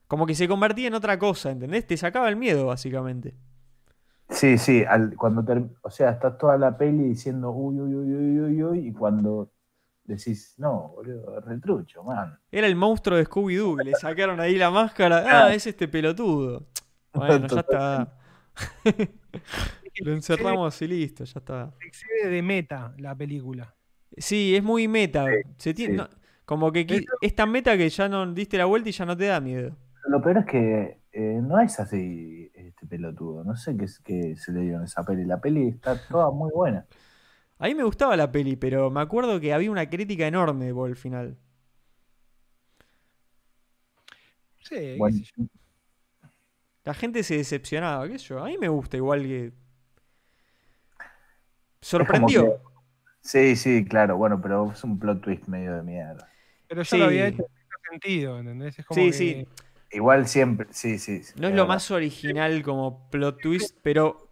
Como 0.07 0.25
que 0.25 0.33
se 0.35 0.47
convertía 0.47 0.87
en 0.87 0.95
otra 0.95 1.19
cosa, 1.19 1.51
¿entendés? 1.51 1.85
Te 1.85 1.95
sacaba 1.95 2.27
el 2.29 2.35
miedo, 2.35 2.65
básicamente. 2.65 3.35
Sí, 4.31 4.57
sí, 4.57 4.83
al- 4.87 5.15
cuando 5.15 5.43
ter- 5.43 5.63
o 5.81 5.91
sea, 5.91 6.09
está 6.11 6.37
toda 6.37 6.57
la 6.57 6.77
peli 6.77 7.03
diciendo 7.03 7.51
uy, 7.51 7.79
uy, 7.79 7.93
uy, 7.93 8.13
uy, 8.15 8.39
uy, 8.41 8.63
uy, 8.63 8.87
y 8.87 8.93
cuando 8.93 9.51
decís, 10.03 10.55
no, 10.57 10.89
boludo, 10.95 11.39
retrucho, 11.41 12.03
man. 12.03 12.39
Era 12.51 12.65
el 12.67 12.75
monstruo 12.75 13.17
de 13.17 13.25
Scooby-Doo, 13.25 13.77
que 13.77 13.83
le 13.83 13.93
sacaron 13.95 14.39
ahí 14.39 14.57
la 14.57 14.71
máscara. 14.71 15.21
Claro. 15.23 15.37
Ah, 15.51 15.53
es 15.53 15.67
este 15.67 15.87
pelotudo. 15.87 16.65
Bueno, 17.13 17.45
ya 17.47 17.59
está. 17.59 18.17
Lo 20.03 20.13
encerramos 20.13 20.81
y 20.81 20.87
listo, 20.87 21.23
ya 21.25 21.39
está. 21.39 21.73
Excede 21.85 22.29
de 22.29 22.41
meta 22.41 22.93
la 22.97 23.15
película. 23.15 23.75
Sí, 24.17 24.55
es 24.55 24.63
muy 24.63 24.87
meta. 24.87 25.25
Se 25.57 25.73
tiene- 25.73 25.93
sí. 25.93 25.97
no- 25.97 26.09
como 26.45 26.71
que 26.71 27.05
es 27.21 27.35
tan 27.35 27.49
meta 27.51 27.77
que 27.77 27.87
ya 27.89 28.09
no 28.09 28.25
diste 28.33 28.57
la 28.57 28.65
vuelta 28.65 28.89
y 28.89 28.91
ya 28.91 29.05
no 29.05 29.15
te 29.15 29.25
da 29.25 29.39
miedo. 29.39 29.75
Lo 30.07 30.21
peor 30.21 30.39
es 30.39 30.45
que 30.45 31.00
eh, 31.13 31.39
no 31.41 31.59
es 31.59 31.79
así 31.79 32.51
este 32.53 32.85
pelotudo, 32.87 33.43
no 33.43 33.55
sé 33.55 33.75
qué, 33.77 33.85
es- 33.85 33.99
qué 33.99 34.35
se 34.37 34.51
le 34.51 34.61
dio 34.61 34.77
en 34.77 34.83
esa 34.83 35.03
peli. 35.03 35.25
La 35.25 35.39
peli 35.41 35.67
está 35.69 35.97
toda 36.07 36.31
muy 36.31 36.51
buena. 36.53 36.85
A 37.59 37.67
mí 37.67 37.75
me 37.75 37.83
gustaba 37.83 38.15
la 38.17 38.31
peli, 38.31 38.55
pero 38.55 38.89
me 38.89 39.01
acuerdo 39.01 39.39
que 39.39 39.53
había 39.53 39.69
una 39.71 39.89
crítica 39.89 40.25
enorme 40.27 40.73
por 40.73 40.89
el 40.89 40.95
final. 40.95 41.37
Sí, 44.59 44.75
qué 44.75 44.95
Bueno, 44.97 45.17
sé 45.17 45.23
yo. 45.37 45.43
La 46.83 46.93
gente 46.93 47.23
se 47.23 47.37
decepcionaba, 47.37 48.07
qué 48.07 48.17
sé 48.17 48.25
yo. 48.27 48.39
A 48.43 48.45
mí 48.47 48.57
me 48.57 48.67
gusta 48.69 48.97
igual 48.97 49.21
que. 49.23 49.51
Sorprendió. 51.81 52.43
que- 52.45 52.57
sí, 53.21 53.55
sí, 53.55 53.85
claro, 53.85 54.17
bueno, 54.17 54.39
pero 54.41 54.71
es 54.71 54.83
un 54.83 54.97
plot 54.99 55.21
twist 55.21 55.47
medio 55.47 55.75
de 55.75 55.83
mierda. 55.83 56.29
Pero 56.67 56.81
ya 56.83 56.89
Sí. 56.89 56.97
lo 56.97 57.05
había 57.05 57.27
hecho 57.27 57.37
en 57.43 57.45
otro 57.45 57.91
sentido, 57.91 58.39
¿entendés? 58.39 58.79
Es 58.79 58.85
como 58.85 59.01
Sí, 59.01 59.07
que- 59.07 59.13
sí. 59.13 59.47
Igual 59.93 60.27
siempre, 60.27 60.67
sí, 60.71 60.97
sí. 60.99 61.23
sí, 61.23 61.33
No 61.35 61.47
es 61.47 61.53
lo 61.53 61.63
verdad. 61.63 61.67
más 61.67 61.91
original 61.91 62.63
como 62.63 63.09
plot 63.09 63.41
twist, 63.41 63.77
pero, 63.81 64.29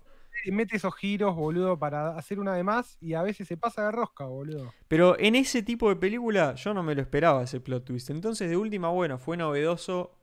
mete 0.52 0.78
esos 0.78 0.96
giros, 0.96 1.36
boludo, 1.36 1.78
para 1.78 2.18
hacer 2.18 2.40
una 2.40 2.56
de 2.56 2.64
más 2.64 2.98
y 3.02 3.14
a 3.14 3.22
veces 3.22 3.48
se 3.48 3.58
pasa 3.58 3.84
de 3.86 3.92
rosca, 3.92 4.26
boludo. 4.26 4.74
pero 4.88 5.20
en 5.20 5.36
ese 5.36 5.62
tipo 5.62 5.90
de 5.90 5.96
película 5.98 6.56
yo 6.56 6.74
no 6.74 6.82
me 6.82 6.96
lo 6.96 7.02
esperaba 7.02 7.44
ese 7.44 7.60
plot 7.60 7.86
twist. 7.86 8.10
Entonces, 8.10 8.50
de 8.50 8.56
última, 8.58 8.90
bueno, 8.90 9.18
fue 9.20 9.36
novedoso 9.38 10.18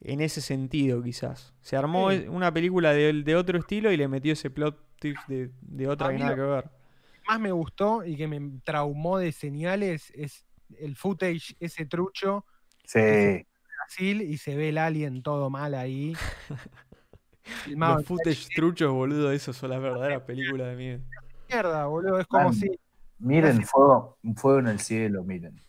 en 0.00 0.20
ese 0.20 0.40
sentido, 0.40 1.02
quizás. 1.02 1.54
Se 1.62 1.76
armó 1.76 2.10
Sí. 2.12 2.26
una 2.28 2.52
película 2.52 2.92
de, 2.92 3.12
de 3.12 3.36
otro 3.36 3.58
estilo 3.58 3.90
y 3.92 3.96
le 3.96 4.08
metió 4.08 4.32
ese 4.32 4.50
plot 4.50 4.78
twist 5.00 5.26
de, 5.28 5.50
de 5.60 5.88
otra 5.88 6.08
A 6.08 6.12
que 6.12 6.18
nada 6.18 6.30
lo- 6.30 6.36
que 6.36 6.42
ver. 6.42 6.70
Más 7.28 7.40
me 7.40 7.52
gustó 7.52 8.04
y 8.04 8.16
que 8.16 8.26
me 8.26 8.60
traumó 8.64 9.18
de 9.18 9.32
señales 9.32 10.10
es 10.14 10.46
el 10.78 10.96
footage, 10.96 11.54
ese 11.60 11.86
trucho, 11.86 12.44
Sí, 12.84 13.46
Brasil, 13.90 14.22
y 14.22 14.38
se 14.38 14.56
ve 14.56 14.68
el 14.70 14.78
alien 14.78 15.22
todo 15.22 15.50
mal 15.50 15.74
ahí. 15.74 16.14
Los 17.66 18.04
footage 18.04 18.48
truchos, 18.54 18.92
boludo, 18.92 19.32
eso 19.32 19.52
son 19.52 19.70
las 19.70 19.80
verdaderas 19.82 20.22
películas 20.22 20.68
de 20.68 20.76
miedo. 20.76 21.00
mierda, 21.48 21.86
boludo. 21.86 22.20
Es 22.20 22.26
como 22.26 22.44
Man. 22.44 22.54
si. 22.54 22.70
miren 23.18 23.64
fuego, 23.64 24.18
un 24.22 24.36
fuego 24.36 24.60
en 24.60 24.68
el 24.68 24.78
cielo, 24.78 25.24
miren. 25.24 25.60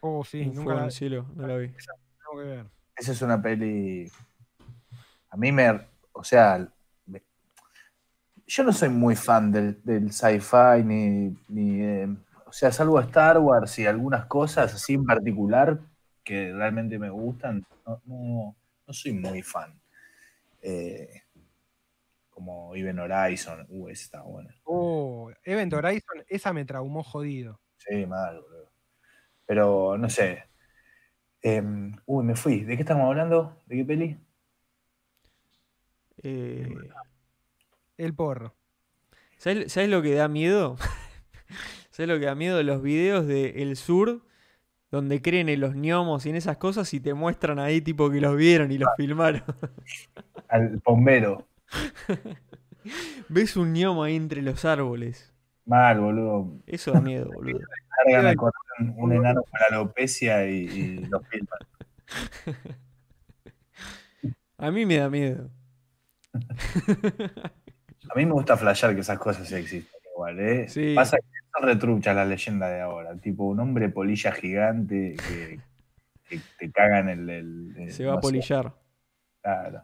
Oh, 0.00 0.24
sí, 0.24 0.40
Un 0.42 0.48
nunca 0.48 0.62
fuego 0.62 0.78
en 0.78 0.84
el 0.84 0.92
cielo, 0.92 1.26
no 1.34 1.46
la 1.46 1.56
vi. 1.56 1.68
tengo 1.68 2.42
que 2.42 2.48
ver. 2.48 2.66
Esa 2.96 3.12
es 3.12 3.22
una 3.22 3.40
peli. 3.42 4.08
A 5.30 5.36
mí 5.36 5.50
me. 5.50 5.80
O 6.12 6.22
sea. 6.22 6.68
me- 7.06 7.22
yo 8.46 8.62
no 8.64 8.72
soy 8.72 8.88
muy 8.88 9.16
fan 9.16 9.50
del, 9.50 9.82
del 9.82 10.12
sci-fi 10.12 10.84
ni. 10.84 11.36
ni, 11.48 11.80
eh, 11.82 12.08
o 12.46 12.52
sea, 12.52 12.70
salvo 12.70 13.00
Star 13.00 13.38
Wars 13.38 13.76
y 13.80 13.86
algunas 13.86 14.26
cosas 14.26 14.72
así 14.72 14.94
en 14.94 15.04
particular 15.04 15.80
que 16.28 16.52
realmente 16.52 16.98
me 16.98 17.08
gustan, 17.08 17.66
no, 17.86 18.02
no, 18.04 18.56
no 18.86 18.92
soy 18.92 19.12
muy 19.12 19.40
fan. 19.40 19.80
Eh, 20.60 21.22
como 22.28 22.76
Even 22.76 22.98
Horizon, 22.98 23.64
uh, 23.66 23.88
esa 23.88 24.02
está 24.04 24.20
buena. 24.20 24.54
Oh, 24.64 25.30
Event 25.42 25.72
Horizon, 25.72 26.22
esa 26.28 26.52
me 26.52 26.66
traumó 26.66 27.02
jodido. 27.02 27.62
Sí, 27.78 28.04
mal, 28.04 28.42
boludo. 28.42 28.70
Pero 29.46 29.96
no 29.96 30.10
sé. 30.10 30.44
Em, 31.40 31.96
uy, 32.04 32.24
me 32.26 32.36
fui. 32.36 32.62
¿De 32.62 32.76
qué 32.76 32.82
estamos 32.82 33.06
hablando? 33.06 33.56
¿De 33.64 33.76
qué 33.76 33.84
peli? 33.86 34.18
Eh, 36.22 36.68
El 37.96 38.14
porro. 38.14 38.54
¿sabes, 39.38 39.72
sabes 39.72 39.88
lo 39.88 40.02
que 40.02 40.12
da 40.14 40.28
miedo? 40.28 40.76
¿Sabes 41.90 42.10
lo 42.10 42.18
que 42.18 42.26
da 42.26 42.34
miedo? 42.34 42.62
Los 42.62 42.82
videos 42.82 43.26
de 43.26 43.62
El 43.62 43.76
Sur, 43.76 44.27
donde 44.90 45.20
creen 45.20 45.48
en 45.48 45.60
los 45.60 45.74
gnomos 45.74 46.24
y 46.26 46.30
en 46.30 46.36
esas 46.36 46.56
cosas 46.56 46.92
y 46.94 47.00
te 47.00 47.14
muestran 47.14 47.58
ahí 47.58 47.80
tipo 47.80 48.10
que 48.10 48.20
los 48.20 48.36
vieron 48.36 48.72
y 48.72 48.78
los 48.78 48.88
filmaron. 48.96 49.42
Al 50.48 50.80
bombero. 50.84 51.46
Ves 53.28 53.56
un 53.56 53.74
gnomo 53.74 54.02
ahí 54.04 54.16
entre 54.16 54.40
los 54.42 54.64
árboles. 54.64 55.34
Mal, 55.66 56.00
boludo. 56.00 56.50
Eso 56.66 56.92
da 56.92 57.00
miedo, 57.00 57.30
boludo. 57.30 57.60
Cargan 58.04 58.36
un, 58.78 58.94
un 58.96 59.12
enano 59.12 59.42
con 59.42 59.60
alopecia 59.68 60.48
y, 60.48 60.64
y 60.64 60.96
lo 61.06 61.20
filman. 61.20 61.58
A 64.56 64.70
mí 64.70 64.86
me 64.86 64.96
da 64.96 65.10
miedo. 65.10 65.50
A 66.32 68.14
mí 68.16 68.24
me 68.24 68.32
gusta 68.32 68.56
flashear 68.56 68.94
que 68.94 69.00
esas 69.00 69.18
cosas 69.18 69.46
sí 69.48 69.54
existen 69.56 69.97
igual, 70.18 70.40
¿eh? 70.40 70.68
Sí. 70.68 70.94
Pasa 70.94 71.16
que 71.18 71.24
son 71.56 71.66
retruchas 71.68 72.14
las 72.16 72.26
leyendas 72.28 72.70
de 72.70 72.80
ahora. 72.80 73.16
Tipo, 73.16 73.44
un 73.44 73.60
hombre 73.60 73.88
polilla 73.88 74.32
gigante 74.32 75.16
que, 75.28 75.60
que 76.28 76.40
te 76.58 76.70
cagan 76.72 77.08
el, 77.08 77.30
el- 77.30 77.74
el- 77.78 77.92
Se 77.92 78.04
va 78.04 78.14
a 78.14 78.20
polillar. 78.20 78.74
claro. 79.42 79.82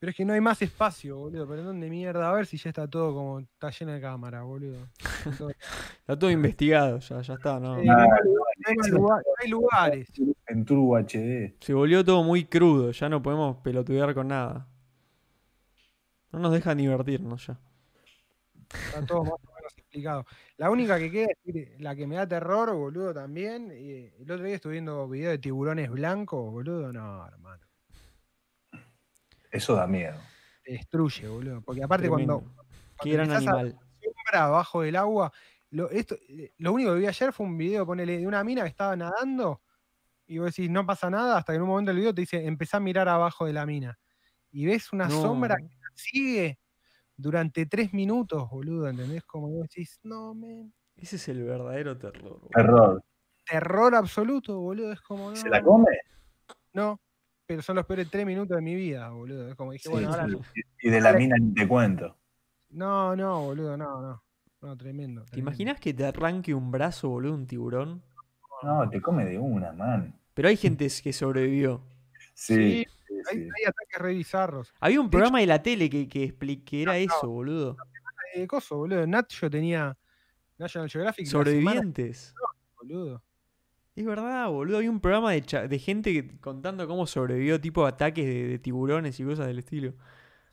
Pero 0.00 0.10
es 0.10 0.16
que 0.18 0.24
no 0.26 0.34
hay 0.34 0.40
más 0.42 0.60
espacio, 0.60 1.16
boludo. 1.16 1.48
¿Pero 1.48 1.62
dónde 1.62 1.88
mierda? 1.88 2.28
A 2.28 2.32
ver 2.34 2.44
si 2.44 2.58
ya 2.58 2.68
está 2.68 2.86
todo 2.86 3.14
como. 3.14 3.38
Está 3.40 3.70
lleno 3.70 3.92
de 3.92 4.00
cámara, 4.02 4.42
boludo. 4.42 4.86
Todo- 5.38 5.50
Está 5.50 6.18
todo 6.18 6.30
investigado, 6.30 6.98
ya, 6.98 7.22
ya 7.22 7.34
está, 7.34 7.58
¿no? 7.58 7.80
Sí, 7.80 7.88
Ah, 7.88 8.04
no, 8.06 8.74
hay 8.84 8.90
lugar- 8.90 9.22
no 9.42 9.48
lugares. 9.50 10.08
En 10.46 10.64
Turbo 10.66 10.96
HD. 10.98 11.54
Se 11.60 11.72
volvió 11.72 12.04
todo 12.04 12.22
muy 12.22 12.44
crudo, 12.44 12.90
ya 12.90 13.08
no 13.08 13.22
podemos 13.22 13.56
pelotudear 13.62 14.12
con 14.12 14.28
nada. 14.28 14.66
No 16.32 16.38
nos 16.40 16.52
dejan 16.52 16.76
divertirnos 16.76 17.46
ya. 17.46 17.58
Está 18.88 19.06
todo 19.06 19.24
más 19.24 19.32
La 20.56 20.70
única 20.70 20.98
que 20.98 21.10
queda 21.10 21.26
es 21.44 21.80
la 21.80 21.94
que 21.94 22.06
me 22.06 22.16
da 22.16 22.26
terror, 22.28 22.72
boludo, 22.74 23.14
también. 23.14 23.72
y 23.72 24.12
el 24.22 24.30
otro 24.30 24.44
día 24.44 24.56
estuve 24.56 24.72
viendo 24.72 25.08
videos 25.08 25.32
de 25.32 25.38
tiburones 25.38 25.90
blancos, 25.90 26.50
boludo. 26.50 26.92
No, 26.92 27.26
hermano. 27.26 27.62
Eso 29.50 29.74
da 29.76 29.86
miedo. 29.86 30.16
Te 30.64 30.72
destruye, 30.72 31.28
boludo. 31.28 31.60
Porque 31.62 31.82
aparte 31.84 32.08
Tremendo. 32.08 32.40
cuando, 32.40 32.62
Qué 33.02 33.10
cuando 33.10 33.14
gran 33.14 33.30
empezás 33.30 33.46
a- 33.54 33.60
animal. 33.60 33.78
sombra 34.02 34.44
abajo 34.46 34.82
del 34.82 34.96
agua. 34.96 35.32
Lo, 35.70 35.90
esto, 35.90 36.16
eh, 36.28 36.52
lo 36.58 36.72
único 36.72 36.92
que 36.92 37.00
vi 37.00 37.06
ayer 37.06 37.32
fue 37.32 37.46
un 37.46 37.56
video, 37.58 37.84
ponele, 37.86 38.18
de 38.18 38.26
una 38.26 38.42
mina 38.44 38.62
que 38.62 38.68
estaba 38.68 38.96
nadando 38.96 39.60
y 40.26 40.38
vos 40.38 40.46
decís, 40.54 40.70
no 40.70 40.86
pasa 40.86 41.10
nada, 41.10 41.36
hasta 41.38 41.52
que 41.52 41.56
en 41.56 41.62
un 41.62 41.68
momento 41.68 41.90
del 41.90 41.98
video 41.98 42.14
te 42.14 42.22
dice, 42.22 42.46
empezá 42.46 42.78
a 42.78 42.80
mirar 42.80 43.08
abajo 43.08 43.44
de 43.44 43.52
la 43.52 43.66
mina. 43.66 43.98
Y 44.52 44.66
ves 44.66 44.92
una 44.92 45.06
No. 45.08 45.20
sombra 45.20 45.56
que 45.56 45.68
sigue 45.94 46.58
durante 47.16 47.66
tres 47.66 47.92
minutos, 47.92 48.48
boludo, 48.50 48.88
¿entendés? 48.88 49.22
Como 49.24 49.48
vos 49.48 49.68
decís, 49.68 49.98
no, 50.02 50.34
men. 50.34 50.72
Ese 50.96 51.16
es 51.16 51.28
el 51.28 51.42
verdadero 51.42 51.96
terror. 51.98 52.22
boludo. 52.40 52.48
Terror. 52.54 53.04
Terror 53.46 53.94
absoluto, 53.94 54.58
boludo. 54.60 54.92
Es 54.92 55.00
como, 55.00 55.30
no, 55.30 55.36
¿Se 55.36 55.48
la 55.48 55.62
come? 55.62 55.86
no, 56.72 57.00
pero 57.46 57.62
son 57.62 57.76
los 57.76 57.86
peores 57.86 58.08
tres 58.10 58.24
minutos 58.26 58.56
de 58.56 58.62
mi 58.62 58.74
vida, 58.74 59.10
boludo. 59.10 59.48
Es 59.48 59.54
como 59.54 59.72
dije, 59.72 59.84
Sí, 59.84 59.90
bueno, 59.90 60.08
ahora. 60.10 60.26
Y 60.80 60.90
de 60.90 61.00
la 61.00 61.08
Ahora- 61.10 61.18
mina 61.18 61.36
ni 61.40 61.52
te 61.54 61.66
cuento. 61.68 62.16
no, 62.70 63.14
no, 63.16 63.42
boludo, 63.42 63.76
no, 63.76 64.00
no. 64.00 64.22
No, 64.62 64.76
tremendo. 64.78 65.22
¿Te 65.24 65.32
tremendo. 65.32 65.50
imaginas 65.50 65.78
que 65.80 65.92
te 65.92 66.06
arranque 66.06 66.54
un 66.54 66.70
brazo, 66.70 67.10
boludo, 67.10 67.34
un 67.34 67.46
tiburón? 67.46 68.02
No, 68.62 68.88
te 68.88 69.00
come 69.02 69.26
de 69.26 69.38
una, 69.38 69.72
man. 69.72 70.18
Pero 70.32 70.48
hay 70.48 70.56
gente 70.56 70.88
que 71.02 71.12
sobrevivió. 71.12 71.82
Sí, 72.32 72.54
sí, 72.54 72.83
Hay, 73.30 73.38
hay 73.38 73.64
ataques 73.66 73.98
re 74.00 74.12
bizarros. 74.14 74.72
Había 74.80 75.00
un 75.00 75.06
De 75.06 75.10
programa 75.10 75.40
de 75.40 75.46
la 75.46 75.62
tele 75.62 75.88
que, 75.90 76.08
que, 76.08 76.28
expli- 76.36 76.64
que 76.64 76.82
era 76.82 76.96
eso, 76.98 77.28
boludo. 77.28 77.76
Eh, 78.34 78.46
coso, 78.46 78.76
boludo. 78.76 79.06
Nat 79.06 79.30
yo 79.32 79.48
tenía 79.50 79.96
National 80.58 80.88
Geographic. 80.90 81.26
Sobrevivientes. 81.26 82.34
boludo. 82.76 83.22
Es 83.96 84.04
verdad, 84.04 84.48
boludo. 84.48 84.78
Había 84.78 84.90
un 84.90 85.00
programa 85.00 85.32
de, 85.32 85.42
cha- 85.42 85.68
de 85.68 85.78
gente 85.78 86.12
que- 86.12 86.40
contando 86.40 86.86
cómo 86.88 87.06
sobrevivió 87.06 87.60
tipo 87.60 87.86
ataques 87.86 88.24
de, 88.26 88.48
de 88.48 88.58
tiburones 88.58 89.18
y 89.20 89.24
cosas 89.24 89.46
del 89.46 89.60
estilo. 89.60 89.94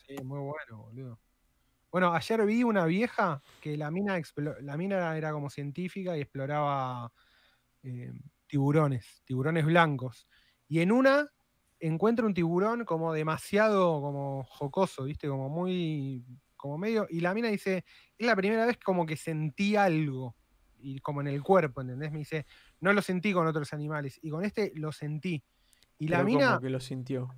Sí, 0.07 0.15
muy 0.23 0.39
bueno, 0.39 0.83
boludo. 0.83 1.19
Bueno, 1.91 2.13
ayer 2.13 2.45
vi 2.45 2.63
una 2.63 2.85
vieja 2.85 3.41
que 3.59 3.75
la 3.75 3.91
mina, 3.91 4.19
la 4.61 4.77
mina 4.77 5.17
era 5.17 5.33
como 5.33 5.49
científica 5.49 6.15
y 6.17 6.21
exploraba 6.21 7.11
eh, 7.83 8.13
tiburones, 8.47 9.21
tiburones 9.25 9.65
blancos. 9.65 10.27
Y 10.69 10.79
en 10.79 10.91
una 10.93 11.27
encuentra 11.81 12.25
un 12.25 12.33
tiburón 12.33 12.85
como 12.85 13.11
demasiado 13.11 13.99
como 14.01 14.43
jocoso, 14.43 15.03
¿viste? 15.03 15.27
Como 15.27 15.49
muy, 15.49 16.23
como 16.55 16.77
medio... 16.77 17.07
Y 17.09 17.19
la 17.19 17.33
mina 17.33 17.49
dice, 17.49 17.83
es 18.17 18.25
la 18.25 18.35
primera 18.35 18.65
vez 18.65 18.77
como 18.77 19.05
que 19.05 19.17
sentí 19.17 19.75
algo, 19.75 20.35
y 20.77 20.99
como 20.99 21.21
en 21.21 21.27
el 21.27 21.43
cuerpo, 21.43 21.81
¿entendés? 21.81 22.11
Me 22.11 22.19
dice, 22.19 22.45
no 22.79 22.93
lo 22.93 23.01
sentí 23.01 23.33
con 23.33 23.47
otros 23.47 23.73
animales, 23.73 24.19
y 24.21 24.29
con 24.29 24.45
este 24.45 24.71
lo 24.75 24.91
sentí. 24.91 25.43
Y 25.97 26.07
la 26.07 26.23
mina 26.23 26.49
como 26.49 26.61
que 26.61 26.69
lo 26.69 26.79
sintió. 26.79 27.29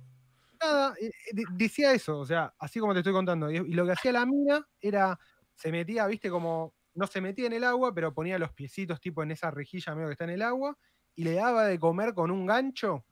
nada, 0.62 0.94
eh, 1.00 1.06
eh, 1.06 1.34
de- 1.34 1.44
decía 1.52 1.92
eso, 1.92 2.18
o 2.18 2.24
sea, 2.26 2.54
así 2.58 2.80
como 2.80 2.92
te 2.92 3.00
estoy 3.00 3.12
contando. 3.12 3.50
Y 3.50 3.72
lo 3.72 3.84
que 3.84 3.92
hacía 3.92 4.12
la 4.12 4.26
mina 4.26 4.66
era, 4.80 5.18
se 5.54 5.70
metía, 5.72 6.06
viste, 6.06 6.30
como, 6.30 6.74
no 6.94 7.06
se 7.06 7.20
metía 7.20 7.46
en 7.46 7.54
el 7.54 7.64
agua, 7.64 7.94
pero 7.94 8.14
ponía 8.14 8.38
los 8.38 8.52
piecitos 8.52 9.00
tipo 9.00 9.22
en 9.22 9.30
esa 9.30 9.50
rejilla 9.50 9.94
medio 9.94 10.08
que 10.08 10.12
está 10.12 10.24
en 10.24 10.30
el 10.30 10.42
agua, 10.42 10.76
y 11.14 11.24
le 11.24 11.34
daba 11.34 11.66
de 11.66 11.78
comer 11.78 12.14
con 12.14 12.30
un 12.30 12.46
gancho 12.46 13.04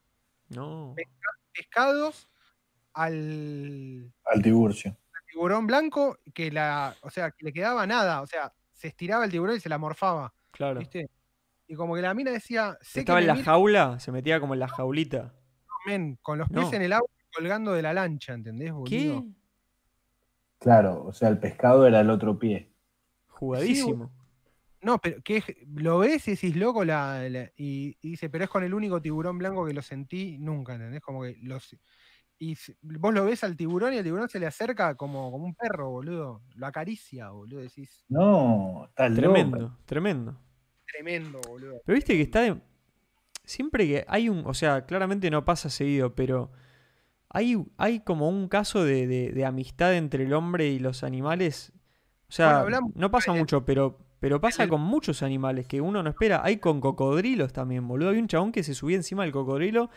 No. 0.55 0.95
pescados 1.53 2.29
al, 2.95 4.13
Al 4.27 4.43
Tiburcio. 4.43 4.97
tiburón 5.31 5.67
blanco, 5.67 6.19
que 6.35 6.51
la, 6.51 6.95
o 7.03 7.11
sea, 7.11 7.31
que 7.31 7.45
le 7.47 7.53
quedaba 7.53 7.87
nada, 7.87 8.21
o 8.23 8.27
sea, 8.27 8.53
se 8.73 8.89
estiraba 8.89 9.25
el 9.25 9.31
tiburón 9.31 9.57
y 9.57 9.61
se 9.61 9.69
la 9.69 9.79
morfaba, 9.79 10.33
Claro. 10.51 10.81
¿viste? 10.81 11.09
Y 11.69 11.75
como 11.75 11.95
que 11.95 12.03
la 12.03 12.13
mina 12.15 12.31
decía, 12.31 12.77
sé 12.83 12.95
que 12.95 13.01
Estaba 13.01 13.21
en 13.21 13.27
la 13.29 13.35
mira, 13.35 13.45
jaula, 13.47 13.99
se 14.01 14.13
metía 14.13 14.41
como 14.41 14.53
en 14.55 14.61
la 14.61 14.69
jaulita. 14.69 15.33
men, 15.87 16.19
con 16.23 16.39
los 16.39 16.49
pies 16.49 16.71
No. 16.71 16.73
en 16.75 16.83
el 16.83 16.93
agua 16.93 17.09
colgando 17.35 17.73
de 17.73 17.81
la 17.83 17.95
lancha, 17.95 18.35
¿entendés, 18.35 18.73
boludo? 18.73 18.91
¿Qué? 18.91 19.23
Claro, 20.59 21.03
o 21.05 21.13
sea, 21.13 21.29
el 21.29 21.39
pescado 21.39 21.87
era 21.87 22.01
el 22.01 22.11
otro 22.11 22.39
pie. 22.39 22.71
Jugadísimo. 23.29 24.13
No, 24.83 24.99
pero 24.99 25.23
que 25.23 25.39
es- 25.39 25.45
lo 25.75 25.99
ves 26.01 26.27
y 26.29 26.33
decís 26.33 26.57
loco 26.57 26.85
la, 26.85 27.29
la- 27.29 27.51
y, 27.57 27.97
y 28.01 28.11
dice, 28.11 28.29
pero 28.29 28.45
es 28.45 28.51
con 28.51 28.65
el 28.65 28.75
único 28.75 29.01
tiburón 29.01 29.39
blanco 29.39 29.65
que 29.65 29.73
lo 29.73 29.83
sentí 29.83 30.39
nunca, 30.39 30.75
¿entendés? 30.75 31.01
Como 31.01 31.23
que 31.23 31.39
los 31.43 31.77
y 32.39 32.57
vos 32.83 33.15
lo 33.15 33.25
ves 33.25 33.45
al 33.45 33.57
tiburón 33.57 33.95
y 33.95 33.99
el 33.99 34.03
tiburón 34.05 34.29
se 34.29 34.41
le 34.41 34.47
acerca 34.47 34.97
como, 34.97 35.31
como 35.31 35.45
un 35.45 35.55
perro, 35.55 35.91
boludo. 35.91 36.43
Lo 36.57 36.67
acaricia, 36.67 37.31
boludo. 37.31 37.61
Decís, 37.61 38.05
No, 38.09 38.89
loco. 38.99 39.15
Tremendo, 39.15 39.79
tremendo. 39.87 40.41
tremendo, 40.85 41.41
boludo. 41.47 41.81
Pero 41.87 41.95
viste 41.95 42.15
que 42.17 42.23
está 42.23 42.41
de... 42.41 42.61
Siempre 43.45 43.87
que 43.87 44.05
hay 44.09 44.29
un... 44.29 44.43
O 44.45 44.55
sea, 44.55 44.87
claramente 44.87 45.31
no 45.31 45.45
pasa 45.45 45.71
seguido, 45.71 46.17
pero 46.17 46.51
hay, 47.29 47.65
hay 47.77 48.01
como 48.01 48.29
un 48.29 48.49
caso 48.49 48.83
de, 48.85 49.07
de- 49.07 49.31
de 49.33 49.45
amistad 49.45 49.95
entre 49.95 50.25
el 50.25 50.33
hombre 50.33 50.67
y 50.67 50.81
los 50.81 51.05
animales. 51.05 51.73
O 52.29 52.33
sea, 52.33 52.47
Bueno, 52.47 52.61
hablamos- 52.63 52.93
no 52.97 53.11
pasa 53.13 53.33
mucho, 53.33 53.65
pero, 53.65 54.01
pero 54.23 54.41
pasa 54.41 54.69
con 54.69 54.81
muchos 54.81 55.25
animales 55.25 55.67
que 55.67 55.81
uno 55.81 56.01
no 56.01 56.09
espera. 56.09 56.43
Hay 56.45 56.59
con 56.59 56.81
cocodrilos 56.81 57.53
también, 57.53 57.89
boludo. 57.89 58.11
Hay 58.11 58.19
un 58.19 58.29
chabón 58.29 58.53
que 58.53 58.63
se 58.63 58.73
subía 58.73 58.95
encima 58.95 59.25
del 59.25 59.33
cocodrilo 59.33 59.91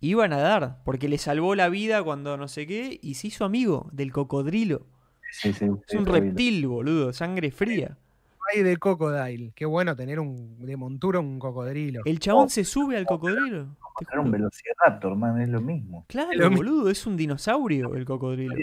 y 0.00 0.10
iba 0.10 0.26
a 0.26 0.28
nadar 0.28 0.82
porque 0.84 1.08
le 1.08 1.16
salvó 1.16 1.54
la 1.54 1.70
vida 1.70 2.02
cuando 2.02 2.36
no 2.36 2.46
sé 2.46 2.66
qué 2.66 3.00
y 3.00 3.14
se 3.14 3.28
hizo 3.28 3.46
amigo 3.46 3.88
del 3.90 4.12
cocodrilo. 4.12 4.82
Sí, 5.32 5.54
sí, 5.54 5.64
Es 5.88 5.94
un 5.94 6.04
reptil, 6.04 6.66
boludo, 6.66 7.14
sangre 7.14 7.50
fría. 7.50 7.96
Hay 8.52 8.62
de 8.62 8.76
Crocodile. 8.76 9.52
Qué 9.54 9.64
bueno 9.64 9.96
tener 9.96 10.20
un 10.20 10.58
de 10.58 10.76
montura 10.76 11.18
un 11.18 11.38
cocodrilo. 11.38 12.02
El 12.04 12.18
chabón 12.18 12.50
se 12.50 12.64
sube 12.64 12.98
al 12.98 13.06
cocodrilo. 13.06 13.76
Era 14.12 14.20
un 14.20 14.30
velociraptor, 14.30 15.16
man, 15.16 15.40
es 15.40 15.48
lo 15.48 15.62
mismo. 15.62 16.04
Claro, 16.06 16.28
lo 16.34 16.50
mismo. 16.50 16.64
boludo, 16.64 16.90
es 16.90 17.06
un 17.06 17.16
dinosaurio 17.16 17.94
el 17.94 18.04
cocodrilo. 18.04 18.56
Sí, 18.56 18.62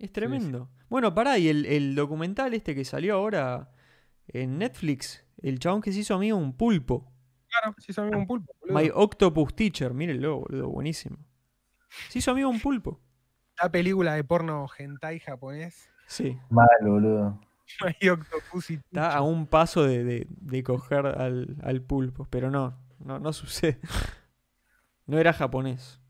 Es 0.00 0.12
tremendo. 0.12 0.68
Bueno, 0.88 1.14
pará, 1.14 1.38
y 1.38 1.48
el, 1.48 1.66
el 1.66 1.94
documental 1.94 2.52
este 2.54 2.74
que 2.74 2.84
salió 2.84 3.14
ahora 3.14 3.70
en 4.28 4.58
Netflix, 4.58 5.24
el 5.42 5.58
chabón 5.58 5.82
que 5.82 5.92
se 5.92 6.00
hizo 6.00 6.14
amigo 6.14 6.36
un 6.36 6.56
pulpo. 6.56 7.12
Claro, 7.48 7.74
sí, 7.78 7.92
son 7.92 8.14
un 8.14 8.26
pulpo, 8.26 8.52
boludo. 8.60 8.78
My 8.78 8.90
Octopus 8.94 9.54
Teacher, 9.54 9.92
mírenlo, 9.94 10.40
boludo, 10.40 10.68
buenísimo. 10.68 11.18
Se 12.08 12.18
hizo 12.20 12.30
amigo 12.30 12.48
un 12.48 12.60
pulpo. 12.60 13.00
La 13.62 13.70
película 13.70 14.14
de 14.14 14.24
porno 14.24 14.66
hentai 14.78 15.18
japonés. 15.20 15.90
Sí. 16.06 16.36
Mal, 16.48 16.66
boludo. 16.82 17.38
My 18.02 18.08
Octopus 18.08 18.70
y 18.70 18.74
Está 18.74 19.14
a 19.14 19.22
un 19.22 19.46
paso 19.46 19.84
de, 19.84 20.02
de- 20.02 20.26
de 20.28 20.62
coger 20.64 21.06
al, 21.06 21.56
al 21.62 21.82
pulpo, 21.82 22.26
pero 22.30 22.50
no, 22.50 22.78
no, 22.98 23.18
no 23.20 23.32
sucede. 23.32 23.78
No 25.06 25.18
era 25.18 25.32
japonés. 25.32 26.00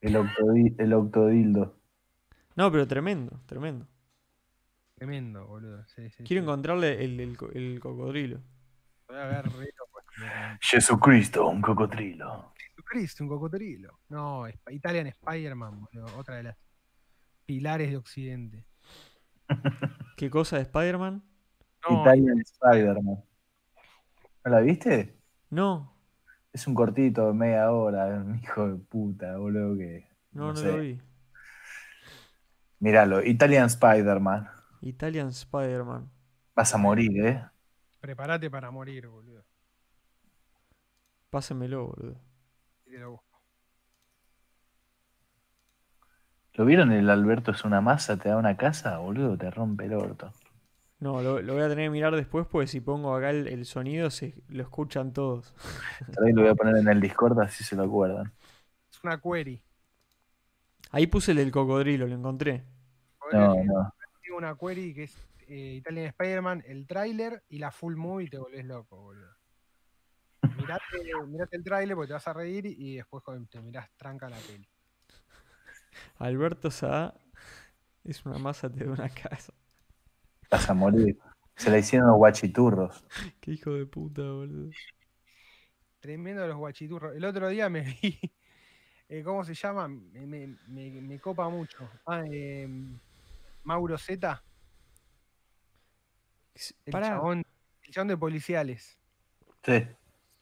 El, 0.00 0.14
octodi- 0.14 0.76
el 0.78 0.92
octodildo. 0.92 1.76
No, 2.56 2.70
pero 2.70 2.86
tremendo, 2.86 3.40
tremendo. 3.46 3.86
Tremendo, 4.94 5.46
boludo. 5.46 5.84
Sí, 5.88 6.08
sí, 6.10 6.24
Quiero 6.24 6.42
sí. 6.42 6.44
encontrarle 6.44 7.04
el, 7.04 7.18
el 7.20 7.36
co- 7.36 7.50
el 7.52 7.78
cocodrilo. 7.80 8.40
Voy 9.08 9.16
a 9.18 9.26
ver 9.26 9.44
documento. 9.44 9.84
Jesucristo, 10.60 11.48
un 11.48 11.60
cocodrilo. 11.60 12.52
Jesucristo, 12.56 13.24
un 13.24 13.28
cocodrilo. 13.28 14.00
No, 14.08 14.46
Sp- 14.48 14.72
Italian 14.74 15.06
Spider-Man, 15.08 15.80
boludo. 15.80 16.16
Otra 16.18 16.36
de 16.36 16.42
las 16.44 16.56
pilares 17.46 17.90
de 17.90 17.96
Occidente. 17.96 18.64
¿Qué 20.16 20.30
cosa 20.30 20.56
de 20.56 20.62
Spider-Man? 20.62 21.22
No, 21.88 22.02
Italian 22.02 22.40
Spider-Man. 22.40 23.24
¿No 24.44 24.50
la 24.50 24.60
viste? 24.60 25.16
No, 25.50 25.92
Es 26.52 26.66
un 26.66 26.74
cortito 26.74 27.26
de 27.28 27.32
media 27.34 27.70
hora, 27.70 28.24
hijo 28.42 28.68
de 28.68 28.76
puta, 28.76 29.36
boludo, 29.36 29.76
que... 29.76 30.06
no, 30.32 30.52
no, 30.52 30.52
No 30.52 30.62
lo 30.62 30.76
sé. 30.76 30.80
vi. 30.80 31.00
Míralo, 32.82 33.22
Italian 33.24 33.68
Spider-Man. 33.70 34.46
Italian 34.82 35.30
Spider-Man. 35.32 36.10
Vas 36.54 36.74
a 36.74 36.78
morir, 36.78 37.12
¿eh? 37.26 37.42
prepárate 38.00 38.50
para 38.50 38.70
morir, 38.70 39.08
boludo. 39.08 39.44
Pásenmelo, 41.30 41.86
boludo. 41.88 42.20
Y 42.86 42.90
te 42.92 42.98
lo 42.98 43.10
busco. 43.12 43.42
¿Lo 46.54 46.64
vieron? 46.64 46.92
El 46.92 47.10
Alberto 47.10 47.50
es 47.50 47.62
una 47.64 47.82
masa, 47.82 48.16
te 48.16 48.30
da 48.30 48.38
una 48.38 48.56
casa, 48.56 48.96
boludo, 48.96 49.36
te 49.36 49.50
rompe 49.50 49.84
el 49.84 49.92
orto. 49.92 50.32
No, 51.00 51.20
lo, 51.20 51.42
lo 51.42 51.54
voy 51.54 51.62
a 51.62 51.68
tener 51.68 51.86
que 51.86 51.90
mirar 51.90 52.14
después 52.14 52.46
porque 52.46 52.66
si 52.68 52.80
pongo 52.80 53.14
acá 53.14 53.30
el, 53.30 53.48
el 53.48 53.66
sonido 53.66 54.08
se 54.10 54.34
lo 54.48 54.62
escuchan 54.62 55.12
todos. 55.12 55.52
Ahí 56.24 56.32
lo 56.32 56.42
voy 56.42 56.50
a 56.50 56.54
poner 56.54 56.76
en 56.76 56.88
el 56.88 57.00
Discord 57.00 57.40
así 57.40 57.64
se 57.64 57.76
lo 57.76 57.84
acuerdan. 57.84 58.32
Es 58.92 59.02
una 59.02 59.20
query. 59.20 59.60
Ahí 60.92 61.06
puse 61.06 61.30
el 61.32 61.38
del 61.38 61.50
cocodrilo, 61.50 62.06
lo 62.06 62.14
encontré. 62.14 62.64
No, 63.32 63.54
no. 63.64 63.94
Tengo 64.22 64.36
una 64.36 64.56
query 64.56 64.94
que 64.94 65.04
es 65.04 65.16
eh, 65.48 65.76
Italian 65.78 66.06
Spider-Man, 66.06 66.64
el 66.66 66.86
tráiler 66.86 67.42
y 67.48 67.58
la 67.58 67.70
full 67.70 67.96
movie 67.96 68.26
y 68.26 68.30
te 68.30 68.38
volvés 68.38 68.64
loco, 68.66 69.00
boludo. 69.00 69.34
Mirate, 70.56 70.82
mirate 71.28 71.56
el 71.56 71.64
tráiler 71.64 71.96
porque 71.96 72.08
te 72.08 72.12
vas 72.12 72.28
a 72.28 72.34
reír 72.34 72.66
y 72.66 72.96
después 72.96 73.24
cuando 73.24 73.48
te 73.48 73.60
mirás 73.62 73.90
tranca 73.96 74.28
la 74.28 74.36
peli. 74.36 74.68
Alberto 76.18 76.70
Saá 76.70 77.14
es 78.04 78.24
una 78.26 78.38
masa 78.38 78.68
de 78.68 78.86
una 78.86 79.08
casa. 79.08 79.54
Vas 80.50 80.68
a 80.68 80.74
morir. 80.74 81.18
Se 81.56 81.70
la 81.70 81.78
hicieron 81.78 82.08
los 82.08 82.16
guachiturros. 82.16 83.04
Qué 83.40 83.52
hijo 83.52 83.72
de 83.72 83.86
puta, 83.86 84.22
boludo. 84.22 84.70
Tremendo 86.00 86.46
los 86.46 86.56
guachiturros. 86.56 87.16
El 87.16 87.24
otro 87.24 87.48
día 87.48 87.70
me 87.70 87.80
vi, 87.80 88.20
eh, 89.12 89.22
¿cómo 89.22 89.44
se 89.44 89.52
llama? 89.54 89.88
Me, 89.88 90.26
me- 90.26 90.56
me- 90.68 91.00
me 91.02 91.20
copa 91.20 91.46
mucho. 91.50 91.88
Ah, 92.06 92.22
eh, 92.30 92.66
Mauro 93.64 93.98
Z, 93.98 94.42
el 96.86 96.92
chabón, 96.92 97.44
el 97.82 97.90
chabón 97.92 98.08
de 98.08 98.16
policiales. 98.16 98.98
Sí. 99.64 99.86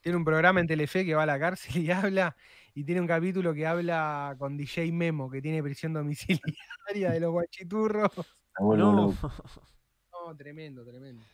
Tiene 0.00 0.16
un 0.16 0.24
programa 0.24 0.60
en 0.60 0.66
Telefe 0.68 1.04
que 1.04 1.14
va 1.14 1.24
a 1.24 1.26
la 1.26 1.38
cárcel 1.38 1.76
y 1.82 1.90
habla, 1.90 2.36
y 2.74 2.84
tiene 2.84 3.00
un 3.00 3.06
capítulo 3.08 3.52
que 3.52 3.66
habla 3.66 4.36
con 4.38 4.56
DJ 4.56 4.92
Memo, 4.92 5.28
que 5.28 5.42
tiene 5.42 5.62
prisión 5.62 5.92
domiciliaria 5.92 7.10
de 7.10 7.20
los 7.20 7.32
guachiturros. 7.32 8.10
No. 8.60 9.14
No, 10.12 10.36
tremendo, 10.36 10.84
tremendo. 10.84 11.24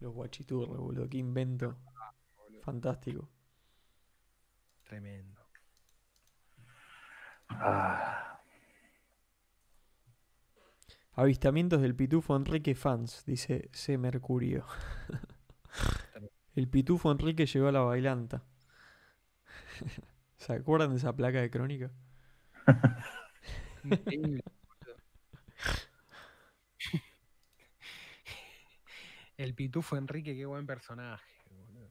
Los 0.00 0.12
guachiturros, 0.14 0.78
boludo. 0.78 1.08
Qué 1.08 1.18
invento. 1.18 1.76
Fantástico. 2.62 3.28
Tremendo. 4.88 5.41
Ah, 7.60 8.38
Avistamientos 11.14 11.80
del 11.80 11.94
pitufo 11.94 12.36
Enrique 12.36 12.74
fans, 12.74 13.24
dice 13.26 13.70
C. 13.72 13.96
Mercurio. 13.98 14.64
El 16.54 16.66
pitufo 16.66 17.12
Enrique 17.12 17.44
llegó 17.44 17.68
a 17.68 17.72
la 17.72 17.80
bailanta. 17.80 18.42
¿Se 20.36 20.52
acuerdan 20.52 20.90
de 20.90 20.96
esa 20.96 21.14
placa 21.14 21.40
de 21.40 21.50
crónica? 21.50 21.90
El 29.36 29.54
pitufo 29.54 29.96
Enrique, 29.96 30.34
qué 30.34 30.46
buen 30.46 30.64
personaje. 30.66 31.24
boludo. 31.50 31.90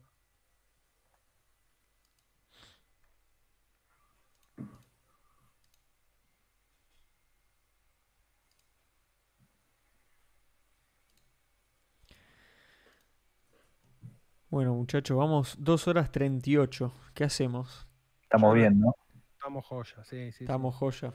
Bueno, 14.51 14.73
muchachos, 14.73 15.17
vamos 15.17 15.55
2 15.59 15.88
horas 15.88 16.11
38. 16.11 16.93
¿Qué 17.13 17.23
hacemos? 17.23 17.88
estamos 18.23 18.53
bien, 18.53 18.80
¿no? 18.80 18.93
Estamos 19.33 19.65
joya, 19.65 20.03
sí, 20.03 20.25
sí, 20.25 20.31
sí, 20.31 20.43
Estamos 20.43 20.75
joya. 20.75 21.13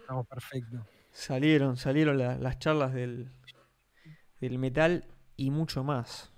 estamos 0.00 0.26
perfectos. 0.26 0.80
Salieron, 1.12 1.76
salieron 1.76 2.16
la- 2.18 2.36
las 2.38 2.58
charlas 2.58 2.92
del, 2.94 3.30
del 4.40 4.58
metal 4.58 5.04
y 5.36 5.50
mucho 5.50 5.84
más. 5.84 6.32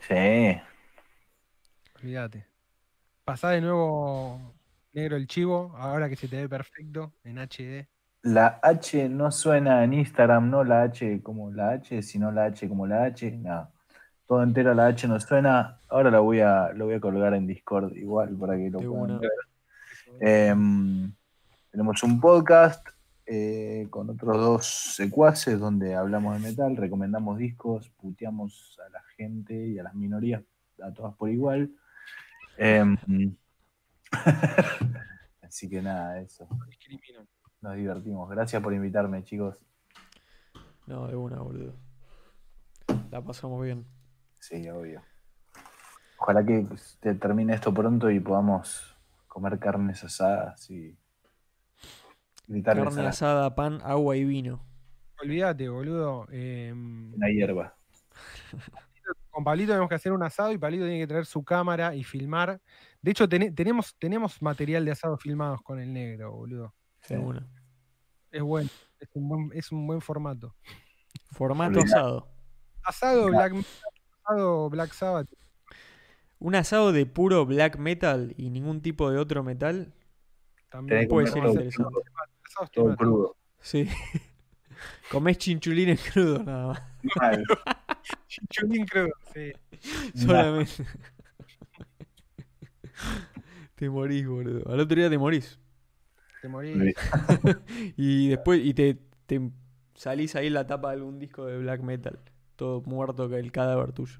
Sí. 0.00 0.56
Olvídate. 1.96 2.46
Pasá 3.24 3.50
de 3.50 3.60
nuevo 3.62 4.54
negro 4.92 5.16
el 5.16 5.26
chivo, 5.26 5.74
ahora 5.76 6.08
que 6.08 6.14
se 6.16 6.28
te 6.28 6.36
ve 6.36 6.48
perfecto 6.48 7.12
en 7.24 7.38
HD. 7.38 7.88
La 8.22 8.60
H 8.62 9.08
no 9.08 9.30
suena 9.32 9.82
en 9.84 9.94
Instagram, 9.94 10.48
no 10.48 10.62
la 10.64 10.82
H 10.82 11.22
como 11.22 11.50
la 11.50 11.70
H, 11.72 12.02
sino 12.02 12.30
la 12.30 12.44
H 12.44 12.68
como 12.68 12.86
la 12.86 13.04
H. 13.04 13.30
No. 13.32 13.72
Todo 14.26 14.42
entero 14.42 14.74
la 14.74 14.86
H 14.86 15.06
no 15.06 15.20
suena. 15.20 15.78
Ahora 15.88 16.10
lo 16.10 16.22
voy 16.22 16.40
a, 16.40 16.72
lo 16.72 16.86
voy 16.86 16.94
a 16.94 17.00
colgar 17.00 17.34
en 17.34 17.46
Discord 17.46 17.96
igual 17.96 18.36
para 18.36 18.56
que 18.56 18.70
lo 18.70 18.80
De 18.80 18.88
puedan 18.88 19.04
una. 19.04 19.18
ver. 19.18 19.30
Em, 20.20 21.12
tenemos 21.70 22.02
un 22.02 22.20
podcast 22.20 22.86
eh, 23.24 23.86
con 23.90 24.10
otros 24.10 24.36
dos 24.36 24.66
secuaces 24.66 25.58
donde 25.58 25.94
hablamos 25.94 26.40
de 26.40 26.48
metal, 26.48 26.76
recomendamos 26.76 27.38
discos, 27.38 27.88
puteamos 27.90 28.78
a 28.86 28.88
la 28.90 29.02
gente 29.16 29.54
y 29.66 29.78
a 29.78 29.82
las 29.82 29.94
minorías, 29.94 30.42
a 30.82 30.92
todas 30.92 31.14
por 31.14 31.30
igual. 31.30 31.70
Em, 32.56 32.96
así 35.42 35.68
que 35.68 35.82
nada, 35.82 36.20
eso. 36.20 36.48
Nos 37.60 37.74
divertimos. 37.76 38.28
Gracias 38.30 38.62
por 38.62 38.72
invitarme, 38.74 39.24
chicos. 39.24 39.64
No, 40.86 41.06
de 41.08 41.16
una, 41.16 41.40
boludo. 41.40 41.74
La 43.10 43.20
pasamos 43.22 43.62
bien. 43.62 43.84
Sí, 44.40 44.68
obvio. 44.68 45.02
Ojalá 46.18 46.44
que 46.44 46.66
te 47.00 47.14
termine 47.14 47.54
esto 47.54 47.72
pronto 47.74 48.10
y 48.10 48.20
podamos 48.20 48.96
comer 49.28 49.58
carnes 49.58 50.02
asadas 50.02 50.70
y 50.70 50.96
gritarles 52.46 52.84
Carne 52.84 53.00
a 53.00 53.04
la, 53.04 53.10
asada, 53.10 53.54
pan, 53.54 53.80
agua 53.84 54.16
y 54.16 54.24
vino. 54.24 54.64
Olvídate, 55.22 55.68
boludo. 55.68 56.26
em, 56.30 57.12
la 57.18 57.28
hierba. 57.28 57.76
con 59.30 59.44
Pablito 59.44 59.72
tenemos 59.72 59.88
que 59.88 59.94
hacer 59.94 60.12
un 60.12 60.22
asado 60.22 60.52
y 60.52 60.58
Pablito 60.58 60.84
tiene 60.84 61.00
que 61.00 61.06
traer 61.06 61.26
su 61.26 61.44
cámara 61.44 61.94
y 61.94 62.02
filmar. 62.04 62.60
De 63.02 63.10
hecho, 63.10 63.28
tene- 63.28 63.52
tenemos, 63.52 63.94
tenemos 63.98 64.40
material 64.40 64.84
de 64.84 64.92
asado 64.92 65.18
filmados 65.18 65.60
con 65.62 65.78
el 65.78 65.92
negro, 65.92 66.32
boludo. 66.32 66.74
Una. 67.10 67.46
Es 68.30 68.42
bueno, 68.42 68.68
es 68.98 69.08
un 69.14 69.28
buen, 69.28 69.50
es 69.52 69.70
un 69.72 69.86
buen 69.86 70.00
formato. 70.00 70.56
Formato 71.32 71.80
asado. 71.80 72.28
Asado. 72.82 73.28
Black 73.28 73.52
Metal, 73.52 73.66
asado 74.26 74.70
Black 74.70 74.92
Sabbath. 74.92 75.28
Un 76.38 76.54
asado 76.54 76.92
de 76.92 77.06
puro 77.06 77.46
black 77.46 77.78
metal 77.78 78.34
y 78.36 78.50
ningún 78.50 78.82
tipo 78.82 79.10
de 79.10 79.18
otro 79.18 79.42
metal. 79.42 79.94
También 80.70 81.08
Puede 81.08 81.28
ser 81.28 81.42
todo 81.42 81.52
interesante. 81.52 81.90
crudo, 81.94 82.02
Asados 82.44 82.70
todo 82.70 82.84
temáticos. 82.84 83.06
crudo. 83.08 83.36
Sí. 83.60 83.88
Comés 85.10 85.38
chinchulines 85.38 86.00
crudos 86.12 86.44
nada 86.44 86.66
más. 86.68 86.82
Mal. 87.16 87.44
Chinchulín 88.28 88.84
crudo, 88.86 89.08
sí. 89.32 89.52
Solamente. 90.14 90.84
te 93.74 93.88
morís, 93.90 94.26
boludo. 94.26 94.70
Al 94.72 94.80
otro 94.80 94.96
día 94.96 95.08
te 95.10 95.18
morís. 95.18 95.58
Te 96.42 96.48
morís. 96.48 96.94
Y 97.96 98.28
después, 98.28 98.60
y 98.62 98.74
te, 98.74 98.98
te 99.26 99.50
salís 99.94 100.36
ahí 100.36 100.48
en 100.48 100.54
la 100.54 100.66
tapa 100.66 100.90
de 100.90 100.96
algún 100.96 101.18
disco 101.18 101.46
de 101.46 101.58
black 101.58 101.80
metal. 101.82 102.18
Todo 102.56 102.82
muerto 102.82 103.28
que 103.28 103.38
el 103.38 103.52
cadáver 103.52 103.92
tuyo. 103.92 104.18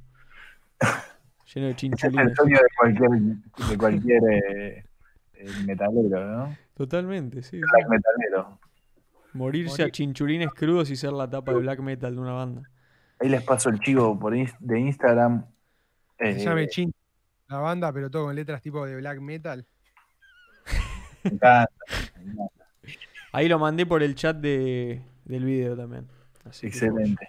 Lleno 1.55 1.67
de 1.69 1.73
Ese 1.73 1.87
es 1.87 2.05
el 2.05 2.13
chinchulines. 2.13 2.35
sueño 2.37 2.59
de 2.59 2.69
cualquier, 2.79 3.11
de 3.71 3.79
cualquier 3.79 4.23
eh, 4.25 4.85
metalero, 5.65 6.27
¿no? 6.27 6.57
Totalmente, 6.75 7.43
sí. 7.43 7.51
sí. 7.51 7.61
Black 7.61 7.89
metalero. 7.89 8.59
Morirse 9.33 9.83
a 9.83 9.91
chinchulines 9.91 10.51
crudos 10.53 10.91
y 10.91 10.97
ser 10.97 11.13
la 11.13 11.29
tapa 11.29 11.53
de 11.53 11.59
black 11.59 11.81
metal 11.81 12.15
de 12.15 12.21
una 12.21 12.33
banda. 12.33 12.63
Ahí 13.21 13.29
les 13.29 13.43
paso 13.43 13.69
el 13.71 13.79
chivo 13.81 14.19
por 14.19 14.33
de 14.35 14.81
Instagram. 14.81 15.47
Se 16.19 16.31
Eh, 16.31 16.39
llame 16.45 16.67
Chin 16.69 16.93
la 17.49 17.59
banda, 17.59 17.93
pero 17.93 18.11
todo 18.11 18.25
con 18.25 18.35
letras 18.35 18.61
tipo 18.61 18.85
de 18.87 18.97
black 18.97 19.21
metal. 19.21 19.67
me 21.23 21.31
encanta, 21.31 21.69
me 22.25 22.33
encanta. 22.33 22.67
Ahí 23.33 23.49
lo 23.49 23.59
mandé 23.59 23.87
por 23.87 24.03
el 24.03 24.15
chat 24.15 24.37
de, 24.37 25.03
del 25.25 25.45
video 25.45 25.77
también. 25.77 26.07
Así 26.45 26.63
que, 26.63 26.67
Excelente. 26.69 27.29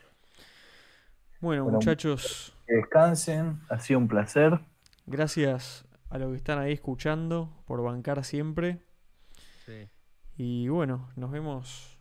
Bueno, 1.39 1.63
Bueno, 1.63 1.77
muchachos, 1.77 2.53
Que 2.65 2.75
descansen. 2.75 3.61
Ha 3.69 3.79
sido 3.79 3.99
un 3.99 4.07
placer. 4.07 4.59
gracias 5.05 5.85
a 6.09 6.17
los 6.17 6.31
que 6.31 6.37
están 6.37 6.59
ahí 6.59 6.73
escuchando 6.73 7.63
por 7.65 7.81
bancar 7.83 8.23
siempre. 8.23 8.79
Sí. 9.65 9.87
Y 10.37 10.67
bueno, 10.69 11.09
nos 11.15 11.31
vemos 11.31 11.97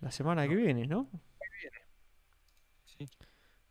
la 0.00 0.10
semana 0.10 0.46
que 0.48 0.54
viene, 0.56 0.86
¿no? 0.86 1.08
Sí, 2.84 3.08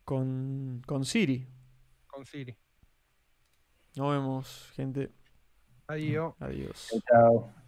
Con, 0.03 0.81
con 0.85 1.05
Siri. 1.05 1.47
con 2.07 2.25
Siri. 2.25 2.55
Nos 3.95 4.11
vemos, 4.11 4.71
gente. 4.75 5.11
Adiós. 5.87 6.33
Adiós. 6.39 6.87
Chao, 6.89 7.01
chao. 7.09 7.62